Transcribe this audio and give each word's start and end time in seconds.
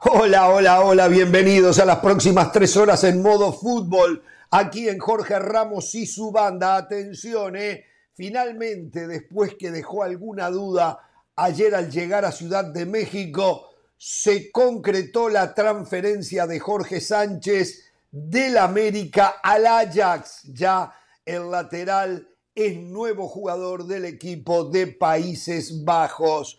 Hola, 0.00 0.50
hola, 0.50 0.82
hola, 0.82 1.08
bienvenidos 1.08 1.80
a 1.80 1.84
las 1.84 1.98
próximas 1.98 2.52
tres 2.52 2.76
horas 2.76 3.02
en 3.02 3.20
modo 3.20 3.52
fútbol, 3.52 4.22
aquí 4.48 4.88
en 4.88 5.00
Jorge 5.00 5.36
Ramos 5.40 5.92
y 5.96 6.06
su 6.06 6.30
banda. 6.30 6.76
Atención, 6.76 7.56
eh. 7.56 7.84
Finalmente, 8.14 9.08
después 9.08 9.56
que 9.58 9.72
dejó 9.72 10.04
alguna 10.04 10.50
duda 10.50 11.00
ayer 11.34 11.74
al 11.74 11.90
llegar 11.90 12.24
a 12.24 12.30
Ciudad 12.30 12.66
de 12.66 12.86
México, 12.86 13.70
se 13.96 14.52
concretó 14.52 15.28
la 15.28 15.52
transferencia 15.52 16.46
de 16.46 16.60
Jorge 16.60 17.00
Sánchez 17.00 17.90
del 18.12 18.56
América 18.56 19.40
al 19.42 19.66
Ajax. 19.66 20.42
Ya 20.44 20.92
el 21.26 21.50
lateral 21.50 22.28
es 22.54 22.76
nuevo 22.76 23.26
jugador 23.26 23.84
del 23.84 24.04
equipo 24.04 24.64
de 24.66 24.86
Países 24.86 25.84
Bajos. 25.84 26.56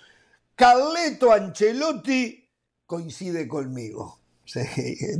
Carleto 0.55 1.31
Ancelotti 1.31 2.48
coincide 2.89 3.48
conmigo. 3.48 4.17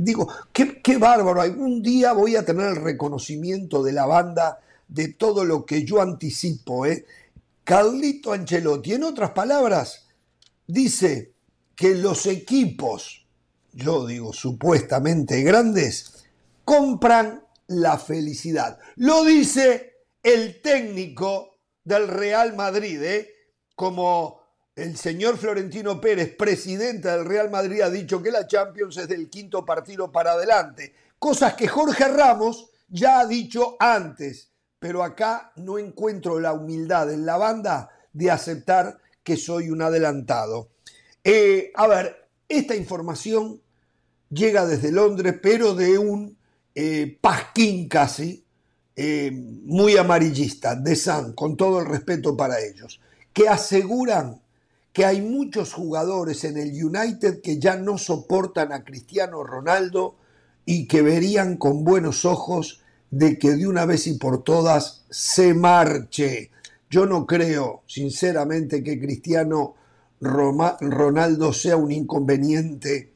digo, 0.00 0.28
qué, 0.52 0.96
bárbaro, 0.98 1.40
algún 1.40 1.84
día 1.84 2.12
voy 2.12 2.34
a 2.34 2.44
tener 2.44 2.66
el 2.66 2.76
reconocimiento 2.76 3.84
de 3.84 3.92
la 3.92 4.06
banda 4.06 4.58
de 4.88 5.12
todo 5.12 5.44
lo 5.44 5.64
que 5.64 5.84
yo 5.84 6.02
anticipo. 6.02 6.84
¿eh? 6.84 7.06
Carlito 7.62 8.32
Ancelotti, 8.32 8.94
en 8.94 9.04
otras 9.04 9.30
palabras, 9.30 10.08
dice 10.66 11.32
que 11.76 11.94
los 11.94 12.26
equipos, 12.26 13.24
yo 13.72 14.04
digo 14.04 14.32
supuestamente 14.32 15.40
grandes, 15.42 16.24
compran 16.64 17.44
la 17.68 17.98
felicidad. 17.98 18.80
Lo 18.96 19.24
dice 19.24 19.92
el 20.24 20.60
técnico 20.60 21.60
del 21.84 22.08
Real 22.08 22.56
Madrid, 22.56 23.00
¿eh? 23.00 23.30
como 23.76 24.39
el 24.76 24.96
señor 24.96 25.36
Florentino 25.36 26.00
Pérez, 26.00 26.34
presidente 26.36 27.08
del 27.08 27.24
Real 27.24 27.50
Madrid, 27.50 27.82
ha 27.82 27.90
dicho 27.90 28.22
que 28.22 28.30
la 28.30 28.46
Champions 28.46 28.96
es 28.96 29.08
del 29.08 29.28
quinto 29.28 29.64
partido 29.64 30.10
para 30.10 30.32
adelante. 30.32 30.94
Cosas 31.18 31.54
que 31.54 31.68
Jorge 31.68 32.08
Ramos 32.08 32.70
ya 32.88 33.20
ha 33.20 33.26
dicho 33.26 33.76
antes, 33.78 34.50
pero 34.78 35.02
acá 35.02 35.52
no 35.56 35.78
encuentro 35.78 36.40
la 36.40 36.52
humildad 36.52 37.12
en 37.12 37.26
la 37.26 37.36
banda 37.36 37.90
de 38.12 38.30
aceptar 38.30 38.98
que 39.22 39.36
soy 39.36 39.70
un 39.70 39.82
adelantado. 39.82 40.70
Eh, 41.22 41.70
a 41.74 41.86
ver, 41.86 42.28
esta 42.48 42.74
información 42.74 43.60
llega 44.30 44.66
desde 44.66 44.92
Londres, 44.92 45.36
pero 45.42 45.74
de 45.74 45.98
un 45.98 46.36
eh, 46.74 47.18
pasquín 47.20 47.88
casi, 47.88 48.44
eh, 48.96 49.30
muy 49.32 49.96
amarillista, 49.96 50.74
de 50.74 50.96
San, 50.96 51.32
con 51.34 51.56
todo 51.56 51.80
el 51.80 51.86
respeto 51.86 52.36
para 52.36 52.60
ellos, 52.60 53.00
que 53.32 53.48
aseguran 53.48 54.40
que 55.00 55.06
hay 55.06 55.22
muchos 55.22 55.72
jugadores 55.72 56.44
en 56.44 56.58
el 56.58 56.72
United 56.84 57.40
que 57.40 57.58
ya 57.58 57.74
no 57.74 57.96
soportan 57.96 58.70
a 58.70 58.84
Cristiano 58.84 59.42
Ronaldo 59.42 60.18
y 60.66 60.86
que 60.86 61.00
verían 61.00 61.56
con 61.56 61.84
buenos 61.84 62.26
ojos 62.26 62.82
de 63.10 63.38
que 63.38 63.52
de 63.52 63.66
una 63.66 63.86
vez 63.86 64.06
y 64.06 64.18
por 64.18 64.44
todas 64.44 65.06
se 65.08 65.54
marche. 65.54 66.50
Yo 66.90 67.06
no 67.06 67.26
creo, 67.26 67.82
sinceramente, 67.86 68.84
que 68.84 69.00
Cristiano 69.00 69.74
Ronaldo 70.20 71.54
sea 71.54 71.78
un 71.78 71.92
inconveniente 71.92 73.14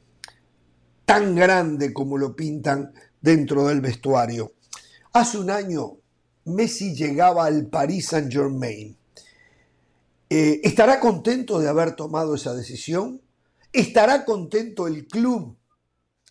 tan 1.05 1.35
grande 1.35 1.93
como 1.93 2.17
lo 2.17 2.35
pintan 2.35 2.93
dentro 3.21 3.67
del 3.67 3.81
vestuario. 3.81 4.53
Hace 5.13 5.37
un 5.37 5.51
año 5.51 5.97
Messi 6.45 6.95
llegaba 6.95 7.45
al 7.45 7.67
Paris 7.67 8.07
Saint 8.07 8.33
Germain 8.33 8.94
eh, 10.29 10.61
¿Estará 10.63 10.99
contento 10.99 11.59
de 11.59 11.69
haber 11.69 11.95
tomado 11.95 12.35
esa 12.35 12.55
decisión? 12.55 13.21
¿Estará 13.71 14.25
contento 14.25 14.87
el 14.87 15.07
club 15.07 15.55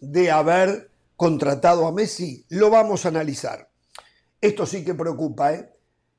de 0.01 0.31
haber 0.31 0.91
contratado 1.17 1.87
a 1.87 1.93
Messi? 1.93 2.45
Lo 2.49 2.71
vamos 2.71 3.05
a 3.05 3.09
analizar. 3.09 3.71
Esto 4.41 4.67
sí 4.67 4.85
que 4.85 4.95
preocupa, 4.95 5.55
¿eh? 5.55 5.73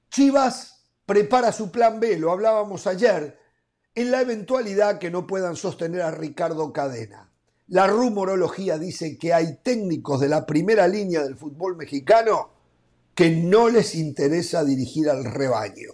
Chivas 0.09 0.85
prepara 1.05 1.51
su 1.51 1.69
plan 1.69 1.99
B, 1.99 2.17
lo 2.17 2.31
hablábamos 2.31 2.87
ayer, 2.87 3.37
en 3.93 4.11
la 4.11 4.21
eventualidad 4.21 4.97
que 4.97 5.11
no 5.11 5.27
puedan 5.27 5.55
sostener 5.55 6.01
a 6.01 6.11
Ricardo 6.11 6.71
Cadena. 6.71 7.31
La 7.67 7.87
rumorología 7.87 8.77
dice 8.77 9.17
que 9.17 9.33
hay 9.33 9.57
técnicos 9.63 10.21
de 10.21 10.29
la 10.29 10.45
primera 10.45 10.87
línea 10.87 11.23
del 11.23 11.35
fútbol 11.35 11.75
mexicano 11.75 12.51
que 13.13 13.31
no 13.31 13.69
les 13.69 13.95
interesa 13.95 14.63
dirigir 14.63 15.09
al 15.09 15.25
rebaño 15.25 15.91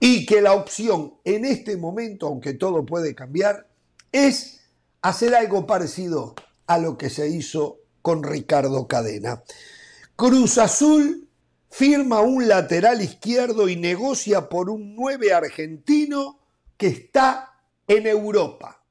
y 0.00 0.26
que 0.26 0.40
la 0.40 0.54
opción 0.54 1.14
en 1.24 1.44
este 1.44 1.76
momento, 1.76 2.26
aunque 2.26 2.54
todo 2.54 2.84
puede 2.84 3.14
cambiar, 3.14 3.68
es 4.12 4.60
hacer 5.02 5.34
algo 5.34 5.66
parecido 5.66 6.34
a 6.66 6.78
lo 6.78 6.96
que 6.96 7.10
se 7.10 7.28
hizo 7.28 7.78
con 8.02 8.22
Ricardo 8.22 8.86
Cadena. 8.86 9.42
Cruz 10.16 10.58
Azul 10.58 11.28
firma 11.70 12.20
un 12.20 12.46
lateral 12.46 13.02
izquierdo 13.02 13.68
y 13.68 13.76
negocia 13.76 14.48
por 14.48 14.70
un 14.70 14.94
9 14.94 15.32
argentino 15.32 16.38
que 16.76 16.86
está 16.86 17.50
en 17.88 18.06
Europa. 18.06 18.84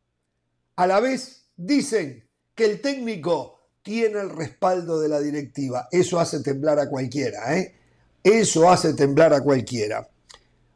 A 0.75 0.87
la 0.87 0.99
vez 0.99 1.45
dicen 1.55 2.27
que 2.55 2.65
el 2.65 2.81
técnico 2.81 3.69
tiene 3.81 4.19
el 4.19 4.29
respaldo 4.29 4.99
de 4.99 5.09
la 5.09 5.19
directiva. 5.19 5.87
Eso 5.91 6.19
hace 6.19 6.41
temblar 6.41 6.79
a 6.79 6.89
cualquiera, 6.89 7.57
¿eh? 7.57 7.75
Eso 8.23 8.69
hace 8.69 8.93
temblar 8.93 9.33
a 9.33 9.41
cualquiera. 9.41 10.09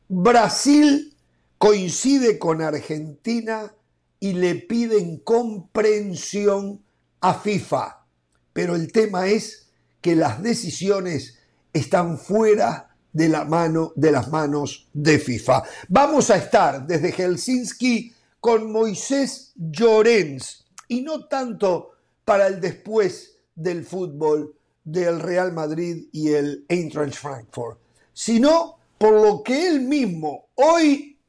Brasil 0.09 1.13
coincide 1.57 2.39
con 2.39 2.61
Argentina 2.61 3.73
y 4.19 4.33
le 4.33 4.55
piden 4.55 5.19
comprensión 5.19 6.81
a 7.21 7.33
FIFA. 7.33 8.05
Pero 8.53 8.75
el 8.75 8.91
tema 8.91 9.27
es 9.27 9.67
que 10.01 10.15
las 10.15 10.41
decisiones 10.41 11.37
están 11.73 12.17
fuera 12.17 12.95
de, 13.11 13.29
la 13.29 13.45
mano, 13.45 13.91
de 13.95 14.11
las 14.11 14.29
manos 14.29 14.87
de 14.93 15.19
FIFA. 15.19 15.63
Vamos 15.89 16.29
a 16.29 16.37
estar 16.37 16.85
desde 16.87 17.11
Helsinki 17.11 18.13
con 18.39 18.71
Moisés 18.71 19.53
Llorens 19.55 20.65
y 20.87 21.01
no 21.01 21.27
tanto 21.27 21.91
para 22.23 22.47
el 22.47 22.61
después 22.61 23.39
del 23.55 23.85
fútbol 23.85 24.55
del 24.83 25.19
Real 25.19 25.51
Madrid 25.51 26.07
y 26.11 26.29
el 26.29 26.65
Eintracht 26.69 27.15
Frankfurt, 27.15 27.79
sino 28.13 28.76
por 28.97 29.13
lo 29.13 29.43
que 29.43 29.67
él 29.67 29.81
mismo 29.81 30.49
hoy 30.55 31.19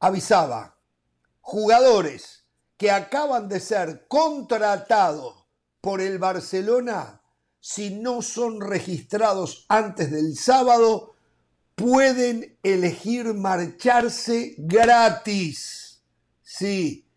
avisaba, 0.00 0.78
jugadores 1.40 2.44
que 2.76 2.90
acaban 2.90 3.48
de 3.48 3.60
ser 3.60 4.06
contratados 4.08 5.46
por 5.80 6.00
el 6.00 6.18
Barcelona, 6.18 7.22
si 7.60 7.90
no 7.90 8.22
son 8.22 8.60
registrados 8.60 9.64
antes 9.68 10.10
del 10.10 10.36
sábado, 10.36 11.14
pueden 11.74 12.58
elegir 12.62 13.34
marcharse 13.34 14.54
gratis. 14.58 16.02
Sí, 16.42 17.08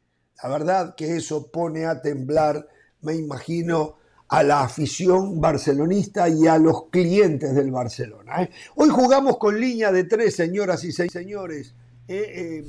la 0.41 0.49
verdad 0.49 0.95
que 0.95 1.17
eso 1.17 1.51
pone 1.51 1.85
a 1.85 2.01
temblar, 2.01 2.67
me 3.01 3.15
imagino, 3.15 3.98
a 4.29 4.43
la 4.43 4.61
afición 4.61 5.41
barcelonista 5.41 6.29
y 6.29 6.45
a 6.45 6.59
los 6.59 6.89
clientes 6.91 7.55
del 7.55 7.71
Barcelona. 7.71 8.43
¿eh? 8.43 8.49
Hoy 8.75 8.89
jugamos 8.89 9.37
con 9.39 9.59
línea 9.59 9.91
de 9.91 10.03
tres, 10.03 10.35
señoras 10.35 10.83
y 10.83 10.91
seis 10.91 11.11
señores. 11.11 11.73
Eh, 12.07 12.63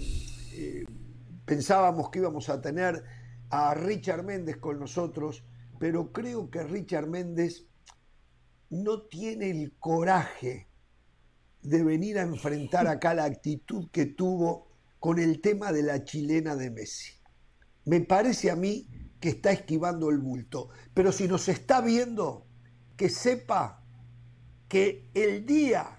eh, 0.54 0.84
pensábamos 1.44 2.08
que 2.10 2.20
íbamos 2.20 2.48
a 2.48 2.62
tener 2.62 3.04
a 3.50 3.74
Richard 3.74 4.24
Méndez 4.24 4.56
con 4.56 4.80
nosotros, 4.80 5.44
pero 5.78 6.12
creo 6.12 6.50
que 6.50 6.62
Richard 6.62 7.06
Méndez 7.06 7.66
no 8.70 9.02
tiene 9.02 9.50
el 9.50 9.74
coraje 9.78 10.68
de 11.60 11.84
venir 11.84 12.18
a 12.18 12.22
enfrentar 12.22 12.86
acá 12.86 13.12
la 13.12 13.24
actitud 13.24 13.90
que 13.90 14.06
tuvo 14.06 14.68
con 14.98 15.18
el 15.18 15.42
tema 15.42 15.72
de 15.72 15.82
la 15.82 16.04
chilena 16.04 16.56
de 16.56 16.70
Messi. 16.70 17.12
Me 17.84 18.00
parece 18.00 18.50
a 18.50 18.56
mí 18.56 18.88
que 19.20 19.28
está 19.30 19.52
esquivando 19.52 20.10
el 20.10 20.18
bulto. 20.18 20.70
Pero 20.94 21.12
si 21.12 21.28
nos 21.28 21.48
está 21.48 21.80
viendo, 21.80 22.46
que 22.96 23.08
sepa 23.08 23.84
que 24.68 25.10
el 25.14 25.46
día 25.46 25.98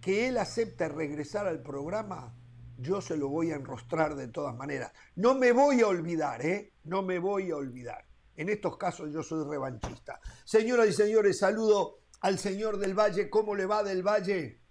que 0.00 0.28
él 0.28 0.38
acepte 0.38 0.88
regresar 0.88 1.46
al 1.46 1.62
programa, 1.62 2.34
yo 2.78 3.00
se 3.00 3.16
lo 3.16 3.28
voy 3.28 3.52
a 3.52 3.56
enrostrar 3.56 4.16
de 4.16 4.28
todas 4.28 4.56
maneras. 4.56 4.92
No 5.14 5.34
me 5.34 5.52
voy 5.52 5.82
a 5.82 5.86
olvidar, 5.86 6.44
¿eh? 6.44 6.72
No 6.84 7.02
me 7.02 7.18
voy 7.18 7.50
a 7.50 7.56
olvidar. 7.56 8.06
En 8.36 8.48
estos 8.48 8.78
casos 8.78 9.12
yo 9.12 9.22
soy 9.22 9.46
revanchista. 9.46 10.20
Señoras 10.44 10.88
y 10.88 10.92
señores, 10.94 11.38
saludo 11.38 11.98
al 12.20 12.38
señor 12.38 12.78
del 12.78 12.98
Valle. 12.98 13.28
¿Cómo 13.28 13.54
le 13.54 13.66
va 13.66 13.82
del 13.82 14.02
Valle? 14.02 14.62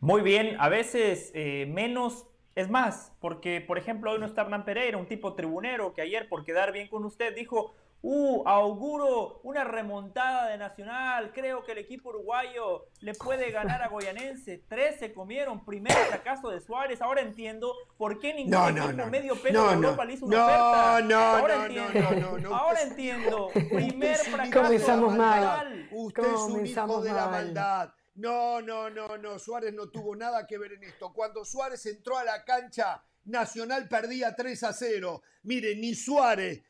Muy 0.00 0.22
bien, 0.22 0.56
a 0.60 0.68
veces 0.68 1.32
eh, 1.34 1.66
menos 1.66 2.27
es 2.58 2.68
más, 2.68 3.12
porque 3.20 3.60
por 3.60 3.78
ejemplo 3.78 4.10
hoy 4.10 4.18
no 4.18 4.26
está 4.26 4.42
Hernán 4.42 4.64
Pereira, 4.64 4.98
un 4.98 5.06
tipo 5.06 5.34
tribunero 5.34 5.94
que 5.94 6.02
ayer 6.02 6.28
por 6.28 6.44
quedar 6.44 6.72
bien 6.72 6.88
con 6.88 7.04
usted 7.04 7.32
dijo, 7.34 7.72
Uh, 8.00 8.46
auguro 8.46 9.40
una 9.42 9.64
remontada 9.64 10.46
de 10.46 10.56
Nacional. 10.56 11.32
Creo 11.34 11.64
que 11.64 11.72
el 11.72 11.78
equipo 11.78 12.10
uruguayo 12.10 12.86
le 13.00 13.12
puede 13.14 13.50
ganar 13.50 13.82
a 13.82 13.88
Goyanense. 13.90 14.62
Tres 14.68 15.00
se 15.00 15.12
comieron. 15.12 15.64
Primer 15.64 15.92
fracaso 15.92 16.48
de 16.48 16.60
Suárez. 16.60 17.02
Ahora 17.02 17.22
entiendo 17.22 17.74
por 17.96 18.20
qué 18.20 18.34
ningún 18.34 18.78
equipo 18.78 19.06
medio 19.06 19.34
pelo 19.42 19.66
de 19.66 19.74
Europa 19.74 20.04
le 20.04 20.12
hizo 20.12 20.26
una 20.26 20.44
oferta. 20.44 21.00
No, 21.02 21.18
Ahora 21.18 21.56
no, 21.56 21.64
entiendo. 21.64 22.38
no, 22.38 22.54
Ahora 22.54 22.80
entiendo. 22.82 23.50
Primer 23.52 24.16
fracaso 24.16 24.62
Comenzamos 24.62 25.16
mal. 25.16 25.88
Usted 25.90 26.22
es 26.22 26.40
un 26.40 26.66
hijo 26.66 27.02
de 27.02 27.12
la 27.12 27.26
maldad. 27.26 27.90
No, 28.18 28.60
no, 28.60 28.90
no, 28.90 29.16
no. 29.16 29.38
Suárez 29.38 29.72
no 29.72 29.90
tuvo 29.90 30.16
nada 30.16 30.46
que 30.46 30.58
ver 30.58 30.72
en 30.72 30.82
esto. 30.82 31.12
Cuando 31.12 31.44
Suárez 31.44 31.86
entró 31.86 32.18
a 32.18 32.24
la 32.24 32.44
cancha, 32.44 33.02
Nacional 33.24 33.88
perdía 33.88 34.34
3 34.34 34.62
a 34.64 34.72
0. 34.72 35.22
Mire, 35.44 35.76
ni 35.76 35.94
Suárez 35.94 36.62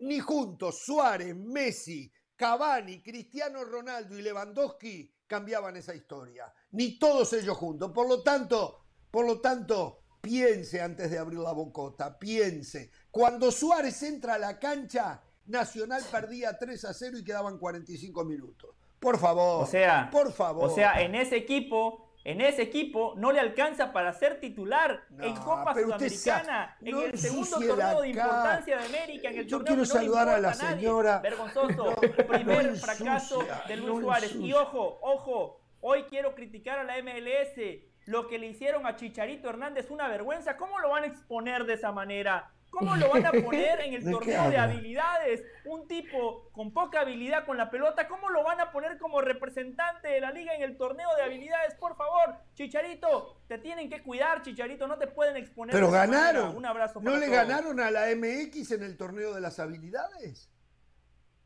ni 0.00 0.18
juntos 0.18 0.82
Suárez, 0.84 1.36
Messi, 1.36 2.10
Cavani, 2.34 3.02
Cristiano 3.02 3.64
Ronaldo 3.64 4.18
y 4.18 4.22
Lewandowski 4.22 5.14
cambiaban 5.26 5.76
esa 5.76 5.94
historia. 5.94 6.52
Ni 6.72 6.98
todos 6.98 7.32
ellos 7.34 7.56
juntos. 7.56 7.92
Por 7.92 8.08
lo 8.08 8.22
tanto, 8.22 8.86
por 9.10 9.26
lo 9.26 9.40
tanto, 9.40 10.02
piense 10.20 10.80
antes 10.80 11.10
de 11.10 11.18
abrir 11.18 11.38
la 11.38 11.52
bocota, 11.52 12.18
piense. 12.18 12.90
Cuando 13.10 13.52
Suárez 13.52 14.02
entra 14.02 14.34
a 14.34 14.38
la 14.38 14.58
cancha, 14.58 15.22
Nacional 15.46 16.02
perdía 16.10 16.58
3 16.58 16.84
a 16.84 16.94
0 16.94 17.18
y 17.18 17.24
quedaban 17.24 17.58
45 17.58 18.24
minutos. 18.24 18.76
Por 19.00 19.18
favor. 19.18 19.64
O 19.64 19.66
sea, 19.66 20.08
por 20.12 20.32
favor. 20.32 20.66
O 20.66 20.70
sea, 20.70 21.00
en 21.00 21.14
ese 21.14 21.36
equipo 21.36 22.10
en 22.22 22.40
ese 22.42 22.62
equipo 22.62 23.14
no 23.16 23.32
le 23.32 23.40
alcanza 23.40 23.92
para 23.92 24.12
ser 24.12 24.40
titular 24.40 25.04
en 25.18 25.34
Copa 25.36 25.74
Sudamericana, 25.74 26.76
en 26.82 26.98
el 26.98 27.18
segundo 27.18 27.58
torneo 27.58 28.02
de 28.02 28.08
importancia 28.10 28.78
de 28.78 28.84
América, 28.84 29.30
en 29.30 29.38
el 29.38 29.46
Yo 29.46 29.56
torneo 29.56 29.66
quiero 29.66 29.82
no 29.82 29.86
saludar 29.86 30.28
a 30.28 30.38
la 30.38 30.52
señora. 30.52 31.20
Vergonzoso. 31.20 31.94
Primer 32.28 32.76
fracaso 32.76 33.42
de 33.66 33.76
Luis 33.76 34.00
Suárez. 34.02 34.34
Y 34.34 34.52
ojo, 34.52 34.98
ojo, 35.02 35.62
hoy 35.80 36.02
quiero 36.04 36.34
criticar 36.34 36.78
a 36.78 36.84
la 36.84 37.02
MLS. 37.02 37.86
Lo 38.06 38.28
que 38.28 38.38
le 38.38 38.48
hicieron 38.48 38.86
a 38.86 38.96
Chicharito 38.96 39.48
Hernández 39.48 39.90
una 39.90 40.08
vergüenza. 40.08 40.56
¿Cómo 40.56 40.78
lo 40.78 40.90
van 40.90 41.04
a 41.04 41.06
exponer 41.06 41.64
de 41.64 41.74
esa 41.74 41.92
manera? 41.92 42.52
¿Cómo 42.70 42.96
lo 42.96 43.10
van 43.10 43.26
a 43.26 43.32
poner 43.32 43.80
en 43.80 43.94
el 43.94 44.04
¿De 44.04 44.10
qué 44.10 44.16
torneo 44.16 44.50
de 44.50 44.58
habilidades? 44.58 45.42
Un 45.64 45.86
tipo 45.88 46.48
con 46.52 46.72
poca 46.72 47.00
habilidad 47.00 47.44
con 47.44 47.56
la 47.56 47.70
pelota, 47.70 48.08
¿cómo 48.08 48.30
lo 48.30 48.42
van 48.44 48.60
a 48.60 48.70
poner 48.72 48.98
como 48.98 49.20
representante 49.20 50.08
de 50.08 50.20
la 50.20 50.30
liga 50.30 50.54
en 50.54 50.62
el 50.62 50.76
torneo 50.76 51.08
de 51.16 51.22
habilidades? 51.22 51.74
Por 51.74 51.96
favor, 51.96 52.36
Chicharito, 52.54 53.42
te 53.48 53.58
tienen 53.58 53.90
que 53.90 54.02
cuidar, 54.02 54.42
Chicharito, 54.42 54.86
no 54.86 54.98
te 54.98 55.06
pueden 55.08 55.36
exponer. 55.36 55.74
Pero 55.74 55.90
manera. 55.90 56.06
ganaron. 56.06 56.56
Un 56.56 56.64
abrazo 56.66 57.00
¿No 57.00 57.10
para 57.10 57.18
le 57.18 57.26
todos. 57.26 57.38
ganaron 57.38 57.80
a 57.80 57.90
la 57.90 58.06
MX 58.14 58.70
en 58.72 58.82
el 58.84 58.96
torneo 58.96 59.34
de 59.34 59.40
las 59.40 59.58
habilidades? 59.58 60.50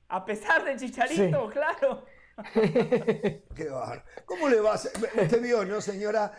A 0.08 0.24
pesar 0.24 0.64
de 0.64 0.76
Chicharito, 0.76 1.48
claro. 1.50 2.04
Qué 2.52 3.68
bárbaro. 3.70 4.02
¿Cómo 4.26 4.48
le 4.48 4.60
va 4.60 4.72
a 4.72 4.74
hacer? 4.74 4.92
Usted 4.94 5.40
vio, 5.40 5.64
¿no, 5.64 5.80
señora? 5.80 6.32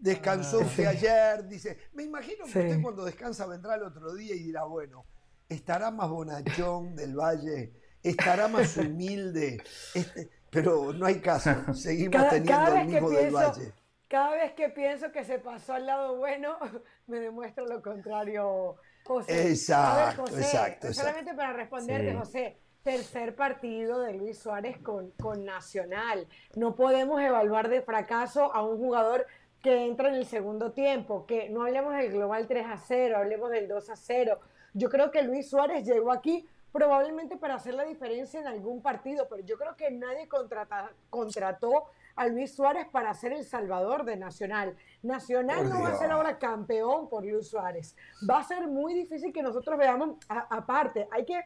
Descansó 0.00 0.60
usted 0.60 0.86
ayer, 0.86 1.46
dice. 1.46 1.76
Me 1.92 2.04
imagino 2.04 2.44
que 2.46 2.50
Sí. 2.52 2.58
usted 2.58 2.82
cuando 2.82 3.04
descansa 3.04 3.46
vendrá 3.46 3.74
el 3.74 3.82
otro 3.82 4.14
día 4.14 4.34
y 4.34 4.44
dirá, 4.44 4.64
bueno, 4.64 5.04
estará 5.48 5.90
más 5.90 6.08
bonachón 6.08 6.96
del 6.96 7.14
valle, 7.14 7.72
estará 8.02 8.48
más 8.48 8.76
humilde. 8.76 9.62
Este- 9.94 10.30
pero 10.50 10.92
no 10.92 11.06
hay 11.06 11.20
caso, 11.20 11.50
seguimos 11.74 12.12
Cada, 12.16 12.30
teniendo 12.30 12.52
cada 12.64 12.80
el 12.80 12.86
mismo 12.88 13.10
del 13.10 13.18
pienso, 13.28 13.36
valle. 13.38 13.72
cada 14.08 14.30
vez 14.34 14.52
que 14.54 14.68
pienso 14.70 15.12
que 15.12 15.24
se 15.24 15.38
pasó 15.38 15.74
al 15.74 15.86
lado 15.86 16.16
bueno, 16.16 16.56
me 17.06 17.20
demuestra 17.20 17.64
lo 17.64 17.80
contrario, 17.82 18.76
José. 19.04 19.50
Exacto, 19.50 20.00
A 20.00 20.06
ver, 20.06 20.16
José, 20.16 20.40
exacto, 20.40 20.92
Solamente 20.94 21.34
para 21.34 21.52
responderte, 21.52 22.10
Sí. 22.12 22.16
José. 22.16 22.56
Tercer 22.82 23.36
partido 23.36 24.00
de 24.00 24.14
Luis 24.14 24.38
Suárez 24.38 24.78
con, 24.78 25.10
con 25.10 25.44
Nacional. 25.44 26.26
No 26.56 26.74
podemos 26.74 27.20
evaluar 27.20 27.68
de 27.68 27.82
fracaso 27.82 28.54
a 28.54 28.62
un 28.66 28.78
jugador 28.78 29.26
que 29.62 29.86
entra 29.86 30.08
en 30.08 30.14
el 30.14 30.26
segundo 30.26 30.72
tiempo, 30.72 31.26
que 31.26 31.48
no 31.50 31.62
hablemos 31.62 31.94
del 31.94 32.12
global 32.12 32.46
3 32.46 32.66
a 32.66 32.78
0, 32.78 33.16
hablemos 33.18 33.50
del 33.50 33.68
2 33.68 33.90
a 33.90 33.96
0. 33.96 34.38
Yo 34.74 34.88
creo 34.88 35.10
que 35.10 35.22
Luis 35.22 35.50
Suárez 35.50 35.84
llegó 35.84 36.12
aquí 36.12 36.46
probablemente 36.72 37.36
para 37.36 37.56
hacer 37.56 37.74
la 37.74 37.82
diferencia 37.84 38.40
en 38.40 38.46
algún 38.46 38.80
partido, 38.80 39.26
pero 39.28 39.42
yo 39.44 39.58
creo 39.58 39.76
que 39.76 39.90
nadie 39.90 40.28
contrata- 40.28 40.92
contrató 41.10 41.84
a 42.16 42.26
Luis 42.28 42.54
Suárez 42.54 42.86
para 42.92 43.12
ser 43.14 43.32
el 43.32 43.44
salvador 43.44 44.04
de 44.04 44.16
Nacional. 44.16 44.76
Nacional 45.02 45.68
no 45.68 45.82
va 45.82 45.88
a 45.90 45.98
ser 45.98 46.10
ahora 46.10 46.38
campeón 46.38 47.08
por 47.08 47.24
Luis 47.24 47.48
Suárez. 47.48 47.96
Va 48.28 48.38
a 48.38 48.44
ser 48.44 48.66
muy 48.68 48.94
difícil 48.94 49.32
que 49.32 49.42
nosotros 49.42 49.76
veamos, 49.78 50.16
aparte, 50.28 51.08
hay 51.10 51.24
que, 51.24 51.40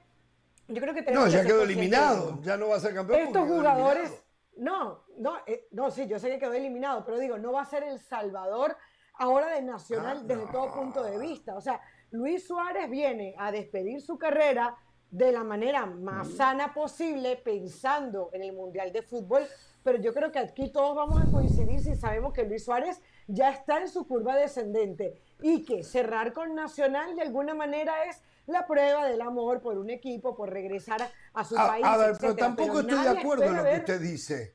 yo 0.69 0.81
creo 0.81 0.93
que 0.95 1.01
No, 1.01 1.07
tenemos 1.07 1.25
que 1.27 1.31
ya 1.33 1.43
quedó 1.45 1.63
eliminado, 1.63 2.39
ya 2.43 2.57
no 2.57 2.69
va 2.69 2.77
a 2.77 2.81
ser 2.81 2.95
campeón. 2.95 3.21
Estos 3.21 3.49
jugadores. 3.49 4.25
No, 4.57 5.05
no, 5.19 5.37
eh, 5.47 5.69
no, 5.73 5.91
sí, 5.91 6.07
yo 6.07 6.19
sé 6.19 6.31
que 6.31 6.39
quedó 6.39 6.53
eliminado, 6.53 7.05
pero 7.05 7.19
digo, 7.19 7.39
no 7.39 7.53
va 7.53 7.63
a 7.63 7.67
ser 7.67 7.83
el 7.83 7.99
salvador 7.99 8.77
ahora 9.15 9.49
de 9.49 9.63
Nacional 9.63 10.19
Ah, 10.21 10.25
desde 10.25 10.45
no. 10.47 10.51
todo 10.53 10.73
punto 10.73 11.03
de 11.03 11.19
vista. 11.19 11.55
O 11.57 11.61
sea, 11.61 11.81
Luis 12.11 12.47
Suárez 12.47 12.89
viene 12.91 13.35
a 13.39 13.53
despedir 13.53 14.01
su 14.01 14.19
carrera 14.19 14.77
de 15.11 15.31
la 15.31 15.45
manera 15.45 15.87
más 15.87 16.29
sana 16.33 16.75
posible, 16.75 17.37
pensando 17.37 18.31
en 18.33 18.43
el 18.43 18.53
Mundial 18.53 18.93
de 18.93 19.03
Fútbol, 19.03 19.47
pero 19.85 19.99
yo 19.99 20.13
creo 20.13 20.33
que 20.33 20.41
aquí 20.41 20.73
todos 20.73 20.97
vamos 20.97 21.23
a 21.23 21.31
coincidir 21.31 21.81
si 21.81 21.95
sabemos 21.95 22.33
que 22.33 22.45
Luis 22.45 22.65
Suárez 22.65 23.01
ya 23.29 23.51
está 23.51 23.81
en 23.81 23.89
su 23.89 24.09
curva 24.09 24.35
descendente 24.35 25.21
y 25.41 25.65
que 25.65 25.85
cerrar 25.85 26.33
con 26.33 26.55
Nacional 26.55 27.15
de 27.15 27.23
alguna 27.23 27.55
manera 27.55 28.05
es 28.07 28.23
la 28.47 28.67
prueba 28.67 29.07
del 29.07 29.21
amor 29.21 29.61
por 29.63 29.79
un 29.79 29.91
equipo, 29.91 30.37
por 30.37 30.51
regresar 30.51 31.01
a, 31.03 31.11
a 31.33 31.45
su 31.45 31.59
A, 31.59 31.67
país. 31.69 31.85
a 31.85 31.97
ver, 31.97 32.17
pero 32.21 32.37
tampoco 32.37 32.81
estoy 32.81 33.03
de 33.03 33.09
acuerdo 33.09 33.45
en 33.45 33.49
espera 33.57 33.63
lo 33.65 33.71
que 33.71 33.81
usted 33.93 34.01
dice. 34.01 34.55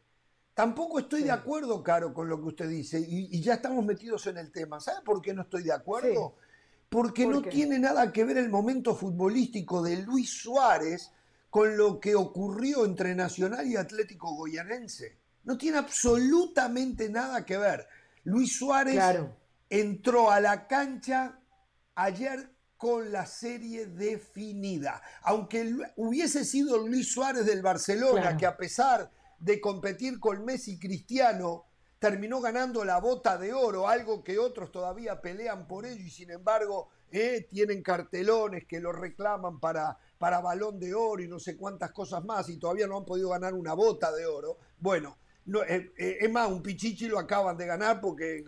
Tampoco 0.54 1.00
estoy 1.00 1.20
Sí. 1.22 1.26
de 1.26 1.32
acuerdo, 1.32 1.82
Caro, 1.84 2.14
con 2.14 2.28
lo 2.28 2.38
que 2.42 2.48
usted 2.48 2.68
dice. 2.70 3.00
Y, 3.00 3.30
y 3.36 3.42
ya 3.42 3.54
estamos 3.56 3.86
metidos 3.86 4.28
en 4.28 4.38
el 4.38 4.52
tema. 4.52 4.80
¿Sabe 4.80 5.02
por 5.06 5.22
qué 5.22 5.34
no 5.34 5.44
estoy 5.44 5.64
de 5.64 5.72
acuerdo? 5.74 6.36
Porque 6.90 7.24
¿Por 7.24 7.34
no 7.36 7.42
qué? 7.44 7.50
tiene 7.50 7.80
nada 7.80 8.12
que 8.12 8.24
ver 8.26 8.38
el 8.38 8.50
momento 8.50 8.96
futbolístico 8.96 9.82
de 9.82 9.98
Luis 9.98 10.30
Suárez 10.42 11.12
con 11.50 11.78
lo 11.78 12.00
que 12.00 12.16
ocurrió 12.16 12.84
entre 12.86 13.16
Nacional 13.16 13.66
y 13.68 13.76
Atlético 13.78 14.36
Goyanense. 14.36 15.18
No 15.46 15.58
tiene 15.58 15.78
absolutamente 15.78 17.10
nada 17.10 17.46
que 17.46 17.58
ver. 17.58 17.88
Luis 18.24 18.58
Suárez 18.58 18.96
Claro. 18.96 19.36
entró 19.70 20.30
a 20.30 20.40
la 20.42 20.68
cancha 20.68 21.40
ayer 21.96 22.50
con 22.80 23.12
la 23.12 23.26
serie 23.26 23.88
definida. 23.88 25.02
Aunque 25.24 25.70
hubiese 25.98 26.46
sido 26.46 26.78
Luis 26.78 27.12
Suárez 27.12 27.46
del 27.46 27.62
Barcelona, 27.62 28.22
Claro. 28.22 28.38
que 28.38 28.46
a 28.46 28.56
pesar 28.56 29.12
de 29.38 29.60
competir 29.60 30.18
con 30.18 30.46
Messi 30.46 30.72
y 30.76 30.80
Cristiano, 30.80 31.66
terminó 32.00 32.40
ganando 32.40 32.86
la 32.86 32.98
bota 33.02 33.38
de 33.38 33.52
oro, 33.52 33.90
algo 33.90 34.24
que 34.24 34.40
otros 34.40 34.72
todavía 34.72 35.20
pelean 35.20 35.68
por 35.68 35.86
ello 35.86 36.02
y 36.06 36.10
sin 36.10 36.32
embargo 36.32 36.88
eh, 37.12 37.46
tienen 37.50 37.84
cartelones 37.84 38.66
que 38.66 38.80
lo 38.80 38.94
reclaman 38.94 39.60
para, 39.60 39.98
para 40.18 40.40
balón 40.40 40.80
de 40.80 40.94
oro 40.94 41.22
y 41.22 41.28
no 41.28 41.38
sé 41.38 41.58
cuántas 41.58 41.92
cosas 41.92 42.24
más 42.24 42.48
y 42.48 42.58
todavía 42.58 42.88
no 42.88 42.96
han 42.96 43.06
podido 43.06 43.28
ganar 43.28 43.56
una 43.56 43.74
bota 43.74 44.10
de 44.14 44.26
oro. 44.26 44.58
Bueno, 44.80 45.18
no, 45.48 45.64
eh, 45.64 45.92
eh, 45.98 46.18
es 46.22 46.32
más, 46.32 46.50
un 46.50 46.64
pichichi 46.64 47.10
lo 47.10 47.20
acaban 47.20 47.58
de 47.58 47.66
ganar 47.66 48.00
porque 48.00 48.46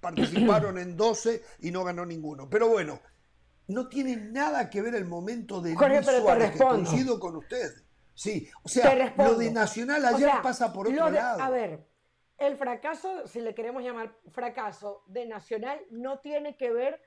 participaron 0.00 0.78
en 0.78 0.96
12 0.96 1.42
y 1.60 1.70
no 1.70 1.84
ganó 1.84 2.06
ninguno. 2.06 2.48
Pero 2.48 2.68
bueno, 2.68 3.00
no 3.68 3.88
tiene 3.88 4.16
nada 4.16 4.70
que 4.70 4.82
ver 4.82 4.94
el 4.94 5.04
momento 5.04 5.60
de 5.60 5.74
Jorge, 5.74 5.94
Luis 5.96 6.06
pero 6.06 6.18
te 6.18 6.22
Suárez, 6.22 6.50
que 6.52 6.58
coincido 6.58 7.20
con 7.20 7.36
usted. 7.36 7.70
Sí, 8.14 8.48
o 8.62 8.68
sea, 8.68 9.12
lo 9.16 9.34
de 9.34 9.50
Nacional 9.50 10.02
O 10.04 10.08
ayer 10.08 10.30
sea, 10.30 10.42
pasa 10.42 10.72
por 10.72 10.88
otro 10.88 11.06
de- 11.06 11.12
lado. 11.12 11.42
A 11.42 11.50
ver, 11.50 11.86
el 12.38 12.56
fracaso, 12.56 13.26
si 13.26 13.40
le 13.40 13.54
queremos 13.54 13.82
llamar 13.82 14.16
fracaso 14.30 15.02
de 15.06 15.26
Nacional, 15.26 15.80
no 15.90 16.18
tiene 16.20 16.56
que 16.56 16.70
ver 16.70 17.00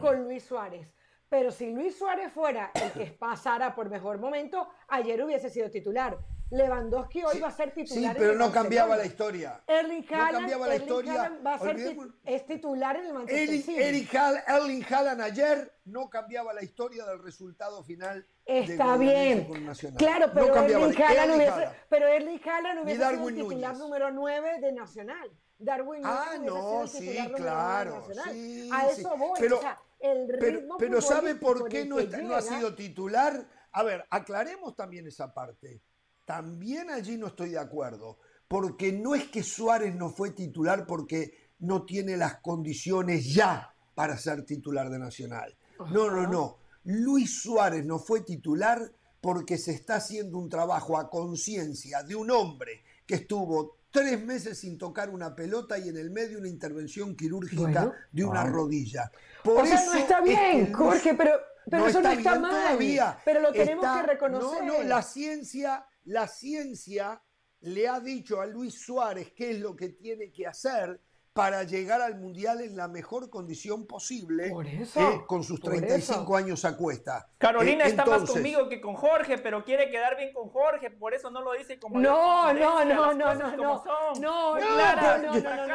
con 0.00 0.24
Luis 0.24 0.44
Suárez. 0.44 0.92
Pero 1.28 1.52
si 1.52 1.70
Luis 1.72 1.96
Suárez 1.96 2.32
fuera 2.32 2.72
el 2.74 2.90
que 2.92 3.12
pasara 3.12 3.74
por 3.74 3.88
mejor 3.90 4.18
momento, 4.18 4.68
ayer 4.88 5.22
hubiese 5.22 5.50
sido 5.50 5.70
titular. 5.70 6.18
Lewandowski 6.50 7.22
hoy 7.24 7.40
va 7.40 7.48
a 7.48 7.50
ser 7.50 7.74
Sí, 7.74 7.84
titular. 7.84 8.16
en 8.16 8.18
pero 8.22 8.32
el 8.32 8.38
no 8.38 8.50
cambiaba 8.50 8.96
la 8.96 9.04
historia. 9.04 9.62
Erling 9.66 10.06
No 10.10 10.16
Haaland, 10.16 10.38
cambiaba 10.38 10.66
la 10.66 10.74
Erling 10.74 10.86
historia. 10.88 11.38
Va 11.46 11.54
a 11.54 11.58
ser 11.58 11.76
tit- 11.76 12.14
es 12.24 12.46
titular 12.46 12.96
en 12.96 13.06
el 13.06 13.12
Manchester 13.12 13.42
Erling, 13.48 13.62
City. 13.62 13.82
Erling 13.82 14.06
Haaland- 14.08 14.44
Erling 14.46 14.84
Haaland 14.90 15.20
ayer 15.20 15.72
no 15.84 16.08
cambiaba 16.08 16.54
la 16.54 16.62
historia 16.62 17.04
del 17.04 17.22
resultado 17.22 17.82
final. 17.82 18.26
de 18.46 18.60
Está 18.60 18.96
Goyanense 18.96 19.52
bien. 19.58 19.94
Claro, 19.96 20.30
pero 20.32 20.46
no 20.46 20.54
Erling 20.62 20.98
la- 20.98 21.06
Haaland 21.08 21.36
hubiese, 21.36 21.68
pero 21.90 22.06
Erling 22.06 22.40
Haaland 22.48 22.80
hubiese 22.82 22.98
sido 23.10 23.28
el 23.28 23.34
titular 23.34 23.72
Núñez. 23.72 23.78
número 23.78 24.10
9 24.10 24.60
de 24.60 24.72
Nacional. 24.72 25.30
Darwin 25.58 26.00
Ah, 26.04 26.24
Núñez 26.38 26.50
hubiese 26.52 26.70
no, 26.70 26.86
sido 26.86 26.86
sí, 26.86 26.98
titular 27.00 27.26
número 27.26 27.44
claro, 27.44 27.90
de 27.92 27.98
Nacional. 28.14 28.32
sí, 28.32 28.70
A 28.72 28.88
sí. 28.88 29.00
eso 29.02 29.16
voy. 29.18 29.38
Pero- 29.40 29.58
o 29.58 29.60
sea, 29.60 29.78
el 30.00 30.26
Pero, 30.40 30.60
ritmo 30.60 30.76
pero 30.78 31.00
¿sabe 31.02 31.34
por 31.34 31.68
qué 31.68 31.84
no, 31.84 31.98
está- 31.98 32.36
ha 32.38 32.40
sido 32.40 32.74
titular? 32.74 33.44
A 33.72 33.82
ver, 33.82 34.06
aclaremos 34.08 34.74
también 34.74 35.06
esa 35.06 35.34
parte. 35.34 35.82
También 36.28 36.90
allí 36.90 37.16
no 37.16 37.28
estoy 37.28 37.48
de 37.48 37.58
acuerdo. 37.58 38.18
Porque 38.48 38.92
no 38.92 39.14
es 39.14 39.28
que 39.28 39.42
Suárez 39.42 39.94
no 39.94 40.10
fue 40.10 40.32
titular 40.32 40.86
porque 40.86 41.52
no 41.60 41.86
tiene 41.86 42.18
las 42.18 42.40
condiciones 42.40 43.32
ya 43.32 43.74
para 43.94 44.18
ser 44.18 44.44
titular 44.44 44.90
de 44.90 44.98
Nacional. 44.98 45.56
No, 45.90 46.10
no, 46.10 46.26
no. 46.26 46.58
Luis 46.84 47.40
Suárez 47.40 47.86
no 47.86 47.98
fue 47.98 48.20
titular 48.20 48.92
porque 49.22 49.56
se 49.56 49.72
está 49.72 49.96
haciendo 49.96 50.36
un 50.36 50.50
trabajo 50.50 50.98
a 50.98 51.08
conciencia 51.08 52.02
de 52.02 52.14
un 52.14 52.30
hombre 52.30 52.82
que 53.06 53.14
estuvo 53.14 53.78
tres 53.90 54.22
meses 54.22 54.58
sin 54.58 54.76
tocar 54.76 55.08
una 55.08 55.34
pelota 55.34 55.78
y 55.78 55.88
en 55.88 55.96
el 55.96 56.10
medio 56.10 56.38
una 56.38 56.48
intervención 56.48 57.16
quirúrgica 57.16 57.90
de 58.12 58.22
una 58.22 58.44
rodilla. 58.44 59.10
Por 59.42 59.62
o 59.62 59.66
sea, 59.66 59.82
no 59.82 59.94
está 59.94 60.20
bien, 60.20 60.74
Jorge, 60.74 61.14
pero, 61.14 61.32
pero 61.70 61.86
eso 61.86 62.02
no 62.02 62.10
está 62.10 62.38
mal. 62.38 62.50
Todavía. 62.50 63.18
Pero 63.24 63.40
lo 63.40 63.50
tenemos 63.50 63.86
que 63.96 64.02
reconocer. 64.02 64.64
No, 64.64 64.78
no, 64.78 64.82
la 64.82 65.02
ciencia, 65.02 65.86
la 66.08 66.26
ciencia 66.26 67.22
le 67.60 67.86
ha 67.86 68.00
dicho 68.00 68.40
a 68.40 68.46
Luis 68.46 68.80
Suárez 68.80 69.32
qué 69.36 69.50
es 69.50 69.60
lo 69.60 69.76
que 69.76 69.90
tiene 69.90 70.32
que 70.32 70.46
hacer 70.46 71.00
para 71.34 71.62
llegar 71.62 72.00
al 72.00 72.18
Mundial 72.18 72.62
en 72.62 72.76
la 72.76 72.88
mejor 72.88 73.30
condición 73.30 73.86
posible 73.86 74.50
eh, 74.96 75.20
con 75.26 75.44
sus 75.44 75.60
35 75.60 76.34
años 76.34 76.64
a 76.64 76.76
cuesta. 76.76 77.28
Carolina 77.36 77.84
eh, 77.84 77.90
está 77.90 78.06
más 78.06 78.28
conmigo 78.28 78.68
que 78.68 78.80
con 78.80 78.94
Jorge, 78.94 79.38
pero 79.38 79.62
quiere 79.64 79.90
quedar 79.90 80.16
bien 80.16 80.32
con 80.32 80.48
Jorge, 80.48 80.90
por 80.90 81.14
eso 81.14 81.30
no 81.30 81.42
lo 81.42 81.52
dice 81.52 81.78
como... 81.78 82.00
No, 82.00 82.52
no, 82.54 82.84
no, 82.84 83.14
no, 83.14 83.34
no, 83.34 83.56
no, 83.56 84.14
no, 84.18 84.54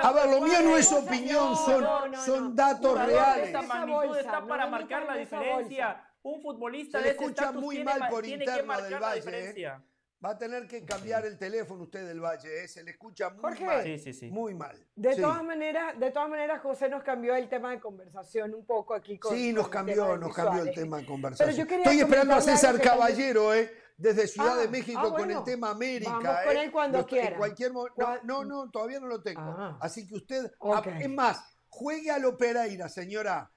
A 0.01 0.11
ver, 0.11 0.29
lo 0.29 0.41
mío 0.41 0.61
no 0.63 0.75
es 0.75 0.91
opinión, 0.91 1.55
son, 1.55 1.85
son 2.25 2.55
datos 2.55 3.05
reales. 3.05 3.47
Esta 3.47 3.61
magnitud 3.61 4.17
está 4.17 4.45
para 4.45 4.67
marcar 4.67 5.05
la 5.05 5.15
diferencia. 5.15 6.09
Un 6.23 6.41
futbolista 6.41 6.99
de 6.99 7.09
ese 7.09 7.23
escucha 7.23 7.51
muy 7.51 7.83
mal 7.83 8.09
por 8.09 8.25
interno 8.25 8.81
del 8.81 8.95
Valle. 8.95 9.83
Eh. 10.23 10.25
Va 10.25 10.31
a 10.31 10.37
tener 10.37 10.67
que 10.67 10.85
cambiar 10.85 11.25
el 11.25 11.37
teléfono 11.37 11.83
usted 11.83 12.07
del 12.07 12.21
Valle, 12.21 12.63
¿eh? 12.63 12.67
se 12.67 12.83
le 12.83 12.91
escucha 12.91 13.29
muy 13.29 13.59
mal. 13.59 13.83
Sí, 13.83 13.99
sí, 13.99 14.13
sí. 14.13 14.31
Muy 14.31 14.53
mal. 14.53 14.77
De 14.95 15.15
todas 15.15 15.43
maneras, 15.43 15.99
de 15.99 16.11
todas 16.11 16.29
maneras, 16.29 16.61
José 16.61 16.89
nos 16.89 17.03
cambió 17.03 17.35
el 17.35 17.49
tema 17.49 17.71
de 17.71 17.79
conversación 17.79 18.53
un 18.53 18.65
poco 18.65 18.93
aquí 18.93 19.17
con. 19.17 19.35
Sí, 19.35 19.51
nos 19.51 19.69
cambió, 19.69 20.17
nos 20.17 20.33
cambió 20.33 20.63
el 20.63 20.73
tema 20.73 20.97
de 20.97 21.05
conversación. 21.05 21.67
Estoy 21.69 21.99
esperando 21.99 22.35
a 22.35 22.41
César 22.41 22.79
Caballero, 22.79 23.53
¿eh? 23.53 23.71
Desde 23.95 24.27
Ciudad 24.27 24.57
de 24.57 24.63
ah, 24.63 24.71
México 24.71 25.01
ah, 25.03 25.15
con 25.15 25.29
el 25.29 25.43
tema 25.43 25.69
América. 25.69 26.11
Vamos 26.11 26.43
con 26.45 26.57
él 26.57 26.71
cuando 26.71 27.05
quiera. 27.05 27.37
Cualquier 27.37 27.71
no, 27.71 27.85
no, 28.23 28.43
no, 28.43 28.69
todavía 28.71 28.99
no 28.99 29.07
lo 29.07 29.21
tengo. 29.21 29.41
Ah. 29.41 29.77
Así 29.79 30.07
que 30.07 30.15
usted, 30.15 30.51
es 30.99 31.09
más, 31.09 31.43
juegue 31.67 32.09
a 32.09 32.17
lo 32.17 32.35
Pereira, 32.37 32.89
señora. 32.89 33.52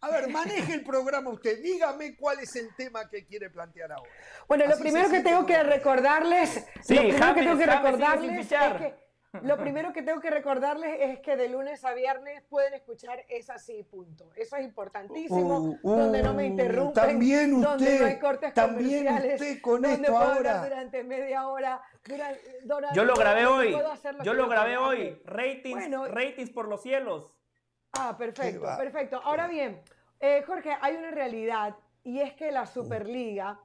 A 0.00 0.10
ver, 0.10 0.28
maneje 0.28 0.74
el 0.74 0.84
programa 0.84 1.30
usted. 1.30 1.62
Dígame 1.62 2.16
cuál 2.16 2.40
es 2.40 2.54
el 2.56 2.74
tema 2.76 3.08
que 3.08 3.26
quiere 3.26 3.50
plantear 3.50 3.92
ahora. 3.92 4.10
Bueno, 4.48 4.66
lo 4.66 4.78
primero 4.78 5.08
que 5.08 5.20
tengo 5.20 5.46
que 5.46 5.62
recordarles. 5.62 6.66
lo 6.88 6.96
primero 6.96 7.34
que 7.34 7.42
tengo 7.42 7.58
que 7.58 7.66
recordarles 7.66 8.52
es 8.52 8.72
que. 8.72 9.06
Lo 9.42 9.58
primero 9.58 9.92
que 9.92 10.02
tengo 10.02 10.20
que 10.20 10.30
recordarles 10.30 10.96
es 11.00 11.20
que 11.20 11.36
de 11.36 11.48
lunes 11.48 11.84
a 11.84 11.94
viernes 11.94 12.42
pueden 12.48 12.74
escuchar 12.74 13.24
Es 13.28 13.50
así, 13.50 13.82
punto. 13.82 14.30
Eso 14.34 14.56
es 14.56 14.64
importantísimo, 14.64 15.58
uh, 15.58 15.78
uh, 15.82 15.96
donde 15.96 16.22
no 16.22 16.34
me 16.34 16.46
interrumpen, 16.46 16.94
también 16.94 17.54
usted, 17.54 17.68
donde 17.68 17.98
no 17.98 18.06
hay 18.06 18.18
cortes 18.18 18.54
también 18.54 19.08
usted 19.08 19.60
con 19.60 19.82
donde 19.82 20.02
esto 20.02 20.16
ahora. 20.16 20.62
durante 20.62 21.04
media 21.04 21.48
hora. 21.48 21.82
yo 22.94 23.04
lo 23.04 23.14
grabé 23.14 23.46
hoy, 23.46 23.76
yo 24.22 24.34
lo 24.34 24.48
grabé 24.48 24.76
hoy. 24.76 25.20
Ratings, 25.24 25.90
ratings 26.10 26.50
por 26.50 26.68
los 26.68 26.82
cielos. 26.82 27.32
Ah, 27.98 28.14
perfecto, 28.16 28.66
perfecto. 28.76 29.20
Ahora 29.22 29.46
bien, 29.46 29.80
eh, 30.20 30.42
Jorge, 30.46 30.76
hay 30.80 30.96
una 30.96 31.10
realidad 31.10 31.76
y 32.04 32.20
es 32.20 32.34
que 32.34 32.52
la 32.52 32.66
Superliga 32.66 33.60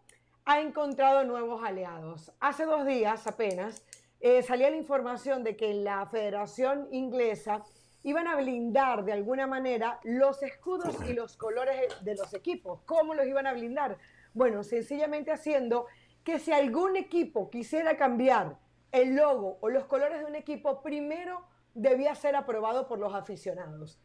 ha 0.46 0.60
encontrado 0.60 1.24
nuevos 1.24 1.64
aliados. 1.64 2.32
Hace 2.40 2.66
dos 2.66 2.86
días 2.86 3.28
apenas 3.28 3.84
eh, 4.20 4.42
salía 4.44 4.70
la 4.70 4.78
información 4.78 5.44
de 5.44 5.56
que 5.56 5.74
la 5.74 6.06
Federación 6.08 6.88
Inglesa 6.92 7.64
iban 8.04 8.28
a 8.28 8.36
blindar 8.36 9.06
de 9.06 9.14
alguna 9.14 9.48
manera 9.48 10.00
los 10.04 10.42
escudos 10.44 10.96
y 11.08 11.14
los 11.14 11.38
colores 11.38 11.88
de 12.04 12.16
los 12.16 12.34
equipos. 12.34 12.82
¿Cómo 12.86 13.14
los 13.14 13.28
iban 13.28 13.48
a 13.48 13.54
blindar? 13.54 13.98
Bueno, 14.34 14.64
sencillamente 14.64 15.32
haciendo 15.32 15.86
que 16.24 16.40
si 16.40 16.52
algún 16.52 16.98
equipo 16.98 17.50
quisiera 17.50 17.98
cambiar 17.98 18.58
el 18.92 19.16
logo 19.16 19.58
o 19.62 19.70
los 19.70 19.86
colores 19.86 20.20
de 20.20 20.26
un 20.26 20.36
equipo, 20.36 20.82
primero 20.82 21.46
debía 21.74 22.16
ser 22.16 22.36
aprobado 22.36 22.88
por 22.88 23.00
los 23.00 23.14
aficionados. 23.14 24.00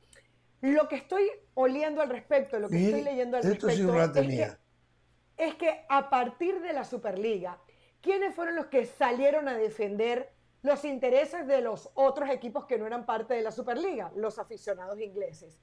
Lo 0.67 0.89
que 0.89 0.97
estoy 0.97 1.31
oliendo 1.55 2.03
al 2.03 2.09
respecto, 2.09 2.59
lo 2.59 2.69
que 2.69 2.85
estoy 2.85 3.03
leyendo 3.03 3.37
al 3.37 3.45
respecto, 3.45 3.69
es, 5.37 5.55
que, 5.55 5.87
a 5.89 6.11
partir 6.11 6.61
de 6.61 6.73
la 6.73 6.85
Superliga, 6.85 7.61
¿quiénes 8.01 8.35
fueron 8.35 8.57
los 8.57 8.67
que 8.67 8.85
salieron 8.85 9.47
a 9.49 9.57
defender 9.57 10.33
los 10.63 10.85
intereses 10.85 11.47
de 11.47 11.61
los 11.61 11.91
otros 11.95 12.31
equipos 12.31 12.65
que 12.65 12.79
no 12.79 12.87
eran 12.87 13.07
parte 13.07 13.35
de 13.35 13.43
la 13.43 13.53
Superliga? 13.53 14.11
Los 14.17 14.41
aficionados 14.41 14.99
ingleses. 14.99 15.61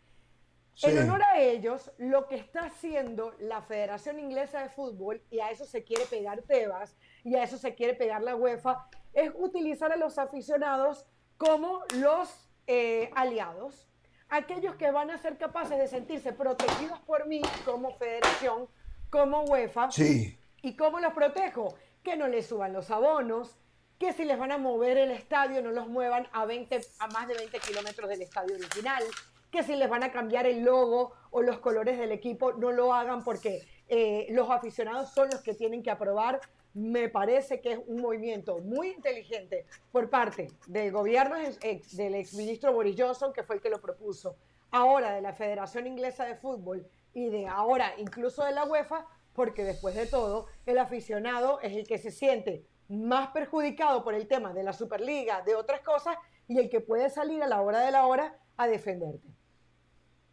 En 0.81 0.97
honor 0.99 1.21
a 1.21 1.37
ellos, 1.37 1.91
lo 1.97 2.27
que 2.27 2.35
está 2.35 2.67
haciendo 2.67 3.35
la 3.39 3.61
Federación 3.61 4.19
Inglesa 4.19 4.63
de 4.63 4.69
Fútbol, 4.69 5.21
y 5.29 5.41
a 5.41 5.51
eso 5.51 5.65
se 5.65 5.83
quiere 5.83 6.05
pegar 6.05 6.43
Tebas, 6.43 6.95
y 7.25 7.35
a 7.35 7.43
eso 7.43 7.57
se 7.57 7.75
quiere 7.75 7.93
pegar 7.93 8.23
la 8.23 8.37
UEFA, 8.37 8.87
es 9.13 9.33
utilizar 9.35 9.91
a 9.91 9.97
los 9.97 10.17
aficionados 10.17 11.05
como 11.37 11.81
los 11.93 12.49
eh, 12.67 13.11
aliados 13.15 13.89
aquellos 14.33 14.75
que 14.75 14.89
van 14.89 15.11
a 15.11 15.17
ser 15.19 15.37
capaces 15.37 15.77
de 15.77 15.87
sentirse 15.87 16.33
protegidos 16.33 16.99
por 17.01 17.27
mí 17.27 17.41
como 17.65 17.95
federación, 17.97 18.67
como 19.11 19.43
UEFA. 19.43 19.91
Sí. 19.91 20.37
¿Y 20.63 20.75
cómo 20.75 20.99
los 20.99 21.13
protejo? 21.13 21.75
Que 22.03 22.17
no 22.17 22.27
les 22.27 22.47
suban 22.47 22.73
los 22.73 22.89
abonos, 22.89 23.55
que 23.99 24.11
si 24.11 24.25
les 24.25 24.39
van 24.39 24.51
a 24.51 24.57
mover 24.57 24.97
el 24.97 25.11
estadio 25.11 25.61
no 25.61 25.71
los 25.71 25.87
muevan 25.87 26.27
a, 26.33 26.45
20, 26.45 26.81
a 26.99 27.07
más 27.09 27.27
de 27.27 27.35
20 27.35 27.59
kilómetros 27.59 28.09
del 28.09 28.23
estadio 28.23 28.55
original, 28.55 29.03
que 29.51 29.61
si 29.61 29.75
les 29.75 29.87
van 29.87 30.01
a 30.01 30.11
cambiar 30.11 30.47
el 30.47 30.63
logo 30.63 31.13
o 31.29 31.43
los 31.43 31.59
colores 31.59 31.99
del 31.99 32.11
equipo 32.11 32.53
no 32.53 32.71
lo 32.71 32.91
hagan 32.91 33.23
porque 33.23 33.61
eh, 33.87 34.25
los 34.31 34.49
aficionados 34.49 35.13
son 35.13 35.29
los 35.29 35.41
que 35.41 35.53
tienen 35.53 35.83
que 35.83 35.91
aprobar 35.91 36.41
me 36.73 37.09
parece 37.09 37.61
que 37.61 37.73
es 37.73 37.79
un 37.85 38.01
movimiento 38.01 38.57
muy 38.59 38.89
inteligente 38.89 39.65
por 39.91 40.09
parte 40.09 40.51
del 40.67 40.91
gobierno 40.91 41.35
ex, 41.61 41.95
del 41.95 42.15
exministro 42.15 42.73
Boris 42.73 42.95
Johnson, 42.97 43.31
que 43.33 43.43
fue 43.43 43.55
el 43.55 43.61
que 43.61 43.69
lo 43.69 43.81
propuso, 43.81 44.35
ahora 44.71 45.13
de 45.13 45.21
la 45.21 45.33
Federación 45.33 45.85
Inglesa 45.85 46.25
de 46.25 46.35
Fútbol 46.35 46.87
y 47.13 47.29
de 47.29 47.47
ahora 47.47 47.93
incluso 47.97 48.43
de 48.43 48.53
la 48.53 48.65
UEFA, 48.65 49.05
porque 49.33 49.63
después 49.63 49.95
de 49.95 50.07
todo, 50.07 50.47
el 50.65 50.77
aficionado 50.79 51.59
es 51.61 51.73
el 51.73 51.87
que 51.87 51.97
se 51.97 52.11
siente 52.11 52.65
más 52.89 53.29
perjudicado 53.29 54.03
por 54.03 54.13
el 54.13 54.27
tema 54.27 54.53
de 54.53 54.63
la 54.63 54.73
Superliga, 54.73 55.41
de 55.43 55.55
otras 55.55 55.81
cosas, 55.81 56.17
y 56.47 56.59
el 56.59 56.69
que 56.69 56.81
puede 56.81 57.09
salir 57.09 57.41
a 57.41 57.47
la 57.47 57.61
hora 57.61 57.79
de 57.81 57.91
la 57.91 58.05
hora 58.05 58.37
a 58.57 58.67
defenderte. 58.67 59.27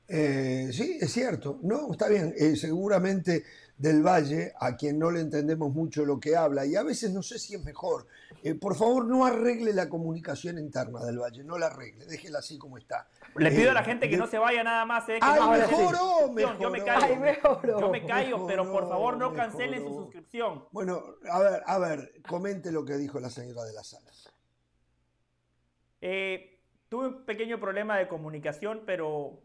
Eh, 0.09 0.71
sí, 0.73 0.99
es 1.01 1.13
cierto. 1.13 1.61
No, 1.63 1.93
está 1.93 2.09
bien. 2.09 2.35
Eh, 2.37 2.57
seguramente 2.57 3.45
del 3.81 4.03
Valle, 4.03 4.53
a 4.61 4.77
quien 4.77 4.99
no 4.99 5.11
le 5.11 5.21
entendemos 5.21 5.73
mucho 5.73 6.05
lo 6.05 6.21
que 6.21 6.37
habla, 6.37 6.67
y 6.67 6.77
a 6.77 6.83
veces 6.83 7.13
no 7.13 7.23
sé 7.23 7.39
si 7.39 7.55
es 7.55 7.65
mejor. 7.65 8.07
Eh, 8.43 8.55
por 8.55 8.77
favor, 8.77 9.07
no 9.07 9.25
arregle 9.25 9.73
la 9.73 9.89
comunicación 9.89 10.59
interna 10.59 11.03
del 11.03 11.19
Valle, 11.19 11.43
no 11.45 11.57
la 11.57 11.69
arregle, 11.69 12.05
déjela 12.05 12.41
así 12.41 12.59
como 12.59 12.77
está. 12.77 13.09
Le 13.37 13.51
pido 13.51 13.71
a 13.71 13.75
la 13.75 13.83
gente 13.83 14.11
que 14.11 14.19
no 14.19 14.27
se 14.27 14.39
vaya 14.39 14.63
nada 14.63 14.85
más. 14.85 15.09
Eh, 15.09 15.19
Ay, 15.23 15.61
mejoró, 15.61 16.27
Yo 16.61 16.71
me 16.71 16.85
callo, 16.85 17.09
yo 17.65 17.89
me 17.91 18.07
callo 18.07 18.47
pero 18.47 18.71
por 18.71 18.87
favor 18.87 19.17
no 19.17 19.33
cancelen 19.33 19.83
su 19.83 19.95
suscripción. 19.95 20.67
Bueno, 20.73 21.03
a 21.31 21.39
ver, 21.39 21.63
a 21.65 21.79
ver, 21.79 22.21
comente 22.29 22.71
lo 22.73 22.85
que 22.85 22.99
dijo 22.99 23.19
la 23.19 23.31
señora 23.31 23.65
de 23.65 23.73
la 23.73 23.83
sala. 23.83 24.11
Eh, 26.03 26.61
tuve 26.91 27.09
un 27.09 27.25
pequeño 27.25 27.59
problema 27.59 27.97
de 27.97 28.09
comunicación, 28.09 28.83
pero 28.85 29.41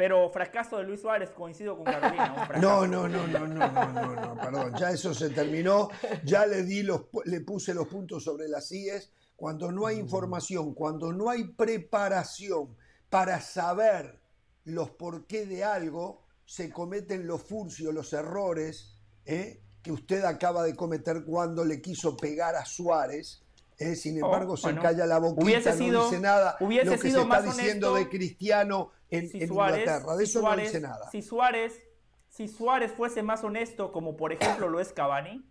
pero 0.00 0.30
fracaso 0.30 0.78
de 0.78 0.84
Luis 0.84 1.02
Suárez, 1.02 1.28
coincido 1.28 1.76
con 1.76 1.84
Carolina. 1.84 2.48
No, 2.58 2.86
no, 2.86 3.06
no, 3.06 3.26
no, 3.26 3.46
no, 3.46 3.68
no, 3.68 4.16
no, 4.16 4.34
perdón. 4.34 4.72
Ya 4.78 4.92
eso 4.92 5.12
se 5.12 5.28
terminó. 5.28 5.90
Ya 6.24 6.46
le 6.46 6.62
di 6.62 6.82
los, 6.82 7.02
le 7.26 7.42
puse 7.42 7.74
los 7.74 7.86
puntos 7.86 8.24
sobre 8.24 8.48
las 8.48 8.72
IES. 8.72 9.12
Cuando 9.36 9.70
no 9.70 9.86
hay 9.86 9.98
información, 9.98 10.72
cuando 10.72 11.12
no 11.12 11.28
hay 11.28 11.48
preparación 11.48 12.74
para 13.10 13.42
saber 13.42 14.18
los 14.64 14.88
porqué 14.92 15.44
de 15.44 15.64
algo, 15.64 16.22
se 16.46 16.70
cometen 16.70 17.26
los 17.26 17.42
furcios, 17.42 17.92
los 17.92 18.14
errores 18.14 18.96
¿eh? 19.26 19.60
que 19.82 19.92
usted 19.92 20.24
acaba 20.24 20.62
de 20.62 20.74
cometer 20.74 21.26
cuando 21.26 21.62
le 21.62 21.82
quiso 21.82 22.16
pegar 22.16 22.56
a 22.56 22.64
Suárez. 22.64 23.42
¿Eh? 23.80 23.96
sin 23.96 24.22
oh, 24.22 24.26
embargo, 24.26 24.56
se 24.56 24.74
calla 24.76 25.06
la 25.06 25.18
boquita, 25.18 25.74
no 25.74 26.04
dice 26.04 26.20
nada. 26.20 26.56
Hubiese 26.60 26.86
lo 26.86 26.92
que 26.92 26.98
sido 26.98 27.22
se 27.22 27.22
está 27.22 27.42
diciendo 27.42 27.94
de 27.94 28.08
Cristiano 28.08 28.90
en, 29.10 29.28
si 29.28 29.46
Suárez, 29.46 29.80
Inglaterra. 29.80 30.16
De 30.16 30.24
eso 30.24 30.42
no 30.42 30.56
dice 30.56 30.80
nada. 30.80 31.10
Si 31.10 31.22
Suárez, 31.22 31.80
si 32.28 32.48
Suárez 32.48 32.92
fuese 32.92 33.22
más 33.22 33.42
honesto, 33.42 33.92
como 33.92 34.16
por 34.16 34.32
ejemplo 34.32 34.68
lo 34.68 34.80
es 34.80 34.92
Cavani, 34.92 35.44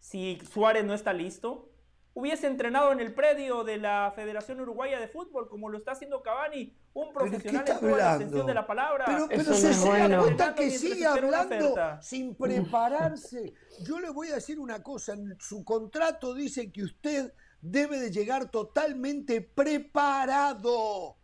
si 0.00 0.40
Suárez 0.50 0.84
no 0.84 0.94
está 0.94 1.12
listo, 1.12 1.70
hubiese 2.14 2.48
entrenado 2.48 2.90
en 2.90 3.00
el 3.00 3.14
predio 3.14 3.62
de 3.62 3.76
la 3.76 4.12
Federación 4.14 4.60
Uruguaya 4.60 4.98
de 4.98 5.06
Fútbol, 5.06 5.48
como 5.48 5.68
lo 5.68 5.78
está 5.78 5.92
haciendo 5.92 6.20
Cavani, 6.20 6.74
un 6.92 7.12
profesional 7.12 7.64
en 7.68 7.78
toda 7.78 7.96
la 7.96 8.10
extensión 8.10 8.46
de 8.46 8.54
la 8.54 8.66
palabra. 8.66 9.04
Pero, 9.06 9.28
pero 9.28 9.54
se, 9.54 9.70
da 9.70 10.18
cuenta 10.20 10.54
que 10.54 10.70
sigue 10.70 11.06
hablando 11.06 11.74
sin 12.00 12.34
prepararse. 12.34 13.54
Yo 13.82 14.00
le 14.00 14.10
voy 14.10 14.28
a 14.28 14.34
decir 14.34 14.58
una 14.58 14.82
cosa, 14.82 15.12
en 15.12 15.36
su 15.38 15.64
contrato 15.64 16.34
dice 16.34 16.72
que 16.72 16.82
usted 16.82 17.32
debe 17.60 17.98
de 17.98 18.10
llegar 18.10 18.50
totalmente 18.50 19.40
preparado 19.40 21.16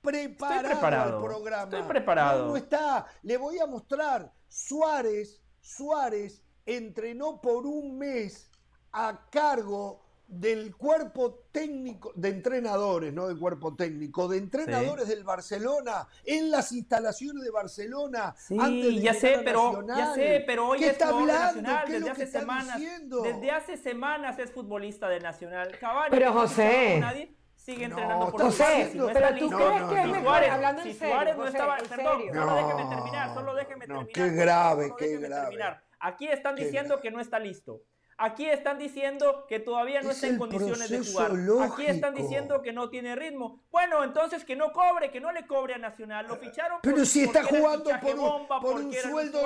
preparado, 0.00 0.68
preparado 0.68 1.18
el 1.18 1.24
programa. 1.24 1.62
Estoy 1.64 1.82
preparado. 1.82 2.46
No, 2.48 2.56
está. 2.56 3.06
Le 3.22 3.36
voy 3.36 3.58
a 3.58 3.66
mostrar. 3.66 4.32
Suárez 4.48 5.42
Suárez 5.62 6.42
entrenó 6.66 7.40
por 7.40 7.66
un 7.66 7.96
mes 7.96 8.50
a 8.90 9.28
cargo 9.30 10.01
del 10.32 10.74
cuerpo 10.74 11.44
técnico, 11.52 12.10
de 12.14 12.30
entrenadores, 12.30 13.12
no 13.12 13.28
del 13.28 13.38
cuerpo 13.38 13.74
técnico, 13.76 14.28
de 14.28 14.38
entrenadores 14.38 15.06
del 15.06 15.24
Barcelona, 15.24 16.08
en 16.24 16.50
las 16.50 16.72
instalaciones 16.72 17.44
de 17.44 17.50
Barcelona. 17.50 18.34
Sí, 18.38 19.00
ya 19.00 19.12
sé, 19.12 19.42
pero 19.44 19.86
ya 19.86 20.14
sé, 20.14 20.42
pero 20.46 20.68
hoy 20.68 20.82
es 20.84 20.96
jugador 20.96 21.26
Nacional 21.26 21.84
desde 21.86 22.10
hace 22.10 22.26
semanas. 22.26 22.80
Desde 23.22 23.50
hace 23.50 23.76
semanas 23.76 24.38
es 24.38 24.50
futbolista 24.50 25.08
de 25.08 25.20
Nacional. 25.20 25.76
pero 26.10 26.32
José. 26.32 26.98
Nadie 26.98 27.36
sigue 27.54 27.84
entrenando 27.84 28.30
por 28.30 28.40
José, 28.40 28.88
si 28.90 28.98
no 28.98 29.08
pero 29.12 29.36
tú 29.36 29.50
crees 29.50 29.82
que 29.82 30.00
es 30.00 30.08
mejor 30.08 30.44
hablando 30.44 30.82
en 30.82 30.92
si 30.92 30.98
Suárez 30.98 31.36
no 31.36 31.46
estaba, 31.46 31.76
perdón, 31.76 32.22
solo 32.32 32.54
déjeme 32.54 32.88
terminar, 32.88 33.34
solo 33.34 33.54
déjeme 33.54 33.86
terminar. 33.86 34.12
Qué 34.12 34.28
grave, 34.30 34.92
qué 34.96 35.18
grave. 35.18 35.58
Aquí 36.00 36.26
están 36.26 36.56
diciendo 36.56 37.00
que 37.00 37.10
no 37.10 37.20
está 37.20 37.38
listo. 37.38 37.82
Aquí 38.18 38.46
están 38.46 38.78
diciendo 38.78 39.46
que 39.48 39.58
todavía 39.58 40.02
no 40.02 40.10
está 40.10 40.26
en 40.26 40.38
condiciones 40.38 40.90
de 40.90 41.04
jugar. 41.04 41.32
Aquí 41.62 41.86
están 41.86 42.14
diciendo 42.14 42.62
que 42.62 42.72
no 42.72 42.90
tiene 42.90 43.16
ritmo. 43.16 43.64
Bueno, 43.70 44.04
entonces 44.04 44.44
que 44.44 44.56
no 44.56 44.72
cobre, 44.72 45.10
que 45.10 45.20
no 45.20 45.32
le 45.32 45.46
cobre 45.46 45.74
a 45.74 45.78
Nacional. 45.78 46.26
Lo 46.26 46.36
ficharon 46.36 46.78
Pero 46.82 47.04
si 47.04 47.24
está 47.24 47.42
jugando 47.44 47.90
por 48.00 48.18
un, 48.18 48.46
por 48.46 48.80
un 48.80 48.92
sueldo. 48.92 49.40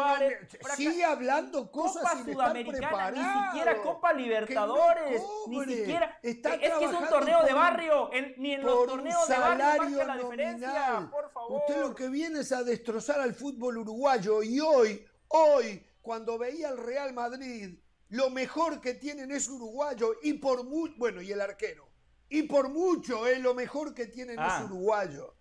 sigue 0.76 1.04
hablando 1.04 1.70
cosas 1.70 2.02
Copa 2.02 2.24
Sudamericana, 2.24 3.10
ni 3.10 3.46
siquiera 3.46 3.82
Copa 3.82 4.12
Libertadores, 4.12 5.22
ni 5.48 5.64
siquiera. 5.64 6.18
es 6.22 6.36
que 6.38 6.84
es 6.84 6.92
un 6.92 7.08
torneo 7.08 7.44
de 7.44 7.52
barrio. 7.52 8.10
ni 8.36 8.54
en 8.54 8.62
los 8.62 8.86
torneos 8.86 9.28
de 9.28 9.36
barrio 9.36 10.04
la 10.04 10.16
diferencia. 10.16 11.08
Por 11.10 11.30
favor. 11.30 11.60
Usted 11.60 11.80
lo 11.80 11.94
que 11.94 12.08
viene 12.08 12.40
es 12.40 12.52
a 12.52 12.62
destrozar 12.62 13.20
al 13.20 13.34
fútbol 13.34 13.78
uruguayo 13.78 14.42
y 14.42 14.60
hoy, 14.60 15.06
hoy, 15.28 15.86
cuando 16.02 16.38
veía 16.38 16.68
al 16.68 16.78
Real 16.78 17.12
Madrid 17.12 17.78
lo 18.08 18.30
mejor 18.30 18.80
que 18.80 18.94
tienen 18.94 19.30
es 19.32 19.48
uruguayo 19.48 20.14
y 20.22 20.34
por 20.34 20.64
mucho, 20.64 20.94
bueno, 20.96 21.20
y 21.22 21.32
el 21.32 21.40
arquero. 21.40 21.88
Y 22.28 22.42
por 22.42 22.68
mucho, 22.68 23.26
es 23.26 23.40
lo 23.40 23.54
mejor 23.54 23.94
que 23.94 24.06
tienen 24.06 24.38
es 24.38 24.44
ah. 24.48 24.64
uruguayo. 24.64 25.36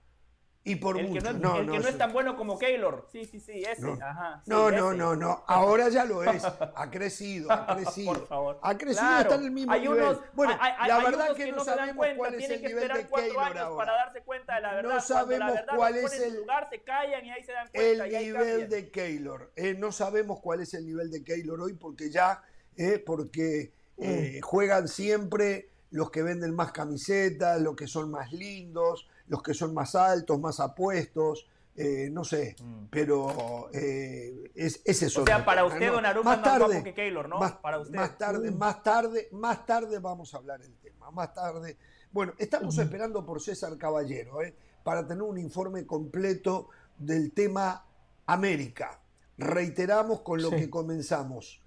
Y 0.68 0.78
por 0.78 0.98
el 0.98 1.08
mucho. 1.08 1.22
Que 1.22 1.34
no, 1.34 1.58
el 1.58 1.70
que 1.70 1.80
no 1.80 1.88
es 1.88 1.98
tan 1.98 2.12
bueno 2.12 2.36
como 2.36 2.58
Keylor. 2.58 3.08
Sí, 3.12 3.24
sí, 3.26 3.40
sí, 3.40 3.62
ese. 3.62 3.84
No, 3.84 3.94
Ajá, 4.02 4.42
no, 4.48 4.72
no, 4.72 4.94
no, 4.96 5.16
no, 5.16 5.44
Ahora 5.46 5.90
ya 5.90 6.06
lo 6.06 6.24
es. 6.24 6.44
Ha 6.44 6.90
crecido, 6.90 7.52
ha 7.52 7.68
crecido. 7.76 8.14
por 8.14 8.28
favor. 8.28 8.60
Ha 8.64 8.76
crecido, 8.76 9.20
está 9.20 9.36
en 9.36 9.44
el 9.44 9.52
mismo 9.52 9.72
hay 9.72 9.82
nivel. 9.82 10.02
Unos, 10.02 10.22
bueno, 10.34 10.58
hay, 10.60 10.88
la 10.88 10.96
hay 10.96 11.06
verdad 11.06 11.26
unos 11.26 11.38
que, 11.38 11.46
que 11.46 11.52
no, 11.52 11.58
no 11.58 11.66
sabemos 11.66 11.96
cuenta, 11.96 12.18
cuál 12.18 12.34
es 12.34 12.50
el 12.50 12.64
nivel 12.64 12.88
de 12.88 13.08
Keylor 13.08 13.58
ahora. 13.60 13.78
para 13.78 13.92
darse 13.94 14.22
cuenta 14.24 14.56
de 14.56 14.62
la 14.62 14.74
verdad. 14.74 14.94
No 14.96 15.02
sabemos 15.02 15.54
verdad 15.54 15.76
cuál 15.76 15.98
es 15.98 16.20
el 16.20 16.36
lugar, 16.36 16.68
se 16.72 16.82
callan 16.82 17.26
y 17.26 17.30
ahí 17.30 17.44
se 17.44 17.52
dan 17.52 17.68
cuenta. 17.70 18.06
El 18.08 18.26
nivel 18.26 18.70
de 18.70 18.90
Keylor. 18.90 19.52
Eh, 19.56 19.76
no 19.76 19.92
sabemos 19.92 20.40
cuál 20.40 20.62
es 20.62 20.74
el 20.74 20.88
nivel 20.88 21.12
de 21.12 21.24
Keylor 21.24 21.62
hoy 21.62 21.74
porque 21.74 22.10
ya 22.10 22.42
¿eh? 22.78 23.04
porque 23.06 23.72
eh, 23.98 24.40
juegan 24.42 24.88
siempre 24.88 25.70
los 25.92 26.12
que 26.12 26.24
venden 26.24 26.56
más 26.56 26.72
camisetas, 26.72 27.62
los 27.62 27.76
que 27.76 27.88
son 27.88 28.12
más 28.12 28.32
lindos, 28.32 29.08
los 29.28 29.42
que 29.42 29.54
son 29.54 29.74
más 29.74 29.96
altos, 29.96 30.40
más 30.40 30.60
apuestos. 30.60 31.48
Eh, 31.78 32.10
no 32.10 32.24
sé, 32.24 32.56
mm. 32.62 32.86
pero 32.90 33.70
es, 33.72 34.82
es, 34.86 35.04
eso. 35.04 35.24
O 35.24 35.26
sea, 35.26 35.44
para 35.44 35.66
usted, 35.66 35.92
Don 35.92 36.06
Aruma, 36.06 36.38
más 36.38 36.42
tarde, 36.42 36.82
que 36.84 36.94
Keylor, 36.94 37.28
¿no? 37.28 37.38
Más, 37.38 37.52
para 37.54 37.80
usted. 37.80 37.96
Más 37.96 38.18
tarde, 38.18 38.50
mm. 38.50 38.58
más 38.58 38.82
tarde, 38.82 39.28
más 39.34 39.66
tarde 39.66 40.00
vamos 40.00 40.34
a 40.34 40.38
hablar 40.38 40.62
el 40.62 40.74
tema. 40.76 41.12
Más 41.12 41.34
tarde. 41.34 41.78
Bueno, 42.12 42.34
estamos 42.38 42.78
esperando 42.78 43.26
por 43.26 43.42
César 43.42 43.78
Caballero 43.78 44.40
para 44.84 45.06
tener 45.06 45.24
un 45.24 45.38
informe 45.38 45.86
completo 45.86 46.70
del 46.98 47.34
tema 47.34 47.86
América. 48.26 49.00
Reiteramos 49.38 50.22
con 50.22 50.42
lo 50.42 50.50
que 50.50 50.70
comenzamos. 50.70 51.65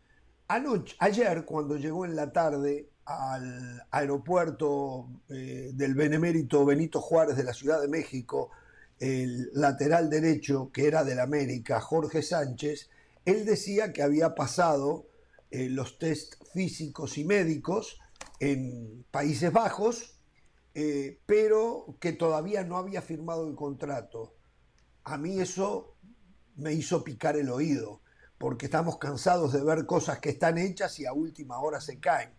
Anoche, 0.51 0.97
ayer, 1.01 1.45
cuando 1.45 1.77
llegó 1.77 2.07
en 2.07 2.17
la 2.17 2.33
tarde 2.33 2.89
al 3.05 3.83
aeropuerto 3.91 5.07
eh, 5.29 5.73
del 5.75 5.95
Benemérito 5.95 6.65
Benito 6.65 7.03
Juárez 7.03 7.37
de 7.37 7.45
la 7.45 7.53
Ciudad 7.53 7.83
de 7.83 7.89
México, 7.89 8.51
el 8.99 9.51
lateral 9.53 10.09
derecho 10.09 10.71
que 10.73 10.87
era 10.87 11.05
del 11.05 11.21
América, 11.21 11.83
Jorge 11.83 12.23
Sánchez, 12.23 12.89
él 13.27 13.45
decía 13.45 13.93
que 13.93 14.03
había 14.03 14.35
pasado 14.35 15.07
eh, 15.51 15.69
los 15.69 15.99
test 15.99 16.37
físicos 16.55 17.19
y 17.19 17.25
médicos 17.25 17.99
en 18.41 19.05
Países 19.11 19.53
Bajos, 19.53 20.19
eh, 20.75 21.21
pero 21.27 21.99
que 22.01 22.13
todavía 22.13 22.65
no 22.65 22.79
había 22.79 23.03
firmado 23.03 23.47
el 23.47 23.55
contrato. 23.55 24.35
A 25.05 25.19
mí 25.19 25.41
eso 25.41 25.95
me 26.57 26.73
hizo 26.73 27.05
picar 27.05 27.37
el 27.37 27.51
oído 27.51 28.01
porque 28.39 28.67
estamos 28.67 28.99
cansados 28.99 29.53
de 29.53 29.63
ver 29.63 29.85
cosas 29.85 30.21
que 30.21 30.31
están 30.31 30.59
hechas 30.59 30.99
y 31.01 31.07
a 31.07 31.13
última 31.13 31.59
hora 31.59 31.81
se 31.81 31.99
caen. 31.99 32.31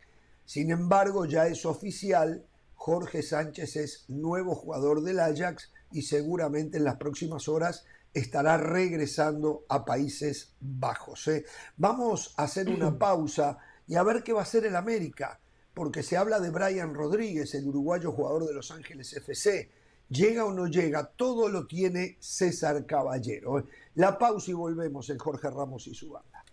Sin 0.45 0.71
embargo, 0.71 1.25
ya 1.25 1.47
es 1.47 1.65
oficial, 1.65 2.45
Jorge 2.73 3.21
Sánchez 3.21 3.75
es 3.75 4.05
nuevo 4.07 4.55
jugador 4.55 5.03
del 5.03 5.19
Ajax 5.19 5.71
y 5.91 6.03
seguramente 6.03 6.77
en 6.77 6.85
las 6.85 6.95
próximas 6.95 7.47
horas 7.49 7.85
estará 8.13 8.57
regresando 8.57 9.65
a 9.69 9.85
Países 9.85 10.53
Bajos. 10.59 11.27
¿eh? 11.27 11.45
Vamos 11.77 12.33
a 12.37 12.43
hacer 12.43 12.69
una 12.69 12.97
pausa 12.97 13.57
y 13.87 13.95
a 13.95 14.03
ver 14.03 14.23
qué 14.23 14.33
va 14.33 14.39
a 14.39 14.43
hacer 14.43 14.65
el 14.65 14.75
América, 14.75 15.39
porque 15.73 16.03
se 16.03 16.17
habla 16.17 16.39
de 16.39 16.49
Brian 16.49 16.93
Rodríguez, 16.93 17.53
el 17.55 17.67
uruguayo 17.67 18.11
jugador 18.11 18.45
de 18.45 18.53
Los 18.53 18.71
Ángeles 18.71 19.13
FC. 19.13 19.69
Llega 20.09 20.45
o 20.45 20.51
no 20.51 20.67
llega, 20.67 21.05
todo 21.05 21.49
lo 21.49 21.67
tiene 21.67 22.17
César 22.19 22.85
Caballero. 22.85 23.63
La 23.95 24.17
pausa 24.17 24.49
y 24.49 24.53
volvemos 24.55 25.09
en 25.09 25.19
Jorge 25.19 25.49
Ramos 25.49 25.85
y 25.87 25.93
su 25.93 26.09
banda. 26.09 26.43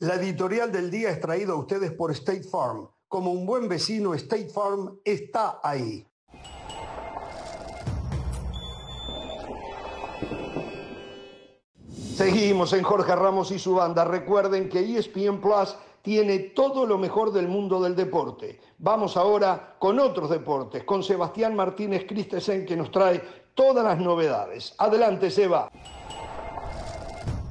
La 0.00 0.14
editorial 0.16 0.72
del 0.72 0.90
día 0.90 1.10
es 1.10 1.20
traída 1.20 1.52
a 1.52 1.56
ustedes 1.56 1.92
por 1.92 2.10
State 2.10 2.44
Farm. 2.44 2.88
Como 3.06 3.32
un 3.32 3.46
buen 3.46 3.68
vecino, 3.68 4.14
State 4.14 4.48
Farm 4.48 4.98
está 5.04 5.60
ahí. 5.62 6.09
Seguimos 12.20 12.74
en 12.74 12.82
Jorge 12.82 13.16
Ramos 13.16 13.50
y 13.50 13.58
su 13.58 13.76
banda. 13.76 14.04
Recuerden 14.04 14.68
que 14.68 14.80
ESPN 14.80 15.40
Plus 15.40 15.74
tiene 16.02 16.38
todo 16.38 16.84
lo 16.84 16.98
mejor 16.98 17.32
del 17.32 17.48
mundo 17.48 17.80
del 17.80 17.96
deporte. 17.96 18.60
Vamos 18.76 19.16
ahora 19.16 19.76
con 19.78 19.98
otros 19.98 20.28
deportes, 20.28 20.84
con 20.84 21.02
Sebastián 21.02 21.56
Martínez 21.56 22.04
Christensen 22.06 22.66
que 22.66 22.76
nos 22.76 22.90
trae 22.90 23.22
todas 23.54 23.82
las 23.82 23.98
novedades. 23.98 24.74
Adelante, 24.76 25.30
Seba. 25.30 25.70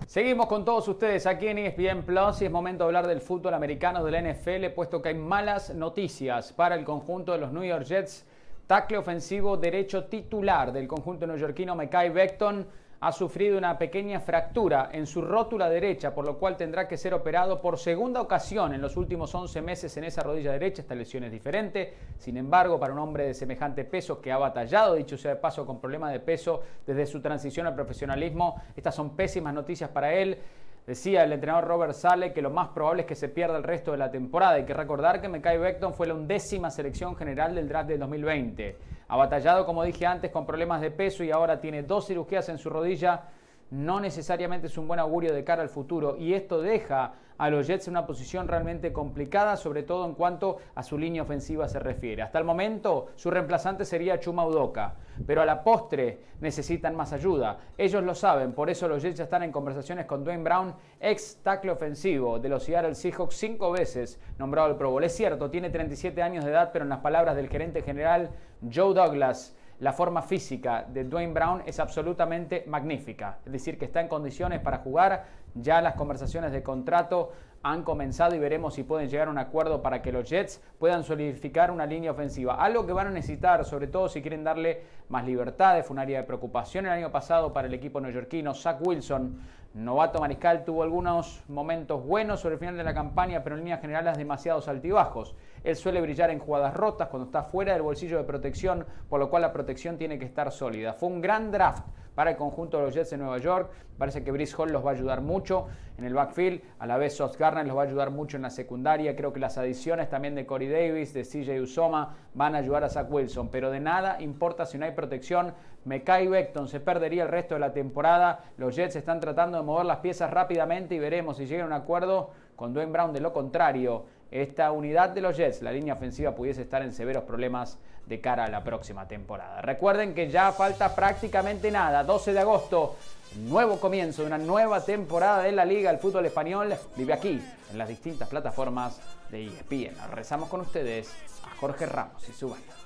Seguimos 0.05 0.45
con 0.45 0.63
todos 0.63 0.87
ustedes 0.87 1.25
aquí 1.25 1.47
en 1.47 1.57
ESPN 1.57 2.03
Plus 2.03 2.39
y 2.43 2.45
es 2.45 2.51
momento 2.51 2.83
de 2.83 2.89
hablar 2.89 3.07
del 3.07 3.21
fútbol 3.21 3.55
americano 3.55 4.03
de 4.03 4.11
la 4.11 4.21
NFL, 4.21 4.67
puesto 4.75 5.01
que 5.01 5.09
hay 5.09 5.15
malas 5.15 5.73
noticias 5.73 6.53
para 6.53 6.75
el 6.75 6.85
conjunto 6.85 7.31
de 7.31 7.39
los 7.39 7.51
New 7.51 7.63
York 7.63 7.85
Jets. 7.85 8.23
Tacle 8.67 8.99
ofensivo 8.99 9.57
derecho 9.57 10.03
titular 10.03 10.71
del 10.71 10.87
conjunto 10.87 11.25
neoyorquino 11.25 11.75
Mekai 11.75 12.11
Beckton 12.11 12.67
ha 13.01 13.11
sufrido 13.13 13.57
una 13.57 13.77
pequeña 13.77 14.19
fractura 14.19 14.89
en 14.91 15.07
su 15.07 15.21
rótula 15.21 15.69
derecha, 15.69 16.13
por 16.13 16.25
lo 16.25 16.37
cual 16.37 16.57
tendrá 16.57 16.87
que 16.87 16.97
ser 16.97 17.13
operado 17.13 17.61
por 17.61 17.77
segunda 17.77 18.19
ocasión 18.21 18.73
en 18.73 18.81
los 18.81 18.97
últimos 18.97 19.33
11 19.33 19.61
meses 19.61 19.95
en 19.95 20.03
esa 20.03 20.21
rodilla 20.21 20.51
derecha. 20.51 20.81
Esta 20.81 20.95
lesión 20.95 21.23
es 21.23 21.31
diferente. 21.31 21.93
Sin 22.17 22.35
embargo, 22.35 22.77
para 22.77 22.91
un 22.91 22.99
hombre 22.99 23.27
de 23.27 23.33
semejante 23.33 23.85
peso 23.85 24.19
que 24.19 24.33
ha 24.33 24.37
batallado, 24.37 24.95
dicho 24.95 25.17
sea 25.17 25.35
de 25.35 25.37
paso, 25.37 25.65
con 25.65 25.79
problemas 25.79 26.11
de 26.11 26.19
peso 26.19 26.61
desde 26.85 27.05
su 27.05 27.21
transición 27.21 27.67
al 27.67 27.75
profesionalismo, 27.75 28.61
estas 28.75 28.95
son 28.95 29.15
pésimas 29.15 29.53
noticias 29.53 29.89
para 29.89 30.13
él. 30.13 30.37
Decía 30.85 31.23
el 31.23 31.31
entrenador 31.31 31.67
Robert 31.67 31.93
Sale 31.93 32.33
que 32.33 32.41
lo 32.41 32.49
más 32.49 32.69
probable 32.69 33.03
es 33.03 33.07
que 33.07 33.15
se 33.15 33.29
pierda 33.29 33.55
el 33.55 33.63
resto 33.63 33.91
de 33.91 33.97
la 33.97 34.11
temporada. 34.11 34.55
Hay 34.55 34.65
que 34.65 34.73
recordar 34.73 35.21
que 35.21 35.29
Mekai 35.29 35.57
Beckton 35.57 35.93
fue 35.93 36.07
la 36.07 36.15
undécima 36.15 36.69
selección 36.69 37.15
general 37.15 37.55
del 37.55 37.69
draft 37.69 37.87
de 37.87 37.97
2020. 37.97 38.77
Ha 39.09 39.17
batallado, 39.17 39.65
como 39.65 39.83
dije 39.83 40.05
antes, 40.05 40.31
con 40.31 40.45
problemas 40.45 40.81
de 40.81 40.91
peso 40.91 41.23
y 41.23 41.31
ahora 41.31 41.59
tiene 41.59 41.81
dos 41.81 42.05
cirugías 42.07 42.47
en 42.47 42.59
su 42.59 42.69
rodilla. 42.69 43.23
No 43.71 43.99
necesariamente 43.99 44.67
es 44.67 44.77
un 44.77 44.87
buen 44.87 44.99
augurio 44.99 45.33
de 45.33 45.43
cara 45.43 45.63
al 45.63 45.69
futuro 45.69 46.15
y 46.15 46.33
esto 46.33 46.61
deja 46.61 47.13
a 47.39 47.49
los 47.49 47.65
Jets 47.67 47.87
en 47.87 47.93
una 47.93 48.05
posición 48.05 48.47
realmente 48.47 48.93
complicada, 48.93 49.57
sobre 49.57 49.83
todo 49.83 50.05
en 50.05 50.13
cuanto 50.13 50.57
a 50.75 50.83
su 50.83 50.97
línea 50.97 51.23
ofensiva 51.23 51.67
se 51.67 51.79
refiere. 51.79 52.21
Hasta 52.21 52.37
el 52.37 52.45
momento 52.45 53.07
su 53.15 53.31
reemplazante 53.31 53.85
sería 53.85 54.19
Chuma 54.19 54.45
Udoka, 54.45 54.93
pero 55.25 55.41
a 55.41 55.45
la 55.45 55.63
postre 55.63 56.19
necesitan 56.41 56.95
más 56.95 57.13
ayuda. 57.13 57.57
Ellos 57.77 58.03
lo 58.03 58.13
saben, 58.13 58.53
por 58.53 58.69
eso 58.69 58.87
los 58.87 59.01
Jets 59.01 59.17
ya 59.17 59.23
están 59.23 59.43
en 59.43 59.51
conversaciones 59.51 60.05
con 60.05 60.23
Dwayne 60.23 60.43
Brown, 60.43 60.75
ex 60.99 61.39
tackle 61.41 61.71
ofensivo 61.71 62.39
de 62.39 62.49
los 62.49 62.63
Seattle 62.63 62.93
Seahawks, 62.93 63.35
cinco 63.35 63.71
veces 63.71 64.19
nombrado 64.37 64.67
al 64.67 64.77
Pro 64.77 64.91
Bowl. 64.91 65.03
Es 65.03 65.15
cierto, 65.15 65.49
tiene 65.49 65.69
37 65.69 66.21
años 66.21 66.43
de 66.43 66.51
edad, 66.51 66.71
pero 66.73 66.83
en 66.83 66.89
las 66.89 66.99
palabras 66.99 67.37
del 67.37 67.47
gerente 67.47 67.81
general 67.81 68.31
Joe 68.61 68.93
Douglas, 68.93 69.55
la 69.79 69.93
forma 69.93 70.21
física 70.21 70.85
de 70.87 71.05
Dwayne 71.05 71.33
Brown 71.33 71.63
es 71.65 71.79
absolutamente 71.79 72.65
magnífica. 72.67 73.39
Es 73.45 73.51
decir, 73.53 73.77
que 73.77 73.85
está 73.85 74.01
en 74.01 74.09
condiciones 74.09 74.59
para 74.59 74.79
jugar 74.79 75.25
Ya 75.55 75.81
las 75.81 75.95
conversaciones 75.95 76.51
de 76.51 76.63
contrato 76.63 77.31
han 77.61 77.83
comenzado 77.83 78.35
y 78.35 78.39
veremos 78.39 78.73
si 78.73 78.83
pueden 78.83 79.09
llegar 79.09 79.27
a 79.27 79.31
un 79.31 79.37
acuerdo 79.37 79.81
para 79.81 80.01
que 80.01 80.11
los 80.11 80.29
Jets 80.29 80.61
puedan 80.79 81.03
solidificar 81.03 81.71
una 81.71 81.85
línea 81.85 82.11
ofensiva. 82.11 82.55
Algo 82.55 82.85
que 82.85 82.93
van 82.93 83.07
a 83.07 83.11
necesitar, 83.11 83.65
sobre 83.65 83.87
todo 83.87 84.07
si 84.07 84.21
quieren 84.21 84.43
darle 84.43 84.83
más 85.09 85.25
libertades, 85.25 85.85
fue 85.85 85.95
un 85.95 85.99
área 85.99 86.19
de 86.19 86.23
preocupación 86.25 86.85
el 86.85 86.93
año 86.93 87.11
pasado 87.11 87.51
para 87.51 87.67
el 87.67 87.73
equipo 87.73 87.99
neoyorquino. 87.99 88.53
Zach 88.53 88.77
Wilson, 88.79 89.39
novato 89.73 90.19
mariscal, 90.19 90.63
tuvo 90.63 90.83
algunos 90.83 91.43
momentos 91.49 92.05
buenos 92.05 92.39
sobre 92.39 92.55
el 92.55 92.59
final 92.59 92.77
de 92.77 92.83
la 92.83 92.93
campaña, 92.93 93.43
pero 93.43 93.55
en 93.55 93.63
líneas 93.63 93.81
generales 93.81 94.17
demasiados 94.17 94.67
altibajos. 94.67 95.35
Él 95.63 95.75
suele 95.75 96.01
brillar 96.01 96.29
en 96.29 96.39
jugadas 96.39 96.73
rotas 96.73 97.09
cuando 97.09 97.25
está 97.25 97.43
fuera 97.43 97.73
del 97.73 97.81
bolsillo 97.81 98.17
de 98.17 98.23
protección, 98.23 98.85
por 99.09 99.19
lo 99.19 99.29
cual 99.29 99.41
la 99.41 99.53
protección 99.53 99.97
tiene 99.97 100.19
que 100.19 100.25
estar 100.25 100.51
sólida. 100.51 100.93
Fue 100.93 101.09
un 101.09 101.21
gran 101.21 101.51
draft 101.51 101.85
para 102.19 102.31
el 102.31 102.35
conjunto 102.35 102.77
de 102.77 102.83
los 102.83 102.93
Jets 102.93 103.11
de 103.11 103.17
Nueva 103.17 103.37
York. 103.37 103.71
Parece 103.97 104.25
que 104.25 104.31
Brice 104.31 104.53
Hall 104.57 104.73
los 104.73 104.85
va 104.85 104.89
a 104.89 104.93
ayudar 104.93 105.21
mucho 105.21 105.67
en 105.97 106.03
el 106.03 106.13
backfield. 106.13 106.61
A 106.79 106.85
la 106.85 106.97
vez, 106.97 107.15
Sos 107.15 107.37
Garner 107.37 107.65
los 107.65 107.77
va 107.77 107.83
a 107.83 107.85
ayudar 107.85 108.11
mucho 108.11 108.35
en 108.35 108.43
la 108.43 108.49
secundaria. 108.49 109.15
Creo 109.15 109.31
que 109.31 109.39
las 109.39 109.57
adiciones 109.57 110.09
también 110.09 110.35
de 110.35 110.45
Corey 110.45 110.67
Davis, 110.67 111.13
de 111.13 111.23
CJ 111.23 111.61
Usoma, 111.61 112.17
van 112.33 112.55
a 112.55 112.57
ayudar 112.57 112.83
a 112.83 112.89
Zach 112.89 113.09
Wilson. 113.09 113.47
Pero 113.47 113.71
de 113.71 113.79
nada 113.79 114.21
importa 114.21 114.65
si 114.65 114.77
no 114.77 114.83
hay 114.83 114.91
protección. 114.91 115.53
Mekai 115.85 116.27
Beckton 116.27 116.67
se 116.67 116.81
perdería 116.81 117.23
el 117.23 117.29
resto 117.29 117.53
de 117.53 117.61
la 117.61 117.71
temporada. 117.71 118.43
Los 118.57 118.75
Jets 118.75 118.97
están 118.97 119.21
tratando 119.21 119.57
de 119.57 119.63
mover 119.63 119.85
las 119.85 119.99
piezas 119.99 120.29
rápidamente 120.29 120.95
y 120.95 120.99
veremos 120.99 121.37
si 121.37 121.45
llegan 121.45 121.71
a 121.71 121.75
un 121.75 121.81
acuerdo 121.81 122.31
con 122.57 122.73
Dwayne 122.73 122.91
Brown. 122.91 123.13
De 123.13 123.21
lo 123.21 123.31
contrario, 123.31 124.03
esta 124.31 124.71
unidad 124.71 125.09
de 125.09 125.21
los 125.21 125.37
Jets, 125.37 125.61
la 125.61 125.71
línea 125.71 125.93
ofensiva, 125.93 126.35
pudiese 126.35 126.61
estar 126.61 126.81
en 126.81 126.93
severos 126.93 127.23
problemas 127.23 127.77
de 128.05 128.21
cara 128.21 128.45
a 128.45 128.49
la 128.49 128.63
próxima 128.63 129.07
temporada. 129.07 129.61
Recuerden 129.61 130.13
que 130.13 130.29
ya 130.29 130.51
falta 130.51 130.95
prácticamente 130.95 131.71
nada, 131.71 132.03
12 132.03 132.33
de 132.33 132.39
agosto, 132.39 132.95
nuevo 133.35 133.79
comienzo 133.79 134.23
de 134.23 134.27
una 134.27 134.37
nueva 134.37 134.83
temporada 134.83 135.43
de 135.43 135.51
la 135.51 135.65
Liga 135.65 135.91
del 135.91 135.99
Fútbol 135.99 136.25
Español. 136.25 136.73
Vive 136.95 137.13
aquí, 137.13 137.41
en 137.71 137.77
las 137.77 137.87
distintas 137.87 138.27
plataformas 138.27 138.99
de 139.29 139.45
ESPN. 139.45 139.95
Rezamos 140.11 140.49
con 140.49 140.61
ustedes 140.61 141.13
a 141.45 141.55
Jorge 141.55 141.85
Ramos 141.85 142.27
y 142.27 142.33
su 142.33 142.49
banda. 142.49 142.78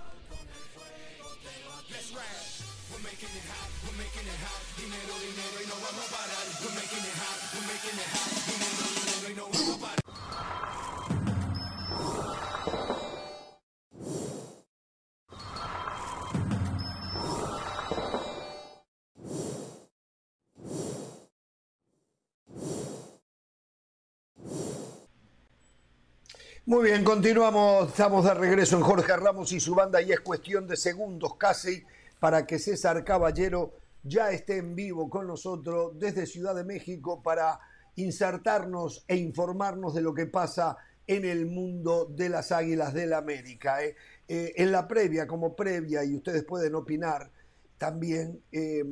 Muy 26.66 26.86
bien, 26.86 27.04
continuamos, 27.04 27.90
estamos 27.90 28.24
de 28.24 28.34
regreso 28.34 28.78
en 28.78 28.84
Jorge 28.84 29.18
Ramos 29.18 29.52
y 29.52 29.60
su 29.60 29.76
banda 29.76 30.02
y 30.02 30.14
es 30.14 30.22
cuestión 30.22 30.66
de 30.66 30.78
segundos 30.78 31.36
casi 31.36 31.84
para 32.22 32.48
que 32.48 32.58
César 32.58 33.04
Caballero 33.04 33.74
ya 34.02 34.32
esté 34.32 34.60
en 34.60 34.74
vivo 34.74 35.10
con 35.10 35.28
nosotros 35.28 36.00
desde 36.00 36.26
Ciudad 36.26 36.56
de 36.56 36.64
México 36.64 37.22
para 37.22 37.60
insertarnos 37.98 39.04
e 39.10 39.18
informarnos 39.18 39.94
de 39.94 40.04
lo 40.04 40.14
que 40.14 40.26
pasa 40.26 40.78
en 41.06 41.26
el 41.26 41.48
mundo 41.48 42.06
de 42.06 42.30
las 42.30 42.54
Águilas 42.54 42.94
del 42.94 43.10
la 43.10 43.18
América. 43.18 43.84
¿eh? 43.84 43.98
Eh, 44.30 44.54
en 44.56 44.72
la 44.72 44.88
previa, 44.88 45.28
como 45.28 45.58
previa, 45.58 46.06
y 46.06 46.16
ustedes 46.16 46.46
pueden 46.46 46.76
opinar 46.76 47.30
también, 47.78 48.42
eh, 48.54 48.86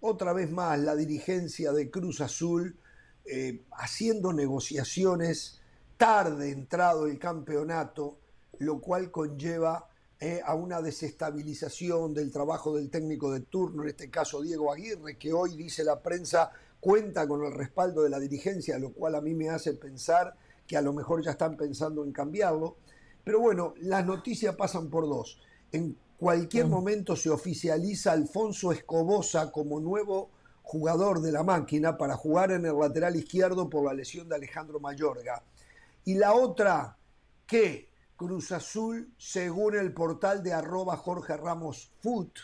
otra 0.00 0.32
vez 0.32 0.50
más 0.50 0.78
la 0.78 0.96
dirigencia 0.96 1.70
de 1.72 1.90
Cruz 1.90 2.22
Azul 2.22 2.78
haciendo 3.72 4.32
negociaciones 4.32 5.59
tarde 6.00 6.50
entrado 6.50 7.06
el 7.06 7.18
campeonato, 7.18 8.16
lo 8.60 8.80
cual 8.80 9.10
conlleva 9.10 9.86
eh, 10.18 10.40
a 10.42 10.54
una 10.54 10.80
desestabilización 10.80 12.14
del 12.14 12.32
trabajo 12.32 12.74
del 12.74 12.88
técnico 12.88 13.30
de 13.30 13.40
turno, 13.40 13.82
en 13.82 13.90
este 13.90 14.08
caso 14.08 14.40
Diego 14.40 14.72
Aguirre, 14.72 15.18
que 15.18 15.34
hoy 15.34 15.58
dice 15.58 15.84
la 15.84 16.00
prensa 16.00 16.52
cuenta 16.80 17.28
con 17.28 17.44
el 17.44 17.52
respaldo 17.52 18.02
de 18.02 18.08
la 18.08 18.18
dirigencia, 18.18 18.78
lo 18.78 18.94
cual 18.94 19.14
a 19.14 19.20
mí 19.20 19.34
me 19.34 19.50
hace 19.50 19.74
pensar 19.74 20.34
que 20.66 20.78
a 20.78 20.80
lo 20.80 20.94
mejor 20.94 21.22
ya 21.22 21.32
están 21.32 21.58
pensando 21.58 22.02
en 22.02 22.12
cambiarlo. 22.12 22.78
Pero 23.22 23.38
bueno, 23.38 23.74
las 23.82 24.06
noticias 24.06 24.56
pasan 24.56 24.88
por 24.88 25.06
dos. 25.06 25.38
En 25.70 25.98
cualquier 26.16 26.66
momento 26.66 27.14
se 27.14 27.28
oficializa 27.28 28.12
Alfonso 28.12 28.72
Escobosa 28.72 29.52
como 29.52 29.80
nuevo 29.80 30.30
jugador 30.62 31.20
de 31.20 31.32
la 31.32 31.42
máquina 31.42 31.98
para 31.98 32.16
jugar 32.16 32.52
en 32.52 32.64
el 32.64 32.78
lateral 32.78 33.16
izquierdo 33.16 33.68
por 33.68 33.84
la 33.84 33.92
lesión 33.92 34.30
de 34.30 34.36
Alejandro 34.36 34.80
Mayorga. 34.80 35.42
Y 36.04 36.14
la 36.14 36.34
otra, 36.34 36.96
que 37.46 37.90
Cruz 38.16 38.52
Azul, 38.52 39.12
según 39.18 39.76
el 39.76 39.92
portal 39.92 40.42
de 40.42 40.52
arroba 40.52 40.96
Jorge 40.96 41.36
Ramos 41.36 41.92
Foot, 42.00 42.38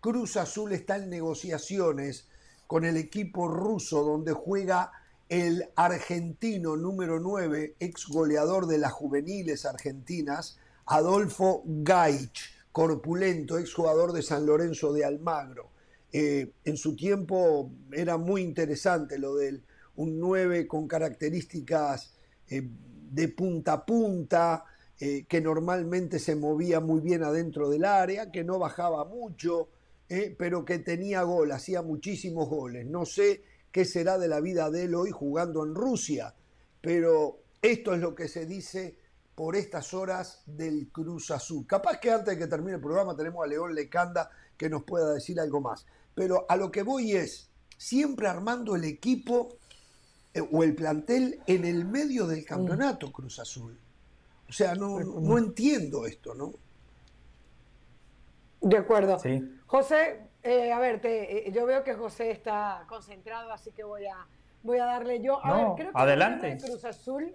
Cruz 0.00 0.36
Azul 0.36 0.72
está 0.72 0.96
en 0.96 1.10
negociaciones 1.10 2.28
con 2.66 2.84
el 2.84 2.96
equipo 2.96 3.48
ruso 3.48 4.02
donde 4.02 4.32
juega 4.32 4.92
el 5.28 5.68
argentino 5.74 6.76
número 6.76 7.18
9, 7.18 7.76
ex 7.80 8.06
goleador 8.06 8.66
de 8.66 8.78
las 8.78 8.92
juveniles 8.92 9.64
argentinas, 9.64 10.58
Adolfo 10.86 11.62
Gaich, 11.64 12.54
corpulento, 12.70 13.58
ex 13.58 13.74
jugador 13.74 14.12
de 14.12 14.22
San 14.22 14.46
Lorenzo 14.46 14.92
de 14.92 15.04
Almagro. 15.04 15.70
Eh, 16.12 16.52
en 16.64 16.76
su 16.76 16.94
tiempo 16.94 17.70
era 17.92 18.16
muy 18.16 18.42
interesante 18.42 19.18
lo 19.18 19.34
de 19.34 19.60
un 19.96 20.20
9 20.20 20.68
con 20.68 20.86
características 20.86 22.14
eh, 22.48 22.68
de 23.16 23.28
punta 23.28 23.72
a 23.72 23.86
punta, 23.86 24.64
eh, 25.00 25.24
que 25.26 25.40
normalmente 25.40 26.18
se 26.18 26.36
movía 26.36 26.80
muy 26.80 27.00
bien 27.00 27.24
adentro 27.24 27.70
del 27.70 27.86
área, 27.86 28.30
que 28.30 28.44
no 28.44 28.58
bajaba 28.58 29.06
mucho, 29.06 29.70
eh, 30.06 30.36
pero 30.38 30.66
que 30.66 30.80
tenía 30.80 31.22
gol, 31.22 31.50
hacía 31.52 31.80
muchísimos 31.80 32.46
goles. 32.46 32.86
No 32.86 33.06
sé 33.06 33.42
qué 33.72 33.86
será 33.86 34.18
de 34.18 34.28
la 34.28 34.40
vida 34.40 34.70
de 34.70 34.84
él 34.84 34.94
hoy 34.94 35.10
jugando 35.12 35.64
en 35.64 35.74
Rusia, 35.74 36.34
pero 36.82 37.40
esto 37.62 37.94
es 37.94 38.00
lo 38.00 38.14
que 38.14 38.28
se 38.28 38.44
dice 38.44 38.98
por 39.34 39.56
estas 39.56 39.94
horas 39.94 40.42
del 40.44 40.88
Cruz 40.92 41.30
Azul. 41.30 41.66
Capaz 41.66 41.98
que 41.98 42.10
antes 42.10 42.34
de 42.34 42.38
que 42.38 42.46
termine 42.46 42.74
el 42.74 42.82
programa 42.82 43.16
tenemos 43.16 43.42
a 43.42 43.48
León 43.48 43.74
Lecanda 43.74 44.28
que 44.58 44.68
nos 44.68 44.84
pueda 44.84 45.14
decir 45.14 45.40
algo 45.40 45.62
más. 45.62 45.86
Pero 46.14 46.44
a 46.50 46.56
lo 46.56 46.70
que 46.70 46.82
voy 46.82 47.12
es, 47.12 47.48
siempre 47.78 48.28
armando 48.28 48.76
el 48.76 48.84
equipo 48.84 49.56
o 50.40 50.62
el 50.62 50.74
plantel 50.74 51.40
en 51.46 51.64
el 51.64 51.84
medio 51.84 52.26
del 52.26 52.44
campeonato 52.44 53.12
Cruz 53.12 53.38
Azul. 53.38 53.78
O 54.48 54.52
sea, 54.52 54.74
no, 54.74 55.00
no 55.00 55.38
entiendo 55.38 56.06
esto, 56.06 56.34
¿no? 56.34 56.52
De 58.60 58.76
acuerdo. 58.76 59.18
José, 59.66 60.20
eh, 60.42 60.72
a 60.72 60.78
ver, 60.78 61.00
te, 61.00 61.48
eh, 61.48 61.52
yo 61.52 61.66
veo 61.66 61.82
que 61.84 61.94
José 61.94 62.30
está 62.30 62.84
concentrado, 62.88 63.52
así 63.52 63.70
que 63.72 63.84
voy 63.84 64.06
a, 64.06 64.26
voy 64.62 64.78
a 64.78 64.86
darle 64.86 65.20
yo. 65.20 65.44
A 65.44 65.56
ver, 65.56 65.66
creo 65.76 65.92
que 65.92 65.98
adelante. 65.98 66.58
Cruz 66.62 66.84
Azul, 66.84 67.32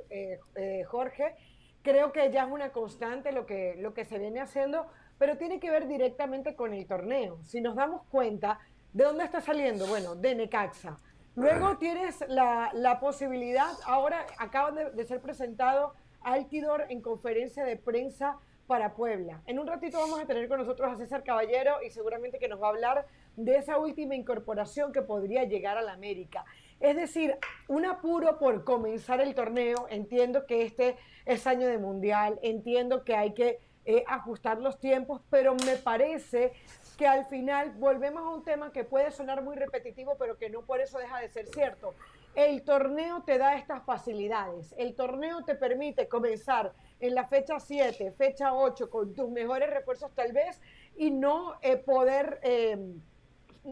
Jorge, 0.88 1.36
creo 1.82 2.12
que 2.12 2.32
ya 2.32 2.44
es 2.44 2.52
una 2.52 2.72
constante 2.72 3.32
lo 3.32 3.46
que, 3.46 3.76
lo 3.80 3.94
que 3.94 4.06
se 4.06 4.20
viene 4.20 4.40
haciendo, 4.40 4.88
pero 5.18 5.38
tiene 5.38 5.60
que 5.60 5.70
ver 5.70 5.88
directamente 5.88 6.56
con 6.56 6.74
el 6.74 6.86
torneo. 6.86 7.40
Si 7.44 7.62
nos 7.62 7.76
damos 7.76 8.04
cuenta, 8.10 8.60
¿de 8.94 9.04
dónde 9.04 9.24
está 9.24 9.42
saliendo? 9.42 9.86
Bueno, 9.88 10.16
de 10.16 10.36
Necaxa. 10.36 10.98
Luego 11.36 11.78
tienes 11.78 12.24
la, 12.28 12.98
posibilidad, 13.00 13.72
ahora 13.86 14.26
acaba 14.38 14.72
de, 14.72 15.06
ser 15.06 15.22
presentado 15.22 15.94
Altidor 16.22 16.86
en 16.89 17.02
conferencia 17.02 17.63
de 17.63 17.78
prensa 17.78 18.38
para 18.67 18.94
Puebla. 18.94 19.41
En 19.46 19.58
un 19.58 19.65
ratito 19.65 19.98
vamos 19.98 20.20
a 20.20 20.26
tener 20.26 20.48
con 20.50 20.60
nosotros 20.60 20.91
a 20.91 20.98
César 20.98 21.24
Caballero 21.24 21.82
y 21.86 21.89
seguramente 21.89 22.38
que 22.38 22.50
nos 22.50 22.62
va 22.62 22.67
a 22.67 22.70
hablar 22.72 23.08
de 23.38 23.56
esa 23.56 23.78
última 23.78 24.13
incorporación 24.15 24.91
que 24.91 25.02
podría 25.02 25.46
llegar 25.46 25.78
a 25.78 25.82
la 25.82 25.94
América. 25.94 26.46
Es 26.82 26.96
decir, 26.96 27.38
un 27.67 27.86
apuro 27.86 28.38
por 28.38 28.63
comenzar 28.63 29.22
el 29.22 29.34
torneo. 29.34 29.88
Entiendo 29.89 30.46
que 30.46 30.63
este 30.63 30.98
es 31.26 31.48
año 31.48 31.67
de 31.67 31.78
mundial, 31.78 32.39
entiendo 32.44 33.04
que 33.04 33.15
hay 33.15 33.34
que 33.34 33.60
eh, 33.86 34.04
ajustar 34.08 34.60
los 34.60 34.80
tiempos, 34.80 35.22
pero 35.30 35.56
me 35.65 35.76
parece 35.76 36.54
que 37.02 37.08
al 37.08 37.26
final 37.26 37.72
volvemos 37.80 38.22
a 38.22 38.30
un 38.30 38.44
tema 38.44 38.72
que 38.72 38.84
puede 38.84 39.10
sonar 39.10 39.42
muy 39.42 39.56
repetitivo, 39.56 40.18
pero 40.20 40.38
que 40.38 40.52
no 40.52 40.62
por 40.62 40.82
eso 40.82 41.00
deja 41.00 41.18
de 41.18 41.30
ser 41.30 41.48
cierto. 41.48 41.96
El 42.36 42.62
torneo 42.62 43.24
te 43.24 43.40
da 43.40 43.56
estas 43.56 43.84
facilidades. 43.86 44.76
El 44.78 44.94
torneo 44.94 45.44
te 45.44 45.56
permite 45.56 46.08
comenzar 46.08 46.74
en 47.00 47.16
la 47.16 47.26
fecha 47.26 47.60
7, 47.60 48.12
fecha 48.12 48.54
8, 48.54 48.92
con 48.92 49.16
tus 49.16 49.32
mejores 49.32 49.72
refuerzos 49.72 50.12
tal 50.14 50.32
vez, 50.32 50.62
y 50.96 51.10
no 51.10 51.56
eh, 51.64 51.78
poder, 51.78 52.40
eh, 52.44 52.78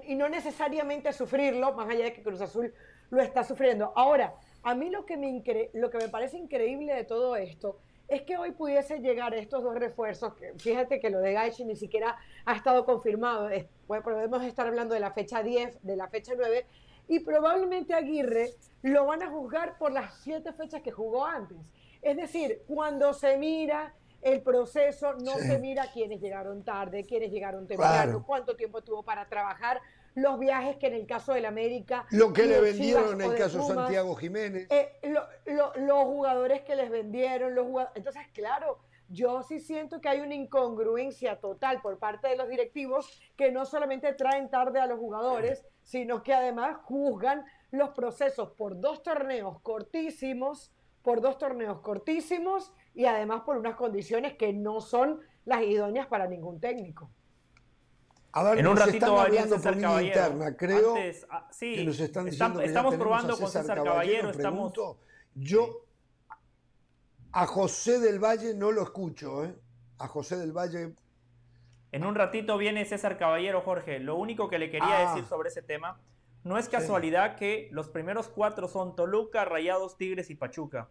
y 0.06 0.16
no 0.16 0.28
necesariamente 0.28 1.14
sufrirlo, 1.14 1.74
más 1.74 1.88
allá 1.88 2.06
de 2.06 2.14
que 2.14 2.24
Cruz 2.24 2.42
Azul 2.42 2.74
lo 3.12 3.22
está 3.22 3.44
sufriendo. 3.44 3.94
Ahora, 3.96 4.34
a 4.64 4.74
mí 4.74 4.90
lo 4.90 5.06
que 5.06 5.18
me, 5.18 5.44
lo 5.74 5.92
que 5.92 5.98
me 6.00 6.10
parece 6.10 6.36
increíble 6.36 6.96
de 6.96 7.04
todo 7.04 7.36
esto 7.36 7.78
es 8.10 8.24
que 8.24 8.38
hoy 8.38 8.52
pudiese 8.52 9.00
llegar 9.00 9.34
estos 9.36 9.64
dos 9.64 9.76
refuerzos, 9.76 10.34
que 10.34 10.54
fíjate 10.58 11.00
que 11.00 11.10
lo 11.10 11.20
de 11.20 11.34
Gaichi 11.34 11.64
ni 11.64 11.76
siquiera 11.76 12.18
ha 12.46 12.56
estado 12.56 12.84
confirmado, 12.84 13.50
podemos 13.88 14.44
estar 14.44 14.68
hablando 14.68 14.96
de 14.96 15.00
la 15.00 15.12
fecha 15.12 15.44
10, 15.44 15.84
de 15.84 15.96
la 15.96 16.08
fecha 16.08 16.34
9, 16.36 16.66
Y 17.08 17.20
probablemente 17.20 17.94
Aguirre 17.94 18.52
lo 18.82 19.06
van 19.06 19.22
a 19.24 19.30
juzgar 19.30 19.78
por 19.78 19.92
las 19.92 20.16
siete 20.22 20.54
fechas 20.54 20.82
que 20.82 20.92
jugó 20.92 21.26
antes. 21.26 21.58
Es 22.02 22.18
decir, 22.18 22.64
cuando 22.68 23.14
se 23.14 23.38
mira 23.38 23.94
el 24.22 24.42
proceso, 24.42 25.14
no 25.14 25.36
se 25.36 25.60
mira 25.60 25.92
quiénes 25.94 26.20
llegaron 26.20 26.64
tarde, 26.64 27.06
quiénes 27.06 27.32
llegaron 27.32 27.68
temprano, 27.68 28.24
cuánto 28.26 28.56
tiempo 28.56 28.82
tuvo 28.82 29.04
para 29.04 29.28
trabajar, 29.28 29.82
los 30.16 30.40
viajes 30.40 30.78
que 30.78 30.88
en 30.88 30.94
el 30.94 31.06
caso 31.06 31.34
del 31.34 31.46
América. 31.46 32.06
Lo 32.12 32.34
que 32.34 32.46
le 32.46 32.60
vendieron 32.60 33.22
en 33.22 33.32
el 33.32 33.38
caso 33.38 33.60
de 33.60 33.74
Santiago 33.74 34.16
Jiménez. 34.16 34.68
Eh, 34.70 35.00
los 35.46 36.04
jugadores 36.04 36.62
que 36.62 36.76
les 36.76 36.90
vendieron, 36.90 37.56
los 37.56 37.66
jugadores. 37.66 37.98
Entonces, 37.98 38.24
claro, 38.34 38.80
yo 39.10 39.42
sí 39.42 39.60
siento 39.60 40.02
que 40.02 40.10
hay 40.10 40.20
una 40.22 40.36
incongruencia 40.36 41.40
total 41.40 41.82
por 41.82 41.98
parte 41.98 42.28
de 42.28 42.36
los 42.36 42.48
directivos 42.48 43.20
que 43.36 43.52
no 43.52 43.66
solamente 43.66 44.14
traen 44.14 44.50
tarde 44.50 44.80
a 44.80 44.86
los 44.86 45.00
jugadores, 45.00 45.66
sino 45.84 46.22
que 46.22 46.34
además 46.34 46.78
juzgan 46.84 47.44
los 47.72 47.90
procesos 47.90 48.52
por 48.52 48.80
dos 48.80 49.02
torneos 49.02 49.60
cortísimos, 49.62 50.72
por 51.02 51.22
dos 51.22 51.40
torneos 51.40 51.80
cortísimos 51.80 52.72
y 52.94 53.06
además 53.06 53.42
por 53.42 53.58
unas 53.58 53.76
condiciones 53.76 54.36
que 54.36 54.54
no 54.54 54.80
son 54.80 55.22
las 55.46 55.64
idóneas 55.64 56.06
para 56.06 56.28
ningún 56.28 56.60
técnico. 56.60 57.10
A 58.32 58.44
ver, 58.44 58.60
en 58.60 58.68
un 58.68 58.78
ratito 58.78 59.20
a 59.20 59.26
venir 59.26 59.42
César 59.48 59.80
Caballero. 59.80 60.22
Interna. 60.22 60.56
Creo 60.56 60.96
ah, 61.30 61.48
sí, 61.52 61.76
que 61.76 61.84
nos 61.84 62.00
están 62.00 62.26
diciendo 62.26 62.62
estamos 62.62 62.96
probando 62.96 63.38
con 63.38 63.50
César 63.50 63.84
Caballero. 63.84 64.30
estamos... 64.30 64.74
Yo 65.36 65.86
a 67.32 67.46
José 67.46 68.00
del 68.00 68.20
Valle 68.20 68.54
no 68.54 68.72
lo 68.72 68.84
escucho, 68.84 69.46
¿eh? 69.46 69.56
A 70.00 70.08
José 70.08 70.38
del 70.38 70.52
Valle. 70.52 70.96
En 71.92 72.06
un 72.06 72.16
ratito 72.16 72.58
viene 72.58 72.86
César 72.86 73.18
Caballero, 73.18 73.62
Jorge. 73.62 74.00
Lo 74.00 74.16
único 74.16 74.50
que 74.50 74.60
le 74.60 74.70
quería 74.70 75.10
ah. 75.10 75.14
decir 75.14 75.28
sobre 75.28 75.50
ese 75.50 75.62
tema, 75.62 76.00
no 76.44 76.58
es 76.58 76.70
casualidad 76.70 77.36
que 77.36 77.68
los 77.72 77.90
primeros 77.90 78.28
cuatro 78.30 78.68
son 78.68 78.96
Toluca, 78.96 79.46
Rayados, 79.46 79.98
Tigres 79.98 80.30
y 80.30 80.36
Pachuca. 80.36 80.90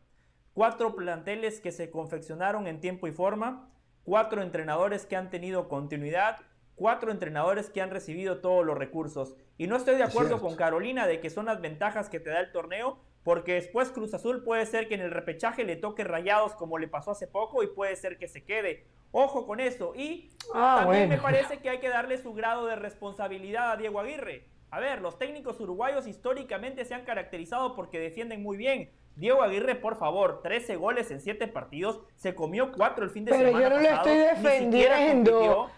Cuatro 0.55 0.97
planteles 0.97 1.61
que 1.61 1.73
se 1.73 1.91
confeccionaron 1.91 2.67
en 2.67 2.81
tiempo 2.81 3.07
y 3.07 3.13
forma, 3.13 3.71
cuatro 4.05 4.43
entrenadores 4.43 5.07
que 5.07 5.17
han 5.17 5.31
tenido 5.31 5.69
continuidad 5.69 6.39
cuatro 6.79 7.11
entrenadores 7.11 7.69
que 7.69 7.83
han 7.83 7.91
recibido 7.91 8.41
todos 8.41 8.65
los 8.65 8.79
recursos. 8.79 9.35
Y 9.59 9.67
no 9.67 9.77
estoy 9.77 9.97
de 9.97 10.05
acuerdo 10.05 10.41
con 10.41 10.57
Carolina 10.57 11.07
de 11.07 11.21
que 11.21 11.29
son 11.29 11.47
las 11.47 11.61
ventajas 11.61 12.09
que 12.09 12.21
te 12.21 12.31
da 12.31 12.41
el 12.41 12.53
torneo, 12.53 12.99
porque 13.25 13.55
después 13.55 13.91
Cruz 13.91 14.15
Azul 14.15 14.43
puede 14.45 14.65
ser 14.65 14.89
que 14.89 14.95
en 14.95 15.01
el 15.01 15.11
repechaje 15.11 15.65
le 15.65 15.77
toque 15.77 16.05
rayados 16.05 16.55
como 16.55 16.79
le 16.79 16.89
pasó 16.89 17.11
hace 17.11 17.27
poco 17.27 17.63
y 17.63 17.67
puede 17.67 17.97
ser 17.97 18.17
que 18.17 18.29
se 18.29 18.45
quede. 18.45 18.87
Ojo 19.11 19.47
con 19.47 19.61
eso. 19.61 19.93
Y 19.95 20.31
ah, 20.55 20.83
también 20.83 21.09
me 21.09 21.19
parece 21.19 21.59
que 21.59 21.69
hay 21.69 21.79
que 21.79 21.89
darle 21.89 22.19
su 22.19 22.33
grado 22.33 22.67
de 22.67 22.77
responsabilidad 22.77 23.73
a 23.73 23.77
Diego 23.77 24.01
Aguirre. 24.01 24.49
A 24.71 24.81
ver, 24.81 25.01
los 25.01 25.19
técnicos 25.19 25.61
uruguayos 25.61 26.07
históricamente 26.07 26.85
se 26.85 26.95
han 26.95 27.05
caracterizado 27.05 27.75
porque 27.75 27.99
defienden 27.99 28.43
muy 28.43 28.57
bien. 28.57 28.91
Diego 29.17 29.43
Aguirre, 29.43 29.75
por 29.75 29.97
favor, 29.97 30.43
13 30.43 30.77
goles 30.77 31.11
en 31.11 31.21
7 31.21 31.49
partidos, 31.49 32.01
se 32.15 32.37
comió 32.37 32.71
4 32.71 33.05
el 33.05 33.11
fin 33.11 33.25
de 33.25 33.33
semana. 33.33 33.59
Pero 33.59 33.69
yo 33.69 33.75
no 33.75 33.83
le 33.83 33.91
estoy 33.91 34.17
defendiendo. 34.17 35.71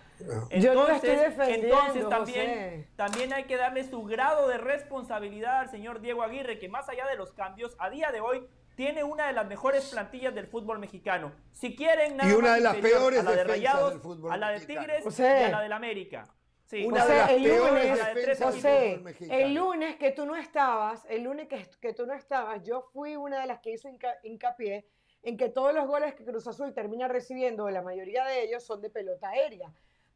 Entonces, 0.50 1.35
entonces 1.38 2.09
también, 2.09 2.87
también 2.96 3.33
hay 3.33 3.44
que 3.44 3.56
darle 3.56 3.85
su 3.85 4.02
grado 4.04 4.48
de 4.48 4.59
responsabilidad 4.59 5.61
al 5.61 5.70
señor 5.70 6.00
Diego 6.00 6.22
Aguirre, 6.22 6.59
que 6.59 6.68
más 6.68 6.88
allá 6.88 7.06
de 7.06 7.16
los 7.16 7.33
cambios, 7.33 7.76
a 7.78 7.90
día 7.90 8.11
de 8.12 8.20
hoy 8.20 8.46
tiene 8.74 9.04
una 9.04 9.26
de 9.26 9.33
las 9.33 9.46
mejores 9.46 9.90
plantillas 9.90 10.35
del 10.35 10.46
fútbol 10.46 10.78
mexicano. 10.78 11.33
Si 11.52 11.76
quieren 11.76 12.16
nada 12.16 12.30
y 12.30 12.35
una 12.35 12.54
de 12.54 12.61
las 12.61 12.76
peores 12.76 13.20
a 13.20 13.22
la 13.24 13.33
de 13.33 13.44
Rayados, 13.44 14.00
a 14.30 14.37
la 14.37 14.50
de 14.50 14.61
Tigres 14.61 15.18
y 15.18 15.22
a 15.22 15.50
la 15.50 15.61
del 15.61 15.72
América. 15.72 16.26
Sí, 16.64 16.87
una 16.87 17.04
de 17.04 17.16
las 17.16 17.30
el 17.30 17.42
lunes, 17.42 19.20
el 19.28 19.54
lunes 19.54 19.96
que 19.96 20.12
tú 20.12 20.24
no 20.24 20.37
estabas, 20.37 21.04
el 21.09 21.24
lunes 21.24 21.48
que, 21.48 21.66
que 21.80 21.92
tú 21.92 22.06
no 22.06 22.14
estabas, 22.14 22.62
yo 22.62 22.83
fui 22.92 23.16
una 23.16 23.40
de 23.40 23.48
las 23.48 23.59
que 23.59 23.72
hizo 23.72 23.88
hincapié 24.22 24.87
en 25.22 25.37
que 25.37 25.48
todos 25.48 25.74
los 25.74 25.87
goles 25.87 26.14
que 26.14 26.24
Cruz 26.24 26.46
Azul 26.46 26.72
termina 26.72 27.09
recibiendo, 27.09 27.68
la 27.70 27.83
mayoría 27.83 28.24
de 28.24 28.44
ellos 28.44 28.64
son 28.64 28.80
de 28.80 28.90
pelota 28.90 29.30
aérea. 29.30 29.70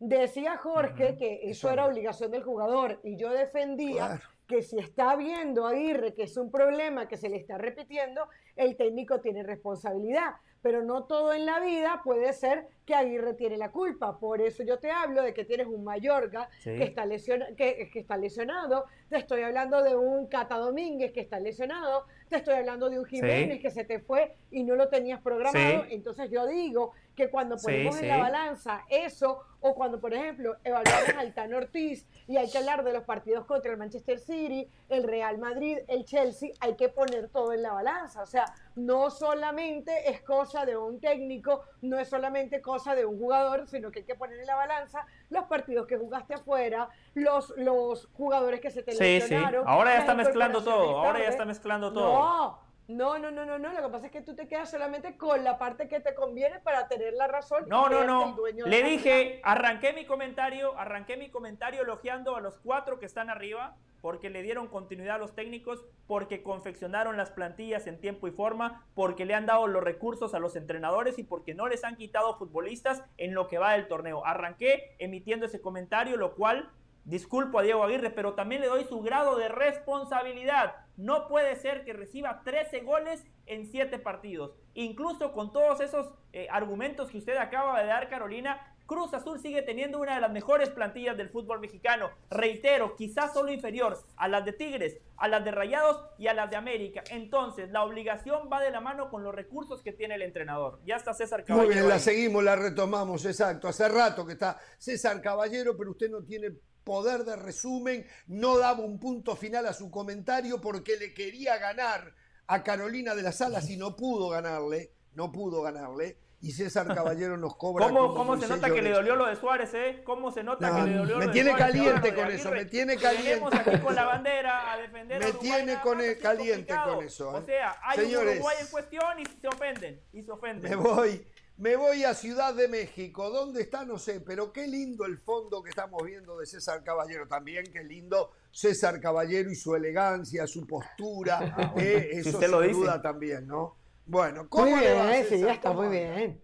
Decía 0.06 0.58
Jorge 0.58 1.16
que 1.16 1.48
eso 1.48 1.70
era 1.70 1.86
obligación 1.86 2.30
del 2.30 2.42
jugador 2.42 3.00
y 3.04 3.16
yo 3.16 3.30
defendía 3.30 4.20
que 4.46 4.60
si 4.60 4.78
está 4.78 5.16
viendo 5.16 5.66
a 5.66 5.70
Aguirre 5.70 6.12
que 6.12 6.24
es 6.24 6.36
un 6.36 6.50
problema 6.50 7.08
que 7.08 7.16
se 7.16 7.30
le 7.30 7.38
está 7.38 7.56
repitiendo, 7.56 8.28
el 8.54 8.76
técnico 8.76 9.22
tiene 9.22 9.42
responsabilidad. 9.42 10.34
Pero 10.60 10.82
no 10.82 11.04
todo 11.04 11.32
en 11.32 11.46
la 11.46 11.58
vida 11.58 12.02
puede 12.04 12.34
ser 12.34 12.66
que 12.84 12.94
Aguirre 12.94 13.32
tiene 13.32 13.56
la 13.56 13.70
culpa. 13.70 14.18
Por 14.18 14.42
eso 14.42 14.62
yo 14.62 14.78
te 14.78 14.90
hablo 14.90 15.22
de 15.22 15.32
que 15.32 15.46
tienes 15.46 15.68
un 15.68 15.84
Mayorga 15.84 16.50
que, 16.62 16.82
está 16.82 17.08
que, 17.56 17.90
está 17.94 18.18
lesionado, 18.18 18.84
te 19.08 19.16
estoy 19.16 19.40
hablando 19.40 19.82
de 19.82 19.96
un 19.96 20.26
Cata 20.26 20.58
Domínguez 20.58 21.12
que 21.12 21.20
está 21.20 21.40
lesionado, 21.40 22.04
te 22.28 22.36
estoy 22.36 22.56
hablando 22.56 22.90
de 22.90 22.98
un 22.98 23.06
Jiménez 23.06 23.58
que 23.58 23.70
se 23.70 23.84
te 23.84 24.00
fue 24.00 24.34
y 24.50 24.64
no 24.64 24.74
lo 24.74 24.88
tenías 24.88 25.22
programado. 25.22 25.84
Entonces 25.88 26.30
yo 26.30 26.46
digo 26.46 26.92
que 27.14 27.30
cuando 27.30 27.56
ponemos 27.56 28.00
en 28.00 28.08
la 28.08 28.18
balanza 28.18 28.84
eso, 28.88 29.40
o 29.60 29.74
cuando, 29.74 29.98
por 30.00 30.12
ejemplo, 30.12 30.56
evaluamos 30.62 31.08
al 31.16 31.32
Tan 31.32 31.54
Ortiz 31.54 32.06
y 32.26 32.36
hay 32.36 32.50
que 32.50 32.58
hablar 32.58 32.84
de 32.84 32.92
los 32.92 33.04
partidos 33.04 33.46
contra 33.46 33.72
el 33.72 33.78
Manchester 33.78 34.18
City, 34.18 34.68
el 34.88 35.04
Real 35.04 35.38
Madrid, 35.38 35.78
el 35.88 36.04
Chelsea, 36.04 36.50
hay 36.60 36.74
que 36.74 36.88
poner 36.88 37.28
todo 37.28 37.52
en 37.52 37.62
la 37.62 37.72
balanza. 37.72 38.22
O 38.22 38.26
sea, 38.26 38.44
no 38.76 39.10
solamente 39.10 40.10
es 40.10 40.20
cosa 40.20 40.66
de 40.66 40.76
un 40.76 41.00
técnico, 41.00 41.62
no 41.80 41.98
es 41.98 42.08
solamente 42.08 42.60
cosa 42.60 42.94
de 42.94 43.06
un 43.06 43.18
jugador, 43.18 43.66
sino 43.66 43.90
que 43.90 44.00
hay 44.00 44.04
que 44.04 44.14
poner 44.14 44.38
en 44.38 44.46
la 44.46 44.56
balanza 44.56 45.06
los 45.30 45.44
partidos 45.44 45.86
que 45.86 45.96
jugaste 45.96 46.34
afuera, 46.34 46.88
los, 47.14 47.54
los 47.56 48.08
jugadores 48.12 48.60
que 48.60 48.70
se 48.70 48.82
te 48.82 48.92
sí, 48.92 49.34
Ahora 49.64 49.94
ya 49.94 50.00
está 50.00 50.14
mezclando 50.14 50.62
todo, 50.62 50.98
ahora 50.98 51.20
ya 51.20 51.28
está 51.28 51.44
mezclando 51.44 51.92
todo. 51.92 52.12
No, 52.12 52.58
no, 52.88 53.18
no, 53.18 53.30
no, 53.30 53.46
no, 53.46 53.58
no. 53.58 53.72
Lo 53.72 53.82
que 53.82 53.88
pasa 53.88 54.06
es 54.06 54.12
que 54.12 54.20
tú 54.20 54.34
te 54.34 54.46
quedas 54.46 54.70
solamente 54.70 55.16
con 55.16 55.42
la 55.42 55.58
parte 55.58 55.88
que 55.88 56.00
te 56.00 56.14
conviene 56.14 56.60
para 56.60 56.86
tener 56.88 57.14
la 57.14 57.26
razón. 57.26 57.64
No, 57.68 57.88
no, 57.88 58.04
no. 58.04 58.36
Le 58.66 58.82
dije, 58.82 59.40
arranqué 59.42 59.92
mi 59.92 60.04
comentario, 60.04 60.78
arranqué 60.78 61.16
mi 61.16 61.30
comentario 61.30 61.82
elogiando 61.82 62.36
a 62.36 62.40
los 62.40 62.58
cuatro 62.58 62.98
que 62.98 63.06
están 63.06 63.30
arriba, 63.30 63.76
porque 64.02 64.28
le 64.28 64.42
dieron 64.42 64.68
continuidad 64.68 65.16
a 65.16 65.18
los 65.18 65.34
técnicos, 65.34 65.82
porque 66.06 66.42
confeccionaron 66.42 67.16
las 67.16 67.30
plantillas 67.30 67.86
en 67.86 67.98
tiempo 67.98 68.28
y 68.28 68.32
forma, 68.32 68.84
porque 68.94 69.24
le 69.24 69.32
han 69.32 69.46
dado 69.46 69.66
los 69.66 69.82
recursos 69.82 70.34
a 70.34 70.38
los 70.38 70.54
entrenadores 70.56 71.18
y 71.18 71.22
porque 71.22 71.54
no 71.54 71.68
les 71.68 71.84
han 71.84 71.96
quitado 71.96 72.36
futbolistas 72.36 73.02
en 73.16 73.32
lo 73.32 73.48
que 73.48 73.56
va 73.56 73.72
del 73.72 73.88
torneo. 73.88 74.26
Arranqué 74.26 74.94
emitiendo 74.98 75.46
ese 75.46 75.62
comentario, 75.62 76.18
lo 76.18 76.34
cual 76.34 76.70
Disculpo 77.04 77.58
a 77.58 77.62
Diego 77.62 77.84
Aguirre, 77.84 78.10
pero 78.10 78.34
también 78.34 78.62
le 78.62 78.68
doy 78.68 78.84
su 78.84 79.00
grado 79.02 79.36
de 79.36 79.48
responsabilidad. 79.48 80.76
No 80.96 81.28
puede 81.28 81.56
ser 81.56 81.84
que 81.84 81.92
reciba 81.92 82.42
13 82.44 82.80
goles 82.80 83.24
en 83.46 83.66
7 83.70 83.98
partidos. 83.98 84.52
Incluso 84.74 85.32
con 85.32 85.52
todos 85.52 85.80
esos 85.80 86.10
eh, 86.32 86.46
argumentos 86.50 87.10
que 87.10 87.18
usted 87.18 87.36
acaba 87.36 87.80
de 87.80 87.86
dar, 87.86 88.08
Carolina, 88.08 88.74
Cruz 88.86 89.14
Azul 89.14 89.40
sigue 89.40 89.62
teniendo 89.62 89.98
una 89.98 90.14
de 90.14 90.20
las 90.20 90.30
mejores 90.30 90.68
plantillas 90.68 91.16
del 91.16 91.30
fútbol 91.30 91.58
mexicano. 91.58 92.10
Reitero, 92.30 92.96
quizás 92.96 93.32
solo 93.32 93.50
inferior 93.50 93.98
a 94.16 94.28
las 94.28 94.44
de 94.44 94.52
Tigres, 94.52 94.98
a 95.16 95.28
las 95.28 95.42
de 95.44 95.52
Rayados 95.52 96.04
y 96.18 96.26
a 96.26 96.34
las 96.34 96.50
de 96.50 96.56
América. 96.56 97.02
Entonces, 97.10 97.70
la 97.70 97.82
obligación 97.82 98.50
va 98.52 98.60
de 98.60 98.70
la 98.70 98.80
mano 98.80 99.08
con 99.08 99.22
los 99.22 99.34
recursos 99.34 99.82
que 99.82 99.92
tiene 99.92 100.16
el 100.16 100.22
entrenador. 100.22 100.80
Ya 100.84 100.96
está 100.96 101.14
César 101.14 101.44
Caballero. 101.44 101.66
Muy 101.66 101.76
bien, 101.76 101.88
la 101.88 101.98
seguimos, 101.98 102.44
la 102.44 102.56
retomamos, 102.56 103.24
exacto. 103.24 103.68
Hace 103.68 103.88
rato 103.88 104.26
que 104.26 104.34
está 104.34 104.58
César 104.76 105.20
Caballero, 105.22 105.76
pero 105.78 105.92
usted 105.92 106.10
no 106.10 106.22
tiene 106.22 106.50
poder 106.84 107.24
de 107.24 107.36
resumen, 107.36 108.06
no 108.26 108.58
daba 108.58 108.80
un 108.80 108.98
punto 108.98 109.34
final 109.36 109.66
a 109.66 109.72
su 109.72 109.90
comentario 109.90 110.60
porque 110.60 110.96
le 110.96 111.14
quería 111.14 111.56
ganar 111.58 112.14
a 112.46 112.62
Carolina 112.62 113.14
de 113.14 113.22
las 113.22 113.40
Alas 113.40 113.70
y 113.70 113.76
no 113.76 113.96
pudo 113.96 114.28
ganarle, 114.28 114.92
no 115.14 115.32
pudo 115.32 115.62
ganarle. 115.62 116.18
Y 116.40 116.52
César 116.52 116.94
Caballero 116.94 117.38
nos 117.38 117.56
cobra. 117.56 117.86
¿Cómo, 117.86 118.14
cómo 118.14 118.38
se 118.38 118.46
nota 118.46 118.70
que 118.70 118.82
le 118.82 118.90
dolió 118.90 119.16
lo 119.16 119.26
de 119.26 119.34
Suárez, 119.34 119.72
eh? 119.72 120.02
¿Cómo 120.04 120.30
se 120.30 120.42
nota 120.44 120.74
que 120.74 120.90
le 120.90 120.96
dolió 120.98 121.16
me 121.16 121.24
lo 121.24 121.26
de 121.28 121.32
tiene 121.32 121.56
Caliente 121.56 122.14
con 122.14 122.30
eso, 122.30 122.50
me 122.50 122.66
tiene 122.66 122.96
caliente 122.98 123.56
aquí 123.56 123.78
con 123.78 123.94
la 123.94 124.04
bandera 124.04 124.70
a 124.70 124.76
defender 124.76 125.24
Me 125.24 125.32
tiene 125.32 125.80
con 125.80 126.02
el, 126.02 126.18
caliente 126.18 126.74
con 126.84 127.02
eso. 127.02 127.30
O 127.30 127.40
sea, 127.40 127.78
hay 127.82 128.14
un 128.14 128.28
Uruguay 128.28 128.56
en 128.60 128.66
cuestión 128.66 129.20
y 129.20 129.24
se 129.40 129.48
ofenden. 129.48 130.02
Y 130.12 130.22
se 130.22 130.32
ofenden. 130.32 130.70
Me 130.70 130.76
voy. 130.76 131.26
Me 131.56 131.76
voy 131.76 132.02
a 132.02 132.14
Ciudad 132.14 132.52
de 132.52 132.66
México. 132.66 133.30
¿Dónde 133.30 133.62
está? 133.62 133.84
No 133.84 133.96
sé, 133.96 134.20
pero 134.20 134.52
qué 134.52 134.66
lindo 134.66 135.04
el 135.04 135.18
fondo 135.18 135.62
que 135.62 135.70
estamos 135.70 136.02
viendo 136.04 136.38
de 136.38 136.46
César 136.46 136.82
Caballero. 136.82 137.28
También 137.28 137.64
qué 137.72 137.84
lindo 137.84 138.32
César 138.50 139.00
Caballero 139.00 139.50
y 139.50 139.54
su 139.54 139.76
elegancia, 139.76 140.48
su 140.48 140.66
postura. 140.66 141.54
Ah, 141.56 141.74
eh, 141.76 142.10
eso 142.12 142.40
se 142.40 142.48
lo 142.48 142.60
duda 142.60 143.00
también, 143.00 143.46
¿no? 143.46 143.76
Bueno, 144.04 144.48
¿cómo 144.48 144.66
muy 144.66 144.80
bien, 144.80 145.26
sí, 145.28 145.38
ya 145.38 145.52
está 145.52 145.72
muy 145.72 145.88
bien. 145.88 146.43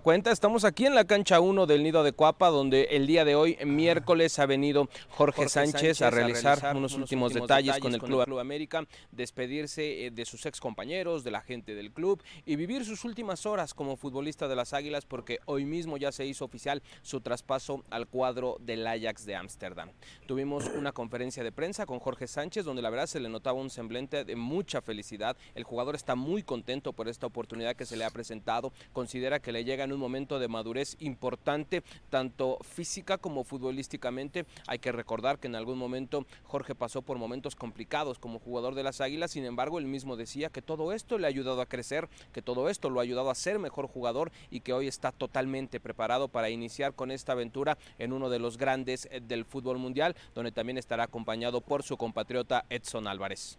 Cuenta, 0.00 0.30
estamos 0.30 0.64
aquí 0.64 0.86
en 0.86 0.94
la 0.94 1.04
cancha 1.04 1.40
1 1.40 1.66
del 1.66 1.82
Nido 1.82 2.02
de 2.02 2.12
Cuapa, 2.12 2.48
donde 2.48 2.84
el 2.90 3.06
día 3.06 3.24
de 3.24 3.34
hoy, 3.34 3.58
miércoles, 3.64 4.38
ha 4.38 4.46
venido 4.46 4.88
Jorge, 5.10 5.48
Sánchez, 5.48 6.02
a 6.02 6.10
realizar, 6.10 6.76
unos, 6.76 6.94
últimos, 6.94 7.34
detalles, 7.34 7.78
con 7.78 7.94
el 7.94 8.00
Club, 8.00 8.38
América, 8.38 8.86
despedirse 9.10 10.06
eh, 10.06 10.10
de 10.10 10.24
sus 10.24 10.46
ex 10.46 10.60
compañeros, 10.60 11.24
de 11.24 11.30
la 11.30 11.40
gente 11.40 11.74
del 11.74 11.92
club 11.92 12.22
y 12.46 12.56
vivir 12.56 12.84
sus 12.84 13.04
últimas 13.04 13.46
horas 13.46 13.74
como 13.74 13.96
futbolista 13.96 14.48
de 14.48 14.56
las 14.56 14.72
Águilas, 14.72 15.06
porque 15.06 15.38
hoy 15.46 15.64
mismo 15.64 15.96
ya 15.96 16.12
se 16.12 16.26
hizo 16.26 16.44
oficial 16.44 16.82
su 17.02 17.20
traspaso 17.20 17.84
al 17.90 18.06
cuadro 18.06 18.56
del 18.60 18.86
Ajax 18.86 19.26
de 19.26 19.36
Ámsterdam. 19.36 19.90
Tuvimos 20.26 20.66
una 20.76 20.92
conferencia 20.92 21.44
de 21.44 21.52
prensa 21.52 21.86
con 21.86 21.98
Jorge 21.98 22.26
Sánchez, 22.26 22.64
donde 22.64 22.82
la 22.82 22.90
verdad 22.90 23.06
se 23.06 23.20
le 23.20 23.28
notaba 23.28 23.60
un 23.60 23.70
semblante 23.70 24.24
de 24.24 24.36
mucha 24.36 24.80
felicidad. 24.80 25.36
El 25.54 25.64
jugador 25.64 25.94
está 25.94 26.14
muy 26.14 26.42
contento 26.42 26.92
por 26.92 27.08
esta 27.08 27.26
oportunidad 27.26 27.76
que 27.76 27.86
se 27.86 27.96
le 27.96 28.04
ha 28.04 28.10
presentado. 28.10 28.72
Considera 28.92 29.40
que 29.40 29.52
le 29.52 29.64
llega 29.64 29.86
un 29.92 30.00
momento 30.00 30.38
de 30.38 30.48
madurez 30.48 30.96
importante, 31.00 31.82
tanto 32.08 32.58
física 32.62 33.18
como 33.18 33.44
futbolísticamente. 33.44 34.46
Hay 34.66 34.78
que 34.78 34.92
recordar 34.92 35.38
que 35.38 35.48
en 35.48 35.54
algún 35.54 35.78
momento 35.78 36.26
Jorge 36.44 36.74
pasó 36.74 37.02
por 37.02 37.18
momentos 37.18 37.56
complicados 37.56 38.18
como 38.18 38.38
jugador 38.38 38.74
de 38.74 38.82
las 38.82 39.00
Águilas, 39.00 39.32
sin 39.32 39.44
embargo 39.44 39.78
él 39.78 39.86
mismo 39.86 40.16
decía 40.16 40.50
que 40.50 40.62
todo 40.62 40.92
esto 40.92 41.18
le 41.18 41.26
ha 41.26 41.28
ayudado 41.28 41.60
a 41.60 41.66
crecer, 41.66 42.08
que 42.32 42.42
todo 42.42 42.68
esto 42.68 42.90
lo 42.90 43.00
ha 43.00 43.02
ayudado 43.02 43.30
a 43.30 43.34
ser 43.34 43.58
mejor 43.58 43.86
jugador 43.86 44.32
y 44.50 44.60
que 44.60 44.72
hoy 44.72 44.88
está 44.88 45.12
totalmente 45.12 45.80
preparado 45.80 46.28
para 46.28 46.50
iniciar 46.50 46.94
con 46.94 47.10
esta 47.10 47.32
aventura 47.32 47.78
en 47.98 48.12
uno 48.12 48.30
de 48.30 48.38
los 48.38 48.56
grandes 48.56 49.08
eh, 49.10 49.20
del 49.20 49.44
fútbol 49.44 49.78
mundial, 49.78 50.16
donde 50.34 50.52
también 50.52 50.78
estará 50.78 51.04
acompañado 51.04 51.60
por 51.60 51.82
su 51.82 51.96
compatriota 51.96 52.64
Edson 52.70 53.06
Álvarez. 53.06 53.58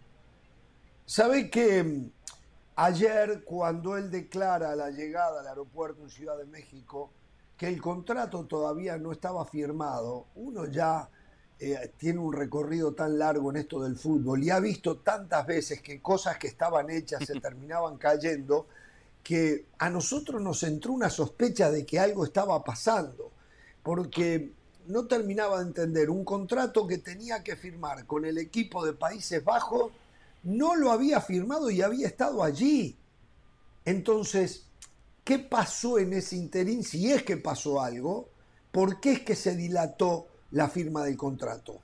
¿Sabe 1.04 1.50
que 1.50 2.10
ayer 2.76 3.42
cuando 3.44 3.96
él 3.96 4.10
declara 4.10 4.74
la 4.76 4.90
llegada 4.90 5.40
al 5.40 5.46
aeropuerto 5.46 6.02
en 6.02 6.10
Ciudad 6.10 6.36
de 6.38 6.46
México, 6.46 7.10
que 7.56 7.68
el 7.68 7.80
contrato 7.80 8.44
todavía 8.44 8.96
no 8.98 9.12
estaba 9.12 9.44
firmado, 9.44 10.26
uno 10.34 10.66
ya 10.66 11.08
eh, 11.58 11.92
tiene 11.96 12.18
un 12.18 12.32
recorrido 12.32 12.92
tan 12.92 13.18
largo 13.18 13.50
en 13.50 13.58
esto 13.58 13.82
del 13.82 13.96
fútbol 13.96 14.42
y 14.42 14.50
ha 14.50 14.58
visto 14.58 14.96
tantas 14.96 15.46
veces 15.46 15.80
que 15.80 16.00
cosas 16.00 16.38
que 16.38 16.48
estaban 16.48 16.90
hechas 16.90 17.24
se 17.24 17.34
terminaban 17.40 17.98
cayendo, 17.98 18.66
que 19.22 19.66
a 19.78 19.88
nosotros 19.88 20.42
nos 20.42 20.62
entró 20.64 20.92
una 20.92 21.08
sospecha 21.08 21.70
de 21.70 21.86
que 21.86 22.00
algo 22.00 22.24
estaba 22.24 22.64
pasando, 22.64 23.30
porque 23.82 24.50
no 24.88 25.06
terminaba 25.06 25.58
de 25.58 25.66
entender 25.66 26.10
un 26.10 26.24
contrato 26.24 26.86
que 26.86 26.98
tenía 26.98 27.44
que 27.44 27.54
firmar 27.54 28.06
con 28.06 28.24
el 28.24 28.38
equipo 28.38 28.84
de 28.84 28.94
Países 28.94 29.44
Bajos, 29.44 29.92
no 30.42 30.74
lo 30.74 30.90
había 30.90 31.20
firmado 31.20 31.70
y 31.70 31.82
había 31.82 32.06
estado 32.06 32.42
allí. 32.42 32.96
Entonces, 33.84 34.66
¿qué 35.24 35.38
pasó 35.38 35.98
en 35.98 36.12
ese 36.12 36.36
interín? 36.36 36.84
Si 36.84 37.10
es 37.10 37.22
que 37.22 37.36
pasó 37.36 37.80
algo, 37.80 38.28
¿por 38.70 39.00
qué 39.00 39.12
es 39.12 39.20
que 39.20 39.36
se 39.36 39.56
dilató 39.56 40.26
la 40.50 40.68
firma 40.68 41.04
del 41.04 41.16
contrato? 41.16 41.80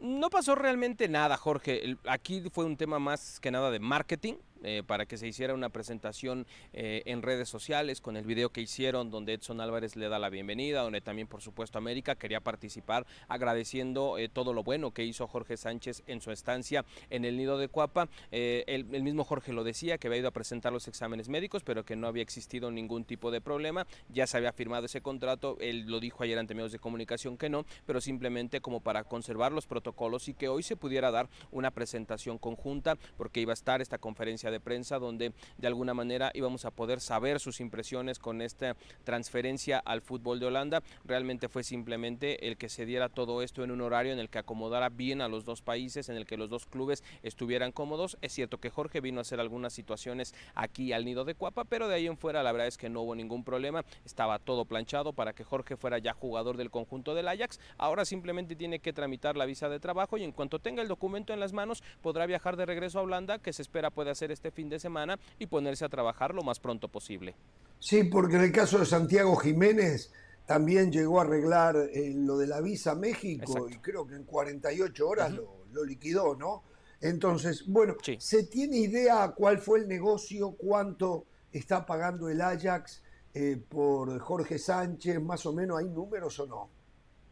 No 0.00 0.30
pasó 0.30 0.54
realmente 0.54 1.08
nada, 1.08 1.36
Jorge. 1.36 1.96
Aquí 2.06 2.44
fue 2.52 2.64
un 2.64 2.76
tema 2.76 2.98
más 2.98 3.40
que 3.40 3.50
nada 3.50 3.70
de 3.70 3.80
marketing. 3.80 4.34
Eh, 4.62 4.82
para 4.84 5.06
que 5.06 5.16
se 5.16 5.26
hiciera 5.26 5.54
una 5.54 5.68
presentación 5.68 6.46
eh, 6.72 7.02
en 7.06 7.22
redes 7.22 7.48
sociales 7.48 8.00
con 8.00 8.16
el 8.16 8.24
video 8.24 8.50
que 8.50 8.60
hicieron 8.60 9.10
donde 9.10 9.34
Edson 9.34 9.60
Álvarez 9.60 9.94
le 9.94 10.08
da 10.08 10.18
la 10.18 10.30
bienvenida, 10.30 10.82
donde 10.82 11.00
también 11.00 11.28
por 11.28 11.42
supuesto 11.42 11.78
América 11.78 12.16
quería 12.16 12.40
participar 12.40 13.06
agradeciendo 13.28 14.18
eh, 14.18 14.28
todo 14.28 14.52
lo 14.52 14.64
bueno 14.64 14.90
que 14.90 15.04
hizo 15.04 15.28
Jorge 15.28 15.56
Sánchez 15.56 16.02
en 16.06 16.20
su 16.20 16.32
estancia 16.32 16.84
en 17.10 17.24
el 17.24 17.36
nido 17.36 17.58
de 17.58 17.68
Cuapa. 17.68 18.08
El, 18.30 18.84
mismo 18.84 19.24
Jorge 19.24 19.52
lo 19.52 19.64
decía, 19.64 19.98
que 19.98 20.08
había 20.08 20.20
ido 20.20 20.28
a 20.28 20.32
presentar 20.32 20.72
los 20.72 20.88
exámenes 20.88 21.28
médicos, 21.28 21.62
pero 21.62 21.84
que 21.84 21.96
no 21.96 22.06
había 22.06 22.22
existido 22.22 22.70
ningún 22.70 23.04
tipo 23.04 23.30
de 23.30 23.40
problema, 23.40 23.86
ya 24.08 24.26
se 24.26 24.36
había 24.36 24.52
firmado 24.52 24.86
ese 24.86 25.00
contrato, 25.00 25.56
él 25.60 25.86
lo 25.86 26.00
dijo 26.00 26.22
ayer 26.24 26.38
ante 26.38 26.54
medios 26.54 26.72
de 26.72 26.78
comunicación 26.78 27.36
que 27.36 27.48
no, 27.48 27.64
pero 27.86 28.00
simplemente 28.00 28.60
como 28.60 28.80
para 28.80 29.04
conservar 29.04 29.52
los 29.52 29.66
protocolos 29.66 30.28
y 30.28 30.34
que 30.34 30.48
hoy 30.48 30.62
se 30.62 30.76
pudiera 30.76 31.10
dar 31.10 31.28
una 31.50 31.70
presentación 31.70 32.38
conjunta, 32.38 32.96
porque 33.16 33.40
iba 33.40 33.52
a 33.52 33.54
estar 33.54 33.80
esta 33.80 33.98
conferencia 33.98 34.47
de 34.50 34.60
prensa 34.60 34.98
donde 34.98 35.32
de 35.56 35.66
alguna 35.66 35.94
manera 35.94 36.30
íbamos 36.34 36.64
a 36.64 36.70
poder 36.70 37.00
saber 37.00 37.40
sus 37.40 37.60
impresiones 37.60 38.18
con 38.18 38.42
esta 38.42 38.76
transferencia 39.04 39.78
al 39.78 40.02
fútbol 40.02 40.40
de 40.40 40.46
Holanda. 40.46 40.82
Realmente 41.04 41.48
fue 41.48 41.62
simplemente 41.62 42.48
el 42.48 42.56
que 42.56 42.68
se 42.68 42.86
diera 42.86 43.08
todo 43.08 43.42
esto 43.42 43.64
en 43.64 43.70
un 43.70 43.80
horario 43.80 44.12
en 44.12 44.18
el 44.18 44.28
que 44.28 44.38
acomodara 44.38 44.88
bien 44.88 45.20
a 45.20 45.28
los 45.28 45.44
dos 45.44 45.62
países, 45.62 46.08
en 46.08 46.16
el 46.16 46.26
que 46.26 46.36
los 46.36 46.50
dos 46.50 46.66
clubes 46.66 47.02
estuvieran 47.22 47.72
cómodos. 47.72 48.18
Es 48.20 48.32
cierto 48.32 48.58
que 48.58 48.70
Jorge 48.70 49.00
vino 49.00 49.18
a 49.18 49.22
hacer 49.22 49.40
algunas 49.40 49.72
situaciones 49.72 50.34
aquí 50.54 50.92
al 50.92 51.04
nido 51.04 51.24
de 51.24 51.34
Cuapa, 51.34 51.64
pero 51.64 51.88
de 51.88 51.94
ahí 51.94 52.06
en 52.06 52.16
fuera 52.16 52.42
la 52.42 52.52
verdad 52.52 52.68
es 52.68 52.78
que 52.78 52.88
no 52.88 53.02
hubo 53.02 53.14
ningún 53.14 53.44
problema. 53.44 53.84
Estaba 54.04 54.38
todo 54.38 54.64
planchado 54.64 55.12
para 55.12 55.32
que 55.32 55.44
Jorge 55.44 55.76
fuera 55.76 55.98
ya 55.98 56.12
jugador 56.12 56.56
del 56.56 56.70
conjunto 56.70 57.14
del 57.14 57.28
Ajax. 57.28 57.60
Ahora 57.76 58.04
simplemente 58.04 58.56
tiene 58.56 58.78
que 58.78 58.92
tramitar 58.92 59.36
la 59.36 59.46
visa 59.46 59.68
de 59.68 59.80
trabajo 59.80 60.18
y 60.18 60.24
en 60.24 60.32
cuanto 60.32 60.58
tenga 60.58 60.82
el 60.82 60.88
documento 60.88 61.32
en 61.32 61.40
las 61.40 61.52
manos 61.52 61.82
podrá 62.02 62.26
viajar 62.26 62.56
de 62.56 62.66
regreso 62.66 62.98
a 62.98 63.02
Holanda, 63.02 63.38
que 63.38 63.52
se 63.52 63.62
espera 63.62 63.90
puede 63.90 64.10
hacer 64.10 64.30
este 64.38 64.52
fin 64.52 64.68
de 64.68 64.78
semana 64.78 65.18
y 65.38 65.46
ponerse 65.46 65.84
a 65.84 65.88
trabajar 65.88 66.32
lo 66.32 66.42
más 66.42 66.60
pronto 66.60 66.88
posible. 66.88 67.34
Sí, 67.80 68.04
porque 68.04 68.36
en 68.36 68.42
el 68.42 68.52
caso 68.52 68.78
de 68.78 68.86
Santiago 68.86 69.34
Jiménez 69.36 70.12
también 70.46 70.92
llegó 70.92 71.18
a 71.18 71.24
arreglar 71.24 71.76
eh, 71.76 72.12
lo 72.14 72.38
de 72.38 72.46
la 72.46 72.60
visa 72.60 72.92
a 72.92 72.94
México 72.94 73.68
y 73.68 73.78
creo 73.78 74.06
que 74.06 74.14
en 74.14 74.24
48 74.24 75.08
horas 75.08 75.32
lo, 75.32 75.84
liquidó, 75.84 76.34
¿no? 76.36 76.62
Entonces, 77.00 77.64
bueno, 77.66 77.96
¿se 78.18 78.44
tiene 78.44 78.78
idea 78.78 79.32
cuál 79.36 79.58
fue 79.58 79.80
el 79.80 79.88
negocio, 79.88 80.52
cuánto 80.52 81.26
está 81.52 81.84
pagando 81.86 82.28
el 82.28 82.40
Ajax 82.40 83.02
eh, 83.34 83.62
por 83.68 84.18
Jorge 84.18 84.58
Sánchez? 84.58 85.20
Más 85.20 85.46
o 85.46 85.52
menos, 85.52 85.78
¿hay 85.78 85.88
números 85.88 86.38
o 86.40 86.46
no? 86.46 86.70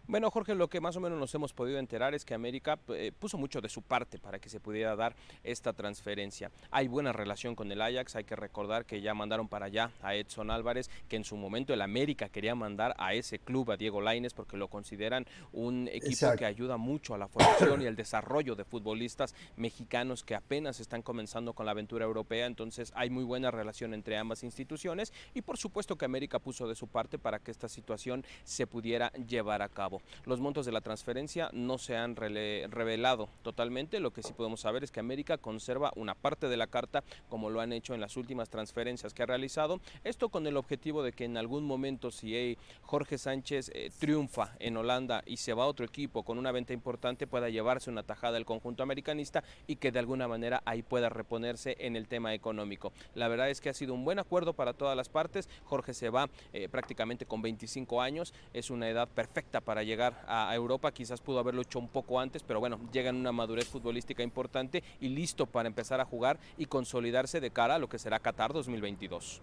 Bueno, 0.08 0.30
Jorge, 0.30 0.56
lo 0.56 0.68
que 0.68 0.80
más 0.80 0.96
o 0.96 1.00
menos 1.00 1.18
nos 1.18 1.32
hemos 1.34 1.52
podido 1.52 1.78
enterar 1.78 2.12
es 2.12 2.24
que 2.24 2.34
América 2.34 2.78
eh, 2.88 3.12
puso 3.16 3.38
mucho 3.38 3.60
de 3.60 3.68
su 3.68 3.82
parte 3.82 4.18
para 4.18 4.40
que 4.40 4.48
se 4.48 4.58
pudiera 4.58 4.96
dar 4.96 5.14
esta 5.44 5.72
transferencia. 5.72 6.50
Hay 6.72 6.88
buena 6.88 7.12
relación 7.12 7.54
con 7.54 7.70
el 7.70 7.80
Ajax, 7.80 8.16
hay 8.16 8.24
que 8.24 8.34
recordar 8.34 8.84
que 8.84 9.00
ya 9.00 9.14
mandaron 9.14 9.48
para 9.48 9.66
allá 9.66 9.92
a 10.02 10.16
Edson 10.16 10.50
Álvarez, 10.50 10.90
que 11.08 11.16
en 11.16 11.24
su 11.24 11.36
momento 11.36 11.72
el 11.72 11.80
América 11.80 12.28
quería 12.28 12.56
mandar 12.56 12.94
a 12.98 13.14
ese 13.14 13.38
club, 13.38 13.70
a 13.70 13.76
Diego 13.76 14.00
Laines, 14.00 14.34
porque 14.34 14.56
lo 14.56 14.68
consideran 14.68 15.24
un 15.52 15.88
equipo 15.88 16.32
que 16.36 16.46
ayuda 16.46 16.76
mucho 16.76 17.14
a 17.14 17.18
la 17.18 17.28
formación 17.28 17.82
y 17.82 17.86
el 17.86 17.94
desarrollo 17.94 18.56
de 18.56 18.64
futbolistas 18.64 19.36
mexicanos 19.56 20.24
que 20.24 20.34
apenas 20.34 20.80
están 20.80 21.02
comenzando 21.02 21.52
con 21.52 21.64
la 21.64 21.72
aventura 21.72 22.04
europea, 22.04 22.46
entonces 22.46 22.92
hay 22.96 23.08
muy 23.08 23.24
buena 23.24 23.52
relación 23.52 23.94
entre 23.94 24.16
ambas 24.16 24.42
instituciones 24.42 25.12
y 25.32 25.42
por 25.42 25.58
supuesto 25.58 25.96
que 25.96 26.04
América 26.04 26.40
puso 26.40 26.66
de 26.66 26.74
su 26.74 26.88
parte 26.88 27.18
para 27.18 27.38
que 27.38 27.52
esta 27.52 27.68
situación 27.68 28.24
se 28.44 28.66
pudiera 28.66 29.12
llevar 29.12 29.62
a 29.62 29.68
cabo. 29.68 29.91
Los 30.24 30.40
montos 30.40 30.66
de 30.66 30.72
la 30.72 30.80
transferencia 30.80 31.50
no 31.52 31.78
se 31.78 31.96
han 31.96 32.16
revelado 32.16 33.28
totalmente, 33.42 34.00
lo 34.00 34.12
que 34.12 34.22
sí 34.22 34.32
podemos 34.32 34.60
saber 34.60 34.84
es 34.84 34.90
que 34.90 35.00
América 35.00 35.38
conserva 35.38 35.92
una 35.96 36.14
parte 36.14 36.48
de 36.48 36.56
la 36.56 36.66
carta 36.66 37.02
como 37.28 37.50
lo 37.50 37.60
han 37.60 37.72
hecho 37.72 37.94
en 37.94 38.00
las 38.00 38.16
últimas 38.16 38.48
transferencias 38.48 39.14
que 39.14 39.22
ha 39.22 39.26
realizado, 39.26 39.80
esto 40.04 40.28
con 40.28 40.46
el 40.46 40.56
objetivo 40.56 41.02
de 41.02 41.12
que 41.12 41.24
en 41.24 41.36
algún 41.36 41.64
momento 41.64 42.10
si 42.10 42.56
Jorge 42.82 43.18
Sánchez 43.18 43.70
eh, 43.74 43.90
triunfa 43.98 44.54
en 44.58 44.76
Holanda 44.76 45.22
y 45.26 45.36
se 45.36 45.54
va 45.54 45.64
a 45.64 45.66
otro 45.66 45.84
equipo 45.84 46.22
con 46.22 46.38
una 46.38 46.52
venta 46.52 46.72
importante 46.72 47.26
pueda 47.26 47.48
llevarse 47.48 47.90
una 47.90 48.02
tajada 48.02 48.34
del 48.34 48.44
conjunto 48.44 48.82
americanista 48.82 49.44
y 49.66 49.76
que 49.76 49.92
de 49.92 49.98
alguna 49.98 50.28
manera 50.28 50.62
ahí 50.64 50.82
pueda 50.82 51.08
reponerse 51.08 51.76
en 51.78 51.96
el 51.96 52.08
tema 52.08 52.34
económico. 52.34 52.92
La 53.14 53.28
verdad 53.28 53.50
es 53.50 53.60
que 53.60 53.68
ha 53.68 53.74
sido 53.74 53.94
un 53.94 54.04
buen 54.04 54.18
acuerdo 54.18 54.54
para 54.54 54.72
todas 54.72 54.96
las 54.96 55.08
partes, 55.08 55.48
Jorge 55.64 55.94
se 55.94 56.10
va 56.10 56.28
eh, 56.52 56.68
prácticamente 56.68 57.26
con 57.26 57.42
25 57.42 58.00
años, 58.00 58.34
es 58.52 58.70
una 58.70 58.88
edad 58.88 59.08
perfecta 59.08 59.60
para 59.60 59.81
llegar 59.82 60.24
a 60.26 60.54
Europa. 60.54 60.92
Quizás 60.92 61.20
pudo 61.20 61.38
haberlo 61.38 61.62
hecho 61.62 61.78
un 61.78 61.88
poco 61.88 62.20
antes, 62.20 62.42
pero 62.42 62.60
bueno, 62.60 62.78
llega 62.92 63.10
en 63.10 63.16
una 63.16 63.32
madurez 63.32 63.68
futbolística 63.68 64.22
importante 64.22 64.82
y 65.00 65.08
listo 65.08 65.46
para 65.46 65.68
empezar 65.68 66.00
a 66.00 66.04
jugar 66.04 66.38
y 66.56 66.66
consolidarse 66.66 67.40
de 67.40 67.50
cara 67.50 67.76
a 67.76 67.78
lo 67.78 67.88
que 67.88 67.98
será 67.98 68.18
Qatar 68.20 68.52
2022. 68.52 69.42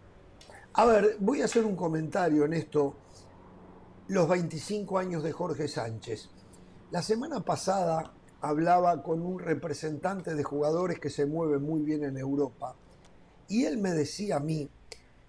A 0.73 0.85
ver, 0.85 1.17
voy 1.19 1.41
a 1.41 1.45
hacer 1.45 1.65
un 1.65 1.75
comentario 1.75 2.45
en 2.45 2.53
esto. 2.53 2.95
Los 4.07 4.27
25 4.27 4.97
años 4.97 5.23
de 5.23 5.31
Jorge 5.31 5.67
Sánchez. 5.67 6.29
La 6.91 7.01
semana 7.01 7.41
pasada 7.41 8.11
hablaba 8.41 9.03
con 9.03 9.21
un 9.21 9.39
representante 9.39 10.33
de 10.33 10.43
jugadores 10.43 10.99
que 10.99 11.09
se 11.09 11.25
mueve 11.25 11.59
muy 11.59 11.81
bien 11.81 12.03
en 12.03 12.17
Europa 12.17 12.75
y 13.49 13.65
él 13.65 13.77
me 13.79 13.91
decía 13.91 14.37
a 14.37 14.39
mí 14.39 14.69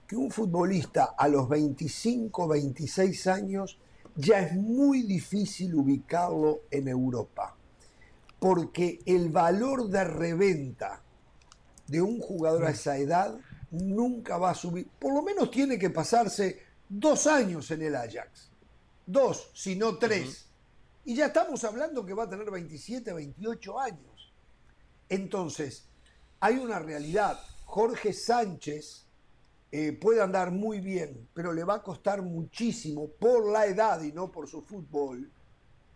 que 0.07 0.15
un 0.15 0.31
futbolista 0.31 1.15
a 1.17 1.27
los 1.29 1.49
25, 1.49 2.49
26 2.49 3.27
años 3.27 3.79
ya 4.21 4.41
es 4.41 4.55
muy 4.55 5.03
difícil 5.03 5.75
ubicarlo 5.75 6.63
en 6.71 6.89
Europa, 6.89 7.57
porque 8.39 9.01
el 9.07 9.31
valor 9.31 9.89
de 9.89 10.05
reventa 10.05 11.03
de 11.87 12.03
un 12.03 12.21
jugador 12.21 12.67
a 12.67 12.71
esa 12.71 12.97
edad 12.99 13.39
nunca 13.71 14.37
va 14.39 14.51
a 14.51 14.55
subir, 14.55 14.89
por 14.99 15.15
lo 15.15 15.23
menos 15.23 15.51
tiene 15.51 15.79
que 15.79 15.91
pasarse 15.91 16.61
dos 16.89 17.27
años 17.27 17.71
en 17.71 17.83
el 17.83 17.97
Ajax, 17.97 18.51
dos, 19.07 19.51
si 19.55 19.77
no 19.77 19.97
tres, 19.97 20.47
y 21.05 21.15
ya 21.15 21.27
estamos 21.27 21.65
hablando 21.65 22.05
que 22.05 22.15
va 22.15 22.25
a 22.25 22.29
tener 22.29 22.51
27, 22.51 23.13
28 23.13 23.81
años. 23.81 24.33
Entonces, 25.09 25.89
hay 26.41 26.59
una 26.59 26.79
realidad, 26.79 27.41
Jorge 27.65 28.13
Sánchez 28.13 29.07
eh, 29.73 29.93
puede 29.93 30.21
andar 30.21 30.51
muy 30.51 30.81
bien, 30.81 31.29
pero 31.33 31.53
le 31.53 31.65
va 31.65 31.77
a 31.77 31.83
costar 31.83 32.23
muchísimo 32.23 33.09
por 33.19 33.51
la 33.51 33.67
edad 33.67 34.03
y 34.03 34.13
no 34.13 34.33
por 34.33 34.49
su 34.49 34.63
fútbol 34.63 35.31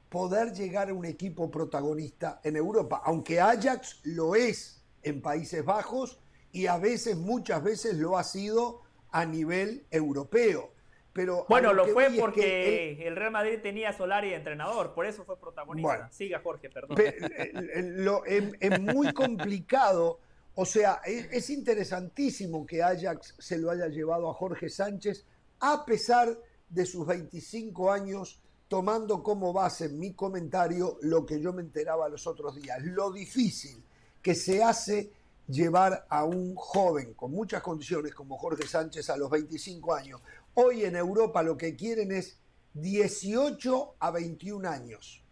poder 0.08 0.52
llegar 0.52 0.90
a 0.90 0.94
un 0.94 1.04
equipo 1.04 1.50
protagonista 1.50 2.40
en 2.44 2.54
Europa, 2.54 3.02
aunque 3.04 3.40
Ajax 3.40 4.00
lo 4.04 4.36
es 4.36 4.80
en 5.02 5.20
Países 5.20 5.64
Bajos 5.64 6.20
y 6.52 6.68
a 6.68 6.78
veces, 6.78 7.16
muchas 7.16 7.64
veces 7.64 7.96
lo 7.96 8.16
ha 8.16 8.22
sido 8.22 8.82
a 9.10 9.26
nivel 9.26 9.84
europeo. 9.90 10.70
Pero 11.12 11.46
bueno, 11.48 11.72
lo, 11.72 11.86
fue 11.86 12.10
porque 12.18 13.06
el 13.06 13.14
Real 13.14 13.30
Madrid 13.30 13.60
tenía 13.62 13.92
Solari 13.92 14.30
de 14.30 14.36
entrenador, 14.36 14.94
por 14.94 15.06
eso 15.06 15.24
fue 15.24 15.38
protagonista. 15.38 16.10
Siga 16.10 16.40
Jorge, 16.40 16.68
perdón. 16.70 16.96
es, 17.00 18.80
muy 18.80 19.12
complicado, 19.12 20.18
o 20.56 20.64
sea, 20.64 21.00
es, 21.04 21.50
interesantísimo 21.50 22.64
que 22.64 22.82
Ajax 22.82 23.34
se 23.38 23.58
lo 23.58 23.70
haya 23.70 23.88
llevado 23.88 24.30
a 24.30 24.34
Jorge 24.34 24.68
Sánchez, 24.68 25.24
a 25.60 25.84
pesar 25.84 26.38
de 26.68 26.86
sus 26.86 27.06
25 27.06 27.90
años, 27.90 28.40
tomando 28.68 29.22
como 29.22 29.52
base 29.52 29.86
en 29.86 29.98
mi 29.98 30.14
comentario 30.14 30.98
lo 31.02 31.26
que 31.26 31.40
yo 31.40 31.52
me 31.52 31.62
enteraba 31.62 32.08
los 32.08 32.26
otros 32.26 32.54
días, 32.54 32.82
lo 32.82 33.12
difícil 33.12 33.82
que 34.22 34.34
se 34.34 34.62
hace 34.62 35.12
llevar 35.48 36.06
a 36.08 36.24
un 36.24 36.54
joven 36.54 37.14
con 37.14 37.32
muchas 37.32 37.62
condiciones 37.62 38.14
como 38.14 38.38
Jorge 38.38 38.66
Sánchez 38.66 39.10
a 39.10 39.16
los 39.16 39.30
25 39.30 39.92
años. 39.92 40.20
Hoy 40.54 40.84
en 40.84 40.96
Europa 40.96 41.42
lo 41.42 41.56
que 41.56 41.74
quieren 41.74 42.12
es 42.12 42.38
18 42.74 43.96
a 43.98 44.10
21 44.10 44.68
años, 44.68 45.22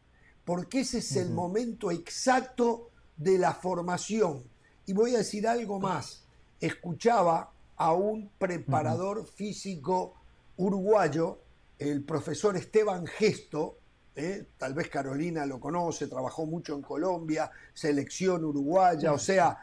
porque 0.44 0.80
ese 0.80 0.98
es 0.98 1.16
el 1.16 1.30
momento 1.30 1.90
exacto 1.90 2.90
de 3.16 3.38
la 3.38 3.54
formación. 3.54 4.51
Y 4.86 4.92
voy 4.92 5.14
a 5.14 5.18
decir 5.18 5.46
algo 5.46 5.78
más. 5.78 6.24
Escuchaba 6.60 7.52
a 7.76 7.92
un 7.92 8.30
preparador 8.38 9.26
físico 9.26 10.14
uruguayo, 10.56 11.38
el 11.78 12.04
profesor 12.04 12.56
Esteban 12.56 13.06
Gesto, 13.06 13.78
¿eh? 14.14 14.46
tal 14.58 14.74
vez 14.74 14.88
Carolina 14.88 15.46
lo 15.46 15.58
conoce, 15.58 16.06
trabajó 16.06 16.46
mucho 16.46 16.74
en 16.74 16.82
Colombia, 16.82 17.50
selección 17.72 18.44
uruguaya, 18.44 19.12
o 19.12 19.18
sea, 19.18 19.58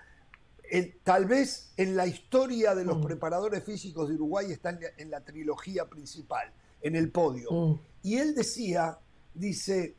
tal 1.04 1.26
vez 1.26 1.72
en 1.78 1.96
la 1.96 2.06
historia 2.06 2.76
de 2.76 2.86
los 2.86 3.04
preparadores 3.04 3.64
físicos 3.64 4.10
de 4.10 4.16
Uruguay 4.16 4.52
está 4.52 4.78
en 4.98 5.10
la, 5.10 5.22
trilogía 5.22 5.86
principal, 5.86 6.52
en 6.82 6.96
el 6.96 7.12
podio. 7.12 7.80
Y 8.04 8.18
él 8.18 8.36
decía, 8.36 8.98
dice, 9.34 9.96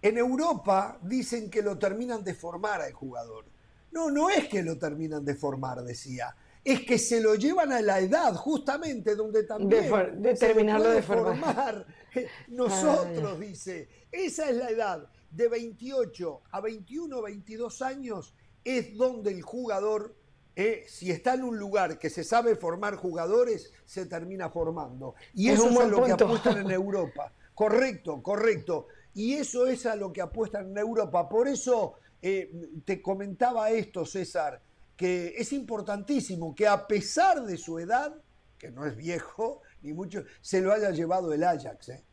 en 0.00 0.18
Europa 0.18 0.98
dicen 1.02 1.50
que 1.50 1.62
lo 1.62 1.78
terminan 1.78 2.22
de 2.22 2.34
formar 2.34 2.80
al 2.80 2.92
jugador. 2.92 3.44
No, 3.98 4.12
no 4.12 4.30
es 4.30 4.48
que 4.48 4.62
lo 4.62 4.78
terminan 4.78 5.24
de 5.24 5.34
formar, 5.34 5.82
decía. 5.82 6.32
Es 6.62 6.82
que 6.82 6.98
se 6.98 7.20
lo 7.20 7.34
llevan 7.34 7.72
a 7.72 7.82
la 7.82 7.98
edad, 7.98 8.32
justamente 8.36 9.16
donde 9.16 9.42
también 9.42 10.22
de, 10.22 10.34
terminarlo 10.34 10.90
de 10.90 11.02
formar. 11.02 11.84
Nosotros, 12.48 13.40
dice, 13.40 13.88
esa 14.12 14.50
es 14.50 14.56
la 14.56 14.70
edad 14.70 15.10
de 15.32 15.48
28 15.48 16.42
a 16.52 16.60
21, 16.60 17.22
22 17.22 17.82
años 17.82 18.36
es 18.62 18.96
donde 18.96 19.32
el 19.32 19.42
jugador, 19.42 20.14
eh, 20.54 20.84
si 20.86 21.10
está 21.10 21.34
en 21.34 21.42
un 21.42 21.58
lugar 21.58 21.98
que 21.98 22.08
se 22.08 22.22
sabe 22.22 22.54
formar 22.54 22.94
jugadores, 22.94 23.72
se 23.84 24.06
termina 24.06 24.48
formando. 24.48 25.16
Y 25.34 25.48
eso 25.48 25.68
es, 25.70 25.76
a 25.76 25.86
lo 25.86 26.04
que 26.04 26.12
apuestan 26.12 26.58
en 26.58 26.70
Europa. 26.70 27.32
Correcto, 27.52 28.22
correcto. 28.22 28.86
Y 29.14 29.34
eso 29.34 29.66
es 29.66 29.86
a 29.86 29.96
lo 29.96 30.12
que 30.12 30.20
apuestan 30.22 30.70
en 30.70 30.78
Europa. 30.78 31.28
Por 31.28 31.48
eso 31.48 31.94
eh, 32.22 32.50
te 32.84 33.00
comentaba 33.00 33.70
esto, 33.70 34.04
César, 34.04 34.60
que 34.96 35.34
es 35.36 35.52
importantísimo 35.52 36.54
que 36.54 36.66
a 36.66 36.86
pesar 36.86 37.44
de 37.44 37.56
su 37.56 37.78
edad, 37.78 38.14
que 38.58 38.70
no 38.70 38.84
es 38.86 38.96
viejo, 38.96 39.62
ni 39.82 39.92
mucho, 39.92 40.24
se 40.40 40.60
lo 40.60 40.72
haya 40.72 40.90
llevado 40.90 41.32
el 41.32 41.44
Ajax. 41.44 41.88
¿eh? 41.90 42.04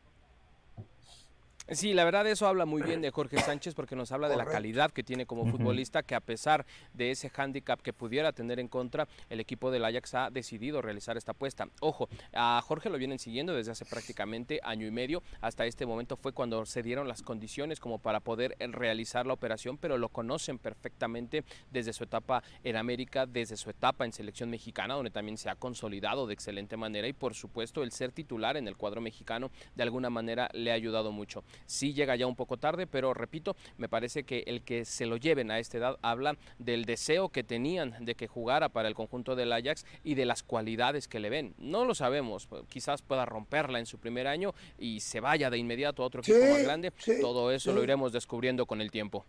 Sí, 1.68 1.94
la 1.94 2.04
verdad 2.04 2.24
eso 2.28 2.46
habla 2.46 2.64
muy 2.64 2.80
bien 2.82 3.00
de 3.00 3.10
Jorge 3.10 3.40
Sánchez 3.40 3.74
porque 3.74 3.96
nos 3.96 4.12
habla 4.12 4.28
de 4.28 4.36
la 4.36 4.44
calidad 4.44 4.92
que 4.92 5.02
tiene 5.02 5.26
como 5.26 5.50
futbolista, 5.50 6.04
que 6.04 6.14
a 6.14 6.20
pesar 6.20 6.64
de 6.94 7.10
ese 7.10 7.28
hándicap 7.28 7.82
que 7.82 7.92
pudiera 7.92 8.30
tener 8.30 8.60
en 8.60 8.68
contra, 8.68 9.08
el 9.30 9.40
equipo 9.40 9.72
del 9.72 9.84
Ajax 9.84 10.14
ha 10.14 10.30
decidido 10.30 10.80
realizar 10.80 11.16
esta 11.16 11.32
apuesta. 11.32 11.66
Ojo, 11.80 12.08
a 12.32 12.62
Jorge 12.64 12.88
lo 12.88 12.98
vienen 12.98 13.18
siguiendo 13.18 13.52
desde 13.52 13.72
hace 13.72 13.84
prácticamente 13.84 14.60
año 14.62 14.86
y 14.86 14.92
medio. 14.92 15.24
Hasta 15.40 15.66
este 15.66 15.86
momento 15.86 16.16
fue 16.16 16.30
cuando 16.30 16.64
se 16.66 16.84
dieron 16.84 17.08
las 17.08 17.22
condiciones 17.22 17.80
como 17.80 17.98
para 17.98 18.20
poder 18.20 18.54
eh, 18.60 18.68
realizar 18.68 19.26
la 19.26 19.32
operación, 19.32 19.76
pero 19.76 19.98
lo 19.98 20.08
conocen 20.08 20.58
perfectamente 20.58 21.42
desde 21.72 21.92
su 21.92 22.04
etapa 22.04 22.44
en 22.62 22.76
América, 22.76 23.26
desde 23.26 23.56
su 23.56 23.70
etapa 23.70 24.04
en 24.04 24.12
selección 24.12 24.50
mexicana, 24.50 24.94
donde 24.94 25.10
también 25.10 25.36
se 25.36 25.50
ha 25.50 25.56
consolidado 25.56 26.28
de 26.28 26.34
excelente 26.34 26.76
manera 26.76 27.08
y 27.08 27.12
por 27.12 27.34
supuesto 27.34 27.82
el 27.82 27.90
ser 27.90 28.12
titular 28.12 28.56
en 28.56 28.68
el 28.68 28.76
cuadro 28.76 29.00
mexicano 29.00 29.50
de 29.74 29.82
alguna 29.82 30.10
manera 30.10 30.48
le 30.52 30.70
ha 30.70 30.74
ayudado 30.74 31.10
mucho 31.10 31.42
sí 31.66 31.94
llega 31.94 32.16
ya 32.16 32.26
un 32.26 32.36
poco 32.36 32.56
tarde, 32.56 32.86
pero 32.86 33.14
repito, 33.14 33.56
me 33.78 33.88
parece 33.88 34.24
que 34.24 34.44
el 34.46 34.62
que 34.62 34.84
se 34.84 35.06
lo 35.06 35.16
lleven 35.16 35.50
a 35.50 35.58
esta 35.58 35.78
edad 35.78 35.98
habla 36.02 36.36
del 36.58 36.84
deseo 36.84 37.28
que 37.28 37.42
tenían 37.42 38.04
de 38.04 38.14
que 38.14 38.26
jugara 38.26 38.68
para 38.68 38.88
el 38.88 38.94
conjunto 38.94 39.36
del 39.36 39.52
Ajax 39.52 39.84
y 40.04 40.14
de 40.14 40.26
las 40.26 40.42
cualidades 40.42 41.08
que 41.08 41.20
le 41.20 41.30
ven. 41.30 41.54
No 41.58 41.84
lo 41.84 41.94
sabemos, 41.94 42.48
quizás 42.68 43.02
pueda 43.02 43.24
romperla 43.24 43.78
en 43.78 43.86
su 43.86 43.98
primer 43.98 44.26
año 44.26 44.54
y 44.78 45.00
se 45.00 45.20
vaya 45.20 45.50
de 45.50 45.58
inmediato 45.58 46.02
a 46.02 46.06
otro 46.06 46.20
equipo 46.20 46.38
más 46.38 46.62
grande. 46.62 46.92
Todo 47.20 47.52
eso 47.52 47.72
lo 47.72 47.82
iremos 47.82 48.12
descubriendo 48.12 48.66
con 48.66 48.80
el 48.80 48.90
tiempo. 48.90 49.24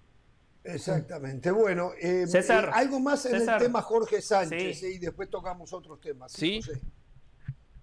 Exactamente. 0.64 1.50
Bueno, 1.52 1.92
eh, 2.00 2.28
César, 2.28 2.66
eh, 2.66 2.72
algo 2.74 3.00
más 3.00 3.26
en 3.26 3.36
el 3.36 3.58
tema 3.58 3.82
Jorge 3.82 4.22
Sánchez 4.22 4.84
y 4.84 4.98
después 4.98 5.30
tocamos 5.30 5.72
otros 5.72 6.00
temas. 6.02 6.32
Sí. 6.32 6.62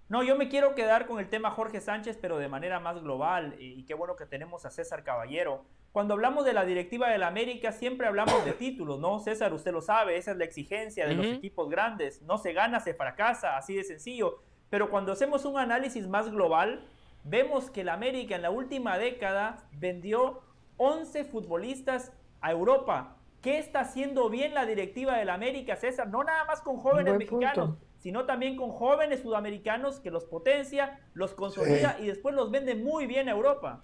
No, 0.07 0.21
yo 0.21 0.35
me 0.35 0.49
quiero 0.49 0.75
quedar 0.75 1.07
con 1.07 1.19
el 1.19 1.29
tema 1.29 1.49
Jorge 1.49 1.81
Sánchez, 1.81 2.19
pero 2.21 2.37
de 2.37 2.47
manera 2.47 2.79
más 2.79 3.01
global, 3.01 3.55
y 3.59 3.83
qué 3.85 3.95
bueno 3.95 4.15
que 4.15 4.27
tenemos 4.27 4.63
a 4.65 4.69
César 4.69 5.03
Caballero. 5.03 5.65
Cuando 5.91 6.13
hablamos 6.13 6.45
de 6.45 6.53
la 6.53 6.63
directiva 6.63 7.09
de 7.09 7.17
la 7.17 7.27
América, 7.27 7.71
siempre 7.71 8.05
hablamos 8.05 8.45
de 8.45 8.51
títulos, 8.51 8.99
¿no? 8.99 9.19
César, 9.19 9.53
usted 9.53 9.71
lo 9.71 9.81
sabe, 9.81 10.17
esa 10.17 10.31
es 10.31 10.37
la 10.37 10.45
exigencia 10.45 11.07
de 11.07 11.15
los 11.15 11.25
equipos 11.25 11.69
grandes. 11.69 12.21
No 12.21 12.37
se 12.37 12.53
gana, 12.53 12.81
se 12.81 12.93
fracasa, 12.93 13.57
así 13.57 13.75
de 13.75 13.83
sencillo. 13.83 14.41
Pero 14.69 14.89
cuando 14.89 15.13
hacemos 15.13 15.45
un 15.45 15.57
análisis 15.57 16.07
más 16.07 16.29
global, 16.29 16.85
vemos 17.23 17.71
que 17.71 17.83
la 17.83 17.93
América 17.93 18.35
en 18.35 18.43
la 18.43 18.51
última 18.51 18.97
década 18.97 19.67
vendió 19.71 20.41
11 20.77 21.23
futbolistas 21.23 22.11
a 22.41 22.51
Europa. 22.51 23.15
¿Qué 23.41 23.57
está 23.57 23.79
haciendo 23.79 24.29
bien 24.29 24.53
la 24.53 24.65
directiva 24.65 25.17
de 25.17 25.25
la 25.25 25.35
América, 25.35 25.75
César? 25.75 26.09
No 26.09 26.23
nada 26.23 26.45
más 26.45 26.61
con 26.61 26.77
jóvenes 26.77 27.17
mexicanos, 27.17 27.77
sino 28.05 28.27
también 28.27 28.55
con 28.55 28.69
jóvenes 28.69 29.21
sudamericanos 29.21 29.99
que 29.99 30.11
los 30.11 30.25
potencia, 30.25 30.99
los 31.15 31.33
consolida 31.33 31.97
y 31.99 32.05
después 32.05 32.35
los 32.35 32.51
vende 32.51 32.75
muy 32.75 33.07
bien 33.07 33.29
a 33.29 33.31
Europa. 33.31 33.81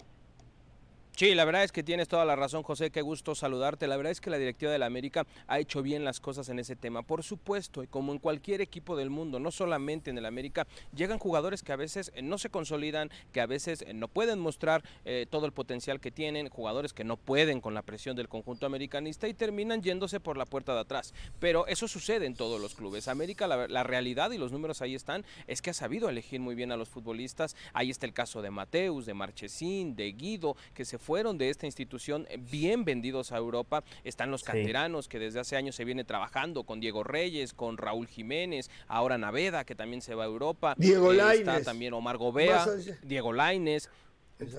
Sí, 1.14 1.34
la 1.34 1.44
verdad 1.44 1.62
es 1.62 1.72
que 1.72 1.82
tienes 1.82 2.08
toda 2.08 2.24
la 2.24 2.36
razón, 2.36 2.62
José. 2.62 2.90
Qué 2.90 3.02
gusto 3.02 3.34
saludarte. 3.34 3.86
La 3.86 3.98
verdad 3.98 4.12
es 4.12 4.20
que 4.22 4.30
la 4.30 4.38
directiva 4.38 4.72
de 4.72 4.78
la 4.78 4.86
América 4.86 5.26
ha 5.46 5.58
hecho 5.58 5.82
bien 5.82 6.04
las 6.04 6.20
cosas 6.20 6.48
en 6.48 6.58
ese 6.58 6.74
tema. 6.74 7.02
Por 7.02 7.22
supuesto, 7.22 7.82
y 7.82 7.86
como 7.86 8.12
en 8.12 8.18
cualquier 8.18 8.62
equipo 8.62 8.96
del 8.96 9.10
mundo, 9.10 9.38
no 9.38 9.50
solamente 9.50 10.08
en 10.08 10.16
el 10.16 10.24
América, 10.24 10.66
llegan 10.96 11.18
jugadores 11.18 11.62
que 11.62 11.72
a 11.72 11.76
veces 11.76 12.12
eh, 12.14 12.22
no 12.22 12.38
se 12.38 12.48
consolidan, 12.48 13.10
que 13.30 13.42
a 13.42 13.46
veces 13.46 13.82
eh, 13.82 13.92
no 13.92 14.08
pueden 14.08 14.38
mostrar 14.38 14.82
eh, 15.04 15.26
todo 15.28 15.44
el 15.44 15.52
potencial 15.52 16.00
que 16.00 16.10
tienen, 16.10 16.48
jugadores 16.48 16.94
que 16.94 17.04
no 17.04 17.18
pueden 17.18 17.60
con 17.60 17.74
la 17.74 17.82
presión 17.82 18.16
del 18.16 18.30
conjunto 18.30 18.64
americanista 18.64 19.28
y 19.28 19.34
terminan 19.34 19.82
yéndose 19.82 20.18
por 20.18 20.38
la 20.38 20.46
puerta 20.46 20.72
de 20.72 20.80
atrás. 20.80 21.12
Pero 21.38 21.66
eso 21.66 21.88
sucede 21.88 22.24
en 22.24 22.34
todos 22.34 22.58
los 22.58 22.74
clubes. 22.74 23.06
América, 23.06 23.46
la, 23.46 23.68
la 23.68 23.82
realidad 23.82 24.30
y 24.30 24.38
los 24.38 24.50
números 24.50 24.80
ahí 24.80 24.94
están, 24.94 25.26
es 25.46 25.60
que 25.60 25.70
ha 25.70 25.74
sabido 25.74 26.08
elegir 26.08 26.40
muy 26.40 26.54
bien 26.54 26.72
a 26.72 26.78
los 26.78 26.88
futbolistas. 26.88 27.54
Ahí 27.74 27.90
está 27.90 28.06
el 28.06 28.14
caso 28.14 28.40
de 28.40 28.50
Mateus, 28.50 29.04
de 29.04 29.12
Marchesín, 29.12 29.94
de 29.94 30.10
Guido, 30.12 30.56
que 30.72 30.86
se 30.86 31.01
fueron 31.02 31.36
de 31.36 31.50
esta 31.50 31.66
institución 31.66 32.26
eh, 32.30 32.38
bien 32.38 32.84
vendidos 32.84 33.32
a 33.32 33.36
Europa. 33.36 33.84
Están 34.04 34.30
los 34.30 34.42
canteranos 34.42 35.08
que 35.08 35.18
desde 35.18 35.40
hace 35.40 35.56
años 35.56 35.76
se 35.76 35.84
viene 35.84 36.04
trabajando 36.04 36.64
con 36.64 36.80
Diego 36.80 37.04
Reyes, 37.04 37.52
con 37.52 37.76
Raúl 37.76 38.06
Jiménez, 38.06 38.70
ahora 38.88 39.18
Naveda 39.18 39.64
que 39.64 39.74
también 39.74 40.00
se 40.00 40.14
va 40.14 40.24
a 40.24 40.26
Europa. 40.26 40.74
Diego 40.78 41.12
eh, 41.12 41.34
Está 41.34 41.62
también 41.62 41.92
Omar 41.92 42.16
Gobea, 42.16 42.66
Diego 43.02 43.32
Laines. 43.32 43.90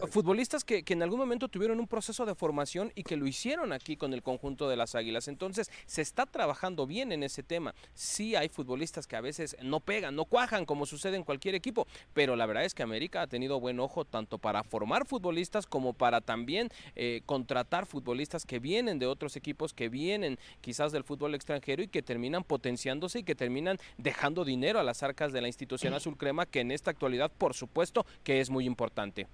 Futbolistas 0.10 0.64
que, 0.64 0.84
en 0.88 1.04
algún 1.04 1.20
momento 1.20 1.48
tuvieron 1.48 1.80
un 1.80 1.88
proceso 1.88 2.26
de 2.26 2.36
formación 2.36 2.92
y 2.96 3.04
que 3.04 3.18
lo 3.18 3.28
hicieron 3.28 3.74
aquí 3.74 3.98
con 3.98 4.14
el 4.14 4.22
conjunto 4.22 4.70
de 4.70 4.76
las 4.76 4.96
Águilas. 4.96 5.28
Entonces, 5.28 5.72
se 5.86 6.02
está 6.02 6.26
trabajando 6.26 6.86
bien 6.86 7.12
en 7.12 7.24
ese 7.24 7.44
tema. 7.44 7.74
Sí 7.94 8.36
hay 8.36 8.50
futbolistas 8.50 9.08
que 9.08 9.16
a 9.16 9.22
veces 9.22 9.56
no 9.62 9.80
pegan, 9.80 10.16
no 10.16 10.26
cuajan, 10.26 10.66
como 10.66 10.86
sucede 10.86 11.18
en 11.18 11.24
cualquier 11.24 11.56
equipo, 11.56 11.88
pero 12.14 12.36
la 12.36 12.46
verdad 12.46 12.66
es 12.66 12.74
que 12.74 12.84
América 12.84 13.22
ha 13.22 13.28
tenido 13.28 13.60
buen 13.60 13.80
ojo 13.80 14.06
tanto 14.06 14.38
para 14.38 14.64
formar 14.64 15.06
futbolistas 15.06 15.66
como 15.66 15.94
para 15.94 16.22
también 16.22 16.70
eh, 16.96 17.22
contratar 17.26 17.86
futbolistas 17.86 18.46
que 18.46 18.60
vienen 18.60 19.00
de 19.00 19.08
otros 19.08 19.36
equipos, 19.36 19.74
que 19.74 19.90
vienen 19.90 20.38
quizás 20.62 20.92
del 20.92 21.04
fútbol 21.04 21.36
extranjero 21.36 21.84
y 21.84 21.88
que 21.88 22.02
terminan 22.02 22.44
potenciándose 22.44 23.20
y 23.20 23.24
que 23.24 23.36
terminan 23.36 23.78
dejando 23.98 24.46
dinero 24.46 24.80
a 24.80 24.84
las 24.84 25.04
arcas 25.04 25.34
de 25.34 25.42
la 25.42 25.48
institución 25.48 25.94
azul 25.94 26.18
crema, 26.18 26.46
que 26.46 26.62
en 26.62 26.72
esta 26.72 26.92
actualidad, 26.92 27.32
por 27.32 27.54
supuesto, 27.54 28.06
que 28.24 28.40
es 28.40 28.50
muy 28.50 28.66
importante. 28.66 29.28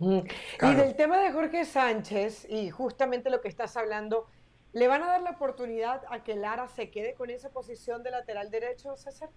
Y 0.00 0.74
del 0.74 0.96
tema 0.96 1.18
de 1.18 1.32
Jorge 1.32 1.64
Sánchez, 1.64 2.46
y 2.48 2.70
justamente 2.70 3.30
lo 3.30 3.40
que 3.40 3.48
estás 3.48 3.76
hablando, 3.76 4.26
¿le 4.72 4.88
van 4.88 5.02
a 5.02 5.06
dar 5.06 5.22
la 5.22 5.30
oportunidad 5.30 6.02
a 6.10 6.24
que 6.24 6.34
Lara 6.34 6.68
se 6.68 6.90
quede 6.90 7.14
con 7.14 7.30
esa 7.30 7.50
posición 7.50 8.02
de 8.02 8.10
lateral 8.10 8.50
derecho, 8.50 8.96
César? 8.96 9.30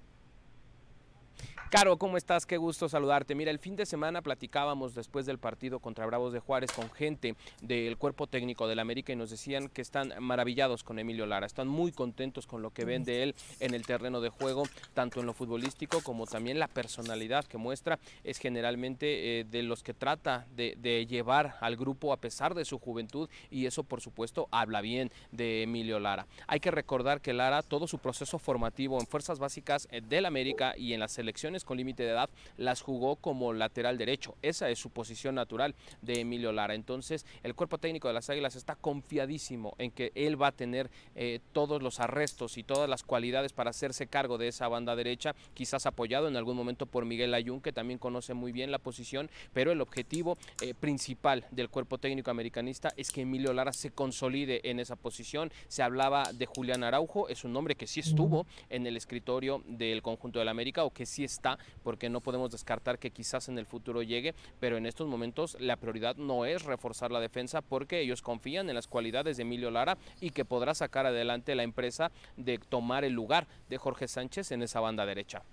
Caro, 1.69 1.97
¿cómo 1.97 2.15
estás? 2.15 2.45
Qué 2.45 2.55
gusto 2.55 2.87
saludarte. 2.87 3.35
Mira, 3.35 3.51
el 3.51 3.59
fin 3.59 3.75
de 3.75 3.85
semana 3.85 4.21
platicábamos 4.21 4.95
después 4.95 5.25
del 5.25 5.37
partido 5.37 5.81
contra 5.81 6.05
Bravos 6.05 6.31
de 6.31 6.39
Juárez 6.39 6.71
con 6.71 6.89
gente 6.89 7.35
del 7.61 7.97
cuerpo 7.97 8.25
técnico 8.25 8.69
del 8.69 8.79
América 8.79 9.11
y 9.11 9.17
nos 9.17 9.31
decían 9.31 9.67
que 9.67 9.81
están 9.81 10.13
maravillados 10.21 10.85
con 10.85 10.97
Emilio 10.97 11.25
Lara, 11.25 11.45
están 11.45 11.67
muy 11.67 11.91
contentos 11.91 12.47
con 12.47 12.61
lo 12.61 12.71
que 12.71 12.85
ven 12.85 13.03
de 13.03 13.23
él 13.23 13.35
en 13.59 13.73
el 13.73 13.85
terreno 13.85 14.21
de 14.21 14.29
juego, 14.29 14.63
tanto 14.93 15.19
en 15.19 15.25
lo 15.25 15.33
futbolístico 15.33 16.01
como 16.03 16.25
también 16.25 16.57
la 16.57 16.69
personalidad 16.69 17.43
que 17.43 17.57
muestra. 17.57 17.99
Es 18.23 18.37
generalmente 18.37 19.41
eh, 19.41 19.43
de 19.43 19.61
los 19.61 19.83
que 19.83 19.93
trata 19.93 20.47
de, 20.55 21.05
llevar 21.05 21.57
al 21.59 21.75
grupo 21.75 22.13
a 22.13 22.17
pesar 22.17 22.55
de 22.55 22.63
su 22.63 22.79
juventud 22.79 23.29
y 23.51 23.65
eso 23.65 23.83
por 23.83 23.99
supuesto 23.99 24.47
habla 24.51 24.79
bien 24.79 25.11
de 25.33 25.63
Emilio 25.63 25.99
Lara. 25.99 26.27
Hay 26.47 26.61
que 26.61 26.71
recordar 26.71 27.19
que 27.19 27.33
Lara, 27.33 27.61
todo 27.61 27.87
su 27.87 27.99
proceso 27.99 28.39
formativo 28.39 28.99
en 29.01 29.05
fuerzas 29.05 29.37
básicas 29.37 29.89
eh, 29.91 30.01
del 30.01 30.25
América 30.25 30.73
y 30.77 30.93
en 30.93 31.01
las 31.01 31.11
selecciones 31.27 31.65
con 31.65 31.75
límite 31.75 32.03
de 32.03 32.11
edad 32.11 32.29
las 32.55 32.81
jugó 32.81 33.17
como 33.17 33.51
lateral 33.51 33.97
derecho. 33.97 34.37
Esa 34.41 34.69
es 34.69 34.79
su 34.79 34.91
posición 34.91 35.35
natural 35.35 35.75
de 36.01 36.21
Emilio 36.21 36.53
Lara. 36.53 36.73
Entonces, 36.73 37.25
el 37.43 37.53
cuerpo 37.53 37.79
técnico 37.79 38.07
de 38.07 38.13
las 38.13 38.29
Águilas 38.29 38.55
está 38.55 38.75
confiadísimo 38.75 39.75
en 39.77 39.91
que 39.91 40.13
él 40.15 40.41
va 40.41 40.47
a 40.47 40.51
tener 40.53 40.89
eh, 41.15 41.41
todos 41.51 41.83
los 41.83 41.99
arrestos 41.99 42.57
y 42.57 42.63
todas 42.63 42.89
las 42.89 43.03
cualidades 43.03 43.51
para 43.51 43.71
hacerse 43.71 44.07
cargo 44.07 44.37
de 44.37 44.47
esa 44.47 44.69
banda 44.69 44.95
derecha, 44.95 45.35
quizás 45.53 45.85
apoyado 45.85 46.29
en 46.29 46.37
algún 46.37 46.55
momento 46.55 46.85
por 46.85 47.03
Miguel 47.03 47.33
Ayun, 47.33 47.59
que 47.59 47.73
también 47.73 47.99
conoce 47.99 48.33
muy 48.33 48.53
bien 48.53 48.71
la 48.71 48.79
posición, 48.79 49.29
pero 49.51 49.73
el 49.73 49.81
objetivo 49.81 50.37
eh, 50.61 50.73
principal 50.73 51.45
del 51.51 51.67
cuerpo 51.67 51.97
técnico 51.97 52.31
americanista 52.31 52.93
es 52.95 53.11
que 53.11 53.23
Emilio 53.23 53.51
Lara 53.51 53.73
se 53.73 53.91
consolide 53.91 54.69
en 54.69 54.79
esa 54.79 54.95
posición. 54.95 55.51
Se 55.67 55.83
hablaba 55.83 56.31
de 56.31 56.45
Julián 56.45 56.85
Araujo, 56.85 57.27
es 57.27 57.43
un 57.43 57.51
nombre 57.51 57.75
que 57.75 57.85
sí 57.85 57.99
estuvo 57.99 58.45
en 58.69 58.87
el 58.87 58.95
escritorio 58.95 59.61
del 59.65 60.01
conjunto 60.01 60.39
del 60.39 60.47
América 60.47 60.85
o 60.85 60.91
que 60.91 61.05
sí 61.05 61.16
está 61.23 61.57
porque 61.83 62.09
no 62.09 62.21
podemos 62.21 62.51
descartar 62.51 62.99
que 62.99 63.11
quizás 63.11 63.49
en 63.49 63.57
el 63.57 63.65
futuro 63.65 64.01
llegue, 64.01 64.35
pero 64.59 64.77
en 64.77 64.85
estos 64.85 65.07
momentos 65.07 65.57
la 65.59 65.77
prioridad 65.77 66.15
no 66.15 66.45
es 66.45 66.63
reforzar 66.63 67.11
la 67.11 67.19
defensa 67.19 67.61
porque 67.61 68.01
ellos 68.01 68.21
confían 68.21 68.69
en 68.69 68.75
las 68.75 68.87
cualidades 68.87 69.37
de 69.37 69.43
Emilio 69.43 69.71
Lara 69.71 69.97
y 70.21 70.31
que 70.31 70.45
podrá 70.45 70.73
sacar 70.73 71.05
adelante 71.05 71.55
la 71.55 71.63
empresa 71.63 72.11
de 72.35 72.57
tomar 72.57 73.03
el 73.03 73.13
lugar 73.13 73.47
de 73.69 73.77
Jorge 73.77 74.07
Sánchez 74.07 74.51
en 74.51 74.63
esa 74.63 74.79
banda 74.79 75.05
derecha. 75.05 75.43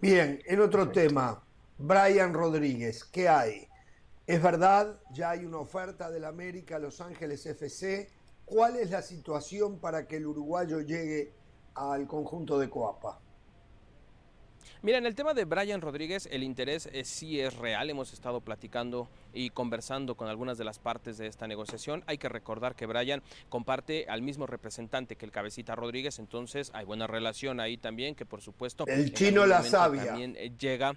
Bien, 0.00 0.42
en 0.44 0.60
otro 0.60 0.90
tema, 0.90 1.42
Brian 1.78 2.34
Rodríguez, 2.34 3.04
¿qué 3.04 3.28
hay? 3.28 3.66
Es 4.26 4.42
verdad, 4.42 5.00
ya 5.12 5.30
hay 5.30 5.44
una 5.44 5.58
oferta 5.58 6.10
del 6.10 6.24
América 6.24 6.78
Los 6.78 7.00
Ángeles 7.00 7.46
FC. 7.46 8.10
¿Cuál 8.44 8.76
es 8.76 8.90
la 8.90 9.00
situación 9.00 9.78
para 9.78 10.06
que 10.06 10.16
el 10.16 10.26
uruguayo 10.26 10.80
llegue 10.80 11.32
al 11.74 12.06
conjunto 12.06 12.58
de 12.58 12.68
Coapa? 12.68 13.20
Mira, 14.82 14.98
en 14.98 15.06
el 15.06 15.14
tema 15.14 15.34
de 15.34 15.44
Brian 15.44 15.80
Rodríguez, 15.80 16.28
el 16.30 16.42
interés 16.42 16.88
eh, 16.92 17.04
sí 17.04 17.40
es 17.40 17.54
real. 17.56 17.88
Hemos 17.88 18.12
estado 18.12 18.40
platicando 18.40 19.08
y 19.32 19.50
conversando 19.50 20.14
con 20.16 20.28
algunas 20.28 20.58
de 20.58 20.64
las 20.64 20.78
partes 20.78 21.18
de 21.18 21.26
esta 21.26 21.46
negociación. 21.46 22.04
Hay 22.06 22.18
que 22.18 22.28
recordar 22.28 22.76
que 22.76 22.86
Brian 22.86 23.22
comparte 23.48 24.06
al 24.08 24.22
mismo 24.22 24.46
representante 24.46 25.16
que 25.16 25.24
el 25.24 25.32
cabecita 25.32 25.74
Rodríguez, 25.74 26.18
entonces 26.18 26.70
hay 26.74 26.84
buena 26.84 27.06
relación 27.06 27.60
ahí 27.60 27.76
también, 27.76 28.14
que 28.14 28.26
por 28.26 28.42
supuesto... 28.42 28.84
El 28.86 29.12
chino 29.12 29.46
la 29.46 29.62
sabia. 29.62 30.06
También 30.06 30.36
eh, 30.36 30.52
llega 30.58 30.96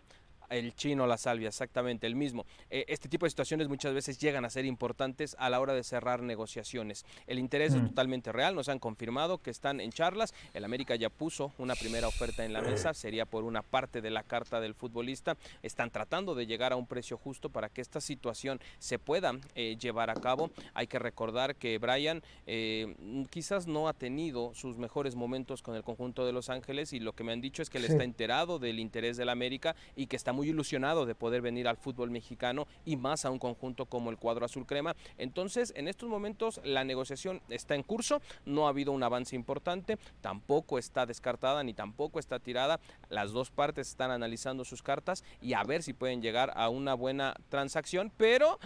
el 0.50 0.76
chino 0.76 1.08
La 1.08 1.18
Salvia, 1.18 1.48
exactamente, 1.48 2.08
el 2.08 2.16
mismo. 2.16 2.46
Eh, 2.70 2.86
este 2.88 3.10
tipo 3.10 3.26
de 3.26 3.30
situaciones 3.30 3.68
muchas 3.68 3.94
veces 3.94 4.20
llegan 4.20 4.46
a 4.46 4.50
ser 4.50 4.66
importantes 4.66 5.36
a 5.40 5.50
la 5.50 5.60
hora 5.60 5.74
de 5.74 5.84
cerrar 5.84 6.22
negociaciones. 6.22 7.06
El 7.28 7.40
interés 7.40 7.74
es 7.74 7.82
mm. 7.82 7.88
totalmente 7.90 8.32
real, 8.32 8.56
nos 8.56 8.70
han 8.70 8.80
confirmado 8.80 9.40
que 9.40 9.52
están 9.52 9.80
en 9.80 9.92
charlas. 9.92 10.34
El 10.54 10.66
América 10.66 10.96
ya 10.96 11.10
puso 11.10 11.54
una 11.58 11.76
primera 11.76 12.08
oferta 12.08 12.46
en 12.46 12.54
la 12.54 12.62
mesa, 12.62 12.94
sería 12.94 13.26
por 13.26 13.44
una 13.44 13.62
parte 13.62 14.02
de 14.02 14.10
la 14.10 14.24
carta 14.24 14.60
del 14.60 14.74
futbolista. 14.74 15.38
Están 15.62 15.92
tratando 15.92 16.36
de 16.36 16.46
llegar 16.46 16.74
a 16.74 16.76
un 16.76 16.88
precio 16.88 17.18
justo 17.18 17.50
para 17.50 17.70
que 17.70 17.82
esta 17.82 18.02
situación 18.02 18.60
se 18.80 19.00
pueda 19.00 19.34
eh, 19.56 19.78
llevar 19.80 20.10
a 20.10 20.16
cabo. 20.16 20.52
Hay 20.74 20.88
que 20.88 21.00
recordar 21.00 21.56
que 21.56 21.78
Brian 21.78 22.22
eh, 22.48 22.96
quizás 23.30 23.68
no 23.68 23.88
ha 23.88 23.94
tenido 23.94 24.54
sus 24.54 24.78
mejores 24.78 25.16
momentos 25.16 25.62
con 25.62 25.76
el 25.76 25.84
conjunto 25.84 26.26
de 26.26 26.34
Los 26.34 26.50
Ángeles 26.50 26.94
y 26.94 27.00
lo 27.00 27.14
que 27.14 27.24
me 27.24 27.32
han 27.32 27.42
dicho 27.42 27.62
es 27.62 27.70
que 27.70 27.78
él 27.78 27.86
está 27.86 28.04
enterado 28.04 28.60
del 28.60 28.80
interés 28.80 29.18
del 29.18 29.30
América 29.30 29.76
y 29.96 30.08
que 30.08 30.16
está 30.16 30.34
muy 30.34 30.39
ilusionado 30.48 31.06
de 31.06 31.16
poder 31.16 31.42
venir 31.42 31.68
al 31.68 31.78
fútbol 31.78 32.12
mexicano 32.12 32.68
y 32.86 32.96
más 32.96 33.26
a 33.26 33.32
un 33.32 33.40
conjunto 33.40 33.86
como 33.86 34.10
el 34.10 34.18
cuadro 34.18 34.46
azul 34.46 34.66
crema. 34.66 34.96
Entonces, 35.18 35.74
en 35.76 35.88
estos 35.88 36.10
momentos 36.10 36.62
la 36.64 36.84
negociación 36.84 37.42
está 37.50 37.76
en 37.76 37.84
curso, 37.84 38.22
no 38.46 38.66
ha 38.66 38.70
habido 38.70 38.92
un 38.92 39.04
avance 39.04 39.36
importante, 39.36 39.98
tampoco 40.22 40.78
está 40.78 41.06
descartada 41.06 41.64
ni 41.64 41.74
tampoco 41.74 42.20
está 42.20 42.40
tirada. 42.40 42.80
Las 43.10 43.32
dos 43.32 43.52
partes 43.52 43.90
están 43.90 44.12
analizando 44.12 44.66
sus 44.66 44.82
cartas 44.82 45.24
y 45.42 45.54
a 45.54 45.64
ver 45.64 45.84
si 45.84 45.94
pueden 45.94 46.22
llegar 46.22 46.52
a 46.56 46.70
una 46.70 46.94
buena 46.94 47.36
transacción, 47.50 48.12
pero 48.18 48.60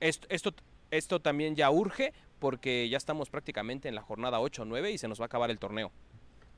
esto, 0.00 0.26
esto, 0.30 0.54
esto 0.90 1.20
también 1.20 1.56
ya 1.56 1.70
urge 1.70 2.12
porque 2.38 2.88
ya 2.88 2.96
estamos 2.96 3.30
prácticamente 3.30 3.88
en 3.88 3.94
la 3.94 4.02
jornada 4.02 4.40
8 4.40 4.62
o 4.62 4.64
9 4.64 4.90
y 4.90 4.98
se 4.98 5.08
nos 5.08 5.20
va 5.20 5.24
a 5.24 5.26
acabar 5.26 5.50
el 5.50 5.58
torneo. 5.58 5.92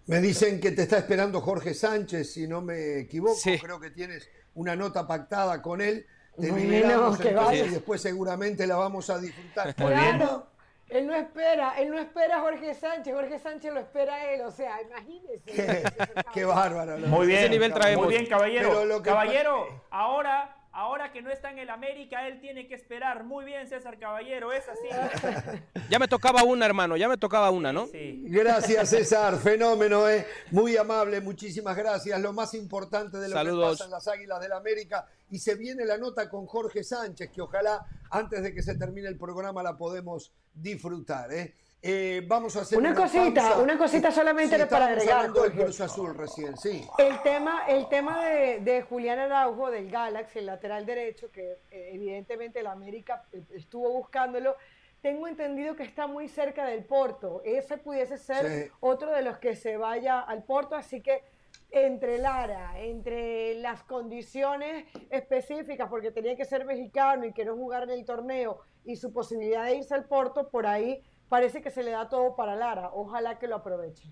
Me 0.07 0.21
dicen 0.21 0.61
que 0.61 0.73
te 0.73 0.83
está 0.83 0.99
esperando 0.99 1.41
Jorge 1.41 1.75
Sánchez, 1.75 2.33
si 2.33 2.49
no 2.49 2.61
me 2.61 2.99
equivoco. 2.99 3.39
Creo 3.61 3.81
que 3.81 3.91
tienes 3.91 4.29
una 4.55 4.75
nota 4.75 5.07
pactada 5.07 5.63
con 5.63 5.81
él. 5.81 6.07
Te 6.39 6.51
liberamos 6.51 7.19
y 7.21 7.69
después 7.69 8.01
seguramente 8.01 8.67
la 8.67 8.77
vamos 8.77 9.11
a 9.11 9.19
disfrutar. 9.19 9.75
Claro, 9.75 10.47
él 10.89 11.07
no 11.07 11.15
espera, 11.15 11.75
él 11.79 11.91
no 11.91 11.99
espera 11.99 12.39
a 12.39 12.41
Jorge 12.41 12.75
Sánchez, 12.75 13.15
Jorge 13.15 13.39
Sánchez 13.39 13.73
lo 13.73 13.81
espera 13.81 14.15
a 14.15 14.33
él, 14.33 14.41
o 14.43 14.51
sea, 14.51 14.81
imagínese. 14.83 15.85
Qué, 16.35 16.45
bárbaro. 16.45 16.99
Muy 16.99 17.27
bien, 17.27 17.51
nivel 17.51 17.73
traemos. 17.73 18.07
Muy 18.07 18.15
bien, 18.15 18.27
caballero. 18.27 19.03
caballero, 19.03 19.83
ahora 19.91 20.62
Ahora 20.75 21.13
que 21.13 21.21
no 21.21 21.31
está 21.31 21.51
en 21.51 21.59
el 21.59 21.69
América, 21.69 22.27
él 22.27 22.41
tiene 22.41 22.67
que 22.67 22.75
esperar. 22.75 23.25
Muy 23.25 23.45
bien, 23.45 23.69
César 23.69 23.99
Caballero, 23.99 24.53
es 24.53 24.65
así. 24.69 24.89
Ya 25.91 25.99
me 25.99 26.09
tocaba 26.09 26.43
una, 26.43 26.65
hermano, 26.65 26.97
ya 26.97 27.07
me 27.07 27.19
tocaba 27.19 27.51
una, 27.51 27.71
¿no? 27.71 27.87
Sí. 27.89 28.25
Gracias, 28.29 28.89
César. 28.91 29.37
Fenómeno, 29.37 30.09
¿eh? 30.09 30.27
Muy 30.51 30.79
amable, 30.79 31.21
muchísimas 31.21 31.77
gracias. 31.77 32.19
Lo 32.19 32.33
más 32.33 32.55
importante 32.55 33.19
de 33.19 33.29
lo 33.29 33.35
que 33.37 33.71
pasa 33.71 33.85
en 33.85 33.91
las 33.91 34.09
Águilas 34.09 34.41
del 34.41 34.53
América. 34.53 35.07
Y 35.31 35.39
se 35.39 35.55
viene 35.55 35.85
la 35.85 35.99
nota 35.99 36.31
con 36.31 36.47
Jorge 36.47 36.83
Sánchez, 36.83 37.31
que 37.31 37.43
ojalá 37.43 37.85
antes 38.11 38.43
de 38.43 38.55
que 38.55 38.63
se 38.63 38.75
termine 38.75 39.09
el 39.09 39.19
programa 39.19 39.63
la 39.63 39.77
podemos 39.77 40.33
disfrutar, 40.55 41.31
¿eh? 41.33 41.55
Eh, 41.85 42.23
vamos 42.29 42.55
a 42.57 42.61
hacer 42.61 42.79
una, 42.79 42.95
cosita, 42.95 43.59
una 43.59 43.77
cosita 43.77 44.13
solamente 44.13 44.67
para 44.67 44.87
agregar. 44.87 45.33
Cruz 45.33 45.81
Azul 45.81 46.15
recién, 46.17 46.57
sí. 46.57 46.87
El 46.97 47.21
tema, 47.23 47.65
el 47.67 47.89
tema 47.89 48.25
de, 48.25 48.61
de, 48.61 48.83
Julián 48.83 49.19
Araujo 49.19 49.69
del 49.69 49.91
Galaxy, 49.91 50.39
el 50.39 50.47
lateral 50.47 50.87
derecho, 50.87 51.33
que 51.33 51.59
eh, 51.73 51.91
evidentemente 51.93 52.61
el 52.61 52.69
América 52.69 53.25
eh, 53.33 53.43
estuvo 53.55 53.91
buscándolo. 53.91 54.55
Tengo 55.01 55.27
entendido 55.27 55.75
que 55.75 55.83
está 55.83 56.07
muy 56.07 56.29
cerca 56.29 56.65
del 56.67 56.85
Porto. 56.85 57.43
Ese 57.45 57.79
pudiese 57.79 58.17
ser 58.17 58.71
otro 58.79 59.11
de 59.11 59.23
los 59.23 59.39
que 59.39 59.57
se 59.57 59.77
vaya 59.77 60.21
al 60.21 60.45
Porto, 60.45 60.77
así 60.77 61.01
que 61.01 61.25
entre 61.73 62.19
Lara, 62.19 62.79
entre 62.79 63.55
las 63.55 63.83
condiciones 63.83 64.87
específicas, 65.11 65.89
porque 65.89 66.13
tenía 66.13 66.37
que 66.37 66.45
ser 66.45 66.65
mexicano 66.65 67.25
y 67.25 67.33
que 67.33 67.45
no 67.45 67.57
jugar 67.57 67.85
en 67.85 67.91
el 67.91 68.05
torneo, 68.05 68.61
y 68.85 68.95
su 68.95 69.13
posibilidad 69.13 69.65
de 69.65 69.77
irse 69.77 69.95
al 69.95 70.05
Porto, 70.05 70.49
por 70.49 70.67
ahí 70.67 71.03
parece 71.33 71.63
que 71.63 71.71
se 71.71 71.83
le 71.83 71.93
da 71.93 72.11
todo 72.11 72.37
para 72.37 72.55
Lara. 72.55 72.91
Ojalá 72.93 73.39
que 73.39 73.49
lo 73.49 73.57
aproveche. 73.57 74.07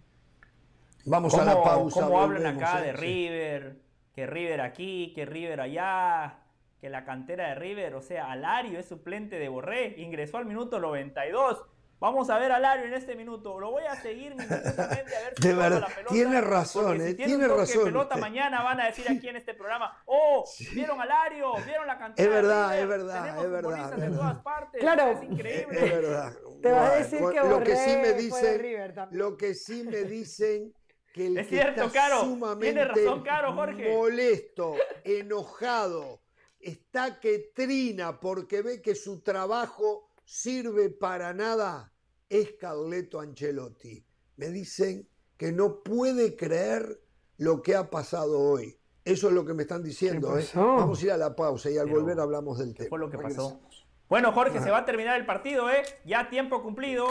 Vamos 1.04 1.34
a 1.34 1.44
la 1.44 1.62
pausa. 1.62 2.00
¿Cómo 2.00 2.18
hablan 2.18 2.46
acá 2.46 2.80
de 2.80 2.94
River? 2.94 3.76
Que 4.14 4.26
River 4.26 4.62
aquí, 4.62 5.12
que 5.14 5.26
River 5.26 5.60
allá, 5.60 6.38
que 6.80 6.88
la 6.88 7.04
cantera 7.04 7.50
de 7.50 7.56
River, 7.56 7.94
o 7.94 8.00
sea, 8.00 8.32
Alario 8.32 8.78
es 8.78 8.86
suplente 8.86 9.38
de 9.38 9.50
Borré, 9.50 9.96
ingresó 9.98 10.38
al 10.38 10.46
minuto 10.46 10.80
92. 10.80 11.62
Vamos 12.00 12.30
a 12.30 12.38
ver 12.38 12.50
a 12.50 12.58
Lario 12.58 12.86
en 12.86 12.94
este 12.94 13.14
minuto. 13.14 13.60
Lo 13.60 13.72
voy 13.72 13.84
a 13.84 13.94
seguir 13.94 14.34
minutosamente 14.34 15.16
a 15.16 15.20
ver 15.20 15.34
si 15.40 15.48
de 15.48 15.54
verdad, 15.54 15.80
la 15.80 15.86
pelota. 15.88 16.14
Tiene 16.14 16.40
razón, 16.40 17.00
eh, 17.02 17.12
tiene, 17.12 17.26
tiene 17.26 17.48
razón. 17.48 17.84
pelota 17.84 18.16
mañana 18.16 18.62
van 18.62 18.80
a 18.80 18.86
decir 18.86 19.04
aquí 19.10 19.28
en 19.28 19.36
este 19.36 19.52
programa, 19.52 20.02
oh, 20.06 20.48
vieron 20.72 20.98
a 20.98 21.04
Lario, 21.04 21.52
vieron 21.66 21.86
la 21.86 21.98
cantidad. 21.98 22.26
Es 22.26 22.32
verdad, 22.32 22.80
es 22.80 22.88
verdad, 22.88 23.44
es 23.44 23.50
verdad. 23.50 24.02
En 24.02 24.16
todas 24.16 24.42
partes. 24.42 24.80
Claro, 24.80 25.10
es 25.10 25.22
increíble. 25.22 25.84
Es 25.84 25.90
verdad. 25.90 26.32
Te 26.62 26.72
vas 26.72 26.90
a 26.90 26.96
decir 26.96 27.18
que 27.18 27.40
lo 27.40 27.62
que 27.62 27.76
sí 27.76 27.96
me 27.98 28.12
dicen, 28.14 28.94
lo 29.10 29.36
que 29.36 29.54
sí 29.54 29.82
me 29.84 30.04
dicen 30.04 30.74
que 31.12 31.26
el 31.26 31.36
es 31.36 31.48
que 31.48 31.56
cierto, 31.56 31.84
está 31.84 32.00
Caro. 32.00 32.20
sumamente 32.22 32.72
Tiene 32.72 32.84
razón, 32.86 33.22
Caro, 33.22 33.52
Jorge. 33.52 33.94
molesto, 33.94 34.74
enojado, 35.04 36.22
está 36.58 37.20
que 37.20 37.50
trina 37.54 38.20
porque 38.20 38.62
ve 38.62 38.80
que 38.80 38.94
su 38.94 39.20
trabajo 39.22 40.10
sirve 40.24 40.88
para 40.88 41.34
nada 41.34 41.89
es 42.30 42.52
Carleto 42.52 43.20
Ancelotti. 43.20 44.02
Me 44.36 44.48
dicen 44.48 45.06
que 45.36 45.52
no 45.52 45.82
puede 45.82 46.36
creer 46.36 47.00
lo 47.36 47.60
que 47.60 47.74
ha 47.74 47.90
pasado 47.90 48.40
hoy. 48.40 48.78
Eso 49.04 49.28
es 49.28 49.34
lo 49.34 49.44
que 49.44 49.52
me 49.52 49.62
están 49.62 49.82
diciendo. 49.82 50.38
¿eh? 50.38 50.46
Vamos 50.54 51.02
a 51.02 51.04
ir 51.04 51.12
a 51.12 51.16
la 51.16 51.34
pausa 51.34 51.70
y 51.70 51.76
al 51.76 51.88
volver 51.88 52.20
hablamos 52.20 52.58
del 52.58 52.74
tema. 52.74 52.88
fue 52.88 52.98
lo 52.98 53.10
que 53.10 53.18
pasó? 53.18 53.60
Bueno, 54.08 54.32
Jorge, 54.32 54.60
se 54.60 54.70
va 54.70 54.78
a 54.78 54.84
terminar 54.84 55.18
el 55.18 55.26
partido, 55.26 55.70
¿eh? 55.70 55.82
Ya 56.04 56.28
tiempo 56.30 56.62
cumplido. 56.62 57.06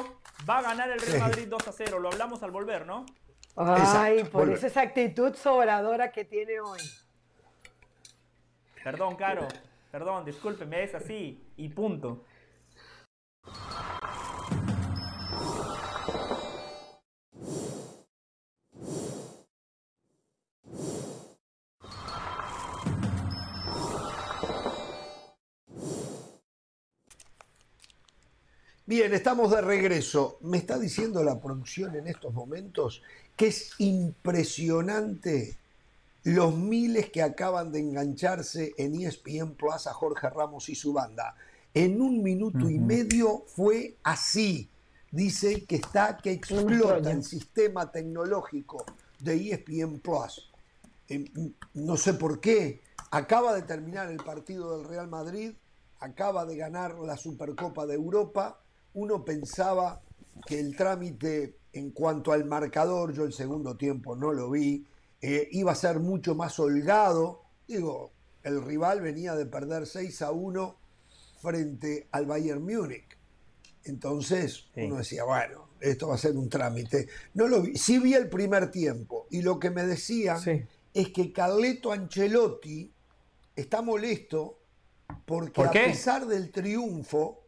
Va 0.50 0.60
a 0.60 0.62
ganar 0.62 0.90
el 0.90 1.00
Real 1.00 1.20
Madrid 1.20 1.48
2 1.48 1.68
a 1.68 1.72
0. 1.72 2.00
Lo 2.00 2.10
hablamos 2.10 2.44
al 2.44 2.52
volver, 2.52 2.86
¿no? 2.86 3.06
Ay, 3.56 4.24
por 4.26 4.50
esa 4.50 4.82
actitud 4.82 5.34
sobradora 5.34 6.12
que 6.12 6.24
tiene 6.26 6.60
hoy. 6.62 6.80
Perdón, 8.84 9.16
Caro. 9.16 9.48
Perdón, 9.92 10.24
discúlpeme, 10.24 10.84
es 10.84 10.96
así. 10.96 11.44
Y 11.58 11.70
punto. 11.70 12.24
Bien, 28.90 29.14
estamos 29.14 29.52
de 29.52 29.62
regreso. 29.62 30.40
Me 30.42 30.58
está 30.58 30.80
diciendo 30.80 31.24
la 31.24 31.40
producción 31.40 31.96
en 31.96 32.08
estos 32.08 32.34
momentos 32.34 33.04
que 33.36 33.46
es 33.46 33.74
impresionante 33.78 35.60
los 36.24 36.58
miles 36.58 37.12
que 37.12 37.22
acaban 37.22 37.72
de 37.72 37.82
engancharse 37.82 38.74
en 38.80 39.00
ESPN 39.00 39.54
Plus 39.54 39.86
a 39.86 39.94
Jorge 39.94 40.28
Ramos 40.32 40.70
y 40.70 40.74
su 40.74 40.92
banda. 40.92 41.36
En 41.72 42.02
un 42.02 42.24
minuto 42.24 42.68
y 42.68 42.80
medio 42.80 43.44
fue 43.46 43.98
así. 44.02 44.68
Dice 45.12 45.66
que 45.66 45.76
está 45.76 46.18
que 46.18 46.32
explota 46.32 47.12
el 47.12 47.24
sistema 47.24 47.92
tecnológico 47.92 48.84
de 49.20 49.52
ESPN 49.52 50.00
Plus. 50.00 50.52
Em, 51.08 51.28
no 51.76 51.96
sé 51.96 52.16
por 52.16 52.40
qué. 52.40 52.82
Acaba 53.12 53.54
de 53.54 53.62
terminar 53.62 54.10
el 54.10 54.18
partido 54.18 54.76
del 54.76 54.90
Real 54.90 55.08
Madrid, 55.08 55.52
acaba 56.00 56.44
de 56.48 56.58
ganar 56.58 56.98
la 56.98 57.18
Supercopa 57.18 57.86
de 57.86 57.94
Europa 57.94 58.64
uno 58.94 59.24
pensaba 59.24 60.02
que 60.46 60.60
el 60.60 60.76
trámite 60.76 61.56
en 61.74 61.92
cuanto 61.92 62.32
al 62.32 62.46
marcador, 62.46 63.14
yo 63.14 63.24
el 63.24 63.34
segundo 63.34 63.78
tiempo 63.78 64.16
no 64.16 64.34
lo 64.34 64.50
vi, 64.50 64.86
eh, 65.22 65.48
iba 65.52 65.72
a 65.72 65.76
ser 65.76 66.00
mucho 66.00 66.36
más 66.36 66.60
holgado. 66.60 67.44
Digo, 67.68 68.12
el 68.44 68.64
rival 68.64 69.02
venía 69.02 69.36
de 69.36 69.46
perder 69.46 69.86
6 69.86 70.22
a 70.24 70.32
1 70.32 70.76
frente 71.42 72.08
al 72.12 72.26
Bayern 72.26 72.64
Múnich. 72.64 73.18
Entonces 73.84 74.66
uno 74.76 74.98
decía, 74.98 75.24
bueno, 75.24 75.70
esto 75.80 76.08
va 76.08 76.16
a 76.16 76.18
ser 76.18 76.36
un 76.36 76.50
trámite. 76.50 77.08
No 77.34 77.48
lo 77.48 77.62
vi, 77.62 77.78
sí 77.78 78.00
vi 78.00 78.14
el 78.14 78.30
primer 78.30 78.72
tiempo 78.72 79.28
y 79.30 79.42
lo 79.42 79.60
que 79.60 79.70
me 79.70 79.84
decían 79.86 80.68
es 80.94 81.10
que 81.10 81.32
Carleto 81.32 81.92
Ancelotti 81.92 82.92
está 83.56 83.82
molesto 83.82 84.60
porque 85.26 85.62
a 85.62 85.72
pesar 85.72 86.28
del 86.28 86.52
triunfo, 86.52 87.39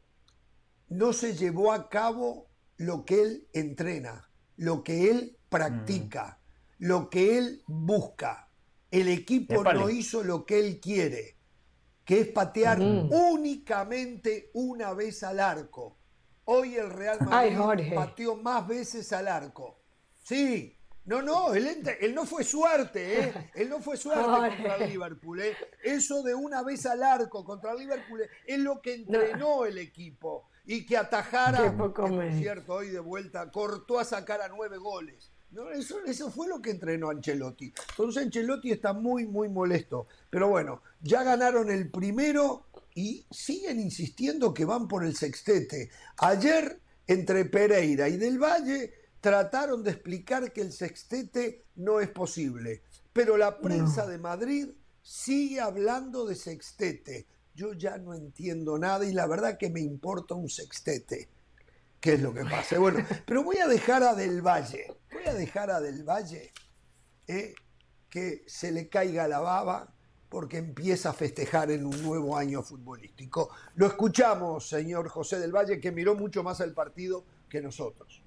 no 0.91 1.13
se 1.13 1.35
llevó 1.35 1.71
a 1.71 1.89
cabo 1.89 2.49
lo 2.75 3.05
que 3.05 3.21
él 3.21 3.47
entrena, 3.53 4.29
lo 4.57 4.83
que 4.83 5.09
él 5.09 5.37
practica, 5.47 6.37
mm. 6.77 6.85
lo 6.85 7.09
que 7.09 7.37
él 7.37 7.63
busca. 7.65 8.49
El 8.91 9.07
equipo 9.07 9.63
no 9.63 9.89
hizo 9.89 10.21
lo 10.21 10.45
que 10.45 10.59
él 10.59 10.81
quiere, 10.81 11.37
que 12.03 12.19
es 12.19 12.27
patear 12.27 12.79
mm. 12.79 13.09
únicamente 13.09 14.51
una 14.53 14.93
vez 14.93 15.23
al 15.23 15.39
arco. 15.39 15.97
Hoy 16.43 16.75
el 16.75 16.89
Real 16.89 17.19
Madrid 17.21 17.93
pateó 17.95 18.35
más 18.35 18.67
veces 18.67 19.13
al 19.13 19.29
arco. 19.29 19.79
Sí, 20.21 20.75
no, 21.05 21.21
no, 21.21 21.53
él, 21.53 21.81
él, 22.01 22.13
no 22.13 22.25
fue 22.25 22.43
suerte, 22.43 23.23
¿eh? 23.23 23.51
Él 23.55 23.69
no 23.69 23.79
fue 23.79 23.95
suerte 23.95 24.23
contra 24.25 24.75
el 24.75 24.89
Liverpool, 24.89 25.41
¿eh? 25.41 25.55
Eso 25.81 26.21
de 26.21 26.35
una 26.35 26.63
vez 26.63 26.85
al 26.85 27.01
arco 27.01 27.45
contra 27.45 27.71
el 27.71 27.79
Liverpool 27.79 28.23
es 28.45 28.59
lo 28.59 28.81
que 28.81 28.95
entrenó 28.95 29.65
el 29.65 29.77
equipo 29.77 30.50
y 30.65 30.85
que 30.85 30.97
atajara, 30.97 31.75
por 31.75 31.93
cierto, 32.37 32.73
hoy 32.73 32.89
de 32.89 32.99
vuelta, 32.99 33.51
cortó 33.51 33.99
a 33.99 34.05
sacar 34.05 34.41
a 34.41 34.47
nueve 34.47 34.77
goles. 34.77 35.31
No, 35.51 35.69
eso, 35.69 35.99
eso 36.05 36.31
fue 36.31 36.47
lo 36.47 36.61
que 36.61 36.71
entrenó 36.71 37.09
Ancelotti. 37.09 37.73
Entonces 37.89 38.23
Ancelotti 38.23 38.71
está 38.71 38.93
muy, 38.93 39.27
muy 39.27 39.49
molesto. 39.49 40.07
Pero 40.29 40.47
bueno, 40.47 40.81
ya 41.01 41.23
ganaron 41.23 41.69
el 41.69 41.91
primero 41.91 42.67
y 42.95 43.25
siguen 43.29 43.79
insistiendo 43.79 44.53
que 44.53 44.63
van 44.63 44.87
por 44.87 45.03
el 45.03 45.15
sextete. 45.15 45.89
Ayer, 46.17 46.79
entre 47.05 47.43
Pereira 47.45 48.07
y 48.07 48.15
Del 48.15 48.41
Valle, 48.41 48.93
trataron 49.19 49.83
de 49.83 49.91
explicar 49.91 50.53
que 50.53 50.61
el 50.61 50.71
sextete 50.71 51.65
no 51.75 51.99
es 51.99 52.09
posible. 52.09 52.83
Pero 53.11 53.35
la 53.35 53.59
prensa 53.59 54.07
de 54.07 54.19
Madrid 54.19 54.69
sigue 55.01 55.59
hablando 55.59 56.25
de 56.25 56.35
sextete 56.35 57.27
yo 57.53 57.73
ya 57.73 57.97
no 57.97 58.13
entiendo 58.13 58.77
nada 58.77 59.05
y 59.05 59.13
la 59.13 59.27
verdad 59.27 59.57
que 59.57 59.69
me 59.69 59.81
importa 59.81 60.35
un 60.35 60.49
sextete. 60.49 61.29
¿Qué 61.99 62.13
es 62.13 62.21
lo 62.21 62.33
que 62.33 62.43
pasa? 62.43 62.79
Bueno, 62.79 63.05
pero 63.25 63.43
voy 63.43 63.57
a 63.57 63.67
dejar 63.67 64.03
a 64.03 64.15
Del 64.15 64.41
Valle, 64.41 64.97
voy 65.11 65.25
a 65.27 65.33
dejar 65.33 65.69
a 65.69 65.79
Del 65.79 66.03
Valle 66.03 66.51
eh, 67.27 67.53
que 68.09 68.43
se 68.47 68.71
le 68.71 68.89
caiga 68.89 69.27
la 69.27 69.39
baba 69.39 69.93
porque 70.31 70.57
empieza 70.57 71.09
a 71.09 71.13
festejar 71.13 71.71
en 71.71 71.85
un 71.85 72.01
nuevo 72.03 72.37
año 72.37 72.63
futbolístico. 72.63 73.49
Lo 73.75 73.85
escuchamos, 73.85 74.67
señor 74.67 75.09
José 75.09 75.39
del 75.39 75.51
Valle, 75.51 75.81
que 75.81 75.91
miró 75.91 76.15
mucho 76.15 76.41
más 76.41 76.61
el 76.61 76.73
partido 76.73 77.25
que 77.49 77.61
nosotros. 77.61 78.23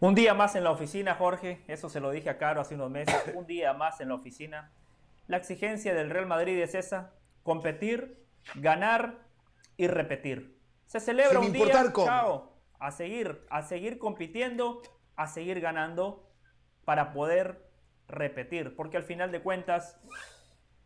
Un 0.00 0.14
día 0.14 0.34
más 0.34 0.56
en 0.56 0.64
la 0.64 0.70
oficina, 0.70 1.14
Jorge, 1.14 1.62
eso 1.66 1.88
se 1.88 1.98
lo 1.98 2.10
dije 2.10 2.28
a 2.28 2.36
Caro 2.36 2.60
hace 2.60 2.74
unos 2.74 2.90
meses, 2.90 3.14
un 3.34 3.46
día 3.46 3.72
más 3.72 4.02
en 4.02 4.08
la 4.08 4.16
oficina. 4.16 4.70
La 5.28 5.38
exigencia 5.38 5.94
del 5.94 6.10
Real 6.10 6.26
Madrid 6.26 6.58
es 6.60 6.74
esa, 6.74 7.14
competir, 7.42 8.24
ganar 8.56 9.18
y 9.76 9.86
repetir. 9.86 10.58
Se 10.86 11.00
celebra 11.00 11.40
un 11.40 11.52
día, 11.52 11.92
chao, 11.92 12.52
a 12.78 12.90
seguir, 12.90 13.46
a 13.50 13.62
seguir 13.62 13.98
compitiendo, 13.98 14.82
a 15.16 15.26
seguir 15.26 15.60
ganando 15.60 16.28
para 16.84 17.12
poder 17.12 17.70
repetir, 18.08 18.74
porque 18.74 18.96
al 18.96 19.04
final 19.04 19.30
de 19.30 19.40
cuentas 19.40 20.00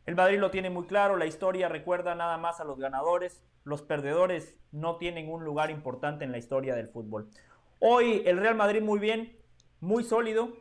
el 0.06 0.14
Madrid 0.14 0.38
lo 0.38 0.50
tiene 0.50 0.68
muy 0.68 0.86
claro, 0.86 1.16
la 1.16 1.24
historia 1.24 1.68
recuerda 1.68 2.14
nada 2.14 2.36
más 2.36 2.60
a 2.60 2.64
los 2.64 2.78
ganadores, 2.78 3.42
los 3.64 3.80
perdedores 3.80 4.56
no 4.72 4.96
tienen 4.96 5.30
un 5.30 5.44
lugar 5.44 5.70
importante 5.70 6.24
en 6.24 6.32
la 6.32 6.38
historia 6.38 6.74
del 6.74 6.88
fútbol. 6.88 7.30
Hoy 7.78 8.22
el 8.26 8.38
Real 8.38 8.54
Madrid 8.54 8.82
muy 8.82 8.98
bien, 8.98 9.38
muy 9.80 10.04
sólido, 10.04 10.52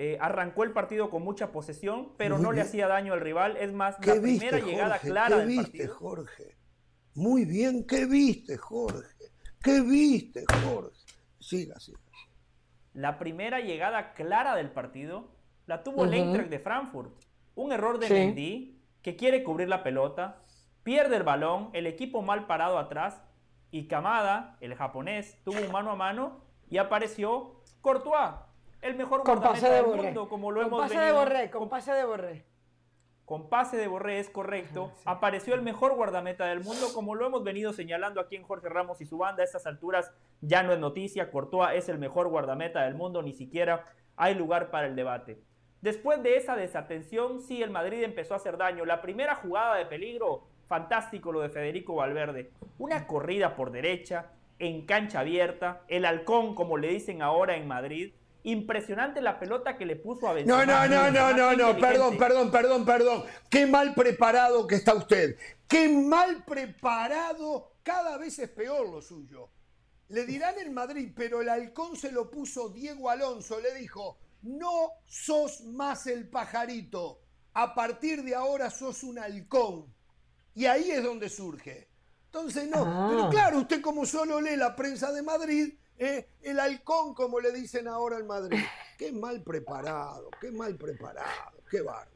eh, 0.00 0.16
arrancó 0.20 0.62
el 0.62 0.70
partido 0.70 1.10
con 1.10 1.24
mucha 1.24 1.50
posesión, 1.50 2.12
pero 2.16 2.38
no 2.38 2.52
le 2.52 2.60
hacía 2.60 2.86
daño 2.86 3.14
al 3.14 3.20
rival. 3.20 3.56
Es 3.56 3.72
más, 3.72 3.96
la 4.06 4.14
primera 4.14 4.60
llegada 4.60 5.00
clara 5.00 5.38
¿Qué 5.38 5.46
viste, 5.46 5.88
Jorge? 5.88 6.56
Muy 7.16 7.44
bien, 7.44 7.84
¿qué 7.84 8.06
viste, 8.06 8.56
Jorge? 8.58 9.08
¿Qué 9.60 9.80
viste, 9.80 10.44
Jorge? 10.62 10.96
Siga, 11.40 11.80
siga. 11.80 11.98
La 12.94 13.18
primera 13.18 13.58
llegada 13.58 14.14
clara 14.14 14.54
del 14.54 14.70
partido 14.70 15.32
la 15.66 15.82
tuvo 15.82 16.04
el 16.04 16.14
Eintracht 16.14 16.48
de 16.48 16.60
Frankfurt. 16.60 17.10
Un 17.56 17.72
error 17.72 17.98
de 17.98 18.08
Mendy 18.08 18.80
que 19.02 19.16
quiere 19.16 19.42
cubrir 19.42 19.68
la 19.68 19.82
pelota, 19.82 20.42
pierde 20.84 21.16
el 21.16 21.24
balón, 21.24 21.70
el 21.72 21.88
equipo 21.88 22.22
mal 22.22 22.46
parado 22.46 22.78
atrás 22.78 23.20
y 23.72 23.88
Kamada, 23.88 24.58
el 24.60 24.76
japonés, 24.76 25.40
tuvo 25.42 25.58
un 25.58 25.72
mano 25.72 25.90
a 25.90 25.96
mano 25.96 26.44
y 26.70 26.78
apareció 26.78 27.64
Courtois 27.80 28.47
el 28.82 28.94
mejor 28.96 29.22
con 29.22 29.40
pase 29.40 29.68
de 29.68 29.82
Borré. 29.82 30.14
como 30.14 30.50
lo 30.50 30.60
con 30.60 30.66
hemos 30.68 30.80
pase 30.82 30.98
de 30.98 31.12
Borré, 31.12 31.50
con 31.50 31.68
pase 31.68 31.92
de 31.92 32.04
Borré. 32.04 32.44
Con 33.24 33.50
pase 33.50 33.76
de 33.76 33.88
Borré 33.88 34.20
es 34.20 34.30
correcto. 34.30 34.90
Apareció 35.04 35.54
el 35.54 35.60
mejor 35.60 35.94
guardameta 35.94 36.46
del 36.46 36.60
mundo, 36.60 36.86
como 36.94 37.14
lo 37.14 37.26
hemos 37.26 37.44
venido 37.44 37.74
señalando 37.74 38.22
aquí 38.22 38.36
en 38.36 38.42
Jorge 38.42 38.70
Ramos 38.70 39.02
y 39.02 39.04
su 39.04 39.18
banda. 39.18 39.42
A 39.42 39.44
estas 39.44 39.66
alturas 39.66 40.10
ya 40.40 40.62
no 40.62 40.72
es 40.72 40.78
noticia. 40.78 41.30
Courtois 41.30 41.76
es 41.76 41.90
el 41.90 41.98
mejor 41.98 42.28
guardameta 42.28 42.84
del 42.84 42.94
mundo, 42.94 43.20
ni 43.20 43.34
siquiera 43.34 43.84
hay 44.16 44.34
lugar 44.34 44.70
para 44.70 44.86
el 44.86 44.96
debate. 44.96 45.42
Después 45.82 46.22
de 46.22 46.38
esa 46.38 46.56
desatención, 46.56 47.42
sí, 47.42 47.62
el 47.62 47.70
Madrid 47.70 48.02
empezó 48.02 48.32
a 48.32 48.38
hacer 48.38 48.56
daño. 48.56 48.86
La 48.86 49.02
primera 49.02 49.34
jugada 49.34 49.76
de 49.76 49.84
peligro, 49.84 50.44
fantástico 50.66 51.30
lo 51.30 51.40
de 51.40 51.50
Federico 51.50 51.96
Valverde. 51.96 52.50
Una 52.78 53.06
corrida 53.06 53.56
por 53.56 53.72
derecha, 53.72 54.32
en 54.58 54.86
cancha 54.86 55.20
abierta, 55.20 55.82
el 55.88 56.06
halcón, 56.06 56.54
como 56.54 56.78
le 56.78 56.88
dicen 56.88 57.20
ahora 57.20 57.56
en 57.56 57.68
Madrid, 57.68 58.14
Impresionante 58.48 59.20
la 59.20 59.38
pelota 59.38 59.76
que 59.76 59.84
le 59.84 59.94
puso 59.96 60.26
a 60.26 60.32
Benzema. 60.32 60.64
No, 60.64 60.88
no, 60.88 60.88
no, 60.88 61.10
no, 61.10 61.36
no, 61.36 61.54
no, 61.54 61.78
perdón, 61.78 62.16
perdón, 62.16 62.50
perdón, 62.50 62.86
perdón. 62.86 63.24
Qué 63.50 63.66
mal 63.66 63.94
preparado 63.94 64.66
que 64.66 64.76
está 64.76 64.94
usted. 64.94 65.36
Qué 65.66 65.86
mal 65.86 66.46
preparado. 66.46 67.74
Cada 67.82 68.16
vez 68.16 68.38
es 68.38 68.48
peor 68.48 68.88
lo 68.88 69.02
suyo. 69.02 69.50
Le 70.08 70.24
dirán 70.24 70.58
en 70.58 70.72
Madrid, 70.72 71.12
pero 71.14 71.42
el 71.42 71.50
halcón 71.50 71.94
se 71.94 72.10
lo 72.10 72.30
puso 72.30 72.70
Diego 72.70 73.10
Alonso. 73.10 73.60
Le 73.60 73.74
dijo, 73.74 74.18
no 74.40 74.92
sos 75.04 75.60
más 75.64 76.06
el 76.06 76.26
pajarito. 76.30 77.20
A 77.52 77.74
partir 77.74 78.22
de 78.22 78.34
ahora 78.34 78.70
sos 78.70 79.02
un 79.02 79.18
halcón. 79.18 79.94
Y 80.54 80.64
ahí 80.64 80.90
es 80.90 81.02
donde 81.02 81.28
surge. 81.28 81.90
Entonces, 82.24 82.66
no. 82.66 83.08
Pero 83.10 83.24
ah. 83.24 83.28
claro, 83.30 83.58
usted 83.58 83.82
como 83.82 84.06
solo 84.06 84.40
lee 84.40 84.56
la 84.56 84.74
prensa 84.74 85.12
de 85.12 85.20
Madrid, 85.20 85.74
¿eh? 85.98 86.28
el 86.42 86.60
halcón, 86.60 87.14
como 87.14 87.40
le 87.40 87.52
dicen 87.52 87.88
ahora 87.88 88.18
en 88.18 88.26
Madrid. 88.26 88.58
Qué 88.98 89.12
mal 89.12 89.42
preparado, 89.42 90.30
qué 90.40 90.50
mal 90.50 90.76
preparado, 90.76 91.62
qué 91.70 91.80
bárbaro. 91.82 92.10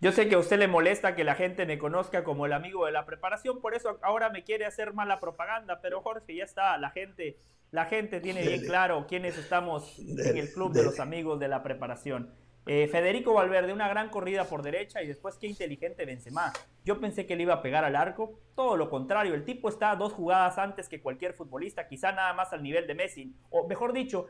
Yo 0.00 0.12
sé 0.12 0.28
que 0.28 0.34
a 0.34 0.38
usted 0.38 0.58
le 0.58 0.68
molesta 0.68 1.14
que 1.14 1.24
la 1.24 1.34
gente 1.34 1.64
me 1.64 1.78
conozca 1.78 2.22
como 2.22 2.44
el 2.46 2.52
amigo 2.52 2.84
de 2.84 2.92
la 2.92 3.06
preparación, 3.06 3.60
por 3.60 3.74
eso 3.74 3.98
ahora 4.02 4.28
me 4.28 4.44
quiere 4.44 4.66
hacer 4.66 4.92
mala 4.92 5.20
propaganda, 5.20 5.80
pero 5.80 6.02
Jorge, 6.02 6.36
ya 6.36 6.44
está, 6.44 6.76
la 6.76 6.90
gente, 6.90 7.38
la 7.70 7.86
gente 7.86 8.20
tiene 8.20 8.46
bien 8.46 8.62
claro 8.66 9.06
quiénes 9.08 9.38
estamos 9.38 9.98
en 9.98 10.36
el 10.36 10.52
club 10.52 10.72
de 10.72 10.84
los 10.84 11.00
amigos 11.00 11.40
de 11.40 11.48
la 11.48 11.62
preparación. 11.62 12.30
Eh, 12.68 12.88
Federico 12.88 13.32
Valverde, 13.32 13.72
una 13.72 13.88
gran 13.88 14.10
corrida 14.10 14.44
por 14.44 14.62
derecha 14.62 15.00
y 15.00 15.06
después 15.06 15.36
qué 15.36 15.46
inteligente 15.46 16.04
Benzema. 16.04 16.52
Yo 16.84 16.98
pensé 17.00 17.24
que 17.24 17.36
le 17.36 17.44
iba 17.44 17.54
a 17.54 17.62
pegar 17.62 17.84
al 17.84 17.94
arco, 17.94 18.40
todo 18.56 18.76
lo 18.76 18.90
contrario, 18.90 19.34
el 19.34 19.44
tipo 19.44 19.68
está 19.68 19.94
dos 19.94 20.12
jugadas 20.12 20.58
antes 20.58 20.88
que 20.88 21.00
cualquier 21.00 21.32
futbolista, 21.32 21.86
quizá 21.86 22.10
nada 22.10 22.32
más 22.32 22.52
al 22.52 22.64
nivel 22.64 22.88
de 22.88 22.94
Messi, 22.94 23.36
o 23.50 23.68
mejor 23.68 23.92
dicho, 23.92 24.26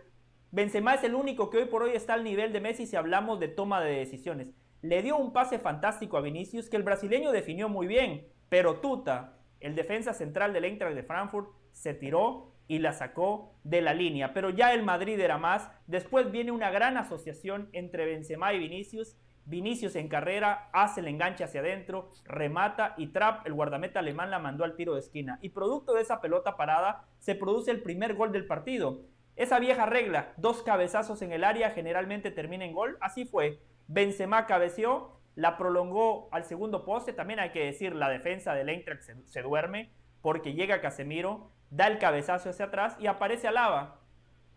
Benzema 0.51 0.95
es 0.95 1.03
el 1.05 1.15
único 1.15 1.49
que 1.49 1.59
hoy 1.59 1.65
por 1.65 1.83
hoy 1.83 1.93
está 1.95 2.13
al 2.13 2.25
nivel 2.25 2.53
de 2.53 2.61
Messi 2.61 2.87
si 2.87 2.95
hablamos 2.95 3.41
de 3.41 3.49
toma 3.49 3.81
de 3.81 3.97
decisiones. 3.97 4.53
Le 4.83 5.03
dio 5.03 5.17
un 5.17 5.33
pase 5.33 5.59
fantástico 5.59 6.19
a 6.19 6.21
Vinicius 6.21 6.69
que 6.69 6.77
el 6.77 6.83
brasileño 6.83 7.33
definió 7.33 7.71
muy 7.71 7.87
bien, 7.87 8.29
pero 8.51 8.81
Tuta, 8.81 9.39
el 9.61 9.75
defensa 9.75 10.13
central 10.13 10.53
del 10.53 10.67
Eintracht 10.67 10.95
de 10.95 11.03
Frankfurt, 11.03 11.49
se 11.73 11.95
tiró 11.95 12.53
y 12.69 12.79
la 12.79 12.93
sacó 12.93 13.55
de 13.65 13.81
la 13.81 13.95
línea. 13.95 14.33
Pero 14.33 14.51
ya 14.51 14.73
el 14.75 14.83
Madrid 14.83 15.19
era 15.21 15.39
más. 15.39 15.71
Después 15.87 16.31
viene 16.31 16.53
una 16.53 16.71
gran 16.71 16.97
asociación 16.97 17.69
entre 17.73 18.07
Benzema 18.07 18.53
y 18.53 18.59
Vinicius. 18.59 19.17
Vinicius 19.45 19.95
en 19.95 20.09
carrera 20.09 20.69
hace 20.73 21.01
el 21.01 21.07
enganche 21.07 21.45
hacia 21.45 21.61
adentro, 21.61 22.11
remata 22.25 22.95
y 22.97 23.09
Trap, 23.09 23.47
el 23.47 23.55
guardameta 23.55 24.01
alemán, 24.01 24.31
la 24.31 24.41
mandó 24.41 24.65
al 24.65 24.75
tiro 24.75 24.95
de 24.95 25.01
esquina. 25.01 25.39
Y 25.41 25.51
producto 25.51 25.95
de 25.95 26.03
esa 26.03 26.21
pelota 26.21 26.57
parada 26.57 27.05
se 27.21 27.37
produce 27.37 27.71
el 27.71 27.83
primer 27.83 28.15
gol 28.15 28.33
del 28.33 28.47
partido. 28.47 29.03
Esa 29.37 29.61
vieja 29.61 29.87
regla, 29.87 30.33
dos 30.37 30.63
cabezazos 30.65 31.23
en 31.23 31.31
el 31.31 31.45
área 31.45 31.71
generalmente 31.71 32.33
termina 32.33 32.65
en 32.65 32.73
gol. 32.73 32.99
Así 33.01 33.25
fue. 33.25 33.61
Benzema 33.87 34.47
cabeció, 34.47 35.21
la 35.37 35.57
prolongó 35.57 36.29
al 36.33 36.45
segundo 36.45 36.85
poste. 36.85 37.13
También 37.13 37.39
hay 37.39 37.51
que 37.51 37.67
decir, 37.67 37.95
la 37.95 38.09
defensa 38.09 38.53
del 38.55 38.69
Eintracht 38.69 39.03
se 39.27 39.43
duerme 39.43 39.93
porque 40.23 40.55
llega 40.55 40.81
Casemiro, 40.81 41.53
da 41.71 41.87
el 41.87 41.99
cabezazo 41.99 42.51
hacia 42.51 42.67
atrás 42.67 42.97
y 42.99 43.07
aparece 43.07 43.49
Alaba, 43.49 43.97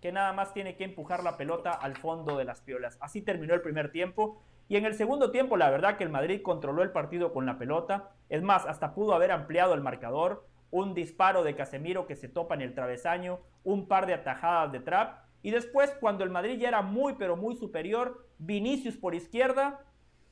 que 0.01 0.11
nada 0.11 0.33
más 0.33 0.53
tiene 0.53 0.75
que 0.75 0.83
empujar 0.83 1.23
la 1.23 1.37
pelota 1.37 1.71
al 1.71 1.95
fondo 1.97 2.37
de 2.37 2.45
las 2.45 2.61
piolas. 2.61 2.97
Así 3.01 3.21
terminó 3.21 3.53
el 3.53 3.61
primer 3.61 3.91
tiempo. 3.91 4.41
Y 4.67 4.77
en 4.77 4.85
el 4.85 4.93
segundo 4.93 5.31
tiempo, 5.31 5.57
la 5.57 5.69
verdad 5.69 5.97
que 5.97 6.03
el 6.03 6.09
Madrid 6.09 6.41
controló 6.41 6.83
el 6.83 6.91
partido 6.91 7.33
con 7.33 7.45
la 7.45 7.57
pelota. 7.57 8.11
Es 8.29 8.43
más, 8.43 8.65
hasta 8.65 8.93
pudo 8.93 9.13
haber 9.13 9.31
ampliado 9.31 9.73
el 9.73 9.81
marcador. 9.81 10.45
Un 10.71 10.93
disparo 10.93 11.43
de 11.43 11.55
Casemiro 11.55 12.05
que 12.05 12.15
se 12.15 12.29
topa 12.29 12.53
en 12.53 12.61
el 12.61 12.75
travesaño, 12.75 13.39
un 13.63 13.87
par 13.87 14.05
de 14.05 14.13
atajadas 14.13 14.71
de 14.71 14.79
trap. 14.79 15.23
Y 15.41 15.51
después, 15.51 15.91
cuando 15.99 16.23
el 16.23 16.29
Madrid 16.29 16.59
ya 16.59 16.67
era 16.67 16.81
muy, 16.81 17.15
pero 17.15 17.35
muy 17.35 17.55
superior, 17.55 18.27
Vinicius 18.37 18.95
por 18.95 19.15
izquierda 19.15 19.79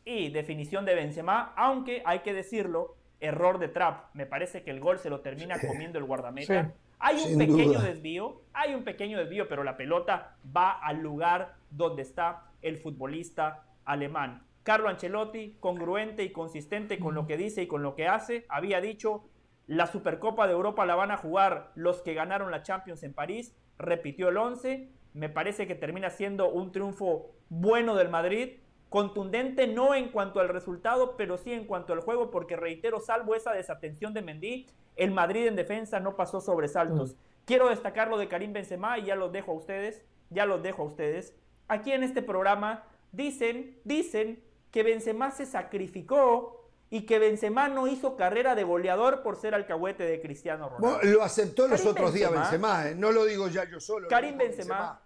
y 0.06 0.30
definición 0.30 0.86
de 0.86 0.96
Benzema, 0.96 1.54
aunque 1.58 2.04
hay 2.06 2.20
que 2.20 2.34
decirlo, 2.34 2.97
error 3.20 3.60
de 3.60 3.68
Trap. 3.68 4.14
Me 4.14 4.26
parece 4.26 4.64
que 4.64 4.72
el 4.72 4.80
gol 4.80 5.00
se 5.00 5.10
lo 5.10 5.22
termina 5.22 5.60
comiendo 5.60 6.00
el 6.00 6.06
guardameta. 6.06 6.74
hay 7.00 7.24
un 7.24 7.38
pequeño 7.38 7.80
desvío, 7.80 8.42
hay 8.54 8.74
un 8.74 8.84
pequeño 8.84 9.18
desvío, 9.18 9.48
pero 9.48 9.64
la 9.64 9.78
pelota 9.78 10.38
va 10.56 10.72
al 10.72 11.02
lugar 11.02 11.56
donde 11.70 12.02
está 12.02 12.46
el 12.62 12.78
futbolista 12.78 13.66
alemán. 13.86 14.44
Carlo 14.64 14.90
Ancelotti, 14.90 15.56
congruente 15.60 16.24
y 16.24 16.32
consistente 16.32 17.00
con 17.00 17.16
lo 17.16 17.26
que 17.26 17.38
dice 17.38 17.62
y 17.64 17.68
con 17.68 17.84
lo 17.84 17.96
que 17.96 18.08
hace, 18.08 18.46
había 18.50 18.82
dicho, 18.82 19.30
la 19.66 19.88
Supercopa 19.88 20.46
de 20.48 20.54
Europa 20.54 20.86
la 20.86 20.96
van 20.96 21.12
a 21.12 21.18
jugar 21.18 21.72
los 21.76 22.02
que 22.02 22.14
ganaron 22.14 22.52
la 22.52 22.64
Champions 22.64 23.04
en 23.04 23.14
París, 23.14 23.56
repitió 23.78 24.30
el 24.30 24.38
11, 24.38 24.90
me 25.14 25.30
parece 25.30 25.68
que 25.68 25.76
termina 25.76 26.10
siendo 26.10 26.50
un 26.50 26.72
triunfo 26.72 27.32
bueno 27.50 27.96
del 27.96 28.10
Madrid, 28.10 28.58
Contundente 28.90 29.68
no 29.68 29.94
en 29.94 30.12
cuanto 30.12 30.40
al 30.40 30.48
resultado, 30.48 31.18
pero 31.18 31.38
sí 31.38 31.52
en 31.52 31.66
cuanto 31.66 31.94
al 31.94 32.00
juego, 32.00 32.32
porque 32.32 32.56
reitero, 32.56 33.00
salvo 33.02 33.36
esa 33.36 33.52
desatención 33.52 34.14
de 34.14 34.22
Mendy, 34.22 34.68
el 34.96 35.12
Madrid 35.12 35.48
en 35.48 35.56
defensa 35.56 36.00
no 36.00 36.16
pasó 36.16 36.40
sobresaltos. 36.40 37.14
Mm. 37.14 37.18
Quiero 37.46 37.70
destacar 37.70 38.08
lo 38.08 38.18
de 38.18 38.28
Karim 38.28 38.54
Benzema 38.54 38.98
y 38.98 39.06
ya 39.06 39.16
los 39.16 39.32
dejo 39.32 39.52
a 39.52 39.56
ustedes, 39.56 40.02
ya 40.30 40.46
los 40.46 40.64
dejo 40.64 40.84
a 40.84 40.86
ustedes. 40.86 41.34
Aquí 41.68 41.92
en 41.92 42.04
este 42.04 42.22
programa 42.22 42.86
dicen, 43.12 43.80
dicen 43.84 44.42
que 44.72 44.84
Benzema 44.84 45.32
se 45.32 45.46
sacrificó 45.46 46.70
y 46.90 47.02
que 47.02 47.20
Benzema 47.20 47.68
no 47.68 47.88
hizo 47.88 48.16
carrera 48.16 48.56
de 48.56 48.64
goleador 48.64 49.22
por 49.22 49.36
ser 49.36 49.54
alcahuete 49.54 50.04
de 50.04 50.22
Cristiano 50.22 50.70
Ronaldo. 50.70 51.00
lo 51.04 51.24
aceptó 51.24 51.68
los 51.68 51.86
otros 51.86 52.14
días 52.14 52.32
Benzema, 52.32 52.90
¿eh? 52.90 52.96
no 52.96 53.12
lo 53.12 53.26
digo 53.26 53.50
ya 53.50 53.66
yo 53.66 53.80
solo. 53.80 54.08
Karim 54.08 54.38
Benzema. 54.38 55.02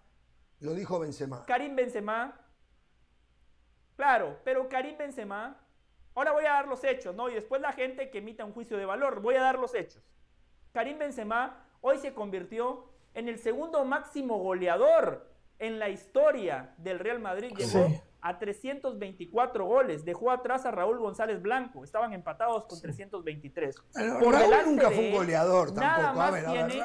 Lo 0.60 0.76
dijo 0.76 1.00
Benzema. 1.00 1.44
Karim 1.48 1.76
Benzema 1.76 2.40
Claro, 3.96 4.40
pero 4.44 4.68
Karim 4.70 4.98
Benzema, 4.98 5.58
ahora 6.16 6.32
voy 6.32 6.46
a 6.46 6.54
dar 6.54 6.68
los 6.68 6.84
hechos, 6.84 7.16
¿no? 7.16 7.30
Y 7.30 7.34
después 7.34 7.62
la 7.62 7.74
gente 7.74 8.10
que 8.10 8.20
emita 8.20 8.46
un 8.46 8.54
juicio 8.54 8.78
de 8.78 8.86
valor, 8.86 9.22
voy 9.22 9.36
a 9.36 9.42
dar 9.42 9.60
los 9.60 9.76
hechos. 9.76 10.04
Karim 10.72 10.98
Benzema 10.98 11.66
hoy 11.82 11.98
se 11.98 12.14
convirtió 12.14 12.90
en 13.14 13.28
el 13.28 13.40
segundo 13.40 13.84
máximo 13.86 14.38
goleador 14.38 15.30
en 15.60 15.80
la 15.80 15.90
historia 15.90 16.74
del 16.78 17.00
Real 17.00 17.20
Madrid. 17.20 17.54
Llegó 17.56 17.88
a 18.22 18.38
324 18.38 19.66
goles, 19.66 20.06
dejó 20.06 20.32
atrás 20.32 20.66
a 20.66 20.72
Raúl 20.72 21.00
González 21.00 21.42
Blanco, 21.42 21.84
estaban 21.84 22.14
empatados 22.14 22.66
con 22.66 22.80
323. 22.80 23.76
Por 24.20 24.34
Raúl 24.34 24.56
nunca 24.66 24.92
fue 24.92 25.08
un 25.10 25.12
goleador 25.12 25.74
Nada 25.74 26.14
más 26.14 26.46
tiene, 26.46 26.84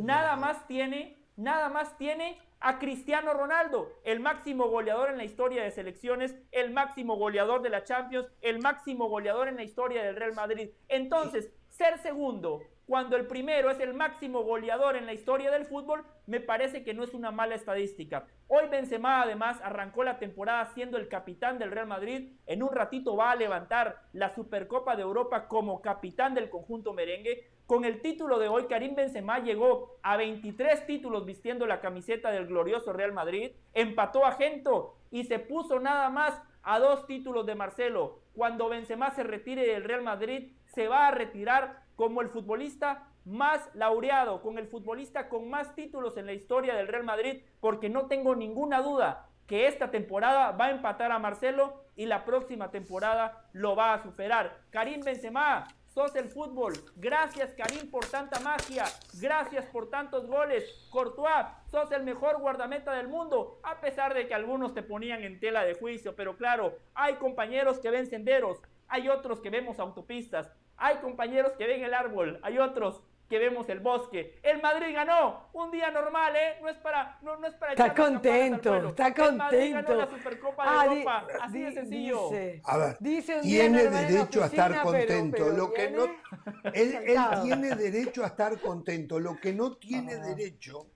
nada 0.00 0.36
más 0.36 0.66
tiene, 0.66 1.18
nada 1.36 1.68
más 1.68 1.96
tiene 1.96 2.40
a 2.60 2.78
Cristiano 2.78 3.32
Ronaldo, 3.34 3.92
el 4.04 4.20
máximo 4.20 4.68
goleador 4.68 5.10
en 5.10 5.18
la 5.18 5.24
historia 5.24 5.62
de 5.62 5.70
selecciones, 5.70 6.34
el 6.52 6.70
máximo 6.72 7.16
goleador 7.16 7.62
de 7.62 7.70
la 7.70 7.84
Champions, 7.84 8.28
el 8.40 8.60
máximo 8.60 9.08
goleador 9.08 9.48
en 9.48 9.56
la 9.56 9.62
historia 9.62 10.02
del 10.02 10.16
Real 10.16 10.34
Madrid. 10.34 10.70
Entonces, 10.88 11.52
ser 11.68 11.98
segundo 11.98 12.62
cuando 12.88 13.16
el 13.16 13.26
primero 13.26 13.70
es 13.70 13.80
el 13.80 13.92
máximo 13.92 14.44
goleador 14.44 14.96
en 14.96 15.04
la 15.04 15.12
historia 15.12 15.50
del 15.50 15.66
fútbol, 15.66 16.06
me 16.26 16.40
parece 16.40 16.82
que 16.84 16.94
no 16.94 17.04
es 17.04 17.12
una 17.12 17.30
mala 17.30 17.54
estadística. 17.54 18.26
Hoy 18.46 18.66
Benzema 18.70 19.20
además 19.20 19.60
arrancó 19.62 20.04
la 20.04 20.18
temporada 20.18 20.64
siendo 20.72 20.96
el 20.96 21.06
capitán 21.06 21.58
del 21.58 21.70
Real 21.70 21.86
Madrid. 21.86 22.32
En 22.46 22.62
un 22.62 22.72
ratito 22.72 23.14
va 23.14 23.30
a 23.30 23.36
levantar 23.36 24.04
la 24.14 24.34
Supercopa 24.34 24.96
de 24.96 25.02
Europa 25.02 25.48
como 25.48 25.82
capitán 25.82 26.32
del 26.32 26.48
conjunto 26.48 26.94
merengue. 26.94 27.50
Con 27.68 27.84
el 27.84 28.00
título 28.00 28.38
de 28.38 28.48
hoy, 28.48 28.64
Karim 28.64 28.94
Benzema 28.94 29.40
llegó 29.40 29.98
a 30.02 30.16
23 30.16 30.86
títulos 30.86 31.26
vistiendo 31.26 31.66
la 31.66 31.82
camiseta 31.82 32.30
del 32.30 32.46
glorioso 32.46 32.94
Real 32.94 33.12
Madrid, 33.12 33.50
empató 33.74 34.24
a 34.24 34.32
Gento 34.32 34.96
y 35.10 35.24
se 35.24 35.38
puso 35.38 35.78
nada 35.78 36.08
más 36.08 36.40
a 36.62 36.78
dos 36.78 37.06
títulos 37.06 37.44
de 37.44 37.56
Marcelo. 37.56 38.20
Cuando 38.32 38.70
Benzema 38.70 39.10
se 39.10 39.22
retire 39.22 39.66
del 39.66 39.84
Real 39.84 40.00
Madrid, 40.00 40.54
se 40.64 40.88
va 40.88 41.08
a 41.08 41.10
retirar 41.10 41.82
como 41.94 42.22
el 42.22 42.30
futbolista 42.30 43.06
más 43.26 43.68
laureado, 43.74 44.40
con 44.40 44.56
el 44.56 44.66
futbolista 44.66 45.28
con 45.28 45.50
más 45.50 45.74
títulos 45.74 46.16
en 46.16 46.24
la 46.24 46.32
historia 46.32 46.74
del 46.74 46.88
Real 46.88 47.04
Madrid, 47.04 47.42
porque 47.60 47.90
no 47.90 48.06
tengo 48.06 48.34
ninguna 48.34 48.80
duda 48.80 49.28
que 49.46 49.66
esta 49.66 49.90
temporada 49.90 50.52
va 50.52 50.66
a 50.66 50.70
empatar 50.70 51.12
a 51.12 51.18
Marcelo 51.18 51.82
y 51.96 52.06
la 52.06 52.24
próxima 52.24 52.70
temporada 52.70 53.44
lo 53.52 53.76
va 53.76 53.92
a 53.92 54.02
superar. 54.02 54.60
Karim 54.70 55.00
Benzema, 55.00 55.66
sos 55.98 56.14
el 56.14 56.28
fútbol. 56.28 56.74
Gracias 56.94 57.52
Karim 57.54 57.90
por 57.90 58.06
tanta 58.06 58.38
magia. 58.38 58.84
Gracias 59.20 59.66
por 59.66 59.90
tantos 59.90 60.28
goles. 60.28 60.64
Courtois, 60.90 61.46
sos 61.72 61.90
el 61.90 62.04
mejor 62.04 62.38
guardameta 62.38 62.92
del 62.92 63.08
mundo. 63.08 63.58
A 63.64 63.80
pesar 63.80 64.14
de 64.14 64.28
que 64.28 64.34
algunos 64.34 64.74
te 64.74 64.84
ponían 64.84 65.24
en 65.24 65.40
tela 65.40 65.64
de 65.64 65.74
juicio. 65.74 66.14
Pero 66.14 66.36
claro, 66.36 66.78
hay 66.94 67.14
compañeros 67.14 67.80
que 67.80 67.90
ven 67.90 68.06
senderos. 68.06 68.62
Hay 68.86 69.08
otros 69.08 69.40
que 69.40 69.50
vemos 69.50 69.80
autopistas. 69.80 70.52
Hay 70.76 70.98
compañeros 70.98 71.54
que 71.58 71.66
ven 71.66 71.82
el 71.82 71.92
árbol, 71.92 72.38
hay 72.42 72.58
otros 72.58 73.02
que 73.28 73.38
vemos 73.38 73.68
el 73.68 73.80
bosque. 73.80 74.38
El 74.42 74.62
Madrid 74.62 74.94
ganó, 74.94 75.48
un 75.52 75.70
día 75.70 75.90
normal, 75.90 76.34
¿eh? 76.34 76.56
No 76.62 76.68
es 76.68 76.76
para, 76.78 77.18
no, 77.22 77.36
no 77.36 77.46
es 77.46 77.54
para 77.54 77.72
Está 77.72 77.94
contento, 77.94 78.88
está 78.88 79.14
contento. 79.14 79.28
El 79.28 79.36
Madrid 79.36 79.72
ganó 79.74 79.94
la 79.94 80.06
Supercopa 80.08 80.62
de 80.64 80.70
ah, 80.70 80.84
Europa, 80.86 81.26
así 81.42 81.60
de 81.60 81.72
sencillo. 81.72 82.30
a 82.64 82.76
ver, 82.78 82.98
tiene 83.42 83.88
derecho 83.88 84.42
a 84.42 84.46
estar 84.46 84.82
contento. 84.82 85.50
lo 85.50 85.72
que 85.72 85.90
no, 85.90 86.04
él, 86.72 86.94
él, 87.06 87.18
tiene 87.42 87.74
derecho 87.74 88.24
a 88.24 88.28
estar 88.28 88.58
contento. 88.60 89.20
Lo 89.20 89.36
que 89.36 89.52
no 89.52 89.76
tiene 89.76 90.14
ah. 90.14 90.24
derecho 90.24 90.86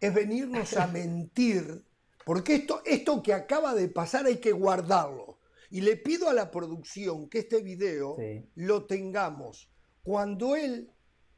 es 0.00 0.12
venirnos 0.12 0.76
a 0.76 0.86
mentir, 0.86 1.82
porque 2.26 2.56
esto, 2.56 2.82
esto 2.84 3.22
que 3.22 3.32
acaba 3.32 3.74
de 3.74 3.88
pasar 3.88 4.26
hay 4.26 4.36
que 4.36 4.52
guardarlo. 4.52 5.38
Y 5.70 5.82
le 5.82 5.96
pido 5.96 6.28
a 6.28 6.34
la 6.34 6.50
producción 6.50 7.28
que 7.28 7.38
este 7.38 7.62
video 7.62 8.16
lo 8.56 8.86
tengamos. 8.86 9.70
Cuando 10.02 10.56
él 10.56 10.90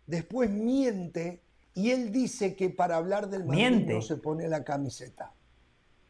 después 0.07 0.51
miente 0.51 1.43
y 1.75 1.91
él 1.91 2.13
dice 2.13 2.55
que 2.55 2.71
para 2.71 2.97
hablar 2.97 3.31
del 3.31 3.45
Madrid 3.45 3.87
no 3.87 4.03
se 4.03 4.17
pone 4.17 4.49
la 4.49 4.65
camiseta. 4.65 5.33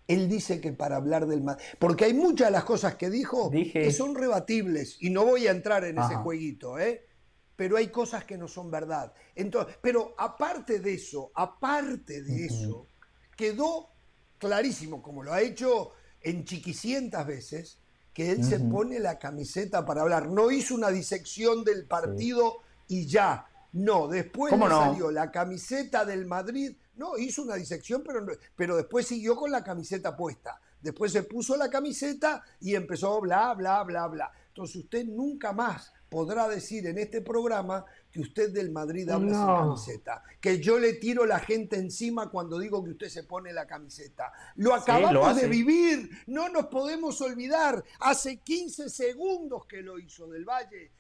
Él 0.09 0.29
dice 0.29 0.61
que 0.61 0.73
para 0.73 0.97
hablar 0.97 1.27
del 1.27 1.43
Madrid. 1.43 1.65
Porque 1.79 2.05
hay 2.07 2.15
muchas 2.15 2.49
de 2.49 2.53
las 2.53 2.65
cosas 2.65 2.97
que 2.97 3.09
dijo 3.09 3.51
que 3.51 3.91
son 3.93 4.15
rebatibles 4.15 4.97
y 5.01 5.11
no 5.11 5.25
voy 5.25 5.47
a 5.47 5.53
entrar 5.53 5.85
en 5.85 5.99
ese 5.99 6.17
jueguito, 6.17 6.79
¿eh? 6.79 7.07
Pero 7.55 7.77
hay 7.77 7.89
cosas 7.89 8.25
que 8.25 8.37
no 8.37 8.49
son 8.49 8.71
verdad. 8.71 9.13
Entonces, 9.35 9.77
pero 9.81 10.15
aparte 10.19 10.81
de 10.81 10.95
eso, 10.95 11.31
aparte 11.35 12.23
de 12.23 12.47
eso, 12.47 12.89
quedó 13.37 13.91
clarísimo, 14.39 15.01
como 15.01 15.23
lo 15.23 15.33
ha 15.33 15.41
hecho 15.41 15.93
en 16.21 16.45
chiquicientas 16.45 17.27
veces, 17.27 17.79
que 18.13 18.31
él 18.31 18.45
se 18.45 18.59
pone 18.59 18.99
la 18.99 19.19
camiseta 19.19 19.85
para 19.87 20.03
hablar. 20.03 20.29
No 20.29 20.51
hizo 20.51 20.75
una 20.75 20.91
disección 20.91 21.63
del 21.63 21.87
partido 21.87 22.57
y 22.89 23.07
ya. 23.07 23.47
No, 23.73 24.07
después 24.07 24.53
le 24.53 24.69
salió 24.69 25.11
la 25.11 25.31
camiseta 25.31 26.05
del 26.05 26.27
Madrid. 26.27 26.75
No, 26.97 27.17
hizo 27.17 27.43
una 27.43 27.55
disección, 27.55 28.03
pero, 28.05 28.27
pero 28.55 28.77
después 28.77 29.07
siguió 29.07 29.35
con 29.35 29.51
la 29.51 29.65
camiseta 29.65 30.17
puesta. 30.17 30.61
Después 30.81 31.13
se 31.13 31.23
puso 31.23 31.57
la 31.57 31.71
camiseta 31.71 32.43
y 32.61 32.75
empezó 32.75 33.21
bla, 33.21 33.55
bla, 33.55 33.83
bla, 33.85 34.09
bla. 34.09 34.33
Entonces 34.49 34.77
usted 34.77 35.07
nunca 35.07 35.53
más 35.53 35.93
podrá 36.11 36.47
decir 36.47 36.87
en 36.87 36.99
este 36.99 37.23
programa 37.23 37.87
que 38.11 38.21
usted 38.21 38.53
del 38.53 38.71
Madrid 38.71 39.09
habla 39.09 39.33
sin 39.33 39.47
camiseta, 39.47 40.23
que 40.39 40.61
yo 40.61 40.79
le 40.79 40.93
tiro 40.95 41.25
la 41.25 41.39
gente 41.39 41.77
encima 41.77 42.29
cuando 42.29 42.59
digo 42.59 42.85
que 42.85 42.91
usted 42.91 43.09
se 43.09 43.25
pone 43.25 43.51
la 43.55 43.67
camiseta. 43.67 44.31
Lo 44.57 44.75
acabamos 44.75 45.37
de 45.37 45.49
vivir, 45.49 46.11
no 46.27 46.51
nos 46.51 46.67
podemos 46.67 47.19
olvidar. 47.23 47.83
Hace 48.01 48.41
15 48.41 48.91
segundos 48.91 49.65
que 49.65 49.81
lo 49.81 49.99
hizo 49.99 50.29
del 50.29 50.45
Valle. 50.45 50.91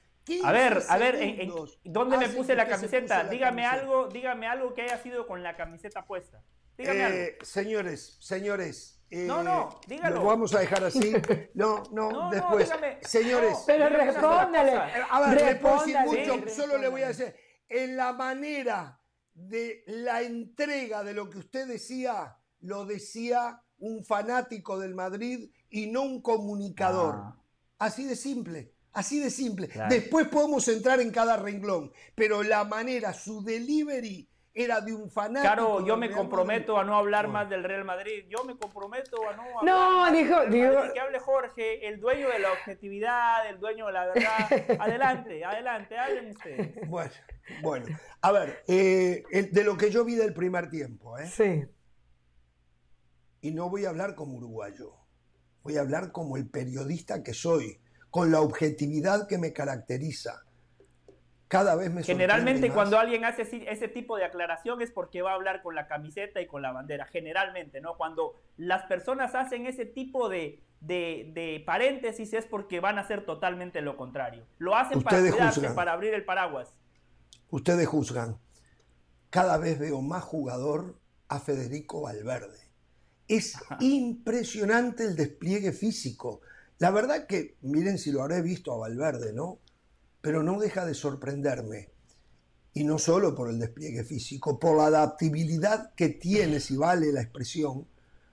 A 0.45 0.53
ver, 0.53 0.83
a 0.89 0.99
ver, 0.99 1.19
¿dónde 1.85 2.17
me 2.17 2.29
puse 2.29 2.55
la 2.55 2.67
camiseta? 2.67 3.25
dígame 3.25 3.67
algo, 3.67 4.09
dígame 4.09 4.47
algo 4.47 4.75
que 4.75 4.83
haya 4.83 4.99
sido 5.03 5.27
con 5.27 5.43
la 5.43 5.57
camiseta 5.57 6.05
puesta. 6.05 6.43
Dígame 6.77 7.05
algo. 7.05 7.19
Eh, 7.19 7.39
señores, 7.43 8.17
señores, 8.21 9.03
no, 9.13 9.43
no, 9.43 9.69
eh, 9.69 9.87
dígalo. 9.89 10.17
Lo 10.17 10.25
vamos 10.25 10.55
a 10.55 10.61
dejar 10.61 10.85
así. 10.85 11.13
No, 11.55 11.83
no, 11.93 12.31
después. 12.31 12.71
Señores. 13.03 13.59
pero 13.67 13.89
respóndale. 13.89 14.73
A 15.11 15.21
ver, 15.29 15.45
le 15.45 15.57
puedo 15.57 15.81
decir 15.81 15.99
mucho, 16.05 16.49
solo 16.49 16.79
le 16.79 16.89
voy 16.89 17.03
a 17.03 17.09
decir. 17.09 17.35
En 17.69 17.97
la 17.97 18.13
manera 18.13 19.01
de 19.35 19.83
la 19.87 20.23
entrega 20.23 21.05
de 21.05 21.15
lo 21.15 21.29
que 21.29 21.39
usted 21.39 21.67
decía, 21.67 22.37
lo 22.61 22.85
decía 22.85 23.63
un 23.79 24.05
fanático 24.05 24.79
del 24.79 24.95
Madrid 24.95 25.51
y 25.69 25.87
no 25.89 26.03
un 26.03 26.23
comunicador. 26.23 27.15
Ah. 27.17 27.37
Así 27.79 28.05
de 28.05 28.17
simple. 28.17 28.72
Así 28.93 29.21
de 29.21 29.31
simple. 29.31 29.69
Después 29.89 30.29
podemos 30.29 30.69
entrar 30.69 31.01
en 31.01 31.11
cada 31.11 31.37
renglón, 31.37 31.93
pero 32.15 32.43
la 32.43 32.65
manera, 32.65 33.15
su 33.15 33.43
delivery 33.43 34.29
era 34.55 34.81
de 34.81 34.93
un 34.93 35.11
fanático. 35.11 35.55
Claro, 35.55 35.87
yo 35.87 35.97
me 35.97 36.11
comprometo 36.11 36.77
a 36.77 36.85
no 36.85 36.97
hablar 36.97 37.29
más 37.29 37.49
del 37.49 37.65
Real 37.65 37.85
Madrid. 37.85 38.25
Yo 38.29 38.45
me 38.45 38.57
comprometo 38.57 39.29
a 39.29 39.35
no 39.35 39.43
hablar 39.43 39.65
No, 39.65 40.13
dijo, 40.13 40.45
dijo... 40.47 40.93
Que 40.93 41.01
hable 41.01 41.19
Jorge, 41.21 41.89
el 41.89 42.01
dueño 42.01 42.29
de 42.29 42.39
la 42.39 42.53
objetividad, 42.53 43.49
el 43.49 43.59
dueño 43.59 43.87
de 43.87 43.93
la 43.93 44.07
verdad. 44.07 44.81
adelante, 44.81 45.45
adelante, 45.45 45.97
hablen 45.97 46.31
ustedes. 46.31 46.89
Bueno, 46.89 47.13
bueno. 47.63 47.87
A 48.21 48.33
ver, 48.33 48.63
eh, 48.69 49.25
de 49.51 49.65
lo 49.65 49.77
que 49.77 49.91
yo 49.91 50.05
vi 50.05 50.17
del 50.17 50.35
primer 50.35 50.69
tiempo, 50.69 51.19
¿eh? 51.19 51.27
Sí. 51.27 51.65
Y 53.41 53.53
no 53.53 53.71
voy 53.71 53.87
a 53.87 53.89
hablar 53.89 54.15
como 54.15 54.37
uruguayo. 54.37 54.95
Voy 55.63 55.77
a 55.77 55.81
hablar 55.81 56.13
como 56.13 56.37
el 56.37 56.49
periodista 56.49 57.23
que 57.23 57.33
soy, 57.33 57.81
con 58.13 58.31
la 58.31 58.41
objetividad 58.41 59.27
que 59.27 59.39
me 59.39 59.53
caracteriza 59.53 60.45
cada 61.53 61.75
vez 61.75 61.93
me 61.93 62.03
Generalmente 62.03 62.71
cuando 62.71 62.99
alguien 62.99 63.27
hace 63.27 63.43
ese 63.43 63.87
tipo 63.87 64.17
de 64.17 64.25
aclaración 64.25 64.81
es 64.81 64.91
porque 64.91 65.21
va 65.21 65.33
a 65.33 65.35
hablar 65.35 65.61
con 65.61 65.75
la 65.75 65.87
camiseta 65.87 66.41
y 66.41 66.47
con 66.47 66.63
la 66.63 66.73
bandera. 66.73 67.05
Generalmente, 67.05 67.83
¿no? 67.83 67.99
Cuando 67.99 68.41
las 68.57 68.85
personas 68.85 69.35
hacen 69.35 69.67
ese 69.67 69.85
tipo 69.85 70.31
de, 70.31 70.63
de, 70.81 71.63
paréntesis 71.67 72.33
es 72.33 72.47
porque 72.47 72.81
van 72.81 72.97
a 72.97 73.03
hacer 73.03 73.27
totalmente 73.27 73.83
lo 73.83 73.99
contrario. 73.99 74.47
Lo 74.57 74.75
hacen 74.77 75.03
para 75.03 75.21
cuidarse, 75.21 75.69
para 75.73 75.93
abrir 75.93 76.15
el 76.15 76.25
paraguas. 76.25 76.73
Ustedes 77.51 77.87
juzgan. 77.87 78.39
Cada 79.29 79.59
vez 79.59 79.79
veo 79.79 80.01
más 80.01 80.25
jugador 80.25 80.99
a 81.29 81.39
Federico 81.39 82.01
Valverde. 82.01 82.61
Es 83.29 83.59
impresionante 83.81 85.05
el 85.05 85.17
despliegue 85.17 85.73
físico. 85.73 86.41
La 86.83 86.91
verdad 86.91 87.29
que, 87.29 87.55
miren 87.61 87.97
si 87.97 88.11
lo 88.11 88.23
habré 88.23 88.43
visto 88.43 88.73
a 88.73 88.77
Valverde, 88.77 89.33
¿no? 89.33 89.61
pero 90.21 90.43
no 90.43 90.59
deja 90.59 90.85
de 90.85 90.95
sorprenderme. 90.95 91.91
Y 92.75 92.83
no 92.83 92.99
solo 92.99 93.37
por 93.37 93.51
el 93.51 93.61
despliegue 93.61 94.03
físico, 94.03 94.59
por 94.59 94.79
la 94.79 94.87
adaptabilidad 94.87 95.95
que 95.95 96.09
tiene, 96.09 96.59
si 96.59 96.77
vale 96.77 97.13
la 97.13 97.23
expresión, 97.23 97.87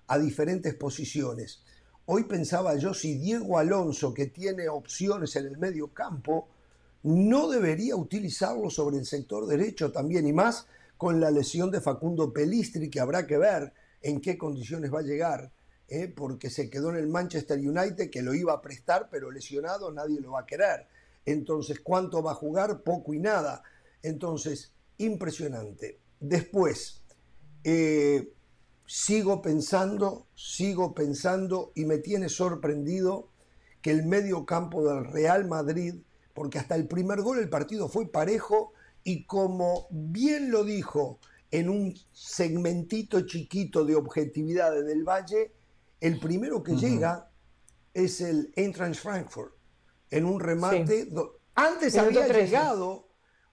a 0.08 0.18
diferentes 0.18 0.74
posiciones. 0.74 1.62
Hoy 2.08 2.24
pensaba 2.24 2.74
yo 2.74 2.96
si 2.96 3.20
Diego 3.20 3.60
Alonso, 3.60 4.16
que 4.16 4.26
tiene 4.26 4.68
opciones 4.68 5.36
en 5.36 5.46
el 5.46 5.60
medio 5.60 5.94
campo, 5.94 6.50
no 7.04 7.50
debería 7.50 7.96
utilizarlo 7.96 8.72
sobre 8.72 8.98
el 8.98 9.06
sector 9.06 9.46
derecho 9.46 9.92
también, 9.92 10.26
y 10.26 10.34
más 10.34 10.66
con 10.98 11.20
la 11.20 11.30
lesión 11.30 11.70
de 11.70 11.82
Facundo 11.82 12.34
Pelistri, 12.34 12.90
que 12.90 13.00
habrá 13.00 13.28
que 13.28 13.38
ver 13.38 13.72
en 14.02 14.20
qué 14.20 14.40
condiciones 14.40 14.92
va 14.92 15.02
a 15.02 15.04
llegar, 15.04 15.52
¿eh? 15.90 16.08
porque 16.08 16.50
se 16.50 16.70
quedó 16.70 16.90
en 16.90 16.98
el 16.98 17.08
Manchester 17.08 17.60
United, 17.60 18.10
que 18.10 18.22
lo 18.22 18.34
iba 18.34 18.54
a 18.54 18.62
prestar, 18.62 19.10
pero 19.10 19.32
lesionado 19.32 19.92
nadie 19.92 20.20
lo 20.20 20.32
va 20.32 20.42
a 20.42 20.46
querer. 20.46 20.88
Entonces, 21.26 21.80
¿cuánto 21.80 22.24
va 22.24 22.32
a 22.32 22.36
jugar? 22.36 22.82
Poco 22.82 23.14
y 23.14 23.20
nada. 23.20 23.64
Entonces, 24.02 24.72
impresionante. 24.98 26.00
Después, 26.20 27.02
eh, 27.64 28.32
sigo 28.86 29.42
pensando, 29.42 30.28
sigo 30.36 30.94
pensando 30.96 31.72
y 31.76 31.86
me 31.86 31.98
tiene 31.98 32.30
sorprendido 32.30 33.30
que 33.82 33.92
el 33.92 34.06
medio 34.06 34.46
campo 34.46 34.88
del 34.88 35.06
Real 35.06 35.48
Madrid, 35.48 35.96
porque 36.34 36.60
hasta 36.60 36.76
el 36.76 36.88
primer 36.88 37.22
gol 37.22 37.40
el 37.40 37.50
partido 37.50 37.88
fue 37.88 38.12
parejo 38.12 38.74
y 39.04 39.26
como 39.26 39.88
bien 39.92 40.52
lo 40.52 40.64
dijo 40.64 41.20
en 41.52 41.70
un 41.70 41.96
segmentito 42.12 43.22
chiquito 43.22 43.86
de 43.86 43.96
objetividad 43.96 44.72
del 44.84 45.04
Valle, 45.04 45.52
el 46.00 46.20
primero 46.20 46.64
que 46.64 46.76
llega 46.76 47.32
es 47.94 48.22
el 48.22 48.52
Eintracht 48.56 49.02
Frankfurt 49.02 49.54
en 50.10 50.26
un 50.26 50.40
remate. 50.40 51.10
Antes 51.56 51.98
había 51.98 52.28
llegado, 52.28 53.10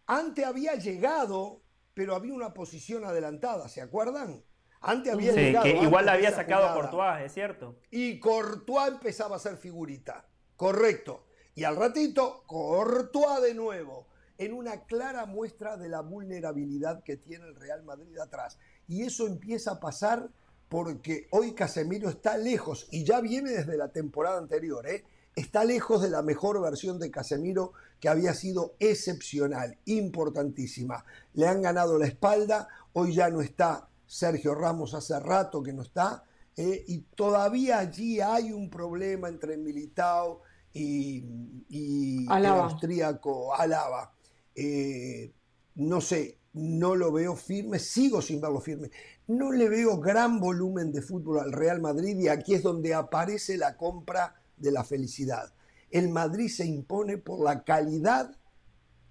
antes 0.07 0.45
había 0.45 0.75
llegado, 0.75 1.63
pero 1.95 2.15
había 2.15 2.35
una 2.35 2.55
posición 2.55 3.05
adelantada, 3.05 3.69
¿se 3.69 3.81
acuerdan? 3.81 4.45
Antes 4.81 5.13
había 5.13 5.33
llegado. 5.33 5.65
Que 5.65 5.77
igual 5.77 6.07
la 6.07 6.13
había 6.13 6.31
sacado 6.31 6.73
Courtois, 6.75 7.25
es 7.25 7.33
cierto. 7.33 7.81
Y 7.91 8.21
Courtois 8.21 8.89
empezaba 8.89 9.37
a 9.37 9.41
ser 9.41 9.57
figurita. 9.57 10.29
Correcto. 10.55 11.27
Y 11.55 11.65
al 11.65 11.77
ratito, 11.77 12.45
Courtois 12.47 13.43
de 13.43 13.55
nuevo. 13.55 14.07
En 14.39 14.53
una 14.53 14.85
clara 14.85 15.25
muestra 15.25 15.79
de 15.79 15.89
la 15.89 16.03
vulnerabilidad 16.03 17.03
que 17.03 17.17
tiene 17.17 17.47
el 17.47 17.57
Real 17.57 17.83
Madrid 17.83 18.19
atrás. 18.19 18.59
Y 18.87 19.03
eso 19.03 19.27
empieza 19.27 19.73
a 19.73 19.81
pasar 19.81 20.29
porque 20.69 21.29
hoy 21.31 21.53
Casemiro 21.53 22.09
está 22.09 22.37
lejos 22.37 22.89
y 22.91 23.05
ya 23.05 23.21
viene 23.21 23.51
desde 23.51 23.77
la 23.77 23.89
temporada 23.89 24.39
anterior, 24.39 24.87
¿eh? 24.87 25.05
está 25.35 25.65
lejos 25.65 26.03
de 26.03 26.11
la 26.11 26.23
mejor 26.23 26.61
versión 26.61 26.99
de 26.99 27.11
Casemiro 27.11 27.73
que 28.01 28.09
había 28.09 28.35
sido 28.35 28.75
excepcional, 28.79 29.79
importantísima. 29.85 31.05
Le 31.35 31.47
han 31.47 31.63
ganado 31.63 31.99
la 31.99 32.07
espalda, 32.07 32.69
hoy 32.95 33.15
ya 33.15 33.29
no 33.31 33.41
está 33.41 33.89
Sergio 34.07 34.55
Ramos 34.55 34.95
hace 34.95 35.19
rato 35.21 35.63
que 35.63 35.73
no 35.73 35.83
está, 35.83 36.25
eh, 36.57 36.85
y 36.89 37.01
todavía 37.15 37.79
allí 37.79 38.21
hay 38.21 38.51
un 38.51 38.71
problema 38.71 39.29
entre 39.29 39.59
Militao 39.59 40.43
y, 40.73 42.27
el 42.31 42.47
austríaco 42.47 43.55
Alaba. 43.55 44.13
Eh, 44.55 45.33
no 45.77 46.01
sé, 46.01 46.39
no 46.57 46.97
lo 46.97 47.13
veo 47.13 47.37
firme, 47.37 47.79
sigo 47.79 48.23
sin 48.23 48.41
verlo 48.41 48.61
firme. 48.61 48.91
No 49.29 49.53
le 49.53 49.69
veo 49.69 50.01
gran 50.01 50.41
volumen 50.41 50.91
de 50.91 51.03
fútbol 51.03 51.41
al 51.41 51.53
Real 51.53 51.83
Madrid 51.83 52.19
y 52.19 52.29
aquí 52.29 52.55
es 52.55 52.63
donde 52.63 52.95
aparece 52.95 53.59
la 53.59 53.77
compra 53.77 54.41
de 54.57 54.73
la 54.73 54.83
felicidad. 54.83 55.53
El 55.91 56.09
Madrid 56.09 56.49
se 56.49 56.65
impone 56.65 57.19
por 57.19 57.45
la 57.45 57.63
calidad 57.63 58.35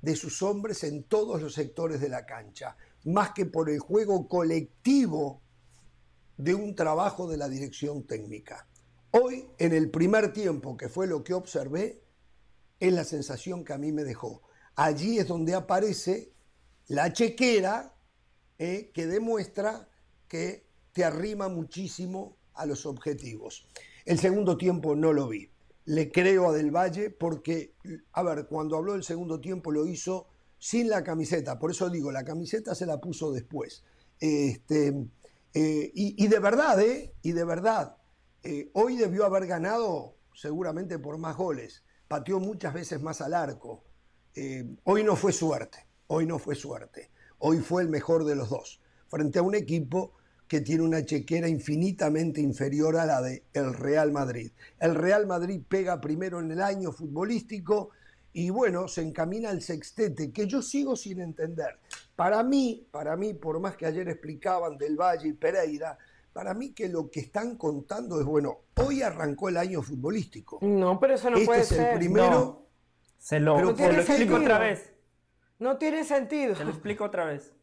de 0.02 0.16
sus 0.16 0.42
hombres 0.42 0.84
en 0.84 1.04
todos 1.04 1.42
los 1.42 1.54
sectores 1.54 2.02
de 2.02 2.10
la 2.10 2.26
cancha, 2.26 2.78
más 3.06 3.32
que 3.32 3.46
por 3.46 3.70
el 3.70 3.80
juego 3.80 4.28
colectivo 4.28 5.42
de 6.38 6.56
un 6.56 6.76
trabajo 6.76 7.28
de 7.28 7.38
la 7.38 7.48
dirección 7.48 8.08
técnica. 8.08 8.68
Hoy, 9.12 9.48
en 9.60 9.74
el 9.74 9.92
primer 9.92 10.34
tiempo, 10.34 10.76
que 10.76 10.90
fue 10.90 11.06
lo 11.06 11.24
que 11.24 11.36
observé, 11.36 12.02
es 12.80 12.92
la 12.92 13.04
sensación 13.04 13.64
que 13.64 13.74
a 13.74 13.78
mí 13.78 13.92
me 13.92 14.04
dejó. 14.04 14.42
Allí 14.76 15.20
es 15.20 15.28
donde 15.28 15.54
aparece 15.54 16.35
la 16.88 17.12
chequera 17.14 17.94
eh, 18.58 18.92
que 18.94 19.08
demuestra 19.08 19.90
que 20.28 20.68
te 20.94 21.04
arrima 21.04 21.50
muchísimo 21.50 22.38
a 22.54 22.66
los 22.66 22.86
objetivos. 22.86 23.68
El 24.06 24.20
segundo 24.20 24.58
tiempo 24.58 24.96
no 24.96 25.12
lo 25.12 25.28
vi. 25.28 25.50
Le 25.86 26.12
creo 26.12 26.50
a 26.50 26.54
Del 26.54 26.72
Valle 26.72 27.10
porque, 27.10 27.76
a 28.14 28.24
ver, 28.24 28.48
cuando 28.48 28.78
habló 28.78 28.94
del 28.94 29.04
segundo 29.04 29.40
tiempo 29.40 29.72
lo 29.72 29.86
hizo 29.86 30.28
sin 30.58 30.90
la 30.90 31.04
camiseta. 31.04 31.60
Por 31.60 31.72
eso 31.72 31.90
digo, 31.90 32.12
la 32.12 32.24
camiseta 32.24 32.74
se 32.74 32.86
la 32.86 33.00
puso 33.00 33.32
después. 33.32 33.84
Este, 34.20 34.96
eh, 35.54 35.92
y, 35.94 36.28
de 36.28 36.40
verdad, 36.40 36.82
¿eh? 36.82 37.14
Y 37.22 37.34
de 37.34 37.44
verdad, 37.44 37.98
eh, 38.42 38.70
hoy 38.74 38.96
debió 38.96 39.26
haber 39.26 39.48
ganado 39.48 40.16
seguramente 40.34 40.98
por 40.98 41.18
más 41.18 41.36
goles. 41.36 41.84
Pateó 42.08 42.40
muchas 42.40 42.74
veces 42.74 43.02
más 43.02 43.22
al 43.22 43.34
arco. 43.34 43.84
Hoy 44.84 45.04
no 45.04 45.16
fue 45.16 45.32
suerte. 45.32 45.86
Hoy 46.08 46.26
no 46.26 46.40
fue 46.40 46.56
suerte. 46.56 47.10
Hoy 47.40 47.60
fue 47.60 47.82
el 47.82 47.90
mejor 47.90 48.26
de 48.26 48.36
los 48.36 48.50
dos. 48.50 48.80
Frente 49.08 49.40
a 49.40 49.44
un 49.44 49.56
equipo 49.56 50.14
que 50.48 50.62
tiene 50.62 50.84
una 50.84 51.04
chequera 51.04 51.48
infinitamente 51.48 52.42
inferior 52.42 52.98
a 52.98 53.06
la 53.06 53.22
del 53.22 53.44
el 53.54 53.74
Real 53.74 54.12
Madrid. 54.12 54.52
El 54.80 54.94
Real 54.94 55.26
Madrid 55.26 55.62
pega 55.68 56.00
primero 56.00 56.40
en 56.40 56.52
el 56.52 56.62
año 56.62 56.92
futbolístico 56.92 57.90
y 58.34 58.50
bueno, 58.50 58.88
se 58.88 59.02
encamina 59.02 59.50
al 59.50 59.62
sextete, 59.62 60.32
que 60.32 60.46
yo 60.46 60.62
sigo 60.62 60.96
sin 60.96 61.22
entender. 61.22 61.80
Para 62.16 62.44
mí, 62.44 62.86
para 62.92 63.16
mí, 63.16 63.34
por 63.34 63.60
más 63.60 63.76
que 63.78 63.86
ayer 63.86 64.08
explicaban 64.10 64.78
del 64.78 64.98
Valle 64.98 65.30
y 65.30 65.34
Pereira, 65.34 65.98
para 66.34 66.54
mí 66.54 66.74
que 66.74 66.90
lo 66.90 67.10
que 67.10 67.22
están 67.22 67.56
contando 67.56 68.20
es, 68.20 68.26
bueno, 68.26 68.60
hoy 68.76 69.02
arrancó 69.02 69.48
el 69.48 69.56
año 69.58 69.82
futbolístico. 69.82 70.60
No, 70.62 71.00
pero 71.00 71.16
eso 71.16 71.30
no 71.30 71.38
este 71.38 71.46
puede 71.46 71.62
es 71.62 71.68
ser. 71.70 71.94
el 71.94 71.98
primero. 71.98 72.68
Se 73.18 73.40
lo, 73.40 73.60
No 73.60 73.70
se 73.70 73.76
tiene 73.76 73.94
lo 73.94 74.02
explico 74.02 74.36
otra 74.36 74.60
vez. 74.60 74.95
No 75.60 75.78
tiene 75.78 76.04
sentido. 76.04 76.56
Se 76.56 76.64
lo 76.66 76.72
explico 76.72 77.06
otra 77.06 77.26
vez. 77.26 77.54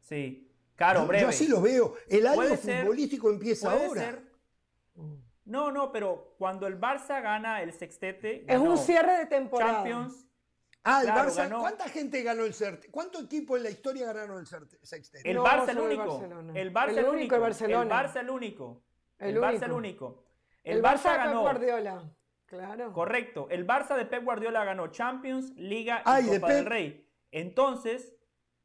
Sí. 0.00 0.46
Claro, 0.76 1.06
breve. 1.06 1.22
yo 1.24 1.28
así 1.28 1.46
lo 1.46 1.60
veo. 1.60 1.94
El 2.08 2.26
año 2.26 2.36
Puede 2.36 2.56
ser- 2.56 2.80
futbolístico 2.82 3.30
empieza 3.30 3.70
Puede 3.70 3.86
ahora. 3.86 4.00
ser. 4.00 4.22
No, 5.44 5.70
no, 5.70 5.90
pero 5.92 6.34
cuando 6.38 6.66
el 6.66 6.80
Barça 6.80 7.20
gana 7.22 7.62
el 7.62 7.72
sextete. 7.72 8.44
Es 8.52 8.58
un 8.58 8.78
cierre 8.78 9.18
de 9.18 9.26
temporada. 9.26 9.72
Champions. 9.74 10.26
Ah, 10.82 11.00
el 11.02 11.06
Claro, 11.10 11.30
Barça. 11.30 11.36
ganó. 11.36 11.60
¿Cuánta 11.60 11.88
gente 11.88 12.22
ganó 12.22 12.44
el 12.44 12.54
sextete? 12.54 12.90
¿Cuántos 12.90 13.24
equipos 13.24 13.58
en 13.58 13.64
la 13.64 13.70
historia 13.70 14.06
ganaron 14.06 14.38
el 14.38 14.46
sextete? 14.46 15.28
El 15.28 15.36
No, 15.36 15.44
Barça 15.44 15.68
el 15.70 15.78
único. 15.80 16.22
El 16.54 16.72
Barça 16.72 16.88
El 16.90 16.98
el 16.98 17.04
único, 17.08 17.34
el 17.34 17.40
Barcelona. 17.40 18.00
El 18.00 18.06
Barça 18.08 18.20
el 18.20 18.30
único. 18.30 18.82
El 19.18 19.28
El 19.36 19.42
Barça 19.42 19.48
único. 19.50 19.64
el 19.66 19.72
único. 19.72 20.24
El, 20.64 20.76
El 20.78 20.82
Barça, 20.82 21.10
de 21.12 21.16
ganó. 21.18 21.40
Guardiola. 21.42 22.10
Claro. 22.46 22.92
Correcto. 22.92 23.46
El 23.50 23.66
Barça 23.66 23.96
de 23.96 24.06
Pep 24.06 24.24
Guardiola 24.24 24.64
ganó 24.64 24.86
Champions, 24.88 25.50
Liga 25.56 25.98
y 25.98 26.02
Ay, 26.06 26.24
de 26.24 26.40
Copa 26.40 26.52
del 26.54 26.64
Pep. 26.64 26.72
Rey. 26.72 27.06
Entonces, 27.32 28.16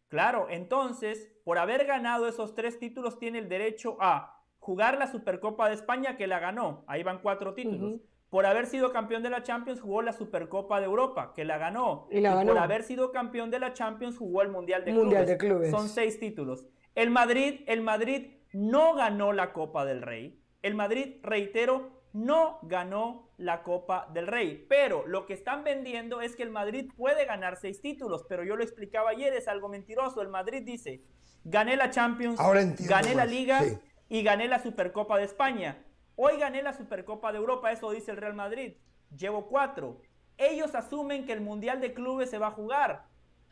claro, 0.07 0.47
entonces, 0.49 1.32
por 1.43 1.57
haber 1.57 1.86
ganado 1.86 2.28
esos 2.28 2.55
tres 2.55 2.80
títulos, 2.80 3.20
tiene 3.20 3.39
el 3.39 3.49
derecho 3.49 3.97
a 3.99 4.43
jugar 4.59 4.97
la 4.97 5.07
Supercopa 5.07 5.68
de 5.70 5.76
España, 5.76 6.18
que 6.18 6.28
la 6.28 6.39
ganó. 6.39 6.84
Ahí 6.88 7.03
van 7.03 7.22
cuatro 7.22 7.53
títulos. 7.53 8.01
Por 8.30 8.45
haber 8.45 8.66
sido 8.66 8.91
campeón 8.91 9.24
de 9.24 9.30
la 9.30 9.43
Champions, 9.43 9.80
jugó 9.80 10.01
la 10.01 10.11
Supercopa 10.11 10.80
de 10.80 10.88
Europa, 10.88 11.32
que 11.34 11.45
la 11.45 11.57
ganó. 11.57 12.07
Y 12.11 12.20
la 12.20 12.34
por 12.34 12.45
ganó. 12.45 12.59
haber 12.59 12.84
sido 12.84 13.11
campeón 13.11 13.51
de 13.51 13.59
la 13.59 13.74
Champions, 13.74 14.18
jugó 14.18 14.41
el 14.41 14.49
Mundial 14.49 14.84
de 14.84 14.91
Mundial 14.93 15.24
Clubes. 15.24 15.28
de 15.28 15.38
Clubes. 15.38 15.72
Son 15.72 15.88
seis 15.88 16.20
títulos. 16.20 16.66
El 16.95 17.11
Madrid, 17.11 17.61
el 17.68 17.82
Madrid 17.82 18.38
no 18.51 18.95
ganó 18.95 19.32
la 19.32 19.53
Copa 19.53 19.86
del 19.86 20.01
Rey. 20.01 20.41
El 20.63 20.76
Madrid, 20.76 21.18
reitero, 21.22 21.95
no 22.16 22.59
ganó 22.61 23.28
la 23.38 23.61
Copa 23.61 24.07
del 24.13 24.28
Rey. 24.28 24.66
Pero 24.70 25.05
lo 25.05 25.26
que 25.26 25.34
están 25.34 25.66
vendiendo 25.66 26.22
es 26.22 26.38
que 26.38 26.43
el 26.43 26.49
Madrid 26.49 26.89
puede 26.95 27.26
ganar 27.26 27.57
seis 27.57 27.82
títulos. 27.82 28.24
Pero 28.30 28.45
yo 28.45 28.55
lo 28.55 28.63
explicaba 28.63 29.09
ayer, 29.09 29.34
es 29.34 29.49
algo 29.49 29.68
mentiroso. 29.68 30.22
El 30.22 30.30
Madrid 30.30 30.63
dice, 30.63 31.03
gané 31.43 31.76
la 31.76 31.89
Champions, 31.89 32.39
Ahora 32.39 32.61
gané 32.80 33.16
la 33.16 33.26
Liga 33.26 33.59
sí. 33.63 33.78
y 34.07 34.24
gané 34.24 34.47
la 34.47 34.59
Supercopa 34.59 35.18
de 35.18 35.26
España. 35.26 35.84
Hoy 36.16 36.38
gané 36.38 36.63
la 36.63 36.72
Supercopa 36.72 37.34
de 37.34 37.39
Europa, 37.39 37.74
eso 37.74 37.91
dice 37.91 38.11
el 38.11 38.18
Real 38.18 38.34
Madrid. 38.34 38.78
Llevo 39.13 39.47
cuatro. 39.47 39.99
Ellos 40.38 40.74
asumen 40.74 41.26
que 41.26 41.34
el 41.34 41.41
Mundial 41.41 41.82
de 41.82 41.93
Clubes 41.93 42.30
se 42.30 42.38
va 42.38 42.47
a 42.47 42.51
jugar. 42.51 43.07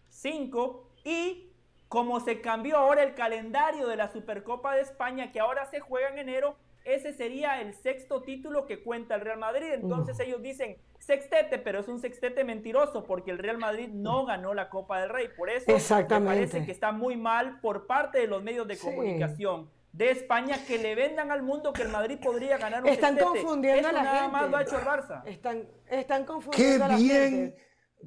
Cinco. 0.08 0.90
Y 1.04 1.52
como 1.90 2.22
se 2.22 2.40
cambió 2.40 2.78
ahora 2.78 3.04
el 3.04 3.14
calendario 3.14 3.90
de 3.90 3.98
la 3.98 4.10
Supercopa 4.10 4.74
de 4.74 4.84
España, 4.84 5.34
que 5.34 5.42
ahora 5.42 5.66
se 5.66 5.82
juega 5.82 6.08
en 6.08 6.20
enero, 6.20 6.56
ese 6.86 7.14
sería 7.14 7.62
el 7.62 7.74
sexto 7.74 8.22
título 8.22 8.66
que 8.66 8.84
cuenta 8.84 9.16
el 9.16 9.22
Real 9.22 9.40
Madrid. 9.40 9.72
Entonces 9.74 10.20
ellos 10.20 10.42
dicen 10.42 10.78
sextete, 11.00 11.58
pero 11.60 11.80
es 11.80 11.88
un 11.88 12.00
sextete 12.00 12.44
mentiroso 12.44 13.04
porque 13.04 13.32
el 13.32 13.38
Real 13.38 13.58
Madrid 13.58 13.90
no 13.90 14.26
ganó 14.26 14.54
la 14.54 14.70
Copa 14.70 15.00
del 15.02 15.10
Rey. 15.10 15.30
Por 15.36 15.50
eso 15.50 15.66
me 15.68 15.76
Exactamente. 15.78 16.36
parece 16.48 16.66
que 16.66 16.72
está 16.72 16.92
muy 16.92 17.18
mal 17.18 17.60
por 17.62 17.88
parte 17.88 18.20
de 18.20 18.28
los 18.28 18.42
medios 18.44 18.68
de 18.68 18.76
Sí. 18.76 18.86
comunicación 18.86 19.70
de 19.92 20.10
España 20.10 20.58
que 20.66 20.78
le 20.80 20.96
vendan 20.96 21.30
al 21.32 21.44
mundo 21.44 21.72
que 21.72 21.84
el 21.84 21.90
Madrid 21.90 22.18
podría 22.22 22.58
ganar 22.58 22.82
un 22.84 22.90
Están 22.90 23.16
sextete. 23.16 23.42
confundiendo 23.42 23.88
a 23.88 23.92
la 23.92 24.04
nada 24.04 24.20
gente. 24.22 24.32
más 24.32 24.50
lo 24.50 24.58
ha 24.58 24.62
hecho 24.64 24.80
el 24.80 24.86
Barça. 24.86 25.22
Están, 25.26 25.68
están 25.90 26.22
Qué 26.22 26.28
confundiendo 26.28 26.86
a 26.86 26.88
la 26.88 26.96
bien, 26.98 27.32
gente. 27.32 27.58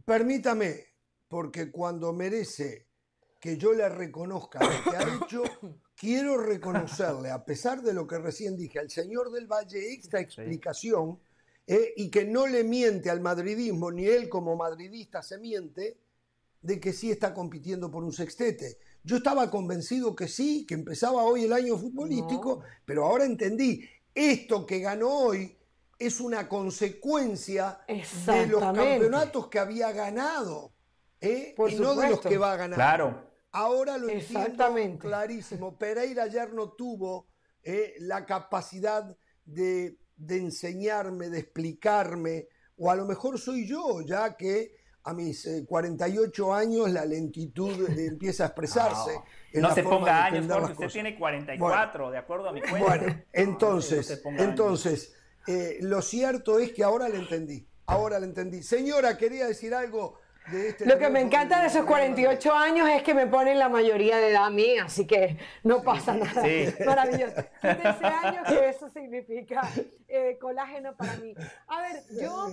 permítame, 0.04 0.74
porque 1.28 1.70
cuando 1.70 2.12
merece 2.12 2.86
que 3.46 3.56
yo 3.56 3.72
le 3.72 3.88
reconozca 3.88 4.58
lo 4.58 4.90
que 4.90 4.96
ha 4.96 5.02
hecho, 5.24 5.44
quiero 5.94 6.36
reconocerle, 6.36 7.30
a 7.30 7.44
pesar 7.44 7.80
de 7.80 7.94
lo 7.94 8.04
que 8.04 8.18
recién 8.18 8.56
dije, 8.56 8.80
al 8.80 8.90
señor 8.90 9.30
del 9.30 9.46
Valle 9.46 9.92
esta 9.92 10.18
explicación 10.18 11.20
eh, 11.64 11.92
y 11.96 12.10
que 12.10 12.24
no 12.24 12.48
le 12.48 12.64
miente 12.64 13.08
al 13.08 13.20
madridismo, 13.20 13.92
ni 13.92 14.04
él 14.06 14.28
como 14.28 14.56
madridista 14.56 15.22
se 15.22 15.38
miente, 15.38 15.96
de 16.60 16.80
que 16.80 16.92
sí 16.92 17.12
está 17.12 17.32
compitiendo 17.32 17.88
por 17.88 18.02
un 18.02 18.12
sextete. 18.12 18.78
Yo 19.04 19.18
estaba 19.18 19.48
convencido 19.48 20.16
que 20.16 20.26
sí, 20.26 20.66
que 20.66 20.74
empezaba 20.74 21.22
hoy 21.22 21.44
el 21.44 21.52
año 21.52 21.78
futbolístico, 21.78 22.64
pero 22.84 23.04
ahora 23.04 23.26
entendí, 23.26 23.88
esto 24.12 24.66
que 24.66 24.80
ganó 24.80 25.08
hoy 25.08 25.56
es 26.00 26.18
una 26.18 26.48
consecuencia 26.48 27.78
de 27.86 28.46
los 28.48 28.60
campeonatos 28.60 29.46
que 29.46 29.60
había 29.60 29.92
ganado 29.92 30.72
¿eh? 31.20 31.54
Por 31.56 31.70
y 31.70 31.76
no 31.76 31.94
de 31.94 32.10
los 32.10 32.20
que 32.20 32.38
va 32.38 32.52
a 32.52 32.56
ganar. 32.56 32.76
Claro. 32.76 33.25
Ahora 33.56 33.96
lo 33.96 34.10
entiendo 34.10 34.98
clarísimo. 34.98 35.78
Pereira 35.78 36.24
ayer 36.24 36.52
no 36.52 36.72
tuvo 36.72 37.28
eh, 37.62 37.94
la 38.00 38.26
capacidad 38.26 39.16
de, 39.46 39.96
de 40.14 40.36
enseñarme, 40.36 41.30
de 41.30 41.38
explicarme, 41.38 42.48
o 42.76 42.90
a 42.90 42.96
lo 42.96 43.06
mejor 43.06 43.38
soy 43.38 43.66
yo, 43.66 44.02
ya 44.02 44.36
que 44.36 44.76
a 45.04 45.14
mis 45.14 45.46
eh, 45.46 45.64
48 45.66 46.52
años 46.52 46.90
la 46.90 47.06
lentitud 47.06 47.88
eh, 47.88 48.06
empieza 48.08 48.44
a 48.44 48.46
expresarse. 48.48 49.12
en 49.52 49.62
No 49.62 49.68
la 49.68 49.74
se 49.74 49.82
forma 49.82 49.98
ponga 50.00 50.12
de 50.12 50.20
años, 50.20 50.46
las 50.48 50.70
Usted 50.72 50.88
tiene 50.90 51.16
44, 51.16 52.10
de 52.10 52.18
acuerdo 52.18 52.48
a 52.50 52.52
mi 52.52 52.60
cuenta. 52.60 52.78
Bueno, 52.78 53.06
No 53.06 53.22
entonces, 53.32 54.22
entonces, 54.36 55.14
eh, 55.46 55.78
lo 55.80 56.02
cierto 56.02 56.58
es 56.58 56.72
que 56.72 56.84
ahora 56.84 57.08
le 57.08 57.16
entendí. 57.16 57.66
Ahora 57.86 58.18
le 58.18 58.26
entendí. 58.26 58.62
Señora, 58.62 59.16
quería 59.16 59.46
decir 59.46 59.72
algo 59.72 60.18
este. 60.52 60.86
Lo 60.86 60.98
que 60.98 61.08
me 61.08 61.20
encanta 61.20 61.60
de 61.60 61.66
esos 61.66 61.84
Real 61.86 62.10
Madrid. 62.10 62.14
48 62.14 62.54
años 62.54 62.88
es 62.88 63.02
que 63.02 63.14
me 63.14 63.26
ponen 63.26 63.58
la 63.58 63.68
mayoría 63.68 64.18
de 64.18 64.30
edad 64.30 64.46
a 64.46 64.50
mí, 64.50 64.76
así 64.78 65.06
que 65.06 65.36
no 65.62 65.82
pasa 65.82 66.14
nada. 66.14 66.42
Sí. 66.42 66.74
Maravilloso. 66.84 67.42
Quítense 67.60 68.06
años 68.06 68.48
que 68.48 68.68
eso 68.68 68.88
significa 68.90 69.62
eh, 70.08 70.38
colágeno 70.40 70.96
para 70.96 71.16
mí. 71.16 71.34
A 71.66 71.80
ver, 71.82 72.02
yo 72.20 72.48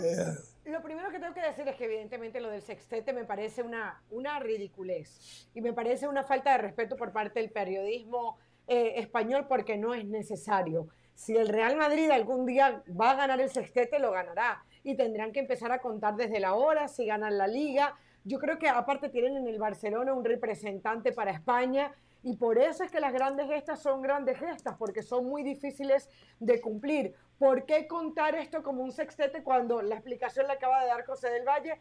lo 0.65 0.81
primero 0.81 1.11
que 1.11 1.19
tengo 1.19 1.33
que 1.33 1.41
decir 1.41 1.67
es 1.67 1.75
que 1.75 1.85
evidentemente 1.85 2.39
lo 2.39 2.49
del 2.49 2.61
sextete 2.61 3.13
me 3.13 3.25
parece 3.25 3.63
una, 3.63 4.01
una 4.09 4.39
ridiculez 4.39 5.49
y 5.53 5.61
me 5.61 5.73
parece 5.73 6.07
una 6.07 6.23
falta 6.23 6.53
de 6.53 6.59
respeto 6.59 6.95
por 6.95 7.11
parte 7.11 7.39
del 7.39 7.51
periodismo 7.51 8.37
eh, 8.67 8.93
español 8.97 9.45
porque 9.47 9.77
no 9.77 9.93
es 9.93 10.05
necesario. 10.05 10.87
Si 11.15 11.35
el 11.35 11.49
Real 11.49 11.75
Madrid 11.75 12.09
algún 12.09 12.45
día 12.45 12.81
va 12.99 13.11
a 13.11 13.15
ganar 13.15 13.41
el 13.41 13.49
sextete, 13.49 13.99
lo 13.99 14.11
ganará. 14.11 14.63
Y 14.83 14.95
tendrán 14.95 15.31
que 15.31 15.39
empezar 15.39 15.71
a 15.71 15.79
contar 15.79 16.15
desde 16.15 16.39
la 16.39 16.53
hora 16.53 16.87
si 16.87 17.05
ganan 17.05 17.37
la 17.37 17.47
liga. 17.47 17.95
Yo 18.23 18.39
creo 18.39 18.57
que 18.57 18.69
aparte 18.69 19.09
tienen 19.09 19.37
en 19.37 19.47
el 19.47 19.59
Barcelona 19.59 20.13
un 20.13 20.23
representante 20.23 21.11
para 21.11 21.31
España 21.31 21.93
y 22.23 22.37
por 22.37 22.57
eso 22.57 22.85
es 22.85 22.91
que 22.91 23.01
las 23.01 23.11
grandes 23.11 23.47
gestas 23.47 23.81
son 23.81 24.01
grandes 24.01 24.39
gestas, 24.39 24.75
porque 24.77 25.03
son 25.03 25.25
muy 25.25 25.43
difíciles 25.43 26.09
de 26.39 26.61
cumplir. 26.61 27.13
¿Por 27.37 27.65
qué 27.65 27.85
contar 27.85 28.33
esto 28.35 28.63
como 28.63 28.81
un 28.81 28.93
sextete 28.93 29.43
cuando 29.43 29.81
la 29.81 29.95
explicación 29.95 30.47
la 30.47 30.53
acaba 30.53 30.81
de 30.81 30.87
dar 30.87 31.05
José 31.05 31.29
del 31.29 31.45
Valle? 31.45 31.77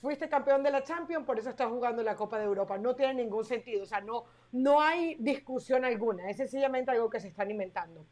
Fuiste 0.00 0.28
campeón 0.28 0.64
de 0.64 0.72
la 0.72 0.82
Champions, 0.82 1.24
por 1.24 1.38
eso 1.38 1.48
estás 1.48 1.68
jugando 1.70 2.02
la 2.02 2.16
Copa 2.16 2.38
de 2.38 2.44
Europa. 2.44 2.76
No 2.76 2.96
tiene 2.96 3.14
ningún 3.14 3.44
sentido, 3.44 3.84
o 3.84 3.86
sea, 3.86 4.00
no, 4.00 4.24
no 4.50 4.80
hay 4.80 5.14
discusión 5.20 5.84
alguna, 5.84 6.28
es 6.28 6.38
sencillamente 6.38 6.90
algo 6.90 7.08
que 7.08 7.20
se 7.20 7.28
están 7.28 7.52
inventando. 7.52 8.04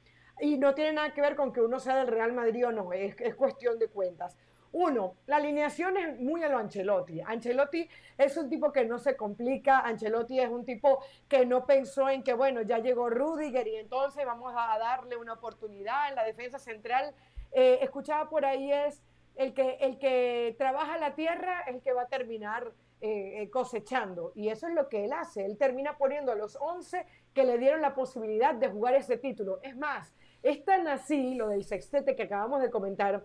Y 0.42 0.58
no 0.58 0.74
tiene 0.74 0.94
nada 0.94 1.14
que 1.14 1.20
ver 1.20 1.36
con 1.36 1.52
que 1.52 1.60
uno 1.60 1.78
sea 1.78 1.94
del 1.94 2.08
Real 2.08 2.32
Madrid 2.32 2.66
o 2.66 2.72
no, 2.72 2.92
es, 2.92 3.14
es 3.20 3.36
cuestión 3.36 3.78
de 3.78 3.86
cuentas. 3.86 4.36
Uno, 4.72 5.14
la 5.26 5.36
alineación 5.36 5.96
es 5.96 6.18
muy 6.18 6.42
a 6.42 6.48
lo 6.48 6.58
Ancelotti. 6.58 7.20
Ancelotti 7.20 7.88
es 8.18 8.36
un 8.36 8.50
tipo 8.50 8.72
que 8.72 8.84
no 8.84 8.98
se 8.98 9.16
complica, 9.16 9.78
Ancelotti 9.78 10.40
es 10.40 10.50
un 10.50 10.64
tipo 10.64 10.98
que 11.28 11.46
no 11.46 11.64
pensó 11.64 12.08
en 12.08 12.24
que, 12.24 12.34
bueno, 12.34 12.62
ya 12.62 12.78
llegó 12.78 13.08
Rudiger 13.08 13.68
y 13.68 13.76
entonces 13.76 14.26
vamos 14.26 14.52
a 14.56 14.76
darle 14.78 15.16
una 15.16 15.34
oportunidad 15.34 16.08
en 16.08 16.16
la 16.16 16.24
defensa 16.24 16.58
central. 16.58 17.14
Eh, 17.52 17.78
escuchaba 17.80 18.28
por 18.28 18.44
ahí 18.44 18.72
es 18.72 19.00
el 19.36 19.54
que, 19.54 19.76
el 19.80 19.96
que 20.00 20.56
trabaja 20.58 20.98
la 20.98 21.14
tierra 21.14 21.60
el 21.68 21.80
que 21.82 21.92
va 21.92 22.02
a 22.02 22.08
terminar 22.08 22.72
eh, 23.04 23.42
eh, 23.42 23.50
cosechando. 23.50 24.32
Y 24.34 24.48
eso 24.48 24.68
es 24.68 24.74
lo 24.74 24.88
que 24.88 25.04
él 25.04 25.12
hace. 25.12 25.44
Él 25.44 25.58
termina 25.58 25.98
poniendo 25.98 26.32
a 26.32 26.34
los 26.34 26.56
11 26.56 27.04
que 27.34 27.44
le 27.44 27.58
dieron 27.58 27.82
la 27.82 27.94
posibilidad 27.94 28.54
de 28.54 28.68
jugar 28.68 28.94
ese 28.94 29.18
título. 29.18 29.58
Es 29.62 29.76
más, 29.76 30.14
es 30.42 30.64
tan 30.64 30.88
así 30.88 31.34
lo 31.34 31.48
del 31.48 31.64
sextete 31.64 32.16
que 32.16 32.24
acabamos 32.24 32.60
de 32.62 32.70
comentar 32.70 33.24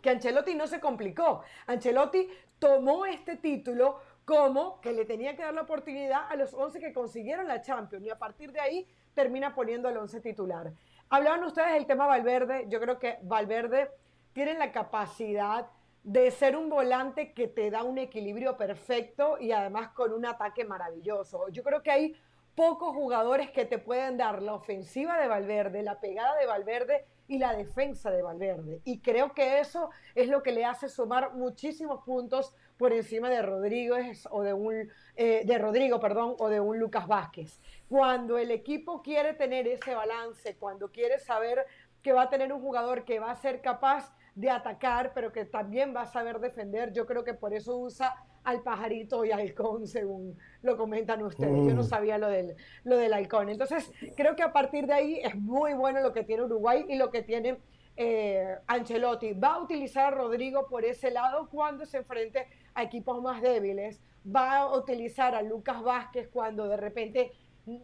que 0.00 0.10
Ancelotti 0.10 0.54
no 0.54 0.66
se 0.66 0.80
complicó. 0.80 1.42
Ancelotti 1.66 2.28
tomó 2.58 3.06
este 3.06 3.36
título 3.36 4.00
como 4.24 4.80
que 4.80 4.92
le 4.92 5.04
tenía 5.04 5.36
que 5.36 5.42
dar 5.42 5.54
la 5.54 5.62
oportunidad 5.62 6.28
a 6.28 6.36
los 6.36 6.52
11 6.52 6.80
que 6.80 6.92
consiguieron 6.92 7.46
la 7.46 7.62
Champions 7.62 8.04
y 8.04 8.10
a 8.10 8.18
partir 8.18 8.52
de 8.52 8.60
ahí 8.60 8.86
termina 9.14 9.54
poniendo 9.54 9.88
el 9.88 9.96
11 9.96 10.20
titular. 10.20 10.72
Hablaban 11.08 11.44
ustedes 11.44 11.72
del 11.74 11.86
tema 11.86 12.06
Valverde, 12.06 12.66
yo 12.68 12.80
creo 12.80 12.98
que 12.98 13.18
Valverde 13.22 13.90
tiene 14.32 14.54
la 14.54 14.72
capacidad 14.72 15.68
de 16.02 16.30
ser 16.30 16.56
un 16.56 16.68
volante 16.68 17.32
que 17.32 17.48
te 17.48 17.70
da 17.70 17.82
un 17.82 17.98
equilibrio 17.98 18.56
perfecto 18.56 19.38
y 19.38 19.52
además 19.52 19.88
con 19.90 20.12
un 20.12 20.24
ataque 20.24 20.64
maravilloso. 20.64 21.48
Yo 21.48 21.62
creo 21.62 21.82
que 21.82 21.90
hay 21.90 22.16
pocos 22.56 22.94
jugadores 22.94 23.50
que 23.50 23.66
te 23.66 23.78
pueden 23.78 24.16
dar 24.16 24.42
la 24.42 24.54
ofensiva 24.54 25.20
de 25.20 25.28
Valverde, 25.28 25.82
la 25.82 26.00
pegada 26.00 26.34
de 26.36 26.46
Valverde 26.46 27.04
y 27.28 27.38
la 27.38 27.54
defensa 27.54 28.10
de 28.10 28.22
Valverde. 28.22 28.80
Y 28.84 29.00
creo 29.00 29.34
que 29.34 29.60
eso 29.60 29.90
es 30.14 30.28
lo 30.28 30.42
que 30.42 30.52
le 30.52 30.64
hace 30.64 30.88
sumar 30.88 31.34
muchísimos 31.34 32.02
puntos 32.04 32.54
por 32.78 32.92
encima 32.92 33.28
de 33.28 33.42
Rodríguez 33.42 34.26
o 34.30 34.42
de 34.42 34.54
un 34.54 34.90
eh, 35.16 35.42
de 35.44 35.58
Rodrigo, 35.58 36.00
perdón, 36.00 36.34
o 36.38 36.48
de 36.48 36.60
un 36.60 36.78
Lucas 36.78 37.06
Vázquez. 37.06 37.60
Cuando 37.88 38.38
el 38.38 38.50
equipo 38.50 39.02
quiere 39.02 39.34
tener 39.34 39.68
ese 39.68 39.94
balance, 39.94 40.56
cuando 40.56 40.90
quiere 40.90 41.18
saber 41.18 41.66
que 42.02 42.12
va 42.12 42.22
a 42.22 42.30
tener 42.30 42.52
un 42.52 42.60
jugador 42.62 43.04
que 43.04 43.18
va 43.18 43.32
a 43.32 43.36
ser 43.36 43.60
capaz 43.60 44.14
de 44.34 44.50
atacar, 44.50 45.12
pero 45.14 45.32
que 45.32 45.44
también 45.44 45.94
va 45.94 46.02
a 46.02 46.06
saber 46.06 46.40
defender, 46.40 46.92
yo 46.92 47.06
creo 47.06 47.24
que 47.24 47.34
por 47.34 47.52
eso 47.52 47.76
usa 47.76 48.14
al 48.46 48.62
pajarito 48.62 49.24
y 49.24 49.32
halcón, 49.32 49.88
según 49.88 50.38
lo 50.62 50.76
comentan 50.76 51.20
ustedes. 51.22 51.66
Yo 51.66 51.74
no 51.74 51.82
mm. 51.82 51.86
sabía 51.86 52.16
lo 52.16 52.28
del, 52.28 52.54
lo 52.84 52.96
del 52.96 53.12
halcón. 53.12 53.48
Entonces, 53.48 53.90
creo 54.16 54.36
que 54.36 54.44
a 54.44 54.52
partir 54.52 54.86
de 54.86 54.94
ahí 54.94 55.20
es 55.20 55.34
muy 55.34 55.74
bueno 55.74 56.00
lo 56.00 56.12
que 56.12 56.22
tiene 56.22 56.44
Uruguay 56.44 56.86
y 56.88 56.94
lo 56.94 57.10
que 57.10 57.22
tiene 57.22 57.58
eh, 57.96 58.56
Ancelotti. 58.68 59.32
Va 59.32 59.54
a 59.54 59.62
utilizar 59.62 60.12
a 60.12 60.16
Rodrigo 60.16 60.68
por 60.68 60.84
ese 60.84 61.10
lado 61.10 61.48
cuando 61.50 61.86
se 61.86 61.98
enfrente 61.98 62.46
a 62.74 62.84
equipos 62.84 63.20
más 63.20 63.42
débiles. 63.42 64.00
Va 64.24 64.58
a 64.58 64.76
utilizar 64.76 65.34
a 65.34 65.42
Lucas 65.42 65.82
Vázquez 65.82 66.28
cuando 66.28 66.68
de 66.68 66.76
repente 66.76 67.32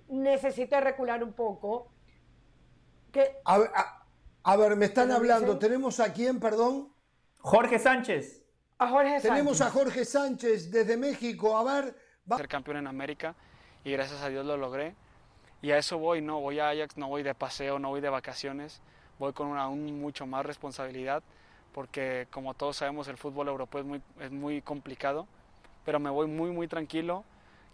necesite 0.08 0.80
recular 0.80 1.24
un 1.24 1.32
poco. 1.32 1.88
Que, 3.10 3.36
a, 3.44 4.56
ver, 4.56 4.76
me 4.76 4.84
están 4.84 5.10
hablando. 5.10 5.58
¿Tenemos 5.58 5.98
a 5.98 6.12
quién, 6.12 6.38
perdón? 6.38 6.92
Jorge 7.38 7.80
Sánchez. 7.80 8.41
Tenemos 9.28 9.60
a 9.60 9.70
Jorge 9.70 10.04
Sánchez 10.04 10.70
desde 10.70 10.96
México. 10.96 11.56
A 11.56 11.64
ver. 11.64 11.94
Va. 12.30 12.36
Ser 12.36 12.48
campeón 12.48 12.78
en 12.78 12.86
América 12.86 13.34
y 13.84 13.92
gracias 13.92 14.22
a 14.22 14.28
Dios 14.28 14.46
lo 14.46 14.56
logré. 14.56 14.94
Y 15.60 15.70
a 15.70 15.78
eso 15.78 15.98
voy, 15.98 16.20
no 16.20 16.40
voy 16.40 16.58
a 16.58 16.70
Ajax, 16.70 16.96
no 16.96 17.08
voy 17.08 17.22
de 17.22 17.34
paseo, 17.34 17.78
no 17.78 17.88
voy 17.90 18.00
de 18.00 18.08
vacaciones. 18.08 18.80
Voy 19.18 19.32
con 19.32 19.46
una 19.46 19.62
aún 19.62 20.00
mucho 20.00 20.26
más 20.26 20.44
responsabilidad 20.44 21.22
porque 21.72 22.26
como 22.30 22.54
todos 22.54 22.76
sabemos 22.76 23.08
el 23.08 23.16
fútbol 23.16 23.48
europeo 23.48 23.80
es 23.80 23.86
muy, 23.86 24.02
es 24.20 24.30
muy 24.30 24.62
complicado. 24.62 25.26
Pero 25.84 25.98
me 25.98 26.10
voy 26.10 26.26
muy, 26.26 26.50
muy 26.50 26.68
tranquilo. 26.68 27.24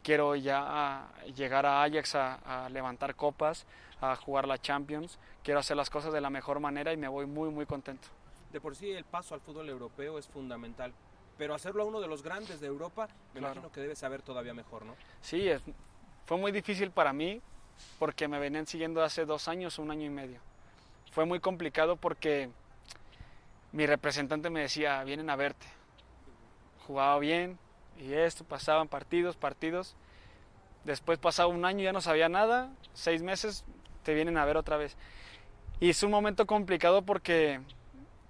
Quiero 0.03 0.35
ya 0.37 1.09
llegar 1.35 1.67
a 1.67 1.83
Ajax 1.83 2.15
a, 2.15 2.65
a 2.65 2.69
levantar 2.69 3.15
copas, 3.15 3.67
a 4.01 4.17
jugar 4.17 4.47
la 4.47 4.59
Champions. 4.59 5.19
Quiero 5.43 5.61
hacer 5.61 5.77
las 5.77 5.91
cosas 5.91 6.13
de 6.13 6.21
la 6.21 6.31
mejor 6.31 6.61
manera 6.61 6.93
y 6.93 6.97
me 6.97 7.09
voy 7.09 7.27
muy, 7.27 7.51
muy 7.51 7.67
contento 7.67 8.09
de 8.53 8.61
por 8.61 8.77
sí 8.77 8.91
el 8.91 9.05
paso 9.05 9.35
al 9.35 9.41
fútbol 9.41 9.69
europeo 9.69 10.19
es 10.19 10.27
fundamental. 10.27 10.93
Pero 11.37 11.55
hacerlo 11.55 11.85
a 11.85 11.87
uno 11.87 12.01
de 12.01 12.09
los 12.09 12.23
grandes 12.23 12.61
de 12.61 12.67
Europa, 12.67 13.09
me 13.33 13.41
imagino 13.41 13.71
que 13.71 13.81
debe 13.81 13.95
saber 13.95 14.23
todavía 14.23 14.55
mejor, 14.55 14.85
¿no? 14.85 14.97
Sí, 15.21 15.49
es, 15.49 15.63
fue 16.27 16.37
muy 16.37 16.51
difícil 16.51 16.91
para 16.91 17.13
mí 17.13 17.41
porque 17.99 18.29
me 18.29 18.39
venían 18.39 18.67
siguiendo 18.67 19.03
hace 19.03 19.25
dos 19.25 19.49
años, 19.49 19.79
un 19.79 19.91
año 19.91 20.05
y 20.05 20.11
medio. 20.11 20.41
Fue 21.13 21.25
muy 21.25 21.41
complicado 21.41 21.97
porque 21.97 22.51
mi 23.73 23.87
representante 23.87 24.51
me 24.51 24.61
decía, 24.61 25.03
vienen 25.05 25.31
a 25.31 25.37
verte. 25.37 25.67
Jugaba 26.87 27.19
bien 27.19 27.59
y 27.99 28.13
esto, 28.13 28.45
pasaban 28.45 28.89
partidos, 28.89 29.37
partidos. 29.37 29.95
Después 30.85 31.19
pasaba 31.19 31.49
un 31.49 31.65
año, 31.65 31.85
ya 31.85 31.93
no 31.93 32.01
sabía 32.01 32.29
nada, 32.29 32.71
seis 32.95 33.23
meses, 33.23 33.65
te 34.03 34.15
vienen 34.15 34.39
a 34.39 34.45
ver 34.45 34.57
otra 34.57 34.77
vez. 34.77 34.97
Y 35.81 35.91
es 35.91 36.03
un 36.03 36.11
momento 36.11 36.47
complicado 36.47 37.03
porque 37.03 37.61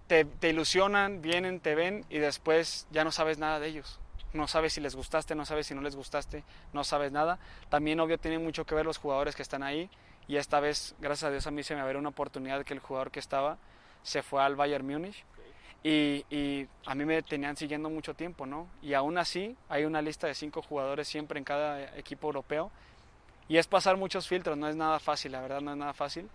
te, 0.08 0.48
ilusionan, 0.48 1.22
vienen, 1.22 1.60
te 1.60 1.74
ven 1.74 2.04
y 2.08 2.18
después 2.18 2.86
ya 2.90 3.04
no 3.04 3.12
sabes 3.12 3.38
nada 3.38 3.60
de 3.60 3.68
ellos. 3.68 4.00
No 4.32 4.48
sabes 4.48 4.72
si 4.72 4.80
les 4.80 4.96
gustaste, 4.96 5.34
no 5.34 5.44
sabes 5.46 5.66
si 5.66 5.74
no 5.74 5.80
les 5.80 5.96
gustaste, 5.96 6.44
no 6.72 6.84
sabes 6.84 7.12
nada. 7.12 7.38
También, 7.68 8.00
obvio, 8.00 8.18
tiene 8.18 8.38
mucho 8.38 8.64
que 8.66 8.74
ver 8.74 8.84
los 8.84 8.98
jugadores 8.98 9.36
que 9.36 9.42
están 9.42 9.62
ahí. 9.62 9.88
Y 10.26 10.36
esta 10.36 10.60
vez, 10.60 10.94
gracias 10.98 11.28
a 11.28 11.30
Dios, 11.30 11.46
a 11.46 11.50
mí 11.50 11.62
se 11.62 11.74
me 11.74 11.80
abrió 11.80 11.98
una 11.98 12.10
oportunidad 12.10 12.64
que 12.64 12.74
el 12.74 12.80
jugador 12.80 13.10
que 13.10 13.20
estaba 13.20 13.58
se 14.02 14.22
fue 14.22 14.42
al 14.42 14.56
Bayern 14.56 14.86
Múnich. 14.86 15.24
Y, 15.82 16.24
y, 16.28 16.66
a 16.86 16.94
mí 16.94 17.04
me 17.04 17.22
tenían 17.22 17.56
siguiendo 17.56 17.88
mucho 17.88 18.14
tiempo, 18.14 18.44
¿no? 18.44 18.66
Y 18.82 18.94
aún 18.94 19.16
así, 19.16 19.56
hay 19.68 19.84
una 19.84 20.02
lista 20.02 20.26
de 20.26 20.34
cinco 20.34 20.60
jugadores 20.60 21.06
siempre 21.06 21.38
en 21.38 21.44
cada 21.44 21.96
equipo 21.96 22.26
europeo. 22.26 22.70
Y 23.48 23.56
es 23.56 23.66
pasar 23.66 23.96
muchos 23.96 24.28
filtros, 24.28 24.58
no 24.58 24.68
es 24.68 24.76
nada 24.76 24.98
fácil, 24.98 25.32
la 25.32 25.40
verdad 25.40 25.60
no 25.60 25.70
es 25.70 25.76
nada 25.76 25.94
fácil. 25.94 26.28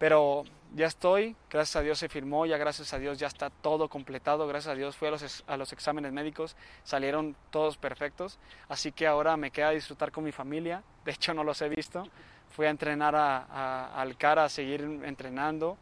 Pero 0.00 0.44
ya 0.74 0.86
estoy, 0.86 1.36
gracias 1.50 1.76
a 1.76 1.82
Dios 1.82 1.98
se 1.98 2.08
firmó, 2.08 2.46
ya 2.46 2.56
gracias 2.56 2.94
a 2.94 2.98
Dios 2.98 3.18
ya 3.18 3.26
está 3.26 3.50
todo 3.50 3.90
completado, 3.90 4.46
gracias 4.46 4.72
a 4.72 4.74
Dios 4.74 4.96
fui 4.96 5.08
a 5.08 5.10
los, 5.10 5.44
a 5.46 5.58
los 5.58 5.74
exámenes 5.74 6.10
médicos, 6.10 6.56
salieron 6.84 7.36
todos 7.50 7.76
perfectos, 7.76 8.38
así 8.70 8.92
que 8.92 9.06
ahora 9.06 9.36
me 9.36 9.50
queda 9.50 9.72
disfrutar 9.72 10.10
con 10.10 10.24
mi 10.24 10.32
familia, 10.32 10.82
de 11.04 11.12
hecho 11.12 11.34
no 11.34 11.44
los 11.44 11.60
he 11.60 11.68
visto, 11.68 12.08
fui 12.48 12.64
a 12.64 12.70
entrenar 12.70 13.14
al 13.14 14.16
CARA 14.16 14.44
a 14.44 14.48
seguir 14.48 14.80
entrenando, 15.04 15.76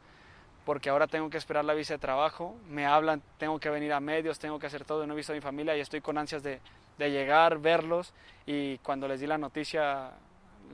porque 0.65 0.91
ahora 0.91 1.07
tengo 1.07 1.31
que 1.31 1.39
esperar 1.39 1.65
la 1.65 1.75
visa 1.75 1.95
de 1.95 1.99
trabajo, 1.99 2.57
me 2.69 2.87
hablan, 2.87 3.23
tengo 3.39 3.61
que 3.61 3.71
venir 3.71 3.93
a 3.93 4.01
medios, 4.01 4.41
tengo 4.41 4.59
que 4.59 4.67
hacer 4.67 4.85
todo, 4.85 5.07
no 5.07 5.13
he 5.13 5.17
visto 5.17 5.33
a 5.33 5.37
mi 5.37 5.41
familia 5.41 5.77
y 5.77 5.81
estoy 5.81 6.01
con 6.01 6.19
ansias 6.19 6.43
de, 6.43 6.61
de 6.99 7.11
llegar, 7.13 7.59
verlos 7.59 8.13
y 8.47 8.79
cuando 8.79 9.07
les 9.07 9.21
di 9.21 9.29
la 9.29 9.39
noticia 9.39 10.11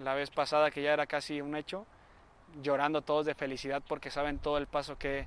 la 0.03 0.15
vez 0.15 0.31
pasada 0.31 0.71
que 0.71 0.83
ya 0.83 0.95
era 0.95 1.07
casi 1.07 1.43
un 1.43 1.55
hecho, 1.55 1.85
llorando 2.63 3.03
todos 3.03 3.27
de 3.27 3.35
felicidad 3.35 3.83
porque 3.87 4.11
saben 4.11 4.39
todo 4.39 4.59
el 4.59 4.67
paso 4.67 4.97
que, 4.99 5.27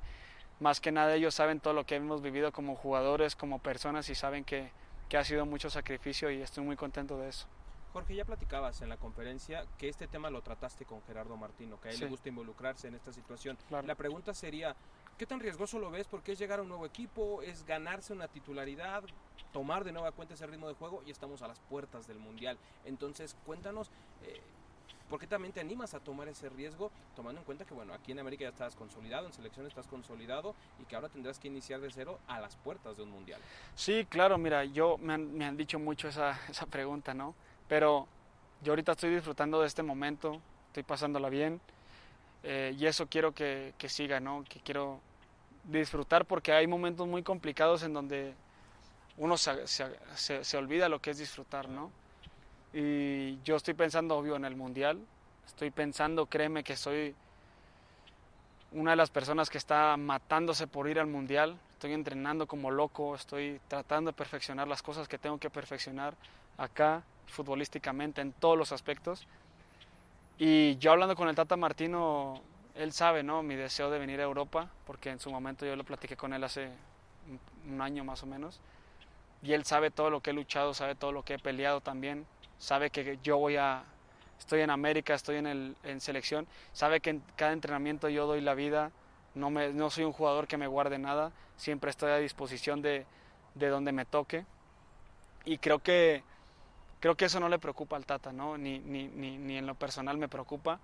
más 0.59 0.81
que 0.81 0.91
nada 0.91 1.15
ellos 1.15 1.35
saben 1.35 1.59
todo 1.59 1.73
lo 1.73 1.85
que 1.85 1.95
hemos 1.95 2.21
vivido 2.21 2.51
como 2.51 2.75
jugadores, 2.75 3.35
como 3.35 3.59
personas 3.59 4.09
y 4.09 4.15
saben 4.15 4.43
que, 4.43 4.71
que 5.09 5.17
ha 5.17 5.23
sido 5.23 5.45
mucho 5.45 5.69
sacrificio 5.69 6.31
y 6.31 6.41
estoy 6.41 6.63
muy 6.63 6.75
contento 6.75 7.17
de 7.17 7.29
eso. 7.29 7.47
Jorge, 7.93 8.15
ya 8.15 8.25
platicabas 8.25 8.81
en 8.81 8.89
la 8.89 8.97
conferencia 8.97 9.65
que 9.77 9.89
este 9.89 10.07
tema 10.07 10.29
lo 10.29 10.41
trataste 10.41 10.85
con 10.85 11.01
Gerardo 11.03 11.35
Martino, 11.37 11.79
que 11.81 11.89
a 11.89 11.91
él 11.91 11.99
le 11.99 12.07
gusta 12.07 12.29
involucrarse 12.29 12.87
en 12.87 12.95
esta 12.95 13.11
situación. 13.11 13.57
La 13.69 13.95
pregunta 13.95 14.33
sería, 14.33 14.75
¿qué 15.17 15.25
tan 15.25 15.39
riesgoso 15.39 15.79
lo 15.79 15.89
ves? 15.89 16.05
Porque 16.07 16.33
es 16.33 16.39
llegar 16.39 16.59
a 16.59 16.61
un 16.61 16.69
nuevo 16.69 16.85
equipo, 16.85 17.41
es 17.41 17.65
ganarse 17.65 18.13
una 18.13 18.27
titularidad, 18.27 19.03
tomar 19.51 19.83
de 19.83 19.93
nueva 19.93 20.11
cuenta 20.11 20.35
ese 20.35 20.45
ritmo 20.45 20.67
de 20.67 20.75
juego 20.75 21.01
y 21.07 21.11
estamos 21.11 21.41
a 21.41 21.47
las 21.47 21.59
puertas 21.59 22.07
del 22.07 22.19
Mundial. 22.19 22.57
Entonces, 22.85 23.35
cuéntanos, 23.45 23.89
eh, 24.23 24.41
¿Por 25.09 25.19
qué 25.19 25.27
también 25.27 25.53
te 25.53 25.61
animas 25.61 25.93
a 25.93 25.99
tomar 25.99 26.27
ese 26.27 26.49
riesgo, 26.49 26.91
tomando 27.15 27.39
en 27.39 27.45
cuenta 27.45 27.65
que, 27.65 27.73
bueno, 27.73 27.93
aquí 27.93 28.11
en 28.11 28.19
América 28.19 28.43
ya 28.43 28.49
estás 28.49 28.75
consolidado, 28.75 29.27
en 29.27 29.33
selección 29.33 29.65
estás 29.65 29.87
consolidado 29.87 30.53
y 30.81 30.85
que 30.85 30.95
ahora 30.95 31.07
tendrás 31.07 31.39
que 31.39 31.47
iniciar 31.47 31.79
de 31.79 31.89
cero 31.91 32.19
a 32.27 32.41
las 32.41 32.57
puertas 32.57 32.97
de 32.97 33.03
un 33.03 33.11
mundial? 33.11 33.39
Sí, 33.75 34.05
claro, 34.09 34.37
mira, 34.37 34.65
yo 34.65 34.97
me 34.97 35.13
han, 35.13 35.55
dicho 35.55 35.79
mucho 35.79 36.09
esa, 36.09 36.37
esa 36.49 36.65
pregunta, 36.65 37.13
¿no? 37.13 37.35
Pero 37.69 38.07
yo 38.63 38.73
ahorita 38.73 38.93
estoy 38.93 39.15
disfrutando 39.15 39.61
de 39.61 39.67
este 39.67 39.81
momento, 39.81 40.41
estoy 40.67 40.83
pasándola 40.83 41.29
bien 41.29 41.61
eh, 42.43 42.75
y 42.77 42.85
eso 42.85 43.07
quiero 43.07 43.33
que, 43.33 43.73
que 43.77 43.87
siga, 43.87 44.19
¿no? 44.19 44.43
Que 44.47 44.59
quiero 44.59 44.99
disfrutar 45.63 46.25
porque 46.25 46.51
hay 46.51 46.67
momentos 46.67 47.07
muy 47.07 47.23
complicados 47.23 47.83
en 47.83 47.93
donde 47.93 48.33
uno 49.17 49.37
se, 49.37 49.67
se, 49.67 50.43
se 50.43 50.57
olvida 50.57 50.89
lo 50.89 50.99
que 51.01 51.11
es 51.11 51.17
disfrutar, 51.17 51.69
¿no? 51.69 51.91
Y 52.79 53.41
yo 53.41 53.55
estoy 53.55 53.73
pensando, 53.73 54.15
obvio, 54.15 54.35
en 54.35 54.45
el 54.45 54.55
Mundial. 54.55 54.99
Estoy 55.47 55.71
pensando, 55.71 56.27
créeme 56.27 56.63
que 56.63 56.77
soy 56.77 57.15
una 58.71 58.91
de 58.91 58.97
las 58.97 59.09
personas 59.09 59.49
que 59.49 59.57
está 59.57 59.97
matándose 59.97 60.67
por 60.67 60.87
ir 60.87 60.99
al 60.99 61.07
Mundial. 61.07 61.57
Estoy 61.73 61.93
entrenando 61.93 62.45
como 62.45 62.69
loco, 62.69 63.15
estoy 63.15 63.59
tratando 63.67 64.11
de 64.11 64.15
perfeccionar 64.15 64.67
las 64.67 64.83
cosas 64.83 65.07
que 65.07 65.17
tengo 65.17 65.39
que 65.39 65.49
perfeccionar 65.49 66.13
acá, 66.59 67.01
futbolísticamente, 67.25 68.21
en 68.21 68.31
todos 68.31 68.55
los 68.55 68.71
aspectos. 68.71 69.25
Y 70.37 70.77
yo 70.77 70.91
hablando 70.91 71.15
con 71.15 71.29
el 71.29 71.35
Tata 71.35 71.57
Martino, 71.57 72.39
él 72.75 72.93
sabe, 72.93 73.23
¿no? 73.23 73.41
Mi 73.41 73.55
deseo 73.55 73.89
de 73.89 73.97
venir 73.97 74.19
a 74.19 74.25
Europa, 74.25 74.69
porque 74.85 75.09
en 75.09 75.19
su 75.19 75.31
momento 75.31 75.65
yo 75.65 75.75
lo 75.75 75.83
platiqué 75.83 76.15
con 76.15 76.31
él 76.31 76.43
hace 76.43 76.69
un 77.67 77.81
año 77.81 78.03
más 78.03 78.21
o 78.21 78.27
menos. 78.27 78.59
Y 79.41 79.53
él 79.53 79.65
sabe 79.65 79.89
todo 79.89 80.11
lo 80.11 80.21
que 80.21 80.29
he 80.29 80.33
luchado, 80.33 80.75
sabe 80.75 80.93
todo 80.93 81.11
lo 81.11 81.23
que 81.23 81.33
he 81.33 81.39
peleado 81.39 81.81
también 81.81 82.27
sabe 82.57 82.89
que 82.89 83.19
yo 83.23 83.37
voy 83.37 83.57
a, 83.57 83.83
estoy 84.39 84.61
en 84.61 84.69
América, 84.69 85.13
estoy 85.13 85.37
en, 85.37 85.47
el, 85.47 85.75
en 85.83 86.01
selección, 86.01 86.47
sabe 86.73 86.99
que 86.99 87.11
en 87.11 87.23
cada 87.35 87.53
entrenamiento 87.53 88.09
yo 88.09 88.27
doy 88.27 88.41
la 88.41 88.53
vida, 88.53 88.91
no, 89.35 89.49
me, 89.49 89.73
no 89.73 89.89
soy 89.89 90.03
un 90.03 90.13
jugador 90.13 90.47
que 90.47 90.57
me 90.57 90.67
guarde 90.67 90.97
nada, 90.97 91.31
siempre 91.57 91.89
estoy 91.89 92.11
a 92.11 92.17
disposición 92.17 92.81
de, 92.81 93.05
de 93.55 93.67
donde 93.67 93.91
me 93.91 94.05
toque. 94.05 94.45
Y 95.45 95.57
creo 95.59 95.79
que, 95.79 96.23
creo 96.99 97.15
que 97.15 97.25
eso 97.25 97.39
no 97.39 97.49
le 97.49 97.59
preocupa 97.59 97.95
al 97.95 98.05
Tata, 98.05 98.31
¿no? 98.31 98.57
Ni, 98.57 98.79
ni, 98.79 99.07
ni, 99.07 99.37
ni 99.37 99.57
en 99.57 99.65
lo 99.65 99.75
personal 99.75 100.17
me 100.17 100.27
preocupa. 100.27 100.79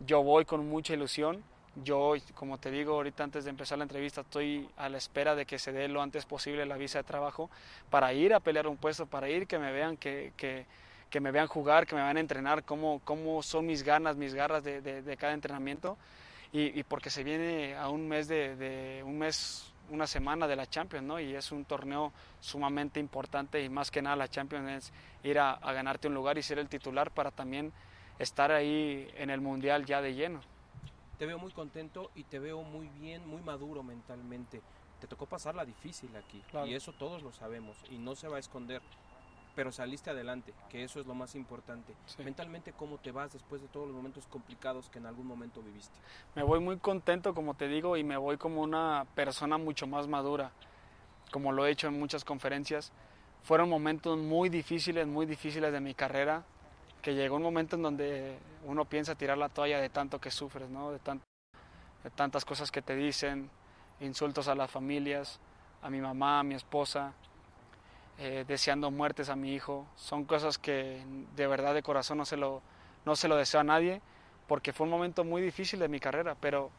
Yo 0.00 0.22
voy 0.22 0.44
con 0.44 0.68
mucha 0.68 0.94
ilusión. 0.94 1.42
Yo, 1.82 2.12
como 2.34 2.58
te 2.58 2.70
digo 2.70 2.94
ahorita 2.94 3.24
antes 3.24 3.44
de 3.44 3.50
empezar 3.50 3.78
la 3.78 3.84
entrevista, 3.84 4.20
estoy 4.20 4.68
a 4.76 4.90
la 4.90 4.98
espera 4.98 5.34
de 5.34 5.46
que 5.46 5.58
se 5.58 5.72
dé 5.72 5.88
lo 5.88 6.02
antes 6.02 6.26
posible 6.26 6.66
la 6.66 6.76
visa 6.76 6.98
de 6.98 7.04
trabajo 7.04 7.48
para 7.88 8.12
ir 8.12 8.34
a 8.34 8.40
pelear 8.40 8.66
un 8.66 8.76
puesto, 8.76 9.06
para 9.06 9.30
ir 9.30 9.46
que 9.46 9.58
me 9.58 9.72
vean 9.72 9.96
que, 9.96 10.34
que 10.36 10.66
que 11.12 11.20
me 11.20 11.30
vean 11.30 11.46
jugar, 11.46 11.86
que 11.86 11.94
me 11.94 12.02
vean 12.02 12.16
entrenar, 12.16 12.64
cómo, 12.64 13.02
cómo 13.04 13.42
son 13.42 13.66
mis 13.66 13.82
ganas, 13.82 14.16
mis 14.16 14.32
garras 14.32 14.64
de, 14.64 14.80
de, 14.80 15.16
cada 15.18 15.34
entrenamiento. 15.34 15.98
Y, 16.52 16.78
y, 16.78 16.82
porque 16.84 17.10
se 17.10 17.22
viene 17.22 17.76
a 17.76 17.90
un 17.90 18.08
mes 18.08 18.28
de, 18.28 18.56
de, 18.56 19.02
un 19.04 19.18
mes, 19.18 19.70
una 19.90 20.06
semana 20.06 20.48
de 20.48 20.56
la 20.56 20.66
Champions, 20.66 21.06
¿no? 21.06 21.20
Y 21.20 21.34
es 21.34 21.52
un 21.52 21.66
torneo 21.66 22.12
sumamente 22.40 22.98
importante 22.98 23.62
y 23.62 23.68
más 23.68 23.90
que 23.90 24.00
nada 24.00 24.16
la 24.16 24.28
Champions 24.28 24.70
es 24.70 24.92
ir 25.22 25.38
a, 25.38 25.52
a 25.52 25.72
ganarte 25.74 26.08
un 26.08 26.14
lugar 26.14 26.38
y 26.38 26.42
ser 26.42 26.58
el 26.58 26.70
titular 26.70 27.10
para 27.10 27.30
también 27.30 27.72
estar 28.18 28.50
ahí 28.50 29.06
en 29.16 29.28
el 29.28 29.42
Mundial 29.42 29.84
ya 29.84 30.00
de 30.00 30.14
lleno. 30.14 30.40
Te 31.18 31.26
veo 31.26 31.38
muy 31.38 31.52
contento 31.52 32.10
y 32.14 32.24
te 32.24 32.38
veo 32.38 32.62
muy 32.62 32.88
bien, 32.88 33.28
muy 33.28 33.42
maduro 33.42 33.82
mentalmente. 33.82 34.62
Te 34.98 35.06
tocó 35.06 35.26
pasar 35.26 35.54
la 35.54 35.66
difícil 35.66 36.16
aquí 36.16 36.42
y 36.66 36.74
eso 36.74 36.92
todos 36.92 37.22
lo 37.22 37.32
sabemos 37.32 37.76
y 37.90 37.98
no 37.98 38.14
se 38.14 38.28
va 38.28 38.38
a 38.38 38.40
esconder 38.40 38.80
pero 39.54 39.70
saliste 39.72 40.10
adelante, 40.10 40.54
que 40.68 40.82
eso 40.82 41.00
es 41.00 41.06
lo 41.06 41.14
más 41.14 41.34
importante. 41.34 41.94
Mentalmente, 42.24 42.72
¿cómo 42.72 42.98
te 42.98 43.12
vas 43.12 43.32
después 43.32 43.60
de 43.60 43.68
todos 43.68 43.86
los 43.86 43.94
momentos 43.94 44.26
complicados 44.26 44.88
que 44.88 44.98
en 44.98 45.06
algún 45.06 45.26
momento 45.26 45.62
viviste? 45.62 45.98
Me 46.34 46.42
voy 46.42 46.60
muy 46.60 46.78
contento, 46.78 47.34
como 47.34 47.54
te 47.54 47.68
digo, 47.68 47.96
y 47.96 48.04
me 48.04 48.16
voy 48.16 48.36
como 48.36 48.62
una 48.62 49.06
persona 49.14 49.58
mucho 49.58 49.86
más 49.86 50.08
madura, 50.08 50.52
como 51.30 51.52
lo 51.52 51.66
he 51.66 51.70
hecho 51.70 51.88
en 51.88 51.98
muchas 51.98 52.24
conferencias. 52.24 52.92
Fueron 53.42 53.68
momentos 53.68 54.18
muy 54.18 54.48
difíciles, 54.48 55.06
muy 55.06 55.26
difíciles 55.26 55.72
de 55.72 55.80
mi 55.80 55.94
carrera, 55.94 56.44
que 57.02 57.14
llegó 57.14 57.36
un 57.36 57.42
momento 57.42 57.76
en 57.76 57.82
donde 57.82 58.38
uno 58.64 58.84
piensa 58.84 59.14
tirar 59.14 59.36
la 59.36 59.48
toalla 59.48 59.80
de 59.80 59.88
tanto 59.88 60.20
que 60.20 60.30
sufres, 60.30 60.70
¿no? 60.70 60.92
de, 60.92 60.98
de 62.04 62.10
tantas 62.10 62.44
cosas 62.44 62.70
que 62.70 62.80
te 62.80 62.94
dicen, 62.94 63.50
insultos 64.00 64.48
a 64.48 64.54
las 64.54 64.70
familias, 64.70 65.40
a 65.82 65.90
mi 65.90 66.00
mamá, 66.00 66.40
a 66.40 66.42
mi 66.44 66.54
esposa, 66.54 67.12
eh, 68.18 68.44
deseando 68.46 68.90
muertes 68.90 69.28
a 69.28 69.36
mi 69.36 69.54
hijo. 69.54 69.86
Son 69.96 70.24
cosas 70.24 70.58
que 70.58 71.02
de 71.34 71.46
verdad 71.46 71.74
de 71.74 71.82
corazón 71.82 72.18
no 72.18 72.24
se, 72.24 72.36
lo, 72.36 72.62
no 73.04 73.16
se 73.16 73.28
lo 73.28 73.36
deseo 73.36 73.60
a 73.60 73.64
nadie, 73.64 74.00
porque 74.46 74.72
fue 74.72 74.84
un 74.84 74.90
momento 74.90 75.24
muy 75.24 75.42
difícil 75.42 75.80
de 75.80 75.88
mi 75.88 75.98
carrera, 75.98 76.36
pero 76.40 76.70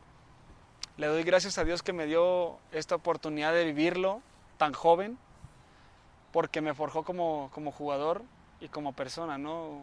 le 0.97 1.07
doy 1.07 1.23
gracias 1.23 1.57
a 1.57 1.63
Dios 1.63 1.81
que 1.81 1.91
me 1.91 2.05
dio 2.05 2.59
esta 2.71 2.95
oportunidad 2.95 3.53
de 3.53 3.65
vivirlo 3.65 4.21
tan 4.57 4.73
joven, 4.73 5.17
porque 6.31 6.61
me 6.61 6.73
forjó 6.73 7.03
como, 7.03 7.49
como 7.53 7.71
jugador 7.71 8.23
y 8.59 8.67
como 8.67 8.93
persona, 8.93 9.37
¿no? 9.37 9.81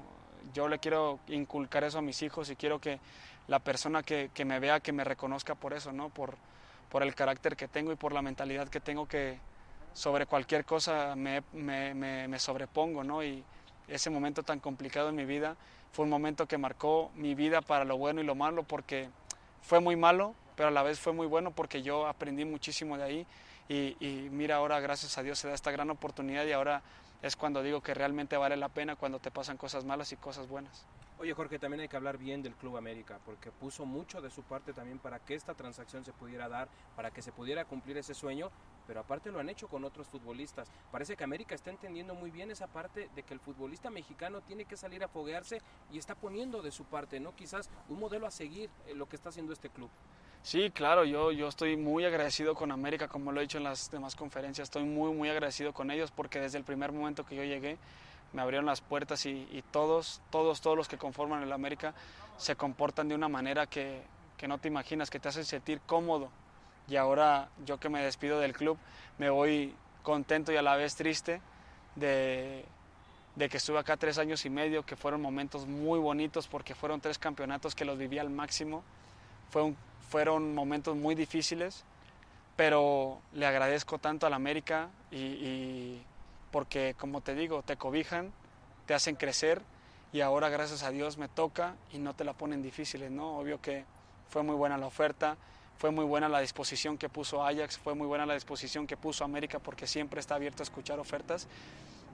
Yo 0.55 0.69
le 0.69 0.79
quiero 0.79 1.19
inculcar 1.29 1.85
eso 1.85 1.99
a 1.99 2.03
mis 2.03 2.23
hijos 2.23 2.49
y 2.51 2.57
quiero 2.57 2.81
que 2.81 3.01
la 3.49 3.59
persona 3.59 4.03
que, 4.03 4.31
que 4.33 4.45
me 4.45 4.61
vea, 4.61 4.81
que 4.81 4.93
me 4.93 5.05
reconozca 5.05 5.55
por 5.55 5.73
eso, 5.73 5.93
¿no? 5.93 6.09
Por, 6.09 6.37
por 6.91 7.03
el 7.03 7.15
carácter 7.15 7.57
que 7.57 7.69
tengo 7.69 7.93
y 7.93 7.97
por 7.97 8.13
la 8.13 8.23
mentalidad 8.23 8.69
que 8.69 8.81
tengo 8.81 9.07
que, 9.07 9.39
sobre 9.93 10.27
cualquier 10.27 10.65
cosa 10.65 11.15
me, 11.17 11.43
me, 11.53 11.95
me, 12.29 12.39
sobrepongo, 12.39 13.05
¿no? 13.05 13.23
Y 13.23 13.45
ese 13.89 14.11
momento 14.11 14.43
tan 14.43 14.61
complicado 14.61 15.09
en 15.09 15.17
mi 15.17 15.25
vida 15.25 15.57
fue 15.93 16.05
un 16.05 16.11
momento 16.11 16.47
que 16.47 16.59
marcó 16.59 17.11
mi 17.15 17.35
vida 17.35 17.61
para 17.61 17.85
lo 17.85 17.97
bueno 17.97 18.21
y 18.21 18.25
lo 18.25 18.35
malo, 18.35 18.63
porque 18.63 19.09
fue 19.63 19.81
muy 19.81 19.97
malo, 19.97 20.35
pero 20.57 20.69
a 20.69 20.73
la 20.73 20.83
vez 20.83 20.99
fue 21.01 21.13
muy 21.13 21.27
bueno 21.27 21.51
porque 21.51 21.83
yo 21.83 22.07
aprendí 22.07 22.45
muchísimo 22.45 22.97
de 22.97 23.05
ahí. 23.05 23.27
Y, 23.69 23.97
y 24.01 24.29
mira, 24.31 24.57
ahora 24.57 24.81
gracias 24.81 25.17
a 25.19 25.23
Dios 25.23 25.39
se 25.39 25.49
da 25.49 25.55
esta 25.55 25.71
gran 25.71 25.91
oportunidad 25.91 26.45
y 26.45 26.53
ahora 26.53 26.83
es 27.23 27.37
cuando 27.37 27.63
digo 27.63 27.83
que 27.83 27.95
realmente 27.95 28.37
vale 28.37 28.57
la 28.57 28.69
pena 28.69 28.97
cuando 28.97 29.19
te 29.19 29.31
pasan 29.31 29.57
cosas 29.57 29.85
malas 29.85 30.13
y 30.13 30.17
cosas 30.17 30.49
buenas. 30.49 30.87
Oye 31.21 31.35
Jorge, 31.35 31.59
también 31.59 31.83
hay 31.83 31.89
que 31.89 31.99
hablar 31.99 32.17
bien 32.17 32.41
del 32.41 32.55
Club 32.55 32.79
América, 32.79 33.21
porque 33.27 33.53
puso 33.53 33.85
mucho 33.85 34.23
de 34.23 34.31
su 34.31 34.43
parte 34.43 34.73
también 34.73 34.99
para 34.99 35.19
que 35.19 35.35
esta 35.35 35.53
transacción 35.53 36.03
se 36.03 36.15
pudiera 36.15 36.49
dar, 36.49 36.71
para 36.97 37.11
que 37.11 37.21
se 37.21 37.31
pudiera 37.31 37.67
cumplir 37.67 37.99
ese 37.99 38.15
sueño, 38.15 38.51
pero 38.87 39.01
aparte 39.01 39.31
lo 39.31 39.39
han 39.39 39.51
hecho 39.51 39.69
con 39.69 39.85
otros 39.85 40.09
futbolistas. 40.09 40.73
Parece 40.91 41.17
que 41.17 41.25
América 41.25 41.55
está 41.55 41.69
entendiendo 41.69 42.15
muy 42.15 42.31
bien 42.31 42.51
esa 42.51 42.69
parte 42.69 43.11
de 43.15 43.23
que 43.23 43.35
el 43.35 43.41
futbolista 43.41 43.91
mexicano 43.91 44.41
tiene 44.41 44.65
que 44.65 44.79
salir 44.79 45.05
a 45.05 45.09
foguearse 45.09 45.61
y 45.93 45.99
está 45.99 46.15
poniendo 46.15 46.63
de 46.63 46.71
su 46.71 46.85
parte, 46.85 47.21
¿no? 47.21 47.37
Quizás 47.37 47.69
un 47.91 48.01
modelo 48.01 48.27
a 48.27 48.31
seguir 48.31 48.71
en 48.87 48.97
lo 48.97 49.07
que 49.07 49.17
está 49.17 49.29
haciendo 49.29 49.53
este 49.53 49.69
club. 49.69 49.91
Sí, 50.43 50.71
claro, 50.71 51.05
yo, 51.05 51.33
yo 51.33 51.49
estoy 51.49 51.77
muy 51.77 52.07
agradecido 52.07 52.55
con 52.55 52.73
América, 52.73 53.09
como 53.09 53.31
lo 53.31 53.41
he 53.41 53.43
dicho 53.43 53.59
en 53.59 53.65
las 53.65 53.91
demás 53.91 54.17
conferencias, 54.17 54.69
estoy 54.69 54.85
muy, 54.85 55.13
muy 55.13 55.29
agradecido 55.29 55.75
con 55.75 55.91
ellos 55.91 56.11
porque 56.11 56.41
desde 56.41 56.57
el 56.57 56.65
primer 56.65 56.93
momento 56.93 57.27
que 57.27 57.37
yo 57.37 57.45
llegué 57.45 57.77
me 58.33 58.43
abrieron 58.43 58.67
las 58.67 58.81
puertas 58.81 59.27
y, 59.27 59.65
todos, 59.71 60.21
todos, 60.31 60.61
todos 60.61 60.77
los 60.77 60.89
que 60.89 60.99
conforman 60.99 61.43
el 61.43 61.53
América 61.53 61.95
se 62.37 62.57
comportan 62.57 63.09
de 63.09 63.15
una 63.15 63.29
manera 63.29 63.67
que, 63.67 64.03
que 64.37 64.49
no 64.49 64.59
te 64.59 64.69
imaginas, 64.69 65.11
que 65.11 65.19
te 65.19 65.29
hacen 65.29 65.45
sentir 65.45 65.81
cómodo. 65.87 66.31
Y 66.89 66.97
ahora 66.97 67.49
yo 67.65 67.79
que 67.79 67.89
me 67.89 68.03
despido 68.03 68.41
del 68.41 68.53
club, 68.53 68.79
me 69.19 69.31
voy 69.31 69.75
contento 70.03 70.53
y 70.53 70.57
a 70.57 70.63
la 70.63 70.77
vez 70.77 70.97
triste 70.97 71.41
de, 71.97 72.65
de 73.37 73.49
que 73.49 73.57
estuve 73.59 73.79
acá 73.79 73.97
tres 73.97 74.19
años 74.19 74.45
y 74.45 74.51
medio, 74.51 74.85
que 74.85 74.97
fueron 74.97 75.21
momentos 75.21 75.67
muy 75.67 75.99
bonitos 75.99 76.47
porque 76.49 76.75
fueron 76.75 77.01
tres 77.01 77.19
campeonatos 77.19 77.75
que 77.75 77.85
los 77.85 77.99
viví 77.99 78.19
al 78.19 78.31
máximo. 78.31 78.83
Fue 79.51 79.75
fueron 80.09 80.57
momentos 80.57 80.97
muy 80.97 81.15
difíciles, 81.15 81.85
pero 82.57 83.21
le 83.33 83.47
agradezco 83.47 83.99
tanto 83.99 84.27
al 84.27 84.35
América 84.35 84.89
y 85.13 86.03
porque 86.51 86.95
como 86.99 87.21
te 87.21 87.35
digo, 87.35 87.63
te 87.63 87.77
cobijan, 87.77 88.33
te 88.87 88.95
hacen 88.95 89.17
crecer 89.17 89.63
y 90.13 90.21
ahora 90.21 90.49
gracias 90.49 90.83
a 90.83 90.91
Dios 90.91 91.19
me 91.19 91.29
toca 91.29 91.77
y 91.93 91.99
no 91.99 92.15
te 92.15 92.25
la 92.25 92.33
ponen 92.33 92.63
difíciles, 92.63 93.11
¿no? 93.11 93.39
Obvio 93.39 93.61
que 93.61 93.85
fue 94.29 94.43
muy 94.43 94.57
buena 94.57 94.77
la 94.79 94.87
oferta, 94.87 95.37
fue 95.77 95.91
muy 95.91 96.05
buena 96.05 96.29
la 96.29 96.41
disposición 96.41 96.99
que 96.99 97.09
puso 97.09 97.45
Ajax, 97.45 97.79
fue 97.79 97.95
muy 97.95 98.07
buena 98.07 98.27
la 98.27 98.35
disposición 98.35 98.87
que 98.87 98.97
puso 98.97 99.25
América 99.25 99.59
porque 99.59 99.87
siempre 99.87 100.21
está 100.21 100.35
abierto 100.35 100.63
a 100.63 100.65
escuchar 100.65 100.99
ofertas 100.99 101.47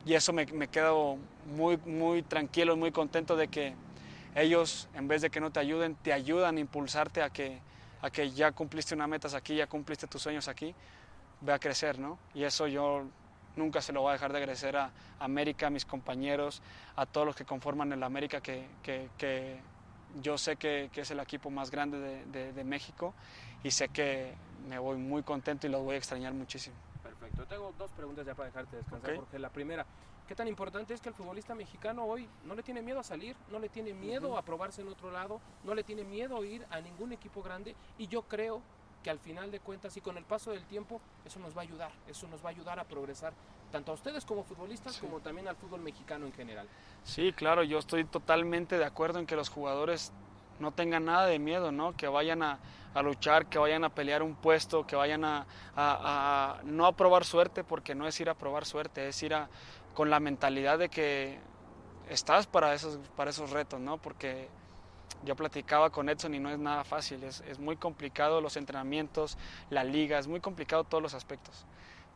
y 0.04 0.14
eso 0.14 0.32
me, 0.32 0.46
me 0.46 0.68
quedo 0.68 1.16
muy, 1.56 1.78
muy 1.78 2.22
tranquilo, 2.22 2.76
muy 2.76 2.92
contento 2.92 3.36
de 3.36 3.48
que 3.48 3.74
ellos 4.36 4.88
en 4.94 5.08
vez 5.08 5.22
de 5.22 5.30
que 5.30 5.40
no 5.40 5.50
te 5.50 5.60
ayuden, 5.60 5.96
te 5.96 6.12
ayudan 6.12 6.58
a 6.58 6.60
impulsarte 6.60 7.22
a 7.22 7.30
que, 7.30 7.58
a 8.02 8.10
que 8.10 8.30
ya 8.30 8.52
cumpliste 8.52 8.94
una 8.94 9.06
meta 9.06 9.34
aquí, 9.36 9.56
ya 9.56 9.66
cumpliste 9.66 10.06
tus 10.06 10.22
sueños 10.22 10.46
aquí, 10.46 10.74
ve 11.40 11.52
a 11.52 11.58
crecer, 11.58 11.98
¿no? 11.98 12.18
Y 12.34 12.44
eso 12.44 12.66
yo 12.66 13.04
nunca 13.56 13.80
se 13.80 13.92
lo 13.92 14.02
voy 14.02 14.10
a 14.10 14.12
dejar 14.12 14.32
de 14.32 14.38
agradecer 14.38 14.76
a 14.76 14.90
América, 15.18 15.66
a 15.66 15.70
mis 15.70 15.84
compañeros, 15.84 16.62
a 16.94 17.06
todos 17.06 17.26
los 17.26 17.36
que 17.36 17.44
conforman 17.44 17.92
el 17.92 18.02
América, 18.02 18.40
que, 18.40 18.66
que, 18.82 19.60
yo 20.22 20.38
sé 20.38 20.56
que, 20.56 20.90
que, 20.92 21.02
es 21.02 21.10
el 21.10 21.20
equipo 21.20 21.50
más 21.50 21.70
grande 21.70 21.98
de, 21.98 22.52
de, 22.52 22.64
México 22.64 23.12
y 23.62 23.70
sé 23.70 23.88
que 23.88 24.34
me 24.68 24.78
voy 24.78 24.96
muy 24.96 25.22
contento 25.22 25.66
y 25.66 25.70
los 25.70 25.82
voy 25.82 25.96
a 25.96 25.98
extrañar 25.98 26.32
muchísimo. 26.32 26.76
Perfecto. 27.02 27.44
Tengo 27.46 27.74
dos 27.76 27.90
preguntas 27.92 28.24
ya 28.24 28.34
para 28.34 28.46
dejarte 28.46 28.76
descansar, 28.76 29.16
porque 29.16 29.38
La 29.38 29.50
primera, 29.50 29.84
¿qué 30.26 30.34
tan 30.34 30.48
importante 30.48 30.94
es 30.94 31.00
que 31.00 31.10
el 31.10 31.14
futbolista 31.14 31.54
mexicano 31.54 32.04
hoy 32.04 32.28
no 32.44 32.54
le 32.54 32.62
tiene 32.62 32.80
miedo 32.80 33.00
a 33.00 33.04
salir, 33.04 33.36
no 33.50 33.58
le 33.58 33.68
tiene 33.68 33.92
miedo 33.92 34.38
a 34.38 34.42
probarse 34.42 34.80
en 34.80 34.88
otro 34.88 35.10
lado, 35.10 35.40
no 35.64 35.74
le 35.74 35.82
tiene 35.82 36.04
miedo 36.04 36.38
a 36.38 36.46
ir 36.46 36.66
a 36.70 36.80
ningún 36.80 37.12
equipo 37.12 37.42
grande? 37.42 37.74
Y 37.98 38.08
yo 38.08 38.22
creo 38.22 38.62
que 39.06 39.10
al 39.10 39.20
final 39.20 39.52
de 39.52 39.60
cuentas 39.60 39.96
y 39.96 40.00
con 40.00 40.16
el 40.16 40.24
paso 40.24 40.50
del 40.50 40.64
tiempo 40.64 41.00
eso 41.24 41.38
nos 41.38 41.56
va 41.56 41.60
a 41.60 41.62
ayudar, 41.62 41.92
eso 42.08 42.26
nos 42.26 42.44
va 42.44 42.48
a 42.48 42.50
ayudar 42.50 42.80
a 42.80 42.82
progresar 42.82 43.32
tanto 43.70 43.92
a 43.92 43.94
ustedes 43.94 44.24
como 44.24 44.42
futbolistas 44.42 44.98
como 44.98 45.20
también 45.20 45.46
al 45.46 45.54
fútbol 45.54 45.80
mexicano 45.80 46.26
en 46.26 46.32
general. 46.32 46.66
Sí, 47.04 47.32
claro, 47.32 47.62
yo 47.62 47.78
estoy 47.78 48.02
totalmente 48.04 48.78
de 48.78 48.84
acuerdo 48.84 49.20
en 49.20 49.26
que 49.26 49.36
los 49.36 49.48
jugadores 49.48 50.12
no 50.58 50.72
tengan 50.72 51.04
nada 51.04 51.26
de 51.26 51.38
miedo, 51.38 51.70
¿no? 51.70 51.96
Que 51.96 52.08
vayan 52.08 52.42
a, 52.42 52.58
luchar, 53.00 53.46
que 53.46 53.58
vayan 53.58 53.84
a 53.84 53.90
pelear 53.90 54.24
un 54.24 54.34
puesto, 54.34 54.88
que 54.88 54.96
vayan 54.96 55.24
a, 55.24 55.46
a, 55.76 56.58
no 56.64 56.86
a 56.86 56.96
probar 56.96 57.24
suerte, 57.24 57.62
porque 57.62 57.94
no 57.94 58.08
es 58.08 58.20
ir 58.20 58.28
a 58.28 58.34
probar 58.34 58.64
suerte, 58.64 59.06
es 59.06 59.22
ir 59.22 59.34
a, 59.34 59.48
con 59.94 60.10
la 60.10 60.18
mentalidad 60.18 60.80
de 60.80 60.88
que 60.88 61.38
estás 62.08 62.48
para 62.48 62.74
esos, 62.74 62.98
para 63.14 63.30
esos 63.30 63.50
retos, 63.50 63.78
¿no? 63.78 63.98
Porque 63.98 64.48
yo 65.24 65.36
platicaba 65.36 65.90
con 65.90 66.08
Edson 66.08 66.34
y 66.34 66.38
no 66.38 66.50
es 66.50 66.58
nada 66.58 66.84
fácil, 66.84 67.24
es, 67.24 67.42
es, 67.48 67.58
muy 67.58 67.76
complicado 67.76 68.40
los 68.40 68.56
entrenamientos, 68.56 69.36
la 69.70 69.84
liga, 69.84 70.18
es 70.18 70.28
muy 70.28 70.40
complicado 70.40 70.84
todos 70.84 71.02
los 71.02 71.14
aspectos. 71.14 71.66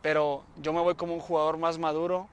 Pero 0.03 0.45
yo 0.57 0.73
me 0.73 0.81
voy 0.81 0.95
como 0.95 1.15
un 1.15 1.21
jugador 1.21 1.59
más 1.59 1.79
maduro, 1.79 2.29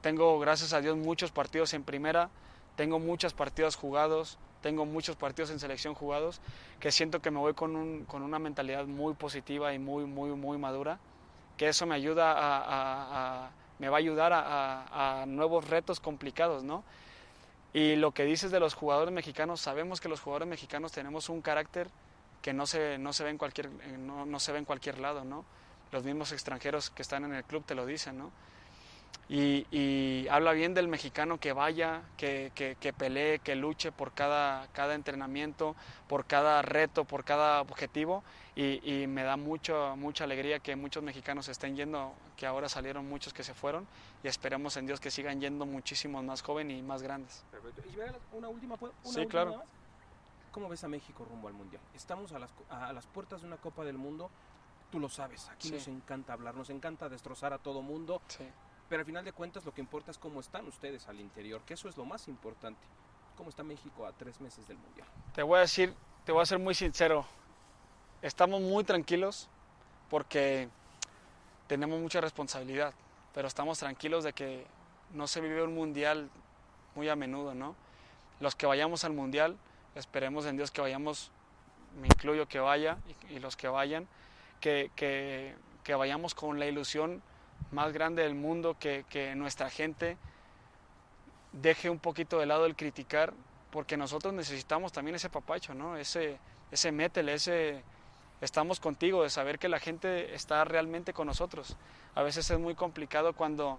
tengo 0.00 0.38
gracias 0.38 0.72
a 0.72 0.80
Dios 0.80 0.96
muchos 0.96 1.30
partidos 1.30 1.72
en 1.74 1.84
primera, 1.84 2.30
tengo 2.76 2.98
muchos 2.98 3.32
partidos 3.32 3.76
jugados, 3.76 4.38
tengo 4.60 4.84
muchos 4.86 5.16
partidos 5.16 5.50
en 5.50 5.60
selección 5.60 5.94
jugados, 5.94 6.40
que 6.80 6.90
siento 6.90 7.20
que 7.20 7.30
me 7.30 7.38
voy 7.38 7.54
con, 7.54 7.76
un, 7.76 8.04
con 8.04 8.22
una 8.22 8.38
mentalidad 8.38 8.86
muy 8.86 9.14
positiva 9.14 9.72
y 9.74 9.78
muy, 9.78 10.04
muy, 10.04 10.30
muy 10.30 10.58
madura, 10.58 10.98
que 11.56 11.68
eso 11.68 11.86
me 11.86 11.94
ayuda 11.94 12.32
a, 12.32 12.58
a, 12.58 13.46
a 13.46 13.50
me 13.78 13.88
va 13.88 13.96
a 13.96 13.98
ayudar 13.98 14.32
a, 14.32 15.22
a 15.22 15.26
nuevos 15.26 15.68
retos 15.68 15.98
complicados, 15.98 16.62
¿no? 16.62 16.84
Y 17.72 17.96
lo 17.96 18.12
que 18.12 18.24
dices 18.24 18.50
de 18.50 18.60
los 18.60 18.74
jugadores 18.74 19.12
mexicanos, 19.12 19.60
sabemos 19.60 20.00
que 20.00 20.08
los 20.08 20.20
jugadores 20.20 20.48
mexicanos 20.48 20.92
tenemos 20.92 21.28
un 21.28 21.40
carácter 21.40 21.88
que 22.42 22.52
no 22.52 22.66
se, 22.66 22.98
no 22.98 23.12
se, 23.12 23.24
ve, 23.24 23.30
en 23.30 23.38
cualquier, 23.38 23.66
eh, 23.66 23.96
no, 23.98 24.26
no 24.26 24.40
se 24.40 24.52
ve 24.52 24.58
en 24.58 24.64
cualquier 24.64 24.98
lado, 24.98 25.24
¿no? 25.24 25.44
Los 25.90 26.04
mismos 26.04 26.32
extranjeros 26.32 26.90
que 26.90 27.02
están 27.02 27.24
en 27.24 27.34
el 27.34 27.44
club 27.44 27.64
te 27.64 27.74
lo 27.74 27.86
dicen, 27.86 28.18
¿no? 28.18 28.30
Y, 29.28 30.26
habla 30.28 30.52
bien 30.52 30.74
del 30.74 30.88
mexicano 30.88 31.38
que 31.38 31.52
vaya, 31.52 32.02
que, 32.16 32.52
que, 32.54 32.92
pelee, 32.92 33.38
que 33.38 33.54
luche 33.54 33.90
por 33.90 34.12
cada, 34.12 34.68
cada 34.72 34.94
entrenamiento, 34.94 35.74
por 36.06 36.26
cada 36.26 36.60
reto, 36.62 37.04
por 37.04 37.24
cada 37.24 37.60
objetivo. 37.62 38.22
Y, 38.54 39.06
me 39.06 39.22
da 39.22 39.38
mucho, 39.38 39.94
mucha 39.96 40.24
alegría 40.24 40.58
que 40.58 40.76
muchos 40.76 41.02
mexicanos 41.02 41.48
estén 41.48 41.76
yendo, 41.76 42.12
que 42.36 42.46
ahora 42.46 42.68
salieron 42.68 43.08
muchos 43.08 43.32
que 43.32 43.42
se 43.42 43.54
fueron. 43.54 43.86
Y 44.22 44.28
esperemos 44.28 44.76
en 44.76 44.86
Dios 44.86 45.00
que 45.00 45.10
sigan 45.10 45.40
yendo 45.40 45.66
muchísimos 45.66 46.22
más 46.22 46.42
jóvenes 46.42 46.78
y 46.78 46.82
más 46.82 47.02
grandes. 47.02 47.44
Perfecto. 47.50 47.82
Y 47.88 48.36
una 48.36 48.48
última, 48.48 48.76
una 48.80 48.92
sí, 49.04 49.26
claro. 49.26 49.62
¿Cómo 50.52 50.68
ves 50.68 50.84
a 50.84 50.88
México 50.88 51.24
rumbo 51.28 51.48
al 51.48 51.54
Mundial? 51.54 51.82
Estamos 51.94 52.32
a 52.32 52.38
las, 52.38 52.50
a 52.68 52.92
las 52.92 53.06
puertas 53.06 53.40
de 53.40 53.46
una 53.46 53.56
Copa 53.56 53.84
del 53.84 53.98
Mundo. 53.98 54.30
Tú 54.90 55.00
lo 55.00 55.08
sabes, 55.08 55.48
aquí 55.48 55.70
nos 55.70 55.88
encanta 55.88 56.34
hablar, 56.34 56.54
nos 56.54 56.68
encanta 56.68 57.08
destrozar 57.08 57.54
a 57.54 57.58
todo 57.58 57.80
mundo. 57.80 58.20
Sí 58.28 58.44
pero 58.92 59.00
al 59.00 59.06
final 59.06 59.24
de 59.24 59.32
cuentas 59.32 59.64
lo 59.64 59.72
que 59.72 59.80
importa 59.80 60.10
es 60.10 60.18
cómo 60.18 60.38
están 60.38 60.68
ustedes 60.68 61.08
al 61.08 61.18
interior, 61.18 61.62
que 61.62 61.72
eso 61.72 61.88
es 61.88 61.96
lo 61.96 62.04
más 62.04 62.28
importante. 62.28 62.82
¿Cómo 63.38 63.48
está 63.48 63.62
México 63.62 64.04
a 64.04 64.12
tres 64.12 64.38
meses 64.38 64.68
del 64.68 64.76
Mundial? 64.76 65.06
Te 65.34 65.42
voy 65.42 65.56
a 65.56 65.60
decir, 65.60 65.94
te 66.26 66.32
voy 66.32 66.42
a 66.42 66.44
ser 66.44 66.58
muy 66.58 66.74
sincero. 66.74 67.24
Estamos 68.20 68.60
muy 68.60 68.84
tranquilos 68.84 69.48
porque 70.10 70.68
tenemos 71.68 71.98
mucha 72.02 72.20
responsabilidad, 72.20 72.92
pero 73.34 73.48
estamos 73.48 73.78
tranquilos 73.78 74.24
de 74.24 74.32
que 74.32 74.66
no 75.12 75.26
se 75.26 75.40
vive 75.40 75.62
un 75.62 75.74
mundial 75.74 76.30
muy 76.94 77.08
a 77.08 77.16
menudo, 77.16 77.54
¿no? 77.54 77.74
Los 78.40 78.54
que 78.54 78.66
vayamos 78.66 79.04
al 79.04 79.12
mundial, 79.12 79.56
esperemos 79.94 80.46
en 80.46 80.56
Dios 80.56 80.70
que 80.70 80.80
vayamos, 80.80 81.30
me 82.00 82.06
incluyo 82.06 82.46
que 82.48 82.58
vaya 82.58 82.98
y, 83.30 83.38
los 83.38 83.56
que 83.56 83.68
vayan, 83.68 84.06
que, 84.60 84.90
que, 84.96 85.54
que, 85.84 85.94
vayamos 85.94 86.34
con 86.34 86.58
la 86.58 86.66
ilusión 86.66 87.22
más 87.70 87.92
grande 87.92 88.22
del 88.22 88.34
mundo, 88.34 88.76
que, 88.78 89.04
que 89.08 89.34
nuestra 89.34 89.70
gente 89.70 90.16
deje 91.52 91.90
un 91.90 91.98
poquito 91.98 92.38
de 92.38 92.46
lado 92.46 92.66
el 92.66 92.76
criticar, 92.76 93.32
porque 93.70 93.96
nosotros 93.96 94.32
necesitamos 94.34 94.92
también 94.92 95.14
ese 95.14 95.30
papacho, 95.30 95.74
¿no? 95.74 95.96
Ese, 95.96 96.38
ese 96.70 96.92
métele, 96.92 97.34
ese 97.34 97.82
estamos 98.42 98.80
contigo, 98.80 99.22
de 99.22 99.30
saber 99.30 99.58
que 99.58 99.68
la 99.68 99.78
gente 99.78 100.34
está 100.34 100.64
realmente 100.64 101.12
con 101.12 101.28
nosotros. 101.28 101.76
A 102.14 102.22
veces 102.22 102.50
es 102.50 102.58
muy 102.58 102.74
complicado 102.74 103.32
cuando, 103.34 103.78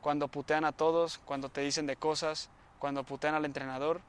cuando 0.00 0.28
putean 0.28 0.64
a 0.64 0.72
todos, 0.72 1.18
cuando 1.18 1.48
te 1.48 1.60
dicen 1.60 1.86
de 1.86 1.96
cosas, 1.96 2.50
cuando 2.80 3.04
putean 3.04 3.36
al 3.36 3.44
entrenador, 3.44 4.00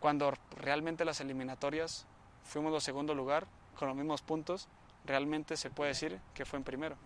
cuando 0.00 0.32
realmente 0.56 1.04
las 1.04 1.20
eliminatorias 1.20 2.06
fuimos 2.44 2.72
de 2.72 2.80
segundo 2.80 3.14
lugar 3.14 3.46
con 3.78 3.88
los 3.88 3.96
mismos 3.96 4.22
puntos, 4.22 4.68
realmente 5.04 5.58
se 5.58 5.70
puede 5.70 5.90
decir 5.90 6.18
que 6.34 6.46
fue 6.46 6.58
en 6.58 6.64
primero. 6.64 6.96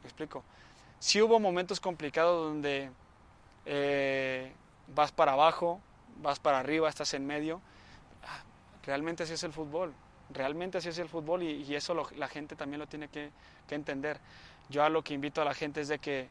¿Me 0.00 0.08
explico? 0.08 0.44
Sí 1.00 1.20
hubo 1.20 1.40
momentos 1.40 1.80
complicados 1.80 2.50
donde 2.50 2.90
eh, 3.66 4.52
vas 4.94 5.10
para 5.10 5.32
abajo, 5.32 5.80
vas 6.22 6.38
para 6.38 6.60
arriba, 6.60 6.88
estás 6.88 7.14
en 7.14 7.26
medio. 7.26 7.60
Ah, 8.22 8.42
realmente 8.86 9.24
así 9.24 9.32
es 9.32 9.42
el 9.42 9.52
fútbol. 9.52 9.92
Realmente 10.30 10.78
así 10.78 10.88
es 10.88 10.98
el 10.98 11.08
fútbol 11.08 11.42
y, 11.42 11.74
eso 11.74 11.94
la 12.16 12.28
gente 12.28 12.56
también 12.56 12.80
lo 12.80 12.86
tiene 12.86 13.08
que, 13.08 13.30
entender. 13.70 14.18
Yo 14.70 14.84
a 14.84 14.88
lo 14.88 15.02
que 15.02 15.14
invito 15.14 15.42
a 15.42 15.44
la 15.44 15.54
gente 15.54 15.80
es 15.80 15.88
de 15.88 15.98
que 15.98 16.28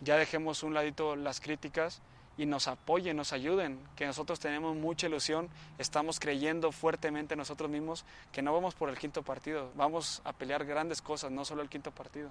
ya 0.00 0.16
dejemos 0.16 0.62
un 0.62 0.74
ladito 0.74 1.16
las 1.16 1.40
críticas 1.40 2.02
y 2.36 2.46
nos 2.46 2.68
apoyen, 2.68 3.16
nos 3.16 3.32
ayuden, 3.32 3.78
que 3.96 4.06
nosotros 4.06 4.40
tenemos 4.40 4.76
mucha 4.76 5.06
ilusión, 5.06 5.48
estamos 5.78 6.20
creyendo 6.20 6.72
fuertemente 6.72 7.36
nosotros 7.36 7.70
mismos 7.70 8.04
que 8.30 8.42
no 8.42 8.52
vamos 8.52 8.74
por 8.74 8.88
el 8.88 8.98
quinto 8.98 9.22
partido, 9.22 9.70
vamos 9.74 10.22
a 10.24 10.32
pelear 10.32 10.64
grandes 10.64 11.02
cosas, 11.02 11.30
no 11.30 11.44
solo 11.44 11.62
el 11.62 11.68
quinto 11.68 11.90
partido. 11.90 12.30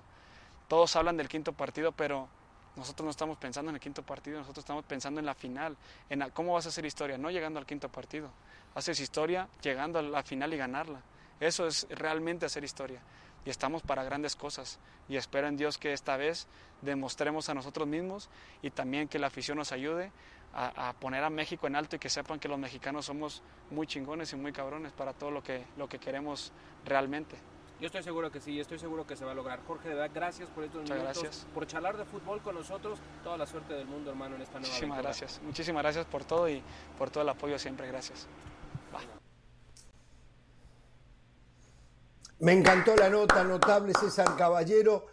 Todos 0.68 0.96
hablan 0.96 1.18
del 1.18 1.28
quinto 1.28 1.54
partido, 1.54 1.92
pero 1.92 2.28
nosotros 2.76 3.04
no 3.04 3.12
estamos 3.12 3.38
pensando 3.38 3.70
en 3.70 3.76
el 3.76 3.82
quinto 3.82 4.04
partido, 4.04 4.40
nosotros 4.40 4.64
estamos 4.64 4.86
pensando 4.86 5.20
en 5.20 5.26
la 5.26 5.36
final, 5.36 5.76
en 6.10 6.30
cómo 6.32 6.54
vas 6.54 6.66
a 6.66 6.70
hacer 6.70 6.86
historia, 6.86 7.18
no 7.18 7.30
llegando 7.30 7.60
al 7.60 7.66
quinto 7.66 7.90
partido. 7.90 8.30
Haces 8.76 9.00
historia 9.00 9.48
llegando 9.62 10.00
a 10.00 10.02
la 10.02 10.24
final 10.24 10.54
y 10.54 10.58
ganarla. 10.58 11.02
Eso 11.40 11.68
es 11.68 11.88
realmente 11.90 12.46
hacer 12.46 12.64
historia. 12.64 13.02
Y 13.46 13.50
estamos 13.50 13.82
para 13.82 14.04
grandes 14.04 14.36
cosas. 14.36 14.80
Y 15.10 15.18
espero 15.18 15.48
en 15.48 15.58
Dios 15.58 15.78
que 15.78 15.94
esta 15.94 16.16
vez 16.16 16.48
demostremos 16.82 17.50
a 17.50 17.54
nosotros 17.54 17.88
mismos 17.88 18.30
y 18.62 18.70
también 18.70 19.08
que 19.08 19.20
la 19.20 19.28
afición 19.28 19.58
nos 19.58 19.72
ayude 19.72 20.12
a, 20.54 20.90
a, 20.90 20.94
poner 20.94 21.24
a 21.24 21.30
México 21.30 21.66
en 21.68 21.76
alto 21.76 21.96
y 21.96 22.00
que 22.00 22.10
sepan 22.10 22.40
que 22.40 22.48
los 22.48 22.60
mexicanos 22.60 23.06
somos 23.06 23.42
muy 23.72 23.88
chingones 23.88 24.32
y 24.34 24.36
muy 24.36 24.52
cabrones 24.52 24.92
para 24.92 25.14
todo 25.14 25.32
lo 25.32 25.42
que, 25.42 25.66
lo 25.78 25.90
que 25.90 25.98
queremos 25.98 26.52
realmente. 26.86 27.36
Yo 27.80 27.88
estoy 27.88 28.04
seguro 28.04 28.32
que 28.32 28.40
sí, 28.40 28.60
estoy 28.60 28.78
seguro 28.78 29.08
que 29.08 29.16
se 29.16 29.26
va 29.26 29.32
a 29.32 29.34
lograr. 29.34 29.60
Jorge, 29.66 29.90
de 29.90 29.96
verdad, 29.96 30.12
gracias 30.14 30.50
por 30.50 30.64
estos 30.64 30.82
Muchas 30.82 30.98
minutos, 30.98 31.24
gracias. 31.24 31.48
por 31.52 31.66
charlar 31.66 31.98
de 31.98 32.06
fútbol 32.06 32.40
con 32.42 32.54
nosotros. 32.54 33.00
Toda 33.24 33.38
la 33.38 33.48
suerte 33.48 33.74
del 33.74 33.88
mundo, 33.88 34.12
hermano, 34.12 34.36
en 34.36 34.44
esta 34.44 34.60
nueva 34.60 34.68
Muchísimas 34.68 35.00
aventura. 35.00 35.18
gracias. 35.18 35.42
Muchísimas 35.42 35.82
gracias 35.82 36.06
por 36.06 36.24
todo 36.24 36.48
y 36.48 36.62
por 37.00 37.10
todo 37.10 37.24
el 37.24 37.30
apoyo 37.30 37.58
siempre. 37.58 37.88
Gracias. 37.88 38.28
Me 42.40 42.54
encantó 42.54 42.96
la 42.96 43.10
nota, 43.10 43.44
notable 43.44 43.94
César 43.94 44.36
Caballero. 44.36 45.06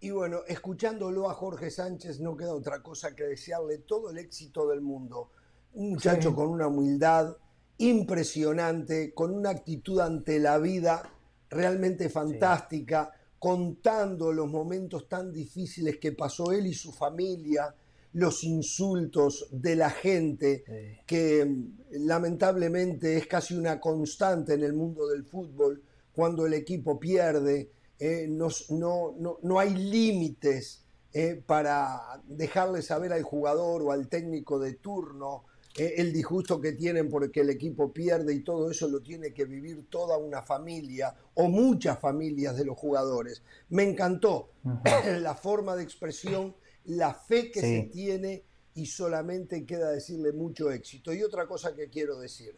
Y 0.00 0.10
bueno, 0.10 0.40
escuchándolo 0.46 1.28
a 1.28 1.34
Jorge 1.34 1.70
Sánchez, 1.70 2.20
no 2.20 2.36
queda 2.36 2.54
otra 2.54 2.82
cosa 2.82 3.16
que 3.16 3.24
desearle 3.24 3.78
todo 3.78 4.10
el 4.10 4.18
éxito 4.18 4.68
del 4.68 4.82
mundo. 4.82 5.30
Un 5.74 5.90
muchacho 5.90 6.28
Sí. 6.30 6.34
con 6.34 6.48
una 6.48 6.68
humildad 6.68 7.36
impresionante, 7.78 9.12
con 9.12 9.32
una 9.34 9.50
actitud 9.50 10.00
ante 10.00 10.38
la 10.38 10.58
vida 10.58 11.02
realmente 11.50 12.08
fantástica, 12.08 13.12
contando 13.38 14.32
los 14.32 14.48
momentos 14.48 15.08
tan 15.08 15.32
difíciles 15.32 15.98
que 15.98 16.12
pasó 16.12 16.52
él 16.52 16.66
y 16.66 16.74
su 16.74 16.92
familia, 16.92 17.74
los 18.16 18.44
insultos 18.44 19.46
de 19.50 19.76
la 19.76 19.90
gente, 19.90 20.64
Sí. 20.66 21.00
que 21.06 21.44
mm, 21.44 21.74
lamentablemente 22.06 23.16
es 23.16 23.26
casi 23.26 23.54
una 23.54 23.78
constante 23.80 24.54
en 24.54 24.62
el 24.64 24.72
mundo 24.72 25.06
del 25.06 25.24
fútbol, 25.24 25.82
cuando 26.12 26.46
el 26.46 26.54
equipo 26.54 26.98
pierde, 26.98 27.70
eh, 27.98 28.26
no, 28.28 28.48
no- 28.70 29.14
no- 29.18 29.38
no 29.42 29.58
hay 29.58 29.74
límites 29.74 30.82
eh, 31.12 31.42
para 31.46 32.20
dejarle 32.26 32.82
saber 32.82 33.12
al 33.12 33.22
jugador 33.22 33.82
o 33.82 33.90
al 33.92 34.08
técnico 34.08 34.58
de 34.58 34.74
turno 34.74 35.44
eh, 35.78 35.94
el 35.98 36.12
disgusto 36.12 36.58
que 36.60 36.72
tienen 36.72 37.08
porque 37.10 37.40
el 37.40 37.50
equipo 37.50 37.92
pierde 37.92 38.34
y 38.34 38.40
todo 38.40 38.70
eso 38.70 38.88
lo 38.88 39.00
tiene 39.02 39.32
que 39.34 39.44
vivir 39.44 39.88
toda 39.90 40.16
una 40.18 40.42
familia 40.42 41.14
o 41.34 41.48
muchas 41.48 41.98
familias 42.00 42.56
de 42.56 42.64
los 42.64 42.76
jugadores. 42.78 43.42
Me 43.70 43.82
encantó 43.82 44.50
la 45.20 45.34
forma 45.34 45.76
de 45.76 45.82
expresión, 45.84 46.54
la 46.86 47.14
fe 47.14 47.50
que 47.50 47.60
Sí. 47.60 47.66
se 47.66 47.82
tiene 47.92 48.42
y 48.74 48.86
solamente 48.86 49.64
queda 49.64 49.90
decirle 49.90 50.32
mucho 50.32 50.70
éxito. 50.70 51.12
Y 51.12 51.22
otra 51.22 51.46
cosa 51.46 51.74
que 51.74 51.88
quiero 51.88 52.18
decir, 52.18 52.54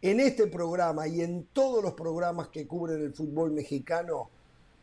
en 0.00 0.20
este 0.20 0.48
programa 0.48 1.06
y 1.06 1.20
en 1.20 1.46
todos 1.52 1.82
los 1.82 1.94
programas 1.94 2.48
que 2.48 2.66
cubren 2.66 3.00
el 3.02 3.14
fútbol 3.14 3.52
mexicano, 3.52 4.30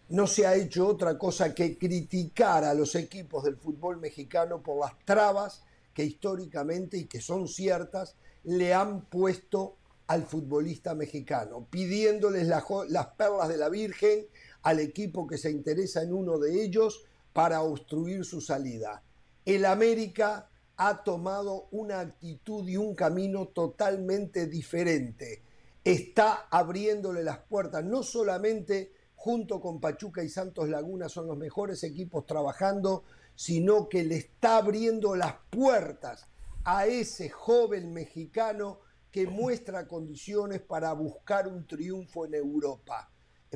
no 0.10 0.26
se 0.26 0.48
ha 0.48 0.56
hecho 0.56 0.88
otra 0.88 1.18
cosa 1.18 1.53
que 1.53 1.78
criticar 1.78 2.64
a 2.64 2.74
los 2.74 2.95
equipos 2.95 3.44
del 3.44 3.57
fútbol 3.57 3.98
mexicano 3.98 4.61
por 4.64 4.80
las 4.80 4.98
trabas 5.06 5.64
que 5.94 6.03
históricamente 6.03 6.98
y 6.98 7.06
que 7.06 7.22
son 7.22 7.48
ciertas 7.48 8.16
le 8.45 8.74
han 8.74 9.02
puesto 9.02 9.76
al 10.07 10.26
futbolista 10.26 10.95
mexicano, 10.95 11.68
pidiéndoles 11.70 12.48
las 12.48 13.07
perlas 13.18 13.49
de 13.49 13.57
la 13.57 13.70
Virgen 13.70 14.26
al 14.64 14.80
equipo 14.80 15.28
que 15.28 15.38
se 15.38 15.52
interesa 15.52 16.02
en 16.02 16.14
uno 16.14 16.40
de 16.40 16.64
ellos 16.64 17.03
para 17.40 17.61
obstruir 17.61 18.26
su 18.26 18.41
salida. 18.41 19.02
El 19.45 19.64
América 19.64 20.49
ha 20.76 21.06
tomado 21.06 21.70
una 21.72 22.02
actitud 22.02 22.68
y 22.68 22.76
un 22.76 22.94
camino 22.95 23.48
totalmente 23.48 24.48
diferente. 24.48 25.41
Está 25.82 26.49
abriéndole 26.52 27.24
las 27.24 27.38
puertas, 27.38 27.86
no 27.86 28.03
solamente 28.03 28.91
junto 29.16 29.61
con 29.61 29.80
Pachuca 29.80 30.22
y 30.22 30.28
Santos 30.28 30.68
Laguna 30.68 31.07
son 31.07 31.28
los 31.28 31.38
mejores 31.38 31.82
equipos 31.86 32.26
trabajando, 32.26 33.06
sino 33.36 33.88
que 33.88 34.03
le 34.03 34.18
está 34.18 34.57
abriendo 34.57 35.16
las 35.16 35.36
puertas 35.49 36.28
a 36.66 36.88
ese 36.88 37.30
joven 37.30 37.94
mexicano 37.94 38.82
que 39.11 39.28
muestra 39.28 39.88
condiciones 39.88 40.60
para 40.60 40.91
buscar 40.91 41.48
un 41.48 41.66
triunfo 41.66 42.26
en 42.26 42.34
Europa. 42.34 43.10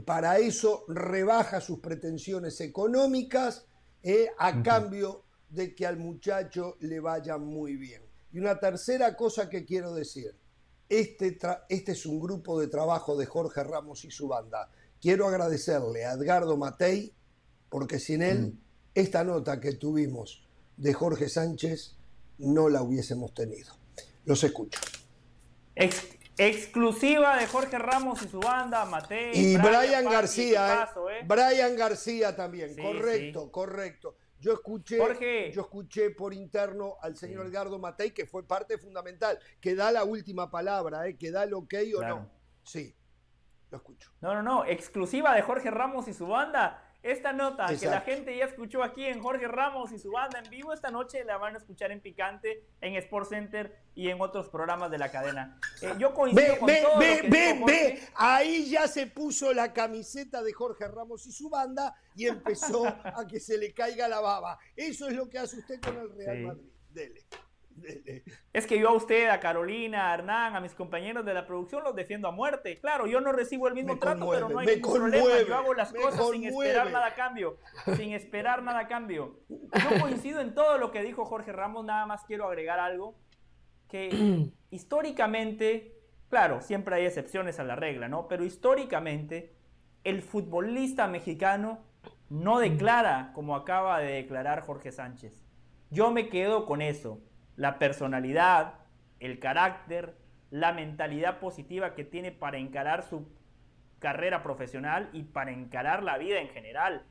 Para 0.05 0.38
eso 0.38 0.85
rebaja 0.88 1.60
sus 1.60 1.80
pretensiones 1.80 2.61
económicas 2.61 3.68
eh, 4.03 4.30
a 4.38 4.61
cambio 4.61 5.23
de 5.49 5.73
que 5.73 5.85
al 5.85 5.97
muchacho 5.97 6.77
le 6.81 6.99
vaya 6.99 7.38
muy 7.38 7.75
bien. 7.77 8.01
Y 8.31 8.39
una 8.39 8.59
tercera 8.59 9.15
cosa 9.15 9.49
que 9.49 9.63
quiero 9.65 9.93
decir, 9.93 10.35
este, 10.89 11.38
este 11.69 11.91
es 11.93 12.05
un 12.05 12.19
grupo 12.19 12.59
de 12.59 12.67
trabajo 12.67 13.15
de 13.15 13.25
Jorge 13.25 13.63
Ramos 13.63 14.03
y 14.05 14.11
su 14.11 14.27
banda. 14.27 14.69
Quiero 15.01 15.27
agradecerle 15.27 16.05
a 16.05 16.13
Edgardo 16.13 16.57
Matei, 16.57 17.13
porque 17.69 17.99
sin 17.99 18.21
él 18.21 18.57
esta 18.93 19.23
nota 19.23 19.59
que 19.59 19.73
tuvimos 19.73 20.45
de 20.77 20.93
Jorge 20.93 21.30
Sánchez 21.30 21.95
no 22.39 22.69
la 22.69 22.81
hubiésemos 22.81 23.34
tenido. 23.34 23.73
Los 24.25 24.43
escucho. 24.43 24.80
Ex- 25.75 26.12
exclusiva 26.38 27.38
de 27.38 27.47
Jorge 27.47 27.77
Ramos 27.77 28.22
y 28.23 28.27
su 28.27 28.39
banda, 28.39 28.85
Matei. 28.85 29.31
Y 29.34 29.57
Brian 29.57 30.05
García, 30.05 30.84
¿eh? 30.84 31.19
¿eh? 31.19 31.26
Brian 31.27 31.76
García 31.76 32.35
también, 32.35 32.76
Sí, 32.76 32.81
correcto, 32.81 33.43
sí. 33.45 33.49
correcto. 33.51 34.15
Yo 34.39 34.53
escuché, 34.53 34.97
Jorge. 34.99 35.51
yo 35.53 35.61
escuché 35.61 36.10
por 36.10 36.34
interno 36.34 36.95
al 37.01 37.15
señor 37.15 37.43
Sí. 37.45 37.49
Edgardo 37.51 37.80
Matei, 37.80 38.11
que 38.11 38.26
fue 38.26 38.45
parte 38.45 38.77
fundamental, 38.77 39.39
que 39.61 39.73
da 39.73 39.89
la 39.91 40.03
última 40.03 40.51
palabra, 40.51 41.07
¿eh? 41.07 41.18
que 41.18 41.31
da 41.31 41.43
el 41.43 41.53
ok 41.53 41.73
o 41.95 41.99
Claro. 41.99 42.15
no. 42.19 42.30
Sí, 42.64 42.93
lo 43.72 43.77
escucho. 43.77 44.11
No, 44.22 44.34
no, 44.34 44.43
no, 44.43 44.65
exclusiva 44.65 45.34
de 45.34 45.41
Jorge 45.43 45.72
Ramos 45.72 46.07
y 46.10 46.14
su 46.14 46.27
banda. 46.27 46.82
Esta 47.03 47.34
nota 47.34 47.67
que 47.67 47.85
la 47.85 47.99
gente 47.99 48.35
ya 48.35 48.45
escuchó 48.45 48.81
aquí 48.81 49.05
en 49.05 49.21
Jorge 49.21 49.45
Ramos 49.47 49.91
y 49.91 49.99
su 49.99 50.09
banda 50.11 50.39
en 50.39 50.49
vivo, 50.49 50.71
esta 50.73 50.89
noche 50.89 51.25
la 51.25 51.38
van 51.38 51.53
a 51.55 51.57
escuchar 51.57 51.91
en 51.91 51.99
Picante, 51.99 52.63
en 52.80 52.95
Sports 52.95 53.27
Center 53.30 53.77
y 53.93 54.07
en 54.09 54.21
otros 54.21 54.47
programas 54.47 54.89
de 54.89 54.97
la 54.97 55.11
cadena. 55.11 55.59
Eh, 55.81 55.93
yo 55.99 56.13
coincido 56.13 56.53
Ve, 56.53 56.57
con 56.59 56.67
ve, 56.67 56.81
todo 56.81 56.99
ve, 56.99 57.15
lo 57.17 57.21
que 57.23 57.27
ve, 57.30 57.53
dijo 57.53 57.65
ve, 57.65 57.99
ahí 58.15 58.69
ya 58.69 58.88
se 58.88 59.05
puso 59.07 59.51
la 59.53 59.73
camiseta 59.73 60.41
de 60.41 60.53
Jorge 60.53 60.88
Ramos 60.88 61.25
y 61.27 61.34
su 61.34 61.49
banda 61.49 61.93
y 62.15 62.27
empezó 62.27 62.88
a 62.88 63.27
que 63.27 63.41
se 63.41 63.57
le 63.57 63.73
caiga 63.73 64.07
la 64.07 64.21
baba. 64.21 64.57
Eso 64.73 65.07
es 65.09 65.13
lo 65.13 65.30
que 65.30 65.39
hace 65.39 65.57
usted 65.57 65.81
con 65.81 65.97
el 65.97 66.09
Real 66.15 66.38
Sí. 66.38 66.43
Madrid. 66.45 66.69
Dele. 66.89 67.21
Es 68.53 68.67
que 68.67 68.79
yo 68.79 68.89
a 68.89 68.93
usted, 68.93 69.29
a 69.29 69.39
Carolina, 69.39 70.11
a 70.11 70.13
Hernán, 70.13 70.55
a 70.55 70.61
mis 70.61 70.73
compañeros 70.73 71.25
de 71.25 71.33
la 71.33 71.45
producción 71.45 71.83
los 71.83 71.95
defiendo 71.95 72.27
a 72.27 72.31
muerte. 72.31 72.79
Claro, 72.79 73.07
yo 73.07 73.19
no 73.19 73.31
recibo 73.31 73.67
el 73.67 73.73
mismo 73.73 73.97
trato, 73.97 74.29
pero 74.29 74.49
no 74.49 74.59
hay 74.59 74.67
ningún 74.67 74.93
problema. 74.93 75.41
Yo 75.47 75.55
hago 75.55 75.73
las 75.73 75.91
cosas 75.93 76.29
sin 76.31 76.45
esperar 76.45 76.91
nada 76.91 77.07
a 77.07 77.15
cambio. 77.15 77.57
Sin 77.97 78.13
esperar 78.13 78.63
nada 78.63 78.81
a 78.81 78.87
cambio. 78.87 79.39
Yo 79.49 80.01
coincido 80.01 80.41
en 80.41 80.53
todo 80.53 80.77
lo 80.77 80.91
que 80.91 81.03
dijo 81.03 81.25
Jorge 81.25 81.51
Ramos, 81.51 81.85
nada 81.85 82.05
más 82.05 82.23
quiero 82.25 82.47
agregar 82.47 82.79
algo. 82.79 83.15
Que 83.87 84.51
históricamente, 84.71 85.97
claro, 86.29 86.61
siempre 86.61 86.95
hay 86.95 87.05
excepciones 87.05 87.59
a 87.59 87.63
la 87.63 87.75
regla, 87.75 88.07
¿no? 88.07 88.27
Pero 88.27 88.45
históricamente, 88.45 89.55
el 90.03 90.21
futbolista 90.21 91.07
mexicano 91.07 91.83
no 92.29 92.59
declara 92.59 93.31
como 93.33 93.55
acaba 93.55 93.99
de 93.99 94.13
declarar 94.13 94.61
Jorge 94.61 94.91
Sánchez. 94.91 95.43
Yo 95.89 96.11
me 96.11 96.29
quedo 96.29 96.65
con 96.65 96.81
eso 96.81 97.21
la 97.55 97.80
personalidad, 97.80 98.75
el 99.19 99.39
carácter, 99.39 100.15
la 100.49 100.73
mentalidad 100.73 101.39
positiva 101.39 101.95
que 101.95 102.03
tiene 102.03 102.31
para 102.31 102.57
encarar 102.57 103.03
su 103.03 103.27
carrera 103.99 104.43
profesional 104.43 105.09
y 105.13 105.23
para 105.23 105.51
encarar 105.51 106.03
la 106.03 106.17
vida 106.17 106.39
en 106.39 106.49
general. 106.49 107.05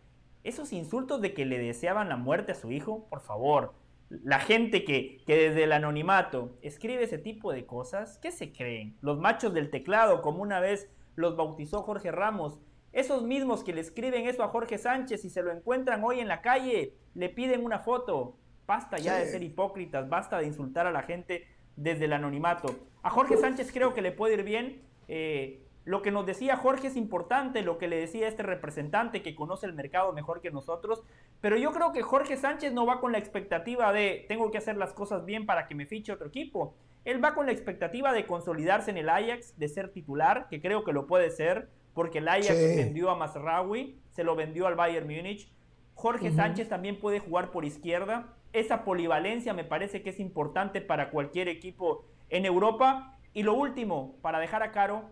Esos 0.45 0.73
insultos 0.73 1.21
de 1.21 1.35
que 1.35 1.47
le 1.47 1.59
deseaban 1.59 2.09
la 2.09 2.17
muerte 2.17 2.53
a 2.53 2.57
su 2.57 2.71
hijo, 2.71 3.09
por 3.09 3.21
favor, 3.21 3.75
la 4.11 4.41
gente 4.41 4.85
que, 4.85 5.23
que, 5.27 5.37
desde 5.37 5.65
el 5.65 5.73
anonimato 5.73 6.59
escribe 6.61 7.05
ese 7.05 7.19
tipo 7.19 7.53
de 7.53 7.65
cosas, 7.65 8.19
¿qué 8.19 8.31
se 8.31 8.53
creen? 8.53 8.97
Los 9.01 9.19
machos 9.19 9.55
del 9.55 9.71
teclado, 9.71 10.21
como 10.21 10.43
una 10.43 10.61
vez 10.61 10.91
los 11.17 11.37
bautizó 11.37 11.83
Jorge 11.83 12.11
Ramos, 12.11 12.59
esos 12.93 13.23
mismos 13.23 13.65
que 13.65 13.73
le 13.73 13.81
escriben 13.81 14.27
eso 14.27 14.43
a 14.43 14.49
Jorge 14.49 14.77
Sánchez 14.77 15.25
y 15.25 15.31
se 15.31 15.43
lo 15.43 15.51
encuentran 15.51 16.05
hoy 16.05 16.21
en 16.21 16.29
la 16.29 16.43
calle, 16.43 16.95
le 17.15 17.31
piden 17.31 17.65
una 17.65 17.79
foto. 17.79 18.37
Basta 18.73 18.97
ya 18.97 19.17
de 19.19 19.27
ser 19.27 19.43
hipócritas, 19.43 20.09
basta 20.09 20.39
de 20.39 20.47
insultar 20.47 20.87
a 20.87 20.91
la 20.91 21.03
gente 21.03 21.47
desde 21.77 22.07
el 22.07 22.15
anonimato. 22.15 22.75
A 23.03 23.11
Jorge 23.11 23.37
Sánchez 23.37 23.71
creo 23.71 23.93
que 23.93 24.01
le 24.01 24.13
puede 24.13 24.33
ir 24.33 24.45
bien. 24.45 24.81
Eh, 25.09 25.61
lo 25.85 26.01
que 26.01 26.11
nos 26.11 26.25
decía 26.25 26.57
Jorge 26.57 26.87
es 26.87 26.97
importante, 26.97 27.61
lo 27.61 27.77
que 27.77 27.87
le 27.87 27.97
decía 27.97 28.29
este 28.29 28.43
representante 28.43 29.21
que 29.21 29.35
conoce 29.35 29.67
el 29.67 29.75
mercado 29.75 30.15
mejor 30.15 30.41
que 30.41 30.51
nosotros, 30.51 31.03
pero 31.43 31.59
yo 31.59 31.71
creo 31.73 31.93
que 31.93 32.01
Jorge 32.01 32.39
Sánchez 32.39 32.73
no 32.73 32.87
va 32.87 32.99
con 32.99 33.13
la 33.13 33.19
expectativa 33.19 33.93
de 33.93 34.25
tengo 34.27 34.51
que 34.51 34.57
hacer 34.57 34.79
las 34.79 34.95
cosas 34.95 35.27
bien 35.27 35.45
para 35.45 35.67
que 35.67 35.75
me 35.75 35.85
fiche 35.85 36.11
otro 36.11 36.29
equipo. 36.29 36.75
Él 37.05 37.23
va 37.23 37.35
con 37.35 37.45
la 37.45 37.53
expectativa 37.53 38.15
de 38.15 38.25
consolidarse 38.27 38.91
en 38.91 38.97
el 38.97 39.11
Ajax, 39.11 39.59
de 39.59 39.69
ser 39.69 39.93
titular, 39.93 40.47
que 40.49 40.63
creo 40.63 40.83
que 40.83 40.95
lo 40.95 41.07
puede 41.07 41.29
ser, 41.31 41.69
porque 41.93 42.21
el 42.21 42.29
Ajax 42.29 42.57
vendió 42.75 43.11
a 43.11 43.17
Masraoui, 43.17 43.99
se 44.13 44.25
lo 44.25 44.35
vendió 44.35 44.67
al 44.67 44.77
Bayern 44.77 45.07
Múnich. 45.07 45.53
Jorge 45.95 46.33
Sánchez 46.33 46.71
también 46.71 46.99
puede 46.99 47.21
jugar 47.21 47.51
por 47.51 47.67
izquierda 47.67 48.35
esa 48.53 48.85
polivalencia 48.85 49.55
me 49.55 49.65
parece 49.65 50.03
que 50.03 50.11
es 50.11 50.21
importante 50.21 50.81
para 50.81 51.11
cualquier 51.11 51.49
equipo 51.49 52.05
en 52.29 52.45
Europa. 52.45 53.19
Y 53.33 53.43
lo 53.43 53.55
último, 53.55 54.17
para 54.21 54.39
dejar 54.39 54.63
a 54.63 54.73
Caro, 54.73 55.11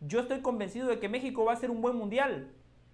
yo 0.00 0.20
estoy 0.20 0.40
convencido 0.40 0.88
de 0.88 0.98
que 0.98 1.08
México 1.08 1.44
va 1.44 1.52
a 1.52 1.56
ser 1.56 1.70
un 1.70 1.80
buen 1.80 1.96
mundial. 1.96 2.52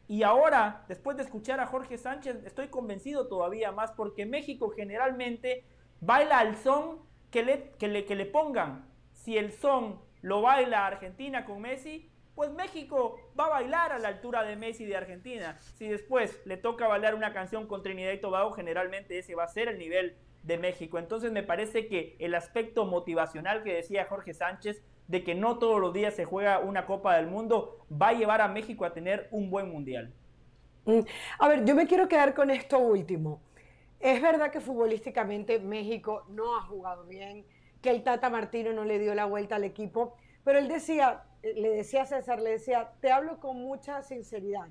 Y 0.09 0.25
ahora, 0.25 0.85
después 0.89 1.17
de 1.17 1.23
escuchar 1.23 1.61
a 1.61 1.67
Jorge 1.67 1.97
Sánchez, 1.97 2.45
estoy 2.45 2.69
convencido 2.69 3.29
todavía 3.29 3.73
más 3.73 3.93
porque 3.93 4.27
México 4.27 4.71
generalmente 4.71 5.65
baila 6.01 6.39
al 6.39 6.57
son 6.57 6.99
que 7.31 7.43
le, 7.43 7.71
que 7.79 7.89
le, 7.89 8.05
que 8.05 8.15
le 8.15 8.27
pongan. 8.27 8.85
Si 9.13 9.39
el 9.39 9.53
son 9.53 10.01
lo 10.21 10.43
baila 10.43 10.87
Argentina 10.87 11.45
con 11.45 11.63
Messi, 11.63 12.12
pues 12.35 12.51
México 12.53 13.21
va 13.39 13.47
a 13.47 13.51
bailar 13.51 13.93
a 13.93 13.99
la 13.99 14.09
altura 14.09 14.43
de 14.43 14.57
Messi 14.57 14.85
de 14.85 14.97
Argentina. 14.97 15.59
Si 15.75 15.89
después 15.89 16.41
le 16.45 16.57
toca 16.57 16.89
bailar 16.89 17.15
una 17.15 17.33
canción 17.33 17.67
con 17.67 17.83
Trinidad 17.83 18.13
y 18.13 18.21
Tobago, 18.21 18.53
generalmente 18.53 19.19
ese 19.19 19.35
va 19.35 19.45
a 19.45 19.49
ser 19.49 19.69
el 19.69 19.79
nivel 19.79 20.17
de 20.43 20.59
México. 20.59 20.99
Entonces 20.99 21.31
me 21.33 21.43
parece 21.43 21.87
que 21.89 22.17
el 22.19 22.35
aspecto 22.35 22.85
motivacional 22.85 23.63
que 23.63 23.75
decía 23.75 24.07
Jorge 24.07 24.35
Sánchez 24.35 24.83
de 25.09 25.25
que 25.25 25.35
no 25.35 25.59
todos 25.59 25.81
los 25.81 25.93
días 25.93 26.15
se 26.15 26.25
juega 26.25 26.59
una 26.59 26.87
Copa 26.87 27.17
del 27.17 27.27
Mundo 27.27 27.87
va 27.91 28.09
a 28.09 28.13
llevar 28.13 28.41
a 28.41 28.49
México 28.49 28.85
a 28.85 28.93
tener 28.93 29.29
un 29.31 29.51
buen 29.51 29.71
mundial. 29.71 30.13
Mm, 30.85 31.01
a 31.39 31.49
ver, 31.49 31.65
yo 31.65 31.75
me 31.75 31.87
quiero 31.87 32.09
quedar 32.09 32.35
con 32.35 32.51
esto 32.51 32.79
último. 32.79 33.43
Es 34.01 34.21
verdad 34.21 34.51
que 34.51 34.61
futbolísticamente 34.61 35.61
México 35.61 36.25
no 36.29 36.57
ha 36.57 36.63
jugado 36.63 37.05
bien, 37.05 37.47
que 37.81 37.91
el 37.91 38.03
Tata 38.03 38.31
Martino 38.31 38.73
no 38.73 38.85
le 38.85 38.99
dio 38.99 39.15
la 39.15 39.27
vuelta 39.27 39.57
al 39.57 39.65
equipo, 39.65 40.17
pero 40.45 40.59
él 40.59 40.67
decía, 40.67 41.25
le 41.43 41.71
decía 41.71 42.03
a 42.03 42.07
César, 42.07 42.41
le 42.41 42.51
decía, 42.51 42.93
te 43.01 43.11
hablo 43.11 43.41
con 43.41 43.57
mucha 43.57 44.03
sinceridad. 44.03 44.69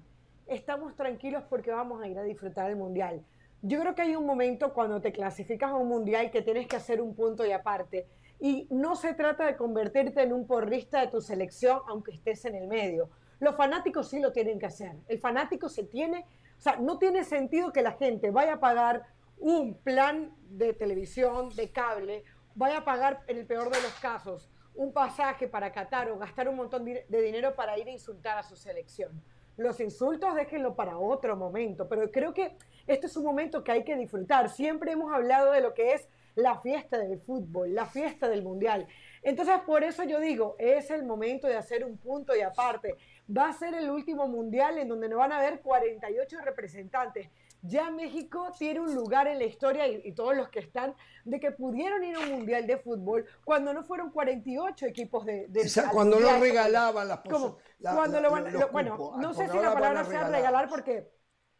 Estamos 0.47 0.95
tranquilos 0.95 1.43
porque 1.49 1.71
vamos 1.71 2.01
a 2.01 2.07
ir 2.07 2.17
a 2.17 2.23
disfrutar 2.23 2.69
el 2.69 2.77
Mundial. 2.77 3.23
Yo 3.61 3.79
creo 3.79 3.93
que 3.93 4.01
hay 4.01 4.15
un 4.15 4.25
momento 4.25 4.73
cuando 4.73 5.01
te 5.01 5.11
clasificas 5.11 5.71
a 5.71 5.75
un 5.75 5.87
Mundial 5.87 6.31
que 6.31 6.41
tienes 6.41 6.67
que 6.67 6.77
hacer 6.77 7.01
un 7.01 7.13
punto 7.13 7.45
y 7.45 7.51
aparte. 7.51 8.07
Y 8.39 8.67
no 8.71 8.95
se 8.95 9.13
trata 9.13 9.45
de 9.45 9.55
convertirte 9.55 10.23
en 10.23 10.33
un 10.33 10.47
porrista 10.47 11.01
de 11.01 11.07
tu 11.07 11.21
selección 11.21 11.79
aunque 11.87 12.11
estés 12.11 12.45
en 12.45 12.55
el 12.55 12.67
medio. 12.67 13.09
Los 13.39 13.55
fanáticos 13.55 14.09
sí 14.09 14.19
lo 14.19 14.31
tienen 14.31 14.57
que 14.57 14.65
hacer. 14.65 14.95
El 15.07 15.19
fanático 15.19 15.69
se 15.69 15.83
tiene, 15.83 16.25
o 16.57 16.61
sea, 16.61 16.77
no 16.77 16.97
tiene 16.97 17.23
sentido 17.23 17.71
que 17.71 17.81
la 17.81 17.93
gente 17.93 18.31
vaya 18.31 18.53
a 18.53 18.59
pagar 18.59 19.03
un 19.37 19.75
plan 19.75 20.35
de 20.49 20.73
televisión, 20.73 21.49
de 21.49 21.71
cable, 21.71 22.23
vaya 22.55 22.79
a 22.79 22.85
pagar 22.85 23.23
en 23.27 23.37
el 23.37 23.45
peor 23.45 23.71
de 23.71 23.81
los 23.81 23.93
casos 23.99 24.49
un 24.75 24.93
pasaje 24.93 25.47
para 25.47 25.71
Qatar 25.71 26.09
o 26.11 26.17
gastar 26.17 26.47
un 26.49 26.55
montón 26.55 26.85
de 26.85 27.21
dinero 27.21 27.55
para 27.55 27.77
ir 27.77 27.87
a 27.87 27.91
insultar 27.91 28.37
a 28.37 28.43
su 28.43 28.55
selección. 28.55 29.21
Los 29.57 29.79
insultos 29.79 30.33
déjenlo 30.33 30.75
para 30.75 30.97
otro 30.97 31.35
momento, 31.35 31.87
pero 31.87 32.09
creo 32.09 32.33
que 32.33 32.55
este 32.87 33.07
es 33.07 33.15
un 33.17 33.25
momento 33.25 33.63
que 33.63 33.71
hay 33.71 33.83
que 33.83 33.95
disfrutar. 33.95 34.49
Siempre 34.49 34.93
hemos 34.93 35.13
hablado 35.13 35.51
de 35.51 35.61
lo 35.61 35.73
que 35.73 35.93
es 35.93 36.07
la 36.35 36.59
fiesta 36.59 36.97
del 36.97 37.19
fútbol, 37.19 37.75
la 37.75 37.85
fiesta 37.85 38.29
del 38.29 38.41
mundial. 38.41 38.87
Entonces, 39.21 39.59
por 39.65 39.83
eso 39.83 40.03
yo 40.03 40.19
digo, 40.19 40.55
es 40.57 40.89
el 40.89 41.03
momento 41.03 41.47
de 41.47 41.57
hacer 41.57 41.85
un 41.85 41.97
punto 41.97 42.35
y 42.35 42.41
aparte. 42.41 42.95
Va 43.35 43.49
a 43.49 43.53
ser 43.53 43.73
el 43.75 43.89
último 43.89 44.27
mundial 44.27 44.77
en 44.77 44.87
donde 44.87 45.09
nos 45.09 45.19
van 45.19 45.31
a 45.31 45.39
haber 45.39 45.61
48 45.61 46.41
representantes 46.41 47.29
ya 47.61 47.89
México 47.91 48.51
tiene 48.57 48.79
un 48.79 48.93
lugar 48.95 49.27
en 49.27 49.37
la 49.39 49.45
historia 49.45 49.87
y, 49.87 50.11
todos 50.13 50.35
los 50.35 50.49
que 50.49 50.59
están 50.59 50.95
de 51.25 51.39
que 51.39 51.51
pudieron 51.51 52.03
ir 52.03 52.15
a 52.15 52.19
un 52.19 52.31
mundial 52.31 52.65
de 52.65 52.77
fútbol 52.77 53.25
cuando 53.43 53.73
no 53.73 53.83
fueron 53.83 54.11
48 54.11 54.85
equipos 54.87 55.25
de, 55.25 55.47
de 55.47 55.69
cuando 55.91 56.19
no 56.19 56.39
regalaban 56.39 57.07
las 57.07 57.19
cosas 57.21 57.53
cuando 57.79 58.19
lo 58.19 58.31
van, 58.31 58.45
bueno 58.71 59.13
no 59.17 59.33
sé 59.33 59.47
si 59.47 59.57
la 59.57 59.73
palabra 59.73 60.03
sea 60.03 60.27
regalar. 60.27 60.69
porque 60.69 61.09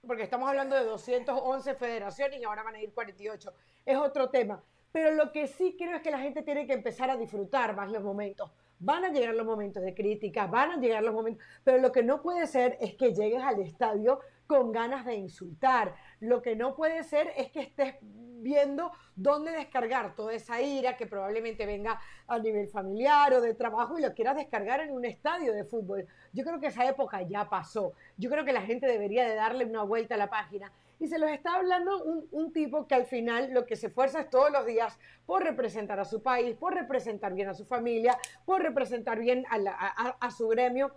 porque 0.06 0.23
estamos 0.23 0.49
hablando 0.49 0.76
de 0.76 0.84
211 0.84 1.76
federaciones 1.76 2.40
y 2.40 2.44
ahora 2.44 2.64
van 2.64 2.76
a 2.76 2.82
ir 2.82 2.91
48 2.94 3.53
es 3.86 3.98
otro 3.98 4.30
tema. 4.30 4.64
Pero 4.91 5.11
lo 5.11 5.32
que 5.32 5.48
sí 5.48 5.76
creo 5.78 5.95
es 5.95 6.02
que 6.02 6.11
la 6.11 6.19
gente 6.19 6.41
tiene 6.41 6.68
que 6.68 6.73
empezar 6.73 7.10
a 7.10 7.18
disfrutar 7.18 7.76
más 7.76 7.91
los 7.91 8.03
momentos. 8.03 8.52
Van 8.80 9.06
a 9.06 9.10
llegar 9.10 9.36
los 9.36 9.45
momentos 9.45 9.84
de 9.84 9.94
crítica, 9.94 10.48
van 10.48 10.72
a 10.72 10.78
llegar 10.78 11.03
los 11.03 11.14
momentos, 11.14 11.45
pero 11.64 11.78
lo 11.78 11.91
que 11.91 12.03
no 12.03 12.22
puede 12.22 12.48
ser 12.48 12.78
es 12.82 12.95
que 12.95 13.14
llegues 13.14 13.41
al 13.41 13.61
estadio 13.61 14.19
con 14.52 14.73
ganas 14.73 15.06
de 15.06 15.15
insultar. 15.15 15.95
Lo 16.19 16.41
que 16.41 16.57
no 16.57 16.76
puede 16.76 17.06
ser 17.06 17.32
es 17.38 17.49
que 17.52 17.61
estés 17.61 17.95
viendo 18.02 18.91
dónde 19.15 19.52
descargar 19.53 20.14
toda 20.14 20.34
esa 20.34 20.61
ira 20.61 20.98
que 20.98 21.07
probablemente 21.07 21.65
venga 21.65 22.02
a 22.28 22.38
nivel 22.38 22.68
familiar 22.68 23.34
o 23.34 23.40
de 23.40 23.53
trabajo 23.53 23.98
y 23.98 24.02
lo 24.02 24.14
quieras 24.14 24.36
descargar 24.36 24.82
en 24.82 24.91
un 24.91 25.06
estadio 25.06 25.53
de 25.53 25.64
fútbol. 25.64 26.06
Yo 26.34 26.44
creo 26.44 26.60
que 26.60 26.68
esa 26.68 26.86
época 26.86 27.22
ya 27.22 27.48
pasó. 27.48 27.94
Yo 28.18 28.30
creo 28.30 28.44
que 28.44 28.52
la 28.52 28.64
gente 28.64 28.88
debería 28.88 29.26
de 29.26 29.36
darle 29.36 29.64
una 29.64 29.84
vuelta 29.84 30.15
a 30.15 30.18
la 30.18 30.30
página. 30.30 30.69
Y 30.99 31.07
se 31.07 31.18
los 31.18 31.32
está 31.32 31.53
hablando 31.53 32.03
un, 32.03 32.52
tipo 32.52 32.88
que 32.88 32.95
al 32.95 33.06
final 33.06 33.53
lo 33.53 33.65
que 33.65 33.78
se 33.78 33.88
esfuerza 33.88 34.19
es 34.19 34.30
todos 34.30 34.52
los 34.52 34.65
días 34.65 34.99
por 35.26 35.44
representar 35.44 35.98
a 36.02 36.03
su 36.03 36.22
país, 36.22 36.57
por 36.57 36.73
representar 36.73 37.34
bien 37.34 37.48
a 37.48 37.53
su 37.53 37.64
familia, 37.64 38.18
por 38.44 38.61
representar 38.61 39.18
bien 39.18 39.45
a 39.49 40.32
su 40.32 40.49
gremio. 40.49 40.91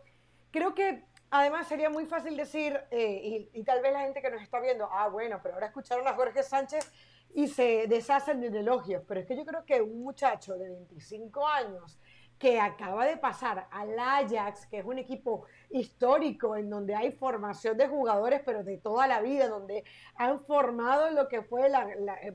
Creo 0.51 0.75
que 0.75 1.05
Además, 1.37 1.67
sería 1.67 1.91
muy 1.91 2.07
fácil 2.07 2.37
decir, 2.37 2.81
eh, 2.93 3.51
y, 3.53 3.65
tal 3.65 3.83
vez 3.83 3.93
la 3.93 4.03
gente 4.03 4.23
que 4.23 4.31
nos 4.31 4.41
está 4.41 4.61
viendo, 4.61 4.89
ah, 4.89 5.09
bueno, 5.09 5.41
pero 5.43 5.55
ahora 5.55 5.67
escucharon 5.67 6.07
a 6.07 6.15
Jorge 6.15 6.45
Sánchez 6.45 6.93
y 7.35 7.49
se 7.49 7.89
deshacen 7.89 8.45
en 8.45 8.55
elogios. 8.55 9.03
Pero 9.05 9.19
es 9.19 9.27
que 9.27 9.37
yo 9.37 9.45
creo 9.45 9.65
que 9.65 9.83
un 9.83 10.05
muchacho 10.05 10.57
de 10.57 10.71
25 10.71 11.45
años 11.45 11.99
que 12.39 12.61
acaba 12.61 13.05
de 13.05 13.17
pasar 13.17 13.67
al 13.73 13.99
Ajax, 13.99 14.67
que 14.67 14.79
es 14.79 14.85
un 14.85 14.99
equipo 14.99 15.45
histórico 15.71 16.55
en 16.55 16.71
donde 16.71 16.95
hay 16.95 17.11
formación 17.11 17.77
de 17.79 17.89
jugadores, 17.89 18.41
pero 18.47 18.63
de 18.63 18.79
toda 18.79 19.09
la 19.09 19.21
vida, 19.21 19.49
donde 19.49 19.83
han 20.15 20.39
formado 20.39 21.11
lo 21.11 21.27
que 21.27 21.43
fue 21.43 21.69
la, 21.69 21.89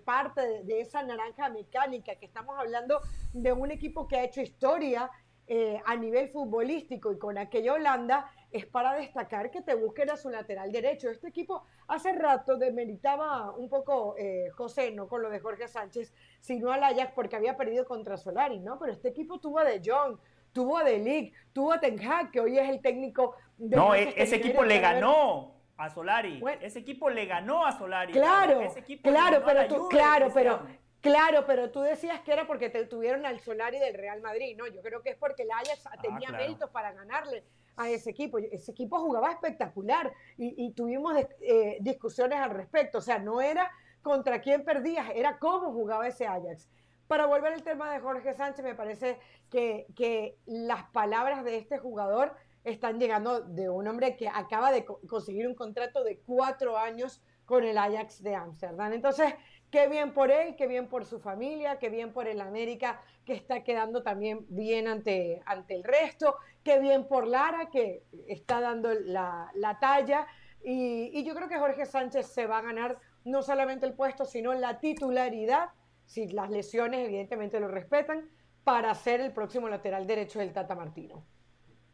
parte 0.04 0.42
de, 0.42 0.64
de, 0.66 0.82
esa 0.82 1.04
naranja 1.04 1.48
mecánica, 1.48 2.16
que 2.16 2.26
estamos 2.26 2.60
hablando 2.60 3.00
de 3.32 3.54
un 3.54 3.72
equipo 3.72 4.10
que 4.10 4.18
ha 4.18 4.26
hecho 4.26 4.42
historia 4.42 5.10
eh, 5.52 5.82
a 5.84 5.96
nivel 5.96 6.30
futbolístico 6.30 7.12
y 7.12 7.18
con 7.18 7.40
aquella 7.40 7.74
Holanda, 7.74 8.30
es 8.52 8.66
para 8.66 8.94
destacar 8.94 9.52
que 9.52 9.62
te 9.62 9.76
busquen 9.76 10.10
a 10.10 10.18
su 10.18 10.30
lateral 10.30 10.72
derecho. 10.72 11.10
Este 11.10 11.28
equipo 11.28 11.64
hace 11.88 12.14
rato 12.14 12.58
demeritaba 12.58 13.52
un 13.52 13.70
poco 13.70 14.16
eh, 14.18 14.50
José, 14.56 14.92
no 14.92 15.08
con 15.08 15.22
lo 15.22 15.30
de 15.30 15.40
Jorge 15.40 15.68
Sánchez, 15.68 16.14
sino 16.40 16.72
al 16.72 16.84
Ajax 16.84 17.14
porque 17.14 17.36
había 17.36 17.58
perdido 17.58 17.86
contra 17.86 18.18
Solari, 18.18 18.60
¿no? 18.60 18.80
Pero 18.80 18.94
este 18.94 19.10
equipo 19.10 19.40
tuvo 19.40 19.60
a 19.60 19.64
De 19.64 19.82
Jong, 19.84 20.18
tuvo 20.52 20.78
a 20.78 20.84
De 20.84 20.98
Ligt, 20.98 21.36
tuvo 21.54 21.74
a 21.74 21.80
Ten 21.80 22.00
Hag, 22.00 22.32
que 22.32 22.40
hoy 22.40 22.58
es 22.58 22.70
el 22.70 22.82
técnico 22.82 23.36
de 23.58 23.76
No, 23.76 23.94
e-, 23.94 24.14
ese 24.16 24.38
equipo 24.38 24.64
le 24.64 24.80
ganó 24.80 25.56
a 25.78 25.90
Solari. 25.90 26.42
ese 26.62 26.80
equipo 26.80 27.10
le 27.10 27.26
ganó 27.26 27.66
a 27.66 27.72
Solari. 27.78 28.14
Claro, 28.14 28.74
claro, 29.04 29.44
pero 29.46 29.68
tú, 29.68 29.90
claro, 29.90 30.30
pero 30.34 30.62
Claro, 31.02 31.46
pero 31.46 31.72
tú 31.72 31.80
decías 31.80 32.20
que 32.22 32.34
era 32.34 32.46
porque 32.46 32.70
te 32.70 32.86
tuvieron 32.86 33.26
al 33.26 33.40
Solari 33.40 33.80
del 33.80 33.94
Real 33.94 34.22
Madrid, 34.22 34.58
¿no? 34.58 34.68
Yo 34.68 34.82
creo 34.82 35.02
que 35.02 35.12
es 35.12 35.16
porque 35.16 35.44
el 35.44 35.52
Ajax 35.52 35.88
ah, 35.88 35.98
tenía 36.02 36.30
méritos 36.32 36.70
para 36.72 36.92
ganarle 36.92 37.46
a 37.80 37.90
ese 37.90 38.10
equipo. 38.10 38.38
Ese 38.38 38.72
equipo 38.72 39.00
jugaba 39.00 39.32
espectacular 39.32 40.12
y, 40.38 40.72
tuvimos 40.74 41.16
eh, 41.42 41.78
discusiones 41.80 42.40
al 42.40 42.52
respecto. 42.52 42.98
O 42.98 43.02
sea, 43.02 43.20
no 43.20 43.42
era 43.42 43.72
contra 44.02 44.42
quién 44.42 44.66
perdías, 44.66 45.10
era 45.16 45.40
cómo 45.40 45.72
jugaba 45.72 46.08
ese 46.08 46.28
Ajax. 46.28 46.70
Para 47.08 47.26
volver 47.26 47.54
al 47.54 47.64
tema 47.64 47.92
de 47.94 48.00
Jorge 48.02 48.34
Sánchez, 48.34 48.64
me 48.64 48.76
parece 48.76 49.18
que, 49.50 49.88
que 49.96 50.38
las 50.46 50.84
palabras 50.92 51.44
de 51.44 51.58
este 51.58 51.80
jugador 51.80 52.36
están 52.66 53.00
llegando 53.00 53.40
de 53.42 53.70
un 53.70 53.88
hombre 53.88 54.18
que 54.18 54.28
acaba 54.28 54.72
de 54.72 54.86
conseguir 54.86 55.48
un 55.48 55.56
contrato 55.56 56.04
de 56.04 56.20
cuatro 56.20 56.78
años 56.78 57.24
con 57.46 57.64
el 57.64 57.78
Ajax 57.78 58.22
de 58.22 58.36
Ámsterdam. 58.36 58.92
Entonces, 58.92 59.34
qué 59.72 59.88
bien 59.88 60.14
por 60.14 60.32
él, 60.32 60.56
qué 60.56 60.68
bien 60.68 60.88
por 60.88 61.06
su 61.06 61.20
familia, 61.20 61.80
qué 61.80 61.90
bien 61.90 62.12
por 62.14 62.28
el 62.28 62.42
América, 62.42 63.02
que 63.26 63.34
está 63.34 63.64
quedando 63.64 64.04
también 64.04 64.46
bien 64.50 64.88
ante, 64.88 65.42
ante 65.46 65.76
el 65.76 65.84
resto, 65.84 66.36
qué 66.64 66.80
bien 66.80 67.08
por 67.08 67.28
Lara, 67.28 67.70
que 67.70 68.04
está 68.28 68.60
dando 68.62 68.94
la, 68.94 69.78
talla. 69.80 70.28
Y, 70.64 71.12
y, 71.14 71.24
yo 71.24 71.36
creo 71.36 71.48
que 71.48 71.58
Jorge 71.58 71.86
Sánchez 71.86 72.28
se 72.28 72.46
va 72.46 72.58
a 72.58 72.62
ganar 72.62 73.00
no 73.24 73.42
solamente 73.42 73.86
el 73.86 73.94
puesto, 73.94 74.26
sino 74.26 74.54
la 74.54 74.80
titularidad, 74.80 75.70
si 76.06 76.28
las 76.28 76.50
lesiones 76.50 77.06
evidentemente 77.06 77.60
lo 77.60 77.68
respetan, 77.68 78.30
para 78.64 78.94
ser 78.96 79.22
el 79.22 79.32
próximo 79.32 79.70
lateral 79.70 80.06
derecho 80.06 80.40
del 80.40 80.54
Tata 80.54 80.76
Martino. 80.76 81.26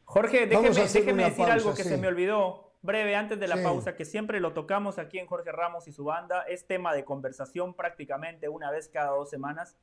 Jorge, 0.06 0.46
déjeme, 0.46 1.24
decir 1.24 1.46
algo 1.46 1.74
que 1.74 1.84
se 1.84 1.98
me 1.98 2.08
olvidó 2.08 2.75
breve 2.86 3.16
antes 3.16 3.40
de 3.40 3.48
la 3.48 3.62
pausa, 3.62 3.96
que 3.96 4.06
siempre 4.06 4.40
lo 4.40 4.54
tocamos 4.54 5.00
aquí 5.00 5.18
en 5.20 5.28
Jorge 5.28 5.52
Ramos 5.52 5.88
y 5.88 5.92
su 5.92 6.06
banda. 6.06 6.44
Es 6.44 6.68
tema 6.68 6.94
de 6.94 7.04
conversación 7.04 7.74
prácticamente 7.74 8.48
una 8.50 8.72
vez 8.72 8.88
cada 8.88 9.12
dos 9.12 9.30
semanas. 9.30 9.76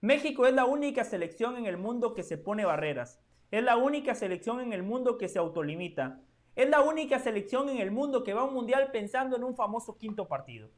México 0.00 0.46
es 0.46 0.54
la 0.54 0.64
única 0.64 1.04
selección 1.04 1.56
en 1.56 1.66
el 1.66 1.76
mundo 1.76 2.14
que 2.14 2.22
se 2.22 2.38
pone 2.38 2.64
barreras. 2.64 3.20
Es 3.50 3.62
la 3.64 3.76
única 3.76 4.14
selección 4.14 4.60
en 4.60 4.72
el 4.72 4.82
mundo 4.82 5.18
que 5.18 5.28
se 5.28 5.38
autolimita. 5.38 6.20
Es 6.54 6.68
la 6.68 6.82
única 6.82 7.18
selección 7.18 7.68
en 7.68 7.78
el 7.78 7.90
mundo 7.90 8.22
que 8.22 8.34
va 8.34 8.42
a 8.42 8.44
un 8.44 8.54
mundial 8.54 8.90
pensando 8.92 9.36
en 9.36 9.44
un 9.44 9.56
famoso 9.56 9.96
quinto 9.96 10.28
partido. 10.28 10.70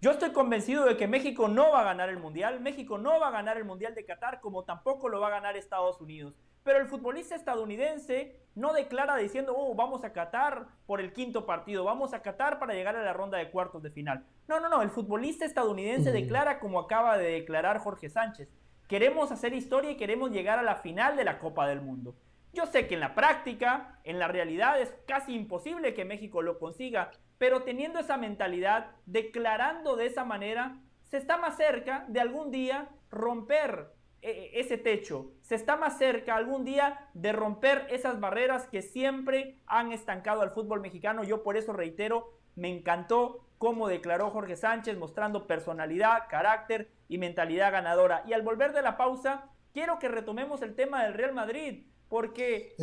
Yo 0.00 0.12
estoy 0.12 0.30
convencido 0.30 0.84
de 0.84 0.96
que 0.96 1.08
México 1.08 1.48
no 1.48 1.72
va 1.72 1.80
a 1.80 1.84
ganar 1.84 2.08
el 2.08 2.18
mundial. 2.18 2.60
México 2.60 2.98
no 2.98 3.18
va 3.18 3.28
a 3.28 3.32
ganar 3.32 3.56
el 3.56 3.64
mundial 3.64 3.94
de 3.94 4.04
Qatar 4.04 4.40
como 4.40 4.64
tampoco 4.64 5.08
lo 5.08 5.20
va 5.20 5.26
a 5.28 5.30
ganar 5.30 5.56
Estados 5.56 6.00
Unidos. 6.00 6.38
Pero 6.68 6.80
el 6.80 6.86
futbolista 6.86 7.34
estadounidense 7.34 8.36
no 8.54 8.74
declara 8.74 9.16
diciendo, 9.16 9.54
oh, 9.56 9.74
vamos 9.74 10.04
a 10.04 10.12
Qatar 10.12 10.66
por 10.84 11.00
el 11.00 11.14
quinto 11.14 11.46
partido, 11.46 11.82
vamos 11.82 12.12
a 12.12 12.20
Qatar 12.20 12.58
para 12.58 12.74
llegar 12.74 12.94
a 12.94 13.02
la 13.02 13.14
ronda 13.14 13.38
de 13.38 13.50
cuartos 13.50 13.82
de 13.82 13.90
final. 13.90 14.26
No, 14.48 14.60
no, 14.60 14.68
no, 14.68 14.82
el 14.82 14.90
futbolista 14.90 15.46
estadounidense 15.46 16.12
declara 16.12 16.60
como 16.60 16.78
acaba 16.78 17.16
de 17.16 17.30
declarar 17.30 17.78
Jorge 17.78 18.10
Sánchez. 18.10 18.50
Queremos 18.86 19.32
hacer 19.32 19.54
historia 19.54 19.92
y 19.92 19.96
queremos 19.96 20.30
llegar 20.30 20.58
a 20.58 20.62
la 20.62 20.74
final 20.74 21.16
de 21.16 21.24
la 21.24 21.38
Copa 21.38 21.66
del 21.66 21.80
Mundo. 21.80 22.14
Yo 22.52 22.66
sé 22.66 22.86
que 22.86 22.96
en 22.96 23.00
la 23.00 23.14
práctica, 23.14 23.98
en 24.04 24.18
la 24.18 24.28
realidad, 24.28 24.78
es 24.78 24.92
casi 25.06 25.34
imposible 25.34 25.94
que 25.94 26.04
México 26.04 26.42
lo 26.42 26.58
consiga, 26.58 27.12
pero 27.38 27.62
teniendo 27.62 27.98
esa 27.98 28.18
mentalidad, 28.18 28.90
declarando 29.06 29.96
de 29.96 30.04
esa 30.04 30.26
manera, 30.26 30.76
se 31.06 31.16
está 31.16 31.38
más 31.38 31.56
cerca 31.56 32.04
de 32.08 32.20
algún 32.20 32.50
día 32.50 32.90
romper 33.10 33.96
ese 34.20 34.78
techo, 34.78 35.30
se 35.42 35.54
está 35.54 35.76
más 35.76 35.98
cerca 35.98 36.34
algún 36.34 36.64
día 36.64 37.08
de 37.14 37.32
romper 37.32 37.86
esas 37.90 38.20
barreras 38.20 38.66
que 38.66 38.82
siempre 38.82 39.58
han 39.66 39.92
estancado 39.92 40.42
al 40.42 40.50
fútbol 40.50 40.80
mexicano. 40.80 41.24
Yo 41.24 41.42
por 41.42 41.56
eso 41.56 41.72
reitero, 41.72 42.32
me 42.56 42.68
encantó 42.68 43.44
cómo 43.58 43.88
declaró 43.88 44.30
Jorge 44.30 44.56
Sánchez, 44.56 44.96
mostrando 44.98 45.46
personalidad, 45.46 46.24
carácter 46.28 46.90
y 47.08 47.18
mentalidad 47.18 47.72
ganadora. 47.72 48.22
Y 48.26 48.32
al 48.32 48.42
volver 48.42 48.72
de 48.72 48.82
la 48.82 48.96
pausa, 48.96 49.50
quiero 49.72 49.98
que 49.98 50.08
retomemos 50.08 50.62
el 50.62 50.74
tema 50.74 51.04
del 51.04 51.14
Real 51.14 51.34
Madrid, 51.34 51.84
porque, 52.08 52.74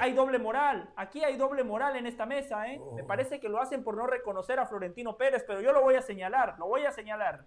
Hay, 0.00 0.12
doble 0.14 0.38
moral. 0.38 0.90
Aquí 0.96 1.22
hay 1.22 1.36
doble 1.36 1.62
moral 1.62 1.96
en 1.96 2.06
esta 2.06 2.24
mesa. 2.24 2.68
¿eh? 2.68 2.80
Me 2.94 3.02
oh. 3.02 3.06
parece 3.06 3.38
que 3.38 3.50
lo 3.50 3.60
hacen 3.60 3.84
por 3.84 3.96
no 3.96 4.06
reconocer 4.06 4.58
a 4.58 4.66
Florentino 4.66 5.16
Pérez, 5.16 5.44
pero 5.46 5.60
yo 5.60 5.72
lo 5.72 5.82
voy 5.82 5.96
a 5.96 6.02
señalar, 6.02 6.56
lo 6.58 6.66
voy 6.66 6.86
a 6.86 6.92
señalar. 6.92 7.44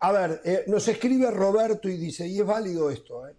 A 0.00 0.12
ver, 0.12 0.40
eh, 0.44 0.64
nos 0.66 0.86
escribe 0.88 1.30
Roberto 1.30 1.88
y 1.88 1.96
dice, 1.96 2.26
y 2.26 2.40
es 2.40 2.46
válido 2.46 2.90
esto, 2.90 3.26
eh, 3.26 3.34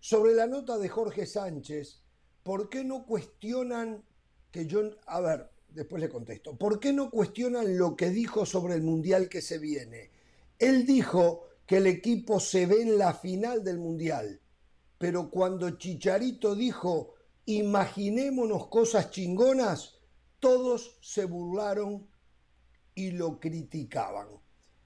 sobre 0.00 0.34
la 0.34 0.46
nota 0.46 0.78
de 0.78 0.88
Jorge 0.88 1.26
Sánchez, 1.26 2.02
¿por 2.42 2.68
qué 2.68 2.84
no 2.84 3.04
cuestionan 3.04 4.02
que 4.50 4.66
yo, 4.66 4.82
a 5.06 5.20
ver, 5.20 5.50
después 5.68 6.00
le 6.00 6.08
contesto, 6.08 6.56
¿por 6.56 6.80
qué 6.80 6.92
no 6.92 7.10
cuestionan 7.10 7.76
lo 7.76 7.96
que 7.96 8.10
dijo 8.10 8.46
sobre 8.46 8.74
el 8.74 8.82
Mundial 8.82 9.28
que 9.28 9.42
se 9.42 9.58
viene? 9.58 10.10
Él 10.58 10.86
dijo 10.86 11.46
que 11.66 11.78
el 11.78 11.86
equipo 11.86 12.40
se 12.40 12.66
ve 12.66 12.82
en 12.82 12.98
la 12.98 13.14
final 13.14 13.62
del 13.62 13.78
Mundial, 13.78 14.40
pero 14.98 15.30
cuando 15.30 15.70
Chicharito 15.78 16.54
dijo, 16.54 17.14
imaginémonos 17.46 18.68
cosas 18.68 19.10
chingonas, 19.10 20.00
todos 20.40 20.98
se 21.00 21.24
burlaron 21.24 22.06
y 22.94 23.12
lo 23.12 23.38
criticaban. 23.38 24.28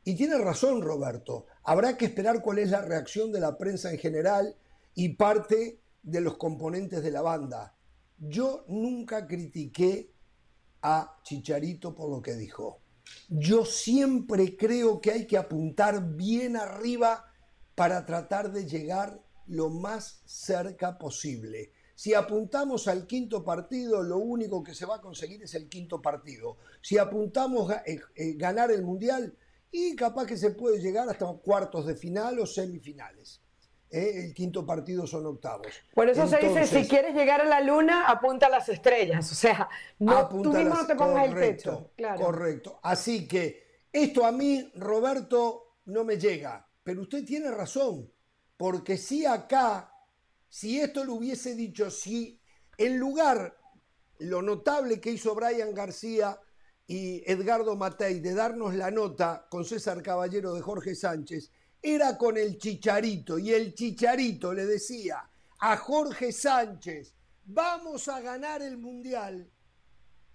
Y 0.05 0.17
tiene 0.17 0.37
razón 0.39 0.83
Roberto, 0.83 1.47
habrá 1.63 1.97
que 1.97 2.07
esperar 2.07 2.43
cuál 2.43 2.59
es 2.59 2.71
la 2.71 2.83
reacción 2.83 3.31
de 3.31 3.41
la 3.41 3.57
prensa 3.57 3.91
en 3.91 3.99
general 3.99 4.57
y 4.95 5.11
parte 5.11 5.81
de 6.03 6.21
los 6.21 6.37
componentes 6.37 7.03
de 7.03 7.11
la 7.13 7.23
banda. 7.23 7.77
Yo 8.19 8.65
nunca 8.69 9.27
critiqué 9.27 10.13
a 10.83 11.21
Chicharito 11.23 11.95
por 11.95 12.11
lo 12.11 12.21
que 12.21 12.35
dijo. 12.35 12.81
Yo 13.29 13.65
siempre 13.65 14.57
creo 14.57 15.01
que 15.01 15.13
hay 15.13 15.27
que 15.27 15.39
apuntar 15.39 16.15
bien 16.17 16.57
arriba 16.57 17.25
para 17.75 18.05
tratar 18.05 18.53
de 18.53 18.67
llegar 18.67 19.23
lo 19.47 19.71
más 19.71 20.23
cerca 20.25 20.99
posible. 20.99 21.73
Si 21.95 22.15
apuntamos 22.15 22.89
al 22.89 23.07
quinto 23.07 23.45
partido, 23.45 24.03
lo 24.03 24.19
único 24.19 24.63
que 24.63 24.75
se 24.75 24.87
va 24.87 24.97
a 24.97 25.01
conseguir 25.01 25.43
es 25.43 25.55
el 25.55 25.69
quinto 25.69 26.03
partido. 26.03 26.57
Si 26.81 26.99
apuntamos 26.99 27.71
a 27.71 27.83
eh, 27.87 28.01
eh, 28.17 28.33
ganar 28.35 28.71
el 28.71 28.83
Mundial, 28.83 29.37
y 29.73 29.97
capaz 29.97 30.27
que 30.27 30.37
se 30.37 30.51
puede 30.51 30.79
llegar 30.79 31.09
hasta 31.09 31.27
cuartos 31.43 31.87
de 31.87 31.97
final 31.97 32.39
o 32.39 32.47
semifinales. 32.47 33.41
¿eh? 33.91 34.25
El 34.27 34.35
quinto 34.35 34.65
partido 34.67 35.07
son 35.07 35.27
octavos. 35.27 35.67
Por 35.95 36.11
eso 36.11 36.27
se 36.29 36.37
dice, 36.39 36.67
si 36.67 36.87
quieres 36.87 37.15
llegar 37.15 37.41
a 37.41 37.45
la 37.47 37.63
luna, 37.63 38.05
apunta 38.07 38.47
a 38.47 38.51
las 38.51 38.69
estrellas. 38.69 39.33
O 39.33 39.35
sea, 39.35 39.69
no, 39.99 40.29
tú 40.29 40.53
mismo 40.53 40.75
no 40.75 40.87
te 40.87 40.95
pongas 40.95 41.27
el 41.27 41.35
techo. 41.35 41.91
Correcto. 42.19 42.81
Así 42.83 43.27
que 43.27 43.87
esto 43.91 44.27
a 44.27 44.31
mí, 44.31 44.71
Roberto, 44.77 45.79
no 45.87 46.05
me 46.05 46.19
llega. 46.19 46.69
Pero 46.83 47.03
usted 47.03 47.25
tiene 47.25 47.51
razón. 47.51 48.13
Porque 48.59 48.99
si 48.99 49.25
acá, 49.25 49.93
si 50.49 50.81
esto 50.81 51.05
lo 51.05 51.15
hubiese 51.15 51.55
dicho, 51.55 51.91
si 51.91 52.41
en 52.77 52.99
lugar 52.99 53.57
lo 54.19 54.43
notable 54.43 55.01
que 55.01 55.11
hizo 55.11 55.35
Brian 55.35 55.75
García 55.75 56.39
y 56.93 57.23
Edgardo 57.25 57.75
Matei 57.75 58.21
de 58.21 58.35
darnos 58.35 58.75
la 58.75 58.91
nota 58.91 59.47
con 59.49 59.65
César 59.65 60.03
Caballero 60.03 60.53
de 60.53 60.61
Jorge 60.61 60.95
Sánchez 60.95 61.51
era 61.81 62.19
con 62.19 62.37
el 62.37 62.59
Chicharito 62.59 63.39
y 63.39 63.51
el 63.51 63.75
Chicharito 63.75 64.53
le 64.53 64.67
decía 64.67 65.27
a 65.59 65.77
Jorge 65.79 66.33
Sánchez, 66.33 67.15
vamos 67.47 68.09
a 68.09 68.21
ganar 68.21 68.61
el 68.61 68.77
Mundial. 68.77 69.51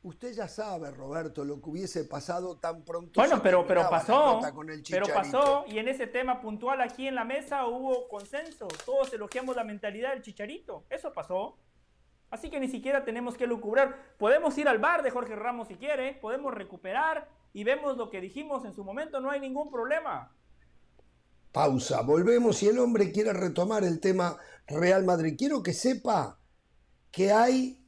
Usted 0.01 0.33
ya 0.33 0.47
sabe, 0.47 0.89
Roberto, 0.89 1.45
lo 1.45 1.61
que 1.61 1.69
hubiese 1.69 2.05
pasado 2.05 2.57
tan 2.57 2.83
pronto. 2.83 3.21
Bueno, 3.21 3.39
pero, 3.43 3.67
pero 3.67 3.87
pasó. 3.87 4.41
pero 4.89 5.05
pasó 5.13 5.63
y 5.67 5.77
en 5.77 5.89
ese 5.89 6.07
tema 6.07 6.41
puntual 6.41 6.81
aquí 6.81 7.07
en 7.07 7.13
la 7.13 7.23
mesa 7.23 7.67
hubo 7.67 8.07
consenso. 8.07 8.67
Todos 8.83 9.13
elogiamos 9.13 9.55
la 9.55 9.63
mentalidad 9.63 10.13
del 10.13 10.23
Chicharito. 10.23 10.85
Eso 10.89 11.13
pasó. 11.13 11.59
Así 12.29 12.49
que 12.49 12.59
ni 12.59 12.67
siquiera 12.67 13.05
tenemos 13.05 13.37
que 13.37 13.47
lucubrar. 13.47 14.15
Podemos 14.17 14.57
ir 14.57 14.67
al 14.67 14.79
bar 14.79 15.01
de 15.01 15.11
Jorge 15.11 15.35
Ramos 15.35 15.69
si 15.69 15.75
quiere, 15.75 16.13
podemos 16.13 16.53
recuperar 16.53 17.29
y 17.53 17.63
vemos 17.63 17.97
lo 17.97 18.09
que 18.09 18.21
dijimos 18.21 18.65
en 18.65 18.73
su 18.73 18.83
momento, 18.83 19.19
no 19.19 19.31
hay 19.31 19.39
ningún 19.39 19.71
problema. 19.71 20.31
Pausa, 21.51 22.01
volvemos 22.01 22.57
si 22.57 22.67
el 22.67 22.77
hombre 22.79 23.11
quiere 23.11 23.33
retomar 23.33 23.83
el 23.83 23.99
tema 23.99 24.37
Real 24.67 25.05
Madrid. 25.05 25.35
Quiero 25.37 25.63
que 25.63 25.73
sepa 25.73 26.37
que 27.11 27.31
hay 27.31 27.83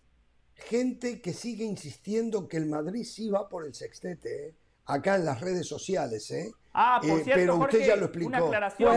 gente 0.56 1.22
que 1.22 1.34
sigue 1.34 1.66
insistiendo 1.66 2.48
que 2.48 2.58
el 2.58 2.66
Madrid 2.66 3.04
sí 3.04 3.30
va 3.30 3.48
por 3.48 3.66
el 3.66 3.74
sextete, 3.74 4.48
¿eh? 4.48 4.56
acá 4.86 5.16
en 5.16 5.26
las 5.26 5.42
redes 5.42 5.68
sociales. 5.68 6.32
¿eh? 6.32 6.52
Ah, 6.74 7.00
por 7.02 7.20
eh, 7.20 7.24
cierto, 7.24 7.42
pero 7.42 7.56
usted 7.58 7.86
ya 7.86 7.96
lo 7.96 8.06
explicó. 8.06 8.30
Una 8.30 8.40
aclaración. 8.40 8.92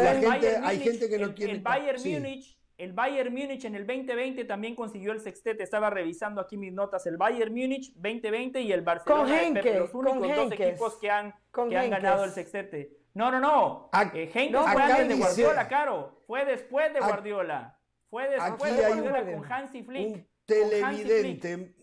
hay 0.65 0.81
gente 0.81 1.09
que 1.09 1.19
no 1.19 1.35
quiere. 1.35 1.53
El 1.53 1.61
Bayern 1.61 2.01
Múnich 2.01 2.57
el 2.79 2.93
Bayern 2.93 3.33
Múnich 3.33 3.65
en 3.65 3.75
el 3.75 3.87
2020 3.87 4.45
también 4.45 4.75
consiguió 4.75 5.13
el 5.13 5.21
sextete. 5.21 5.63
Estaba 5.63 5.91
revisando 5.91 6.41
aquí 6.41 6.57
mis 6.57 6.73
notas. 6.73 7.07
El 7.07 7.17
Bayern 7.17 7.53
Múnich 7.53 7.93
2020 7.95 8.61
y 8.61 8.73
el 8.73 8.83
Barcelona. 8.83 9.61
Con 9.63 9.79
los 9.79 9.95
únicos 9.95 10.37
dos 10.37 10.53
equipos 10.53 10.97
que 10.99 11.11
han, 11.11 11.35
que 11.69 11.77
han 11.77 11.91
ganado 11.91 12.25
el 12.25 12.31
sextete. 12.31 12.99
No, 13.15 13.31
no, 13.31 13.41
no. 13.41 13.91
Eh, 14.15 14.31
fue 14.33 14.51
antes 14.55 15.09
de 15.09 15.17
Guardiola, 15.17 15.69
Caro. 15.69 16.19
Fue 16.27 16.45
después 16.45 16.93
de 16.93 17.01
Guardiola. 17.01 17.79
Fue 18.09 18.29
después 18.29 18.77
de 18.77 18.87
Guardiola 18.87 19.33
con 19.33 19.53
Hansi 19.53 19.83
Flick. 19.83 20.17
Un 20.17 20.29
televidente. 20.47 21.75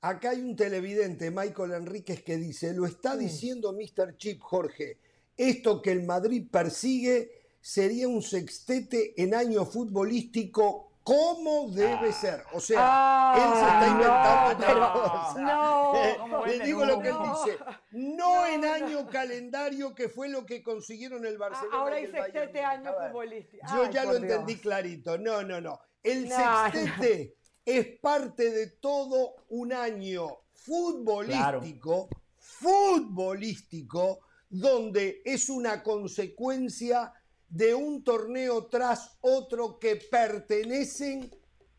Acá 0.00 0.30
hay 0.30 0.40
un 0.40 0.56
televidente, 0.56 1.30
Michael 1.30 1.74
Enríquez, 1.74 2.24
que 2.24 2.36
dice, 2.36 2.74
lo 2.74 2.86
está 2.86 3.14
mm. 3.14 3.18
diciendo 3.18 3.72
Mr. 3.72 4.16
Chip 4.16 4.40
Jorge, 4.40 4.98
esto 5.36 5.80
que 5.80 5.92
el 5.92 6.02
Madrid 6.02 6.48
persigue 6.50 7.41
sería 7.62 8.08
un 8.08 8.22
sextete 8.22 9.14
en 9.22 9.34
año 9.34 9.64
futbolístico 9.64 10.90
como 11.04 11.70
debe 11.70 12.08
ah. 12.08 12.12
ser. 12.12 12.42
O 12.52 12.60
sea, 12.60 13.34
él 13.36 13.52
se 13.54 13.60
está 13.60 13.88
inventando 13.88 15.40
no, 15.40 16.46
Le 16.46 16.58
digo 16.60 16.84
lo 16.84 17.00
que 17.00 17.08
él 17.08 17.16
dice. 17.22 17.58
No, 17.92 18.46
en 18.46 18.64
año 18.64 19.08
calendario, 19.08 19.94
que 19.94 20.08
fue 20.08 20.28
lo 20.28 20.44
que 20.44 20.62
consiguieron 20.62 21.24
el 21.24 21.38
Barcelona. 21.38 21.76
Ahora 21.76 21.96
hay 21.96 22.10
sextete 22.10 22.60
año 22.60 22.92
futbolístico. 22.92 23.66
Yo 23.74 23.90
ya 23.90 24.04
lo 24.04 24.16
entendí 24.16 24.56
clarito. 24.56 25.16
No, 25.18 25.42
no, 25.42 25.60
no. 25.60 25.80
El 26.02 26.28
sextete 26.28 27.36
es 27.64 27.86
parte 28.00 28.50
de 28.50 28.66
todo 28.68 29.36
un 29.50 29.72
año 29.72 30.38
futbolístico, 30.52 32.08
futbolístico, 32.38 34.20
donde 34.48 35.22
es 35.24 35.48
una 35.48 35.82
consecuencia 35.82 37.12
de 37.52 37.74
un 37.74 38.02
torneo 38.02 38.66
tras 38.66 39.18
otro 39.20 39.78
que 39.78 39.96
pertenecen 39.96 41.30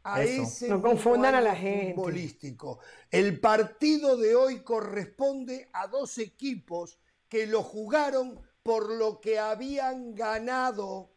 a 0.03 0.21
ese 0.21 0.67
no 0.69 0.81
confundan 0.81 1.33
a 1.33 1.41
la 1.41 1.55
gente. 1.55 1.95
futbolístico. 1.95 2.79
El 3.09 3.39
partido 3.39 4.15
de 4.15 4.35
hoy 4.35 4.63
corresponde 4.63 5.69
a 5.73 5.87
dos 5.87 6.19
equipos 6.19 6.99
que 7.27 7.47
lo 7.47 7.63
jugaron 7.63 8.39
por 8.61 8.91
lo 8.91 9.19
que 9.19 9.39
habían 9.39 10.13
ganado 10.13 11.09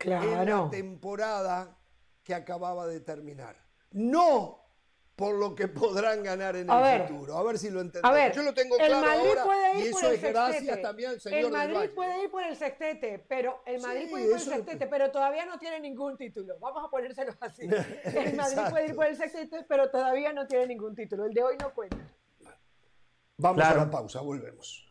en 0.00 0.46
la 0.46 0.70
temporada 0.70 1.78
que 2.24 2.34
acababa 2.34 2.86
de 2.88 3.00
terminar. 3.00 3.56
No 3.92 4.57
por 5.18 5.34
lo 5.34 5.52
que 5.52 5.66
podrán 5.66 6.22
ganar 6.22 6.54
en 6.54 6.70
el 6.70 7.02
futuro. 7.08 7.36
A 7.36 7.42
ver 7.42 7.58
si 7.58 7.70
lo 7.70 7.80
entendemos. 7.80 8.36
Yo 8.36 8.42
lo 8.44 8.54
tengo 8.54 8.76
claro 8.76 9.04
ahora 9.04 9.74
y 9.74 9.88
eso 9.88 10.12
es 10.12 10.22
gracias 10.22 10.80
también 10.80 11.10
al 11.10 11.20
señor 11.20 11.40
El 11.40 11.50
Madrid 11.50 11.90
puede 11.92 12.22
ir 12.22 12.30
por 12.30 12.44
el 12.44 12.54
sextete, 12.54 13.24
pero 13.28 13.60
el 13.66 13.82
Madrid 13.82 14.08
puede 14.08 14.24
ir 14.26 14.30
por 14.30 14.38
el 14.38 14.44
sextete, 14.44 14.86
pero 14.86 15.10
todavía 15.10 15.44
no 15.44 15.58
tiene 15.58 15.80
ningún 15.80 16.16
título. 16.16 16.56
Vamos 16.60 16.84
a 16.84 16.88
ponérselo 16.88 17.32
así. 17.40 17.62
El 18.04 18.36
Madrid 18.36 18.62
puede 18.70 18.86
ir 18.86 18.94
por 18.94 19.06
el 19.06 19.16
sextete, 19.16 19.64
pero 19.68 19.90
todavía 19.90 20.32
no 20.32 20.46
tiene 20.46 20.68
ningún 20.68 20.94
título. 20.94 21.24
El 21.24 21.34
de 21.34 21.42
hoy 21.42 21.56
no 21.60 21.74
cuenta. 21.74 21.96
Vamos 23.38 23.64
a 23.64 23.74
la 23.74 23.90
pausa, 23.90 24.20
volvemos. 24.20 24.88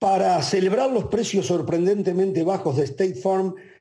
Para 0.00 0.42
celebrar 0.42 0.90
los 0.90 1.04
precios 1.04 1.46
sorprendentemente 1.46 2.42
bajos 2.42 2.76
de 2.76 2.84
State 2.84 3.14
Farm, 3.14 3.54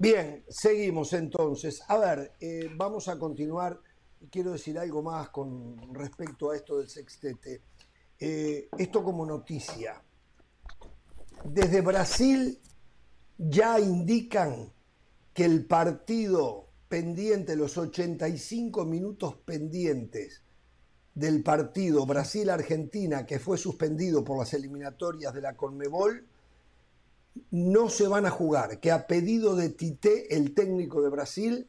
Bien, 0.00 0.42
seguimos 0.48 1.12
entonces. 1.12 1.82
A 1.86 1.98
ver, 1.98 2.32
eh, 2.40 2.70
vamos 2.74 3.06
a 3.08 3.18
continuar. 3.18 3.78
Quiero 4.30 4.52
decir 4.52 4.78
algo 4.78 5.02
más 5.02 5.28
con 5.28 5.92
respecto 5.92 6.50
a 6.50 6.56
esto 6.56 6.78
del 6.78 6.88
sextete. 6.88 7.60
Eh, 8.18 8.70
esto 8.78 9.04
como 9.04 9.26
noticia. 9.26 10.02
Desde 11.44 11.82
Brasil 11.82 12.58
ya 13.36 13.78
indican 13.78 14.72
que 15.34 15.44
el 15.44 15.66
partido 15.66 16.70
pendiente, 16.88 17.54
los 17.54 17.76
85 17.76 18.86
minutos 18.86 19.36
pendientes 19.44 20.42
del 21.14 21.42
partido 21.42 22.06
Brasil-Argentina, 22.06 23.26
que 23.26 23.38
fue 23.38 23.58
suspendido 23.58 24.24
por 24.24 24.38
las 24.38 24.54
eliminatorias 24.54 25.34
de 25.34 25.42
la 25.42 25.58
Conmebol, 25.58 26.26
no 27.50 27.88
se 27.88 28.08
van 28.08 28.26
a 28.26 28.30
jugar, 28.30 28.80
que 28.80 28.90
a 28.90 29.06
pedido 29.06 29.56
de 29.56 29.70
Tite, 29.70 30.34
el 30.36 30.54
técnico 30.54 31.02
de 31.02 31.10
Brasil, 31.10 31.68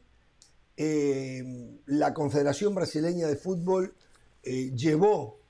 eh, 0.76 1.78
la 1.86 2.14
Confederación 2.14 2.74
Brasileña 2.74 3.26
de 3.26 3.36
Fútbol 3.36 3.94
eh, 4.42 4.72
llevó 4.74 5.40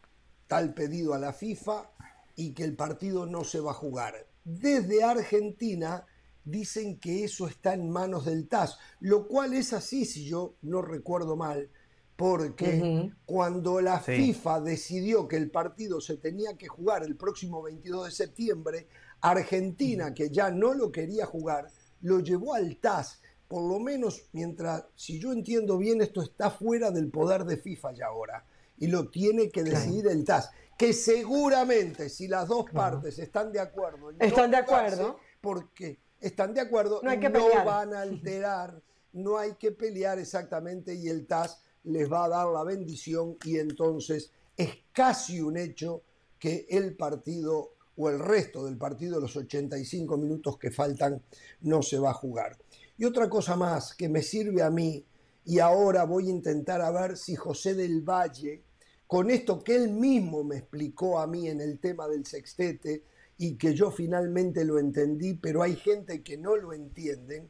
tal 0.46 0.74
pedido 0.74 1.14
a 1.14 1.18
la 1.18 1.32
FIFA 1.32 1.90
y 2.36 2.52
que 2.52 2.64
el 2.64 2.76
partido 2.76 3.26
no 3.26 3.44
se 3.44 3.60
va 3.60 3.70
a 3.70 3.74
jugar. 3.74 4.26
Desde 4.44 5.04
Argentina 5.04 6.04
dicen 6.44 6.98
que 6.98 7.24
eso 7.24 7.46
está 7.46 7.74
en 7.74 7.88
manos 7.90 8.24
del 8.24 8.48
TAS, 8.48 8.78
lo 9.00 9.26
cual 9.28 9.54
es 9.54 9.72
así, 9.72 10.04
si 10.04 10.24
yo 10.24 10.56
no 10.62 10.82
recuerdo 10.82 11.36
mal, 11.36 11.70
porque 12.16 13.10
cuando 13.24 13.80
la 13.80 13.98
FIFA 14.00 14.60
decidió 14.60 15.26
que 15.26 15.36
el 15.36 15.50
partido 15.50 16.00
se 16.00 16.16
tenía 16.18 16.56
que 16.56 16.68
jugar 16.68 17.02
el 17.02 17.16
próximo 17.16 17.62
22 17.62 18.06
de 18.06 18.10
septiembre, 18.10 18.86
Argentina, 19.22 20.12
que 20.12 20.28
ya 20.30 20.50
no 20.50 20.74
lo 20.74 20.90
quería 20.90 21.24
jugar, 21.26 21.68
lo 22.02 22.20
llevó 22.20 22.54
al 22.54 22.76
TAS. 22.76 23.20
Por 23.48 23.70
lo 23.70 23.78
menos, 23.78 24.24
mientras, 24.32 24.84
si 24.94 25.20
yo 25.20 25.32
entiendo 25.32 25.78
bien, 25.78 26.02
esto 26.02 26.22
está 26.22 26.50
fuera 26.50 26.90
del 26.90 27.10
poder 27.10 27.44
de 27.44 27.56
FIFA 27.56 27.92
ya 27.92 28.06
ahora. 28.06 28.44
Y 28.78 28.88
lo 28.88 29.08
tiene 29.08 29.50
que 29.50 29.62
decidir 29.62 30.08
el 30.08 30.24
TAS. 30.24 30.50
Que 30.76 30.92
seguramente, 30.92 32.08
si 32.08 32.26
las 32.26 32.48
dos 32.48 32.70
partes 32.70 33.18
están 33.18 33.52
de 33.52 33.60
acuerdo. 33.60 34.10
están 34.18 34.50
de 34.50 34.56
acuerdo. 34.56 35.18
Porque 35.40 36.00
están 36.20 36.54
de 36.54 36.60
acuerdo, 36.60 37.00
no, 37.02 37.64
van 37.64 37.94
a 37.94 38.00
alterar, 38.00 38.80
no 39.12 39.38
hay 39.38 39.54
que 39.54 39.70
pelear 39.70 40.18
exactamente. 40.18 40.94
Y 40.94 41.08
el 41.08 41.26
TAS 41.26 41.62
les 41.84 42.10
va 42.10 42.24
a 42.24 42.28
dar 42.28 42.48
la 42.48 42.64
bendición. 42.64 43.36
Y 43.44 43.58
entonces 43.58 44.32
es 44.56 44.70
casi 44.92 45.40
un 45.40 45.56
hecho 45.56 46.02
que 46.38 46.66
el 46.70 46.96
partido 46.96 47.74
o 47.96 48.08
el 48.08 48.18
resto 48.18 48.64
del 48.64 48.76
partido, 48.76 49.20
los 49.20 49.36
85 49.36 50.16
minutos 50.16 50.58
que 50.58 50.70
faltan, 50.70 51.22
no 51.62 51.82
se 51.82 51.98
va 51.98 52.10
a 52.10 52.14
jugar. 52.14 52.56
Y 52.96 53.04
otra 53.04 53.28
cosa 53.28 53.56
más 53.56 53.94
que 53.94 54.08
me 54.08 54.22
sirve 54.22 54.62
a 54.62 54.70
mí, 54.70 55.04
y 55.44 55.58
ahora 55.58 56.04
voy 56.04 56.28
a 56.28 56.30
intentar 56.30 56.80
a 56.80 56.90
ver 56.90 57.16
si 57.16 57.34
José 57.34 57.74
del 57.74 58.02
Valle, 58.02 58.62
con 59.06 59.30
esto 59.30 59.62
que 59.62 59.74
él 59.74 59.90
mismo 59.90 60.44
me 60.44 60.58
explicó 60.58 61.18
a 61.18 61.26
mí 61.26 61.48
en 61.48 61.60
el 61.60 61.78
tema 61.78 62.08
del 62.08 62.24
sextete, 62.24 63.04
y 63.38 63.56
que 63.56 63.74
yo 63.74 63.90
finalmente 63.90 64.64
lo 64.64 64.78
entendí, 64.78 65.34
pero 65.34 65.62
hay 65.62 65.76
gente 65.76 66.22
que 66.22 66.36
no 66.36 66.56
lo 66.56 66.72
entiende, 66.72 67.48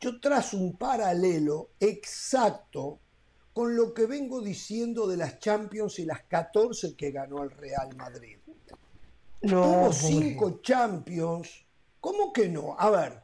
yo 0.00 0.20
trazo 0.20 0.56
un 0.56 0.76
paralelo 0.76 1.70
exacto 1.80 3.00
con 3.52 3.76
lo 3.76 3.92
que 3.92 4.06
vengo 4.06 4.40
diciendo 4.40 5.06
de 5.06 5.16
las 5.16 5.38
Champions 5.38 5.98
y 5.98 6.04
las 6.04 6.22
14 6.22 6.96
que 6.96 7.10
ganó 7.10 7.42
el 7.42 7.50
Real 7.50 7.94
Madrid. 7.96 8.38
Hubo 9.42 9.92
cinco 9.92 10.60
Champions. 10.62 11.50
¿Cómo 12.00 12.32
que 12.32 12.48
no? 12.48 12.76
A 12.78 12.90
ver, 12.90 13.22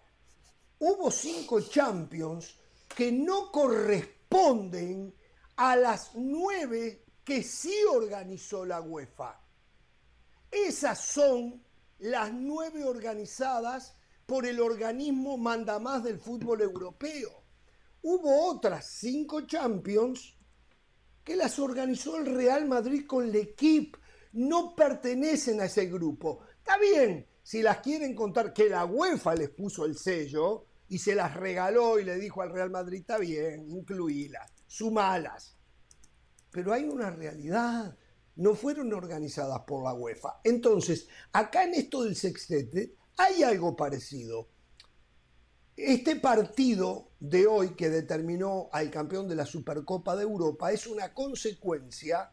hubo 0.79 1.11
cinco 1.11 1.61
Champions 1.61 2.57
que 2.95 3.11
no 3.13 3.51
corresponden 3.51 5.15
a 5.57 5.77
las 5.77 6.13
nueve 6.15 7.05
que 7.25 7.43
sí 7.43 7.75
organizó 7.93 8.65
la 8.65 8.81
UEFA. 8.81 9.41
Esas 10.51 11.01
son 11.01 11.63
las 11.99 12.33
nueve 12.33 12.85
organizadas 12.85 13.95
por 14.25 14.47
el 14.47 14.61
organismo 14.61 15.37
mandamás 15.37 16.05
del 16.05 16.19
fútbol 16.19 16.61
europeo 16.63 17.49
hubo 18.03 18.49
otras 18.49 18.87
cinco 18.87 19.43
Champions 19.43 20.35
que 21.25 21.37
las 21.37 21.59
organizó 21.59 22.17
el 22.17 22.27
Real 22.27 22.67
Madrid 22.67 23.07
con 23.07 23.25
el 23.25 23.37
equipo. 23.37 23.99
No 24.33 24.75
pertenecen 24.75 25.61
a 25.61 25.65
ese 25.65 25.87
grupo. 25.87 26.41
Está 26.59 26.79
bien, 26.79 27.27
si 27.43 27.63
las 27.63 27.79
quieren 27.79 28.15
contar 28.15 28.53
que 28.53 28.69
la 28.69 28.85
UEFA 28.85 29.35
les 29.35 29.51
puso 29.51 29.85
el 29.85 29.97
sello 29.97 30.67
y 30.89 30.99
se 30.99 31.15
las 31.15 31.35
regaló 31.35 31.99
y 31.99 32.05
le 32.05 32.17
dijo 32.17 32.43
al 32.43 32.53
Real 32.53 32.71
Madrid, 32.71 33.01
está 33.01 33.19
bien, 33.19 33.71
incluílas, 33.71 34.53
sumalas. 34.67 35.57
Pero 36.51 36.73
hay 36.73 36.85
una 36.85 37.11
realidad, 37.11 37.97
no 38.37 38.55
fueron 38.55 38.93
organizadas 38.93 39.61
por 39.67 39.85
la 39.85 39.95
UEFA. 39.95 40.41
Entonces, 40.45 41.09
acá 41.33 41.65
en 41.65 41.75
esto 41.75 42.05
del 42.05 42.17
sextete 42.17 42.95
hay 43.17 43.43
algo 43.43 43.77
parecido. 43.77 44.49
Este 45.77 46.17
partido 46.17 47.11
de 47.21 47.47
hoy 47.47 47.71
que 47.75 47.89
determinó 47.89 48.69
al 48.73 48.91
campeón 48.91 49.29
de 49.29 49.37
la 49.37 49.47
Supercopa 49.47 50.17
de 50.17 50.25
Europa 50.25 50.73
es 50.73 50.87
una 50.87 51.15
consecuencia 51.15 52.33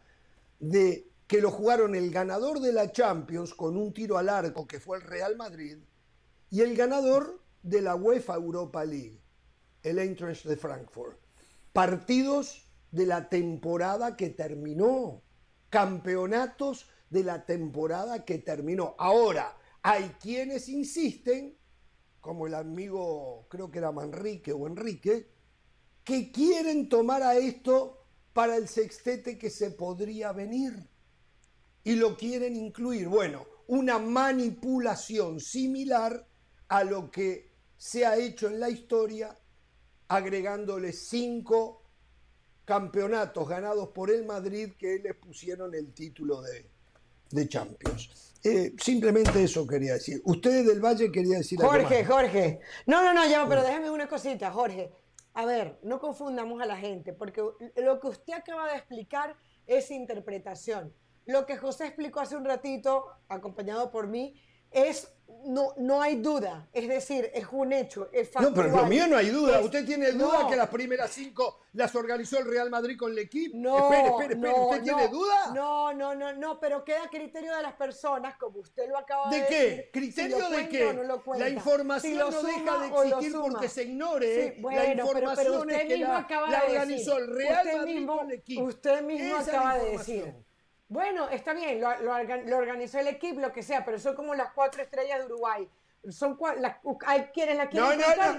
de 0.59 1.07
que 1.27 1.41
lo 1.41 1.51
jugaron 1.51 1.95
el 1.95 2.11
ganador 2.11 2.59
de 2.59 2.71
la 2.71 2.91
Champions 2.91 3.53
con 3.53 3.77
un 3.77 3.93
tiro 3.93 4.17
al 4.17 4.29
arco 4.29 4.67
que 4.67 4.79
fue 4.79 4.97
el 4.97 5.03
Real 5.03 5.35
Madrid 5.35 5.77
y 6.51 6.61
el 6.61 6.75
ganador 6.75 7.41
de 7.63 7.81
la 7.81 7.95
UEFA 7.95 8.35
Europa 8.35 8.85
League, 8.85 9.19
el 9.81 9.97
Eintracht 9.97 10.45
de 10.45 10.55
Frankfurt. 10.55 11.19
Partidos 11.73 12.71
de 12.91 13.05
la 13.05 13.27
temporada 13.27 14.15
que 14.15 14.29
terminó. 14.29 15.23
campeonatos 15.69 16.87
de 17.09 17.23
la 17.23 17.45
temporada 17.45 18.23
que 18.23 18.37
terminó. 18.37 18.95
Ahora, 18.97 19.57
hay 19.81 20.15
quienes 20.21 20.69
insisten, 20.69 21.57
como 22.21 22.47
el 22.47 22.53
amigo, 22.53 23.47
creo 23.49 23.69
que 23.69 23.79
era 23.79 23.91
Manrique 23.91 24.53
o 24.53 24.67
Enrique, 24.67 25.27
que 26.03 26.31
quieren 26.31 26.87
tomar 26.87 27.23
a 27.23 27.35
esto 27.35 28.05
para 28.31 28.55
el 28.55 28.69
sextete 28.69 29.37
que 29.37 29.49
se 29.49 29.71
podría 29.71 30.31
venir 30.31 30.94
y 31.85 31.95
lo 31.95 32.17
quieren 32.17 32.57
incluir. 32.57 33.07
Bueno, 33.07 33.45
una 33.67 33.97
manipulación 33.97 35.39
similar 35.39 36.27
a 36.67 36.83
lo 36.83 37.09
que 37.09 37.51
se 37.77 38.05
ha 38.05 38.17
hecho 38.17 38.47
en 38.47 38.59
la 38.59 38.69
historia, 38.69 39.33
agregándole 40.09 40.91
cinco 40.91 41.83
campeonatos 42.65 43.47
ganados 43.47 43.89
por 43.89 44.09
el 44.09 44.25
Madrid 44.25 44.73
que 44.77 44.99
les 44.99 45.15
pusieron 45.15 45.73
el 45.75 45.93
título 45.93 46.41
de, 46.41 46.69
de 47.29 47.47
Champions. 47.47 48.33
Eh, 48.43 48.73
simplemente 48.81 49.43
eso 49.43 49.65
quería 49.65 49.93
decir. 49.93 50.21
Ustedes 50.25 50.65
del 50.65 50.83
Valle 50.83 51.11
quería 51.11 51.37
decir 51.37 51.59
Jorge, 51.59 52.03
Jorge. 52.03 52.59
No, 52.87 53.03
no, 53.03 53.13
no, 53.13 53.27
ya, 53.27 53.47
pero 53.47 53.63
déjame 53.63 53.91
una 53.91 54.07
cosita, 54.07 54.51
Jorge. 54.51 54.91
A 55.35 55.45
ver, 55.45 55.79
no 55.83 55.99
confundamos 55.99 56.61
a 56.61 56.65
la 56.65 56.77
gente, 56.77 57.13
porque 57.13 57.41
lo 57.75 57.99
que 57.99 58.07
usted 58.07 58.33
acaba 58.33 58.71
de 58.71 58.77
explicar 58.77 59.35
es 59.67 59.91
interpretación. 59.91 60.93
Lo 61.25 61.45
que 61.45 61.57
José 61.57 61.87
explicó 61.87 62.19
hace 62.19 62.35
un 62.35 62.45
ratito, 62.45 63.05
acompañado 63.27 63.91
por 63.91 64.07
mí, 64.07 64.39
es 64.71 65.11
no, 65.45 65.73
no 65.77 66.01
hay 66.01 66.15
duda, 66.17 66.67
es 66.73 66.87
decir, 66.87 67.29
es 67.33 67.45
un 67.51 67.71
hecho, 67.71 68.09
es 68.11 68.29
factual. 68.29 68.53
No, 68.53 68.61
pero 68.61 68.75
lo 68.75 68.85
mío 68.87 69.07
no 69.07 69.17
hay 69.17 69.29
duda. 69.29 69.59
¿Usted 69.59 69.85
tiene 69.85 70.11
duda 70.11 70.47
que 70.47 70.55
las 70.55 70.69
primeras 70.69 71.11
cinco 71.11 71.61
las 71.73 71.93
organizó 71.95 72.39
el 72.39 72.45
Real 72.45 72.69
Madrid 72.69 72.97
con 72.97 73.11
el 73.11 73.19
equipo? 73.19 73.55
No, 73.57 73.91
espere, 73.91 74.09
espere, 74.09 74.33
espere. 74.33 74.53
¿Usted 74.53 74.83
tiene 74.83 75.07
duda? 75.07 75.51
No, 75.53 75.93
no, 75.93 76.15
no, 76.15 76.33
no, 76.33 76.59
pero 76.59 76.83
queda 76.83 77.09
criterio 77.09 77.55
de 77.55 77.61
las 77.61 77.73
personas, 77.73 78.37
como 78.37 78.59
usted 78.59 78.89
lo 78.89 78.97
acaba 78.97 79.29
de, 79.29 79.41
decir. 79.41 79.57
¿De 79.57 79.75
qué? 79.75 79.89
¿Criterio 79.91 80.49
de 80.49 80.69
qué? 80.69 80.93
la 81.37 81.49
información 81.49 82.31
no 82.31 82.41
deja 82.41 82.79
de 82.79 82.87
existir 82.87 83.33
porque 83.39 83.69
se 83.69 83.83
ignore. 83.83 84.57
la 84.61 84.93
información 84.93 85.69
es 85.69 85.85
que 85.85 85.97
la, 85.97 86.27
organizó 86.67 87.17
el 87.17 87.27
Real 87.27 87.67
Madrid 87.77 88.07
con 88.07 88.25
el 88.25 88.31
equipo. 88.31 88.63
Usted 88.63 89.01
mismo 89.03 89.35
acaba 89.37 89.77
de 89.77 89.91
decir. 89.91 90.45
Bueno, 90.87 91.29
está 91.29 91.53
bien, 91.53 91.81
lo, 91.81 91.89
organizó 92.57 92.99
el 92.99 93.07
equipo, 93.07 93.39
lo 93.39 93.51
que 93.51 93.63
sea, 93.63 93.83
pero 93.83 93.99
son 93.99 94.15
como 94.15 94.35
las 94.35 94.53
cuatro 94.53 94.83
estrellas 94.83 95.19
de 95.19 95.25
Uruguay. 95.25 95.69
Son 96.11 96.37
la 96.59 96.79
quieren 97.33 97.57
no, 97.57 97.95
no, 97.95 98.05
no, 98.05 98.37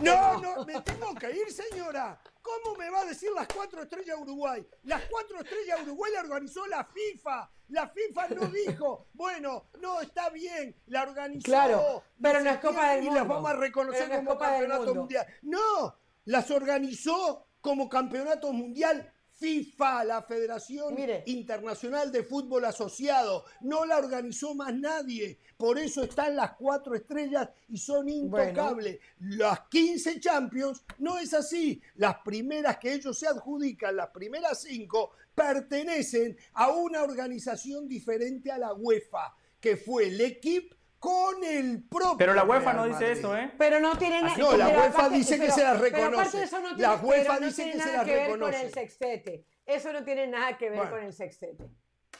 no, 0.00 0.40
no, 0.40 0.64
me 0.64 0.80
tengo 0.82 1.12
que 1.16 1.32
ir, 1.32 1.50
señora. 1.52 2.20
¿Cómo 2.40 2.76
me 2.76 2.88
va 2.88 3.00
a 3.00 3.04
decir 3.06 3.30
las 3.34 3.48
cuatro 3.48 3.82
estrellas 3.82 4.16
de 4.16 4.22
Uruguay? 4.22 4.64
Las 4.84 5.02
cuatro 5.10 5.40
estrellas 5.40 5.78
de 5.78 5.82
Uruguay 5.90 6.12
la 6.14 6.20
organizó 6.20 6.64
la 6.68 6.84
FIFA. 6.84 7.50
La 7.70 7.88
FIFA 7.88 8.28
no 8.28 8.46
dijo, 8.46 9.08
bueno, 9.14 9.66
no 9.80 10.00
está 10.00 10.30
bien, 10.30 10.80
la 10.86 11.02
organizó. 11.02 11.44
Claro, 11.44 12.04
pero 12.22 12.40
no 12.40 12.50
es 12.50 12.58
Copa 12.58 12.90
del 12.92 13.02
Mundo. 13.02 13.16
Y 13.16 13.18
las 13.18 13.28
vamos 13.28 13.50
a 13.50 13.54
reconocer 13.54 14.08
como 14.10 14.38
campeonato 14.38 14.94
mundial. 14.94 15.26
No, 15.42 15.98
las 16.24 16.50
organizó 16.52 17.48
como 17.60 17.88
campeonato 17.88 18.52
mundial 18.52 19.12
FIFA, 19.38 20.04
la 20.04 20.22
Federación 20.22 20.96
Internacional 21.26 22.10
de 22.10 22.24
Fútbol 22.24 22.64
Asociado. 22.64 23.44
No 23.60 23.84
la 23.84 23.98
organizó 23.98 24.54
más 24.54 24.74
nadie. 24.74 25.38
Por 25.56 25.78
eso 25.78 26.02
están 26.02 26.34
las 26.34 26.54
cuatro 26.56 26.94
estrellas 26.96 27.48
y 27.68 27.78
son 27.78 28.08
intocables. 28.08 28.98
Las 29.20 29.60
15 29.68 30.18
Champions 30.18 30.82
no 30.98 31.18
es 31.18 31.34
así. 31.34 31.80
Las 31.94 32.16
primeras 32.24 32.78
que 32.78 32.94
ellos 32.94 33.16
se 33.16 33.28
adjudican, 33.28 33.94
las 33.94 34.08
primeras 34.08 34.62
cinco, 34.62 35.12
pertenecen 35.34 36.36
a 36.54 36.70
una 36.70 37.04
organización 37.04 37.86
diferente 37.86 38.50
a 38.50 38.58
la 38.58 38.74
UEFA, 38.74 39.36
que 39.60 39.76
fue 39.76 40.08
el 40.08 40.20
equipo 40.20 40.77
con 40.98 41.44
el 41.44 41.84
propio. 41.84 42.16
Pero 42.18 42.34
la 42.34 42.44
UEFA 42.44 42.72
no 42.72 42.86
dice 42.86 43.12
eso, 43.12 43.36
¿eh? 43.36 43.52
Pero 43.56 43.80
no 43.80 43.96
tiene 43.96 44.22
nada 44.22 44.36
No, 44.36 44.56
la 44.56 44.68
UEFA 44.68 45.08
dice 45.10 45.38
que 45.38 45.50
se 45.50 45.62
las 45.62 45.80
reconoce. 45.80 46.42
eso 46.42 46.60
no 46.60 46.68
tiene, 46.74 46.82
la 46.82 46.96
UEFA 46.96 47.40
dice 47.40 47.70
que 47.70 47.80
se 47.80 47.92
las 47.92 48.06
reconoce. 48.06 48.50
Ver 48.50 48.60
con 48.60 48.66
el 48.66 48.72
sextete. 48.72 49.44
Eso 49.64 49.92
no 49.92 50.02
tiene 50.04 50.26
nada 50.26 50.56
que 50.56 50.70
ver 50.70 50.90
con 50.90 51.02
el 51.02 51.12
sextete. 51.12 51.70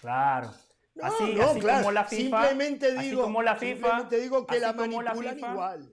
Claro. 0.00 0.52
No, 0.94 1.04
así, 1.04 1.34
no, 1.34 1.42
así 1.50 1.60
claro. 1.60 1.78
como 1.78 1.92
la 1.92 2.04
FIFA. 2.04 2.48
Simplemente 2.48 2.98
digo, 2.98 3.22
como 3.22 3.42
la 3.42 3.56
FIFA, 3.56 3.74
simplemente 3.74 4.20
digo 4.20 4.46
que 4.46 4.58
la 4.58 4.72
manipulan 4.72 5.38
igual. 5.38 5.92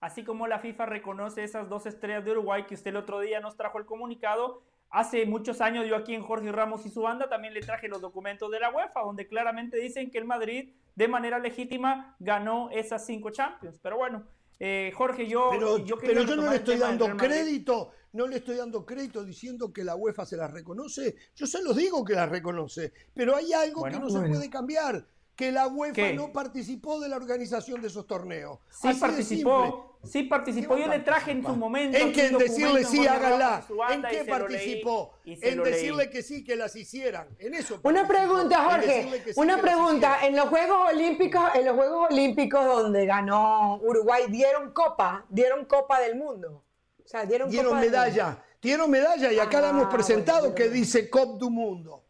Así 0.00 0.24
como 0.24 0.46
la 0.46 0.60
FIFA 0.60 0.86
reconoce 0.86 1.42
esas 1.42 1.68
dos 1.68 1.86
estrellas 1.86 2.24
de 2.24 2.30
Uruguay 2.30 2.66
que 2.66 2.74
usted 2.74 2.90
el 2.90 2.96
otro 2.96 3.18
día 3.20 3.40
nos 3.40 3.56
trajo 3.56 3.78
el 3.78 3.86
comunicado, 3.86 4.62
Hace 4.90 5.26
muchos 5.26 5.60
años 5.60 5.86
yo 5.86 5.96
aquí 5.96 6.14
en 6.14 6.22
Jorge 6.22 6.50
Ramos 6.50 6.86
y 6.86 6.90
su 6.90 7.02
banda 7.02 7.28
también 7.28 7.52
le 7.52 7.60
traje 7.60 7.88
los 7.88 8.00
documentos 8.00 8.50
de 8.50 8.60
la 8.60 8.70
UEFA, 8.70 9.00
donde 9.00 9.26
claramente 9.28 9.76
dicen 9.76 10.10
que 10.10 10.18
el 10.18 10.24
Madrid 10.24 10.72
de 10.94 11.08
manera 11.08 11.38
legítima 11.38 12.16
ganó 12.18 12.70
esas 12.70 13.04
cinco 13.04 13.30
Champions. 13.30 13.78
Pero 13.82 13.98
bueno, 13.98 14.26
eh, 14.58 14.90
Jorge, 14.94 15.26
yo... 15.26 15.48
Pero 15.50 15.78
yo, 15.78 15.98
pero 15.98 16.22
yo 16.22 16.36
no 16.36 16.50
le 16.50 16.56
estoy 16.56 16.78
dando 16.78 17.16
crédito, 17.16 17.92
no 18.12 18.26
le 18.26 18.36
estoy 18.36 18.56
dando 18.56 18.86
crédito 18.86 19.24
diciendo 19.24 19.72
que 19.72 19.84
la 19.84 19.94
UEFA 19.94 20.24
se 20.24 20.36
las 20.36 20.50
reconoce. 20.52 21.16
Yo 21.36 21.46
se 21.46 21.62
los 21.62 21.76
digo 21.76 22.04
que 22.04 22.14
las 22.14 22.28
reconoce, 22.28 22.92
pero 23.14 23.36
hay 23.36 23.52
algo 23.52 23.84
que 23.84 24.00
no 24.00 24.08
se 24.08 24.20
puede 24.20 24.48
cambiar 24.48 25.06
que 25.38 25.52
la 25.52 25.68
UEFA 25.68 26.14
no 26.14 26.32
participó 26.32 26.98
de 26.98 27.08
la 27.08 27.14
organización 27.14 27.80
de 27.80 27.86
esos 27.86 28.08
torneos. 28.08 28.58
Sí 28.70 28.92
participó, 28.94 30.00
sí 30.02 30.24
participó. 30.24 30.76
Yo 30.76 30.88
le 30.88 30.98
traje 30.98 31.30
en 31.30 31.44
su 31.44 31.54
momento. 31.54 31.96
¿En 31.96 32.12
que 32.12 32.28
decirle 32.30 32.82
sí, 32.82 33.06
háganla? 33.06 33.64
¿En 33.92 34.02
qué 34.02 34.24
participó? 34.24 35.14
En 35.24 35.62
decirle 35.62 36.10
que 36.10 36.24
sí, 36.24 36.42
que 36.42 36.56
las 36.56 36.74
hicieran. 36.74 37.28
En 37.38 37.54
eso. 37.54 37.78
Una 37.84 38.08
pregunta, 38.08 38.64
Jorge. 38.64 39.32
una 39.36 39.58
pregunta. 39.58 40.26
En 40.26 40.34
los 40.34 40.48
Juegos 40.48 40.90
Olímpicos, 40.92 41.54
en 41.54 41.66
los 41.66 41.76
Juegos 41.76 42.08
Olímpicos 42.10 42.64
donde 42.66 43.06
ganó 43.06 43.76
Uruguay, 43.76 44.24
dieron 44.28 44.72
copa, 44.72 45.24
dieron 45.28 45.66
copa 45.66 46.00
del 46.00 46.16
mundo. 46.16 46.64
O 47.04 47.06
sea, 47.06 47.24
dieron, 47.26 47.48
dieron 47.48 47.78
medalla. 47.78 48.42
Dieron 48.60 48.90
medalla 48.90 49.32
y 49.32 49.38
acá 49.38 49.60
la 49.60 49.68
hemos 49.68 49.86
ah, 49.86 49.90
presentado 49.90 50.52
que 50.52 50.68
dice 50.68 51.08
COP 51.08 51.38
du 51.38 51.48
Mundo 51.48 52.07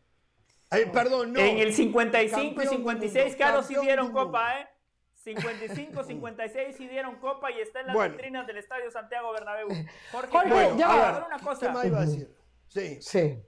perdón, 0.92 1.32
no. 1.32 1.40
En 1.40 1.58
el 1.58 1.72
55 1.72 2.62
y 2.62 2.66
56, 2.66 3.36
claro, 3.36 3.62
sí 3.62 3.74
dieron 3.80 4.12
copa, 4.12 4.60
¿eh? 4.60 4.68
55, 5.14 6.04
56 6.04 6.76
sí 6.76 6.88
dieron 6.88 7.16
copa 7.16 7.50
y 7.50 7.60
está 7.60 7.80
en 7.80 7.88
las 7.88 8.10
vitrinas 8.10 8.46
del 8.46 8.58
Estadio 8.58 8.90
Santiago 8.90 9.32
Bernabéu. 9.32 9.68
Jorge, 10.12 10.30
Jorge 10.30 10.70
ya, 10.78 11.24
una 11.26 11.38
cosa. 11.38 11.72
¿Qué 11.80 11.88
iba 11.88 11.98
a 11.98 12.06
decir? 12.06 12.34
Sí. 12.68 12.98
Sí. 13.00 13.42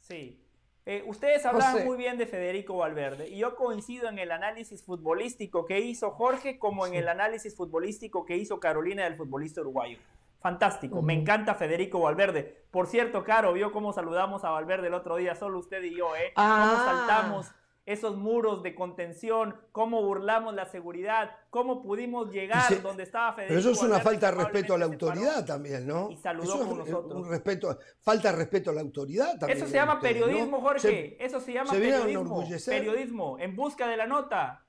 Sí. 0.00 0.42
Eh, 0.84 1.02
ustedes 1.06 1.44
hablan 1.44 1.84
muy 1.84 1.96
bien 1.96 2.16
de 2.16 2.26
Federico 2.26 2.76
Valverde 2.76 3.28
y 3.28 3.38
yo 3.38 3.56
coincido 3.56 4.08
en 4.08 4.20
el 4.20 4.30
análisis 4.30 4.84
futbolístico 4.84 5.66
que 5.66 5.80
hizo 5.80 6.12
Jorge 6.12 6.60
como 6.60 6.86
en 6.86 6.94
el 6.94 7.08
análisis 7.08 7.56
futbolístico 7.56 8.24
que 8.24 8.36
hizo 8.36 8.60
Carolina 8.60 9.02
del 9.02 9.16
futbolista 9.16 9.62
uruguayo. 9.62 9.98
Fantástico, 10.40 11.02
me 11.02 11.14
encanta 11.14 11.54
Federico 11.54 12.00
Valverde. 12.00 12.64
Por 12.70 12.86
cierto, 12.86 13.24
Caro, 13.24 13.52
vio 13.52 13.72
cómo 13.72 13.92
saludamos 13.92 14.44
a 14.44 14.50
Valverde 14.50 14.88
el 14.88 14.94
otro 14.94 15.16
día, 15.16 15.34
solo 15.34 15.58
usted 15.58 15.82
y 15.82 15.96
yo, 15.96 16.14
¿eh? 16.14 16.32
Cómo 16.34 16.46
ah. 16.48 16.82
saltamos 16.84 17.52
esos 17.86 18.16
muros 18.16 18.64
de 18.64 18.74
contención, 18.74 19.54
cómo 19.70 20.02
burlamos 20.02 20.54
la 20.54 20.66
seguridad, 20.66 21.30
cómo 21.50 21.82
pudimos 21.82 22.30
llegar 22.32 22.82
donde 22.82 23.04
estaba 23.04 23.32
Federico. 23.32 23.48
Pero 23.50 23.60
eso 23.60 23.70
es 23.70 23.88
una 23.88 24.00
falta 24.00 24.30
de 24.30 24.36
respeto 24.38 24.74
a 24.74 24.78
la 24.78 24.86
autoridad 24.86 25.46
también, 25.46 25.86
¿no? 25.86 26.10
Y 26.10 26.16
saludó 26.16 26.66
con 26.66 26.78
nosotros. 26.78 27.14
Un 27.14 27.30
respeto, 27.30 27.78
falta 28.00 28.32
de 28.32 28.38
respeto 28.38 28.70
a 28.70 28.74
la 28.74 28.80
autoridad 28.80 29.38
también. 29.38 29.56
Eso 29.56 29.68
se 29.68 29.74
llama 29.74 30.00
periodismo, 30.00 30.60
Jorge. 30.60 31.16
eso 31.24 31.40
se 31.40 31.52
llama 31.52 31.70
periodismo. 31.70 32.44
Periodismo, 32.66 33.38
en 33.38 33.54
busca 33.54 33.86
de 33.86 33.96
la 33.96 34.06
nota. 34.06 34.65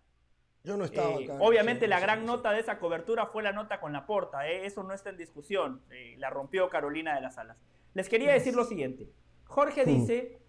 Yo 0.64 0.76
no 0.76 0.86
estaba 0.86 1.12
eh, 1.12 1.30
obviamente 1.40 1.88
la 1.88 2.00
gran 2.00 2.26
nota 2.26 2.52
de 2.52 2.60
esa 2.60 2.78
cobertura 2.78 3.28
fue 3.28 3.44
la 3.44 3.54
nota 3.54 3.80
con 3.80 3.94
la 3.94 4.06
porta, 4.06 4.48
eh, 4.50 4.66
eso 4.66 4.84
no 4.84 4.94
está 4.94 5.10
en 5.10 5.18
discusión, 5.18 5.82
eh, 5.92 6.16
la 6.18 6.30
rompió 6.30 6.70
Carolina 6.70 7.16
de 7.16 7.22
las 7.22 7.38
Alas. 7.38 7.58
Les 7.94 8.10
quería 8.10 8.34
decir 8.34 8.56
lo 8.56 8.66
siguiente, 8.66 9.10
Jorge 9.46 9.84
hmm. 9.86 9.88
dice, 9.88 10.40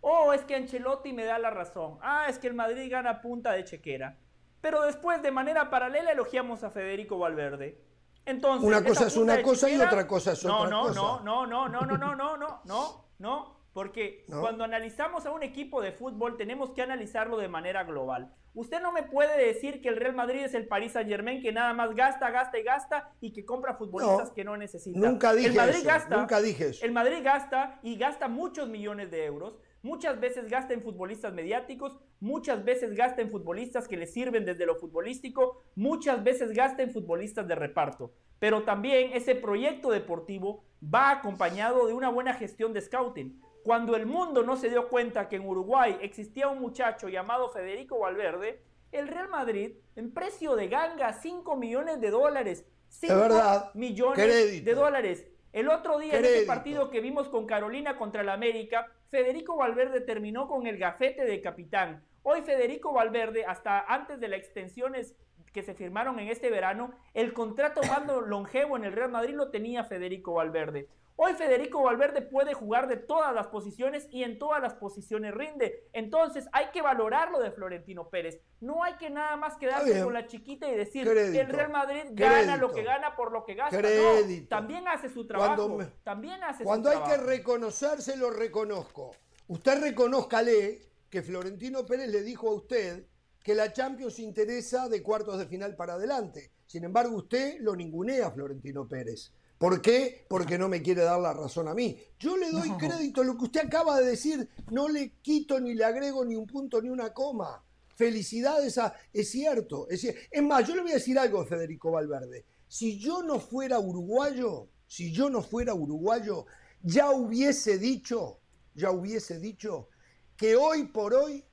oh, 0.00 0.32
es 0.32 0.42
que 0.42 0.56
Ancelotti 0.56 1.12
me 1.12 1.24
da 1.24 1.38
la 1.38 1.50
razón, 1.50 1.98
ah, 2.02 2.26
es 2.28 2.38
que 2.38 2.48
el 2.48 2.54
Madrid 2.54 2.90
gana 2.90 3.22
punta 3.22 3.52
de 3.52 3.64
chequera, 3.64 4.18
pero 4.60 4.82
después 4.82 5.22
de 5.22 5.30
manera 5.30 5.70
paralela 5.70 6.12
elogiamos 6.12 6.64
a 6.64 6.70
Federico 6.70 7.18
Valverde. 7.18 7.80
Entonces, 8.24 8.64
una 8.64 8.84
cosa 8.84 9.06
es 9.08 9.16
una 9.16 9.42
cosa 9.42 9.68
y 9.68 9.80
otra 9.80 10.06
cosa 10.06 10.32
es 10.32 10.44
otra 10.44 10.70
no, 10.70 10.82
cosa. 10.82 11.00
No, 11.00 11.20
no, 11.22 11.46
no, 11.46 11.68
no, 11.68 11.86
no, 11.86 11.86
no, 11.86 11.96
no, 11.96 12.36
no, 12.36 12.62
no, 12.64 13.04
no, 13.18 13.61
porque 13.72 14.24
cuando 14.28 14.64
analizamos 14.64 15.24
a 15.26 15.30
un 15.30 15.42
equipo 15.42 15.80
de 15.80 15.92
fútbol 15.92 16.36
tenemos 16.36 16.70
que 16.70 16.82
analizarlo 16.82 17.38
de 17.38 17.48
manera 17.48 17.84
global. 17.84 18.34
Usted 18.54 18.82
no 18.82 18.92
me 18.92 19.02
puede 19.02 19.46
decir 19.46 19.80
que 19.80 19.88
el 19.88 19.96
Real 19.96 20.14
Madrid 20.14 20.40
es 20.40 20.52
el 20.52 20.66
Paris 20.66 20.92
Saint 20.92 21.08
Germain 21.08 21.40
que 21.40 21.52
nada 21.52 21.72
más 21.72 21.94
gasta, 21.94 22.30
gasta 22.30 22.58
y 22.58 22.62
gasta 22.62 23.10
y 23.20 23.32
que 23.32 23.46
compra 23.46 23.76
futbolistas 23.76 24.30
que 24.30 24.44
no 24.44 24.58
necesita. 24.58 24.98
Nunca 24.98 25.32
dije 25.32 25.48
el 25.48 25.54
Madrid 25.54 25.76
eso, 25.76 25.86
Gasta, 25.86 26.16
nunca 26.16 26.42
dije 26.42 26.68
eso. 26.68 26.84
El 26.84 26.92
Madrid 26.92 27.18
gasta 27.22 27.80
y 27.82 27.96
gasta 27.96 28.28
muchos 28.28 28.68
millones 28.68 29.10
de 29.10 29.24
euros. 29.24 29.58
Muchas 29.82 30.20
veces 30.20 30.48
gasta 30.48 30.74
en 30.74 30.82
futbolistas 30.82 31.32
mediáticos, 31.32 31.98
muchas 32.20 32.62
veces 32.62 32.94
gasta 32.94 33.22
en 33.22 33.30
futbolistas 33.30 33.88
que 33.88 33.96
le 33.96 34.06
sirven 34.06 34.44
desde 34.44 34.66
lo 34.66 34.76
futbolístico, 34.76 35.64
muchas 35.74 36.22
veces 36.22 36.52
gasta 36.52 36.82
en 36.82 36.92
futbolistas 36.92 37.48
de 37.48 37.54
reparto. 37.56 38.12
Pero 38.38 38.62
también 38.62 39.12
ese 39.14 39.34
proyecto 39.34 39.90
deportivo 39.90 40.62
va 40.82 41.10
acompañado 41.10 41.86
de 41.86 41.94
una 41.94 42.10
buena 42.10 42.34
gestión 42.34 42.72
de 42.72 42.80
scouting 42.80 43.40
cuando 43.62 43.96
el 43.96 44.06
mundo 44.06 44.42
no 44.42 44.56
se 44.56 44.68
dio 44.68 44.88
cuenta 44.88 45.28
que 45.28 45.36
en 45.36 45.46
Uruguay 45.46 45.96
existía 46.00 46.48
un 46.48 46.60
muchacho 46.60 47.08
llamado 47.08 47.50
Federico 47.50 47.98
Valverde, 47.98 48.62
el 48.90 49.08
Real 49.08 49.28
Madrid, 49.28 49.72
en 49.96 50.12
precio 50.12 50.54
de 50.56 50.68
ganga, 50.68 51.12
5 51.12 51.56
millones 51.56 52.00
de 52.00 52.10
dólares. 52.10 52.66
5 52.88 53.70
millones 53.74 54.64
de 54.64 54.74
dólares. 54.74 55.26
El 55.52 55.68
otro 55.68 55.98
día, 55.98 56.18
en 56.18 56.24
ese 56.24 56.46
partido 56.46 56.90
que 56.90 57.00
vimos 57.00 57.28
con 57.28 57.46
Carolina 57.46 57.96
contra 57.96 58.22
el 58.22 58.28
América, 58.28 58.90
Federico 59.10 59.56
Valverde 59.56 60.00
terminó 60.00 60.48
con 60.48 60.66
el 60.66 60.78
gafete 60.78 61.24
de 61.24 61.40
capitán. 61.40 62.04
Hoy 62.22 62.42
Federico 62.42 62.92
Valverde, 62.92 63.44
hasta 63.44 63.80
antes 63.80 64.20
de 64.20 64.28
las 64.28 64.40
extensiones 64.40 65.14
que 65.52 65.62
se 65.62 65.74
firmaron 65.74 66.18
en 66.18 66.28
este 66.28 66.50
verano, 66.50 66.92
el 67.14 67.32
contrato 67.32 67.80
más 67.88 68.06
longevo 68.26 68.76
en 68.76 68.84
el 68.84 68.92
Real 68.92 69.10
Madrid 69.10 69.34
lo 69.34 69.50
tenía 69.50 69.84
Federico 69.84 70.34
Valverde. 70.34 70.88
Hoy 71.16 71.34
Federico 71.34 71.82
Valverde 71.82 72.22
puede 72.22 72.54
jugar 72.54 72.88
de 72.88 72.96
todas 72.96 73.34
las 73.34 73.46
posiciones 73.48 74.08
y 74.10 74.24
en 74.24 74.38
todas 74.38 74.62
las 74.62 74.74
posiciones 74.74 75.34
rinde. 75.34 75.86
Entonces 75.92 76.48
hay 76.52 76.70
que 76.72 76.80
valorar 76.80 77.30
lo 77.30 77.38
de 77.38 77.50
Florentino 77.50 78.08
Pérez. 78.08 78.40
No 78.60 78.82
hay 78.82 78.94
que 78.94 79.10
nada 79.10 79.36
más 79.36 79.56
quedarse 79.56 80.02
con 80.02 80.14
la 80.14 80.26
chiquita 80.26 80.68
y 80.68 80.74
decir 80.74 81.04
que 81.04 81.40
el 81.40 81.48
Real 81.48 81.70
Madrid 81.70 82.04
gana 82.12 82.56
lo 82.56 82.72
que 82.72 82.82
gana 82.82 83.14
por 83.14 83.30
lo 83.30 83.44
que 83.44 83.54
gasta. 83.54 83.80
No, 83.80 84.48
también 84.48 84.88
hace 84.88 85.10
su 85.10 85.26
trabajo. 85.26 85.78
también 86.02 86.42
hace 86.42 86.64
cuando 86.64 86.88
hay 86.88 86.98
que 87.02 87.18
reconocerse, 87.18 88.16
lo 88.16 88.30
reconozco. 88.30 89.14
Usted 89.48 89.82
reconózcale 89.82 90.80
que 91.10 91.22
Florentino 91.22 91.84
Pérez 91.84 92.08
le 92.08 92.22
dijo 92.22 92.48
a 92.48 92.54
usted 92.54 93.04
que 93.42 93.54
la 93.54 93.72
Champions 93.72 94.18
interesa 94.18 94.88
de 94.88 95.02
cuartos 95.02 95.38
de 95.38 95.46
final 95.46 95.76
para 95.76 95.94
adelante. 95.94 96.52
Sin 96.66 96.84
embargo, 96.84 97.16
usted 97.16 97.58
lo 97.60 97.74
ningunea 97.74 98.30
Florentino 98.30 98.86
Pérez. 98.88 99.32
¿Por 99.58 99.80
qué? 99.80 100.26
Porque 100.28 100.58
no 100.58 100.68
me 100.68 100.82
quiere 100.82 101.02
dar 101.02 101.20
la 101.20 101.32
razón 101.32 101.68
a 101.68 101.74
mí. 101.74 101.96
Yo 102.18 102.36
le 102.36 102.50
doy 102.50 102.70
crédito 102.72 103.20
a 103.20 103.24
lo 103.24 103.36
que 103.36 103.44
usted 103.44 103.66
acaba 103.66 104.00
de 104.00 104.06
decir, 104.06 104.48
no 104.70 104.88
le 104.88 105.12
quito 105.22 105.60
ni 105.60 105.74
le 105.74 105.84
agrego 105.84 106.24
ni 106.24 106.34
un 106.34 106.46
punto 106.46 106.82
ni 106.82 106.88
una 106.88 107.12
coma. 107.12 107.64
Felicidades 107.94 108.78
a... 108.78 108.94
Es 109.12 109.30
cierto, 109.30 109.88
es 109.88 110.04
Es 110.04 110.42
más, 110.42 110.66
yo 110.66 110.74
le 110.74 110.82
voy 110.82 110.90
a 110.90 110.94
decir 110.94 111.18
algo 111.18 111.44
Federico 111.44 111.92
Valverde. 111.92 112.44
Si 112.66 112.98
yo 112.98 113.22
no 113.22 113.38
fuera 113.38 113.78
uruguayo, 113.78 114.68
si 114.86 115.12
yo 115.12 115.30
no 115.30 115.42
fuera 115.42 115.74
uruguayo, 115.74 116.46
ya 116.82 117.12
hubiese 117.12 117.78
dicho, 117.78 118.40
ya 118.74 118.90
hubiese 118.90 119.38
dicho 119.38 119.90
que 120.36 120.56
hoy 120.56 120.84
por 120.88 121.14
hoy 121.14 121.44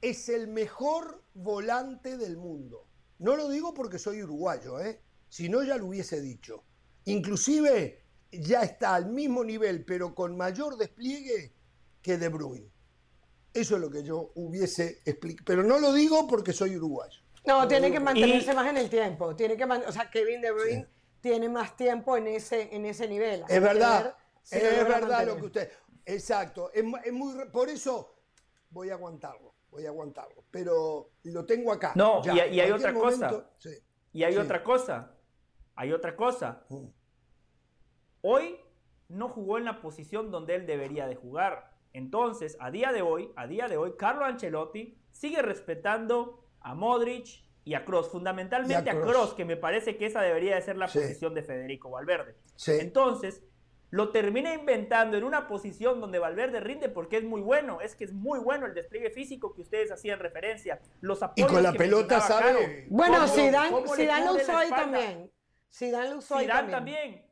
es 0.00 0.28
el 0.28 0.46
mejor 0.46 1.24
volante 1.42 2.16
del 2.16 2.36
mundo. 2.36 2.86
No 3.18 3.36
lo 3.36 3.48
digo 3.48 3.74
porque 3.74 3.98
soy 3.98 4.22
uruguayo, 4.22 4.80
¿eh? 4.80 5.00
Si 5.28 5.48
no, 5.48 5.62
ya 5.62 5.76
lo 5.76 5.86
hubiese 5.86 6.20
dicho. 6.20 6.64
Inclusive 7.04 8.04
ya 8.30 8.62
está 8.62 8.94
al 8.94 9.06
mismo 9.06 9.44
nivel, 9.44 9.84
pero 9.84 10.14
con 10.14 10.36
mayor 10.36 10.76
despliegue 10.76 11.54
que 12.02 12.16
De 12.16 12.28
Bruyne. 12.28 12.70
Eso 13.52 13.74
es 13.76 13.80
lo 13.80 13.90
que 13.90 14.02
yo 14.02 14.32
hubiese 14.34 15.00
explicado. 15.04 15.44
Pero 15.46 15.62
no 15.62 15.78
lo 15.78 15.92
digo 15.92 16.26
porque 16.28 16.52
soy 16.52 16.76
uruguayo. 16.76 17.20
No, 17.46 17.66
tiene 17.66 17.90
que 17.90 17.98
mantenerse 17.98 18.54
más 18.54 18.68
en 18.68 18.76
el 18.76 18.90
tiempo. 18.90 19.34
Tiene 19.34 19.56
que 19.56 19.64
o 19.64 19.92
sea, 19.92 20.10
Kevin 20.10 20.40
De 20.40 20.52
Bruyne 20.52 20.86
tiene 21.20 21.48
más 21.48 21.76
tiempo 21.76 22.16
en 22.16 22.28
ese, 22.28 22.74
en 22.74 22.84
ese 22.86 23.08
nivel. 23.08 23.44
es 23.48 23.60
verdad. 23.60 24.14
es 24.50 24.62
verdad 24.62 25.26
lo 25.26 25.36
que 25.36 25.46
usted. 25.46 25.72
Exacto. 26.04 26.70
Es, 26.72 26.84
muy, 27.12 27.34
por 27.52 27.68
eso 27.68 28.14
voy 28.70 28.90
a 28.90 28.94
aguantarlo. 28.94 29.54
Voy 29.78 29.86
a 29.86 29.90
aguantarlo. 29.90 30.44
Pero 30.50 31.12
lo 31.22 31.44
tengo 31.46 31.72
acá. 31.72 31.92
No, 31.94 32.20
y, 32.24 32.40
hay 32.58 32.70
otra 32.72 32.92
cosa. 32.92 33.48
Y 34.12 34.24
hay 34.24 34.36
otra 34.36 34.64
cosa. 34.64 35.14
Hay 35.76 35.92
otra 35.92 36.16
cosa. 36.16 36.64
Mm. 36.68 36.86
Hoy 38.22 38.56
no 39.08 39.28
jugó 39.28 39.56
en 39.56 39.64
la 39.64 39.80
posición 39.80 40.32
donde 40.32 40.56
él 40.56 40.66
debería 40.66 41.06
de 41.06 41.14
jugar. 41.14 41.70
Entonces, 41.92 42.56
a 42.58 42.72
día 42.72 42.90
de 42.90 43.02
hoy, 43.02 43.30
a 43.36 43.46
día 43.46 43.68
de 43.68 43.76
hoy, 43.76 43.94
Carlo 43.96 44.24
Ancelotti 44.24 44.98
sigue 45.12 45.42
respetando 45.42 46.44
a 46.60 46.74
Modric 46.74 47.44
y 47.64 47.74
a 47.74 47.84
Cross, 47.84 48.08
fundamentalmente 48.08 48.90
a 48.90 49.00
Cross, 49.00 49.34
que 49.34 49.44
me 49.44 49.56
parece 49.56 49.96
que 49.96 50.06
esa 50.06 50.22
debería 50.22 50.56
de 50.56 50.62
ser 50.62 50.76
la 50.76 50.86
posición 50.86 51.34
de 51.34 51.44
Federico 51.44 51.90
Valverde. 51.90 52.34
Entonces, 52.66 53.44
lo 53.90 54.10
termina 54.10 54.52
inventando 54.52 55.16
en 55.16 55.24
una 55.24 55.48
posición 55.48 56.00
donde 56.00 56.18
Valverde 56.18 56.60
rinde 56.60 56.88
porque 56.88 57.16
es 57.16 57.24
muy 57.24 57.40
bueno, 57.40 57.80
es 57.80 57.94
que 57.94 58.04
es 58.04 58.12
muy 58.12 58.38
bueno 58.38 58.66
el 58.66 58.74
despliegue 58.74 59.10
físico 59.10 59.54
que 59.54 59.62
ustedes 59.62 59.90
hacían 59.90 60.18
referencia, 60.18 60.80
los 61.00 61.22
apoyos 61.22 61.50
Y 61.50 61.54
con 61.54 61.62
la 61.62 61.72
pelota 61.72 62.20
sabe. 62.20 62.86
bueno, 62.90 63.26
si 63.28 63.50
dan 63.50 63.72
lo 63.72 64.34
usó 64.34 64.56
ahí 64.56 64.70
también. 64.70 65.30
dan 65.80 66.10
lo 66.10 66.18
usó 66.18 66.36
ahí 66.36 66.46
también. 66.46 67.24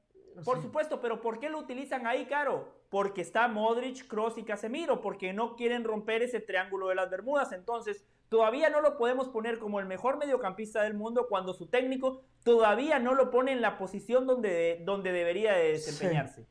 Por 0.45 0.61
supuesto, 0.61 1.01
pero 1.01 1.21
¿por 1.21 1.39
qué 1.39 1.49
lo 1.49 1.59
utilizan 1.59 2.07
ahí, 2.07 2.27
Caro? 2.27 2.76
Porque 2.91 3.21
está 3.21 3.49
Modric, 3.49 4.07
Cross 4.07 4.39
y 4.39 4.45
Casemiro, 4.45 5.01
porque 5.01 5.33
no 5.33 5.57
quieren 5.57 5.85
romper 5.85 6.23
ese 6.23 6.41
triángulo 6.41 6.89
de 6.89 6.95
las 6.95 7.11
Bermudas. 7.11 7.53
Entonces, 7.53 8.05
todavía 8.29 8.71
no 8.71 8.81
lo 8.81 8.97
podemos 8.97 9.29
poner 9.29 9.59
como 9.59 9.81
el 9.81 9.87
mejor 9.87 10.19
mediocampista 10.19 10.83
del 10.83 10.95
mundo 10.95 11.27
cuando 11.29 11.55
su 11.55 11.67
técnico 11.67 12.23
todavía 12.45 12.99
no 12.99 13.15
lo 13.15 13.31
pone 13.31 13.53
en 13.53 13.61
la 13.61 13.79
posición 13.79 14.27
donde, 14.27 14.83
donde 14.85 15.13
debería 15.13 15.53
de 15.55 15.73
desempeñarse. 15.73 16.47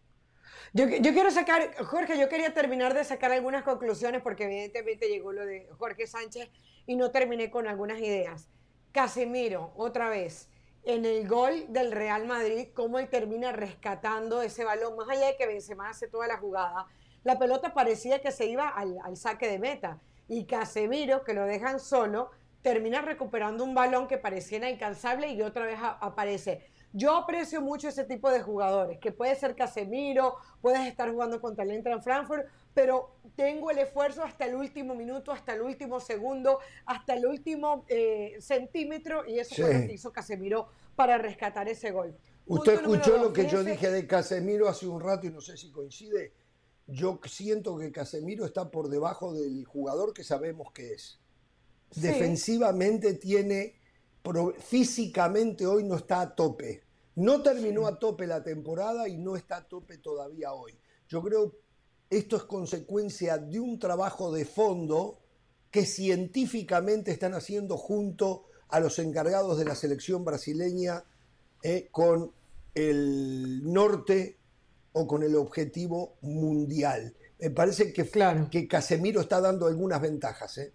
Yo, 0.73 0.87
yo, 0.89 1.13
quiero 1.13 1.31
sacar, 1.31 1.73
Jorge, 1.85 2.19
yo 2.19 2.27
quería 2.27 2.53
terminar 2.53 2.93
de 2.93 3.03
sacar 3.05 3.31
algunas 3.31 3.63
conclusiones 3.63 4.21
porque 4.21 4.43
evidentemente 4.43 5.07
llegó 5.07 5.31
lo 5.31 5.45
de 5.45 5.69
Jorge 5.77 6.05
Sánchez 6.05 6.49
y 6.85 6.97
no 6.97 7.11
terminé 7.11 7.49
con 7.49 7.67
algunas 7.67 7.99
ideas. 7.99 8.49
Casemiro, 8.91 9.71
otra 9.77 10.09
vez 10.09 10.49
en 10.85 11.05
el 11.05 11.27
gol 11.27 11.65
del 11.69 11.91
Real 11.91 12.25
Madrid, 12.25 12.67
cómo 12.73 12.99
él 12.99 13.09
termina 13.09 13.51
rescatando 13.51 14.41
ese 14.41 14.63
balón, 14.63 14.95
más 14.95 15.09
allá 15.09 15.27
de 15.27 15.35
que 15.35 15.47
Benzema 15.47 15.89
hace 15.89 16.07
toda 16.07 16.27
la 16.27 16.37
jugada, 16.37 16.85
la 17.23 17.39
pelota 17.39 17.73
parecía 17.73 18.21
que 18.21 18.31
se 18.31 18.45
iba 18.45 18.69
al, 18.69 19.17
saque 19.17 19.49
de 19.49 19.57
meta 19.57 19.99
y 20.27 20.45
Casemiro, 20.45 21.23
que 21.23 21.33
lo 21.33 21.45
dejan 21.45 21.79
solo, 21.79 22.29
termina 22.61 23.01
recuperando 23.01 23.63
un 23.63 23.73
balón 23.73 24.07
que 24.07 24.19
parecía 24.19 24.59
inalcanzable 24.59 25.29
y 25.29 25.41
otra 25.41 25.65
vez 25.65 25.79
aparece. 25.81 26.67
Yo 26.97 27.13
aprecio 27.13 27.61
mucho 27.61 27.89
ese 27.89 28.05
tipo 28.05 28.31
de 28.31 28.41
jugadores, 28.41 28.99
que 28.99 29.11
puede 29.11 29.35
ser 29.35 29.53
Casemiro, 29.53 30.37
puedes 30.61 30.87
estar 30.87 31.11
jugando 31.11 31.41
contra 31.41 31.65
el 31.65 31.71
en 31.71 32.01
Frankfurt, 32.01 32.45
pero 32.73 33.17
tengo 33.35 33.69
el 33.69 33.79
esfuerzo 33.79 34.23
hasta 34.23 34.45
el 34.45 34.55
último 34.55 34.95
minuto, 34.95 35.33
hasta 35.33 35.55
el 35.55 35.61
último 35.61 35.99
segundo, 35.99 36.59
hasta 36.85 37.15
el 37.15 37.25
último 37.25 37.83
eh, 37.89 38.37
centímetro, 38.39 39.27
y 39.27 39.39
eso 39.39 39.55
fue 39.55 39.73
lo 39.73 39.87
que 39.87 39.93
hizo 39.93 40.13
Casemiro 40.13 40.69
para 40.95 41.17
rescatar 41.17 41.67
ese 41.67 41.91
gol. 41.91 42.15
Usted 42.45 42.75
escuchó 42.75 43.17
lo 43.17 43.33
que 43.33 43.49
yo 43.49 43.61
dije 43.61 43.91
de 43.91 44.07
Casemiro 44.07 44.69
hace 44.69 44.87
un 44.87 45.01
rato 45.01 45.27
y 45.27 45.31
no 45.31 45.41
sé 45.41 45.57
si 45.57 45.71
coincide. 45.71 46.31
Yo 46.87 47.19
siento 47.25 47.77
que 47.77 47.91
Casemiro 47.91 48.45
está 48.45 48.71
por 48.71 48.87
debajo 48.87 49.33
del 49.33 49.65
jugador 49.65 50.13
que 50.13 50.23
sabemos 50.23 50.71
que 50.71 50.93
es. 50.93 51.19
Defensivamente 51.93 53.15
tiene, 53.15 53.81
físicamente 54.59 55.67
hoy 55.67 55.83
no 55.83 55.97
está 55.97 56.21
a 56.21 56.33
tope. 56.33 56.84
No 57.15 57.41
terminó 57.41 57.87
a 57.87 57.97
tope 57.97 58.27
la 58.27 58.43
temporada 58.43 59.07
y 59.07 59.17
no 59.17 59.35
está 59.35 59.57
a 59.57 59.67
tope 59.67 59.97
todavía 59.97 60.53
hoy. 60.53 60.77
Yo 61.07 61.21
creo 61.21 61.55
esto 62.09 62.37
es 62.37 62.43
consecuencia 62.43 63.37
de 63.37 63.59
un 63.59 63.79
trabajo 63.79 64.31
de 64.31 64.45
fondo 64.45 65.19
que 65.71 65.85
científicamente 65.85 67.11
están 67.11 67.33
haciendo 67.33 67.77
junto 67.77 68.45
a 68.69 68.79
los 68.79 68.99
encargados 68.99 69.57
de 69.57 69.65
la 69.65 69.75
selección 69.75 70.23
brasileña 70.23 71.03
eh, 71.63 71.89
con 71.91 72.31
el 72.73 73.61
norte 73.71 74.37
o 74.93 75.07
con 75.07 75.23
el 75.23 75.35
objetivo 75.35 76.17
mundial. 76.21 77.15
Me 77.39 77.49
parece 77.49 77.91
que, 77.91 78.09
que 78.49 78.67
Casemiro 78.67 79.21
está 79.21 79.41
dando 79.41 79.67
algunas 79.67 79.99
ventajas. 79.99 80.57
¿eh? 80.59 80.73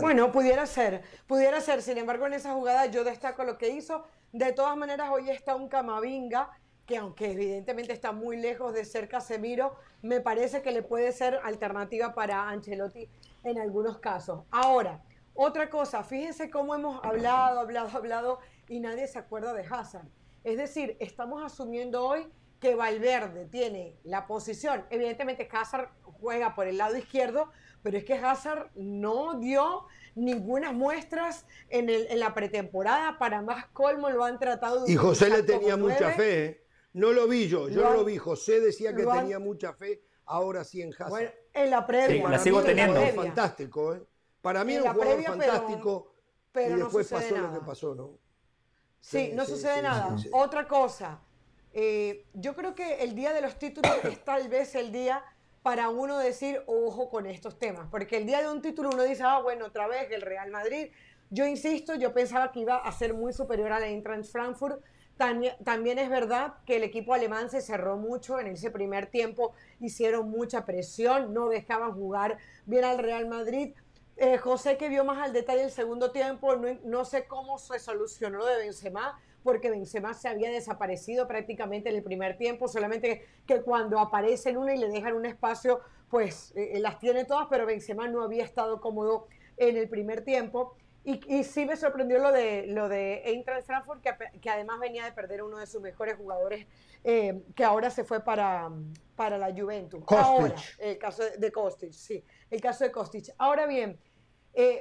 Bueno, 0.00 0.30
pudiera 0.30 0.66
ser, 0.66 1.02
pudiera 1.26 1.60
ser. 1.60 1.82
Sin 1.82 1.98
embargo, 1.98 2.26
en 2.26 2.34
esa 2.34 2.52
jugada 2.54 2.86
yo 2.86 3.02
destaco 3.02 3.42
lo 3.44 3.58
que 3.58 3.70
hizo. 3.70 4.04
De 4.34 4.52
todas 4.52 4.76
maneras, 4.76 5.10
hoy 5.12 5.30
está 5.30 5.54
un 5.54 5.68
Camavinga 5.68 6.50
que 6.86 6.96
aunque 6.96 7.30
evidentemente 7.30 7.92
está 7.92 8.10
muy 8.10 8.36
lejos 8.36 8.74
de 8.74 8.84
ser 8.84 9.08
Casemiro, 9.08 9.76
me 10.02 10.20
parece 10.20 10.60
que 10.60 10.72
le 10.72 10.82
puede 10.82 11.12
ser 11.12 11.38
alternativa 11.44 12.16
para 12.16 12.48
Ancelotti 12.48 13.08
en 13.44 13.60
algunos 13.60 13.98
casos. 13.98 14.42
Ahora, 14.50 15.00
otra 15.34 15.70
cosa, 15.70 16.02
fíjense 16.02 16.50
cómo 16.50 16.74
hemos 16.74 16.98
hablado, 17.04 17.60
hablado, 17.60 17.96
hablado 17.96 18.40
y 18.68 18.80
nadie 18.80 19.06
se 19.06 19.20
acuerda 19.20 19.52
de 19.54 19.64
Hazard. 19.70 20.08
Es 20.42 20.56
decir, 20.56 20.96
estamos 20.98 21.40
asumiendo 21.44 22.04
hoy 22.04 22.26
que 22.58 22.74
Valverde 22.74 23.44
tiene 23.44 23.94
la 24.02 24.26
posición. 24.26 24.84
Evidentemente 24.90 25.48
Hazard 25.52 25.90
juega 26.20 26.56
por 26.56 26.66
el 26.66 26.78
lado 26.78 26.96
izquierdo, 26.96 27.52
pero 27.84 27.98
es 27.98 28.04
que 28.04 28.14
Hazard 28.14 28.72
no 28.74 29.38
dio 29.38 29.86
ninguna 30.14 30.72
muestras 30.72 31.46
en, 31.68 31.88
en 31.88 32.20
la 32.20 32.34
pretemporada. 32.34 33.18
Para 33.18 33.42
más 33.42 33.66
colmo 33.66 34.10
lo 34.10 34.24
han 34.24 34.38
tratado 34.38 34.84
de... 34.84 34.92
Y 34.92 34.96
José 34.96 35.30
le 35.30 35.42
tenía 35.42 35.76
mucha 35.76 36.12
fe. 36.12 36.44
¿eh? 36.44 36.64
No 36.92 37.12
lo 37.12 37.26
vi 37.26 37.48
yo, 37.48 37.68
yo 37.68 37.82
no 37.82 37.94
lo 37.94 38.04
vi. 38.04 38.18
José 38.18 38.60
decía 38.60 38.94
que 38.94 39.04
tenía 39.04 39.38
mucha 39.38 39.72
fe, 39.72 40.02
ahora 40.26 40.62
sí 40.64 40.80
en 40.80 40.92
Hazard. 40.92 41.08
Bueno, 41.08 41.30
en 41.52 41.70
la 41.70 41.86
previa. 41.86 42.28
la 42.28 42.38
sigo 42.38 42.62
teniendo. 42.62 43.00
fantástico, 43.14 43.94
¿eh? 43.94 44.02
Para 44.40 44.64
mí 44.64 44.74
era 44.74 44.90
un 44.90 44.94
jugador 44.94 45.22
fantástico 45.22 46.14
pero, 46.52 46.76
y 46.76 46.80
después 46.80 47.08
pasó 47.08 47.36
lo 47.36 47.52
que 47.52 47.66
pasó, 47.66 47.94
¿no? 47.94 48.18
Sí, 49.00 49.32
no 49.34 49.44
sucede 49.44 49.82
nada. 49.82 50.16
Otra 50.32 50.68
cosa, 50.68 51.20
eh, 51.72 52.26
yo 52.32 52.54
creo 52.54 52.74
que 52.74 53.02
el 53.02 53.14
día 53.16 53.32
de 53.32 53.40
los 53.40 53.58
títulos 53.58 53.92
es 54.04 54.24
tal 54.24 54.48
vez 54.48 54.74
el 54.76 54.92
día 54.92 55.24
para 55.64 55.88
uno 55.88 56.18
decir, 56.18 56.62
ojo 56.66 57.08
con 57.08 57.24
estos 57.24 57.58
temas, 57.58 57.88
porque 57.90 58.18
el 58.18 58.26
día 58.26 58.42
de 58.42 58.50
un 58.50 58.60
título 58.60 58.90
uno 58.92 59.02
dice, 59.02 59.22
ah, 59.24 59.40
bueno, 59.40 59.64
otra 59.64 59.88
vez 59.88 60.08
el 60.10 60.20
Real 60.20 60.50
Madrid. 60.50 60.90
Yo 61.30 61.46
insisto, 61.46 61.94
yo 61.94 62.12
pensaba 62.12 62.52
que 62.52 62.60
iba 62.60 62.76
a 62.76 62.92
ser 62.92 63.14
muy 63.14 63.32
superior 63.32 63.72
a 63.72 63.80
la 63.80 63.86
Eintracht 63.86 64.30
Frankfurt. 64.30 64.84
También, 65.16 65.98
es 65.98 66.10
verdad 66.10 66.56
que 66.66 66.76
el 66.76 66.82
equipo 66.82 67.14
alemán 67.14 67.48
se 67.48 67.62
cerró 67.62 67.96
mucho 67.96 68.38
en 68.38 68.48
ese 68.48 68.70
primer 68.70 69.06
tiempo, 69.06 69.54
hicieron 69.80 70.28
mucha 70.28 70.66
presión, 70.66 71.32
no 71.32 71.48
dejaban 71.48 71.94
jugar 71.94 72.36
bien 72.66 72.84
al 72.84 72.98
Real 72.98 73.26
Madrid. 73.26 73.74
Eh, 74.18 74.36
José 74.36 74.76
que 74.76 74.90
vio 74.90 75.02
más 75.02 75.22
al 75.22 75.32
detalle 75.32 75.64
el 75.64 75.70
segundo 75.70 76.10
tiempo, 76.10 76.56
no, 76.56 76.78
no 76.84 77.06
sé 77.06 77.26
cómo 77.26 77.56
se 77.56 77.78
solucionó 77.78 78.40
lo 78.40 78.46
de 78.46 78.58
Benzema, 78.58 79.18
porque 79.44 79.70
Benzema 79.70 80.14
se 80.14 80.26
había 80.26 80.50
desaparecido 80.50 81.28
prácticamente 81.28 81.90
en 81.90 81.96
el 81.96 82.02
primer 82.02 82.36
tiempo, 82.36 82.66
solamente 82.66 83.24
que 83.46 83.60
cuando 83.60 84.00
aparece 84.00 84.50
en 84.50 84.56
una 84.56 84.74
y 84.74 84.78
le 84.78 84.88
dejan 84.88 85.14
un 85.14 85.26
espacio, 85.26 85.80
pues 86.08 86.52
eh, 86.56 86.72
eh, 86.72 86.80
las 86.80 86.98
tiene 86.98 87.26
todas, 87.26 87.46
pero 87.50 87.66
Benzema 87.66 88.08
no 88.08 88.22
había 88.22 88.42
estado 88.42 88.80
cómodo 88.80 89.28
en 89.58 89.76
el 89.76 89.88
primer 89.88 90.24
tiempo. 90.24 90.74
Y, 91.04 91.20
y 91.26 91.44
sí 91.44 91.66
me 91.66 91.76
sorprendió 91.76 92.18
lo 92.18 92.32
de, 92.32 92.66
lo 92.68 92.88
de 92.88 93.20
Eintracht 93.26 93.66
Frankfurt, 93.66 94.00
que, 94.00 94.40
que 94.40 94.48
además 94.48 94.80
venía 94.80 95.04
de 95.04 95.12
perder 95.12 95.42
uno 95.42 95.58
de 95.58 95.66
sus 95.66 95.82
mejores 95.82 96.16
jugadores, 96.16 96.66
eh, 97.04 97.42
que 97.54 97.64
ahora 97.64 97.90
se 97.90 98.04
fue 98.04 98.24
para, 98.24 98.70
para 99.14 99.36
la 99.36 99.52
Juventus. 99.54 100.02
Ahora, 100.06 100.54
el 100.78 100.96
caso 100.96 101.22
de, 101.36 101.52
Kostic, 101.52 101.92
sí, 101.92 102.24
el 102.48 102.62
caso 102.62 102.84
de 102.84 102.90
Kostic. 102.90 103.26
Ahora 103.36 103.66
bien, 103.66 104.00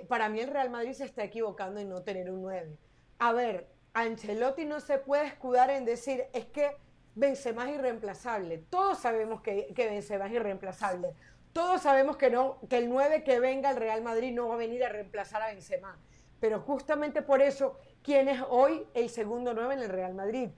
para 0.08 0.30
mí 0.30 0.40
el 0.40 0.50
Real 0.50 0.70
Madrid 0.70 0.94
se 0.94 1.04
está 1.04 1.26
equivocando 1.26 1.82
en 1.82 1.90
no 1.90 2.02
tener 2.04 2.32
un 2.32 2.42
9. 2.42 2.78
A 3.20 3.34
ver, 3.34 3.73
Ancelotti 3.94 4.66
no 4.66 4.80
se 4.80 4.98
puede 4.98 5.28
escudar 5.28 5.70
en 5.70 5.86
decir, 5.86 6.26
es 6.34 6.46
que 6.46 6.76
Benzema 7.16 7.70
es 7.70 7.76
irreemplazable. 7.76 8.58
Todos 8.70 8.98
sabemos 8.98 9.42
que, 9.42 9.72
que 9.76 9.88
Benzema 9.88 10.26
es 10.26 10.34
irreemplazable. 10.34 11.14
Todos 11.54 11.84
sabemos 11.84 12.18
que, 12.18 12.32
no, 12.32 12.58
que 12.68 12.80
el 12.80 12.90
9 12.90 13.24
que 13.24 13.40
venga 13.40 13.70
al 13.70 13.76
Real 13.76 14.02
Madrid 14.02 14.34
no 14.34 14.48
va 14.48 14.56
a 14.56 14.58
venir 14.58 14.84
a 14.84 14.90
reemplazar 14.90 15.44
a 15.44 15.48
Benzema. 15.48 15.98
Pero 16.40 16.60
justamente 16.60 17.22
por 17.22 17.42
eso, 17.42 17.80
¿quién 18.02 18.28
es 18.28 18.42
hoy 18.50 18.88
el 18.96 19.10
segundo 19.10 19.54
9 19.54 19.76
en 19.76 19.80
el 19.82 19.90
Real 19.90 20.16
Madrid? 20.16 20.50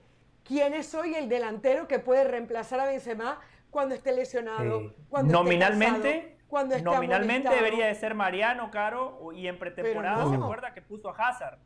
¿Quién 0.42 0.72
es 0.72 0.94
hoy 0.94 1.14
el 1.14 1.28
delantero 1.28 1.86
que 1.86 1.98
puede 1.98 2.24
reemplazar 2.24 2.80
a 2.80 2.86
Benzema 2.86 3.40
cuando 3.70 3.94
esté 3.94 4.12
lesionado? 4.12 4.94
Cuando 5.10 5.32
nominalmente, 5.32 6.38
cuando 6.48 6.78
nominalmente 6.78 7.50
debería 7.50 7.86
de 7.86 7.94
ser 7.94 8.14
Mariano 8.14 8.70
Caro 8.70 9.32
y 9.34 9.46
en 9.46 9.58
pretemporada 9.58 10.26
se 10.30 10.36
acuerda 10.36 10.72
que 10.72 10.80
puso 10.80 11.10
a 11.10 11.28
Hazard. 11.28 11.58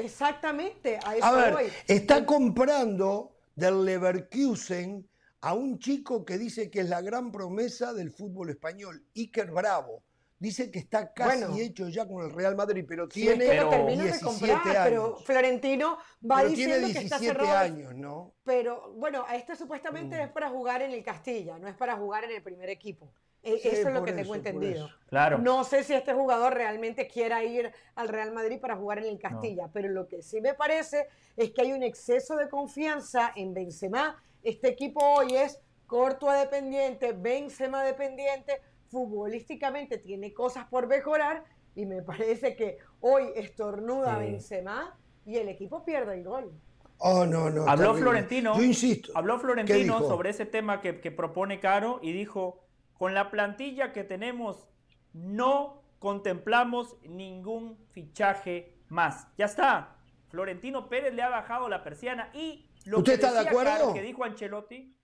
Exactamente, 0.00 0.98
a 1.04 1.16
eso 1.16 1.24
a 1.24 1.32
ver, 1.32 1.72
Está 1.86 2.24
comprando 2.24 3.36
del 3.54 3.84
Leverkusen 3.84 5.08
a 5.42 5.54
un 5.54 5.78
chico 5.78 6.24
que 6.24 6.38
dice 6.38 6.70
que 6.70 6.80
es 6.80 6.88
la 6.88 7.00
gran 7.00 7.32
promesa 7.32 7.92
del 7.92 8.10
fútbol 8.10 8.50
español, 8.50 9.04
Iker 9.14 9.50
Bravo. 9.50 10.02
Dice 10.38 10.70
que 10.70 10.78
está 10.78 11.12
casi 11.12 11.60
hecho 11.60 11.88
ya 11.90 12.08
con 12.08 12.24
el 12.24 12.32
Real 12.32 12.56
Madrid, 12.56 12.86
pero 12.88 13.06
tiene 13.06 13.46
pero, 13.46 13.86
17 13.86 14.54
años. 14.54 14.84
Pero 14.84 15.16
Florentino 15.18 15.98
va 16.28 16.44
diciendo 16.44 16.88
que 16.90 16.98
está 16.98 17.18
cerrado. 17.18 17.58
años, 17.58 17.94
¿no? 17.94 18.32
Pero 18.42 18.94
bueno, 18.94 19.26
este 19.34 19.54
supuestamente 19.54 20.16
mm. 20.16 20.20
es 20.20 20.28
para 20.30 20.48
jugar 20.48 20.80
en 20.80 20.92
el 20.92 21.04
Castilla, 21.04 21.58
no 21.58 21.68
es 21.68 21.74
para 21.74 21.94
jugar 21.96 22.24
en 22.24 22.30
el 22.30 22.42
primer 22.42 22.70
equipo. 22.70 23.12
E, 23.42 23.54
eso 23.54 23.88
es 23.88 23.94
lo 23.94 24.04
que 24.04 24.12
tengo 24.12 24.34
entendido. 24.34 24.88
Claro. 25.08 25.38
No 25.38 25.64
sé 25.64 25.82
si 25.82 25.94
este 25.94 26.12
jugador 26.12 26.54
realmente 26.54 27.08
quiera 27.08 27.42
ir 27.42 27.72
al 27.94 28.08
Real 28.08 28.32
Madrid 28.32 28.60
para 28.60 28.76
jugar 28.76 28.98
en 28.98 29.06
el 29.06 29.18
Castilla, 29.18 29.70
pero 29.72 29.88
lo 29.88 30.06
que 30.06 30.22
sí 30.22 30.40
me 30.40 30.54
parece 30.54 31.06
es 31.36 31.50
que 31.50 31.62
hay 31.62 31.72
un 31.72 31.82
exceso 31.82 32.36
de 32.36 32.48
confianza 32.48 33.32
en 33.34 33.54
Benzema. 33.54 34.22
Este 34.42 34.68
equipo 34.68 35.00
hoy 35.02 35.36
es 35.36 35.58
corto 35.86 36.28
a 36.28 36.36
dependiente, 36.36 37.12
Benzema 37.12 37.82
dependiente, 37.82 38.60
futbolísticamente 38.88 39.98
tiene 39.98 40.32
cosas 40.32 40.66
por 40.66 40.86
mejorar 40.86 41.44
y 41.74 41.86
me 41.86 42.02
parece 42.02 42.56
que 42.56 42.78
hoy 43.00 43.32
estornuda 43.34 44.18
Benzema 44.18 44.98
y 45.24 45.36
el 45.36 45.48
equipo 45.48 45.84
pierde 45.84 46.14
el 46.14 46.24
gol. 46.24 46.52
Oh, 46.98 47.24
no, 47.24 47.48
no. 47.48 47.66
Habló 47.66 47.94
Florentino. 47.94 48.54
Yo 48.56 48.62
insisto. 48.62 49.10
Habló 49.14 49.38
Florentino 49.38 50.00
sobre 50.00 50.30
ese 50.30 50.44
tema 50.44 50.82
que, 50.82 51.00
que 51.00 51.10
propone 51.10 51.58
Caro 51.58 51.98
y 52.02 52.12
dijo 52.12 52.60
con 53.00 53.14
la 53.14 53.30
plantilla 53.30 53.94
que 53.94 54.04
tenemos, 54.04 54.68
no 55.14 55.82
contemplamos 55.98 56.98
ningún 57.08 57.78
fichaje 57.92 58.76
más. 58.90 59.26
Ya 59.38 59.46
está. 59.46 59.96
Florentino 60.28 60.90
Pérez 60.90 61.14
le 61.14 61.22
ha 61.22 61.30
bajado 61.30 61.70
la 61.70 61.82
persiana 61.82 62.28
y 62.34 62.68
lo 62.84 62.98
¿Usted 62.98 63.12
que 63.12 63.26
está 63.26 63.32
de 63.32 63.48
acuerdo? 63.48 63.94
que 63.94 64.02
dijo 64.02 64.22
Ancelotti, 64.22 64.94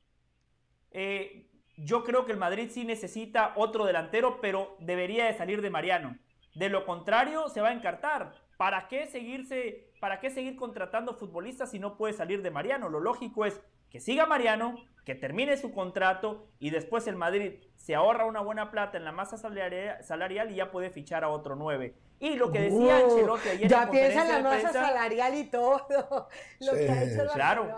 eh, 0.90 1.48
yo 1.78 2.04
creo 2.04 2.26
que 2.26 2.32
el 2.32 2.38
Madrid 2.38 2.68
sí 2.70 2.84
necesita 2.84 3.54
otro 3.56 3.86
delantero, 3.86 4.42
pero 4.42 4.76
debería 4.78 5.24
de 5.24 5.32
salir 5.32 5.62
de 5.62 5.70
Mariano. 5.70 6.18
De 6.54 6.68
lo 6.68 6.84
contrario, 6.84 7.48
se 7.48 7.62
va 7.62 7.68
a 7.68 7.72
encartar. 7.72 8.34
¿Para 8.58 8.88
qué 8.88 9.06
seguirse, 9.06 9.90
para 10.00 10.20
qué 10.20 10.28
seguir 10.28 10.56
contratando 10.56 11.14
futbolistas 11.14 11.70
si 11.70 11.78
no 11.78 11.96
puede 11.96 12.12
salir 12.12 12.42
de 12.42 12.50
Mariano? 12.50 12.90
Lo 12.90 13.00
lógico 13.00 13.46
es 13.46 13.58
que 13.88 14.00
siga 14.00 14.26
Mariano, 14.26 14.76
que 15.06 15.14
termine 15.14 15.56
su 15.56 15.72
contrato 15.72 16.48
y 16.58 16.70
después 16.70 17.06
el 17.06 17.14
Madrid 17.14 17.60
se 17.76 17.94
ahorra 17.94 18.26
una 18.26 18.40
buena 18.40 18.72
plata 18.72 18.98
en 18.98 19.04
la 19.04 19.12
masa 19.12 19.38
salarial 19.38 20.50
y 20.50 20.56
ya 20.56 20.72
puede 20.72 20.90
fichar 20.90 21.22
a 21.22 21.28
otro 21.28 21.54
9. 21.54 21.94
Y 22.18 22.34
lo 22.34 22.50
que 22.50 22.62
decía 22.62 22.98
uh, 22.98 23.04
Ancelotti 23.04 23.48
ayer 23.50 23.70
ya 23.70 23.88
piensa 23.88 24.22
en 24.22 24.28
la 24.28 24.50
masa 24.50 24.72
salarial 24.72 25.34
y 25.36 25.44
todo 25.44 25.86
lo 26.58 26.72
que 26.72 26.90
ha 26.90 27.04
hecho 27.04 27.22
el 27.22 27.28
claro. 27.28 27.72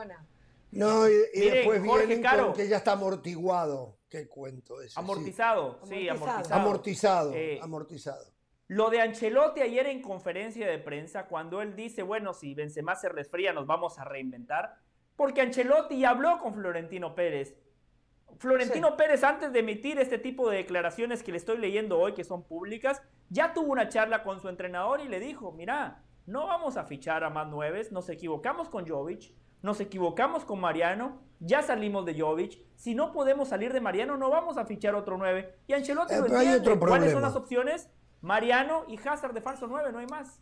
No, 0.71 1.07
y, 1.07 1.13
después 1.35 1.83
vienen 1.83 2.23
Caro, 2.23 2.55
que 2.55 2.67
ya 2.67 2.79
está 2.79 2.93
amortiguado. 2.93 3.99
Qué 4.09 4.27
cuento 4.27 4.81
ese. 4.81 4.99
Amortizado, 4.99 5.81
sí, 5.85 6.09
amortizado. 6.09 6.55
Amortizado, 6.55 7.35
eh, 7.35 7.61
amortizado. 7.61 8.25
Lo 8.69 8.89
de 8.89 9.03
Ancelotti 9.03 9.61
ayer 9.61 9.87
en 9.87 10.01
conferencia 10.01 10.67
de 10.67 10.79
prensa, 10.79 11.27
cuando 11.27 11.61
él 11.61 11.77
dice, 11.77 12.03
bueno, 12.03 12.33
si 12.33 12.55
Benzema 12.55 12.97
se 12.97 13.11
resfría, 13.11 13.53
nos 13.53 13.67
vamos 13.67 13.99
a 13.99 14.05
reinventar, 14.05 14.77
porque 15.19 15.43
Ancelotti 15.43 16.07
habló 16.07 16.39
con 16.39 16.55
Florentino 16.55 17.15
Pérez 17.15 17.59
Florentino 18.39 18.97
Pérez, 18.97 19.24
antes 19.24 19.53
de 19.53 19.59
emitir 19.61 19.99
este 19.99 20.19
tipo 20.19 20.49
de 20.49 20.59
declaraciones 20.59 21.23
que 21.23 21.32
le 21.32 21.39
estoy 21.39 21.59
leyendo 21.59 21.99
hoy, 21.99 22.15
que 22.15 22.24
son 22.24 22.45
públicas, 22.45 23.03
ya 23.31 23.53
tuvo 23.53 23.73
una 23.73 23.89
charla 23.89 24.23
con 24.23 24.40
su 24.40 24.49
entrenador 24.49 25.01
y 25.01 25.09
le 25.09 25.19
dijo, 25.19 25.53
mira, 25.53 26.05
no 26.27 26.47
vamos 26.47 26.77
a 26.77 26.85
fichar 26.85 27.24
a 27.24 27.31
más 27.31 27.49
nueves, 27.49 27.90
nos 27.90 28.09
equivocamos 28.09 28.69
con 28.69 28.86
Jovic, 28.86 29.32
nos 29.62 29.81
equivocamos 29.81 30.45
con 30.45 30.61
Mariano, 30.61 31.20
ya 31.40 31.62
salimos 31.62 32.07
de 32.07 32.20
Jovic, 32.20 32.61
si 32.77 32.95
no 32.95 33.12
podemos 33.12 33.49
salir 33.49 33.73
de 33.73 33.81
Mariano, 33.81 34.16
no 34.16 34.31
vamos 34.31 34.57
a 34.57 34.66
fichar 34.66 34.95
otro 34.95 35.19
nueve. 35.19 35.57
Y 35.66 35.73
Ancelotti 35.73 36.15
eh, 36.15 36.19
lo 36.19 36.27
entiende. 36.27 36.78
¿Cuáles 36.78 37.12
son 37.12 37.23
las 37.23 37.35
opciones? 37.35 37.90
Mariano 38.20 38.85
y 38.86 38.99
Hazard 38.99 39.35
de 39.35 39.40
falso 39.40 39.66
nueve, 39.66 39.90
no 39.90 39.99
hay 39.99 40.07
más. 40.07 40.40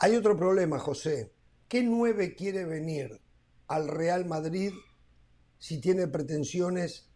Hay 0.00 0.16
otro 0.16 0.36
problema, 0.36 0.80
José. 0.80 1.32
¿Qué 1.68 1.82
nueve 1.84 2.34
quiere 2.34 2.64
venir 2.64 3.20
al 3.68 3.88
Real 3.88 4.24
Madrid 4.26 4.72
si 5.58 5.80
tiene 5.80 6.08
pretensiones 6.08 7.08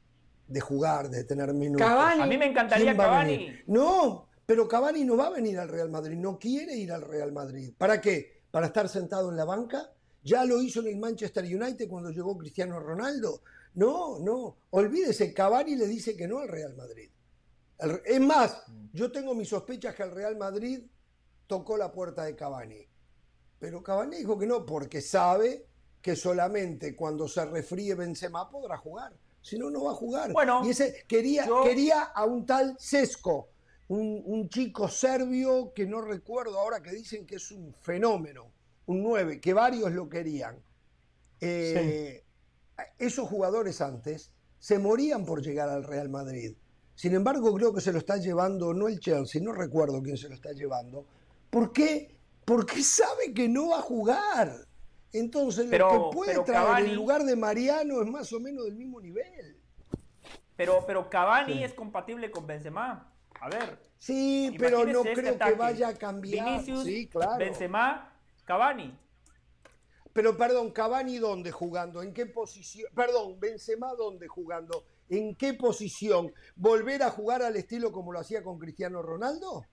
de 0.47 0.61
jugar, 0.61 1.11
de 1.11 1.25
tener 1.25 1.53
minutos. 1.53 1.87
A 1.87 2.27
mí 2.27 2.39
me 2.39 2.47
encantaría 2.47 2.97
Cavani. 2.97 3.61
No, 3.67 4.29
pero 4.47 4.67
Cavani 4.67 5.05
no 5.05 5.17
va 5.17 5.27
a 5.27 5.31
venir 5.31 5.59
al 5.59 5.69
Real 5.69 5.91
Madrid, 5.91 6.17
no 6.17 6.39
quiere 6.39 6.75
ir 6.75 6.91
al 6.91 7.03
Real 7.03 7.31
Madrid. 7.33 7.75
¿Para 7.77 8.01
qué? 8.01 8.41
¿Para 8.51 8.69
estar 8.69 8.89
sentado 8.89 9.31
en 9.31 9.37
la 9.37 9.45
banca? 9.45 9.93
Ya 10.23 10.45
lo 10.47 10.63
hizo 10.63 10.81
en 10.81 10.87
el 10.87 10.97
Manchester 10.97 11.45
United 11.45 11.89
cuando 11.89 12.11
llegó 12.11 12.39
Cristiano 12.39 12.81
Ronaldo. 12.81 13.43
No, 13.75 14.19
no, 14.19 14.57
olvídese, 14.71 15.35
Cavani 15.35 15.77
le 15.77 15.87
dice 15.87 16.17
que 16.17 16.27
no 16.27 16.39
al 16.39 16.49
Real 16.49 16.75
Madrid. 16.75 17.11
Es 18.07 18.21
más, 18.21 18.63
yo 18.93 19.13
tengo 19.13 19.35
mis 19.35 19.51
sospechas 19.51 19.95
que 19.95 20.03
el 20.03 20.11
Real 20.11 20.37
Madrid 20.37 20.81
tocó 21.47 21.77
la 21.77 21.93
puerta 21.93 22.25
de 22.25 22.35
Cavani. 22.35 22.89
Pero 23.59 23.83
Cavani 23.83 24.17
dijo 24.17 24.39
que 24.39 24.47
no, 24.47 24.65
porque 24.65 25.01
sabe 25.01 25.67
que 26.01 26.17
solamente 26.17 26.95
cuando 26.95 27.29
se 27.29 27.45
refríe 27.45 27.95
Benzema 27.95 28.49
podrá 28.51 28.77
jugar. 28.77 29.13
Si 29.41 29.59
no, 29.59 29.71
no 29.71 29.85
va 29.85 29.93
a 29.93 29.95
jugar. 29.95 30.33
Bueno, 30.33 30.63
y 30.65 30.71
ese 30.71 31.05
quería, 31.07 31.49
quería 31.65 32.03
a 32.03 32.25
un 32.25 32.45
tal 32.45 32.77
Sesco, 32.79 33.49
un, 33.89 34.49
chico 34.49 34.89
serbio 34.89 35.73
que 35.75 35.87
no 35.87 36.01
recuerdo 36.01 36.59
ahora 36.59 36.83
que 36.83 36.93
dicen 36.93 37.27
que 37.27 37.37
es 37.37 37.51
un 37.51 37.75
fenómeno, 37.81 38.53
un 38.87 39.03
9, 39.03 39.41
que 39.41 39.55
varios 39.55 39.93
lo 39.93 40.09
querían. 40.09 40.59
Eh, 41.41 42.25
esos 42.99 43.29
jugadores 43.29 43.81
antes 43.81 44.33
se 44.59 44.79
morían 44.79 45.25
por 45.25 45.43
llegar 45.43 45.69
al 45.69 45.85
Real 45.85 46.09
Madrid. 46.09 46.55
Sin 46.95 47.15
embargo, 47.15 47.55
creo 47.55 47.73
que 47.73 47.81
se 47.81 47.93
lo 47.93 47.99
está 47.99 48.17
llevando, 48.17 48.75
no 48.75 48.89
el 48.89 48.99
Chelsea, 48.99 49.41
no 49.41 49.53
recuerdo 49.53 50.03
quién 50.03 50.17
se 50.17 50.29
lo 50.29 50.35
está 50.35 50.53
llevando. 50.53 51.07
¿Por 51.49 51.73
qué? 51.73 52.17
Porque 52.45 52.83
sabe 52.83 53.33
que 53.33 53.49
no 53.49 53.69
va 53.69 53.79
a 53.79 53.83
jugar. 53.83 54.68
Entonces, 55.13 55.71
lo 55.71 55.89
que 55.89 56.17
puede 56.17 56.39
traer 56.45 56.87
en 56.87 56.95
lugar 56.95 57.25
de 57.25 57.35
Mariano 57.35 58.03
es 58.03 58.09
más 58.09 58.33
o 58.33 58.41
menos 58.41 58.65
del 58.65 58.75
mismo 58.75 59.01
nivel. 59.01 59.59
Pero, 60.57 60.85
pero 60.87 61.09
Cavani 61.09 61.65
es 61.65 61.73
compatible 61.73 62.31
con 62.31 62.47
Benzema. 62.47 63.13
A 63.41 63.49
ver. 63.49 63.79
Sí, 63.99 64.55
pero 64.59 64.85
no 64.85 65.05
este 65.05 65.15
creo 65.15 65.39
que 65.39 65.53
vaya 65.53 65.89
a 65.89 65.95
cambiar. 65.95 66.61
Vinicius, 66.61 66.85
Benzema, 67.39 68.13
Cavani. 68.45 68.99
Pero 70.13 70.37
perdón, 70.37 70.73
Cavani 70.73 71.19
dónde 71.19 71.53
jugando? 71.53 72.03
¿En 72.03 72.13
qué 72.13 72.27
posición? 72.27 72.91
Perdón, 72.95 73.39
Benzema 73.39 73.95
dónde 73.95 74.27
jugando? 74.27 74.85
¿En 75.09 75.37
qué 75.37 75.55
posición? 75.55 76.33
¿Volver 76.57 77.03
a 77.03 77.11
jugar 77.11 77.43
al 77.43 77.57
estilo 77.57 77.93
como 77.93 78.13
lo 78.13 78.19
hacía 78.19 78.43
con 78.43 78.59
Cristiano 78.59 79.01
Ronaldo? 79.01 79.65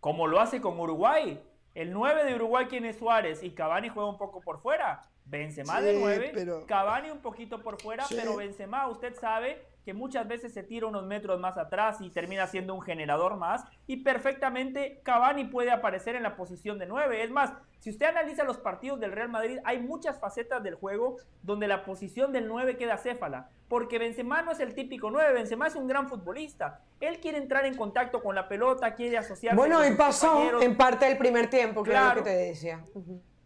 Como 0.00 0.26
lo 0.26 0.40
hace 0.40 0.60
con 0.60 0.80
Uruguay. 0.80 1.38
El 1.76 1.92
9 1.92 2.24
de 2.24 2.34
Uruguay, 2.34 2.64
¿quién 2.70 2.86
es 2.86 2.96
Suárez? 2.96 3.42
Y 3.42 3.50
Cavani 3.50 3.90
juega 3.90 4.08
un 4.08 4.16
poco 4.16 4.40
por 4.40 4.62
fuera. 4.62 5.02
Benzema 5.26 5.82
de 5.82 5.92
9, 5.92 6.30
pero... 6.32 6.64
Cavani 6.64 7.10
un 7.10 7.18
poquito 7.18 7.62
por 7.62 7.78
fuera, 7.78 8.06
pero 8.08 8.34
Benzema, 8.34 8.88
usted 8.88 9.14
sabe 9.14 9.62
que 9.86 9.94
muchas 9.94 10.26
veces 10.26 10.52
se 10.52 10.64
tira 10.64 10.88
unos 10.88 11.06
metros 11.06 11.38
más 11.38 11.56
atrás 11.56 11.98
y 12.00 12.10
termina 12.10 12.48
siendo 12.48 12.74
un 12.74 12.82
generador 12.82 13.36
más. 13.36 13.62
Y 13.86 13.98
perfectamente 13.98 15.00
Cavani 15.04 15.44
puede 15.44 15.70
aparecer 15.70 16.16
en 16.16 16.24
la 16.24 16.34
posición 16.34 16.80
de 16.80 16.86
9. 16.86 17.22
Es 17.22 17.30
más, 17.30 17.52
si 17.78 17.90
usted 17.90 18.06
analiza 18.06 18.42
los 18.42 18.58
partidos 18.58 18.98
del 18.98 19.12
Real 19.12 19.28
Madrid, 19.28 19.60
hay 19.62 19.78
muchas 19.78 20.18
facetas 20.18 20.60
del 20.64 20.74
juego 20.74 21.18
donde 21.40 21.68
la 21.68 21.84
posición 21.84 22.32
del 22.32 22.48
9 22.48 22.76
queda 22.76 22.98
céfala. 22.98 23.48
Porque 23.68 24.00
Benzema 24.00 24.42
no 24.42 24.50
es 24.50 24.58
el 24.58 24.74
típico 24.74 25.08
9, 25.08 25.34
Benzema 25.34 25.68
es 25.68 25.76
un 25.76 25.86
gran 25.86 26.08
futbolista. 26.08 26.80
Él 26.98 27.20
quiere 27.20 27.38
entrar 27.38 27.64
en 27.64 27.76
contacto 27.76 28.20
con 28.24 28.34
la 28.34 28.48
pelota, 28.48 28.92
quiere 28.96 29.18
asociarse 29.18 29.56
Bueno, 29.56 29.86
y 29.86 29.94
pasó 29.94 30.60
en 30.60 30.76
parte 30.76 31.04
del 31.06 31.16
primer 31.16 31.48
tiempo, 31.48 31.84
claro, 31.84 32.24
que 32.24 32.30
te 32.30 32.36
decía. 32.36 32.82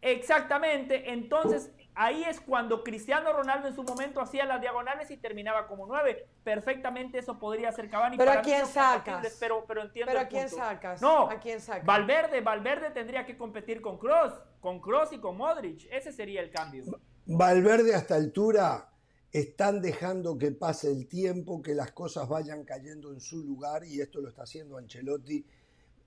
Exactamente, 0.00 1.12
entonces 1.12 1.70
ahí 2.01 2.24
es 2.24 2.40
cuando 2.40 2.82
Cristiano 2.82 3.31
Ronaldo 3.32 3.68
en 3.68 3.74
su 3.74 3.82
momento 3.82 4.22
hacía 4.22 4.47
las 4.47 4.60
diagonales 4.60 5.10
y 5.10 5.18
terminaba 5.18 5.66
como 5.66 5.86
nueve. 5.86 6.27
Perfectamente 6.43 7.18
eso 7.18 7.39
podría 7.39 7.70
ser 7.72 7.90
Cavani. 7.90 8.16
Pero 8.16 8.32
a 8.32 8.40
quién 8.40 8.66
sacas. 8.66 9.36
Pero, 9.39 9.64
pero 9.68 9.82
entiendo 9.82 10.10
Pero 10.10 10.24
a 10.24 10.28
quién 10.28 10.48
sacas. 10.48 11.02
No, 11.02 11.28
¿a 11.28 11.39
quién 11.39 11.60
sacas? 11.60 11.85
Valverde, 11.85 12.40
Valverde 12.40 12.90
tendría 12.90 13.27
que 13.27 13.36
competir 13.36 13.82
con 13.82 13.98
Cross, 13.98 14.32
con 14.60 14.81
Cross 14.81 15.12
y 15.12 15.18
con 15.18 15.36
Modric. 15.36 15.86
Ese 15.90 16.10
sería 16.10 16.40
el 16.40 16.51
cambio. 16.51 16.85
Valverde 17.27 17.94
a 17.94 17.98
esta 17.98 18.14
altura 18.14 18.89
están 19.31 19.82
dejando 19.82 20.39
que 20.39 20.52
pase 20.52 20.90
el 20.90 21.06
tiempo, 21.06 21.60
que 21.60 21.74
las 21.74 21.93
cosas 21.93 22.27
vayan 22.28 22.64
cayendo 22.64 23.12
en 23.12 23.20
su 23.20 23.44
lugar 23.44 23.85
y 23.85 24.01
esto 24.01 24.22
lo 24.22 24.28
está 24.28 24.44
haciendo 24.44 24.78
Ancelotti. 24.78 25.44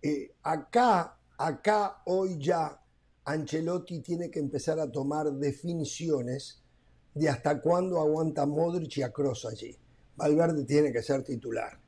Eh, 0.02 0.36
acá, 0.41 1.20
acá, 1.38 2.02
hoy 2.06 2.38
ya 2.40 2.82
Ancelotti 3.26 4.02
tiene 4.02 4.30
que 4.30 4.40
empezar 4.40 4.80
a 4.80 4.91
tomar 4.91 5.32
definiciones 5.32 6.62
de 7.14 7.30
hasta 7.30 7.62
cuándo 7.62 8.00
aguanta 8.00 8.45
Modric 8.45 8.98
y 8.98 9.04
a 9.04 9.12
Kroos 9.12 9.45
allí. 9.45 9.78
Valverde 10.16 10.66
tiene 10.66 10.91
que 10.91 11.02
ser 11.02 11.24
titular. 11.24 11.80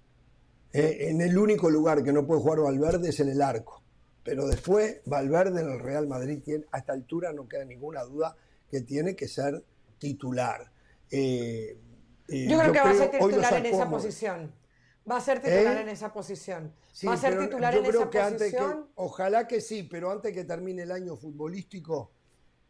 Eh, 0.72 1.10
en 1.10 1.22
el 1.22 1.38
único 1.38 1.70
lugar 1.70 2.04
que 2.04 2.12
no 2.12 2.26
puede 2.26 2.42
jugar 2.42 2.60
Valverde 2.60 3.10
es 3.10 3.20
en 3.20 3.30
el 3.30 3.42
arco. 3.42 3.82
Pero 4.24 4.48
después, 4.48 5.02
Valverde 5.06 5.62
en 5.62 5.70
el 5.70 5.80
Real 5.80 6.08
Madrid, 6.08 6.42
tiene, 6.44 6.66
a 6.72 6.80
esta 6.80 6.94
altura 6.94 7.32
no 7.32 7.48
queda 7.48 7.64
ninguna 7.64 8.04
duda 8.04 8.36
que 8.70 8.82
tiene 8.82 9.16
que 9.16 9.28
ser 9.28 9.64
titular. 10.00 10.72
Eh, 11.12 11.78
eh, 12.28 12.48
yo 12.50 12.60
creo 12.60 12.74
que 12.74 12.80
va 12.80 12.90
a 12.90 12.96
ser 12.96 13.12
titular 13.12 13.54
en 13.54 13.66
esa 13.68 13.90
posición. 13.90 14.52
Va 15.10 15.18
a 15.18 15.22
ser 15.22 15.40
titular 15.40 15.78
en 15.78 15.90
esa 15.90 16.12
posición. 16.12 16.74
Va 17.08 17.14
a 17.14 17.18
ser 17.18 17.38
titular 17.40 17.76
en 17.76 17.86
esa 17.86 18.10
posición. 18.10 18.88
ojalá 18.96 19.48
que 19.48 19.62
sí, 19.62 19.84
pero 19.84 20.12
antes 20.12 20.34
que 20.34 20.44
termine 20.44 20.84
el 20.84 20.92
año 20.92 21.16
futbolístico, 21.16 22.12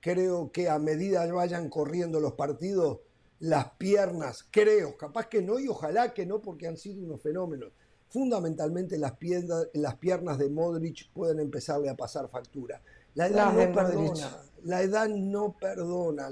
creo 0.01 0.51
que 0.51 0.69
a 0.69 0.77
medida 0.77 1.25
que 1.25 1.31
vayan 1.31 1.69
corriendo 1.69 2.19
los 2.19 2.33
partidos, 2.33 2.99
las 3.39 3.71
piernas, 3.71 4.45
creo, 4.51 4.97
capaz 4.97 5.27
que 5.27 5.41
no 5.41 5.59
y 5.59 5.67
ojalá 5.67 6.13
que 6.13 6.25
no, 6.25 6.41
porque 6.41 6.67
han 6.67 6.77
sido 6.77 7.03
unos 7.03 7.21
fenómenos. 7.21 7.71
Fundamentalmente 8.09 8.97
las 8.97 9.13
piernas, 9.13 9.67
las 9.73 9.95
piernas 9.95 10.37
de 10.37 10.49
Modric 10.49 11.11
pueden 11.13 11.39
empezarle 11.39 11.89
a 11.89 11.95
pasar 11.95 12.29
factura. 12.29 12.81
La 13.13 13.27
edad 13.27 13.53
no 13.53 13.73
perdona, 13.73 14.43
la 14.63 14.81
edad 14.81 15.07
no 15.07 15.55
perdona. 15.57 16.29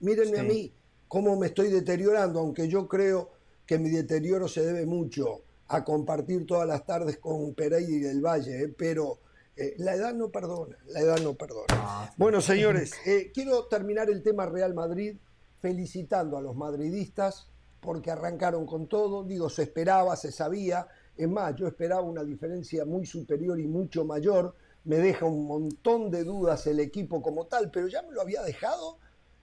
Mírenme 0.00 0.38
a 0.40 0.42
mí, 0.42 0.72
cómo 1.06 1.36
me 1.36 1.46
estoy 1.46 1.70
deteriorando, 1.70 2.40
aunque 2.40 2.68
yo 2.68 2.88
creo 2.88 3.37
que 3.68 3.78
mi 3.78 3.90
deterioro 3.90 4.48
se 4.48 4.64
debe 4.64 4.86
mucho 4.86 5.42
a 5.68 5.84
compartir 5.84 6.46
todas 6.46 6.66
las 6.66 6.86
tardes 6.86 7.18
con 7.18 7.52
Pereira 7.52 7.90
y 7.90 7.98
del 8.00 8.22
Valle, 8.22 8.62
¿eh? 8.62 8.74
pero 8.76 9.18
eh, 9.54 9.74
la 9.76 9.94
edad 9.94 10.14
no 10.14 10.30
perdona, 10.30 10.78
la 10.86 11.00
edad 11.00 11.18
no 11.18 11.34
perdona. 11.34 11.66
Ah, 11.72 12.10
bueno, 12.16 12.40
señores, 12.40 12.94
eh, 13.04 13.30
quiero 13.32 13.66
terminar 13.66 14.08
el 14.08 14.22
tema 14.22 14.46
Real 14.46 14.72
Madrid 14.72 15.18
felicitando 15.60 16.38
a 16.38 16.40
los 16.40 16.56
madridistas 16.56 17.48
porque 17.80 18.10
arrancaron 18.10 18.64
con 18.64 18.86
todo, 18.86 19.22
digo, 19.22 19.50
se 19.50 19.64
esperaba, 19.64 20.16
se 20.16 20.32
sabía, 20.32 20.88
es 21.14 21.28
más, 21.28 21.54
yo 21.54 21.68
esperaba 21.68 22.00
una 22.00 22.24
diferencia 22.24 22.86
muy 22.86 23.04
superior 23.04 23.60
y 23.60 23.66
mucho 23.66 24.06
mayor, 24.06 24.54
me 24.84 24.96
deja 24.96 25.26
un 25.26 25.46
montón 25.46 26.10
de 26.10 26.24
dudas 26.24 26.66
el 26.66 26.80
equipo 26.80 27.20
como 27.20 27.44
tal, 27.44 27.70
pero 27.70 27.86
ya 27.86 28.00
me 28.00 28.12
lo 28.12 28.22
había 28.22 28.42
dejado 28.42 28.96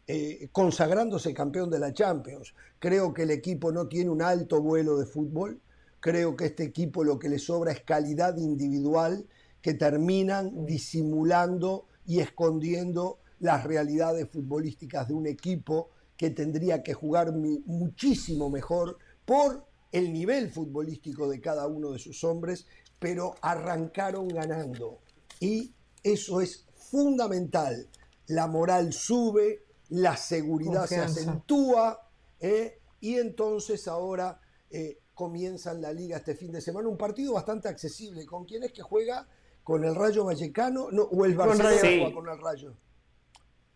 eh, 0.08 0.50
consagrándose 0.52 1.34
campeón 1.34 1.70
de 1.70 1.80
la 1.80 1.94
Champions. 1.94 2.54
Creo 2.80 3.14
que 3.14 3.24
el 3.24 3.32
equipo 3.32 3.72
no 3.72 3.88
tiene 3.88 4.12
un 4.12 4.22
alto 4.22 4.62
vuelo 4.62 4.98
de 4.98 5.06
fútbol. 5.06 5.60
Creo 6.00 6.36
que 6.36 6.46
este 6.46 6.64
equipo 6.64 7.04
lo 7.04 7.18
que 7.18 7.30
le 7.30 7.40
sobra 7.40 7.72
es 7.72 7.82
calidad 7.82 8.38
individual 8.38 9.26
que 9.62 9.74
terminan 9.74 10.66
disimulando 10.66 11.88
y 12.06 12.20
escondiendo 12.20 13.18
las 13.40 13.64
realidades 13.64 14.30
futbolísticas 14.30 15.08
de 15.08 15.16
un 15.16 15.26
equipo 15.26 15.90
que 16.18 16.30
tendría 16.30 16.84
que 16.84 16.94
jugar 16.94 17.34
muchísimo 17.34 18.50
mejor 18.50 19.00
por 19.26 19.66
el 19.92 20.14
nivel 20.14 20.52
futbolístico 20.52 21.28
de 21.28 21.42
cada 21.42 21.68
uno 21.68 21.92
de 21.92 22.00
sus 22.00 22.24
hombres, 22.24 22.68
pero 23.00 23.36
arrancaron 23.42 24.28
ganando. 24.28 25.00
Y 25.40 25.74
eso 26.04 26.42
es 26.42 26.66
fundamental. 26.76 27.88
La 28.28 28.48
moral 28.48 28.94
sube, 28.94 29.65
la 29.90 30.18
seguridad 30.18 30.86
se 30.86 31.00
acentúa 31.00 32.08
¿eh? 32.40 32.80
y 33.00 33.16
entonces 33.16 33.88
ahora 33.88 34.40
eh, 34.70 35.00
comienzan 35.14 35.82
la 35.82 35.94
liga 35.94 36.18
este 36.18 36.36
fin 36.36 36.52
de 36.52 36.62
semana. 36.62 36.88
Un 36.88 36.98
partido 36.98 37.34
bastante 37.34 37.68
accesible. 37.68 38.26
¿Con 38.26 38.46
quién 38.46 38.64
es 38.64 38.72
que 38.72 38.82
juega? 38.82 39.28
¿Con 39.64 39.84
el 39.84 39.96
Rayo 39.96 40.26
Vallecano 40.26 40.90
no, 40.92 41.04
o 41.04 41.26
el 41.26 41.36
Barcelona 41.36 42.14
con, 42.14 42.30
el 42.30 42.40
Rayo? 42.40 42.74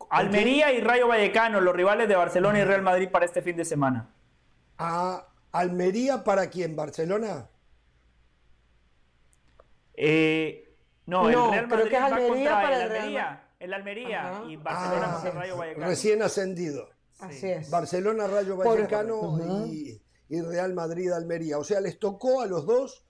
Almería 0.09 0.71
y 0.73 0.81
Rayo 0.81 1.07
Vallecano, 1.07 1.61
los 1.61 1.75
rivales 1.75 2.07
de 2.07 2.15
Barcelona 2.15 2.59
y 2.59 2.63
Real 2.63 2.81
Madrid 2.81 3.09
para 3.11 3.25
este 3.25 3.41
fin 3.41 3.55
de 3.55 3.65
semana. 3.65 4.09
¿A 4.77 5.27
Almería 5.51 6.23
para 6.23 6.49
quién? 6.49 6.75
¿Barcelona? 6.75 7.49
Eh, 9.93 10.73
no, 11.05 11.27
el 11.29 11.51
Real 11.51 11.67
Madrid 11.67 11.93
va 11.93 12.27
contra 12.27 12.61
para 12.61 12.75
el 12.75 12.91
Almería 12.91 13.48
el 13.59 13.73
Almería 13.73 14.41
y 14.47 14.55
Barcelona 14.55 15.21
ah, 15.21 15.31
Rayo 15.31 15.57
Vallecano. 15.57 15.87
Recién 15.87 16.21
ascendido. 16.21 16.89
Así 17.19 17.49
es. 17.49 17.69
Barcelona, 17.69 18.27
Rayo 18.27 18.55
Vallecano 18.55 19.37
y, 19.67 20.01
Real 20.29 20.73
Madrid, 20.73 21.11
Almería. 21.11 21.57
O 21.59 21.63
sea, 21.63 21.81
les 21.81 21.99
tocó 21.99 22.41
a 22.41 22.45
los 22.45 22.65
dos 22.65 23.05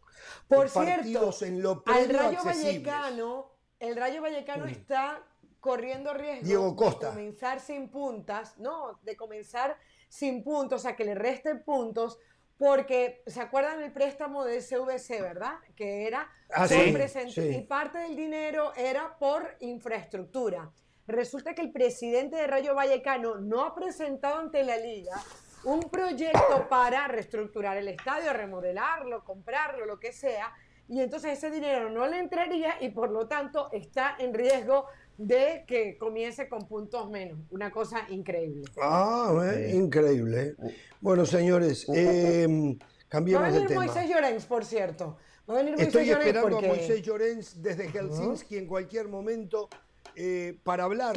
Por 0.48 0.68
cierto, 0.70 1.34
en 1.42 1.62
lo 1.62 1.84
al 1.86 2.10
Rayo 2.10 2.44
Vallecano, 2.44 3.52
el 3.80 3.96
Rayo 3.96 4.22
Vallecano 4.22 4.66
está 4.66 5.24
corriendo 5.60 6.14
riesgo 6.14 6.72
de 6.72 7.08
comenzar 7.08 7.60
sin 7.60 7.90
puntas, 7.90 8.58
no, 8.58 9.00
de 9.04 9.16
comenzar 9.16 9.78
sin 10.08 10.44
puntos, 10.44 10.82
o 10.82 10.82
sea, 10.82 10.96
que 10.96 11.04
le 11.04 11.14
resten 11.14 11.64
puntos 11.64 12.18
porque 12.60 13.24
se 13.26 13.40
acuerdan 13.40 13.82
el 13.82 13.94
préstamo 13.94 14.44
de 14.44 14.62
SVC, 14.62 15.22
¿verdad? 15.22 15.54
Que 15.78 16.06
era 16.06 16.30
ah, 16.54 16.68
y 16.70 17.62
parte 17.62 18.00
del 18.00 18.18
dinero 18.18 18.74
era 18.76 19.18
por 19.18 19.56
infraestructura. 19.62 20.70
Resulta 21.08 21.56
que 21.56 21.62
el 21.62 21.72
presidente 21.72 22.36
de 22.36 22.48
Rayo 22.48 22.76
Vallecano 22.76 23.36
no 23.36 23.64
ha 23.64 23.74
presentado 23.74 24.40
ante 24.40 24.66
la 24.66 24.76
liga 24.76 25.16
un 25.64 25.80
proyecto 25.90 26.68
para 26.70 27.08
reestructurar 27.08 27.78
el 27.78 27.88
estadio, 27.88 28.34
remodelarlo, 28.34 29.24
comprarlo, 29.24 29.86
lo 29.86 29.98
que 29.98 30.12
sea, 30.12 30.54
y 30.90 31.00
entonces 31.00 31.38
ese 31.38 31.50
dinero 31.50 31.90
no 31.90 32.08
le 32.08 32.20
entraría 32.20 32.76
y 32.82 32.90
por 32.90 33.10
lo 33.10 33.28
tanto 33.28 33.70
está 33.72 34.18
en 34.20 34.34
riesgo 34.34 34.88
de 35.20 35.66
que 35.68 35.98
comience 35.98 36.48
con 36.48 36.66
puntos 36.66 37.10
menos. 37.10 37.38
Una 37.52 37.70
cosa 37.72 38.06
increíble. 38.10 38.64
Ah, 38.82 39.52
increíble. 39.74 40.56
Bueno, 41.02 41.26
señores, 41.26 41.86
eh, 41.94 42.78
cambiemos 43.10 43.44
Va 43.44 43.48
a 43.48 43.52
venir 43.52 43.76
Moisés 43.76 44.10
Llorens, 44.10 44.46
por 44.46 44.64
cierto. 44.64 45.18
Va 45.48 45.56
a 45.56 45.58
venir 45.58 45.72
Moisés 45.74 45.88
Estoy 45.88 46.10
esperando 46.10 46.58
a 46.58 46.62
Moisés 46.62 47.02
Llorens 47.02 47.62
desde 47.62 47.90
Helsinki 47.90 48.58
en 48.58 48.66
cualquier 48.66 49.10
momento 49.10 49.68
eh, 50.16 50.58
para 50.64 50.86
hablar 50.86 51.14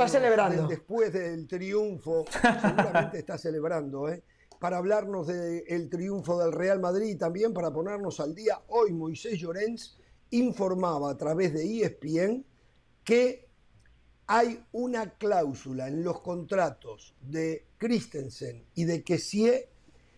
después 0.68 1.12
del 1.12 1.46
triunfo. 1.46 2.24
Seguramente 2.60 3.18
está 3.18 3.38
celebrando, 3.38 4.08
¿eh? 4.08 4.24
Para 4.58 4.78
hablarnos 4.78 5.28
del 5.28 5.88
triunfo 5.88 6.40
del 6.40 6.52
Real 6.52 6.80
Madrid 6.80 7.10
y 7.10 7.16
también 7.16 7.54
para 7.54 7.72
ponernos 7.72 8.18
al 8.18 8.34
día. 8.34 8.60
Hoy 8.68 8.92
Moisés 8.92 9.38
Llorens 9.38 9.96
informaba 10.30 11.12
a 11.12 11.16
través 11.16 11.52
de 11.54 11.82
ESPN 11.82 12.44
que 13.04 13.51
hay 14.34 14.64
una 14.72 15.10
cláusula 15.10 15.88
en 15.88 16.02
los 16.02 16.22
contratos 16.22 17.14
de 17.20 17.66
Christensen 17.76 18.64
y 18.74 18.84
de 18.84 19.04
Kessie 19.04 19.68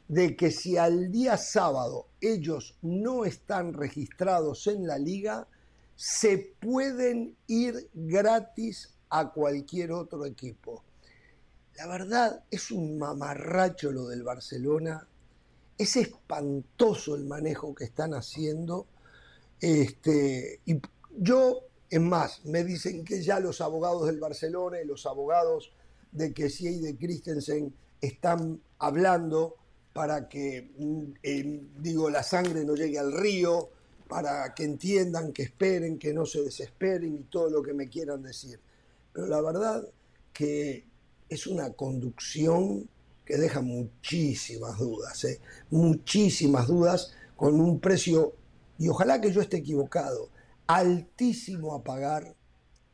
de 0.07 0.37
que 0.37 0.53
si 0.53 0.77
al 0.77 1.11
día 1.11 1.37
sábado 1.37 2.07
ellos 2.21 2.79
no 2.81 3.25
están 3.25 3.73
registrados 3.73 4.69
en 4.69 4.87
la 4.87 4.99
liga, 4.99 5.49
se 5.97 6.39
pueden 6.61 7.37
ir 7.49 7.91
gratis 7.93 8.95
a 9.11 9.33
cualquier 9.33 9.91
otro 9.91 10.25
equipo. 10.27 10.85
La 11.77 11.89
verdad 11.89 12.45
es 12.53 12.71
un 12.71 12.97
mamarracho 12.97 13.91
lo 13.91 14.07
del 14.07 14.23
Barcelona. 14.23 15.09
es 15.77 15.97
espantoso 15.97 17.17
el 17.17 17.25
manejo 17.25 17.75
que 17.75 17.83
están 17.83 18.15
haciendo. 18.15 18.87
Este, 19.59 20.61
y 20.67 20.81
yo, 21.19 21.65
es 21.91 22.01
más, 22.01 22.45
me 22.45 22.65
dicen 22.65 23.05
que 23.05 23.23
ya 23.23 23.41
los 23.41 23.61
abogados 23.61 24.07
del 24.07 24.19
Barcelona 24.19 24.81
y 24.81 24.87
los 24.87 25.07
abogados 25.07 25.73
de 26.13 26.33
sí 26.51 26.69
y 26.69 26.79
de 26.81 26.97
Christensen 26.97 27.75
están 28.01 28.61
hablando 28.79 29.57
para 29.93 30.29
que, 30.29 30.73
mm, 30.77 31.83
digo, 31.83 32.11
la 32.11 32.23
sangre 32.23 32.65
no 32.65 32.75
llegue 32.75 32.99
al 32.99 33.13
río, 33.13 33.71
para 34.09 34.55
que 34.55 34.65
entiendan, 34.65 35.33
que 35.33 35.45
esperen, 35.45 35.99
que 35.99 36.13
no 36.13 36.27
se 36.27 36.43
desesperen 36.43 37.15
y 37.15 37.23
todo 37.25 37.49
lo 37.49 37.63
que 37.63 37.73
me 37.73 37.89
quieran 37.89 38.23
decir. 38.23 38.61
Pero 39.13 39.27
la 39.27 39.41
verdad 39.41 39.89
que 40.33 40.85
es 41.29 41.47
una 41.47 41.73
conducción 41.73 42.89
que 43.25 43.37
deja 43.37 43.63
muchísimas 43.63 44.79
dudas, 44.79 45.25
¿eh? 45.25 45.41
muchísimas 45.71 46.67
dudas 46.67 47.13
con 47.37 47.61
un 47.61 47.81
precio, 47.81 48.35
y 48.79 48.89
ojalá 48.89 49.21
que 49.21 49.33
yo 49.33 49.41
esté 49.41 49.59
equivocado, 49.59 50.29
altísimo 50.67 51.75
a 51.75 51.83
pagar 51.83 52.35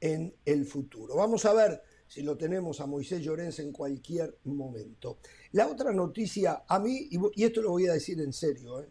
en 0.01 0.35
el 0.45 0.65
futuro. 0.67 1.17
Vamos 1.17 1.45
a 1.45 1.53
ver 1.53 1.83
si 2.07 2.23
lo 2.23 2.37
tenemos 2.37 2.81
a 2.81 2.87
Moisés 2.87 3.23
Llorens 3.23 3.59
en 3.59 3.73
cualquier 3.73 4.37
momento. 4.45 5.19
La 5.53 5.69
otra 5.69 5.93
noticia, 5.93 6.65
a 6.67 6.79
mí, 6.79 7.09
y 7.35 7.45
esto 7.45 7.63
lo 7.63 7.71
voy 7.71 7.87
a 7.87 7.93
decir 7.93 8.21
en 8.21 8.33
serio, 8.33 8.81
¿eh? 8.81 8.89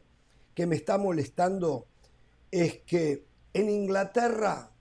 que 0.53 0.65
me 0.65 0.75
está 0.75 0.97
molestando, 0.97 1.87
es 2.51 2.79
que 2.79 3.25
en 3.53 3.69
Inglaterra, 3.69 4.71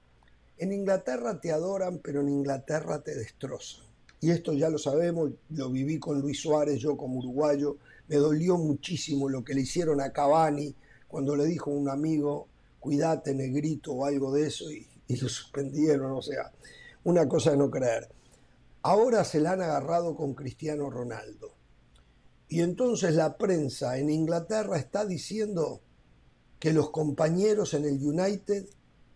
en 0.58 0.72
Inglaterra 0.72 1.40
te 1.40 1.52
adoran, 1.52 1.98
pero 1.98 2.20
en 2.20 2.28
Inglaterra 2.28 3.02
te 3.02 3.14
destrozan 3.14 3.88
y 4.20 4.30
esto 4.30 4.52
ya 4.52 4.68
lo 4.68 4.78
sabemos, 4.78 5.30
lo 5.50 5.70
viví 5.70 5.98
con 5.98 6.20
Luis 6.20 6.40
Suárez, 6.40 6.80
yo 6.80 6.96
como 6.96 7.18
uruguayo, 7.18 7.76
me 8.08 8.16
dolió 8.16 8.56
muchísimo 8.56 9.28
lo 9.28 9.44
que 9.44 9.54
le 9.54 9.60
hicieron 9.62 10.00
a 10.00 10.12
Cavani 10.12 10.74
cuando 11.06 11.36
le 11.36 11.44
dijo 11.44 11.70
a 11.70 11.74
un 11.74 11.88
amigo, 11.88 12.47
cuídate 12.80 13.34
negrito 13.34 13.92
o 13.92 14.04
algo 14.04 14.32
de 14.32 14.46
eso, 14.46 14.70
y, 14.70 14.86
lo 15.08 15.28
suspendieron, 15.28 16.12
o 16.12 16.22
sea, 16.22 16.52
una 17.04 17.28
cosa 17.28 17.52
de 17.52 17.56
no 17.56 17.70
creer. 17.70 18.08
Ahora 18.82 19.24
se 19.24 19.40
la 19.40 19.52
han 19.52 19.62
agarrado 19.62 20.14
con 20.14 20.34
Cristiano 20.34 20.90
Ronaldo. 20.90 21.54
Y 22.48 22.60
entonces 22.60 23.14
la 23.14 23.36
prensa 23.36 23.98
en 23.98 24.10
Inglaterra 24.10 24.78
está 24.78 25.04
diciendo 25.04 25.80
que 26.58 26.72
los 26.72 26.90
compañeros 26.90 27.74
en 27.74 27.84
el 27.84 28.04
United 28.04 28.66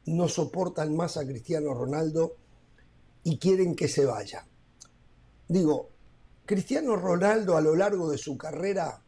no 0.06 0.28
soportan 0.28 0.96
más 0.96 1.16
a 1.16 1.26
Cristiano 1.26 1.74
Ronaldo 1.74 2.36
y 3.24 3.38
quieren 3.38 3.74
que 3.74 3.88
se 3.88 4.04
vaya. 4.04 4.46
Digo, 5.48 5.90
Cristiano 6.44 6.96
Ronaldo 6.96 7.56
a 7.56 7.60
lo 7.60 7.76
largo 7.76 8.10
de 8.10 8.18
su 8.18 8.36
carrera 8.36 9.02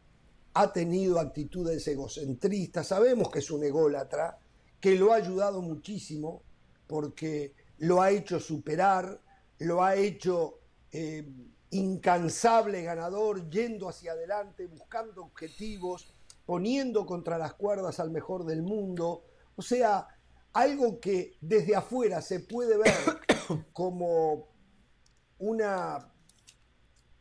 ha 0.54 0.72
tenido 0.72 1.18
actitudes 1.18 1.86
egocentristas, 1.88 2.86
sabemos 2.86 3.28
que 3.30 3.40
es 3.40 3.50
un 3.50 3.64
ególatra, 3.64 4.38
que 4.84 4.96
lo 4.96 5.14
ha 5.14 5.16
ayudado 5.16 5.62
muchísimo 5.62 6.42
porque 6.86 7.54
lo 7.78 8.02
ha 8.02 8.10
hecho 8.10 8.38
superar, 8.38 9.18
lo 9.60 9.82
ha 9.82 9.96
hecho 9.96 10.60
eh, 10.92 11.26
incansable 11.70 12.82
ganador, 12.82 13.48
yendo 13.48 13.88
hacia 13.88 14.12
adelante, 14.12 14.66
buscando 14.66 15.24
objetivos, 15.24 16.12
poniendo 16.44 17.06
contra 17.06 17.38
las 17.38 17.54
cuerdas 17.54 17.98
al 17.98 18.10
mejor 18.10 18.44
del 18.44 18.60
mundo. 18.60 19.24
O 19.56 19.62
sea, 19.62 20.06
algo 20.52 21.00
que 21.00 21.38
desde 21.40 21.74
afuera 21.74 22.20
se 22.20 22.40
puede 22.40 22.76
ver 22.76 22.92
como 23.72 24.48
una 25.38 26.12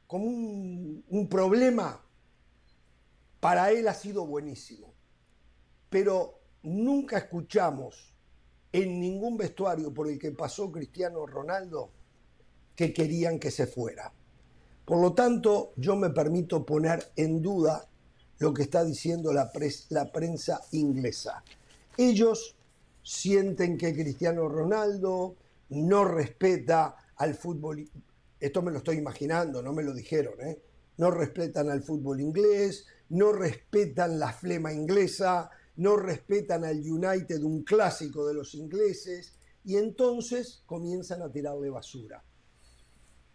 como 0.06 0.26
un, 0.26 1.28
problema, 1.30 2.06
para 3.40 3.72
él 3.72 3.88
ha 3.88 3.94
sido 3.94 4.28
buenísimo. 4.28 4.94
Pero 5.90 6.43
nunca 6.64 7.18
escuchamos 7.18 8.14
en 8.72 9.00
ningún 9.00 9.38
vestuario 9.38 9.94
por 9.94 10.10
el 10.10 10.18
que 10.18 10.32
pasó 10.32 10.72
Cristiano 10.72 11.26
Ronaldo 11.26 11.92
que 12.76 12.94
querían 12.94 13.40
que 13.40 13.52
se 13.52 13.68
fuera. 13.68 14.12
Por 14.86 15.00
lo 15.00 15.14
tanto, 15.14 15.74
yo 15.78 15.96
me 15.96 16.10
permito 16.10 16.66
poner 16.66 17.12
en 17.16 17.42
duda 17.42 17.88
lo 18.40 18.54
que 18.54 18.64
está 18.64 18.84
diciendo 18.84 19.32
la, 19.32 19.52
prensa 20.12 20.62
inglesa. 20.72 21.44
Ellos 21.96 22.56
sienten 23.04 23.78
que 23.78 23.94
Cristiano 23.94 24.50
Ronaldo 24.50 25.36
no 25.70 26.04
respeta 26.06 26.96
al 27.16 27.36
fútbol 27.36 27.88
esto 28.44 28.62
me 28.62 28.72
lo 28.72 28.80
estoy 28.80 28.98
imaginando, 28.98 29.64
no 29.64 29.72
me 29.72 29.84
lo 29.84 29.94
dijeron, 29.94 30.34
¿eh? 30.42 30.60
no 30.98 31.12
respetan 31.12 31.70
al 31.70 31.82
fútbol 31.82 32.20
inglés, 32.20 32.86
no 33.08 33.32
respetan 33.32 34.20
la 34.20 34.34
flema 34.34 34.74
inglesa, 34.74 35.50
no 35.76 35.98
respetan 35.98 36.64
al 36.66 36.80
United, 36.80 37.42
un 37.44 37.64
clásico 37.64 38.28
de 38.28 38.34
los 38.34 38.54
ingleses, 38.56 39.34
y 39.64 39.78
entonces 39.78 40.64
comienzan 40.66 41.22
a 41.22 41.32
tirarle 41.32 41.70
basura. 41.70 42.24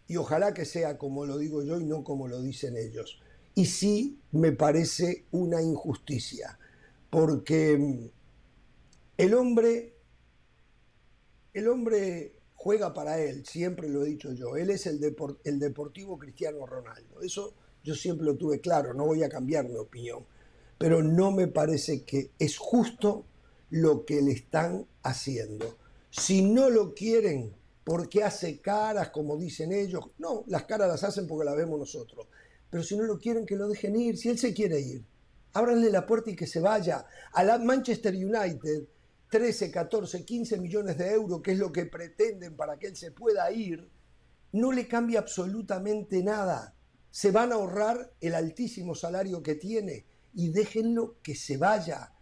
Y 0.07 0.17
ojalá 0.17 0.53
que 0.53 0.65
sea 0.65 0.97
como 0.97 1.25
lo 1.25 1.37
digo 1.37 1.63
yo 1.63 1.79
y 1.79 1.85
no 1.85 2.03
como 2.03 2.27
lo 2.27 2.41
dicen 2.41 2.77
ellos. 2.77 3.19
Y 3.55 3.65
sí 3.65 4.19
me 4.31 4.51
parece 4.51 5.25
una 5.31 5.61
injusticia, 5.61 6.57
porque 7.09 7.77
mm, 7.77 8.09
el 9.17 9.33
hombre, 9.33 9.95
el 11.53 11.67
hombre 11.67 12.35
juega 12.55 12.93
para 12.93 13.19
él, 13.19 13.45
siempre 13.45 13.89
lo 13.89 14.03
he 14.03 14.09
dicho 14.09 14.33
yo. 14.33 14.55
Él 14.55 14.69
es 14.69 14.85
el, 14.85 14.99
el 15.43 15.59
deportivo 15.59 16.17
Cristiano 16.17 16.65
Ronaldo. 16.65 17.21
Eso 17.21 17.53
yo 17.83 17.95
siempre 17.95 18.25
lo 18.25 18.35
tuve 18.35 18.59
claro, 18.59 18.93
no 18.93 19.05
voy 19.05 19.23
a 19.23 19.29
cambiar 19.29 19.67
mi 19.67 19.75
opinión. 19.75 20.25
Pero 20.79 21.03
no 21.03 21.31
me 21.31 21.47
parece 21.47 22.03
que 22.03 22.31
es 22.39 22.57
justo 22.57 23.25
lo 23.69 24.05
que 24.05 24.23
le 24.23 24.31
están 24.31 24.87
haciendo. 25.03 25.77
Si 26.09 26.41
no 26.41 26.71
lo 26.71 26.95
quieren 26.95 27.53
porque 27.83 28.23
hace 28.23 28.59
caras, 28.59 29.09
como 29.09 29.37
dicen 29.37 29.71
ellos, 29.71 30.09
no, 30.17 30.43
las 30.47 30.63
caras 30.63 30.87
las 30.87 31.03
hacen 31.03 31.27
porque 31.27 31.45
las 31.45 31.55
vemos 31.55 31.79
nosotros. 31.79 32.27
Pero 32.69 32.83
si 32.83 32.95
no 32.95 33.03
lo 33.03 33.19
quieren, 33.19 33.45
que 33.45 33.55
lo 33.55 33.67
dejen 33.67 33.95
ir. 33.95 34.17
Si 34.17 34.29
él 34.29 34.39
se 34.39 34.53
quiere 34.53 34.79
ir, 34.79 35.03
ábranle 35.53 35.91
la 35.91 36.05
puerta 36.05 36.31
y 36.31 36.35
que 36.35 36.47
se 36.47 36.59
vaya. 36.59 37.05
A 37.33 37.43
la 37.43 37.57
Manchester 37.57 38.13
United 38.13 38.87
13, 39.29 39.71
14, 39.71 40.25
15 40.25 40.57
millones 40.59 40.97
de 40.97 41.11
euros, 41.11 41.41
que 41.41 41.51
es 41.51 41.59
lo 41.59 41.71
que 41.71 41.85
pretenden 41.85 42.55
para 42.55 42.79
que 42.79 42.87
él 42.87 42.95
se 42.95 43.11
pueda 43.11 43.51
ir, 43.51 43.89
no 44.53 44.71
le 44.71 44.87
cambia 44.87 45.19
absolutamente 45.19 46.23
nada. 46.23 46.75
Se 47.11 47.31
van 47.31 47.51
a 47.51 47.55
ahorrar 47.55 48.13
el 48.21 48.33
altísimo 48.33 48.95
salario 48.95 49.43
que 49.43 49.55
tiene 49.55 50.05
y 50.33 50.49
déjenlo 50.49 51.15
que 51.21 51.35
se 51.35 51.57
vaya, 51.57 52.13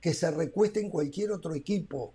que 0.00 0.14
se 0.14 0.30
recueste 0.30 0.80
en 0.80 0.90
cualquier 0.90 1.32
otro 1.32 1.54
equipo. 1.54 2.14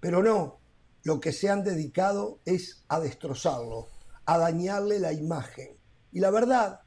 Pero 0.00 0.22
no, 0.22 0.60
lo 1.02 1.20
que 1.20 1.32
se 1.32 1.48
han 1.48 1.64
dedicado 1.64 2.40
es 2.44 2.84
a 2.88 3.00
destrozarlo, 3.00 3.88
a 4.24 4.38
dañarle 4.38 4.98
la 5.00 5.12
imagen. 5.12 5.76
Y 6.12 6.20
la 6.20 6.30
verdad 6.30 6.80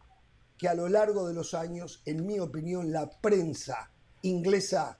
que 0.57 0.67
a 0.67 0.73
lo 0.73 0.87
largo 0.89 1.27
de 1.27 1.33
los 1.33 1.53
años, 1.53 2.01
en 2.05 2.25
mi 2.25 2.39
opinión, 2.39 2.91
la 2.91 3.09
prensa 3.09 3.91
inglesa 4.21 4.99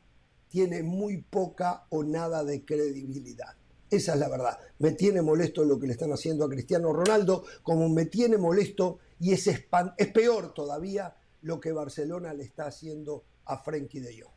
tiene 0.50 0.84
muy 0.84 1.22
poca 1.22 1.86
o 1.90 2.04
nada 2.04 2.44
de 2.44 2.66
credibilidad. 2.66 3.56
Esa 3.90 4.14
es 4.14 4.20
la 4.20 4.30
verdad. 4.30 4.58
Me 4.80 4.92
tiene 4.92 5.22
molesto 5.22 5.64
lo 5.64 5.80
que 5.80 5.88
le 5.88 5.94
están 5.94 6.12
haciendo 6.12 6.46
a 6.46 6.50
Cristiano 6.50 6.92
Ronaldo, 6.94 7.44
como 7.62 7.90
me 7.90 8.06
tiene 8.06 8.38
molesto 8.38 9.00
y 9.20 9.34
es, 9.34 9.48
es 9.48 10.08
peor 10.12 10.54
todavía 10.54 11.16
lo 11.42 11.60
que 11.60 11.72
Barcelona 11.72 12.34
le 12.34 12.44
está 12.44 12.66
haciendo 12.66 13.24
a 13.46 13.58
Frenkie 13.58 14.00
de 14.00 14.22
Jong. 14.22 14.34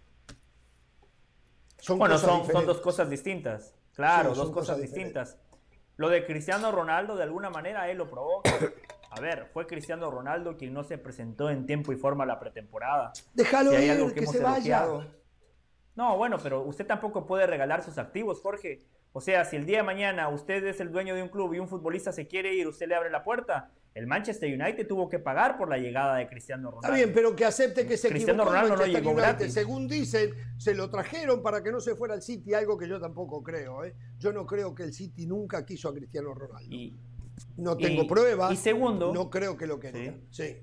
Son 1.78 1.98
bueno, 1.98 2.16
son, 2.18 2.46
son, 2.46 2.64
dos 2.64 2.80
cosas 2.80 3.10
distintas. 3.10 3.74
Claro, 3.94 4.34
dos 4.34 4.50
cosas, 4.50 4.80
distintas. 4.80 5.38
Lo 5.96 6.08
de 6.08 6.24
Cristiano 6.24 6.72
Ronaldo, 6.72 7.14
de 7.14 7.22
alguna 7.22 7.50
manera, 7.50 7.88
él 7.90 7.98
lo 7.98 8.10
provoca. 8.10 8.50
A 9.10 9.20
ver, 9.20 9.48
fue 9.52 9.66
Cristiano 9.66 10.10
Ronaldo 10.10 10.56
quien 10.56 10.72
no 10.72 10.82
se 10.82 10.98
presentó 10.98 11.48
en 11.50 11.66
tiempo 11.66 11.92
y 11.92 11.96
forma 11.96 12.24
a 12.24 12.26
la 12.26 12.40
pretemporada. 12.40 13.12
Déjalo 13.34 13.78
ir, 13.78 14.12
que, 14.12 14.26
se 14.26 14.40
vaya. 14.40 14.88
No, 15.94 16.16
bueno, 16.16 16.38
pero 16.42 16.62
usted 16.62 16.86
tampoco 16.86 17.24
puede 17.24 17.46
regalar 17.46 17.84
sus 17.84 17.96
activos, 17.98 18.40
Jorge. 18.40 18.84
O 19.16 19.20
sea, 19.20 19.44
si 19.44 19.54
el 19.54 19.64
día 19.64 19.76
de 19.76 19.82
mañana 19.84 20.28
usted 20.28 20.64
es 20.64 20.80
el 20.80 20.90
dueño 20.90 21.14
de 21.14 21.22
un 21.22 21.28
club 21.28 21.54
y 21.54 21.60
un 21.60 21.68
futbolista 21.68 22.12
se 22.12 22.26
quiere 22.26 22.52
ir, 22.52 22.66
usted 22.66 22.88
le 22.88 22.96
abre 22.96 23.10
la 23.10 23.22
puerta. 23.22 23.70
El 23.94 24.08
Manchester 24.08 24.52
United 24.52 24.88
tuvo 24.88 25.08
que 25.08 25.20
pagar 25.20 25.56
por 25.56 25.68
la 25.68 25.78
llegada 25.78 26.16
de 26.16 26.26
Cristiano 26.26 26.72
Ronaldo. 26.72 26.88
Está 26.88 26.96
bien, 26.96 27.12
pero 27.14 27.36
que 27.36 27.44
acepte 27.44 27.86
que 27.86 27.96
se 27.96 28.08
Cristiano 28.08 28.44
Ronaldo 28.44 28.74
no 28.74 28.86
llegó 28.86 29.14
gratis. 29.14 29.54
Según 29.54 29.86
dicen, 29.86 30.34
se 30.58 30.74
lo 30.74 30.90
trajeron 30.90 31.44
para 31.44 31.62
que 31.62 31.70
no 31.70 31.78
se 31.78 31.94
fuera 31.94 32.14
al 32.14 32.22
City, 32.22 32.54
algo 32.54 32.76
que 32.76 32.88
yo 32.88 33.00
tampoco 33.00 33.40
creo. 33.40 33.84
¿eh? 33.84 33.94
Yo 34.18 34.32
no 34.32 34.46
creo 34.46 34.74
que 34.74 34.82
el 34.82 34.92
City 34.92 35.28
nunca 35.28 35.64
quiso 35.64 35.90
a 35.90 35.94
Cristiano 35.94 36.34
Ronaldo. 36.34 36.76
no 37.56 37.76
tengo 37.76 38.08
pruebas. 38.08 38.52
Y 38.52 38.56
segundo, 38.56 39.14
no 39.14 39.30
creo 39.30 39.56
que 39.56 39.68
lo 39.68 39.78
quería. 39.78 40.18
sí. 40.30 40.56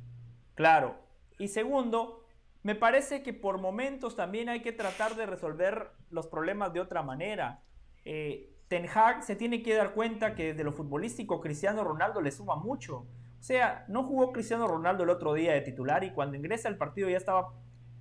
Claro. 0.55 0.97
Y 1.39 1.47
segundo, 1.47 2.25
me 2.63 2.75
parece 2.75 3.23
que 3.23 3.31
por 3.33 3.59
momentos 3.59 4.17
también 4.17 4.49
hay 4.49 4.61
que 4.61 4.73
tratar 4.73 5.15
de 5.15 5.25
resolver 5.25 5.91
los 6.09 6.27
problemas 6.27 6.73
de 6.73 6.81
otra 6.81 7.01
manera. 7.01 7.63
Eh, 8.05 8.49
Ten 8.67 8.87
Hag 8.87 9.23
se 9.23 9.35
tiene 9.35 9.61
que 9.61 9.75
dar 9.75 9.93
cuenta 9.93 10.33
que 10.33 10.53
desde 10.53 10.63
lo 10.63 10.71
futbolístico 10.71 11.41
Cristiano 11.41 11.83
Ronaldo 11.83 12.21
le 12.21 12.31
suma 12.31 12.55
mucho. 12.55 12.99
O 13.39 13.43
sea, 13.43 13.85
no 13.87 14.03
jugó 14.03 14.31
Cristiano 14.31 14.67
Ronaldo 14.67 15.03
el 15.03 15.09
otro 15.09 15.33
día 15.33 15.53
de 15.53 15.61
titular 15.61 16.03
y 16.03 16.11
cuando 16.11 16.37
ingresa 16.37 16.69
al 16.69 16.77
partido 16.77 17.09
ya 17.09 17.17
estaba 17.17 17.53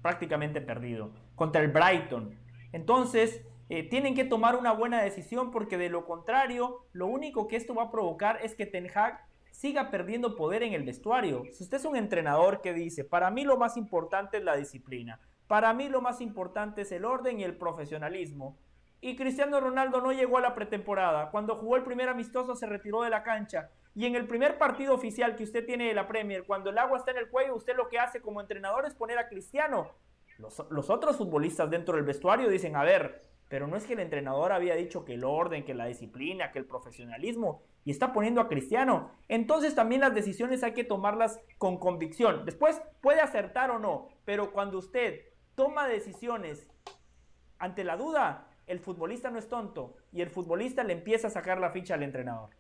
prácticamente 0.03 0.61
perdido, 0.61 1.13
contra 1.35 1.63
el 1.63 1.73
Brighton. 1.73 2.39
Entonces, 2.73 3.43
eh, 3.69 3.89
tienen 3.89 4.15
que 4.15 4.25
tomar 4.25 4.57
una 4.57 4.73
buena 4.73 5.03
decisión 5.03 5.51
porque 5.51 5.79
de 5.79 5.89
lo 5.89 6.05
contrario, 6.05 6.87
lo 6.93 7.07
único 7.07 7.49
que 7.49 7.57
esto 7.57 7.75
va 7.75 7.85
a 7.85 7.91
provocar 7.91 8.39
es 8.43 8.55
que 8.55 8.67
Ten 8.67 8.89
Hag 8.95 9.25
siga 9.51 9.91
perdiendo 9.91 10.37
poder 10.37 10.63
en 10.63 10.73
el 10.73 10.85
vestuario. 10.85 11.45
Si 11.53 11.65
usted 11.65 11.77
es 11.77 11.85
un 11.85 11.97
entrenador 11.97 12.63
que 12.63 12.73
dice, 12.73 13.05
para 13.05 13.31
mí 13.31 13.45
lo 13.45 13.57
más 13.57 13.77
importante 13.77 14.39
es 14.39 14.45
la 14.45 14.57
disciplina, 14.57 15.21
para 15.47 15.73
mí 15.75 15.89
lo 15.89 16.01
más 16.01 16.21
importante 16.21 16.83
es 16.83 16.93
el 16.93 17.05
orden 17.05 17.41
y 17.41 17.45
el 17.45 17.57
profesionalismo, 17.57 18.57
y 19.01 19.17
Cristiano 19.17 19.61
Ronaldo 19.61 20.01
no 20.01 20.13
llegó 20.13 20.39
a 20.39 20.43
la 20.43 20.55
pretemporada, 20.55 21.31
cuando 21.31 21.57
jugó 21.57 21.77
el 21.77 21.85
primer 21.85 22.09
amistoso 22.09 22.55
se 22.55 22.67
retiró 22.67 23.03
de 23.03 23.11
la 23.11 23.23
cancha, 23.23 23.71
y 23.95 24.07
en 24.07 24.15
el 24.15 24.27
primer 24.27 24.59
partido 24.59 24.95
oficial 24.95 25.37
que 25.37 25.45
usted 25.45 25.65
tiene 25.65 25.89
de 25.89 25.95
la 25.95 26.07
Premier, 26.07 26.45
cuando 26.45 26.71
el 26.71 26.79
agua 26.79 26.99
está 26.99 27.11
en 27.11 27.19
el 27.19 27.29
cuello, 27.29 27.57
usted 27.57 27.77
lo 27.77 27.89
que 27.89 27.99
hace 27.99 28.21
como 28.21 28.41
entrenador 28.41 28.87
es 28.87 28.95
poner 28.95 29.19
a 29.19 29.29
Cristiano. 29.29 29.91
Los, 30.39 30.89
otros 30.91 31.17
futbolistas 31.17 31.69
dentro 31.71 31.97
del 31.97 32.05
vestuario 32.05 32.49
dicen, 32.49 32.77
a 32.77 32.83
ver, 32.83 33.23
pero 33.49 33.67
no 33.67 33.77
es 33.77 33.85
que 33.85 33.93
el 33.93 34.01
entrenador 34.01 34.53
había 34.53 34.75
dicho 34.75 35.05
que 35.05 35.15
el 35.15 35.25
orden, 35.25 35.65
que 35.65 35.75
la 35.75 35.87
disciplina, 35.87 36.53
que 36.53 36.61
el 36.61 36.65
profesionalismo, 36.65 37.63
y 37.85 37.91
está 37.91 38.13
poniendo 38.13 38.41
a 38.41 38.49
Cristiano. 38.49 39.11
Entonces 39.29 39.75
también 39.75 40.01
las 40.01 40.15
decisiones 40.15 40.63
hay 40.63 40.73
que 40.73 40.85
tomarlas 40.85 41.41
con 41.59 41.79
convicción. 41.79 42.45
Después 42.45 42.81
puede 43.01 43.21
acertar 43.21 43.71
o 43.71 43.79
no, 43.79 44.09
pero 44.25 44.53
cuando 44.53 44.79
usted 44.79 45.21
toma 45.57 45.89
decisiones 45.89 46.69
ante 47.59 47.85
la 47.85 47.97
duda, 47.97 48.50
el 48.71 48.81
futbolista 48.81 49.31
no 49.31 49.39
es 49.39 49.49
tonto 49.49 49.97
y 50.13 50.23
el 50.23 50.31
futbolista 50.31 50.85
le 50.85 50.93
empieza 50.93 51.27
a 51.27 51.31
sacar 51.31 51.59
la 51.59 51.71
ficha 51.71 51.95
al 51.95 52.03
entrenador. 52.03 52.51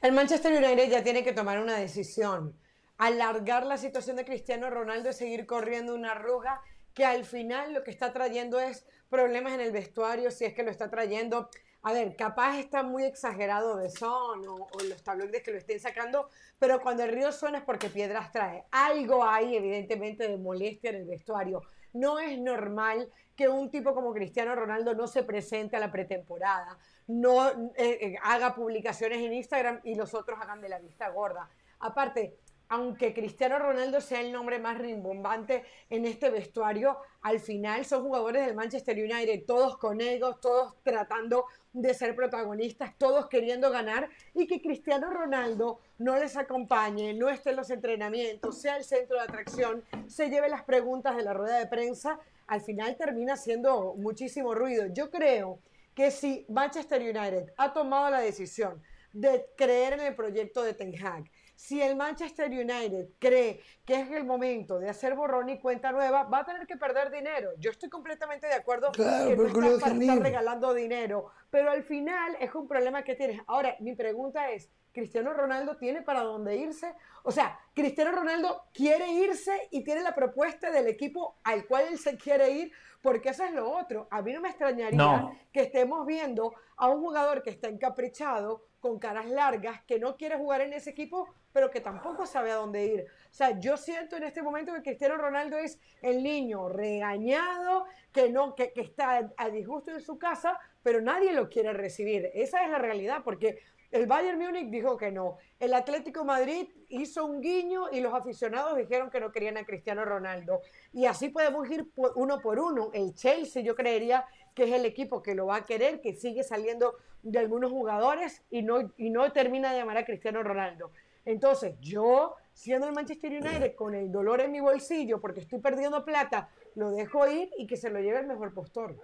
El 0.00 0.12
Manchester 0.12 0.52
United 0.52 0.90
ya 0.90 1.04
tiene 1.04 1.22
que 1.22 1.32
tomar 1.32 1.60
una 1.60 1.76
decisión. 1.76 2.58
Alargar 2.98 3.66
la 3.66 3.76
situación 3.76 4.16
de 4.16 4.24
Cristiano 4.24 4.70
Ronaldo 4.70 5.10
y 5.10 5.12
seguir 5.12 5.46
corriendo 5.46 5.94
una 5.94 6.12
arruga 6.12 6.62
que 6.94 7.04
al 7.04 7.24
final 7.24 7.72
lo 7.72 7.84
que 7.84 7.90
está 7.90 8.12
trayendo 8.12 8.60
es 8.60 8.86
problemas 9.08 9.52
en 9.52 9.60
el 9.60 9.72
vestuario, 9.72 10.30
si 10.30 10.44
es 10.44 10.54
que 10.54 10.62
lo 10.62 10.70
está 10.70 10.90
trayendo. 10.90 11.48
A 11.82 11.92
ver, 11.92 12.16
capaz 12.16 12.58
está 12.58 12.82
muy 12.82 13.04
exagerado 13.04 13.76
de 13.76 13.90
son 13.90 14.46
o, 14.46 14.68
los 14.88 15.02
tabloides 15.02 15.42
que 15.42 15.50
lo 15.50 15.58
estén 15.58 15.80
sacando, 15.80 16.28
pero 16.58 16.80
cuando 16.80 17.02
el 17.02 17.12
río 17.12 17.32
suena 17.32 17.58
es 17.58 17.64
porque 17.64 17.88
piedras 17.88 18.30
trae. 18.32 18.64
Algo 18.70 19.24
hay, 19.24 19.56
evidentemente, 19.56 20.28
de 20.28 20.38
molestia 20.38 20.90
en 20.90 20.96
el 20.96 21.06
vestuario. 21.06 21.62
No 21.92 22.18
es 22.18 22.38
normal 22.38 23.10
que 23.36 23.48
un 23.48 23.70
tipo 23.70 23.94
como 23.94 24.12
Cristiano 24.12 24.54
Ronaldo 24.54 24.94
no 24.94 25.06
se 25.06 25.22
presente 25.22 25.76
a 25.76 25.80
la 25.80 25.90
pretemporada, 25.90 26.78
no 27.06 27.48
eh, 27.48 27.74
eh, 27.76 28.16
haga 28.22 28.54
publicaciones 28.54 29.18
en 29.18 29.32
Instagram 29.32 29.80
y 29.84 29.94
los 29.94 30.14
otros 30.14 30.38
hagan 30.40 30.60
de 30.60 30.68
la 30.68 30.78
vista 30.78 31.08
gorda. 31.08 31.48
Aparte, 31.80 32.38
aunque 32.72 33.12
Cristiano 33.12 33.58
Ronaldo 33.58 34.00
sea 34.00 34.22
el 34.22 34.32
nombre 34.32 34.58
más 34.58 34.78
rimbombante 34.78 35.62
en 35.90 36.06
este 36.06 36.30
vestuario, 36.30 36.96
al 37.20 37.38
final 37.38 37.84
son 37.84 38.02
jugadores 38.02 38.46
del 38.46 38.54
Manchester 38.54 38.96
United, 38.96 39.44
todos 39.46 39.76
con 39.76 40.00
egos, 40.00 40.40
todos 40.40 40.74
tratando 40.82 41.44
de 41.74 41.92
ser 41.92 42.16
protagonistas, 42.16 42.96
todos 42.96 43.28
queriendo 43.28 43.70
ganar 43.70 44.08
y 44.32 44.46
que 44.46 44.62
Cristiano 44.62 45.10
Ronaldo 45.10 45.80
no 45.98 46.16
les 46.16 46.34
acompañe, 46.38 47.12
no 47.12 47.28
esté 47.28 47.50
en 47.50 47.56
los 47.56 47.68
entrenamientos, 47.68 48.58
sea 48.58 48.78
el 48.78 48.84
centro 48.84 49.18
de 49.18 49.24
atracción, 49.24 49.84
se 50.06 50.30
lleve 50.30 50.48
las 50.48 50.62
preguntas 50.64 51.14
de 51.14 51.24
la 51.24 51.34
rueda 51.34 51.58
de 51.58 51.66
prensa, 51.66 52.20
al 52.46 52.62
final 52.62 52.96
termina 52.96 53.34
haciendo 53.34 53.92
muchísimo 53.98 54.54
ruido. 54.54 54.86
Yo 54.86 55.10
creo 55.10 55.58
que 55.94 56.10
si 56.10 56.46
Manchester 56.48 57.02
United 57.02 57.52
ha 57.58 57.74
tomado 57.74 58.08
la 58.08 58.20
decisión 58.20 58.82
de 59.12 59.44
creer 59.58 59.92
en 59.92 60.00
el 60.00 60.14
proyecto 60.14 60.62
de 60.62 60.72
Ten 60.72 60.94
Hag, 61.04 61.24
si 61.62 61.80
el 61.80 61.94
Manchester 61.94 62.50
United 62.50 63.10
cree 63.20 63.60
que 63.84 64.00
es 64.00 64.10
el 64.10 64.24
momento 64.24 64.80
de 64.80 64.88
hacer 64.88 65.14
borrón 65.14 65.48
y 65.48 65.60
cuenta 65.60 65.92
nueva, 65.92 66.24
va 66.24 66.40
a 66.40 66.44
tener 66.44 66.66
que 66.66 66.76
perder 66.76 67.12
dinero. 67.12 67.50
Yo 67.58 67.70
estoy 67.70 67.88
completamente 67.88 68.48
de 68.48 68.54
acuerdo 68.54 68.90
claro, 68.90 69.28
que 69.28 69.36
no 69.36 69.46
está 69.46 69.86
para 69.86 69.94
estar 70.00 70.18
regalando 70.18 70.74
dinero, 70.74 71.30
pero 71.50 71.70
al 71.70 71.84
final 71.84 72.36
es 72.40 72.52
un 72.56 72.66
problema 72.66 73.04
que 73.04 73.14
tienes. 73.14 73.40
Ahora, 73.46 73.76
mi 73.78 73.94
pregunta 73.94 74.50
es, 74.50 74.72
¿Cristiano 74.92 75.32
Ronaldo 75.32 75.76
tiene 75.76 76.02
para 76.02 76.24
dónde 76.24 76.56
irse? 76.56 76.94
O 77.22 77.30
sea, 77.30 77.56
Cristiano 77.74 78.10
Ronaldo 78.10 78.64
quiere 78.74 79.12
irse 79.12 79.68
y 79.70 79.84
tiene 79.84 80.02
la 80.02 80.16
propuesta 80.16 80.68
del 80.72 80.88
equipo 80.88 81.38
al 81.44 81.68
cual 81.68 81.84
él 81.92 81.98
se 81.98 82.16
quiere 82.16 82.50
ir, 82.50 82.72
porque 83.02 83.28
eso 83.28 83.44
es 83.44 83.52
lo 83.52 83.70
otro. 83.70 84.08
A 84.10 84.20
mí 84.20 84.32
no 84.32 84.40
me 84.40 84.48
extrañaría 84.48 85.30
que 85.52 85.60
estemos 85.60 86.04
viendo 86.06 86.54
a 86.76 86.88
un 86.88 87.00
jugador 87.00 87.44
que 87.44 87.50
está 87.50 87.68
encaprichado, 87.68 88.66
con 88.80 88.98
caras 88.98 89.26
largas, 89.26 89.80
que 89.84 90.00
no 90.00 90.16
quiere 90.16 90.36
jugar 90.36 90.60
en 90.60 90.72
ese 90.72 90.90
equipo, 90.90 91.28
pero 91.52 91.70
que 91.70 91.80
tampoco 91.80 92.26
sabe 92.26 92.50
a 92.50 92.56
dónde 92.56 92.84
ir. 92.86 93.06
O 93.30 93.34
sea, 93.34 93.58
yo 93.58 93.76
siento 93.76 94.16
en 94.16 94.24
este 94.24 94.42
momento 94.42 94.72
que 94.74 94.82
Cristiano 94.82 95.16
Ronaldo 95.16 95.58
es 95.58 95.78
el 96.00 96.22
niño 96.22 96.68
regañado, 96.68 97.84
que, 98.12 98.30
no, 98.30 98.54
que, 98.54 98.72
que 98.72 98.80
está 98.80 99.32
a 99.36 99.50
disgusto 99.50 99.90
en 99.90 100.00
su 100.00 100.18
casa, 100.18 100.58
pero 100.82 101.00
nadie 101.00 101.32
lo 101.32 101.48
quiere 101.48 101.72
recibir. 101.72 102.30
Esa 102.34 102.64
es 102.64 102.70
la 102.70 102.78
realidad, 102.78 103.22
porque 103.24 103.60
el 103.92 104.06
Bayern 104.06 104.38
Múnich 104.38 104.70
dijo 104.70 104.96
que 104.96 105.12
no. 105.12 105.36
El 105.60 105.74
Atlético 105.74 106.24
Madrid 106.24 106.66
hizo 106.88 107.26
un 107.26 107.42
guiño 107.42 107.90
y 107.92 108.00
los 108.00 108.14
aficionados 108.14 108.74
dijeron 108.74 109.10
que 109.10 109.20
no 109.20 109.30
querían 109.30 109.58
a 109.58 109.66
Cristiano 109.66 110.02
Ronaldo. 110.06 110.62
Y 110.94 111.04
así 111.04 111.28
podemos 111.28 111.70
ir 111.70 111.86
uno 111.94 112.40
por 112.40 112.58
uno. 112.58 112.90
El 112.94 113.14
Chelsea 113.14 113.62
yo 113.62 113.76
creería 113.76 114.24
que 114.54 114.64
es 114.64 114.72
el 114.72 114.86
equipo 114.86 115.22
que 115.22 115.34
lo 115.34 115.44
va 115.44 115.56
a 115.56 115.64
querer, 115.66 116.00
que 116.00 116.14
sigue 116.14 116.42
saliendo 116.42 116.96
de 117.22 117.38
algunos 117.38 117.70
jugadores 117.70 118.42
y 118.50 118.62
no, 118.62 118.92
y 118.96 119.10
no 119.10 119.30
termina 119.30 119.72
de 119.72 119.80
llamar 119.80 119.98
a 119.98 120.06
Cristiano 120.06 120.42
Ronaldo. 120.42 120.90
Entonces, 121.24 121.74
yo, 121.80 122.34
siendo 122.52 122.86
el 122.86 122.92
Manchester 122.92 123.30
United, 123.30 123.74
con 123.74 123.94
el 123.94 124.10
dolor 124.10 124.40
en 124.40 124.52
mi 124.52 124.60
bolsillo 124.60 125.20
porque 125.20 125.40
estoy 125.40 125.60
perdiendo 125.60 126.04
plata, 126.04 126.48
lo 126.74 126.90
dejo 126.90 127.26
ir 127.28 127.50
y 127.58 127.66
que 127.66 127.76
se 127.76 127.90
lo 127.90 128.00
lleve 128.00 128.20
el 128.20 128.26
mejor 128.26 128.52
postor. 128.52 128.96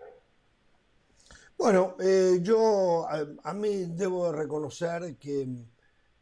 Bueno, 1.58 1.96
eh, 2.00 2.38
yo 2.40 3.06
a, 3.08 3.52
mí 3.54 3.86
debo 3.88 4.30
reconocer 4.30 5.16
que 5.16 5.48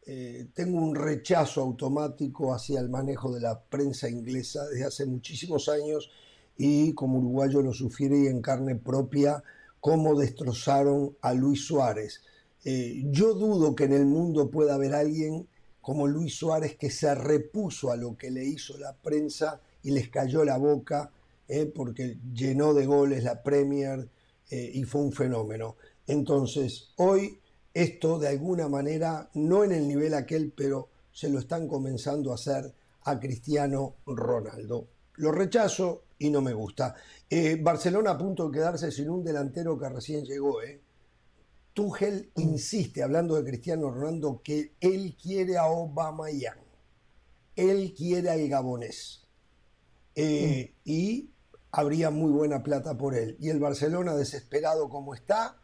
eh, 0.07 0.47
tengo 0.55 0.79
un 0.79 0.95
rechazo 0.95 1.61
automático 1.61 2.55
hacia 2.55 2.81
el 2.81 2.89
manejo 2.89 3.33
de 3.33 3.41
la 3.41 3.61
prensa 3.61 4.09
inglesa 4.09 4.65
desde 4.67 4.87
hace 4.87 5.05
muchísimos 5.05 5.69
años 5.69 6.11
y 6.57 6.95
como 6.95 7.19
uruguayo 7.19 7.61
lo 7.61 7.75
sufrí 7.75 8.27
en 8.27 8.41
carne 8.41 8.77
propia 8.77 9.43
cómo 9.81 10.19
destrozaron 10.19 11.17
a 11.21 11.35
Luis 11.35 11.67
Suárez. 11.67 12.23
Eh, 12.65 13.05
yo 13.11 13.35
dudo 13.35 13.75
que 13.75 13.85
en 13.85 13.93
el 13.93 14.07
mundo 14.07 14.51
pueda 14.51 14.75
haber 14.75 14.95
alguien 14.95 15.47
como 15.87 16.09
Luis 16.09 16.35
Suárez 16.35 16.77
que 16.77 16.91
se 16.91 17.15
repuso 17.15 17.93
a 17.93 17.97
lo 17.97 18.17
que 18.17 18.33
le 18.33 18.45
hizo 18.45 18.77
la 18.77 18.93
prensa 18.93 19.61
y 19.85 19.93
les 19.93 20.09
cayó 20.09 20.45
la 20.45 20.57
boca 20.59 21.13
eh, 21.47 21.67
porque 21.73 22.19
llenó 22.35 22.75
de 22.75 22.87
goles 22.87 23.23
la 23.23 23.41
Premier 23.41 24.09
eh, 24.51 24.69
y 24.75 24.83
fue 24.83 25.03
un 25.03 25.13
fenómeno. 25.13 25.77
Entonces, 26.09 26.89
hoy 26.97 27.39
esto 27.73 28.19
de 28.19 28.27
alguna 28.27 28.69
manera, 28.69 29.31
no 29.35 29.63
en 29.63 29.71
el 29.71 29.87
nivel 29.87 30.15
aquel, 30.15 30.51
pero 30.51 30.89
se 31.13 31.29
lo 31.29 31.39
están 31.39 31.69
comenzando 31.69 32.33
a 32.33 32.35
hacer 32.35 32.75
a 33.03 33.21
Cristiano 33.21 33.95
Ronaldo. 34.07 34.89
Lo 35.15 35.31
rechazo 35.31 36.03
y 36.19 36.31
no 36.31 36.41
me 36.41 36.53
gusta. 36.53 36.97
Eh, 37.31 37.61
Barcelona 37.63 38.11
a 38.11 38.19
punto 38.19 38.49
de 38.49 38.59
quedarse 38.59 38.91
sin 38.91 39.09
un 39.09 39.23
delantero 39.23 39.79
que 39.79 39.89
recién 39.89 40.25
llegó. 40.25 40.61
¿eh? 40.65 40.81
Tuchel 41.77 42.31
insiste, 42.37 43.03
hablando 43.03 43.35
de 43.35 43.45
Cristiano 43.45 43.91
Ronaldo, 43.91 44.41
que 44.43 44.73
él 44.81 45.15
quiere 45.23 45.59
a 45.59 45.67
Obama 45.67 46.31
Yang. 46.31 46.57
Él 47.55 47.93
quiere 47.95 48.31
al 48.31 48.49
gabonés. 48.49 49.21
Eh, 50.15 50.73
y 50.87 51.29
habría 51.73 52.09
muy 52.09 52.31
buena 52.31 52.63
plata 52.63 52.97
por 52.97 53.15
él. 53.15 53.37
Y 53.41 53.51
el 53.51 53.61
Barcelona, 53.61 54.15
desesperado 54.15 54.89
como 54.89 55.15
está, 55.15 55.59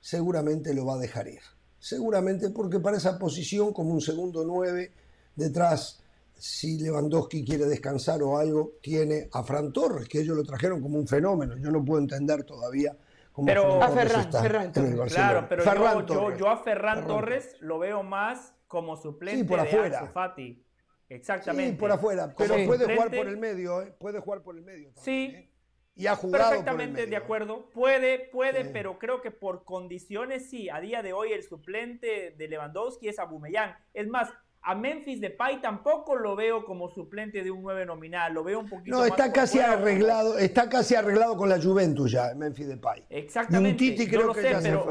seguramente 0.00 0.72
lo 0.72 0.86
va 0.86 0.94
a 0.94 0.98
dejar 0.98 1.28
ir. 1.28 1.42
Seguramente 1.78 2.48
porque 2.48 2.80
para 2.80 2.96
esa 2.96 3.18
posición, 3.18 3.74
como 3.74 3.92
un 3.92 4.00
segundo 4.00 4.46
nueve, 4.46 4.90
detrás 5.36 6.00
si 6.34 6.78
Lewandowski 6.78 7.44
quiere 7.44 7.66
descansar 7.66 8.22
o 8.22 8.38
algo, 8.38 8.72
tiene 8.80 9.28
a 9.30 9.44
Fran 9.44 9.70
Torres, 9.70 10.08
que 10.08 10.22
ellos 10.22 10.34
lo 10.34 10.44
trajeron 10.44 10.80
como 10.80 10.98
un 10.98 11.06
fenómeno. 11.06 11.58
Yo 11.58 11.70
no 11.70 11.84
puedo 11.84 12.00
entender 12.00 12.42
todavía 12.44 12.96
pero, 13.44 13.82
a 13.82 13.88
Ferran, 13.88 14.32
Ferran, 14.32 14.72
Claro, 14.72 15.46
pero 15.48 16.36
yo, 16.36 16.48
a 16.48 16.56
Ferran, 16.58 17.06
Torres 17.06 17.56
lo 17.60 17.78
veo 17.78 18.02
más 18.02 18.54
como 18.66 18.96
suplente 18.96 19.44
por 19.44 19.60
afuera. 19.60 20.02
de 20.02 20.08
Fati. 20.08 20.66
Exactamente. 21.08 21.72
Sí, 21.72 21.78
por 21.78 21.92
afuera, 21.92 22.34
pero 22.36 22.54
puede 22.66 22.94
jugar 22.94 23.10
por 23.10 23.28
el 23.28 23.36
medio, 23.36 23.82
¿eh? 23.82 23.94
puede 23.98 24.20
jugar 24.20 24.42
por 24.42 24.56
el 24.56 24.62
medio. 24.62 24.92
sí. 24.96 25.32
¿eh? 25.34 25.48
Y 25.94 26.06
ha 26.06 26.16
jugado 26.16 26.48
Perfectamente 26.48 27.06
de 27.06 27.16
acuerdo. 27.16 27.68
Puede, 27.68 28.18
puede, 28.18 28.64
pero 28.64 28.98
creo 28.98 29.20
que 29.20 29.30
por 29.30 29.64
condiciones 29.64 30.48
sí. 30.48 30.70
A 30.70 30.80
día 30.80 31.02
de 31.02 31.12
hoy 31.12 31.32
el 31.32 31.42
suplente 31.42 32.34
de 32.36 32.48
Lewandowski 32.48 33.08
es 33.08 33.18
Abumellán. 33.18 33.76
Es 33.92 34.08
más, 34.08 34.30
a 34.62 34.74
Memphis 34.74 35.20
Depay 35.20 35.60
tampoco 35.60 36.14
lo 36.14 36.36
veo 36.36 36.64
como 36.64 36.88
suplente 36.88 37.42
de 37.42 37.50
un 37.50 37.62
9 37.62 37.84
nominal, 37.84 38.32
lo 38.32 38.44
veo 38.44 38.60
un 38.60 38.68
poquito 38.68 38.96
No, 38.96 39.04
está 39.04 39.32
casi 39.32 39.58
arreglado, 39.58 40.38
está 40.38 40.68
casi 40.68 40.94
arreglado 40.94 41.36
con 41.36 41.48
la 41.48 41.60
Juventus 41.60 42.12
ya, 42.12 42.32
Memphis 42.36 42.68
Depay. 42.68 43.04
Exactamente. 43.10 43.84
Y 43.84 44.08
creo 44.08 44.32
que 44.32 44.42
ya 44.42 44.60
pero, 44.62 44.86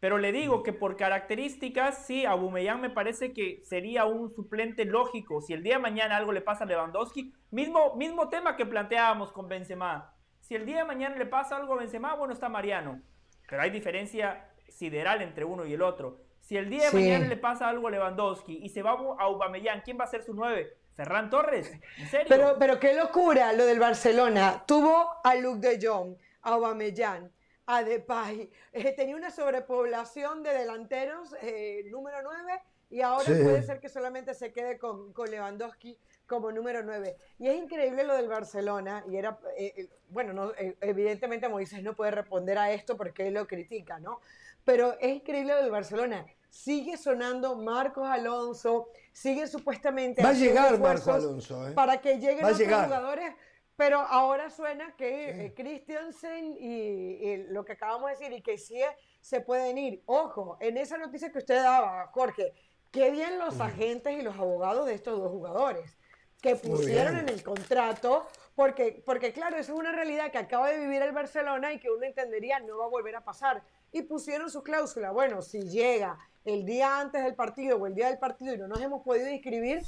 Pero 0.00 0.18
le 0.18 0.32
digo 0.32 0.64
que 0.64 0.72
por 0.72 0.96
características, 0.96 2.06
sí, 2.06 2.26
Aubameyang 2.26 2.80
me 2.80 2.90
parece 2.90 3.32
que 3.32 3.62
sería 3.64 4.04
un 4.04 4.34
suplente 4.34 4.84
lógico. 4.84 5.40
Si 5.40 5.52
el 5.52 5.62
día 5.62 5.74
de 5.74 5.80
mañana 5.80 6.16
algo 6.16 6.32
le 6.32 6.40
pasa 6.40 6.64
a 6.64 6.66
Lewandowski, 6.66 7.32
mismo, 7.52 7.94
mismo 7.94 8.28
tema 8.28 8.56
que 8.56 8.66
planteábamos 8.66 9.30
con 9.30 9.48
Benzema. 9.48 10.12
Si 10.40 10.56
el 10.56 10.66
día 10.66 10.78
de 10.78 10.84
mañana 10.84 11.16
le 11.16 11.26
pasa 11.26 11.56
algo 11.56 11.74
a 11.74 11.78
Benzema, 11.78 12.14
bueno, 12.16 12.34
está 12.34 12.48
Mariano. 12.48 13.00
Pero 13.48 13.62
hay 13.62 13.70
diferencia 13.70 14.50
sideral 14.68 15.22
entre 15.22 15.44
uno 15.44 15.64
y 15.64 15.72
el 15.72 15.82
otro. 15.82 16.23
Si 16.44 16.58
el 16.58 16.68
día 16.68 16.90
de 16.90 16.92
mañana 16.92 17.26
le 17.26 17.38
pasa 17.38 17.68
algo 17.70 17.88
a 17.88 17.90
Lewandowski 17.90 18.58
y 18.62 18.68
se 18.68 18.82
va 18.82 18.90
a 18.90 19.22
Aubameyang, 19.24 19.80
¿quién 19.80 19.98
va 19.98 20.04
a 20.04 20.08
ser 20.08 20.22
su 20.22 20.34
nueve? 20.34 20.76
Ferran 20.94 21.30
Torres, 21.30 21.72
¿en 21.98 22.08
serio? 22.08 22.26
Pero, 22.28 22.56
pero 22.58 22.78
qué 22.78 22.94
locura 22.94 23.52
lo 23.54 23.64
del 23.64 23.80
Barcelona. 23.80 24.62
Tuvo 24.66 25.08
a 25.24 25.34
Luc 25.36 25.56
de 25.56 25.78
Jong, 25.84 26.14
a 26.42 26.50
Aubameyang, 26.50 27.32
a 27.66 27.82
Depay. 27.82 28.50
Eh, 28.72 28.92
tenía 28.92 29.16
una 29.16 29.30
sobrepoblación 29.30 30.42
de 30.42 30.50
delanteros 30.50 31.34
eh, 31.40 31.84
número 31.90 32.18
9 32.22 32.62
y 32.90 33.00
ahora 33.00 33.24
puede 33.24 33.62
ser 33.62 33.80
que 33.80 33.88
solamente 33.88 34.34
se 34.34 34.52
quede 34.52 34.78
con, 34.78 35.14
con, 35.14 35.30
Lewandowski 35.30 35.98
como 36.26 36.52
número 36.52 36.82
9. 36.82 37.16
Y 37.38 37.48
es 37.48 37.56
increíble 37.56 38.04
lo 38.04 38.14
del 38.14 38.28
Barcelona 38.28 39.02
y 39.08 39.16
era, 39.16 39.38
eh, 39.56 39.88
bueno, 40.10 40.34
no, 40.34 40.52
evidentemente 40.82 41.48
Moisés 41.48 41.82
no 41.82 41.94
puede 41.94 42.10
responder 42.10 42.58
a 42.58 42.70
esto 42.70 42.98
porque 42.98 43.28
él 43.28 43.34
lo 43.34 43.46
critica, 43.46 43.98
¿no? 43.98 44.20
Pero 44.64 44.98
es 45.00 45.16
increíble 45.16 45.52
lo 45.52 45.62
del 45.62 45.70
Barcelona. 45.70 46.26
Sigue 46.48 46.96
sonando 46.96 47.56
Marcos 47.56 48.08
Alonso, 48.08 48.88
sigue 49.12 49.46
supuestamente... 49.46 50.22
Va 50.22 50.30
a 50.30 50.32
llegar 50.34 50.78
Marcos 50.78 51.08
Alonso, 51.08 51.72
Para 51.74 52.00
que 52.00 52.18
lleguen 52.18 52.44
otros 52.44 52.58
jugadores 52.58 53.34
pero 53.76 53.98
ahora 53.98 54.50
suena 54.50 54.94
que 54.96 55.46
eh, 55.46 55.54
Christiansen 55.54 56.56
y, 56.58 57.36
lo 57.48 57.64
que 57.64 57.72
acabamos 57.72 58.06
de 58.06 58.16
decir 58.16 58.32
y 58.32 58.42
que 58.42 58.56
sí 58.56 58.80
se 59.20 59.40
pueden 59.40 59.78
ir. 59.78 60.02
Ojo, 60.06 60.56
en 60.60 60.76
esa 60.76 60.96
noticia 60.96 61.32
que 61.32 61.38
usted 61.38 61.56
daba, 61.56 62.06
Jorge, 62.12 62.52
qué 62.92 63.10
bien 63.10 63.38
los 63.38 63.60
agentes 63.60 64.16
y 64.16 64.22
los 64.22 64.36
abogados 64.36 64.86
de 64.86 64.94
estos 64.94 65.18
dos 65.18 65.30
jugadores 65.30 65.98
que 66.40 66.56
pusieron 66.56 67.16
en 67.16 67.30
el 67.30 67.42
contrato, 67.42 68.26
porque, 68.54 69.02
porque 69.06 69.32
claro, 69.32 69.56
eso 69.56 69.72
es 69.72 69.78
una 69.78 69.92
realidad 69.92 70.30
que 70.30 70.36
acaba 70.36 70.68
de 70.68 70.78
vivir 70.78 71.00
el 71.00 71.12
Barcelona 71.12 71.72
y 71.72 71.80
que 71.80 71.90
uno 71.90 72.04
entendería 72.04 72.60
no 72.60 72.78
va 72.78 72.84
a 72.84 72.88
volver 72.88 73.16
a 73.16 73.24
pasar. 73.24 73.64
Y 73.94 74.02
pusieron 74.02 74.50
su 74.50 74.62
cláusula, 74.62 75.10
bueno, 75.10 75.40
si 75.40 75.62
llega 75.62 76.18
el 76.44 76.66
día 76.66 77.00
antes 77.00 77.24
del 77.24 77.34
partido 77.34 77.78
o 77.78 77.86
el 77.86 77.94
día 77.94 78.08
del 78.08 78.18
partido 78.18 78.54
y 78.54 78.58
no 78.58 78.68
nos 78.68 78.80
hemos 78.82 79.02
podido 79.02 79.30
inscribir, 79.30 79.82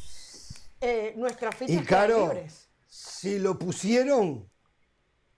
eh, 0.80 1.12
nuestras 1.16 1.54
fichas 1.54 1.82
están 1.82 2.08
libres 2.08 2.66
si 2.96 3.38
lo 3.38 3.58
pusieron, 3.58 4.48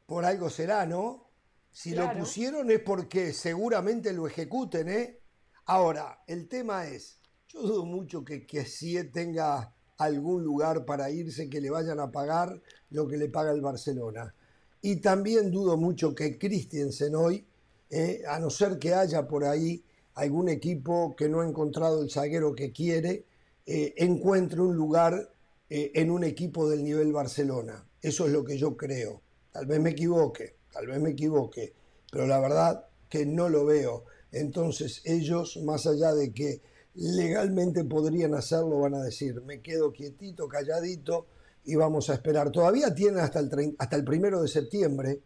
por 0.06 0.24
algo 0.24 0.48
será, 0.48 0.86
¿no? 0.86 1.28
Si 1.72 1.92
lo 1.92 2.12
pusieron 2.12 2.70
es 2.70 2.80
porque 2.80 3.32
seguramente 3.32 4.12
lo 4.12 4.28
ejecuten, 4.28 4.88
¿eh? 4.88 5.18
Ahora, 5.66 6.22
el 6.28 6.48
tema 6.48 6.86
es, 6.86 7.18
yo 7.48 7.62
dudo 7.62 7.84
mucho 7.84 8.24
que, 8.24 8.46
que 8.46 8.64
tenga 9.12 9.74
algún 9.96 10.44
lugar 10.44 10.84
para 10.84 11.10
irse 11.10 11.50
que 11.50 11.60
le 11.60 11.70
vayan 11.70 11.98
a 11.98 12.12
pagar 12.12 12.62
lo 12.90 13.08
que 13.08 13.16
le 13.16 13.28
paga 13.28 13.50
el 13.50 13.60
Barcelona. 13.60 14.32
Y 14.80 14.96
también 14.96 15.50
dudo 15.50 15.76
mucho 15.76 16.14
que 16.14 16.38
Christensen 16.38 17.16
hoy, 17.16 17.44
¿eh? 17.90 18.22
a 18.28 18.38
no 18.38 18.50
ser 18.50 18.78
que 18.78 18.94
haya 18.94 19.26
por 19.26 19.44
ahí 19.44 19.82
algún 20.14 20.48
equipo 20.48 21.14
que 21.16 21.28
no 21.28 21.40
ha 21.40 21.46
encontrado 21.46 22.02
el 22.02 22.10
zaguero 22.10 22.54
que 22.54 22.72
quiere, 22.72 23.24
eh, 23.66 23.94
encuentre 23.98 24.60
un 24.60 24.74
lugar 24.74 25.30
eh, 25.70 25.92
en 25.94 26.10
un 26.10 26.24
equipo 26.24 26.68
del 26.68 26.82
nivel 26.82 27.12
Barcelona. 27.12 27.86
Eso 28.02 28.26
es 28.26 28.32
lo 28.32 28.44
que 28.44 28.58
yo 28.58 28.76
creo. 28.76 29.22
Tal 29.52 29.66
vez 29.66 29.80
me 29.80 29.90
equivoque, 29.90 30.56
tal 30.72 30.86
vez 30.86 31.00
me 31.00 31.10
equivoque, 31.10 31.72
pero 32.10 32.26
la 32.26 32.40
verdad 32.40 32.86
que 33.08 33.26
no 33.26 33.48
lo 33.48 33.64
veo. 33.64 34.04
Entonces 34.32 35.02
ellos, 35.04 35.58
más 35.62 35.86
allá 35.86 36.14
de 36.14 36.32
que 36.32 36.62
legalmente 36.94 37.84
podrían 37.84 38.34
hacerlo, 38.34 38.80
van 38.80 38.94
a 38.94 39.02
decir, 39.02 39.40
me 39.42 39.60
quedo 39.60 39.92
quietito, 39.92 40.48
calladito 40.48 41.26
y 41.64 41.76
vamos 41.76 42.10
a 42.10 42.14
esperar. 42.14 42.50
Todavía 42.50 42.94
tienen 42.94 43.20
hasta 43.20 43.38
el, 43.38 43.76
hasta 43.78 43.96
el 43.96 44.04
primero 44.04 44.42
de 44.42 44.48
septiembre. 44.48 45.20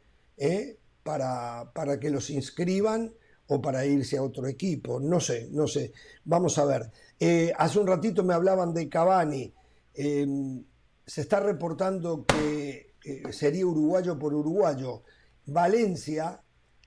Para, 1.02 1.72
para 1.72 1.98
que 1.98 2.10
los 2.10 2.30
inscriban 2.30 3.12
o 3.46 3.60
para 3.60 3.84
irse 3.84 4.16
a 4.16 4.22
otro 4.22 4.46
equipo. 4.46 5.00
No 5.00 5.20
sé, 5.20 5.48
no 5.50 5.66
sé. 5.66 5.92
Vamos 6.24 6.58
a 6.58 6.64
ver. 6.64 6.90
Eh, 7.18 7.52
hace 7.56 7.78
un 7.78 7.86
ratito 7.86 8.24
me 8.24 8.34
hablaban 8.34 8.72
de 8.72 8.88
Cavani. 8.88 9.52
Em, 9.94 10.64
se 11.06 11.22
está 11.22 11.40
reportando 11.40 12.24
que 12.24 12.94
eh, 13.04 13.32
sería 13.32 13.66
uruguayo 13.66 14.18
por 14.18 14.34
uruguayo. 14.34 15.02
Valencia 15.46 16.40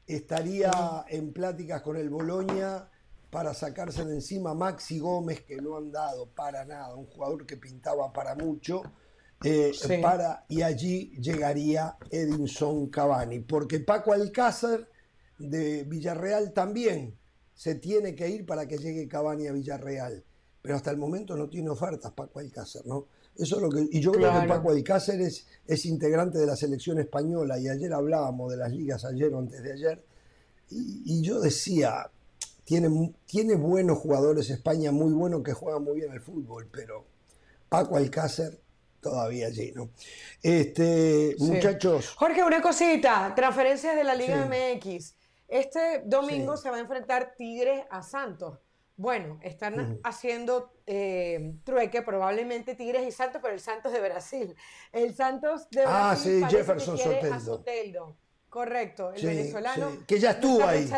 estaría 0.08 1.06
en 1.10 1.34
pláticas 1.34 1.82
con 1.82 1.98
el 1.98 2.10
Boloña 2.10 2.90
para 3.30 3.54
sacarse 3.54 4.06
de 4.06 4.14
encima 4.14 4.54
Maxi 4.54 5.00
Gómez, 5.00 5.42
que 5.42 5.58
no 5.58 5.78
han 5.78 5.92
dado 5.92 6.28
para 6.28 6.64
nada, 6.64 6.96
un 6.96 7.06
jugador 7.06 7.46
que 7.46 7.58
pintaba 7.58 8.14
para 8.14 8.34
mucho, 8.36 8.82
eh, 9.46 10.00
para, 10.02 10.46
y 10.50 10.62
allí 10.62 11.12
llegaría 11.20 11.98
Edinson 12.10 12.88
Cavani, 12.88 13.40
porque 13.40 13.80
Paco 13.80 14.14
Alcácer 14.14 14.90
de 15.38 15.84
Villarreal 15.84 16.54
también 16.54 17.16
se 17.54 17.76
tiene 17.76 18.16
que 18.16 18.30
ir 18.30 18.46
para 18.46 18.68
que 18.68 18.78
llegue 18.78 19.08
Cavani 19.08 19.48
a 19.48 19.54
Villarreal 19.54 20.24
pero 20.66 20.78
hasta 20.78 20.90
el 20.90 20.98
momento 20.98 21.38
no 21.38 21.48
tiene 21.48 21.70
ofertas 21.70 22.12
Paco 22.14 22.40
Alcácer, 22.40 22.88
¿no? 22.88 23.06
Eso 23.36 23.58
es 23.58 23.62
lo 23.62 23.70
que, 23.70 23.88
y 23.92 24.02
yo 24.02 24.12
creo 24.12 24.42
que 24.42 24.48
Paco 24.48 24.72
Alcácer 24.72 25.22
es, 25.22 25.46
es 25.68 25.86
integrante 25.86 26.40
de 26.40 26.48
la 26.48 26.56
selección 26.56 26.98
española 26.98 27.60
y 27.60 27.68
ayer 27.68 27.94
hablábamos 27.94 28.50
de 28.50 28.58
las 28.58 28.72
ligas 28.72 29.06
ayer 29.06 29.32
o 29.32 29.38
antes 29.38 29.62
de 29.62 29.74
ayer 29.74 30.04
y, 30.72 31.22
yo 31.22 31.40
decía, 31.40 32.10
tiene, 32.64 33.14
tiene 33.28 33.54
buenos 33.54 34.00
jugadores 34.00 34.50
España, 34.50 34.92
muy 34.92 35.14
buenos 35.14 35.44
que 35.44 35.54
juegan 35.54 35.84
muy 35.84 36.00
bien 36.00 36.12
al 36.12 36.22
fútbol, 36.22 36.68
pero 36.72 37.06
Paco 37.70 37.98
Alcácer 37.98 38.60
todavía 39.06 39.48
allí, 39.48 39.72
¿no? 39.76 39.92
Este, 40.42 41.36
muchachos. 41.38 42.16
Jorge, 42.16 42.44
una 42.44 42.60
cosita, 42.60 43.34
transferencias 43.36 43.96
de 43.96 44.04
la 44.04 44.16
Liga 44.16 44.48
MX. 44.48 45.14
Este 45.48 46.02
domingo 46.06 46.58
se 46.58 46.72
va 46.72 46.78
a 46.78 46.80
enfrentar 46.80 47.36
Tigres 47.38 47.86
a 47.92 48.02
Santos. 48.02 48.58
Bueno, 48.98 49.40
están 49.44 50.00
haciendo 50.04 50.72
eh, 50.88 51.54
trueque 51.64 52.02
probablemente 52.02 52.74
Tigres 52.74 53.08
y 53.08 53.12
Santos, 53.12 53.42
pero 53.44 53.54
el 53.54 53.60
Santos 53.60 53.92
de 53.92 54.00
Brasil. 54.00 54.56
El 54.92 55.14
Santos 55.14 55.70
de 55.70 55.84
ah, 55.84 56.10
Brasil. 56.10 56.42
Ah, 56.44 56.50
sí, 56.50 56.56
Jefferson 56.58 56.98
Soteldo. 56.98 58.18
Correcto, 58.50 59.14
el 59.14 59.24
venezolano. 59.24 59.92
Que 60.08 60.20
ya 60.20 60.32
estuvo 60.32 60.66
ahí. 60.66 60.90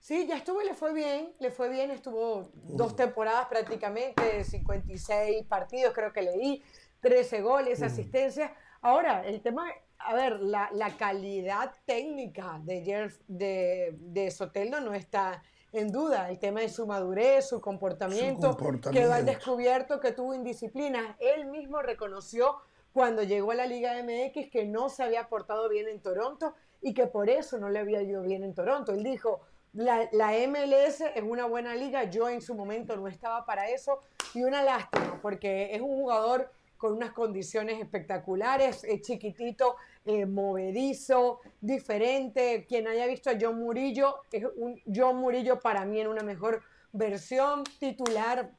Sí, 0.00 0.26
ya 0.26 0.36
estuvo 0.36 0.62
y 0.62 0.64
le 0.64 0.74
fue 0.74 0.94
bien, 0.94 1.32
le 1.38 1.50
fue 1.50 1.68
bien, 1.68 1.90
estuvo 1.90 2.50
dos 2.54 2.96
temporadas 2.96 3.46
prácticamente, 3.48 4.44
56 4.44 5.44
partidos 5.46 5.92
creo 5.94 6.10
que 6.10 6.22
leí, 6.22 6.64
13 7.00 7.42
goles, 7.42 7.82
asistencias. 7.82 8.50
Ahora, 8.82 9.26
el 9.26 9.40
tema, 9.40 9.66
a 9.98 10.14
ver, 10.14 10.40
la, 10.40 10.94
calidad 10.98 11.72
técnica 11.84 12.60
de, 12.64 13.10
de, 13.28 13.94
de 13.98 14.30
Soteldo 14.30 14.80
no 14.80 14.94
está 14.94 15.42
en 15.72 15.92
duda 15.92 16.30
el 16.30 16.38
tema 16.38 16.60
de 16.60 16.68
su 16.68 16.86
madurez, 16.86 17.48
su 17.48 17.60
comportamiento, 17.60 18.56
que 18.56 18.90
quedó 18.90 19.12
al 19.12 19.24
descubierto 19.24 20.00
que 20.00 20.12
tuvo 20.12 20.34
indisciplina. 20.34 21.16
Él 21.20 21.46
mismo 21.46 21.80
reconoció 21.82 22.56
cuando 22.92 23.22
llegó 23.22 23.52
a 23.52 23.54
la 23.54 23.66
Liga 23.66 23.94
MX 24.02 24.50
que 24.50 24.64
no 24.64 24.88
se 24.88 25.02
había 25.02 25.28
portado 25.28 25.68
bien 25.68 25.88
en 25.88 26.00
Toronto 26.00 26.54
y 26.82 26.92
que 26.94 27.06
por 27.06 27.30
eso 27.30 27.58
no 27.58 27.68
le 27.68 27.78
había 27.78 28.02
ido 28.02 28.22
bien 28.22 28.42
en 28.42 28.54
Toronto. 28.54 28.92
Él 28.92 29.04
dijo, 29.04 29.40
la, 29.72 30.08
la, 30.12 30.32
MLS 30.48 31.00
es 31.00 31.22
una 31.22 31.46
buena 31.46 31.76
liga, 31.76 32.04
yo 32.04 32.28
en 32.28 32.42
su 32.42 32.54
momento 32.54 32.96
no 32.96 33.06
estaba 33.06 33.44
para 33.44 33.68
eso 33.68 34.00
y 34.34 34.42
una 34.42 34.64
lástima 34.64 35.20
porque 35.22 35.74
es 35.74 35.80
un 35.80 35.94
jugador 35.94 36.50
con 36.80 36.94
unas 36.94 37.12
condiciones 37.12 37.78
espectaculares, 37.78 38.84
es 38.84 39.02
chiquitito, 39.02 39.76
eh, 40.06 40.24
movedizo, 40.24 41.40
diferente. 41.60 42.64
Quien 42.66 42.88
haya 42.88 43.06
visto 43.06 43.28
a 43.28 43.34
John 43.38 43.58
Murillo, 43.58 44.22
es 44.32 44.46
un 44.56 44.80
John 44.86 45.18
Murillo 45.18 45.60
para 45.60 45.84
mí 45.84 46.00
en 46.00 46.08
una 46.08 46.22
mejor 46.22 46.62
versión, 46.90 47.64
titular 47.78 48.50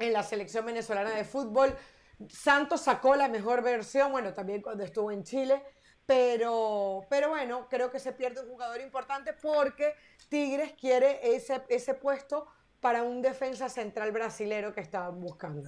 en 0.00 0.12
la 0.12 0.24
selección 0.24 0.66
venezolana 0.66 1.10
de 1.10 1.22
fútbol. 1.22 1.72
Santos 2.28 2.80
sacó 2.80 3.14
la 3.14 3.28
mejor 3.28 3.62
versión, 3.62 4.10
bueno, 4.10 4.34
también 4.34 4.62
cuando 4.62 4.82
estuvo 4.82 5.12
en 5.12 5.22
Chile, 5.22 5.62
pero, 6.06 7.06
pero 7.08 7.28
bueno, 7.28 7.68
creo 7.70 7.92
que 7.92 8.00
se 8.00 8.12
pierde 8.12 8.42
un 8.42 8.48
jugador 8.48 8.80
importante 8.80 9.32
porque 9.32 9.94
Tigres 10.28 10.72
quiere 10.72 11.20
ese, 11.36 11.62
ese 11.68 11.94
puesto 11.94 12.48
para 12.80 13.04
un 13.04 13.22
defensa 13.22 13.68
central 13.68 14.10
brasilero 14.10 14.74
que 14.74 14.80
estaban 14.80 15.20
buscando. 15.20 15.62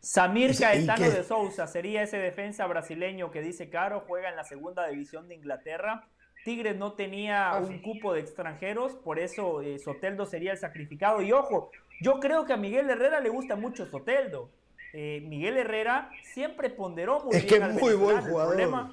Samir 0.00 0.56
Caetano 0.56 1.10
de 1.10 1.24
Souza 1.24 1.66
sería 1.66 2.02
ese 2.02 2.18
defensa 2.18 2.66
brasileño 2.66 3.30
que 3.30 3.42
dice 3.42 3.68
Caro, 3.68 4.04
juega 4.06 4.28
en 4.28 4.36
la 4.36 4.44
segunda 4.44 4.86
división 4.86 5.28
de 5.28 5.34
Inglaterra. 5.34 6.06
Tigres 6.44 6.76
no 6.76 6.92
tenía 6.92 7.50
ah, 7.50 7.58
un 7.58 7.82
cupo 7.82 8.14
de 8.14 8.20
extranjeros, 8.20 8.94
por 8.94 9.18
eso 9.18 9.60
eh, 9.60 9.78
Soteldo 9.78 10.24
sería 10.24 10.52
el 10.52 10.58
sacrificado. 10.58 11.20
Y 11.20 11.32
ojo, 11.32 11.70
yo 12.00 12.20
creo 12.20 12.46
que 12.46 12.52
a 12.52 12.56
Miguel 12.56 12.88
Herrera 12.88 13.20
le 13.20 13.28
gusta 13.28 13.56
mucho 13.56 13.86
Soteldo. 13.86 14.50
Eh, 14.92 15.20
Miguel 15.26 15.58
Herrera 15.58 16.10
siempre 16.22 16.70
ponderó 16.70 17.24
muy 17.24 17.36
es 17.36 17.44
que 17.44 17.56
es 17.56 17.68
muy 17.74 17.94
buen 17.94 18.22
jugador. 18.22 18.88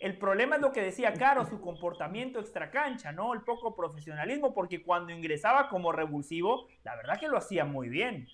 El 0.00 0.16
problema 0.16 0.56
es 0.56 0.62
lo 0.62 0.72
que 0.72 0.80
decía 0.80 1.12
Caro, 1.12 1.46
su 1.46 1.60
comportamiento 1.60 2.40
extracancha, 2.40 3.12
¿no? 3.12 3.34
El 3.34 3.42
poco 3.42 3.76
profesionalismo, 3.76 4.54
porque 4.54 4.82
cuando 4.82 5.12
ingresaba 5.12 5.68
como 5.68 5.92
revulsivo, 5.92 6.66
la 6.84 6.96
verdad 6.96 7.20
que 7.20 7.28
lo 7.28 7.36
hacía 7.36 7.66
muy 7.66 7.88
bien. 7.88 8.26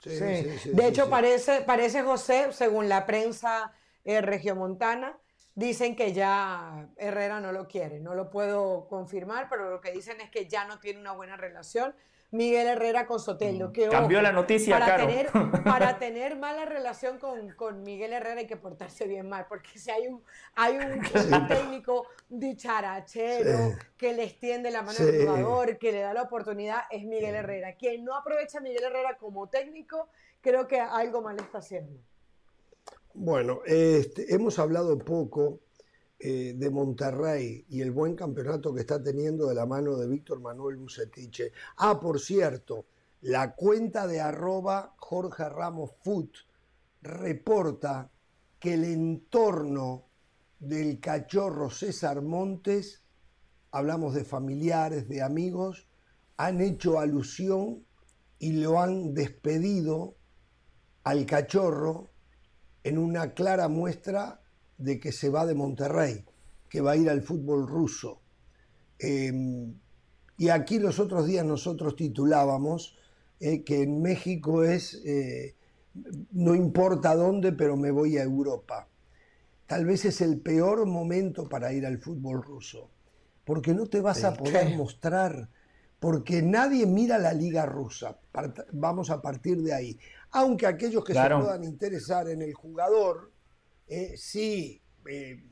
Sí, 0.00 0.10
de 0.10 0.86
hecho, 0.86 1.10
Parece, 1.10 1.62
parece 1.62 2.02
José, 2.02 2.52
según 2.52 2.88
la 2.88 3.04
prensa 3.06 3.72
eh, 4.04 4.20
regiomontana, 4.20 5.18
dicen 5.54 5.96
que 5.96 6.12
ya 6.12 6.88
Herrera 6.96 7.40
no 7.40 7.52
lo 7.52 7.66
quiere. 7.66 7.98
No 7.98 8.14
lo 8.14 8.30
puedo 8.30 8.86
confirmar, 8.88 9.48
pero 9.50 9.70
lo 9.70 9.80
que 9.80 9.90
dicen 9.90 10.20
es 10.20 10.30
que 10.30 10.46
ya 10.46 10.64
no 10.66 10.78
tiene 10.78 11.00
una 11.00 11.12
buena 11.12 11.36
relación 11.36 11.94
Miguel 12.30 12.66
Herrera 12.66 13.06
con 13.06 13.20
Soteldo. 13.20 13.68
Mm. 13.68 13.72
Que, 13.72 13.88
Cambió 13.88 14.20
la 14.20 14.32
noticia, 14.32 14.78
para 14.78 14.96
Tener, 14.96 15.30
para 15.64 15.98
tener 15.98 16.36
mala 16.36 16.64
relación 16.64 17.18
con, 17.18 17.82
Miguel 17.82 18.12
Herrera 18.12 18.40
hay 18.40 18.46
que 18.46 18.56
portarse 18.56 19.06
bien 19.06 19.28
mal, 19.28 19.46
porque 19.48 19.78
si 19.78 19.90
hay 19.90 20.08
un, 20.08 20.22
hay 20.54 20.76
un, 20.76 21.48
técnico 21.48 22.06
dicharachero 22.28 23.76
que 23.96 24.12
le 24.12 24.24
extiende 24.24 24.70
la 24.70 24.82
mano 24.82 24.98
al 24.98 25.18
jugador, 25.18 25.78
que 25.78 25.92
le 25.92 26.00
da 26.00 26.12
la 26.12 26.22
oportunidad, 26.22 26.82
es 26.90 27.04
Miguel 27.04 27.34
Herrera. 27.34 27.74
Quien 27.76 28.04
no 28.04 28.14
aprovecha 28.14 28.58
a 28.58 28.60
Miguel 28.60 28.84
Herrera 28.84 29.16
como 29.16 29.48
técnico, 29.48 30.08
creo 30.40 30.66
que 30.66 30.80
algo 30.80 31.22
mal 31.22 31.36
está 31.38 31.58
haciendo. 31.58 31.98
Bueno, 33.14 33.62
este, 33.64 34.32
hemos 34.34 34.58
hablado 34.58 34.98
poco 34.98 35.60
eh, 36.20 36.54
de 36.56 36.70
Monterrey 36.70 37.64
y 37.68 37.80
el 37.80 37.92
buen 37.92 38.16
campeonato 38.16 38.74
que 38.74 38.80
está 38.80 39.00
teniendo 39.00 39.46
de 39.46 39.54
la 39.54 39.66
mano 39.66 39.96
de 39.96 40.08
Víctor 40.08 40.40
Manuel 40.40 40.76
Bucetiche. 40.76 41.52
Ah, 41.76 42.00
por 42.00 42.18
cierto, 42.18 42.86
la 43.20 43.54
cuenta 43.54 44.06
de 44.06 44.20
arroba 44.20 44.94
Jorge 44.98 45.48
Ramos 45.48 45.92
Foot 46.02 46.36
reporta 47.02 48.10
que 48.58 48.74
el 48.74 48.84
entorno 48.84 50.06
del 50.58 50.98
cachorro 50.98 51.70
César 51.70 52.22
Montes, 52.22 53.04
hablamos 53.70 54.14
de 54.14 54.24
familiares, 54.24 55.08
de 55.08 55.22
amigos, 55.22 55.86
han 56.36 56.60
hecho 56.60 56.98
alusión 56.98 57.86
y 58.40 58.52
lo 58.52 58.80
han 58.80 59.14
despedido 59.14 60.16
al 61.04 61.26
cachorro 61.26 62.10
en 62.82 62.98
una 62.98 63.34
clara 63.34 63.68
muestra 63.68 64.37
de 64.78 64.98
que 64.98 65.12
se 65.12 65.28
va 65.28 65.44
de 65.44 65.54
Monterrey, 65.54 66.24
que 66.68 66.80
va 66.80 66.92
a 66.92 66.96
ir 66.96 67.10
al 67.10 67.22
fútbol 67.22 67.66
ruso. 67.66 68.20
Em, 68.98 69.74
y 70.36 70.48
aquí 70.48 70.78
los 70.78 70.98
otros 71.00 71.26
días 71.26 71.44
nosotros 71.44 71.96
titulábamos 71.96 72.96
eh, 73.40 73.62
que 73.62 73.82
en 73.82 74.00
México 74.02 74.64
es, 74.64 74.94
eh, 75.04 75.54
no 76.32 76.54
importa 76.54 77.14
dónde, 77.14 77.52
pero 77.52 77.76
me 77.76 77.90
voy 77.90 78.18
a 78.18 78.22
Europa. 78.22 78.88
Tal 79.66 79.84
vez 79.84 80.04
es 80.04 80.20
el 80.20 80.40
peor 80.40 80.86
momento 80.86 81.48
para 81.48 81.72
ir 81.72 81.84
al 81.84 81.98
fútbol 81.98 82.42
ruso, 82.42 82.90
porque 83.44 83.74
no 83.74 83.86
te 83.86 84.00
vas 84.00 84.24
a 84.24 84.34
poder 84.34 84.76
mostrar, 84.76 85.48
porque 86.00 86.40
nadie 86.42 86.86
mira 86.86 87.18
la 87.18 87.32
liga 87.32 87.66
rusa. 87.66 88.18
Vamos 88.72 89.10
a 89.10 89.20
partir 89.20 89.62
de 89.62 89.74
ahí. 89.74 89.98
Aunque 90.30 90.66
aquellos 90.66 91.04
que 91.04 91.14
se 91.14 91.20
puedan 91.20 91.64
interesar 91.64 92.28
en 92.28 92.42
el 92.42 92.54
jugador, 92.54 93.30
eh, 93.88 94.14
sí 94.16 94.80
eh, 95.08 95.42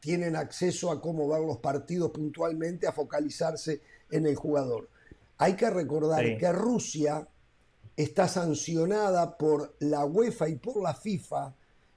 tienen 0.00 0.36
acceso 0.36 0.90
a 0.90 1.00
cómo 1.00 1.26
van 1.26 1.46
los 1.46 1.58
partidos 1.58 2.10
puntualmente, 2.10 2.86
a 2.86 2.92
focalizarse 2.92 3.80
en 4.10 4.26
el 4.26 4.36
jugador. 4.36 4.88
Hay 5.38 5.54
que 5.54 5.68
recordar 5.70 6.36
que 6.36 6.52
Rusia 6.52 7.26
está 7.96 8.28
sancionada 8.28 9.36
por 9.36 9.74
la 9.80 10.04
UEFA 10.04 10.48
y 10.48 10.56
por 10.56 10.82
la 10.82 10.94
FIFA 10.94 11.54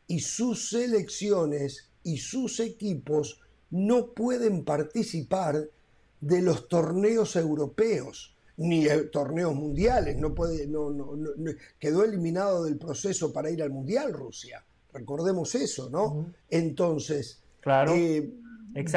y 0.07 0.19
sus 0.19 0.69
selecciones 0.69 1.89
y 2.03 2.17
sus 2.17 2.59
equipos 2.59 3.39
no 3.69 4.13
pueden 4.13 4.65
participar 4.65 5.69
de 6.19 6.41
los 6.41 6.67
torneos 6.67 7.35
europeos 7.35 8.35
ni 8.57 8.85
torneos 9.11 9.55
mundiales, 9.55 10.17
no 10.17 10.35
puede, 10.35 10.67
quedó 11.79 12.03
eliminado 12.03 12.63
del 12.65 12.77
proceso 12.77 13.33
para 13.33 13.49
ir 13.49 13.63
al 13.63 13.71
mundial 13.71 14.13
Rusia. 14.13 14.63
Recordemos 14.93 15.55
eso, 15.55 15.89
¿no? 15.89 16.33
Entonces, 16.49 17.41
claro. 17.59 17.93
Eh, 17.93 18.33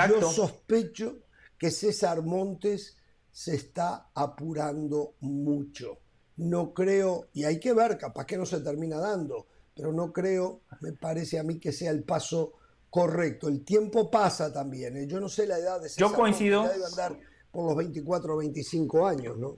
yo 0.09 0.31
sospecho 0.31 1.19
que 1.59 1.71
César 1.71 2.23
Montes 2.23 2.97
se 3.31 3.55
está 3.55 4.11
apurando 4.15 5.15
mucho. 5.21 5.99
No 6.37 6.73
creo, 6.75 7.29
y 7.33 7.45
hay 7.45 7.61
que 7.61 7.73
ver, 7.73 7.97
capaz 7.99 8.27
que 8.27 8.37
no 8.37 8.47
se 8.47 8.61
termina 8.61 8.99
dando, 8.99 9.47
pero 9.75 9.93
no 9.93 10.13
creo, 10.13 10.63
me 10.81 10.93
parece 10.93 11.39
a 11.39 11.43
mí 11.43 11.59
que 11.59 11.73
sea 11.73 11.91
el 11.91 12.03
paso 12.05 12.55
correcto. 12.91 13.49
El 13.49 13.65
tiempo 13.65 14.11
pasa 14.11 14.53
también. 14.53 14.97
¿eh? 14.97 15.07
Yo 15.07 15.21
no 15.21 15.29
sé 15.29 15.47
la 15.47 15.59
edad 15.59 15.81
de 15.81 15.89
César 15.89 16.09
Yo 16.09 16.15
coincido. 16.15 16.61
Montes, 16.63 16.77
debe 16.77 16.87
andar 16.87 17.21
por 17.51 17.67
los 17.67 17.77
24 17.77 18.35
o 18.35 18.37
25 18.39 19.07
años, 19.07 19.37
¿no? 19.37 19.57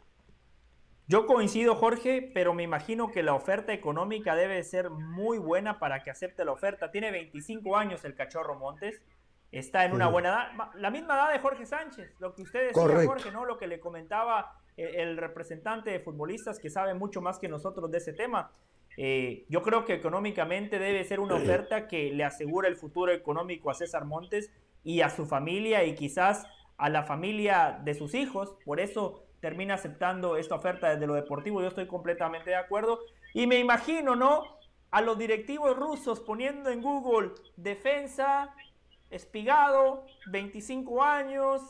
Yo 1.08 1.26
coincido, 1.26 1.76
Jorge, 1.76 2.30
pero 2.34 2.52
me 2.52 2.64
imagino 2.64 3.12
que 3.12 3.22
la 3.22 3.34
oferta 3.34 3.72
económica 3.72 4.34
debe 4.34 4.62
ser 4.64 4.90
muy 4.90 5.38
buena 5.38 5.78
para 5.78 6.02
que 6.02 6.10
acepte 6.10 6.44
la 6.44 6.50
oferta. 6.50 6.90
Tiene 6.90 7.12
25 7.12 7.76
años 7.76 8.04
el 8.04 8.16
cachorro 8.16 8.56
Montes, 8.56 9.00
está 9.52 9.84
en 9.84 9.92
una 9.92 10.08
buena 10.08 10.28
edad, 10.30 10.70
la 10.74 10.90
misma 10.90 11.14
edad 11.14 11.32
de 11.32 11.38
Jorge 11.38 11.64
Sánchez, 11.64 12.12
lo 12.18 12.34
que 12.34 12.42
usted 12.42 12.68
decía, 12.68 13.06
Jorge, 13.06 13.30
¿no? 13.30 13.44
Lo 13.44 13.56
que 13.56 13.68
le 13.68 13.78
comentaba 13.78 14.60
eh, 14.76 14.94
el 14.96 15.16
representante 15.16 15.90
de 15.90 16.00
futbolistas 16.00 16.58
que 16.58 16.70
sabe 16.70 16.92
mucho 16.94 17.20
más 17.20 17.38
que 17.38 17.48
nosotros 17.48 17.88
de 17.90 17.98
ese 17.98 18.12
tema. 18.12 18.50
Eh, 18.96 19.44
yo 19.48 19.62
creo 19.62 19.84
que 19.84 19.94
económicamente 19.94 20.78
debe 20.80 21.04
ser 21.04 21.20
una 21.20 21.36
oferta 21.36 21.86
que 21.86 22.10
le 22.12 22.24
asegura 22.24 22.66
el 22.66 22.76
futuro 22.76 23.12
económico 23.12 23.70
a 23.70 23.74
César 23.74 24.06
Montes 24.06 24.50
y 24.82 25.02
a 25.02 25.10
su 25.10 25.26
familia 25.26 25.84
y 25.84 25.94
quizás 25.94 26.46
a 26.78 26.88
la 26.88 27.04
familia 27.04 27.80
de 27.84 27.94
sus 27.94 28.14
hijos. 28.14 28.56
Por 28.64 28.80
eso 28.80 29.26
termina 29.47 29.74
aceptando 29.74 30.36
esta 30.36 30.56
oferta 30.56 30.90
desde 30.90 31.06
lo 31.06 31.14
deportivo, 31.14 31.62
yo 31.62 31.68
estoy 31.68 31.86
completamente 31.86 32.51
de 32.51 32.56
acuerdo. 32.56 32.98
Y 33.32 33.47
me 33.47 33.60
imagino, 33.60 34.16
¿no? 34.16 34.43
A 34.90 35.01
los 35.02 35.16
directivos 35.16 35.77
rusos 35.77 36.18
poniendo 36.18 36.68
en 36.68 36.82
Google 36.82 37.31
defensa, 37.56 38.52
espigado, 39.09 40.05
25 40.32 41.01
años, 41.01 41.62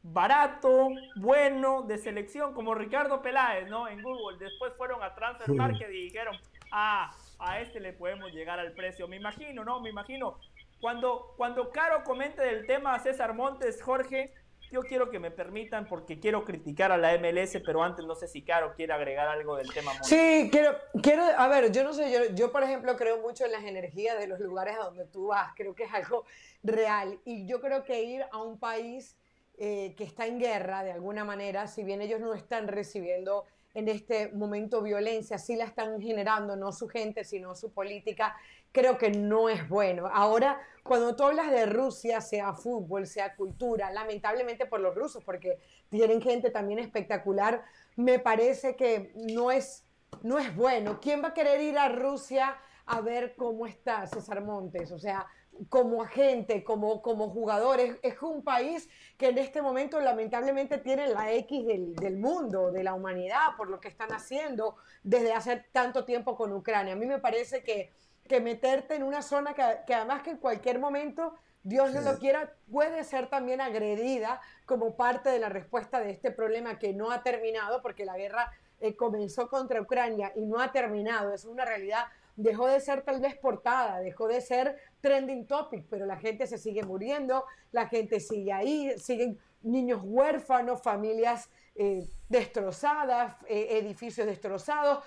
barato, 0.00 0.90
bueno, 1.16 1.82
de 1.82 1.98
selección, 1.98 2.54
como 2.54 2.72
Ricardo 2.72 3.20
Peláez, 3.20 3.68
¿no? 3.68 3.88
En 3.88 4.00
Google. 4.00 4.38
Después 4.38 4.72
fueron 4.76 5.02
a 5.02 5.12
Transfer 5.12 5.52
Market 5.56 5.90
y 5.90 6.02
dijeron, 6.02 6.36
ah, 6.70 7.10
a 7.40 7.60
este 7.62 7.80
le 7.80 7.94
podemos 7.94 8.30
llegar 8.30 8.60
al 8.60 8.74
precio. 8.74 9.08
Me 9.08 9.16
imagino, 9.16 9.64
¿no? 9.64 9.80
Me 9.80 9.90
imagino. 9.90 10.38
Cuando, 10.80 11.34
cuando 11.36 11.70
Caro 11.70 12.04
comente 12.04 12.42
del 12.42 12.64
tema 12.64 12.94
a 12.94 13.00
César 13.00 13.34
Montes, 13.34 13.82
Jorge, 13.82 14.32
yo 14.70 14.82
quiero 14.82 15.10
que 15.10 15.18
me 15.18 15.30
permitan, 15.30 15.86
porque 15.86 16.18
quiero 16.18 16.44
criticar 16.44 16.92
a 16.92 16.96
la 16.96 17.16
MLS, 17.18 17.60
pero 17.64 17.82
antes 17.82 18.04
no 18.04 18.14
sé 18.14 18.28
si 18.28 18.42
Caro 18.42 18.74
quiere 18.74 18.92
agregar 18.92 19.28
algo 19.28 19.56
del 19.56 19.72
tema. 19.72 19.92
Sí, 20.02 20.48
quiero, 20.50 20.76
quiero, 21.02 21.22
a 21.24 21.48
ver, 21.48 21.72
yo 21.72 21.84
no 21.84 21.92
sé, 21.92 22.10
yo, 22.10 22.34
yo 22.34 22.52
por 22.52 22.62
ejemplo 22.62 22.96
creo 22.96 23.20
mucho 23.20 23.44
en 23.44 23.52
las 23.52 23.64
energías 23.64 24.18
de 24.18 24.26
los 24.26 24.40
lugares 24.40 24.76
a 24.76 24.84
donde 24.84 25.06
tú 25.06 25.28
vas, 25.28 25.52
creo 25.56 25.74
que 25.74 25.84
es 25.84 25.94
algo 25.94 26.24
real. 26.62 27.18
Y 27.24 27.46
yo 27.46 27.60
creo 27.60 27.84
que 27.84 28.02
ir 28.02 28.24
a 28.30 28.42
un 28.42 28.58
país 28.58 29.16
eh, 29.58 29.94
que 29.96 30.04
está 30.04 30.26
en 30.26 30.38
guerra 30.38 30.84
de 30.84 30.92
alguna 30.92 31.24
manera, 31.24 31.66
si 31.66 31.82
bien 31.82 32.02
ellos 32.02 32.20
no 32.20 32.34
están 32.34 32.68
recibiendo 32.68 33.44
en 33.72 33.88
este 33.88 34.28
momento 34.28 34.82
violencia, 34.82 35.38
sí 35.38 35.56
la 35.56 35.64
están 35.64 36.00
generando, 36.00 36.56
no 36.56 36.72
su 36.72 36.88
gente, 36.88 37.24
sino 37.24 37.54
su 37.54 37.72
política, 37.72 38.36
creo 38.76 38.98
que 38.98 39.10
no 39.10 39.48
es 39.48 39.66
bueno. 39.70 40.06
Ahora, 40.12 40.60
cuando 40.82 41.16
tú 41.16 41.24
hablas 41.24 41.50
de 41.50 41.64
Rusia, 41.64 42.20
sea 42.20 42.52
fútbol, 42.52 43.06
sea 43.06 43.34
cultura, 43.34 43.90
lamentablemente 43.90 44.66
por 44.66 44.80
los 44.80 44.94
rusos, 44.94 45.24
porque 45.24 45.58
tienen 45.88 46.20
gente 46.20 46.50
también 46.50 46.78
espectacular, 46.78 47.64
me 47.96 48.18
parece 48.18 48.76
que 48.76 49.12
no 49.14 49.50
es, 49.50 49.86
no 50.22 50.38
es 50.38 50.54
bueno. 50.54 51.00
¿Quién 51.00 51.22
va 51.22 51.28
a 51.28 51.34
querer 51.34 51.62
ir 51.62 51.78
a 51.78 51.88
Rusia 51.88 52.58
a 52.84 53.00
ver 53.00 53.34
cómo 53.34 53.66
está 53.66 54.06
César 54.06 54.44
Montes? 54.44 54.92
O 54.92 54.98
sea, 54.98 55.26
como 55.68 56.02
agente, 56.02 56.62
como, 56.62 57.02
como 57.02 57.30
jugador. 57.30 57.80
Es, 57.80 58.22
un 58.22 58.42
país 58.42 58.88
que 59.16 59.28
en 59.28 59.38
este 59.38 59.62
momento 59.62 60.00
lamentablemente 60.00 60.78
tiene 60.78 61.08
la 61.08 61.32
X 61.32 61.66
del, 61.66 62.16
mundo, 62.16 62.72
de 62.72 62.84
la 62.84 62.94
humanidad, 62.94 63.56
por 63.56 63.70
lo 63.70 63.80
que 63.80 63.88
están 63.88 64.12
haciendo 64.12 64.76
desde 65.02 65.32
hace 65.32 65.64
tanto 65.72 66.04
tiempo 66.04 66.36
con 66.36 66.52
Ucrania. 66.52 66.92
A 66.92 66.96
mí 66.96 67.06
me 67.06 67.18
parece 67.18 67.62
que, 67.62 67.92
que 68.26 68.40
meterte 68.40 68.94
en 68.94 69.02
una 69.02 69.22
zona 69.22 69.54
que, 69.54 69.94
además 69.94 70.22
que 70.22 70.30
en 70.30 70.36
cualquier 70.38 70.78
momento, 70.78 71.34
Dios 71.62 71.92
no 71.92 72.00
lo 72.00 72.18
quiera, 72.18 72.54
puede 72.70 73.02
ser 73.04 73.28
también 73.28 73.60
agredida 73.60 74.40
como 74.66 74.96
parte 74.96 75.30
de 75.30 75.38
la 75.38 75.48
respuesta 75.48 76.00
de 76.00 76.10
este 76.10 76.30
problema 76.30 76.78
que 76.78 76.92
no 76.92 77.10
ha 77.10 77.22
terminado, 77.22 77.82
porque 77.82 78.04
la 78.04 78.16
guerra 78.16 78.52
eh, 78.80 78.94
comenzó 78.94 79.48
contra 79.48 79.80
Ucrania 79.80 80.32
y 80.36 80.46
no 80.46 80.60
ha 80.60 80.70
terminado. 80.70 81.32
Es 81.32 81.44
una 81.44 81.64
realidad 81.64 82.06
dejó 82.36 82.66
de 82.66 82.80
ser 82.80 83.02
tal 83.02 83.20
vez 83.20 83.36
portada, 83.36 83.98
dejó 84.00 84.28
de 84.28 84.40
ser 84.40 84.76
trending 85.00 85.46
topic, 85.46 85.86
pero 85.88 86.06
la 86.06 86.16
gente 86.16 86.46
se 86.46 86.58
sigue 86.58 86.82
muriendo, 86.82 87.44
la 87.72 87.88
gente 87.88 88.20
sigue 88.20 88.52
ahí, 88.52 88.92
siguen 88.98 89.38
niños 89.62 90.00
huérfanos, 90.04 90.82
familias 90.82 91.50
eh, 91.74 92.06
destrozadas, 92.28 93.36
eh, 93.48 93.78
edificios 93.78 94.26
destrozados, 94.26 95.02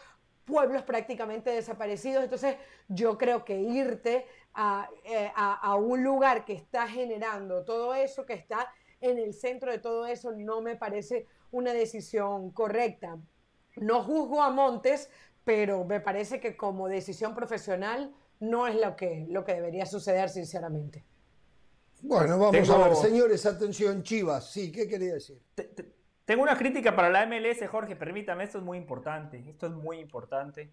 pueblos 0.49 0.81
prácticamente 0.81 1.51
desaparecidos. 1.51 2.23
Entonces, 2.23 2.55
yo 2.87 3.17
creo 3.17 3.45
que 3.45 3.59
irte 3.61 4.25
eh, 5.05 5.31
a, 5.35 5.75
un 5.75 6.03
lugar 6.03 6.43
que 6.43 6.53
está 6.53 6.87
generando 6.87 7.63
todo 7.63 7.93
eso, 7.93 8.25
que 8.25 8.33
está 8.33 8.67
en 8.99 9.19
el 9.19 9.33
centro 9.33 9.71
de 9.71 9.77
todo 9.77 10.07
eso, 10.07 10.31
no 10.31 10.61
me 10.61 10.75
parece 10.75 11.27
una 11.51 11.71
decisión 11.71 12.51
correcta. 12.51 13.17
No 13.77 14.03
juzgo 14.03 14.41
a 14.41 14.49
Montes, 14.49 15.09
pero 15.45 15.85
me 15.85 16.01
parece 16.01 16.39
que 16.39 16.57
como 16.57 16.89
decisión 16.89 17.33
profesional 17.35 18.13
no 18.39 18.67
es 18.67 18.75
lo 18.75 18.95
que, 18.95 19.27
lo 19.29 19.45
que 19.45 19.53
debería 19.53 19.85
suceder, 19.85 20.29
sinceramente. 20.29 21.05
Bueno, 22.01 22.39
vamos 22.39 22.69
a 22.69 22.77
ver, 22.77 22.95
señores, 22.95 23.45
atención, 23.45 24.03
Chivas, 24.03 24.51
sí, 24.51 24.71
¿qué 24.71 24.87
quería 24.87 25.13
decir? 25.13 25.41
Tengo 26.29 26.43
una 26.43 26.59
crítica 26.59 26.95
para 26.95 27.09
la 27.09 27.25
MLS, 27.25 27.67
Jorge, 27.67 27.95
permítame, 27.95 28.43
esto 28.43 28.59
es 28.59 28.63
muy 28.63 28.77
importante, 28.77 29.43
esto 29.49 29.65
es 29.65 29.73
muy 29.73 29.97
importante. 29.97 30.69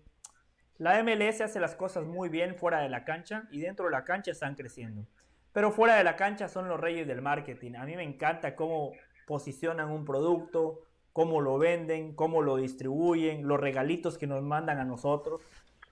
La 0.77 1.03
MLS 1.03 1.41
hace 1.41 1.61
las 1.61 1.75
cosas 1.75 2.05
muy 2.05 2.29
bien 2.29 2.57
fuera 2.57 2.81
de 2.81 2.91
la 2.91 3.07
cancha 3.07 3.49
y 3.51 3.61
dentro 3.61 3.87
de 3.87 3.93
la 3.93 4.05
cancha 4.05 4.33
están 4.33 4.55
creciendo. 4.55 5.07
Pero 5.55 5.73
fuera 5.73 5.97
de 5.97 6.05
la 6.05 6.15
cancha 6.15 6.51
son 6.51 6.69
los 6.69 6.79
reyes 6.79 7.07
del 7.07 7.23
marketing. 7.23 7.77
A 7.77 7.87
mí 7.87 7.97
me 7.97 8.03
encanta 8.03 8.55
cómo 8.55 8.93
posicionan 9.27 9.91
un 9.91 10.05
producto, 10.05 10.83
cómo 11.15 11.41
lo 11.41 11.57
venden, 11.57 12.15
cómo 12.15 12.43
lo 12.43 12.57
distribuyen, 12.57 13.49
los 13.49 13.59
regalitos 13.59 14.19
que 14.19 14.27
nos 14.27 14.43
mandan 14.43 14.79
a 14.79 14.85
nosotros. 14.85 15.41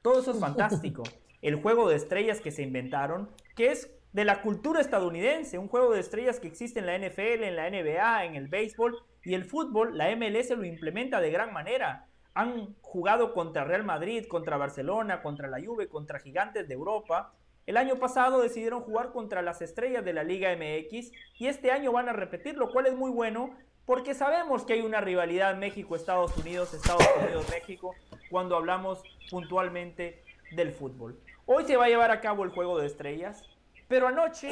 Todo 0.02 0.20
eso 0.20 0.32
es 0.32 0.40
fantástico. 0.40 1.04
El 1.40 1.54
juego 1.54 1.88
de 1.88 1.96
estrellas 1.96 2.42
que 2.42 2.50
se 2.50 2.60
inventaron, 2.60 3.30
que 3.56 3.72
es 3.72 3.90
de 4.12 4.26
la 4.26 4.42
cultura 4.42 4.82
estadounidense, 4.82 5.56
un 5.56 5.68
juego 5.68 5.94
de 5.94 6.00
estrellas 6.00 6.38
que 6.38 6.48
existe 6.48 6.80
en 6.80 6.84
la 6.86 6.98
NFL, 6.98 7.44
en 7.44 7.56
la 7.56 7.70
NBA, 7.70 8.26
en 8.26 8.34
el 8.34 8.48
béisbol 8.48 9.02
y 9.24 9.34
el 9.34 9.44
fútbol, 9.44 9.96
la 9.96 10.14
MLS 10.14 10.50
lo 10.50 10.64
implementa 10.64 11.20
de 11.20 11.30
gran 11.30 11.52
manera. 11.52 12.06
Han 12.34 12.74
jugado 12.80 13.32
contra 13.32 13.64
Real 13.64 13.84
Madrid, 13.84 14.26
contra 14.26 14.56
Barcelona, 14.56 15.22
contra 15.22 15.48
la 15.48 15.64
Juve, 15.64 15.88
contra 15.88 16.18
gigantes 16.18 16.68
de 16.68 16.74
Europa. 16.74 17.32
El 17.66 17.76
año 17.76 17.96
pasado 17.96 18.40
decidieron 18.40 18.82
jugar 18.82 19.12
contra 19.12 19.40
las 19.40 19.62
estrellas 19.62 20.04
de 20.04 20.12
la 20.12 20.24
Liga 20.24 20.54
MX 20.54 21.12
y 21.38 21.46
este 21.46 21.70
año 21.70 21.92
van 21.92 22.08
a 22.08 22.12
repetir, 22.12 22.56
lo 22.56 22.70
cual 22.70 22.86
es 22.86 22.94
muy 22.94 23.10
bueno 23.10 23.56
porque 23.86 24.14
sabemos 24.14 24.64
que 24.64 24.74
hay 24.74 24.80
una 24.80 25.00
rivalidad 25.00 25.56
México-Estados 25.56 26.36
Unidos, 26.38 26.74
Estados 26.74 27.06
Unidos-México 27.22 27.94
cuando 28.30 28.56
hablamos 28.56 29.02
puntualmente 29.30 30.22
del 30.52 30.72
fútbol. 30.72 31.18
Hoy 31.46 31.64
se 31.64 31.76
va 31.76 31.86
a 31.86 31.88
llevar 31.88 32.10
a 32.10 32.20
cabo 32.20 32.44
el 32.44 32.50
juego 32.50 32.78
de 32.78 32.86
estrellas. 32.86 33.42
Pero 33.88 34.08
anoche 34.08 34.50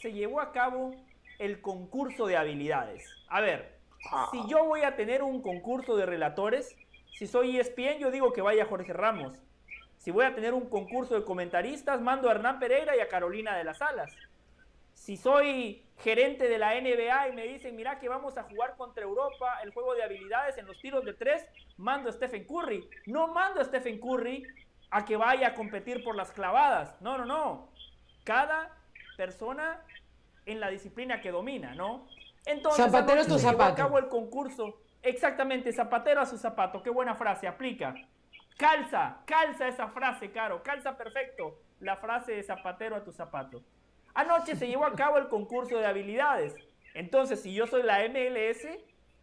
se 0.00 0.12
llevó 0.12 0.40
a 0.40 0.52
cabo 0.52 0.94
el 1.38 1.60
concurso 1.60 2.26
de 2.26 2.36
habilidades. 2.36 3.04
A 3.28 3.40
ver, 3.40 3.78
si 4.30 4.48
yo 4.48 4.64
voy 4.64 4.82
a 4.82 4.96
tener 4.96 5.22
un 5.22 5.42
concurso 5.42 5.96
de 5.96 6.06
relatores, 6.06 6.76
si 7.12 7.26
soy 7.26 7.58
ESPN, 7.58 7.98
yo 7.98 8.10
digo 8.10 8.32
que 8.32 8.42
vaya 8.42 8.66
Jorge 8.66 8.92
Ramos. 8.92 9.42
Si 9.98 10.10
voy 10.10 10.24
a 10.24 10.34
tener 10.34 10.54
un 10.54 10.68
concurso 10.68 11.14
de 11.14 11.24
comentaristas, 11.24 12.00
mando 12.00 12.28
a 12.28 12.32
Hernán 12.32 12.58
Pereira 12.58 12.96
y 12.96 13.00
a 13.00 13.08
Carolina 13.08 13.56
de 13.56 13.64
las 13.64 13.80
Alas. 13.80 14.12
Si 14.94 15.16
soy 15.16 15.84
gerente 15.98 16.48
de 16.48 16.58
la 16.58 16.80
NBA 16.80 17.28
y 17.28 17.32
me 17.32 17.46
dicen, 17.46 17.76
mira 17.76 17.98
que 17.98 18.08
vamos 18.08 18.36
a 18.36 18.42
jugar 18.44 18.76
contra 18.76 19.04
Europa 19.04 19.58
el 19.62 19.72
juego 19.72 19.94
de 19.94 20.02
habilidades 20.02 20.58
en 20.58 20.66
los 20.66 20.78
tiros 20.80 21.04
de 21.04 21.14
tres, 21.14 21.44
mando 21.76 22.08
a 22.08 22.12
Stephen 22.12 22.44
Curry. 22.44 22.88
No 23.06 23.28
mando 23.28 23.60
a 23.60 23.64
Stephen 23.64 24.00
Curry 24.00 24.44
a 24.90 25.04
que 25.04 25.16
vaya 25.16 25.48
a 25.48 25.54
competir 25.54 26.02
por 26.02 26.16
las 26.16 26.32
clavadas. 26.32 27.00
No, 27.00 27.16
no, 27.18 27.24
no 27.24 27.72
cada 28.24 28.70
persona 29.16 29.84
en 30.46 30.60
la 30.60 30.70
disciplina 30.70 31.20
que 31.20 31.30
domina, 31.30 31.74
¿no? 31.74 32.06
Entonces, 32.44 32.84
zapatero 32.84 33.22
a 33.22 33.24
tu 33.24 33.38
zapato. 33.38 33.72
Acabo 33.72 33.98
el 33.98 34.08
concurso. 34.08 34.80
Exactamente, 35.02 35.72
zapatero 35.72 36.20
a 36.20 36.26
su 36.26 36.38
zapato. 36.38 36.82
Qué 36.82 36.90
buena 36.90 37.14
frase, 37.14 37.46
aplica. 37.46 37.94
Calza, 38.56 39.18
calza 39.26 39.68
esa 39.68 39.88
frase, 39.88 40.30
Caro. 40.30 40.62
Calza 40.62 40.96
perfecto 40.96 41.58
la 41.80 41.96
frase 41.96 42.32
de 42.32 42.42
zapatero 42.42 42.96
a 42.96 43.02
tu 43.02 43.12
zapato. 43.12 43.62
Anoche 44.14 44.56
se 44.56 44.68
llevó 44.68 44.84
a 44.84 44.94
cabo 44.94 45.18
el 45.18 45.28
concurso 45.28 45.78
de 45.78 45.86
habilidades. 45.86 46.54
Entonces, 46.94 47.40
si 47.40 47.54
yo 47.54 47.66
soy 47.66 47.82
la 47.82 48.00
MLS, 48.08 48.66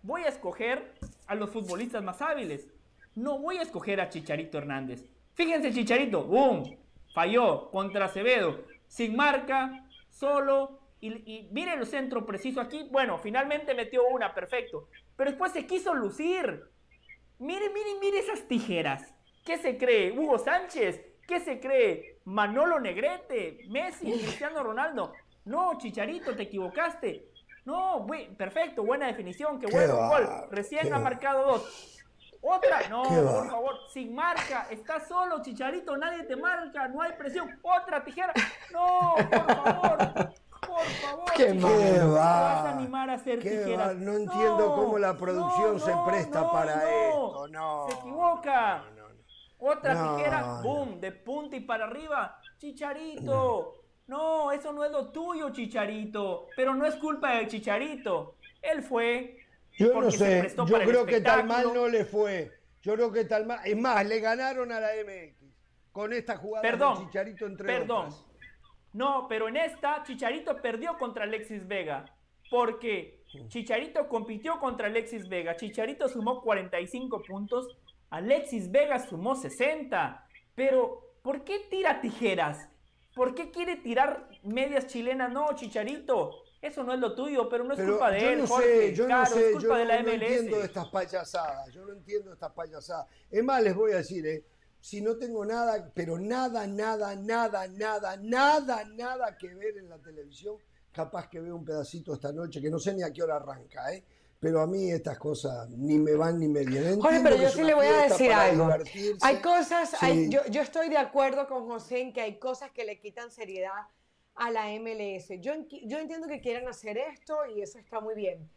voy 0.01 0.23
a 0.23 0.29
escoger 0.29 0.93
a 1.27 1.35
los 1.35 1.51
futbolistas 1.51 2.03
más 2.03 2.21
hábiles. 2.21 2.67
No 3.15 3.39
voy 3.39 3.57
a 3.57 3.61
escoger 3.61 4.01
a 4.01 4.09
Chicharito 4.09 4.57
Hernández. 4.57 5.05
Fíjense, 5.35 5.71
Chicharito, 5.71 6.23
¡boom! 6.23 6.77
Falló 7.13 7.69
contra 7.69 8.05
Acevedo 8.05 8.65
sin 8.87 9.15
marca, 9.15 9.85
solo. 10.09 10.78
Y, 11.01 11.47
miren 11.51 11.79
el 11.79 11.85
centro 11.85 12.25
preciso 12.25 12.59
aquí. 12.61 12.87
Bueno, 12.91 13.17
finalmente 13.17 13.73
metió 13.73 14.05
una, 14.07 14.33
perfecto. 14.33 14.89
Pero 15.15 15.31
después 15.31 15.51
se 15.51 15.65
quiso 15.65 15.93
lucir. 15.93 16.63
Miren, 17.39 17.73
miren, 17.73 17.99
miren 17.99 18.23
esas 18.23 18.47
tijeras. 18.47 19.13
¿Qué 19.45 19.57
se 19.57 19.77
cree? 19.77 20.11
Hugo 20.11 20.37
Sánchez. 20.37 21.01
¿Qué 21.27 21.39
se 21.39 21.59
cree? 21.59 22.19
Manolo 22.25 22.79
Negrete, 22.79 23.59
Messi, 23.69 24.11
Cristiano 24.11 24.63
Ronaldo. 24.63 25.13
No, 25.45 25.77
Chicharito, 25.77 26.35
te 26.35 26.43
equivocaste. 26.43 27.29
No, 27.65 28.07
perfecto, 28.35 28.83
buena 28.83 29.07
definición, 29.07 29.59
qué, 29.59 29.67
bueno 29.67 29.95
gol. 30.07 30.27
Recién 30.49 30.91
ha 30.91 30.97
marcado 30.97 31.45
dos. 31.45 31.99
Otra, 32.41 32.87
no, 32.89 33.03
por 33.03 33.49
favor, 33.49 33.75
sin 33.91 34.15
marca, 34.15 34.67
está 34.71 35.05
solo, 35.05 35.41
Chicharito, 35.41 35.97
nadie 35.97 36.23
te 36.23 36.35
marca, 36.35 36.87
no 36.87 37.01
hay 37.01 37.11
presión. 37.13 37.59
Otra 37.61 38.03
tijera, 38.03 38.33
no, 38.71 39.13
por 39.15 39.55
favor, 39.55 40.33
por 40.79 41.09
favor. 41.09 41.33
¿Qué 41.35 41.53
va? 41.53 42.11
vas 42.19 42.65
a 42.65 42.77
animar 42.77 43.09
a 43.09 43.13
hacer 43.13 43.39
tijeras? 43.39 43.95
No 43.95 44.13
entiendo 44.13 44.75
cómo 44.75 44.97
la 44.97 45.17
producción 45.17 45.79
se 45.79 45.93
presta 46.07 46.51
para 46.51 47.07
esto, 47.07 47.47
no. 47.49 47.87
Se 47.89 47.95
equivoca. 47.95 48.83
Otra 49.61 50.15
tijera, 50.15 50.61
boom, 50.63 51.01
de 51.01 51.11
punta 51.11 51.55
y 51.55 51.61
para 51.61 51.85
arriba. 51.85 52.39
Chicharito. 52.57 53.75
No, 54.07 54.51
eso 54.51 54.71
no 54.71 54.83
es 54.83 54.91
lo 54.91 55.11
tuyo, 55.11 55.51
Chicharito. 55.51 56.47
Pero 56.55 56.73
no 56.73 56.85
es 56.85 56.95
culpa 56.95 57.33
del 57.35 57.47
Chicharito. 57.47 58.37
Él 58.61 58.81
fue, 58.81 59.37
yo 59.77 60.01
no 60.01 60.11
sé, 60.11 60.53
yo 60.55 60.65
creo 60.65 61.05
que 61.05 61.21
tal 61.21 61.45
mal 61.45 61.73
no 61.73 61.87
le 61.87 62.05
fue. 62.05 62.51
Yo 62.81 62.95
creo 62.95 63.11
que 63.11 63.25
tal 63.25 63.45
mal. 63.45 63.59
Es 63.63 63.77
más, 63.77 64.05
le 64.05 64.19
ganaron 64.19 64.71
a 64.71 64.79
la 64.79 64.89
MX 65.05 65.39
con 65.91 66.13
esta 66.13 66.37
jugada 66.37 66.61
perdón, 66.61 66.99
de 66.99 67.05
Chicharito 67.05 67.45
entre 67.45 67.65
Perdón. 67.65 68.09
No, 68.93 69.27
pero 69.27 69.47
en 69.47 69.57
esta 69.57 70.03
Chicharito 70.03 70.61
perdió 70.61 70.97
contra 70.97 71.23
Alexis 71.23 71.67
Vega. 71.67 72.05
Porque 72.49 73.23
Chicharito 73.47 74.07
compitió 74.07 74.59
contra 74.59 74.87
Alexis 74.87 75.27
Vega. 75.27 75.55
Chicharito 75.55 76.07
sumó 76.07 76.41
45 76.41 77.21
puntos. 77.23 77.77
Alexis 78.09 78.71
Vega 78.71 78.99
sumó 78.99 79.35
60. 79.35 80.27
Pero, 80.55 81.13
¿por 81.21 81.43
qué 81.43 81.59
tira 81.69 82.01
tijeras? 82.01 82.69
¿Por 83.15 83.35
qué 83.35 83.51
quiere 83.51 83.75
tirar 83.75 84.29
medias 84.43 84.87
chilenas? 84.87 85.31
No, 85.31 85.53
Chicharito. 85.55 86.43
Eso 86.61 86.83
no 86.83 86.93
es 86.93 86.99
lo 86.99 87.15
tuyo, 87.15 87.47
pero 87.47 87.63
no 87.63 87.73
es 87.73 87.79
culpa 87.79 88.11
de 88.11 88.33
él, 88.33 88.45
Jorge. 88.45 88.93
yo 88.93 89.07
no 89.07 89.25
sé, 89.25 89.53
yo 89.61 89.69
no, 89.69 89.77
entiendo 89.77 90.61
estas 90.61 90.89
payasadas, 90.89 91.71
yo 91.71 91.85
no 91.85 91.93
entiendo 91.93 92.33
estas 92.33 92.51
payasadas. 92.51 93.07
Es 93.31 93.41
más, 93.43 93.63
les 93.63 93.73
voy 93.73 93.93
a 93.93 93.97
decir, 93.97 94.25
eh, 94.27 94.43
si 94.79 95.01
no 95.01 95.17
tengo 95.17 95.45
nada, 95.45 95.91
pero 95.93 96.17
nada, 96.17 96.65
nada, 96.65 97.15
nada, 97.15 97.67
nada, 97.67 98.17
nada, 98.17 98.83
nada 98.85 99.37
que 99.37 99.53
ver 99.53 99.77
en 99.77 99.89
la 99.89 99.97
televisión, 99.97 100.55
capaz 100.91 101.29
que 101.29 101.39
veo 101.39 101.55
un 101.55 101.65
pedacito 101.65 102.13
esta 102.13 102.31
noche, 102.31 102.61
que 102.61 102.69
no 102.69 102.79
sé 102.79 102.93
ni 102.93 103.03
a 103.03 103.11
qué 103.11 103.23
hora 103.23 103.35
arranca, 103.35 103.93
¿eh? 103.93 104.03
Pero 104.39 104.61
a 104.61 104.67
mí 104.67 104.89
estas 104.89 105.17
cosas 105.17 105.69
ni 105.71 105.97
me 105.97 106.15
van 106.15 106.39
ni 106.39 106.47
me 106.47 106.63
vienen. 106.63 107.01
Jorge, 107.01 107.19
pero 107.21 107.35
yo 107.35 107.49
sí 107.49 107.61
le 107.61 107.73
voy 107.73 107.87
a 107.87 108.03
decir 108.03 108.31
algo. 108.31 108.69
Hay 109.21 109.41
cosas, 109.41 109.91
yo, 110.29 110.45
yo 110.49 110.61
estoy 110.61 110.87
de 110.87 110.97
acuerdo 110.97 111.45
con 111.45 111.67
José 111.67 111.99
en 111.99 112.13
que 112.13 112.21
hay 112.21 112.39
cosas 112.39 112.71
que 112.71 112.85
le 112.85 112.99
quitan 112.99 113.31
seriedad 113.31 113.87
a 114.35 114.49
la 114.49 114.67
MLS. 114.79 115.27
Yo, 115.41 115.53
yo 115.83 115.99
entiendo 115.99 116.29
que 116.29 116.39
quieran 116.39 116.69
hacer 116.69 116.97
esto 116.97 117.45
y 117.53 117.61
eso 117.61 117.79
está 117.79 117.99
muy 117.99 118.15
bien. 118.15 118.49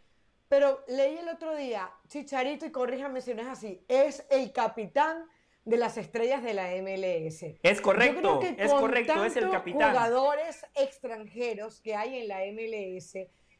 Pero 0.48 0.84
leí 0.86 1.16
el 1.16 1.28
otro 1.28 1.56
día, 1.56 1.90
Chicharito, 2.06 2.64
y 2.64 2.70
corríjame 2.70 3.20
si 3.20 3.34
no 3.34 3.42
es 3.42 3.48
así, 3.48 3.84
es 3.88 4.24
el 4.30 4.52
capitán 4.52 5.26
de 5.64 5.76
las 5.76 5.96
estrellas 5.96 6.42
de 6.42 6.54
la 6.54 6.68
MLS. 6.82 7.58
Es 7.62 7.80
correcto, 7.80 8.40
es 8.42 8.72
correcto, 8.72 9.24
es 9.24 9.36
el 9.36 9.50
capitán. 9.50 9.90
jugadores 9.92 10.66
extranjeros 10.74 11.80
que 11.80 11.94
hay 11.94 12.18
en 12.18 12.28
la 12.28 12.40
MLS 12.52 13.14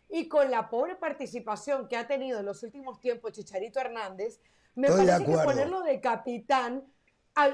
y 0.08 0.28
con 0.28 0.50
la 0.50 0.68
pobre 0.68 0.96
participación 0.96 1.88
que 1.88 1.96
ha 1.96 2.06
tenido 2.06 2.40
en 2.40 2.46
los 2.46 2.62
últimos 2.62 3.00
tiempos 3.00 3.32
Chicharito 3.32 3.80
Hernández, 3.80 4.40
me 4.74 4.88
parece 4.88 5.24
que 5.24 5.32
ponerlo 5.32 5.82
de 5.82 6.00
capitán 6.00 6.84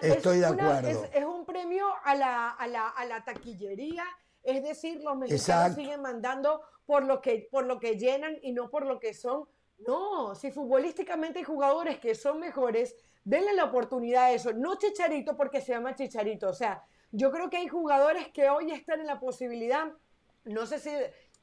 Estoy 0.02 0.36
es, 0.36 0.40
de 0.40 0.46
acuerdo. 0.46 1.08
Es, 1.12 1.24
un 1.24 1.46
premio 1.46 1.86
a 2.02 2.16
la, 2.16 2.50
a 2.50 2.66
la, 2.66 2.88
a 2.88 3.04
la 3.04 3.22
taquillería 3.24 4.04
es 4.42 4.62
decir, 4.62 5.02
los 5.02 5.16
mexicanos 5.16 5.76
siguen 5.76 6.00
mandando 6.00 6.62
por 6.86 7.04
lo, 7.04 7.20
que, 7.20 7.48
por 7.50 7.66
lo 7.66 7.78
que 7.78 7.98
llenan 7.98 8.38
y 8.42 8.52
no 8.52 8.70
por 8.70 8.86
lo 8.86 8.98
que 8.98 9.12
son. 9.12 9.44
No, 9.78 10.34
si 10.34 10.50
futbolísticamente 10.50 11.38
hay 11.38 11.44
jugadores 11.44 11.98
que 11.98 12.14
son 12.14 12.40
mejores, 12.40 12.96
denle 13.24 13.54
la 13.54 13.64
oportunidad 13.64 14.24
a 14.24 14.32
eso. 14.32 14.52
No 14.52 14.76
Chicharito 14.76 15.36
porque 15.36 15.60
se 15.60 15.72
llama 15.72 15.94
Chicharito. 15.94 16.48
O 16.48 16.54
sea, 16.54 16.84
yo 17.12 17.30
creo 17.30 17.48
que 17.48 17.58
hay 17.58 17.68
jugadores 17.68 18.28
que 18.28 18.50
hoy 18.50 18.70
están 18.70 19.00
en 19.00 19.06
la 19.06 19.20
posibilidad, 19.20 19.92
no 20.44 20.66
sé 20.66 20.78
si, 20.78 20.90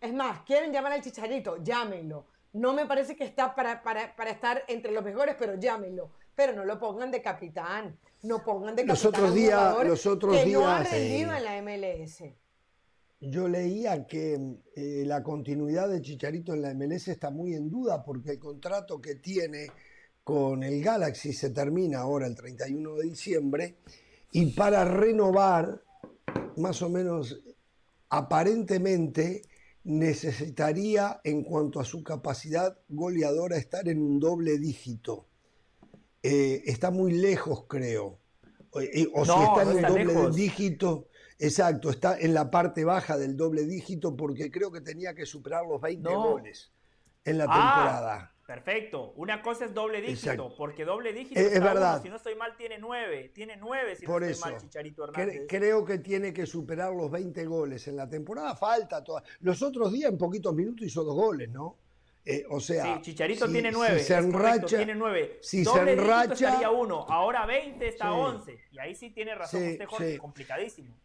es 0.02 0.14
más, 0.14 0.42
quieren 0.42 0.72
llamar 0.72 0.94
al 0.94 1.02
Chicharito, 1.02 1.58
llámenlo. 1.64 2.28
No 2.54 2.74
me 2.74 2.86
parece 2.86 3.16
que 3.16 3.24
está 3.24 3.54
para, 3.56 3.84
para, 3.84 4.16
para 4.16 4.32
estar 4.32 4.64
entre 4.68 4.92
los 4.92 5.04
mejores, 5.04 5.36
pero 5.38 5.56
llámenlo. 5.56 6.12
pero 6.36 6.54
no 6.54 6.66
lo 6.66 6.78
pongan 6.78 7.12
de 7.12 7.22
capitán, 7.22 7.98
no 8.24 8.44
pongan 8.44 8.76
de 8.76 8.86
capitán. 8.86 8.88
Los 8.88 9.06
otros 9.06 9.34
días, 9.34 9.86
los 9.86 10.06
otros 10.06 10.36
que 10.36 10.46
días, 10.46 10.60
no 10.60 10.70
ha 10.70 10.84
rendido 10.84 11.34
en 11.34 11.44
la 11.44 11.62
MLS. 11.62 12.24
Yo 13.28 13.48
leía 13.48 14.06
que 14.06 14.60
eh, 14.76 15.04
la 15.06 15.24
continuidad 15.24 15.90
de 15.90 16.02
Chicharito 16.02 16.54
en 16.54 16.62
la 16.62 16.74
MLS 16.74 17.08
está 17.08 17.32
muy 17.32 17.54
en 17.56 17.70
duda 17.70 18.04
porque 18.04 18.32
el 18.32 18.40
contrato 18.40 19.02
que 19.02 19.16
tiene 19.16 19.68
con 20.24 20.64
el 20.64 20.84
Galaxy 20.84 21.34
se 21.34 21.50
termina 21.50 22.00
ahora 22.00 22.28
el 22.28 22.36
31 22.36 22.96
de 22.96 23.04
diciembre 23.04 23.78
y 24.32 24.48
para 24.48 24.86
renovar, 24.86 25.82
más 26.58 26.82
o 26.82 26.90
menos 26.90 27.40
aparentemente, 28.10 29.42
necesitaría 29.86 31.22
en 31.24 31.44
cuanto 31.44 31.80
a 31.80 31.86
su 31.86 32.04
capacidad 32.04 32.78
goleadora 32.90 33.58
estar 33.58 33.88
en 33.88 34.02
un 34.02 34.20
doble 34.20 34.58
dígito. 34.58 35.28
Eh, 36.22 36.64
está 36.66 36.92
muy 36.92 37.14
lejos, 37.14 37.66
creo. 37.68 38.20
O, 38.72 38.82
si 38.82 38.88
está 38.90 39.62
en 39.62 39.78
un 39.78 39.82
doble 39.82 40.36
dígito, 40.36 41.08
exacto, 41.40 41.90
está 41.90 42.20
en 42.20 42.34
la 42.34 42.50
parte 42.50 42.84
baja 42.84 43.18
del 43.18 43.36
doble 43.36 43.66
dígito 43.66 44.16
porque 44.16 44.52
creo 44.52 44.72
que 44.72 44.82
tenía 44.82 45.14
que 45.14 45.26
superar 45.26 45.66
los 45.66 45.82
20 45.82 46.10
goles 46.14 46.72
en 47.24 47.38
la 47.38 47.46
ah, 47.48 47.54
temporada. 47.54 48.36
Perfecto. 48.46 49.14
Una 49.16 49.42
cosa 49.42 49.66
es 49.66 49.74
doble 49.74 50.02
dígito, 50.02 50.54
porque 50.56 50.86
doble 50.86 51.14
dígito, 51.14 51.40
es, 51.40 51.60
verdad. 51.60 52.02
si 52.02 52.10
no 52.10 52.18
estoy 52.18 52.36
mal, 52.36 52.56
tiene 52.56 52.78
nueve. 52.78 53.32
Tiene 53.34 53.58
nueve 53.58 53.96
si 53.96 54.06
Por 54.06 54.22
no 54.22 54.28
estoy 54.28 54.52
mal, 54.52 54.62
Chicharito 54.62 55.04
Hernández. 55.06 55.46
creo 55.50 55.84
que 55.84 55.98
tiene 55.98 56.32
que 56.32 56.46
superar 56.46 56.94
los 56.94 57.10
20 57.10 57.44
goles. 57.46 57.88
En 57.88 57.96
la 57.96 58.08
temporada 58.08 58.56
falta 58.56 59.04
toda. 59.04 59.24
Los 59.40 59.64
otros 59.64 59.92
días, 59.92 60.12
en 60.12 60.18
poquitos 60.18 60.54
minutos, 60.54 60.86
hizo 60.86 61.04
dos 61.04 61.16
goles, 61.16 61.50
¿no? 61.50 61.78
Eh, 62.24 62.44
o 62.50 62.60
sea, 62.60 62.96
sí, 62.96 63.02
Chicharito 63.02 63.48
tiene 63.48 63.72
nueve. 63.72 64.00
Si 64.00 64.06
se 64.06 64.16
enracha, 64.16 64.78
tiene 64.78 64.96
nueve. 64.96 65.40
Si 65.42 65.64
doble 65.64 65.96
se 65.96 66.02
enracha, 66.02 66.48
estaría 66.50 66.72
uno. 66.72 67.06
Ahora 67.08 67.46
20 67.46 67.88
está 67.88 68.06
sí, 68.06 68.16
11. 68.16 68.60
Y 68.72 68.80
ahí 68.80 68.96
sí 68.96 69.10
tiene 69.12 69.36
razón 69.36 69.62
usted, 69.62 69.86
Jorge, 69.86 70.18
complicadísimo. 70.18 70.96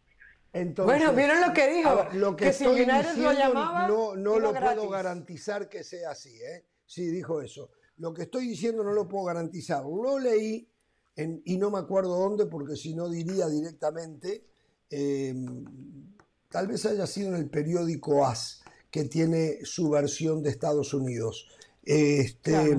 Entonces, 0.53 0.97
bueno, 0.97 1.15
¿vieron 1.15 1.41
lo 1.41 1.53
que 1.53 1.73
dijo? 1.73 2.07
lo 2.13 2.35
que, 2.35 2.51
si 2.51 2.65
estoy 2.65 2.85
diciendo, 2.85 3.13
lo 3.15 3.31
llamaba, 3.33 3.87
no, 3.87 4.15
no 4.15 4.39
lo 4.39 4.53
puedo 4.53 4.89
garantizar 4.89 5.69
que 5.69 5.83
sea 5.83 6.11
así, 6.11 6.35
¿eh? 6.41 6.65
Sí, 6.85 7.07
dijo 7.07 7.41
eso. 7.41 7.71
Lo 7.97 8.13
que 8.13 8.23
estoy 8.23 8.47
diciendo 8.47 8.83
no 8.83 8.91
lo 8.91 9.07
puedo 9.07 9.25
garantizar. 9.25 9.83
Lo 9.83 10.19
leí 10.19 10.67
y 11.15 11.57
no 11.57 11.69
me 11.69 11.79
acuerdo 11.79 12.17
dónde, 12.17 12.47
porque 12.47 12.75
si 12.75 12.93
no 12.95 13.09
diría 13.09 13.47
directamente. 13.47 14.45
Em, 14.89 15.63
tal 16.49 16.67
vez 16.67 16.85
haya 16.85 17.07
sido 17.07 17.29
en 17.29 17.35
el 17.35 17.49
periódico 17.49 18.25
AS, 18.25 18.61
que 18.89 19.05
tiene 19.05 19.59
su 19.63 19.89
versión 19.89 20.43
de 20.43 20.49
Estados 20.49 20.93
Unidos. 20.93 21.47
Este, 21.83 22.77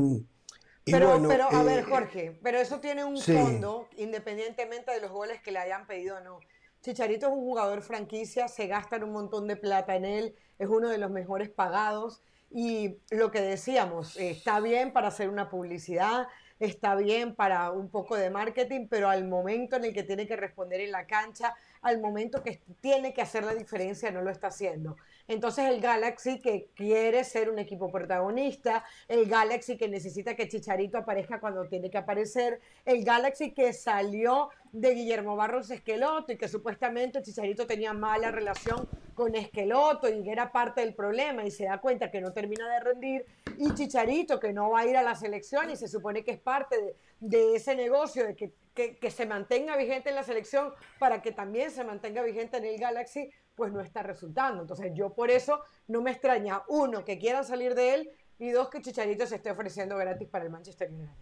pero, 0.85 1.23
pero, 1.27 1.49
a 1.51 1.63
ver, 1.63 1.81
eh, 1.81 1.83
Jorge, 1.85 2.39
pero 2.43 2.59
eso 2.59 2.81
tiene 2.81 3.05
un 3.05 3.19
fondo, 3.19 3.89
independientemente 3.97 4.93
de 4.93 5.01
los 5.01 5.11
goles 5.11 5.41
que 5.41 5.53
le 5.53 5.59
hayan 5.59 5.87
pedido 5.87 6.17
o 6.17 6.21
no. 6.21 6.41
Chicharito 6.83 7.27
es 7.27 7.33
un 7.33 7.41
jugador 7.41 7.81
franquicia, 7.83 8.49
se 8.49 8.67
gastan 8.67 9.05
un 9.05 9.13
montón 9.13 9.47
de 9.47 9.55
plata 9.57 9.95
en 9.95 10.05
él, 10.05 10.35
es 10.59 10.69
uno 10.69 10.89
de 10.89 10.99
los 10.99 11.13
mejores 11.13 11.49
pagados. 11.49 12.21
Y 12.51 12.99
lo 13.11 13.31
que 13.31 13.41
decíamos, 13.41 14.17
está 14.17 14.59
bien 14.59 14.93
para 14.93 15.09
hacer 15.09 15.29
una 15.29 15.49
publicidad, 15.49 16.27
está 16.59 16.97
bien 16.97 17.35
para 17.37 17.71
un 17.71 17.89
poco 17.89 18.17
de 18.17 18.31
marketing, 18.31 18.89
pero 18.91 19.09
al 19.09 19.27
momento 19.27 19.77
en 19.77 19.85
el 19.85 19.95
que 19.95 20.03
tiene 20.03 20.27
que 20.27 20.37
responder 20.37 20.81
en 20.81 20.91
la 20.91 21.07
cancha, 21.07 21.55
al 21.83 22.01
momento 22.01 22.43
que 22.43 22.61
tiene 22.81 23.15
que 23.15 23.23
hacer 23.23 23.45
la 23.45 23.55
diferencia, 23.55 24.11
no 24.11 24.21
lo 24.21 24.31
está 24.31 24.49
haciendo. 24.49 24.97
Entonces 25.29 25.67
el 25.69 25.81
Galaxy 25.81 26.41
que 26.41 26.71
quiere 26.75 27.25
ser 27.25 27.49
un 27.49 27.59
equipo 27.59 27.91
protagonista, 27.91 28.85
el 29.09 29.27
Galaxy 29.27 29.77
que 29.77 29.89
necesita 29.89 30.35
que 30.35 30.49
Chicharito 30.49 30.99
aparezca 30.99 31.41
cuando 31.41 31.65
tiene 31.67 31.91
que 31.91 31.99
aparecer, 31.99 32.61
el 32.85 33.05
Galaxy 33.05 33.53
que 33.53 33.73
salió 33.73 34.51
de 34.73 34.95
Guillermo 34.95 35.37
Barros 35.37 35.71
Esqueloto 35.71 36.33
y 36.33 36.37
que 36.37 36.49
supuestamente 36.49 37.23
Chicharito 37.23 37.67
tenía 37.67 37.93
mala 37.93 38.31
relación 38.31 38.89
con 39.15 39.35
Esqueloto 39.35 40.09
y 40.09 40.23
que 40.23 40.33
era 40.33 40.51
parte 40.51 40.81
del 40.81 40.95
problema 40.95 41.45
y 41.45 41.51
se 41.51 41.65
da 41.65 41.79
cuenta 41.79 42.11
que 42.11 42.21
no 42.21 42.33
termina 42.33 42.69
de 42.73 42.81
rendir 42.81 43.27
y 43.59 43.75
Chicharito 43.75 44.41
que 44.41 44.53
no 44.53 44.71
va 44.71 44.81
a 44.81 44.87
ir 44.87 44.97
a 44.97 45.03
la 45.03 45.15
selección 45.15 45.71
y 45.71 45.77
se 45.77 45.89
supone 45.89 46.25
que 46.25 46.33
es 46.33 46.41
parte 46.41 46.97
de, 47.21 47.55
ese 47.55 47.77
negocio 47.77 48.27
de 48.27 48.35
que, 48.35 48.53
que 48.75 49.11
se 49.11 49.27
mantenga 49.27 49.77
vigente 49.77 50.09
en 50.09 50.17
la 50.17 50.23
selección 50.23 50.73
para 50.99 51.21
que 51.21 51.33
también 51.33 51.71
se 51.71 51.85
mantenga 51.85 52.23
vigente 52.23 52.57
en 52.57 52.65
el 52.65 52.79
Galaxy, 52.79 53.31
pues 53.55 53.73
no 53.73 53.81
está 53.81 54.03
resultando. 54.03 54.63
Entonces 54.63 54.93
yo 54.95 55.15
por 55.15 55.31
eso 55.31 55.61
no 55.89 56.03
me 56.03 56.11
extraña, 56.11 56.63
uno, 56.69 57.05
que 57.05 57.19
quieran 57.19 57.45
salir 57.45 57.75
de 57.75 57.95
él 57.95 58.11
y 58.39 58.51
dos, 58.51 58.69
que 58.69 58.81
Chicharito 58.81 59.27
se 59.27 59.37
esté 59.37 59.51
ofreciendo 59.51 59.97
gratis 59.97 60.29
para 60.29 60.45
el 60.45 60.51
Manchester 60.51 60.91
United. 60.91 61.13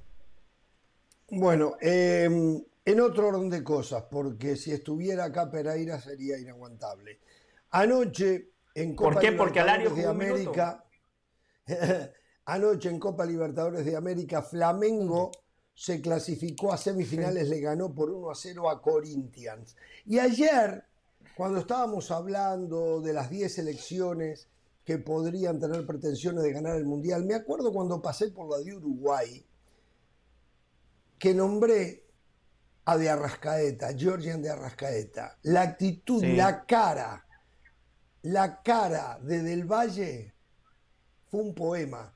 Bueno, 1.33 1.77
em, 1.81 2.61
en 2.85 3.01
otro 3.01 3.29
orden 3.29 3.51
de 3.51 3.63
cosas, 3.63 4.05
porque 4.11 4.57
si 4.57 4.73
estuviera 4.73 5.25
acá 5.25 5.51
Pereira 5.51 6.01
sería 6.01 6.39
inaguantable. 6.39 7.21
Anoche 7.71 8.51
en 8.75 8.97
Copa 8.97 9.21
Libertadores 9.21 9.95
de 9.95 10.07
América, 10.07 10.85
anoche 12.47 12.89
en 12.89 12.99
Copa 12.99 13.25
Libertadores 13.25 13.85
de 13.85 13.97
América, 13.97 14.43
Flamengo 14.43 15.31
se 15.73 16.01
clasificó 16.01 16.73
a 16.73 16.77
semifinales, 16.77 17.49
le 17.49 17.61
ganó 17.61 17.95
por 17.95 18.11
1 18.11 18.31
a 18.31 18.35
0 18.35 18.69
a 18.69 18.83
Corinthians. 18.83 19.77
Y 20.05 20.19
ayer 20.19 20.85
cuando 21.41 21.61
estábamos 21.61 22.11
hablando 22.11 23.01
de 23.01 23.15
las 23.15 23.31
10 23.31 23.55
selecciones 23.55 24.51
que 24.85 24.99
podrían 24.99 25.59
tener 25.59 25.87
pretensiones 25.87 26.43
de 26.45 26.53
ganar 26.53 26.77
el 26.77 26.85
Mundial, 26.85 27.25
me 27.25 27.35
acuerdo 27.35 27.73
cuando 27.73 28.03
pasé 28.03 28.29
por 28.29 28.51
la 28.51 28.59
de 28.59 28.75
Uruguay, 28.75 29.43
que 31.19 31.33
nombré 31.33 32.05
a 32.85 32.99
de 32.99 33.09
Arrascaeta, 33.09 33.97
Georgian 33.97 34.43
de 34.43 34.51
Arrascaeta. 34.51 35.39
La 35.45 35.63
actitud, 35.63 36.23
la 36.23 36.67
cara, 36.67 37.25
la 38.21 38.61
cara 38.61 39.19
de 39.23 39.43
Del 39.43 39.65
Valle 39.65 40.35
fue 41.31 41.41
un 41.41 41.55
poema. 41.55 42.15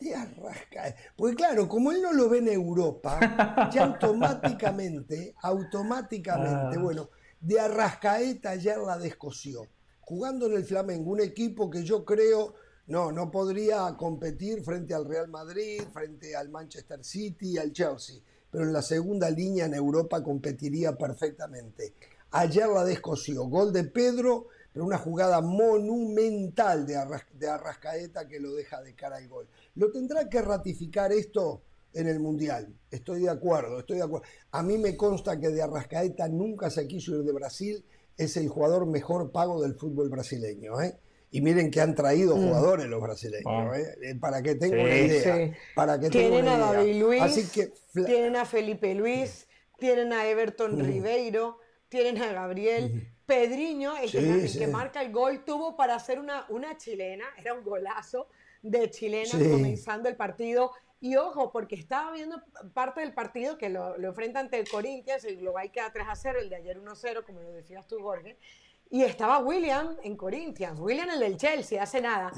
De 0.00 0.14
Arrascaeta. 0.14 0.98
Porque 1.16 1.36
claro, 1.36 1.68
como 1.68 1.92
él 1.92 2.00
no 2.00 2.14
lo 2.14 2.30
ve 2.30 2.38
en 2.38 2.48
Europa, 2.48 3.68
ya 3.70 3.84
automáticamente, 3.92 5.34
automáticamente, 5.42 6.76
ah. 6.78 6.82
bueno, 6.82 7.10
de 7.42 7.58
Arrascaeta 7.58 8.50
ayer 8.50 8.78
la 8.78 8.96
descoció. 8.96 9.66
Jugando 10.00 10.46
en 10.46 10.54
el 10.54 10.64
Flamengo, 10.64 11.10
un 11.10 11.20
equipo 11.20 11.68
que 11.68 11.82
yo 11.82 12.04
creo 12.04 12.54
no, 12.86 13.10
no 13.10 13.30
podría 13.30 13.96
competir 13.96 14.62
frente 14.62 14.94
al 14.94 15.06
Real 15.06 15.28
Madrid, 15.28 15.82
frente 15.92 16.36
al 16.36 16.48
Manchester 16.48 17.04
City 17.04 17.52
y 17.52 17.58
al 17.58 17.72
Chelsea, 17.72 18.20
pero 18.50 18.64
en 18.64 18.72
la 18.72 18.82
segunda 18.82 19.28
línea 19.28 19.66
en 19.66 19.74
Europa 19.74 20.22
competiría 20.22 20.96
perfectamente. 20.96 21.94
Ayer 22.30 22.68
la 22.68 22.84
descoció. 22.84 23.44
Gol 23.44 23.72
de 23.72 23.84
Pedro, 23.84 24.48
pero 24.72 24.84
una 24.84 24.98
jugada 24.98 25.40
monumental 25.40 26.86
de 26.86 26.96
Arrascaeta 27.48 28.26
que 28.26 28.40
lo 28.40 28.54
deja 28.54 28.80
de 28.82 28.94
cara 28.94 29.16
al 29.16 29.28
gol. 29.28 29.48
¿Lo 29.74 29.90
tendrá 29.90 30.28
que 30.28 30.40
ratificar 30.42 31.12
esto? 31.12 31.62
En 31.94 32.08
el 32.08 32.20
Mundial. 32.20 32.74
Estoy 32.90 33.22
de 33.22 33.30
acuerdo, 33.30 33.80
estoy 33.80 33.98
de 33.98 34.04
acuerdo. 34.04 34.26
A 34.50 34.62
mí 34.62 34.78
me 34.78 34.96
consta 34.96 35.38
que 35.38 35.48
de 35.48 35.62
Arrascaeta 35.62 36.28
nunca 36.28 36.70
se 36.70 36.86
quiso 36.86 37.16
ir 37.16 37.24
de 37.24 37.32
Brasil, 37.32 37.84
es 38.16 38.36
el 38.36 38.48
jugador 38.48 38.86
mejor 38.86 39.30
pago 39.32 39.62
del 39.62 39.74
fútbol 39.74 40.08
brasileño. 40.08 40.80
¿eh? 40.80 40.98
Y 41.30 41.40
miren 41.40 41.70
que 41.70 41.80
han 41.80 41.94
traído 41.94 42.36
mm. 42.36 42.46
jugadores 42.46 42.86
los 42.86 43.00
brasileños, 43.00 43.46
ah. 43.46 43.78
¿eh? 43.78 43.94
Eh, 44.02 44.14
para 44.16 44.42
que 44.42 44.54
tengan 44.54 44.80
una 44.80 44.96
idea. 44.96 45.56
Para 45.74 45.98
que 45.98 46.10
tienen 46.10 46.48
a 46.48 46.58
David 46.58 47.00
Luis, 47.00 47.22
Así 47.22 47.48
que, 47.48 47.72
tienen 48.04 48.36
a 48.36 48.44
Felipe 48.44 48.94
Luis, 48.94 49.46
tienen 49.78 50.12
a 50.12 50.26
Everton 50.26 50.76
mm. 50.76 50.84
Ribeiro, 50.84 51.58
tienen 51.88 52.20
a 52.22 52.32
Gabriel. 52.32 53.08
Pedriño, 53.24 53.96
el, 53.96 54.10
que, 54.10 54.66
marca 54.66 55.00
el 55.00 55.12
gol, 55.12 55.44
tuvo 55.44 55.76
para 55.76 55.94
hacer 55.94 56.18
una, 56.18 56.44
una 56.50 56.76
chilena, 56.76 57.24
era 57.38 57.54
un 57.54 57.62
golazo 57.62 58.26
de 58.62 58.90
chilena 58.90 59.30
comenzando 59.32 60.08
el 60.08 60.16
partido 60.16 60.72
y 61.02 61.16
ojo, 61.16 61.50
porque 61.50 61.74
estaba 61.74 62.12
viendo 62.12 62.40
parte 62.74 63.00
del 63.00 63.12
partido 63.12 63.58
que 63.58 63.68
lo, 63.68 63.96
enfrenta 63.96 64.38
ante 64.38 64.60
el 64.60 64.68
Corinthians, 64.68 65.24
el 65.24 65.38
global 65.38 65.72
queda 65.72 65.92
3 65.92 66.06
a 66.08 66.14
0, 66.14 66.38
el 66.40 66.48
de 66.48 66.54
ayer 66.54 66.78
1 66.78 66.92
a 66.92 66.94
0, 66.94 67.24
como 67.26 67.40
lo 67.40 67.50
decías 67.50 67.88
tú, 67.88 67.98
Jorge. 68.00 68.38
Y 68.88 69.02
estaba 69.02 69.40
William 69.40 69.96
en 70.04 70.16
Corinthians, 70.16 70.78
William 70.78 71.10
el 71.10 71.18
del 71.18 71.36
Chelsea, 71.36 71.82
hace 71.82 72.00
nada, 72.00 72.30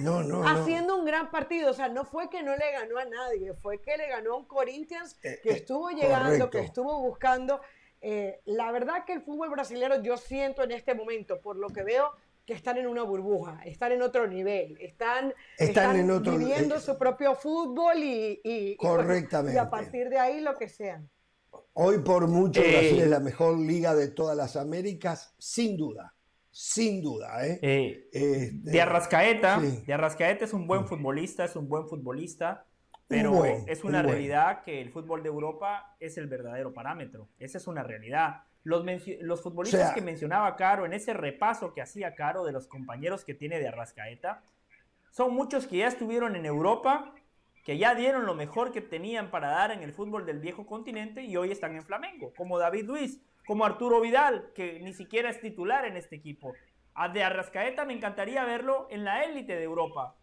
haciendo 0.46 0.96
un 0.96 1.04
gran 1.04 1.30
partido. 1.30 1.72
O 1.72 1.74
sea, 1.74 1.90
no 1.90 2.06
fue 2.06 2.30
que 2.30 2.42
no 2.42 2.56
le 2.56 2.72
ganó 2.72 2.96
a 2.96 3.04
nadie, 3.04 3.52
fue 3.52 3.82
que 3.82 3.98
le 3.98 4.08
ganó 4.08 4.32
a 4.32 4.36
un 4.38 4.46
Corinthians 4.46 5.18
eh, 5.22 5.40
que 5.42 5.50
eh, 5.50 5.56
estuvo 5.56 5.90
llegando, 5.90 6.48
que 6.48 6.60
estuvo 6.60 7.00
buscando. 7.00 7.60
Eh, 8.00 8.40
la 8.46 8.72
verdad 8.72 9.04
que 9.04 9.12
el 9.12 9.20
fútbol 9.20 9.50
brasileño 9.50 10.02
yo 10.02 10.16
siento 10.16 10.62
en 10.62 10.70
este 10.70 10.94
momento, 10.94 11.38
por 11.38 11.56
lo 11.56 11.68
que 11.68 11.82
veo, 11.82 12.14
que 12.46 12.52
están 12.52 12.76
en 12.76 12.86
una 12.86 13.02
burbuja, 13.02 13.60
están 13.64 13.92
en 13.92 14.02
otro 14.02 14.26
nivel, 14.26 14.76
están, 14.80 15.32
están, 15.58 15.96
en 15.96 16.10
otro, 16.10 16.36
viviendo 16.36 16.78
su 16.78 16.98
propio 16.98 17.34
fútbol 17.34 17.96
y, 17.96 18.76
correctamente. 18.76 19.56
Y, 19.56 19.58
a 19.58 19.70
partir 19.70 20.08
de 20.10 20.18
ahí 20.18 20.40
lo 20.40 20.56
que 20.56 20.68
sean. 20.68 21.08
Hoy 21.72 21.98
por 21.98 22.28
mucho 22.28 22.60
eh, 22.60 22.70
Brasil 22.70 23.00
es 23.00 23.08
la 23.08 23.20
mejor 23.20 23.58
liga 23.58 23.94
de 23.94 24.08
todas 24.08 24.36
las 24.36 24.56
Américas, 24.56 25.34
sin 25.38 25.76
duda, 25.76 26.14
sin 26.50 27.02
duda. 27.02 27.46
¿eh? 27.46 27.58
eh 27.62 28.08
este, 28.12 28.50
de 28.52 28.80
Arrascaeta, 28.80 29.60
de 29.60 29.92
Arrascaeta 29.92 30.44
es 30.44 30.52
un 30.52 30.66
buen 30.66 30.86
futbolista, 30.86 31.44
es 31.44 31.56
un 31.56 31.68
buen 31.68 31.88
futbolista, 31.88 32.66
Pero 33.08 33.44
es 33.44 33.84
una 33.84 34.02
realidad 34.02 34.62
que 34.62 34.82
el 34.82 34.90
fútbol 34.90 35.22
de 35.22 35.30
Europa 35.30 35.96
es 35.98 36.18
el 36.18 36.26
verdadero 36.26 36.74
parámetro. 36.74 37.28
Esa 37.38 37.58
es 37.58 37.66
una 37.66 37.82
realidad. 37.82 38.42
Los, 38.64 38.84
los 39.20 39.42
futbolistas 39.42 39.92
que 39.92 40.00
mencionaba 40.00 40.56
Caro 40.56 40.86
en 40.86 40.92
ese 40.92 41.12
repaso 41.12 41.72
que 41.72 41.82
hacía 41.82 42.14
Caro 42.14 42.44
de 42.44 42.52
los 42.52 42.66
compañeros 42.66 43.24
que 43.24 43.34
tiene 43.34 43.58
de 43.60 43.68
Arrascaeta, 43.68 44.42
son 45.10 45.32
muchos 45.34 45.66
que 45.66 45.76
ya 45.76 45.86
estuvieron 45.86 46.34
en 46.34 46.44
Europa, 46.44 47.14
que 47.64 47.78
ya 47.78 47.94
dieron 47.94 48.26
lo 48.26 48.34
mejor 48.34 48.72
que 48.72 48.80
tenían 48.80 49.30
para 49.30 49.48
dar 49.48 49.70
en 49.70 49.82
el 49.82 49.92
fútbol 49.92 50.26
del 50.26 50.40
viejo 50.40 50.66
continente 50.66 51.22
y 51.22 51.36
hoy 51.36 51.52
están 51.52 51.76
en 51.76 51.84
Flamengo, 51.84 52.32
como 52.36 52.58
David 52.58 52.84
Luis, 52.86 53.20
como 53.46 53.64
Arturo 53.64 54.00
Vidal, 54.00 54.50
que 54.54 54.80
ni 54.80 54.92
siquiera 54.92 55.30
es 55.30 55.40
titular 55.40 55.84
en 55.84 55.96
este 55.96 56.16
equipo. 56.16 56.54
A 56.94 57.08
de 57.08 57.22
Arrascaeta 57.22 57.84
me 57.84 57.92
encantaría 57.92 58.44
verlo 58.44 58.88
en 58.90 59.04
la 59.04 59.24
élite 59.24 59.56
de 59.56 59.62
Europa, 59.62 60.16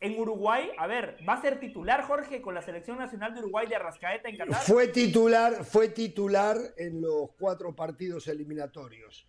en 0.00 0.18
Uruguay, 0.18 0.68
a 0.78 0.86
ver, 0.86 1.16
¿va 1.26 1.34
a 1.34 1.40
ser 1.40 1.58
titular 1.58 2.02
Jorge 2.02 2.42
con 2.42 2.54
la 2.54 2.62
selección 2.62 2.98
nacional 2.98 3.32
de 3.34 3.40
Uruguay 3.40 3.66
de 3.66 3.76
Arrascaeta 3.76 4.28
en 4.28 4.36
Qatar? 4.36 4.62
Fue 4.62 4.88
titular, 4.88 5.64
fue 5.64 5.88
titular 5.88 6.58
en 6.76 7.00
los 7.00 7.30
cuatro 7.38 7.74
partidos 7.74 8.28
eliminatorios. 8.28 9.26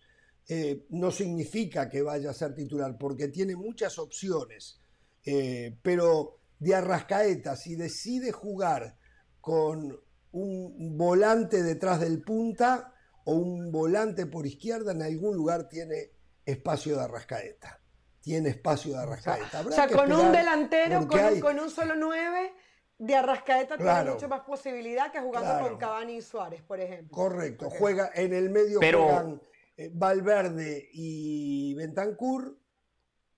Eh, 0.48 0.86
no 0.90 1.10
significa 1.10 1.88
que 1.88 2.02
vaya 2.02 2.30
a 2.30 2.34
ser 2.34 2.54
titular, 2.54 2.96
porque 2.98 3.28
tiene 3.28 3.56
muchas 3.56 3.98
opciones. 3.98 4.80
Eh, 5.24 5.76
pero 5.82 6.40
de 6.58 6.74
Arrascaeta, 6.74 7.56
si 7.56 7.74
decide 7.74 8.30
jugar 8.32 8.96
con 9.40 9.98
un 10.32 10.96
volante 10.98 11.62
detrás 11.62 12.00
del 12.00 12.20
punta 12.22 12.92
o 13.24 13.34
un 13.34 13.72
volante 13.72 14.26
por 14.26 14.46
izquierda, 14.46 14.92
en 14.92 15.02
algún 15.02 15.34
lugar 15.34 15.68
tiene 15.68 16.10
espacio 16.44 16.96
de 16.96 17.04
Arrascaeta 17.04 17.80
tiene 18.26 18.48
espacio 18.48 18.92
de 18.94 18.98
Arrascaeta. 18.98 19.60
o 19.60 19.70
sea, 19.70 19.86
con 19.86 20.12
un 20.12 20.32
delantero, 20.32 21.06
con, 21.06 21.60
un 21.60 21.70
solo 21.70 21.94
nueve, 21.94 22.52
de 22.98 23.14
Arrascaeta 23.14 23.76
tiene 23.76 24.10
mucho 24.10 24.28
más 24.28 24.40
posibilidad 24.40 25.12
que 25.12 25.20
jugando 25.20 25.60
con 25.60 25.78
Cavani 25.78 26.16
y 26.16 26.22
Suárez, 26.22 26.60
por 26.62 26.80
ejemplo. 26.80 27.16
Correcto, 27.16 27.70
juega 27.70 28.10
en 28.12 28.34
el 28.34 28.50
medio 28.50 28.80
juegan 28.80 29.40
eh, 29.76 29.92
Valverde 29.94 30.88
y 30.92 31.74
Bentancur, 31.74 32.58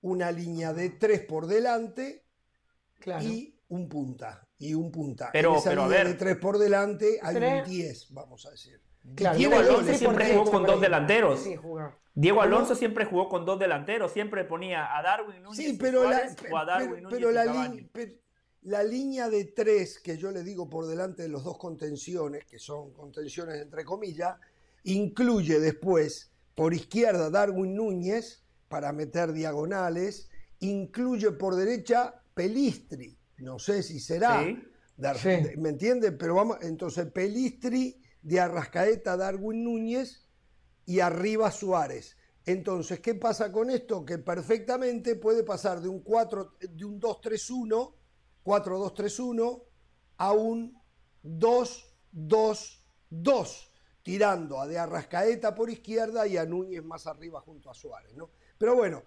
una 0.00 0.32
línea 0.32 0.72
de 0.72 0.88
tres 0.88 1.20
por 1.20 1.46
delante 1.46 2.24
y 3.20 3.60
un 3.68 3.90
punta. 3.90 4.48
Y 4.56 4.72
un 4.72 4.90
punta. 4.90 5.28
Pero, 5.34 5.50
en 5.50 5.56
esa 5.58 5.68
pero 5.68 5.82
línea 5.82 6.00
a 6.00 6.04
ver, 6.04 6.12
de 6.12 6.18
tres 6.18 6.36
por 6.38 6.56
delante 6.56 7.18
hay 7.22 7.36
un 7.36 7.62
10, 7.62 8.14
vamos 8.14 8.46
a 8.46 8.52
decir. 8.52 8.80
Diego 9.36 9.56
Alonso 9.56 9.94
siempre 9.94 10.32
jugó 10.32 10.50
con 10.50 10.64
dos 10.64 10.80
delanteros. 10.80 11.44
Diego 12.14 12.42
Alonso 12.42 12.74
siempre 12.74 13.04
jugó 13.04 13.28
con 13.28 13.44
dos 13.44 13.60
delanteros, 13.60 14.12
siempre 14.12 14.44
ponía 14.44 14.96
a 14.98 15.02
Darwin 15.02 15.40
Núñez 15.40 15.56
sí, 15.56 15.78
pero 15.80 16.02
la, 16.02 16.34
o 16.50 16.58
a 16.58 16.64
Darwin 16.64 17.06
pero, 17.08 17.30
la, 18.62 18.82
línea 18.82 19.30
de 19.30 19.44
tres 19.44 20.00
que 20.00 20.16
yo 20.18 20.32
le 20.32 20.42
digo 20.42 20.68
por 20.68 20.88
delante 20.88 21.22
de 21.22 21.28
los 21.28 21.44
dos 21.44 21.58
contenciones, 21.58 22.44
que 22.44 22.58
son 22.58 22.92
contenciones 22.92 23.62
entre 23.62 23.84
comillas, 23.84 24.36
incluye 24.82 25.60
después 25.60 26.32
por 26.56 26.74
izquierda 26.74 27.30
Darwin 27.30 27.76
Núñez 27.76 28.42
para 28.68 28.92
meter 28.92 29.32
diagonales, 29.32 30.28
incluye 30.58 31.30
por 31.30 31.54
derecha 31.54 32.20
Pelistri, 32.34 33.16
no 33.36 33.60
sé 33.60 33.84
si 33.84 34.00
será, 34.00 34.44
¿me 35.56 35.68
entiende? 35.68 36.10
Pero 36.10 36.34
vamos, 36.34 36.58
entonces 36.62 37.06
Pelistri 37.12 38.02
de 38.22 38.40
Arrascaeta 38.40 39.16
Darwin 39.16 39.64
Núñez 39.64 40.26
y 40.86 41.00
arriba 41.00 41.50
Suárez. 41.50 42.16
Entonces, 42.46 43.00
¿qué 43.00 43.14
pasa 43.14 43.52
con 43.52 43.68
esto? 43.70 44.06
Que 44.06 44.18
perfectamente 44.18 45.16
puede 45.16 45.44
pasar 45.44 45.82
de 45.82 45.88
un 45.88 46.00
4 46.00 46.56
de 46.60 46.84
un 46.84 46.98
2-3-1, 46.98 47.94
4-2-3-1 48.44 49.62
a 50.16 50.32
un 50.32 50.82
2-2-2, 51.22 53.68
tirando 54.02 54.60
a 54.60 54.66
de 54.66 54.78
Arrascaeta 54.78 55.54
por 55.54 55.68
izquierda 55.68 56.26
y 56.26 56.38
a 56.38 56.46
Núñez 56.46 56.82
más 56.82 57.06
arriba 57.06 57.42
junto 57.42 57.70
a 57.70 57.74
Suárez, 57.74 58.14
¿no? 58.14 58.30
Pero 58.56 58.74
bueno, 58.74 59.04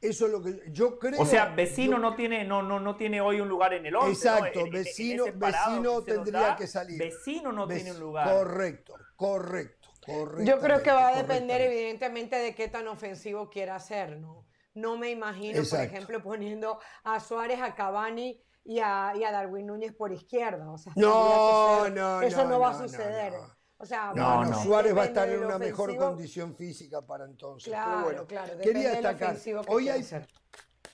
eso 0.00 0.26
es 0.26 0.32
lo 0.32 0.42
que 0.42 0.62
yo 0.70 0.98
creo. 0.98 1.20
O 1.20 1.26
sea, 1.26 1.46
vecino 1.46 1.98
no 1.98 2.14
tiene 2.14 2.44
no 2.44 2.62
no 2.62 2.78
no 2.78 2.96
tiene 2.96 3.20
hoy 3.20 3.40
un 3.40 3.48
lugar 3.48 3.74
en 3.74 3.86
el 3.86 3.96
11. 3.96 4.12
Exacto, 4.12 4.70
vecino 4.70 5.24
vecino 5.34 6.02
tendría 6.02 6.56
que 6.56 6.66
salir. 6.66 6.98
Vecino 6.98 7.52
no 7.52 7.66
tiene 7.66 7.92
un 7.92 8.00
lugar. 8.00 8.28
Correcto, 8.28 8.94
correcto, 9.16 9.90
correcto. 10.04 10.44
Yo 10.44 10.60
creo 10.60 10.82
que 10.82 10.90
va 10.90 11.08
a 11.08 11.22
depender 11.22 11.60
evidentemente 11.60 12.36
de 12.36 12.54
qué 12.54 12.68
tan 12.68 12.86
ofensivo 12.88 13.50
quiera 13.50 13.78
ser, 13.80 14.18
¿no? 14.18 14.46
No 14.74 14.96
me 14.96 15.10
imagino, 15.10 15.62
por 15.68 15.80
ejemplo, 15.80 16.22
poniendo 16.22 16.78
a 17.02 17.18
Suárez, 17.18 17.60
a 17.60 17.74
Cavani 17.74 18.40
y 18.64 18.78
a, 18.78 19.12
y 19.16 19.24
a 19.24 19.32
Darwin 19.32 19.66
Núñez 19.66 19.92
por 19.92 20.12
izquierda. 20.12 20.70
O 20.70 20.78
sea, 20.78 20.92
no, 20.94 21.88
no, 21.88 22.22
eso 22.22 22.44
no, 22.46 22.60
va 22.60 22.70
a 22.70 22.78
suceder. 22.78 23.32
O 23.80 23.86
sea, 23.86 24.12
no, 24.14 24.44
no. 24.44 24.62
Suárez 24.62 24.96
va 24.96 25.02
a 25.02 25.06
estar 25.06 25.28
en 25.28 25.44
una 25.44 25.56
mejor 25.56 25.96
condición 25.96 26.56
física 26.56 27.00
para 27.00 27.24
entonces. 27.24 27.68
Claro, 27.68 28.04
bueno, 28.04 28.26
claro. 28.26 28.58
Quería 28.60 28.90
destacar. 28.90 29.36
Hoy 29.68 29.88
hay, 29.88 30.04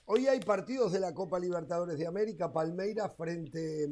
hoy 0.05 0.27
hay 0.27 0.39
partidos 0.39 0.91
de 0.91 0.99
la 0.99 1.13
Copa 1.13 1.39
Libertadores 1.39 1.97
de 1.97 2.05
América. 2.05 2.53
Palmeiras 2.53 3.11
frente 3.17 3.89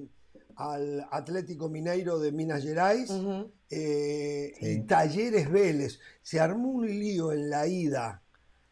al 0.58 1.08
Atlético 1.10 1.70
Mineiro 1.70 2.20
de 2.20 2.32
Minas 2.32 2.62
Gerais 2.62 3.12
eh, 3.72 4.54
y 4.62 4.82
Talleres 4.82 5.50
Vélez. 5.50 6.00
Se 6.22 6.40
armó 6.40 6.70
un 6.70 6.86
lío 6.86 7.32
en 7.32 7.50
la 7.50 7.66
ida 7.66 8.22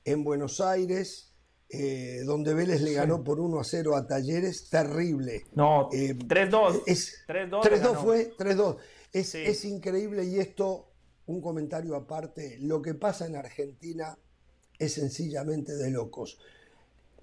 en 0.05 0.23
Buenos 0.23 0.61
Aires. 0.61 1.29
Eh, 1.73 2.23
donde 2.25 2.53
Vélez 2.53 2.81
le 2.81 2.91
ganó 2.91 3.23
por 3.23 3.39
1 3.39 3.57
a 3.57 3.63
0 3.63 3.95
a 3.95 4.05
Talleres, 4.05 4.69
terrible. 4.69 5.45
No, 5.53 5.89
3-2. 5.89 6.83
Eh, 6.85 6.95
3-2 7.29 7.95
fue, 7.95 8.35
3-2. 8.37 8.77
Es, 9.11 9.65
increíble 9.65 10.23
y 10.25 10.39
esto, 10.39 10.87
un 11.25 11.41
comentario 11.41 11.95
aparte, 11.95 12.57
lo 12.59 12.81
que 12.81 12.93
pasa 12.93 13.25
en 13.25 13.35
Argentina 13.35 14.17
es 14.79 14.93
sencillamente 14.93 15.75
de 15.75 15.91
locos. 15.91 16.39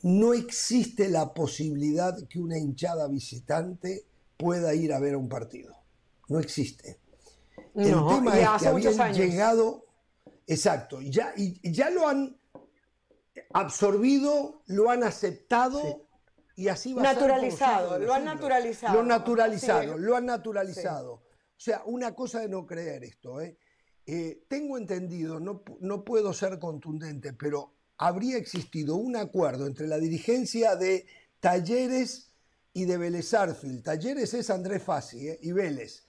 No 0.02 0.34
existe 0.34 1.08
la 1.08 1.33
posibilidad 1.33 2.17
que 2.28 2.39
una 2.39 2.58
hinchada 2.58 3.08
visitante 3.08 4.05
pueda 4.36 4.75
ir 4.75 4.92
a 4.92 5.00
ver 5.00 5.15
a 5.15 5.18
un 5.18 5.28
partido. 5.28 5.75
No 6.28 6.39
existe. 6.39 6.99
El 7.75 7.94
tema 8.07 8.39
es 8.39 8.62
que 8.62 8.68
habían 8.68 9.15
llegado, 9.15 9.86
exacto, 10.47 11.00
ya, 11.00 11.33
y 11.36 11.73
ya 11.73 11.91
lo 11.91 12.07
han 12.07 12.39
absorbido, 13.52 14.62
lo 14.67 14.91
han 14.91 15.02
aceptado 15.05 16.08
y 16.57 16.68
así 16.68 16.92
va 16.92 17.02
naturalizado, 17.02 17.92
a 17.92 17.99
ser. 17.99 18.07
Lo 18.07 18.15
han 18.15 18.25
naturalizado. 18.25 18.94
Lo 18.94 19.00
han 19.00 19.08
naturalizado, 19.08 19.99
lo 19.99 20.17
han 20.17 20.26
naturalizado. 20.26 21.23
O 21.59 21.61
sea, 21.61 21.83
una 21.87 22.15
cosa 22.15 22.39
de 22.39 22.49
no 22.49 22.65
creer 22.65 23.03
esto. 23.03 23.41
¿eh? 23.41 23.59
Eh, 24.07 24.45
tengo 24.47 24.78
entendido, 24.78 25.41
no, 25.41 25.65
no 25.81 26.05
puedo 26.05 26.33
ser 26.33 26.61
contundente, 26.61 27.33
pero 27.33 27.75
habría 27.97 28.37
existido 28.37 28.95
un 28.95 29.17
acuerdo 29.17 29.67
entre 29.67 29.89
la 29.89 29.99
dirigencia 29.99 30.77
de 30.77 31.05
Talleres 31.41 32.31
y 32.73 32.85
de 32.85 32.97
Vélez 32.97 33.35
Arfield. 33.35 33.83
Talleres 33.83 34.35
es 34.35 34.51
Andrés 34.51 34.85
Fassi 34.85 35.31
¿eh? 35.31 35.39
y 35.43 35.51
Vélez, 35.51 36.07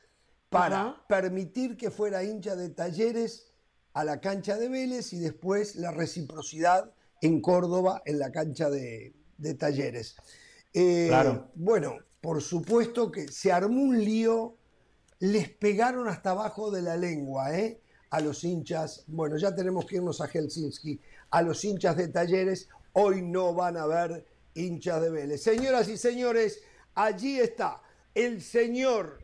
para 0.50 1.04
permitir 1.10 1.78
que 1.78 1.90
fuera 1.90 2.24
hincha 2.24 2.56
de 2.56 2.70
Talleres 2.70 3.52
a 3.94 4.04
la 4.04 4.22
cancha 4.22 4.56
de 4.56 4.70
Vélez 4.70 5.14
y 5.14 5.20
después 5.20 5.76
la 5.78 5.90
reciprocidad 5.90 6.94
en 7.22 7.42
Córdoba 7.42 8.04
en 8.06 8.20
la 8.20 8.32
cancha 8.32 8.70
de, 8.70 9.16
de 9.40 9.56
Talleres. 9.56 10.16
claro. 10.74 11.50
Bueno, 11.56 11.98
por 12.22 12.40
supuesto 12.44 13.12
que 13.12 13.30
se 13.30 13.52
armó 13.52 13.82
un 13.82 13.98
lío 13.98 14.59
les 15.20 15.50
pegaron 15.50 16.08
hasta 16.08 16.32
abajo 16.32 16.72
de 16.72 16.82
la 16.82 16.98
lengua, 16.98 17.58
¿eh? 17.58 17.82
A 18.12 18.22
los 18.22 18.44
hinchas, 18.44 19.04
bueno, 19.08 19.38
ya 19.38 19.54
tenemos 19.54 19.86
que 19.86 19.98
irnos 19.98 20.22
a 20.22 20.28
Helsinki, 20.28 21.00
a 21.30 21.42
los 21.42 21.64
hinchas 21.64 21.96
de 21.96 22.08
talleres, 22.08 22.70
hoy 22.94 23.22
no 23.22 23.54
van 23.54 23.78
a 23.78 23.86
ver 23.86 24.26
hinchas 24.56 25.02
de 25.02 25.10
Vélez. 25.12 25.44
Señoras 25.44 25.88
y 25.90 25.98
señores, 25.98 26.64
allí 26.96 27.40
está 27.40 27.82
el 28.16 28.42
señor 28.42 29.20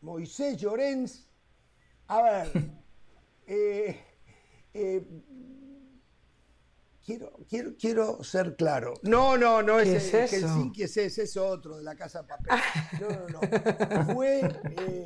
Moisés 0.00 0.56
Llorens. 0.58 1.26
A 2.08 2.22
ver, 2.22 2.52
eh, 3.46 4.00
eh, 4.74 5.04
Quiero, 7.06 7.38
quiero, 7.48 7.76
quiero 7.78 8.24
ser 8.24 8.56
claro. 8.56 8.94
No, 9.02 9.38
no, 9.38 9.62
no 9.62 9.78
es, 9.78 10.12
es 10.12 10.12
eso? 10.12 10.48
Helsinki 10.48 10.82
es 10.82 10.96
ese, 10.96 11.22
es 11.22 11.36
otro 11.36 11.76
de 11.76 11.84
la 11.84 11.94
Casa 11.94 12.22
de 12.22 12.28
Papel. 12.28 12.46
No, 13.00 13.08
no, 13.28 13.40
no. 13.40 14.12
Fue. 14.12 14.40
Eh, 14.40 15.04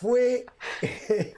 fue. 0.00 0.46
Eh, 0.80 1.34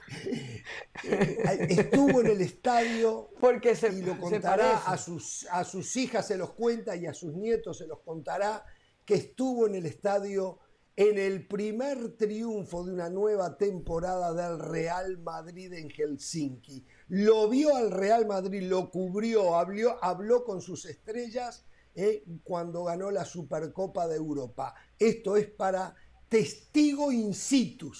estuvo 1.67 2.21
en 2.21 2.27
el 2.27 2.39
estadio. 2.39 3.29
Porque 3.37 3.75
se, 3.75 3.89
y 3.89 4.01
lo 4.01 4.17
contará 4.17 4.77
a 4.77 4.97
sus, 4.97 5.45
a 5.51 5.65
sus 5.65 5.93
hijas, 5.97 6.25
se 6.25 6.37
los 6.37 6.53
cuenta 6.53 6.95
y 6.95 7.05
a 7.05 7.13
sus 7.13 7.35
nietos 7.35 7.79
se 7.79 7.85
los 7.85 7.99
contará. 7.99 8.63
Que 9.03 9.15
estuvo 9.15 9.67
en 9.67 9.75
el 9.75 9.87
estadio 9.87 10.59
en 10.97 11.17
el 11.17 11.47
primer 11.47 12.17
triunfo 12.17 12.83
de 12.83 12.91
una 12.91 13.09
nueva 13.09 13.55
temporada 13.57 14.33
del 14.33 14.59
Real 14.59 15.19
Madrid 15.19 15.71
en 15.71 15.89
Helsinki 15.89 16.85
lo 17.09 17.47
vio 17.47 17.75
al 17.75 17.91
Real 17.91 18.25
Madrid, 18.25 18.63
lo 18.63 18.91
cubrió, 18.91 19.55
habló, 19.55 20.03
habló 20.03 20.43
con 20.43 20.61
sus 20.61 20.85
estrellas 20.85 21.65
eh, 21.95 22.25
cuando 22.43 22.83
ganó 22.83 23.11
la 23.11 23.23
Supercopa 23.23 24.07
de 24.07 24.17
Europa. 24.17 24.75
Esto 24.99 25.37
es 25.37 25.47
para 25.47 25.95
testigo 26.27 27.11
in 27.11 27.33
situ 27.33 27.93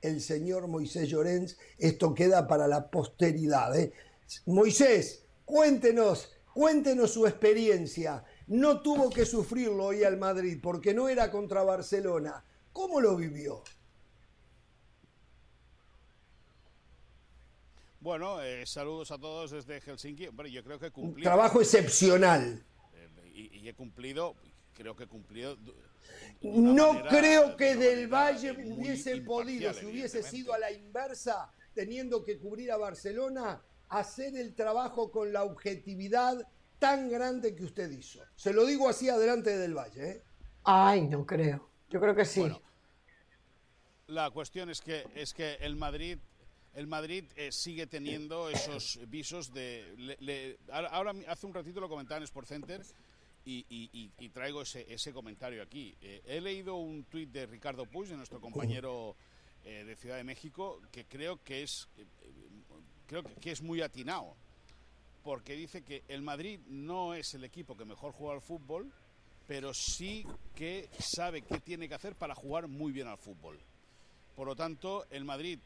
el 0.00 0.20
señor 0.20 0.68
Moisés 0.68 1.08
Llorens. 1.08 1.58
Esto 1.76 2.14
queda 2.14 2.46
para 2.46 2.68
la 2.68 2.88
posteridad. 2.88 3.76
¿eh? 3.76 3.92
Moisés, 4.46 5.24
cuéntenos, 5.44 6.30
cuéntenos 6.54 7.10
su 7.10 7.26
experiencia. 7.26 8.24
No 8.46 8.80
tuvo 8.80 9.10
que 9.10 9.26
sufrirlo 9.26 9.86
hoy 9.86 10.04
al 10.04 10.16
Madrid 10.16 10.58
porque 10.62 10.94
no 10.94 11.08
era 11.08 11.30
contra 11.30 11.64
Barcelona. 11.64 12.44
¿Cómo 12.72 13.00
lo 13.00 13.16
vivió? 13.16 13.62
Bueno, 18.00 18.40
eh, 18.40 18.64
saludos 18.66 19.10
a 19.10 19.18
todos 19.18 19.50
desde 19.50 19.80
Helsinki. 19.80 20.28
Bueno, 20.28 20.48
yo 20.48 20.62
creo 20.62 20.78
que 20.78 20.86
he 20.86 20.90
cumplido. 20.92 21.28
Trabajo 21.28 21.60
excepcional. 21.60 22.64
Eh, 22.94 23.50
y, 23.52 23.68
he 23.68 23.74
cumplido, 23.74 24.36
creo 24.74 24.94
que 24.94 25.04
he 25.04 25.08
cumplido. 25.08 25.56
No 26.40 27.02
creo 27.08 27.56
que 27.56 27.74
Del 27.74 28.06
Valle 28.06 28.52
hubiese 28.52 29.16
podido, 29.22 29.74
si 29.74 29.86
hubiese 29.86 30.22
sido 30.22 30.54
a 30.54 30.58
la 30.58 30.70
inversa, 30.70 31.50
teniendo 31.74 32.22
que 32.22 32.38
cubrir 32.38 32.70
a 32.70 32.76
Barcelona, 32.76 33.60
hacer 33.88 34.36
el 34.36 34.54
trabajo 34.54 35.10
con 35.10 35.32
la 35.32 35.42
objetividad 35.42 36.46
tan 36.78 37.08
grande 37.08 37.54
que 37.54 37.64
usted 37.64 37.90
hizo. 37.90 38.20
Se 38.34 38.52
lo 38.52 38.64
digo 38.66 38.88
así 38.88 39.08
adelante 39.08 39.50
de 39.50 39.58
Del 39.58 39.74
Valle. 39.74 40.10
¿eh? 40.10 40.22
Ay, 40.64 41.02
no 41.02 41.26
creo. 41.26 41.68
Yo 41.90 42.00
creo 42.00 42.14
que 42.14 42.24
sí. 42.24 42.44
la 44.08 44.30
cuestión 44.30 44.70
es 44.70 44.80
que, 44.80 45.06
es 45.14 45.32
que 45.32 45.54
el 45.60 45.76
Madrid 45.76 46.18
el 46.76 46.86
Madrid 46.86 47.24
eh, 47.36 47.50
sigue 47.50 47.86
teniendo 47.86 48.50
esos 48.50 49.00
visos 49.08 49.52
de... 49.52 50.58
ahora 50.70 51.14
hace 51.26 51.46
un 51.46 51.54
ratito 51.54 51.80
lo 51.80 51.88
comentaba 51.88 52.18
en 52.18 52.24
Sport 52.24 52.46
Center 52.46 52.82
y, 53.46 54.28
traigo 54.32 54.62
ese, 54.62 55.12
comentario 55.12 55.62
aquí. 55.62 55.96
Eh, 56.02 56.22
he 56.26 56.40
leído 56.40 56.76
un 56.76 57.04
tuit 57.04 57.30
de 57.30 57.46
Ricardo 57.46 57.86
Puig, 57.86 58.08
de 58.08 58.16
nuestro 58.16 58.40
compañero 58.40 59.16
eh, 59.64 59.84
de 59.84 59.96
Ciudad 59.96 60.16
de 60.16 60.24
México, 60.24 60.82
que 60.90 61.04
creo 61.06 61.42
que 61.42 61.62
es, 61.62 61.88
creo 63.06 63.22
que 63.22 63.52
es 63.52 63.62
muy 63.62 63.80
atinado, 63.80 64.36
porque 65.26 65.56
dice 65.56 65.82
que 65.82 66.04
el 66.06 66.22
Madrid 66.22 66.60
no 66.68 67.12
es 67.12 67.34
el 67.34 67.42
equipo 67.42 67.76
que 67.76 67.84
mejor 67.84 68.12
juega 68.12 68.34
al 68.34 68.40
fútbol, 68.40 68.92
pero 69.48 69.74
sí 69.74 70.24
que 70.54 70.88
sabe 71.00 71.42
qué 71.42 71.58
tiene 71.58 71.88
que 71.88 71.96
hacer 71.96 72.14
para 72.14 72.36
jugar 72.36 72.68
muy 72.68 72.92
bien 72.92 73.08
al 73.08 73.18
fútbol. 73.18 73.58
Por 74.36 74.46
lo 74.46 74.54
tanto, 74.54 75.04
el 75.10 75.24
Madrid 75.24 75.58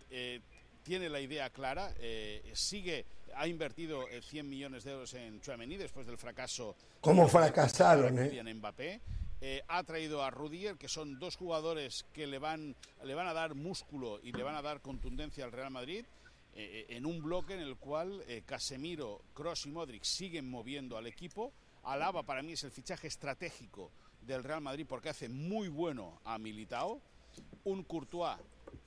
tiene 0.83 1.11
la 1.11 1.21
idea 1.21 1.51
clara, 1.51 1.93
eh, 1.99 2.51
sigue, 2.55 3.05
ha 3.35 3.47
invertido 3.47 4.07
100 4.23 4.47
eh, 4.47 4.49
millones 4.49 4.85
de 4.85 4.93
euros 4.93 5.13
en 5.13 5.43
Chouameni 5.43 5.77
después 5.77 6.07
del 6.07 6.17
fracaso. 6.17 6.75
¿Cómo 7.03 7.29
fracasaron? 7.29 8.19
Eh? 8.19 8.55
Mbappé. 8.55 9.03
Eh, 9.43 9.63
ha 9.69 9.83
traído 9.85 10.23
a 10.23 10.31
Rudiger, 10.31 10.79
que 10.79 10.89
son 10.89 11.19
dos 11.19 11.37
jugadores 11.37 12.07
que 12.15 12.27
le 12.27 12.39
van, 12.39 12.75
le 13.05 13.15
van 13.15 13.27
a 13.27 13.35
dar 13.35 13.55
músculo 13.55 14.21
y 14.23 14.33
le 14.33 14.43
van 14.43 14.55
a 14.55 14.63
dar 14.63 14.81
contundencia 14.81 15.45
al 15.45 15.53
Real 15.53 15.71
Madrid. 15.71 16.07
En 16.55 17.07
un 17.07 17.23
bloque 17.23 17.55
en 17.55 17.61
el 17.61 17.77
cual 17.77 18.25
Casemiro, 18.45 19.23
Cross 19.35 19.67
y 19.67 19.71
Modric 19.71 20.05
siguen 20.05 20.49
moviendo 20.49 20.97
al 20.97 21.07
equipo. 21.07 21.53
Alaba 21.85 22.23
para 22.23 22.43
mí 22.43 22.53
es 22.53 22.65
el 22.65 22.71
fichaje 22.71 23.07
estratégico 23.07 23.93
del 24.21 24.45
Real 24.45 24.61
Madrid 24.61 24.87
porque 24.89 25.09
hace 25.09 25.29
muy 25.29 25.69
bueno 25.69 26.21
a 26.25 26.39
Militao. 26.39 27.01
Un 27.65 27.85
Courtois 27.85 28.39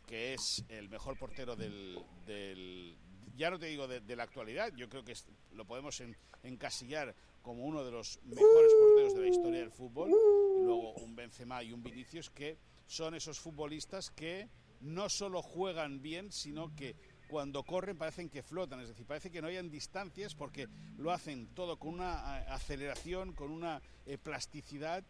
que 0.05 0.33
es 0.33 0.63
el 0.69 0.89
mejor 0.89 1.17
portero 1.17 1.55
del, 1.55 2.97
ya 3.35 3.49
no 3.49 3.59
te 3.59 3.67
digo 3.67 3.87
de, 3.87 4.15
la 4.15 4.23
actualidad, 4.23 4.73
yo 4.75 4.89
creo 4.89 5.03
que 5.03 5.15
lo 5.53 5.65
podemos 5.65 6.01
encasillar 6.43 7.15
como 7.41 7.65
uno 7.65 7.83
de 7.83 7.91
los 7.91 8.19
mejores 8.23 8.71
porteros 8.79 9.15
de 9.15 9.21
la 9.21 9.27
historia 9.27 9.59
del 9.59 9.71
fútbol, 9.71 10.09
y 10.09 10.63
luego 10.63 10.93
un 10.93 11.15
Benzema 11.15 11.63
y 11.63 11.73
un 11.73 11.83
Vinicius 11.83 12.29
que 12.29 12.57
son 12.85 13.15
esos 13.15 13.39
futbolistas 13.39 14.11
que 14.11 14.49
no 14.81 15.09
solo 15.09 15.41
juegan 15.41 16.01
bien, 16.01 16.31
sino 16.31 16.75
que 16.75 16.95
cuando 17.27 17.63
corren 17.63 17.97
parecen 17.97 18.29
que 18.29 18.43
flotan, 18.43 18.79
es 18.81 18.89
decir, 18.89 19.05
parece 19.05 19.31
que 19.31 19.41
no 19.41 19.47
hayan 19.47 19.69
distancias 19.69 20.35
porque 20.35 20.67
lo 20.97 21.11
hacen 21.11 21.47
todo 21.47 21.77
con 21.77 21.95
una 21.95 22.41
eh, 22.41 22.45
aceleración, 22.49 23.33
con 23.33 23.51
una 23.51 23.81
eh, 24.05 24.17
plasticidad 24.17 25.03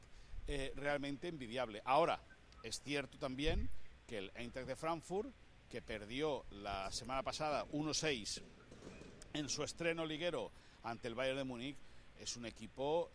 eh, 0.48 0.72
realmente 0.75 1.27
envidiable. 1.27 1.82
Ahora, 1.85 2.19
es 2.64 2.82
cierto 2.82 3.17
también 3.17 3.69
que 4.08 4.19
el 4.19 4.32
Eintracht 4.35 4.67
de 4.67 4.75
Frankfurt, 4.75 5.32
que 5.69 5.82
perdió 5.82 6.45
la 6.51 6.92
semana 6.92 7.24
pasada 7.24 7.66
1-6 7.67 8.42
en 9.33 9.50
su 9.50 9.64
estreno 9.64 10.06
liguero 10.06 10.51
ante 10.83 11.08
el 11.08 11.16
Bayern 11.16 11.38
de 11.38 11.43
Múnich, 11.43 11.77
es 12.19 12.38
un 12.38 12.45
equipo 12.45 13.09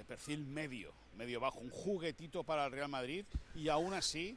de 0.00 0.04
perfil 0.06 0.44
medio, 0.44 0.92
medio 1.16 1.40
bajo, 1.40 1.60
un 1.60 1.70
juguetito 1.70 2.44
para 2.44 2.66
el 2.66 2.72
Real 2.72 2.88
Madrid 2.88 3.24
y 3.54 3.68
aún 3.68 3.94
así 3.94 4.36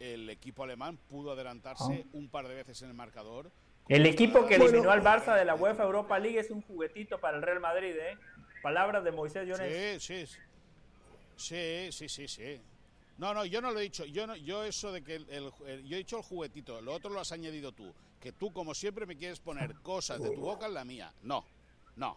el 0.00 0.30
equipo 0.30 0.64
alemán 0.64 0.98
pudo 1.08 1.32
adelantarse 1.32 2.04
ah. 2.04 2.08
un 2.12 2.28
par 2.28 2.48
de 2.48 2.54
veces 2.54 2.82
en 2.82 2.88
el 2.88 2.94
marcador. 2.94 3.50
El 3.88 4.04
equipo 4.06 4.46
que 4.46 4.56
eliminó 4.56 4.90
al 4.90 5.02
Barça 5.02 5.34
de 5.34 5.44
la 5.44 5.54
UEFA 5.54 5.84
Europa 5.84 6.18
League 6.18 6.38
es 6.38 6.50
un 6.50 6.60
juguetito 6.62 7.18
para 7.18 7.38
el 7.38 7.42
Real 7.42 7.60
Madrid, 7.60 7.94
¿eh? 7.96 8.18
Palabras 8.62 9.02
de 9.02 9.12
Moisés 9.12 9.46
Llorens. 9.46 10.02
Sí, 10.02 10.26
sí, 10.26 10.38
sí, 11.36 11.92
sí, 11.92 12.08
sí, 12.08 12.28
sí. 12.28 12.60
No, 13.16 13.34
no, 13.34 13.44
yo 13.44 13.60
no 13.60 13.70
lo 13.70 13.80
he 13.80 13.84
dicho. 13.84 14.04
Yo, 14.04 14.26
no, 14.26 14.36
yo 14.36 14.62
eso 14.64 14.92
de 14.92 15.02
que 15.02 15.16
el, 15.16 15.52
yo 15.84 15.96
he 15.96 15.98
dicho 15.98 16.18
el 16.18 16.22
juguetito, 16.22 16.80
lo 16.80 16.92
otro 16.92 17.10
lo 17.10 17.20
has 17.20 17.32
añadido 17.32 17.72
tú. 17.72 17.92
Que 18.20 18.32
tú, 18.32 18.52
como 18.52 18.74
siempre, 18.74 19.06
me 19.06 19.16
quieres 19.16 19.40
poner 19.40 19.74
cosas 19.76 20.22
de 20.22 20.30
tu 20.30 20.40
boca 20.40 20.66
en 20.66 20.74
la 20.74 20.84
mía. 20.84 21.12
No, 21.22 21.44
no. 21.96 22.16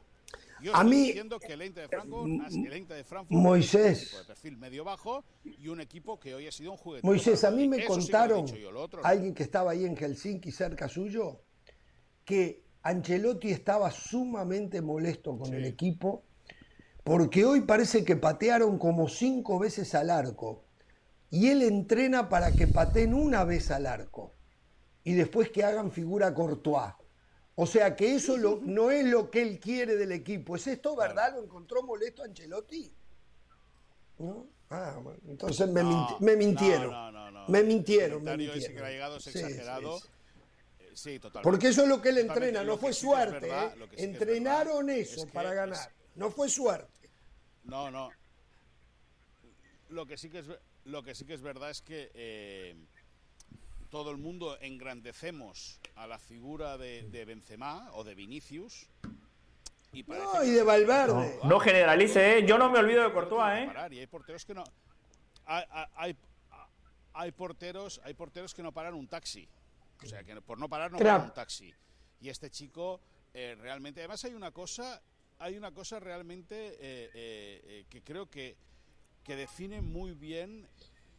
A 0.73 0.83
mí, 0.83 1.13
que 1.13 1.53
el 1.53 1.61
Ente 1.61 1.81
de 1.81 1.87
Frankfurt, 1.87 2.31
el 2.51 2.87
de 2.87 3.03
Frankfurt 3.03 3.41
Moisés, 3.41 4.17
de 4.17 4.25
perfil 4.25 4.57
medio 4.57 4.83
bajo 4.83 5.23
y 5.43 5.67
un 5.67 5.81
equipo 5.81 6.19
que 6.19 6.35
hoy 6.35 6.47
ha 6.47 6.51
sido 6.51 6.71
un 6.71 6.77
juguetito. 6.77 7.07
Moisés, 7.07 7.43
a 7.43 7.51
mí 7.51 7.67
me 7.67 7.85
contaron, 7.85 8.45
alguien 9.03 9.33
que 9.33 9.43
estaba 9.43 9.71
ahí 9.71 9.85
en 9.85 9.95
Helsinki, 9.95 10.51
cerca 10.51 10.87
suyo, 10.87 11.41
que 12.25 12.63
Ancelotti 12.83 13.51
estaba 13.51 13.91
sumamente 13.91 14.81
molesto 14.81 15.37
con 15.37 15.53
el 15.53 15.65
equipo 15.65 16.23
porque 17.03 17.45
hoy 17.45 17.61
parece 17.61 18.03
que 18.03 18.15
patearon 18.15 18.77
como 18.77 19.07
cinco 19.07 19.59
veces 19.59 19.95
al 19.95 20.09
arco 20.09 20.63
y 21.29 21.47
él 21.47 21.63
entrena 21.63 22.29
para 22.29 22.51
que 22.51 22.67
pateen 22.67 23.13
una 23.13 23.43
vez 23.43 23.71
al 23.71 23.85
arco 23.85 24.33
y 25.03 25.13
después 25.13 25.49
que 25.49 25.63
hagan 25.63 25.91
figura 25.91 26.33
Courtois. 26.33 26.93
O 27.61 27.67
sea 27.67 27.95
que 27.95 28.15
eso 28.15 28.39
no 28.63 28.89
es 28.89 29.05
lo 29.05 29.29
que 29.29 29.43
él 29.43 29.59
quiere 29.59 29.95
del 29.95 30.11
equipo. 30.13 30.55
¿Es 30.55 30.65
esto 30.65 30.95
verdad? 30.95 31.35
¿Lo 31.35 31.43
encontró 31.43 31.83
molesto 31.83 32.23
Ancelotti? 32.23 32.91
¿No? 34.17 34.47
Ah, 34.71 34.99
entonces 35.27 35.69
me, 35.69 35.83
mintieron. 35.83 36.23
me 36.23 36.35
mintieron. 36.35 37.13
me 37.51 37.61
mintieron. 37.61 38.23
que 38.23 38.79
ha 38.83 38.89
llegado 38.89 39.17
es 39.17 39.27
exagerado. 39.27 39.99
Sí, 40.95 41.19
totalmente. 41.19 41.43
Porque 41.43 41.67
eso 41.67 41.83
es 41.83 41.87
lo 41.87 42.01
que 42.01 42.09
él 42.09 42.17
entrena, 42.17 42.63
no 42.63 42.79
fue 42.79 42.93
suerte. 42.93 43.47
¿eh? 43.47 43.71
Entrenaron 43.97 44.89
eso 44.89 45.27
para 45.27 45.53
ganar. 45.53 45.93
No 46.15 46.31
fue 46.31 46.49
suerte. 46.49 47.11
No, 47.63 47.91
no. 47.91 48.09
Lo 49.89 50.07
que 50.07 50.17
sí 50.17 50.31
que 50.31 50.39
es 50.39 50.47
lo 50.85 51.03
que 51.03 51.13
sí 51.13 51.25
que 51.25 51.35
es 51.35 51.43
verdad 51.43 51.69
es 51.69 51.83
que 51.83 52.09
eh, 52.15 52.75
todo 53.91 54.09
el 54.09 54.17
mundo 54.17 54.57
engrandecemos 54.61 55.79
a 55.95 56.07
la 56.07 56.17
figura 56.17 56.77
de, 56.77 57.25
Benzema 57.27 57.91
o 57.93 58.03
de 58.03 58.15
Vinicius. 58.15 58.87
Y 59.91 60.03
no, 60.03 60.43
y 60.43 60.51
de 60.51 60.63
Valverde. 60.63 61.39
No, 61.43 61.59
generalice, 61.59 62.37
¿eh? 62.37 62.45
yo 62.47 62.57
no 62.57 62.71
me 62.71 62.79
olvido 62.79 63.03
de 63.03 63.11
Courtois. 63.11 63.67
¿eh? 63.67 63.87
Y 63.91 63.99
hay 63.99 64.07
porteros 64.07 64.45
que 64.45 64.53
no. 64.53 64.63
Hay, 65.45 66.15
hay, 67.13 67.31
porteros, 67.33 67.99
hay 68.05 68.13
porteros 68.13 68.53
que 68.53 68.63
no 68.63 68.71
paran 68.71 68.93
un 68.93 69.07
taxi. 69.09 69.47
O 70.01 70.07
sea, 70.07 70.23
que 70.23 70.39
por 70.41 70.57
no 70.57 70.69
parar 70.69 70.91
no 70.91 70.97
paran 70.97 71.25
un 71.25 71.33
taxi. 71.33 71.73
Y 72.21 72.29
este 72.29 72.49
chico 72.49 73.01
eh, 73.33 73.57
realmente. 73.59 73.99
Además, 73.99 74.23
hay 74.23 74.33
una 74.33 74.51
cosa. 74.51 75.01
Hay 75.39 75.57
una 75.57 75.71
cosa 75.71 75.99
realmente 75.99 76.77
que 77.89 78.01
creo 78.03 78.29
que 78.29 78.55
que 79.23 79.35
define 79.35 79.81
muy 79.81 80.13
bien 80.13 80.67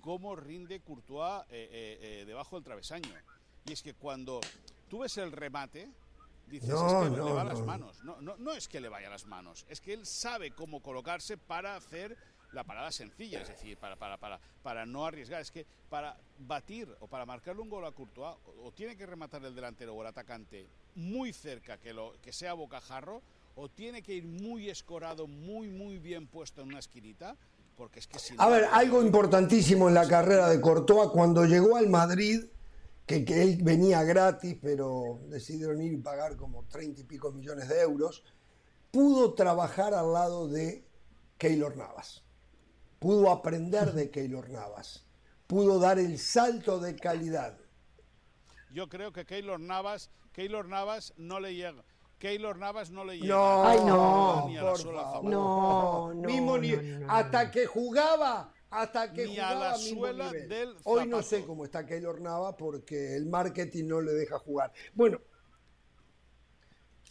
cómo 0.03 0.37
rinde 0.37 0.81
Courtois 0.81 1.45
eh, 1.49 1.69
eh, 1.71 1.99
eh, 2.03 2.25
debajo 2.27 2.57
del 2.57 2.65
travesaño. 2.65 3.09
Y 3.65 3.73
es 3.73 3.83
que 3.83 3.95
cuando 3.95 4.41
tú 4.89 4.99
ves 4.99 5.17
el 5.17 5.33
remate, 5.33 5.89
dices, 6.49 6.69
es 6.69 6.77
que 6.77 7.11
le 7.11 7.33
va 7.33 7.41
a 7.41 7.45
las 7.45 7.63
manos. 7.63 8.05
No, 8.05 8.21
no, 8.21 8.37
no 8.37 8.53
es 8.53 8.69
que 8.69 8.81
le 8.81 8.91
vaya 8.91 9.09
las 9.09 9.25
manos, 9.25 9.65
es 9.71 9.81
que 9.81 9.95
él 9.95 10.05
sabe 10.05 10.51
cómo 10.51 10.83
colocarse 10.83 11.39
para 11.39 11.77
hacer 11.77 12.19
la 12.53 12.65
parada 12.65 12.93
sencilla, 12.93 13.41
es 13.41 13.49
decir, 13.49 13.79
para, 13.79 13.97
para, 13.97 14.19
para, 14.19 14.39
para 14.63 14.85
no 14.85 15.07
arriesgar. 15.07 15.41
Es 15.41 15.51
que 15.51 15.65
para 15.89 16.19
batir 16.39 16.95
o 17.01 17.07
para 17.07 17.25
marcarle 17.25 17.63
un 17.63 17.71
gol 17.71 17.87
a 17.87 17.93
Courtois, 17.93 18.37
o, 18.63 18.73
tiene 18.73 18.97
que 18.97 19.07
rematar 19.07 19.43
el 19.45 19.55
delantero 19.55 19.95
o 19.95 20.03
el 20.03 20.09
atacante 20.09 20.67
muy 20.97 21.33
cerca, 21.33 21.79
que, 21.79 21.95
lo, 21.95 22.13
que 22.21 22.33
sea 22.33 22.53
bocajarro, 22.53 23.23
o 23.55 23.69
tiene 23.69 24.03
que 24.03 24.15
ir 24.15 24.25
muy 24.25 24.69
escorado, 24.69 25.27
muy, 25.27 25.69
muy 25.69 25.99
bien 25.99 26.27
puesto 26.27 26.63
en 26.63 26.69
una 26.69 26.79
esquinita, 26.79 27.37
a 28.39 28.49
ver, 28.49 28.65
algo 28.73 29.03
importantísimo 29.03 29.89
en 29.89 29.95
la 29.95 30.07
carrera 30.09 30.49
de 30.49 30.61
Courtois, 30.61 31.11
cuando 31.11 31.45
llegó 31.45 31.77
al 31.77 31.89
Madrid, 31.89 32.45
que, 33.07 33.25
él 33.43 33.59
venía 33.63 34.03
gratis, 34.05 34.57
pero 34.61 35.21
decidieron 35.29 35.81
ir 35.83 35.93
y 35.93 35.97
pagar 35.97 36.37
como 36.37 36.65
30 36.65 37.01
y 37.01 37.05
pico 37.05 37.33
millones 37.33 37.69
de 37.69 37.81
euros, 37.81 38.25
pudo 38.91 39.35
trabajar 39.35 39.95
al 39.95 40.13
lado 40.13 40.49
de 40.49 40.87
Keylor 41.39 41.77
Navas, 41.77 42.23
pudo 42.99 43.31
aprender 43.31 43.93
de 43.93 44.11
Keylor 44.11 44.51
Navas, 44.51 45.05
pudo 45.47 45.79
dar 45.79 45.99
el 45.99 46.19
salto 46.19 46.79
de 46.79 46.97
calidad. 46.97 47.59
Yo 48.73 48.89
creo 48.89 49.13
que 49.13 49.27
Keylor 49.27 49.61
Navas, 49.61 50.11
Keylor 50.33 50.67
Navas 50.67 51.13
no 51.17 51.41
le 51.41 51.55
llega. 51.55 51.85
Keylor 52.23 52.57
Navas 52.57 52.93
no 52.93 53.05
le 53.05 53.19
llega. 53.19 53.35
No, 53.35 53.65
Ay, 53.67 53.79
no, 53.85 54.45
ni 54.49 54.57
a 54.57 54.63
la 54.63 54.77
sola 54.77 55.03
favor. 55.03 55.25
No, 55.25 56.15
no, 56.15 56.29
Mismo 56.29 56.57
ni- 56.57 56.71
no, 56.71 56.81
no, 56.81 56.99
no, 57.01 57.13
hasta 57.13 57.45
no. 57.47 57.51
que 57.51 57.67
jugaba, 57.67 58.53
hasta 58.71 59.13
que 59.13 59.27
Ni 59.27 59.41
a 59.41 59.49
jugaba 59.49 59.71
la 59.73 59.77
mismo 59.79 60.01
suela 60.01 60.27
nivel. 60.31 60.49
del 60.49 60.77
Hoy 60.85 61.07
no 61.09 61.17
zapato. 61.17 61.23
sé 61.29 61.45
cómo 61.45 61.65
está 61.65 61.85
Keylor 61.85 62.21
Navas 62.21 62.55
porque 62.57 63.17
el 63.17 63.27
marketing 63.27 63.87
no 63.89 64.01
le 64.01 64.13
deja 64.13 64.39
jugar. 64.39 64.73
Bueno, 64.95 65.19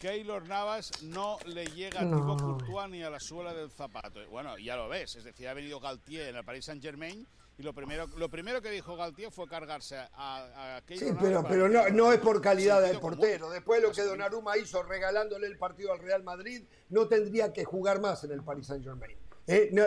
Keylor 0.00 0.48
Navas 0.48 0.90
no 1.02 1.36
le 1.44 1.66
llega 1.66 2.00
a. 2.00 2.04
Thibaut 2.04 2.40
Courtois 2.40 2.88
ni 2.88 3.02
a 3.02 3.10
la 3.10 3.20
suela 3.20 3.52
del 3.52 3.70
zapato. 3.70 4.18
Bueno, 4.30 4.56
ya 4.56 4.76
lo 4.76 4.88
ves, 4.88 5.14
es 5.16 5.24
decir, 5.24 5.46
ha 5.46 5.52
venido 5.52 5.78
Galtier 5.78 6.28
en 6.30 6.36
el 6.36 6.44
Paris 6.44 6.64
Saint 6.64 6.82
Germain 6.82 7.26
y 7.58 7.62
lo 7.62 7.74
primero, 7.74 8.06
lo 8.16 8.28
primero 8.30 8.62
que 8.62 8.70
dijo 8.70 8.96
Galtier 8.96 9.30
fue 9.30 9.46
cargarse 9.46 9.96
a, 9.96 10.08
a 10.76 10.82
sí, 10.88 11.06
pero, 11.20 11.44
pero 11.46 11.68
no, 11.68 11.88
no 11.90 12.12
es 12.12 12.18
por 12.20 12.40
calidad 12.40 12.76
del 12.80 12.92
Sentido 12.92 13.00
común. 13.02 13.18
portero. 13.18 13.50
Después 13.50 13.82
lo 13.82 13.92
que 13.92 14.02
Donnarumma 14.02 14.56
hizo 14.56 14.82
regalándole 14.82 15.46
el 15.46 15.58
partido 15.58 15.92
al 15.92 15.98
Real 15.98 16.22
Madrid, 16.22 16.64
no 16.88 17.06
tendría 17.08 17.52
que 17.52 17.64
jugar 17.64 18.00
más 18.00 18.24
en 18.24 18.32
el 18.32 18.42
Paris 18.42 18.66
Saint 18.66 18.84
Germain. 18.84 19.16
Eh, 19.46 19.70
no, 19.72 19.84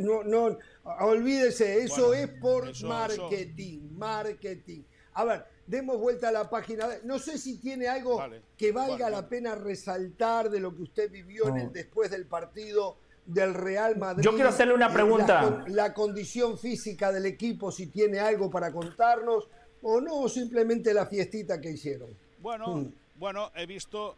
no, 0.00 0.22
no, 0.24 0.48
no, 0.50 0.58
olvídese, 1.06 1.82
eso 1.82 2.08
Bueno, 2.08 2.22
es 2.22 2.28
por 2.40 2.68
eso- 2.68 2.86
marketing, 2.86 3.90
marketing. 3.98 4.82
A 5.14 5.24
ver, 5.24 5.44
demos 5.66 5.98
vuelta 5.98 6.28
a 6.28 6.32
la 6.32 6.48
página. 6.48 6.88
No 7.04 7.18
sé 7.18 7.36
si 7.36 7.58
tiene 7.58 7.88
algo 7.88 8.16
Vale. 8.16 8.42
que 8.56 8.72
valga 8.72 9.10
la 9.10 9.28
pena 9.28 9.54
resaltar 9.54 10.48
de 10.50 10.60
lo 10.60 10.74
que 10.74 10.82
usted 10.82 11.10
vivió 11.10 11.48
en 11.48 11.56
el 11.58 11.72
después 11.72 12.10
del 12.10 12.26
partido 12.26 12.96
del 13.24 13.54
Real 13.54 13.96
Madrid. 13.96 14.22
Yo 14.24 14.32
quiero 14.34 14.48
hacerle 14.48 14.74
una 14.74 14.88
Eh, 14.88 14.92
pregunta. 14.92 15.42
La, 15.42 15.50
con- 15.64 15.76
la 15.76 15.94
condición 15.94 16.58
física 16.58 17.12
del 17.12 17.26
equipo, 17.26 17.70
si 17.70 17.86
tiene 17.86 18.18
algo 18.18 18.50
para 18.50 18.72
contarnos, 18.72 19.48
o 19.82 20.00
no, 20.00 20.20
o 20.20 20.28
simplemente 20.28 20.92
la 20.94 21.06
fiestita 21.06 21.60
que 21.60 21.70
hicieron. 21.70 22.10
Bueno, 22.38 22.76
Mm. 22.76 22.92
bueno, 23.16 23.50
he 23.54 23.66
visto. 23.66 24.16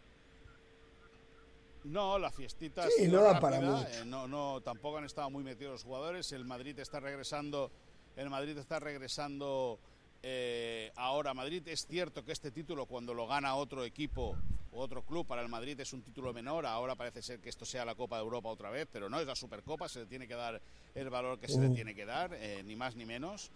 No, 1.85 2.19
la 2.19 2.31
fiestita 2.31 2.89
Sí, 2.97 3.09
no 3.09 3.21
da 3.23 3.39
para 3.39 3.57
rápida, 3.61 3.77
mucho. 3.77 3.89
eh, 3.91 4.05
no, 4.07 4.27
no, 4.27 4.63
tampoco 4.63 4.97
han 4.99 5.05
estado 5.05 5.29
muy 5.29 5.45
metidos 5.45 5.73
los 5.73 5.85
jugadores. 5.85 6.33
El 6.33 6.47
Madrid 6.47 6.79
está 6.79 6.99
regresando. 6.99 7.71
El 8.17 8.31
Madrid 8.31 8.57
está 8.57 8.79
regresando 8.81 9.79
eh, 10.25 10.91
ahora. 10.97 11.35
Madrid 11.35 11.63
es 11.69 11.87
cierto 11.87 12.25
que 12.25 12.33
este 12.33 12.51
título, 12.51 12.87
cuando 12.87 13.13
lo 13.15 13.27
gana 13.27 13.55
otro 13.57 13.85
equipo 13.85 14.37
o 14.73 14.81
otro 14.81 15.03
club, 15.03 15.27
para 15.27 15.43
el 15.43 15.49
Madrid 15.49 15.79
es 15.79 15.93
un 15.93 16.03
título 16.03 16.33
menor. 16.33 16.65
Ahora 16.67 16.95
parece 16.97 17.23
ser 17.23 17.41
que 17.41 17.49
esto 17.51 17.65
sea 17.65 17.85
la 17.85 17.95
Copa 17.95 18.17
de 18.17 18.23
Europa 18.23 18.49
otra 18.49 18.71
vez, 18.71 18.89
pero 18.91 19.09
no 19.11 19.21
es 19.21 19.27
la 19.27 19.37
Supercopa. 19.37 19.89
Se 19.89 20.01
le 20.01 20.07
tiene 20.07 20.27
que 20.27 20.35
dar 20.35 20.61
el 20.95 21.11
valor 21.11 21.39
que 21.39 21.47
se 21.49 21.61
le 21.61 21.69
tiene 21.75 21.95
que 21.95 22.07
dar, 22.07 22.33
eh, 22.35 22.63
ni 22.65 22.75
más 22.75 22.97
ni 22.97 23.05
menos. 23.05 23.51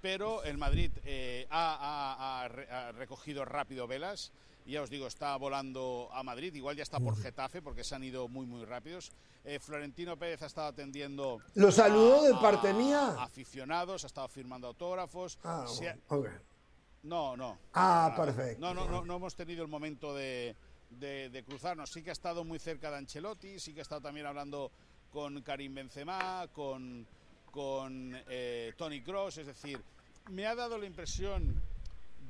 Pero 0.00 0.42
el 0.44 0.58
Madrid 0.58 0.90
eh, 1.04 1.46
ha, 1.50 1.76
ha- 1.80 2.44
ha 2.44 2.88
ha 2.88 2.92
recogido 2.92 3.44
rápido 3.44 3.86
velas. 3.86 4.32
Ya 4.66 4.80
os 4.82 4.88
digo, 4.88 5.06
está 5.06 5.36
volando 5.36 6.08
a 6.12 6.22
Madrid. 6.22 6.54
Igual 6.54 6.74
ya 6.76 6.82
está 6.82 6.98
por 6.98 7.16
Getafe 7.20 7.60
porque 7.60 7.84
se 7.84 7.94
han 7.94 8.02
ido 8.02 8.28
muy, 8.28 8.46
muy 8.46 8.64
rápidos. 8.64 9.12
Eh, 9.44 9.58
Florentino 9.58 10.16
Pérez 10.18 10.40
ha 10.42 10.46
estado 10.46 10.68
atendiendo. 10.68 11.38
¿Lo 11.54 11.70
saludó 11.70 12.22
de 12.22 12.32
parte 12.34 12.72
mía? 12.72 13.14
aficionados, 13.18 14.04
ha 14.04 14.06
estado 14.06 14.28
firmando 14.28 14.66
autógrafos. 14.68 15.38
Ah, 15.44 15.66
se 15.68 15.90
ha- 15.90 15.98
no, 17.02 17.36
no. 17.36 17.58
Ah, 17.74 18.14
perfecto. 18.16 18.58
No, 18.60 18.72
no, 18.72 18.88
no, 18.88 19.04
no 19.04 19.16
hemos 19.16 19.34
tenido 19.36 19.62
el 19.62 19.68
momento 19.68 20.14
de, 20.14 20.56
de- 20.88 21.28
de 21.28 21.44
cruzarnos. 21.44 21.92
Sí 21.92 22.02
que 22.02 22.08
ha 22.08 22.14
estado 22.14 22.42
muy 22.44 22.58
cerca 22.58 22.90
de 22.90 22.96
Ancelotti, 22.96 23.58
sí 23.60 23.74
que 23.74 23.80
ha 23.80 23.82
estado 23.82 24.00
también 24.00 24.26
hablando 24.26 24.70
con 25.10 25.42
Karim 25.42 25.74
Benzema, 25.74 26.48
con, 26.54 27.06
con 27.50 28.16
eh, 28.28 28.72
Tony 28.78 29.02
Cross. 29.02 29.36
Es 29.38 29.46
decir, 29.48 29.78
me 30.30 30.46
ha 30.46 30.54
dado 30.54 30.78
la 30.78 30.86
impresión 30.86 31.54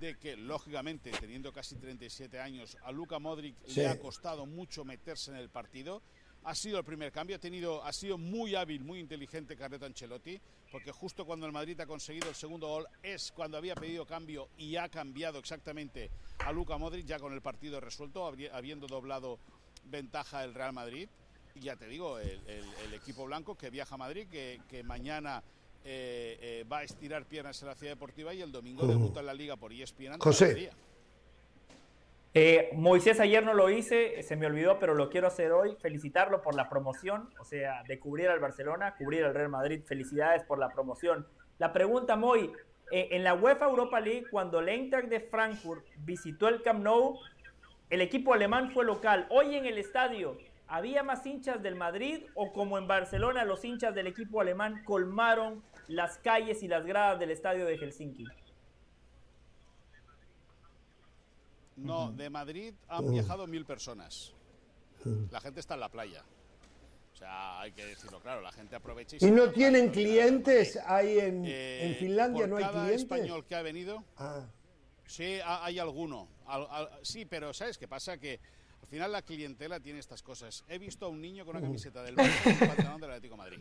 de 0.05 0.19
que, 0.19 0.37
lógicamente, 0.37 1.11
teniendo 1.13 1.53
casi 1.53 1.77
37 1.77 2.39
años, 2.41 2.77
a 2.83 2.93
Luka 2.93 3.19
Modric 3.19 3.57
Sí. 3.67 3.81
le 3.81 3.89
ha 3.89 3.99
costado 3.99 4.47
mucho 4.47 4.85
meterse 4.85 5.31
en 5.31 5.37
el 5.39 5.49
partido. 5.51 6.03
Ha 6.45 6.55
sido 6.55 6.79
el 6.79 6.85
primer 6.85 7.11
cambio, 7.11 7.37
ha, 7.37 7.39
tenido, 7.39 7.83
ha 7.83 7.93
sido 7.93 8.19
muy 8.19 8.55
hábil, 8.55 8.85
muy 8.85 9.01
inteligente 9.01 9.57
Carleto 9.57 9.87
Ancelotti, 9.87 10.39
porque 10.71 10.93
justo 10.93 11.25
cuando 11.25 11.47
el 11.47 11.53
Madrid 11.53 11.81
ha 11.81 11.87
conseguido 11.87 12.29
el 12.29 12.35
segundo 12.35 12.69
gol 12.69 12.87
es 13.03 13.33
cuando 13.33 13.57
había 13.57 13.75
pedido 13.75 14.05
cambio 14.05 14.51
y 14.59 14.77
ha 14.77 14.89
cambiado 14.91 15.39
exactamente 15.39 16.11
a 16.41 16.53
Luka 16.53 16.77
Modric, 16.77 17.07
ya 17.07 17.19
con 17.19 17.33
el 17.33 17.41
partido 17.41 17.81
resuelto, 17.81 18.27
habiendo 18.53 18.87
doblado 18.87 19.39
ventaja 19.85 20.45
el 20.45 20.53
Real 20.55 20.75
Madrid. 20.75 21.09
Y 21.55 21.61
ya 21.61 21.77
te 21.77 21.87
digo, 21.87 22.19
el, 22.19 22.41
el- 22.47 22.75
el 22.87 22.95
equipo 22.95 23.25
blanco 23.25 23.57
que 23.57 23.71
viaja 23.71 23.95
a 23.95 23.99
Madrid, 23.99 24.29
que, 24.29 24.61
que 24.69 24.83
mañana 24.83 25.43
eh, 25.85 26.39
eh, 26.41 26.65
va 26.71 26.79
a 26.79 26.83
estirar 26.83 27.27
piernas 27.27 27.61
en 27.63 27.69
la 27.69 27.75
ciudad 27.75 27.93
deportiva 27.93 28.33
y 28.33 28.43
el 28.43 28.51
domingo 28.51 28.87
debuta 28.87 29.21
en 29.21 29.27
la 29.27 29.35
liga 29.35 29.57
por 29.57 29.73
ESPN. 29.73 30.19
José. 30.19 30.71
Eh, 32.37 32.71
Moisés 32.73 33.21
ayer 33.21 33.45
no 33.45 33.55
lo 33.55 33.71
hice, 33.71 34.21
se 34.25 34.35
me 34.35 34.47
olvidó, 34.47 34.81
pero 34.81 34.95
lo 34.95 35.09
quiero 35.09 35.29
hacer 35.29 35.53
hoy. 35.53 35.77
Felicitarlo 35.81 36.43
por 36.43 36.57
la 36.57 36.69
promoción, 36.69 37.31
o 37.39 37.45
sea, 37.45 37.85
de 37.85 38.01
cubrir 38.01 38.29
al 38.29 38.41
Barcelona, 38.41 38.97
cubrir 38.99 39.25
al 39.25 39.35
Real 39.35 39.49
Madrid. 39.49 39.83
Felicidades 39.87 40.43
por 40.43 40.59
la 40.59 40.71
promoción. 40.71 41.29
La 41.59 41.73
pregunta, 41.73 42.17
Moy, 42.17 42.51
eh, 42.91 43.09
en 43.13 43.23
la 43.23 43.35
UEFA 43.35 43.67
Europa 43.67 44.01
League, 44.01 44.27
cuando 44.33 44.59
el 44.59 44.69
Eintracht 44.69 45.09
de 45.09 45.21
Frankfurt 45.21 45.85
visitó 45.99 46.49
el 46.49 46.61
Camp 46.63 46.83
Nou, 46.83 47.21
el 47.89 48.01
equipo 48.01 48.35
alemán 48.35 48.73
fue 48.73 48.85
local. 48.85 49.29
Hoy 49.31 49.55
en 49.55 49.67
el 49.67 49.79
estadio, 49.79 50.37
¿había 50.67 51.05
más 51.05 51.25
hinchas 51.25 51.63
del 51.63 51.77
Madrid 51.77 52.25
o 52.35 52.53
como 52.53 52.79
en 52.79 52.89
Barcelona 52.89 53.45
los 53.45 53.65
hinchas 53.65 53.95
del 53.95 54.09
equipo 54.09 54.41
alemán 54.41 54.83
colmaron 54.85 55.63
las 55.89 56.19
calles 56.19 56.63
y 56.63 56.69
las 56.69 56.85
gradas 56.87 57.19
del 57.21 57.31
estadio 57.31 57.65
de 57.67 57.77
Helsinki? 57.79 58.25
No, 61.77 62.13
de 62.13 62.31
Madrid 62.31 62.75
han 62.89 63.11
viajado 63.11 63.47
mil 63.47 63.65
personas. 63.65 64.33
La 65.31 65.41
gente 65.41 65.61
está 65.61 65.75
en 65.75 65.81
la 65.81 65.89
playa. 65.89 66.23
O 67.13 67.17
sea, 67.17 67.61
hay 67.61 67.73
que 67.73 67.85
decirlo 67.85 68.21
claro, 68.21 68.41
la 68.41 68.53
gente 68.53 68.75
aprovecha 68.75 69.17
y... 69.21 69.25
¿Y 69.27 69.31
no 69.31 69.51
tienen 69.51 69.91
clientes 69.91 70.77
ahí 70.87 71.19
en, 71.19 71.45
Eh, 71.45 71.87
en 71.91 71.95
Finlandia? 71.97 72.41
por 72.43 72.49
¿No 72.49 72.57
hay 72.57 72.65
cada 72.65 72.81
clientes? 72.85 73.03
español 73.03 73.45
que 73.45 73.55
ha 73.55 73.63
venido, 73.63 74.03
Ah, 74.17 74.47
sí, 75.07 75.39
ha- 75.45 75.65
hay 75.65 75.79
alguno. 75.79 76.27
Al- 76.47 76.67
al- 76.71 76.91
sí, 77.03 77.25
pero 77.25 77.53
¿sabes 77.55 77.79
qué 77.79 77.87
pasa? 77.87 78.19
Que 78.19 78.41
al 78.83 78.89
final 78.89 79.13
la 79.13 79.23
clientela 79.23 79.79
tiene 79.79 80.01
estas 80.01 80.23
cosas. 80.23 80.65
He 80.69 80.79
visto 80.79 81.07
a 81.07 81.09
un 81.09 81.21
niño 81.21 81.45
con 81.45 81.57
una 81.57 81.65
camiseta 81.65 82.03
del 82.03 82.17
Barça 82.17 82.47
y 82.47 82.63
un 82.63 82.69
pantalón 82.69 83.01
del 83.01 83.11
Atlético 83.11 83.35
de 83.35 83.39
Madrid. 83.39 83.61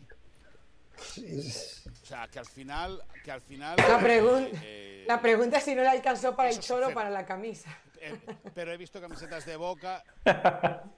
O 0.96 2.06
sea, 2.06 2.28
que 2.28 2.38
al 2.38 2.46
final... 2.46 3.02
Que 3.24 3.30
al 3.30 3.40
final 3.40 3.76
La, 3.76 3.84
eh, 4.00 4.02
pregun- 4.02 4.50
eh, 4.62 5.04
la 5.06 5.20
pregunta 5.20 5.58
es 5.58 5.64
si 5.64 5.74
no 5.74 5.82
le 5.82 5.88
alcanzó 5.88 6.34
para 6.36 6.50
el 6.50 6.60
choro 6.60 6.88
o 6.88 6.92
para 6.94 7.10
la 7.10 7.24
camisa. 7.24 7.76
Eh, 8.00 8.18
pero 8.54 8.72
he 8.72 8.76
visto 8.76 9.00
camisetas 9.00 9.44
de 9.46 9.56
Boca. 9.56 10.02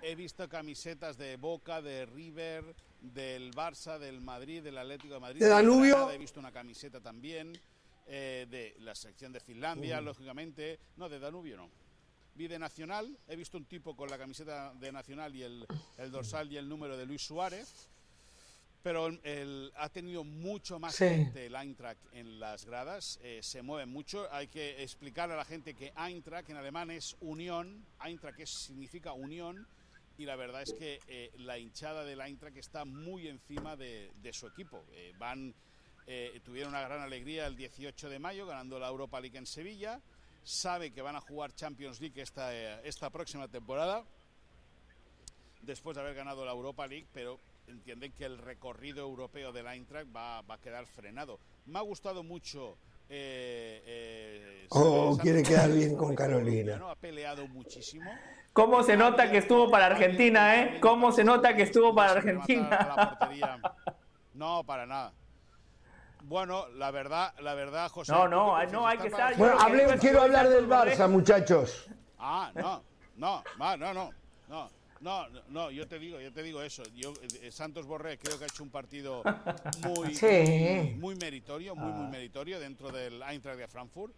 He 0.00 0.14
visto 0.14 0.48
camisetas 0.48 1.16
de 1.16 1.36
Boca, 1.36 1.82
de 1.82 2.06
River, 2.06 2.64
del 3.00 3.52
Barça, 3.52 3.98
del 3.98 4.20
Madrid, 4.20 4.62
del 4.62 4.78
Atlético 4.78 5.14
de 5.14 5.20
Madrid. 5.20 5.40
¿De 5.40 5.48
Danubio? 5.48 5.94
Granada, 5.96 6.14
He 6.14 6.18
visto 6.18 6.38
una 6.38 6.52
camiseta 6.52 7.00
también 7.00 7.52
eh, 8.06 8.46
de 8.48 8.76
la 8.78 8.94
selección 8.94 9.32
de 9.32 9.40
Finlandia, 9.40 10.00
lógicamente. 10.00 10.78
No, 10.96 11.08
de 11.08 11.18
Danubio 11.18 11.56
no. 11.56 11.68
Vi 12.34 12.46
de 12.48 12.58
Nacional, 12.60 13.16
he 13.28 13.34
visto 13.36 13.58
un 13.58 13.64
tipo 13.66 13.94
con 13.96 14.08
la 14.08 14.16
camiseta 14.18 14.72
de 14.74 14.90
Nacional 14.92 15.34
y 15.34 15.42
el, 15.42 15.66
el 15.98 16.10
dorsal 16.12 16.50
y 16.50 16.56
el 16.56 16.68
número 16.68 16.96
de 16.96 17.04
Luis 17.04 17.22
Suárez. 17.22 17.88
Pero 18.82 19.06
el- 19.06 19.20
el- 19.22 19.72
ha 19.76 19.88
tenido 19.88 20.24
mucho 20.24 20.78
más 20.80 20.96
Sí. 20.96 21.04
gente 21.08 21.46
el 21.46 21.54
Eintracht 21.54 22.00
en 22.12 22.40
las 22.40 22.64
gradas, 22.64 23.20
eh, 23.22 23.38
se 23.42 23.62
mueve 23.62 23.86
mucho. 23.86 24.26
Hay 24.32 24.48
que 24.48 24.82
explicar 24.82 25.30
a 25.30 25.36
la 25.36 25.44
gente 25.44 25.74
que 25.74 25.92
Eintracht 25.96 26.50
en 26.50 26.56
alemán 26.56 26.90
es 26.90 27.16
unión, 27.20 27.86
Eintracht 28.04 28.40
es- 28.40 28.50
significa 28.50 29.12
unión, 29.12 29.66
y 30.18 30.24
la 30.24 30.34
verdad 30.36 30.62
es 30.62 30.72
que 30.72 30.98
eh, 31.06 31.30
la 31.38 31.58
hinchada 31.58 32.04
del 32.04 32.20
Eintracht 32.20 32.56
está 32.56 32.84
muy 32.84 33.28
encima 33.28 33.76
de, 33.76 34.10
de 34.20 34.32
su 34.32 34.48
equipo. 34.48 34.84
Eh, 34.92 35.12
van, 35.16 35.54
eh, 36.08 36.40
tuvieron 36.44 36.70
una 36.70 36.82
gran 36.82 37.00
alegría 37.02 37.46
el 37.46 37.56
18 37.56 38.08
de 38.10 38.18
mayo 38.18 38.46
ganando 38.46 38.80
la 38.80 38.88
Europa 38.88 39.20
League 39.20 39.38
en 39.38 39.46
Sevilla. 39.46 40.00
Sabe 40.42 40.90
que 40.92 41.02
van 41.02 41.14
a 41.14 41.20
jugar 41.20 41.54
Champions 41.54 42.00
League 42.00 42.20
esta, 42.20 42.52
esta 42.82 43.10
próxima 43.10 43.46
temporada 43.46 44.04
después 45.60 45.94
de 45.94 46.00
haber 46.02 46.16
ganado 46.16 46.44
la 46.44 46.50
Europa 46.50 46.84
League, 46.88 47.06
pero 47.12 47.38
entienden 47.66 48.12
que 48.12 48.24
el 48.24 48.38
recorrido 48.38 49.00
europeo 49.02 49.52
del 49.52 49.66
Eintracht 49.66 50.14
va, 50.14 50.42
va 50.42 50.54
a 50.54 50.58
quedar 50.58 50.86
frenado. 50.86 51.38
Me 51.66 51.78
ha 51.78 51.82
gustado 51.82 52.22
mucho. 52.22 52.76
eh, 53.08 53.82
eh, 53.84 54.66
Oh, 54.70 55.18
quiere 55.20 55.42
quedar 55.42 55.70
bien 55.70 55.96
con 55.96 56.14
Carolina. 56.14 56.76
¿no? 56.76 56.90
Ha 56.90 56.96
peleado 56.96 57.46
muchísimo. 57.48 58.10
¿Cómo 58.52 58.82
se 58.82 58.96
nota 58.96 59.30
que 59.30 59.38
estuvo 59.38 59.70
para 59.70 59.86
Argentina, 59.86 60.60
eh? 60.60 60.80
¿Cómo 60.80 61.10
se 61.12 61.24
nota 61.24 61.54
que 61.56 61.62
estuvo 61.62 61.94
para 61.94 62.12
Argentina? 62.12 62.96
No, 64.34 64.64
para 64.64 64.86
nada. 64.86 65.12
Bueno, 66.24 66.68
la 66.68 66.90
verdad, 66.90 67.34
la 67.40 67.54
verdad, 67.54 67.90
José. 67.90 68.12
No, 68.12 68.24
¿tú 68.24 68.30
no, 68.30 68.66
no, 68.66 68.86
hay 68.86 68.98
que 68.98 69.08
estar 69.08 69.36
Bueno, 69.36 69.56
esto 69.58 69.98
quiero 70.00 70.22
hablar 70.22 70.48
del. 70.48 70.68
Barça, 70.68 71.08
muchachos. 71.08 71.88
Ah, 72.18 72.52
no, 72.54 72.82
no, 73.16 73.42
no, 73.58 73.94
no, 73.94 74.10
no. 74.48 74.70
No, 75.02 75.26
no, 75.48 75.70
yo 75.72 75.88
te 75.88 75.98
digo, 75.98 76.20
yo 76.20 76.32
te 76.32 76.44
digo 76.44 76.62
eso. 76.62 76.84
Yo, 76.94 77.12
eh, 77.42 77.50
Santos 77.50 77.86
Borré 77.86 78.18
creo 78.18 78.38
que 78.38 78.44
ha 78.44 78.46
hecho 78.46 78.62
un 78.62 78.70
partido 78.70 79.22
muy, 79.82 80.96
muy, 80.96 81.16
meritorio, 81.16 81.74
muy, 81.74 81.90
muy 81.90 82.06
ah. 82.06 82.10
meritorio 82.10 82.60
dentro 82.60 82.92
del 82.92 83.20
Eintracht 83.20 83.58
de 83.58 83.66
Frankfurt. 83.66 84.14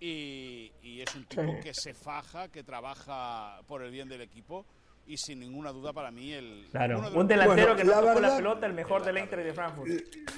Y, 0.00 0.72
es 0.82 1.14
un 1.14 1.24
tipo 1.24 1.60
que 1.62 1.72
se 1.74 1.94
faja, 1.94 2.48
que 2.48 2.62
trabaja 2.62 3.60
por 3.66 3.82
el 3.82 3.90
bien 3.90 4.08
del 4.08 4.22
equipo. 4.22 4.64
Y 5.06 5.18
sin 5.18 5.40
ninguna 5.40 5.70
duda 5.70 5.92
para 5.92 6.10
mí 6.10 6.32
el 6.32 6.68
claro, 6.70 7.12
un 7.14 7.28
delantero 7.28 7.76
que 7.76 7.84
no 7.84 7.92
tocó 7.92 8.20
la 8.20 8.36
pelota 8.36 8.66
el 8.66 8.72
mejor 8.72 9.04
del 9.04 9.18
Eintracht 9.18 9.44
de 9.44 9.52
Frankfurt. 9.52 9.90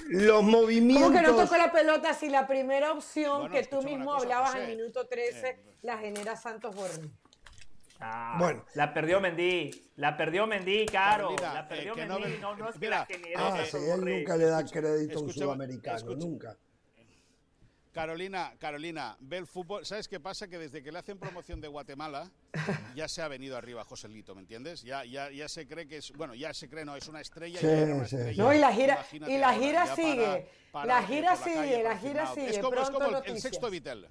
Los 0.09 0.43
movimientos 0.43 1.07
¿Cómo 1.07 1.17
que 1.17 1.25
no 1.25 1.35
tocó 1.37 1.55
la 1.55 1.71
pelota 1.71 2.13
si 2.13 2.29
la 2.29 2.45
primera 2.45 2.91
opción 2.91 3.49
que 3.49 3.63
tú 3.63 3.81
mismo 3.81 4.13
hablabas 4.13 4.55
al 4.55 4.67
minuto 4.67 5.07
13 5.07 5.47
eh, 5.47 5.59
la 5.83 5.97
genera 5.97 6.35
Santos 6.35 6.75
Borré 6.75 7.09
Ah, 7.99 8.37
bueno. 8.39 8.63
La 8.75 8.93
perdió 8.93 9.19
Mendy. 9.19 9.89
La 9.95 10.15
perdió 10.15 10.45
Mendy, 10.45 10.85
caro. 10.85 11.35
la 11.41 11.61
eh, 11.61 11.65
perdió 11.67 11.95
Mendy. 11.95 12.37
No, 12.39 12.55
no, 12.55 12.69
es 12.69 12.77
que 12.77 12.89
la 12.89 13.07
Ah, 13.37 13.63
sí, 13.65 13.77
él 13.77 14.05
nunca 14.05 14.37
le 14.37 14.45
da 14.45 14.63
crédito 14.65 15.19
a 15.19 15.21
un 15.21 15.33
sudamericano. 15.33 16.15
Nunca. 16.15 16.55
Carolina, 17.97 18.53
Carolina, 18.59 19.17
ve 19.19 19.37
el 19.37 19.47
fútbol. 19.47 19.83
¿Sabes 19.83 20.07
qué 20.07 20.19
pasa? 20.19 20.47
Que 20.47 20.59
desde 20.59 20.83
que 20.83 20.91
le 20.91 20.99
hacen 20.99 21.17
promoción 21.17 21.59
de 21.59 21.67
Guatemala, 21.67 22.29
ya 22.95 23.07
se 23.07 23.23
ha 23.23 23.27
venido 23.27 23.57
arriba 23.57 23.83
Joselito, 23.85 24.35
¿me 24.35 24.41
entiendes? 24.41 24.83
Ya, 24.83 25.03
ya, 25.03 25.31
ya 25.31 25.49
se 25.49 25.67
cree 25.67 25.87
que 25.87 25.97
es. 25.97 26.13
Bueno, 26.13 26.35
ya 26.35 26.53
se 26.53 26.69
cree, 26.69 26.85
no, 26.85 26.95
es 26.95 27.07
una 27.07 27.21
estrella. 27.21 27.59
no, 28.37 28.53
y 28.53 28.59
la 28.59 28.71
gira, 28.71 29.03
y 29.11 29.37
la 29.39 29.53
gira 29.55 29.95
sigue. 29.95 30.47
la 30.73 31.01
gira 31.01 31.35
sigue, 31.37 31.81
la 31.81 31.97
gira 31.97 32.33
sigue. 32.35 32.49
Es 32.51 32.59
como, 32.59 32.79
es 32.79 32.89
como 32.91 33.17
el, 33.17 33.41
sexto 33.41 33.67
Vitel. 33.71 34.07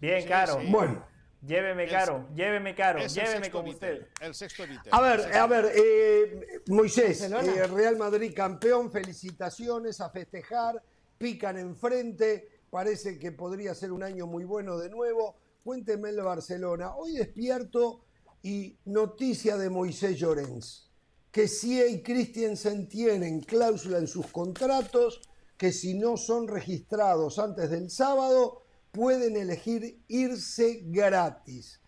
Bien, 0.00 0.26
caro. 0.26 0.58
Bueno. 0.66 1.06
Lléveme 1.46 1.88
caro, 1.88 2.28
lléveme 2.34 2.74
caro, 2.74 3.06
lléveme 3.06 3.50
con 3.50 3.66
usted. 3.66 4.08
El 4.20 4.34
sexto 4.34 4.64
A 4.90 5.00
ver, 5.00 5.34
a 5.34 5.46
ver, 5.46 5.72
eh, 5.74 6.60
Moisés, 6.68 7.22
eh, 7.22 7.66
Real 7.66 7.96
Madrid 7.96 8.34
campeón, 8.34 8.92
felicitaciones 8.92 10.02
a 10.02 10.10
festejar, 10.10 10.82
pican 11.16 11.56
enfrente, 11.56 12.60
parece 12.68 13.18
que 13.18 13.32
podría 13.32 13.74
ser 13.74 13.90
un 13.90 14.02
año 14.02 14.26
muy 14.26 14.44
bueno 14.44 14.76
de 14.76 14.90
nuevo. 14.90 15.36
Cuénteme 15.64 16.10
el 16.10 16.20
Barcelona. 16.20 16.94
Hoy 16.94 17.12
despierto 17.12 18.04
y 18.42 18.76
noticia 18.84 19.56
de 19.56 19.70
Moisés 19.70 20.18
Llorens, 20.18 20.90
que 21.32 21.48
si 21.48 21.82
y 21.82 22.02
Christiansen 22.02 22.86
tienen 22.86 23.40
cláusula 23.40 23.96
en 23.96 24.06
sus 24.06 24.26
contratos 24.26 25.22
que 25.60 25.72
si 25.72 25.92
no 25.92 26.16
son 26.16 26.48
registrados 26.48 27.38
antes 27.38 27.68
del 27.68 27.90
sábado, 27.90 28.59
pueden 28.90 29.36
elegir 29.36 30.02
irse 30.08 30.80
gratis. 30.84 31.80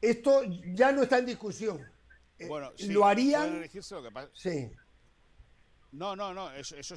Esto 0.00 0.42
ya 0.74 0.92
no 0.92 1.02
está 1.02 1.18
en 1.18 1.26
discusión. 1.26 1.80
Eh, 2.38 2.46
bueno, 2.46 2.72
¿Lo 2.88 3.06
harían? 3.06 3.64
Sí. 4.34 4.70
No, 5.92 6.16
no, 6.16 6.34
no, 6.34 6.50
eso, 6.52 6.76
eso 6.76 6.94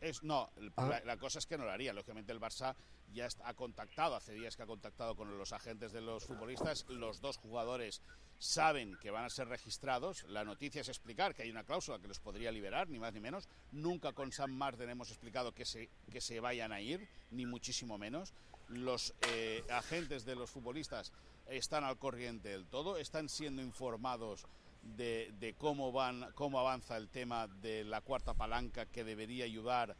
es, 0.00 0.22
no, 0.22 0.50
ah. 0.76 1.00
la, 1.04 1.16
cosa 1.18 1.38
es 1.38 1.46
que 1.46 1.58
no 1.58 1.64
lo 1.64 1.70
haría. 1.70 1.92
Lógicamente 1.92 2.32
el 2.32 2.40
Barça 2.40 2.74
ya 3.12 3.28
ha 3.44 3.54
contactado, 3.54 4.16
hace 4.16 4.32
días 4.32 4.56
que 4.56 4.62
ha 4.62 4.66
contactado 4.66 5.14
con 5.14 5.36
los 5.38 5.52
agentes 5.52 5.92
de 5.92 6.00
los 6.00 6.24
futbolistas. 6.24 6.84
Los 6.88 7.20
dos 7.20 7.36
jugadores 7.36 8.02
saben 8.38 8.96
que 9.00 9.10
van 9.10 9.24
a 9.24 9.30
ser 9.30 9.48
registrados. 9.48 10.24
La 10.24 10.44
noticia 10.44 10.80
es 10.80 10.88
explicar 10.88 11.34
que 11.34 11.42
hay 11.42 11.50
una 11.50 11.64
cláusula 11.64 11.98
que 11.98 12.08
los 12.08 12.20
podría 12.20 12.50
liberar, 12.50 12.88
ni 12.88 12.98
más 12.98 13.12
ni 13.14 13.20
menos. 13.20 13.48
Nunca 13.72 14.12
con 14.12 14.32
Sam 14.32 14.52
Marden 14.52 14.90
hemos 14.90 15.10
explicado 15.10 15.52
que 15.52 15.64
se, 15.64 15.88
que 16.10 16.20
se 16.20 16.40
vayan 16.40 16.72
a 16.72 16.80
ir, 16.80 17.08
ni 17.30 17.46
muchísimo 17.46 17.98
menos. 17.98 18.34
Los 18.68 19.14
eh, 19.28 19.62
agentes 19.70 20.24
de 20.24 20.36
los 20.36 20.50
futbolistas 20.50 21.12
están 21.46 21.84
al 21.84 21.98
corriente 21.98 22.48
del 22.48 22.66
todo, 22.66 22.96
están 22.96 23.28
siendo 23.28 23.62
informados 23.62 24.46
de, 24.82 25.32
de, 25.38 25.54
cómo, 25.54 25.92
van, 25.92 26.26
cómo 26.34 26.58
avanza 26.58 26.96
el 26.96 27.08
tema 27.08 27.46
de 27.46 27.84
la 27.84 28.00
cuarta 28.00 28.34
palanca 28.34 28.86
que 28.86 29.04
debería 29.04 29.44
ayudar 29.44 29.96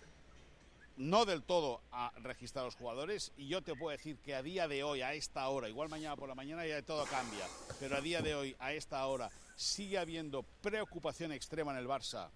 no 0.96 1.24
del 1.24 1.42
todo 1.42 1.80
a 1.90 2.12
registrar 2.22 2.62
a 2.62 2.66
los 2.66 2.76
jugadores 2.76 3.32
y 3.36 3.48
yo 3.48 3.62
te 3.62 3.74
puedo 3.74 3.96
decir 3.96 4.18
que 4.18 4.34
a 4.34 4.42
día 4.42 4.68
de 4.68 4.84
hoy, 4.84 5.02
a 5.02 5.14
esta 5.14 5.48
hora, 5.48 5.68
igual 5.68 5.88
mañana 5.88 6.16
por 6.16 6.28
la 6.28 6.34
mañana 6.34 6.66
ya 6.66 6.82
todo 6.82 7.04
cambia, 7.06 7.46
pero 7.80 7.96
a 7.96 8.00
día 8.00 8.22
de 8.22 8.34
hoy, 8.34 8.56
a 8.58 8.72
esta 8.72 9.04
hora, 9.06 9.30
sigue 9.56 9.98
habiendo 9.98 10.42
preocupación 10.62 11.32
extrema 11.32 11.72
en 11.72 11.78
el 11.78 11.88
Barça 11.88 12.30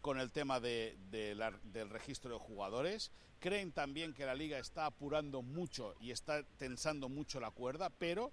con 0.00 0.20
el 0.20 0.30
tema 0.30 0.60
de, 0.60 0.96
del 1.10 1.90
registro 1.90 2.32
de 2.32 2.38
jugadores. 2.38 3.10
Creen 3.40 3.72
también 3.72 4.14
que 4.14 4.26
la 4.26 4.34
liga 4.34 4.58
está 4.58 4.86
apurando 4.86 5.42
mucho 5.42 5.94
y 6.00 6.10
está 6.10 6.42
tensando 6.56 7.08
mucho 7.08 7.40
la 7.40 7.50
cuerda, 7.50 7.90
pero 7.90 8.32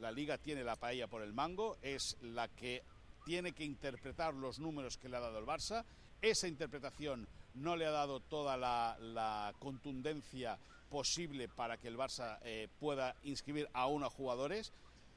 la 0.00 0.10
liga 0.10 0.38
tiene 0.38 0.64
la 0.64 0.76
paella 0.76 1.06
por 1.06 1.22
el 1.22 1.32
mango, 1.32 1.76
es 1.82 2.16
la 2.20 2.48
que 2.48 2.82
tiene 3.24 3.52
que 3.52 3.64
interpretar 3.64 4.32
los 4.34 4.58
números 4.58 4.96
que 4.96 5.08
le 5.08 5.16
ha 5.16 5.20
dado 5.20 5.38
el 5.38 5.44
Barça. 5.44 5.84
Esa 6.22 6.48
interpretación 6.48 7.28
no 7.58 7.76
le 7.76 7.86
ha 7.86 7.90
dado 7.90 8.20
toda 8.20 8.56
la, 8.56 9.54
contundencia 9.58 10.58
posible 10.90 11.48
para 11.48 11.76
que 11.76 11.88
el 11.88 11.98
Barça 11.98 12.38
eh, 12.42 12.68
pueda 12.78 13.14
inscribir 13.22 13.68
a 13.72 13.86
unos 13.86 14.12
jugadores. 14.12 14.72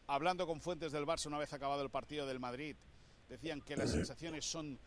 Hablando 0.07 0.45
con 0.45 0.59
fuentes 0.59 0.91
del 0.91 1.05
Barça 1.05 1.27
una 1.27 1.37
vez 1.37 1.53
acabado 1.53 1.81
el 1.81 1.89
partido 1.89 2.25
del 2.25 2.39
Madrid, 2.39 2.75
decían 3.29 3.61
que 3.61 3.77
las 3.77 3.91
sensaciones 3.91 4.43
son 4.43 4.77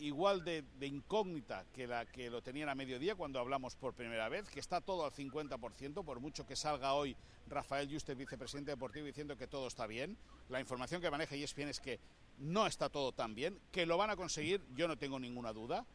igual 0.00 0.42
de, 0.44 0.64
incógnita 0.80 1.66
que 1.74 1.86
la 1.86 2.06
que 2.06 2.30
lo 2.30 2.42
tenían 2.42 2.68
a 2.68 2.74
mediodía 2.74 3.14
cuando 3.14 3.38
hablamos 3.38 3.76
por 3.76 3.94
primera 3.94 4.28
vez, 4.28 4.48
que 4.48 4.58
está 4.58 4.80
todo 4.80 5.04
al 5.04 5.12
50%, 5.12 6.04
por 6.04 6.20
mucho 6.20 6.46
que 6.46 6.56
salga 6.56 6.94
hoy 6.94 7.14
Rafael 7.46 7.88
Juste, 7.92 8.14
vicepresidente 8.14 8.72
deportivo, 8.72 9.06
diciendo 9.06 9.36
que 9.36 9.46
todo 9.46 9.68
está 9.68 9.86
bien. 9.86 10.16
La 10.48 10.58
información 10.58 11.00
que 11.00 11.10
maneja 11.10 11.36
ESPN 11.36 11.68
es 11.68 11.80
que 11.80 12.00
no 12.38 12.66
está 12.66 12.88
todo 12.88 13.12
tan 13.12 13.34
bien, 13.34 13.60
que 13.70 13.86
lo 13.86 13.98
van 13.98 14.10
a 14.10 14.16
conseguir, 14.16 14.62
yo 14.74 14.88
no 14.88 14.96
tengo 14.96 15.20
ninguna 15.20 15.52
duda 15.52 15.86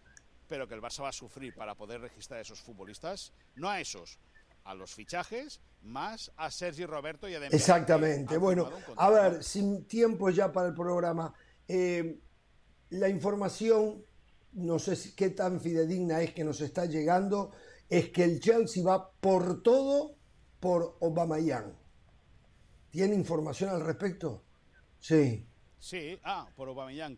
pero 0.47 0.67
que 0.67 0.75
el 0.75 0.81
Barça 0.81 1.03
va 1.03 1.09
a 1.09 1.13
sufrir 1.13 1.53
para 1.53 1.75
poder 1.75 2.01
registrar 2.01 2.39
a 2.39 2.41
esos 2.41 2.59
futbolistas, 2.59 3.33
no 3.55 3.69
a 3.69 3.79
esos, 3.79 4.19
a 4.63 4.73
los 4.73 4.93
fichajes, 4.93 5.61
más 5.81 6.31
a 6.37 6.49
Sergi 6.51 6.85
Roberto 6.85 7.27
y 7.27 7.35
a 7.35 7.39
Dembélé. 7.39 7.57
Exactamente. 7.57 8.37
Bueno, 8.37 8.69
a 8.97 9.09
ver, 9.09 9.43
sin 9.43 9.85
tiempo 9.85 10.29
ya 10.29 10.51
para 10.51 10.69
el 10.69 10.73
programa, 10.73 11.33
eh, 11.67 12.19
la 12.89 13.09
información, 13.09 14.03
no 14.53 14.79
sé 14.79 14.95
si, 14.95 15.15
qué 15.15 15.29
tan 15.29 15.59
fidedigna 15.59 16.21
es 16.21 16.33
que 16.33 16.43
nos 16.43 16.61
está 16.61 16.85
llegando, 16.85 17.51
es 17.89 18.09
que 18.09 18.23
el 18.23 18.39
Chelsea 18.39 18.83
va 18.83 19.11
por 19.11 19.61
todo 19.61 20.15
por 20.59 20.97
Young. 20.99 21.73
¿Tiene 22.89 23.13
información 23.13 23.69
al 23.69 23.81
respecto? 23.81 24.43
Sí. 24.99 25.47
Sí, 25.77 26.19
ah, 26.23 26.47
por 26.55 26.69
Young. 26.91 27.17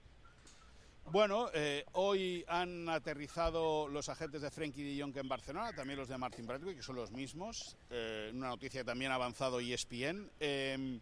Bueno, 1.10 1.50
eh, 1.54 1.86
hoy 1.94 2.44
han 2.50 2.90
aterrizado 2.90 3.88
los 3.88 4.10
agentes 4.10 4.42
de 4.42 4.52
Frenkie 4.52 4.84
de 4.84 5.02
Jong 5.02 5.16
en 5.16 5.30
Barcelona, 5.30 5.72
también 5.72 5.98
los 5.98 6.10
de 6.10 6.18
Martin 6.18 6.46
Bradley, 6.46 6.76
que 6.76 6.82
son 6.82 6.98
los 6.98 7.12
mismos. 7.12 7.78
Eh, 7.90 8.30
una 8.34 8.50
noticia 8.50 8.82
que 8.82 8.86
también 8.86 9.12
ha 9.12 9.16
avanzado 9.16 9.62
ESPN. 9.62 10.30
Em, 10.38 11.00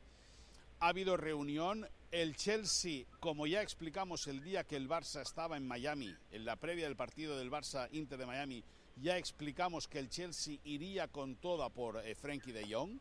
ha 0.80 0.90
habido 0.90 1.17
reunión. 1.17 1.88
El 2.11 2.35
Chelsea, 2.35 3.06
como 3.19 3.48
ya 3.48 3.64
explicamos 3.64 4.27
el 4.27 4.43
día 4.43 4.64
que 4.64 4.75
el 4.75 4.88
Barça 4.88 5.24
estaba 5.24 5.58
en 5.58 5.67
Miami, 5.67 6.16
en 6.32 6.45
la 6.45 6.56
previa 6.56 6.85
del 6.85 6.95
partido 6.95 7.35
del 7.40 7.50
Barça 7.50 7.90
Inter 7.92 8.19
de 8.19 8.27
Miami, 8.27 8.64
ya 8.98 9.17
explicamos 9.17 9.88
que 9.88 9.98
el 9.98 10.09
Chelsea 10.09 10.59
iría 10.66 11.08
con 11.08 11.35
toda 11.35 11.69
por 11.69 11.98
eh, 12.06 12.14
Frenkie 12.14 12.51
de 12.51 12.72
Jong 12.72 13.00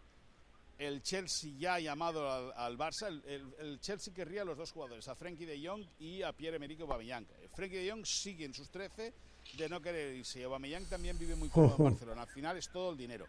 el 0.79 1.03
Chelsea 1.03 1.53
ya 1.59 1.75
ha 1.75 1.81
llamado 1.81 2.53
al, 2.55 2.77
Barça. 2.77 3.09
El, 3.27 3.81
Chelsea 3.81 4.13
querría 4.13 4.43
a 4.43 4.45
los 4.45 4.57
dos 4.57 4.73
jugadores, 4.73 5.07
a 5.09 5.15
Frenkie 5.15 5.47
de 5.47 5.67
Jong 5.67 5.85
y 5.99 6.23
a 6.23 6.33
Pierre-Emerick 6.33 6.81
Aubameyang. 6.81 7.27
Frenkie 7.55 7.79
de 7.79 7.91
Jong 7.91 8.05
sigue 8.05 8.45
en 8.45 8.55
sus 8.55 8.71
13 8.71 9.13
de 9.57 9.69
no 9.69 9.81
querer 9.81 10.15
irse. 10.15 10.43
Aubameyang 10.45 10.87
también 10.87 11.19
vive 11.19 11.37
muy 11.37 11.49
cómodo 11.49 11.77
en 11.79 11.85
Barcelona. 11.93 12.23
Al 12.23 12.29
final 12.29 12.57
es 12.57 12.69
todo 12.71 12.91
el 12.91 12.97
dinero. 12.97 13.27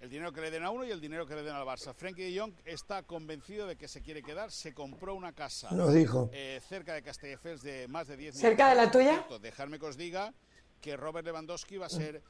El 0.00 0.10
dinero 0.10 0.32
que 0.32 0.40
le 0.40 0.52
den 0.52 0.62
a 0.62 0.70
uno 0.70 0.84
y 0.84 0.92
el 0.92 1.00
dinero 1.00 1.26
que 1.26 1.34
le 1.34 1.42
den 1.42 1.56
al 1.56 1.66
Barça. 1.66 1.92
Frenkie 1.92 2.30
de 2.30 2.38
Jong 2.38 2.52
está 2.64 3.02
convencido 3.02 3.66
de 3.66 3.76
que 3.76 3.88
se 3.88 4.00
quiere 4.00 4.22
quedar. 4.22 4.52
Se 4.52 4.72
compró 4.72 5.14
una 5.14 5.32
casa 5.32 5.70
Nos 5.72 5.92
dijo. 5.92 6.30
Eh, 6.32 6.60
cerca 6.68 6.94
de 6.94 7.02
Castelldefels 7.02 7.62
de 7.62 7.88
más 7.88 8.06
de 8.06 8.16
10 8.16 8.36
¿Cerca 8.36 8.68
de 8.68 8.76
la 8.76 8.90
tuya? 8.90 9.26
Dejarme 9.40 9.80
que 9.80 9.86
os 9.86 9.96
diga 9.96 10.32
que 10.80 10.96
Robert 10.96 11.26
Lewandowski 11.26 11.76
va 11.76 11.86
a 11.86 11.90
ser 11.90 12.22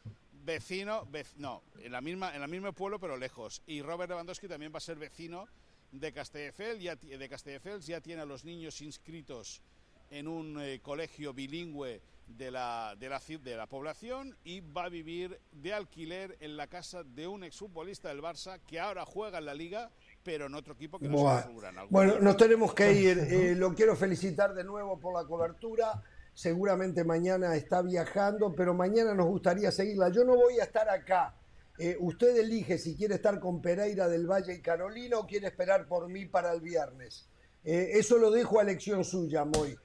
vecino, 0.44 1.06
no, 1.36 1.62
en 1.80 1.92
la 1.92 2.00
misma 2.00 2.34
en 2.34 2.42
el 2.42 2.48
mismo 2.48 2.72
pueblo 2.72 2.98
pero 2.98 3.16
lejos. 3.16 3.62
Y 3.66 3.82
Robert 3.82 4.10
Lewandowski 4.10 4.48
también 4.48 4.72
va 4.72 4.78
a 4.78 4.80
ser 4.80 4.96
vecino 4.96 5.46
de 5.92 6.12
Castelldefels, 6.12 6.82
ya, 6.82 6.96
de 6.96 7.28
Castelldefels, 7.28 7.86
ya 7.86 8.00
tiene 8.00 8.22
a 8.22 8.26
los 8.26 8.44
niños 8.44 8.80
inscritos 8.82 9.62
en 10.10 10.28
un 10.28 10.60
eh, 10.60 10.80
colegio 10.80 11.32
bilingüe 11.32 12.00
de 12.26 12.50
la, 12.50 12.94
de, 12.98 13.08
la, 13.08 13.20
de 13.26 13.56
la 13.56 13.66
población 13.66 14.36
y 14.44 14.60
va 14.60 14.84
a 14.84 14.88
vivir 14.88 15.40
de 15.52 15.72
alquiler 15.72 16.36
en 16.40 16.56
la 16.56 16.66
casa 16.66 17.02
de 17.02 17.26
un 17.26 17.42
exfutbolista 17.42 18.08
del 18.08 18.20
Barça 18.20 18.60
que 18.66 18.78
ahora 18.78 19.04
juega 19.06 19.38
en 19.38 19.46
la 19.46 19.54
liga, 19.54 19.90
pero 20.22 20.46
en 20.46 20.54
otro 20.54 20.74
equipo 20.74 20.98
que 20.98 21.08
no 21.08 21.18
se 21.40 21.48
Bueno, 21.88 22.18
nos 22.20 22.36
tenemos 22.36 22.74
que 22.74 22.92
ir. 22.92 23.18
Eh, 23.18 23.54
lo 23.54 23.74
quiero 23.74 23.96
felicitar 23.96 24.54
de 24.54 24.64
nuevo 24.64 24.98
por 24.98 25.14
la 25.14 25.26
cobertura 25.26 26.02
seguramente 26.38 27.02
mañana 27.02 27.56
está 27.56 27.82
viajando, 27.82 28.54
pero 28.54 28.72
mañana 28.72 29.12
nos 29.12 29.26
gustaría 29.26 29.72
seguirla. 29.72 30.08
Yo 30.10 30.22
no 30.22 30.36
voy 30.36 30.60
a 30.60 30.62
estar 30.62 30.88
acá. 30.88 31.34
Eh, 31.76 31.96
usted 31.98 32.36
elige 32.36 32.78
si 32.78 32.94
quiere 32.96 33.16
estar 33.16 33.40
con 33.40 33.60
Pereira 33.60 34.06
del 34.06 34.30
Valle 34.30 34.54
y 34.54 34.62
Carolina 34.62 35.18
o 35.18 35.26
quiere 35.26 35.48
esperar 35.48 35.88
por 35.88 36.08
mí 36.08 36.26
para 36.26 36.52
el 36.52 36.60
viernes. 36.60 37.28
Eh, 37.64 37.90
eso 37.94 38.18
lo 38.18 38.30
dejo 38.30 38.60
a 38.60 38.62
elección 38.62 39.04
suya, 39.04 39.44
Moy. 39.44 39.76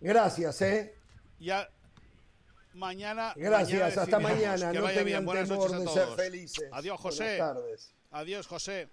Gracias, 0.00 0.62
¿eh? 0.62 0.94
Ya 1.38 1.68
mañana. 2.72 3.34
Gracias, 3.36 3.98
hasta 3.98 4.18
mañana. 4.18 4.72
Que 4.72 4.78
no 4.78 4.86
tengan 4.86 5.04
bien. 5.04 5.24
Buenas 5.26 5.48
temor 5.50 5.78
de 5.78 5.88
ser 5.88 6.08
felices. 6.16 6.70
Adiós, 6.72 6.98
José. 6.98 7.36
Buenas 7.36 7.54
tardes. 7.54 7.94
Adiós, 8.12 8.46
José. 8.46 8.88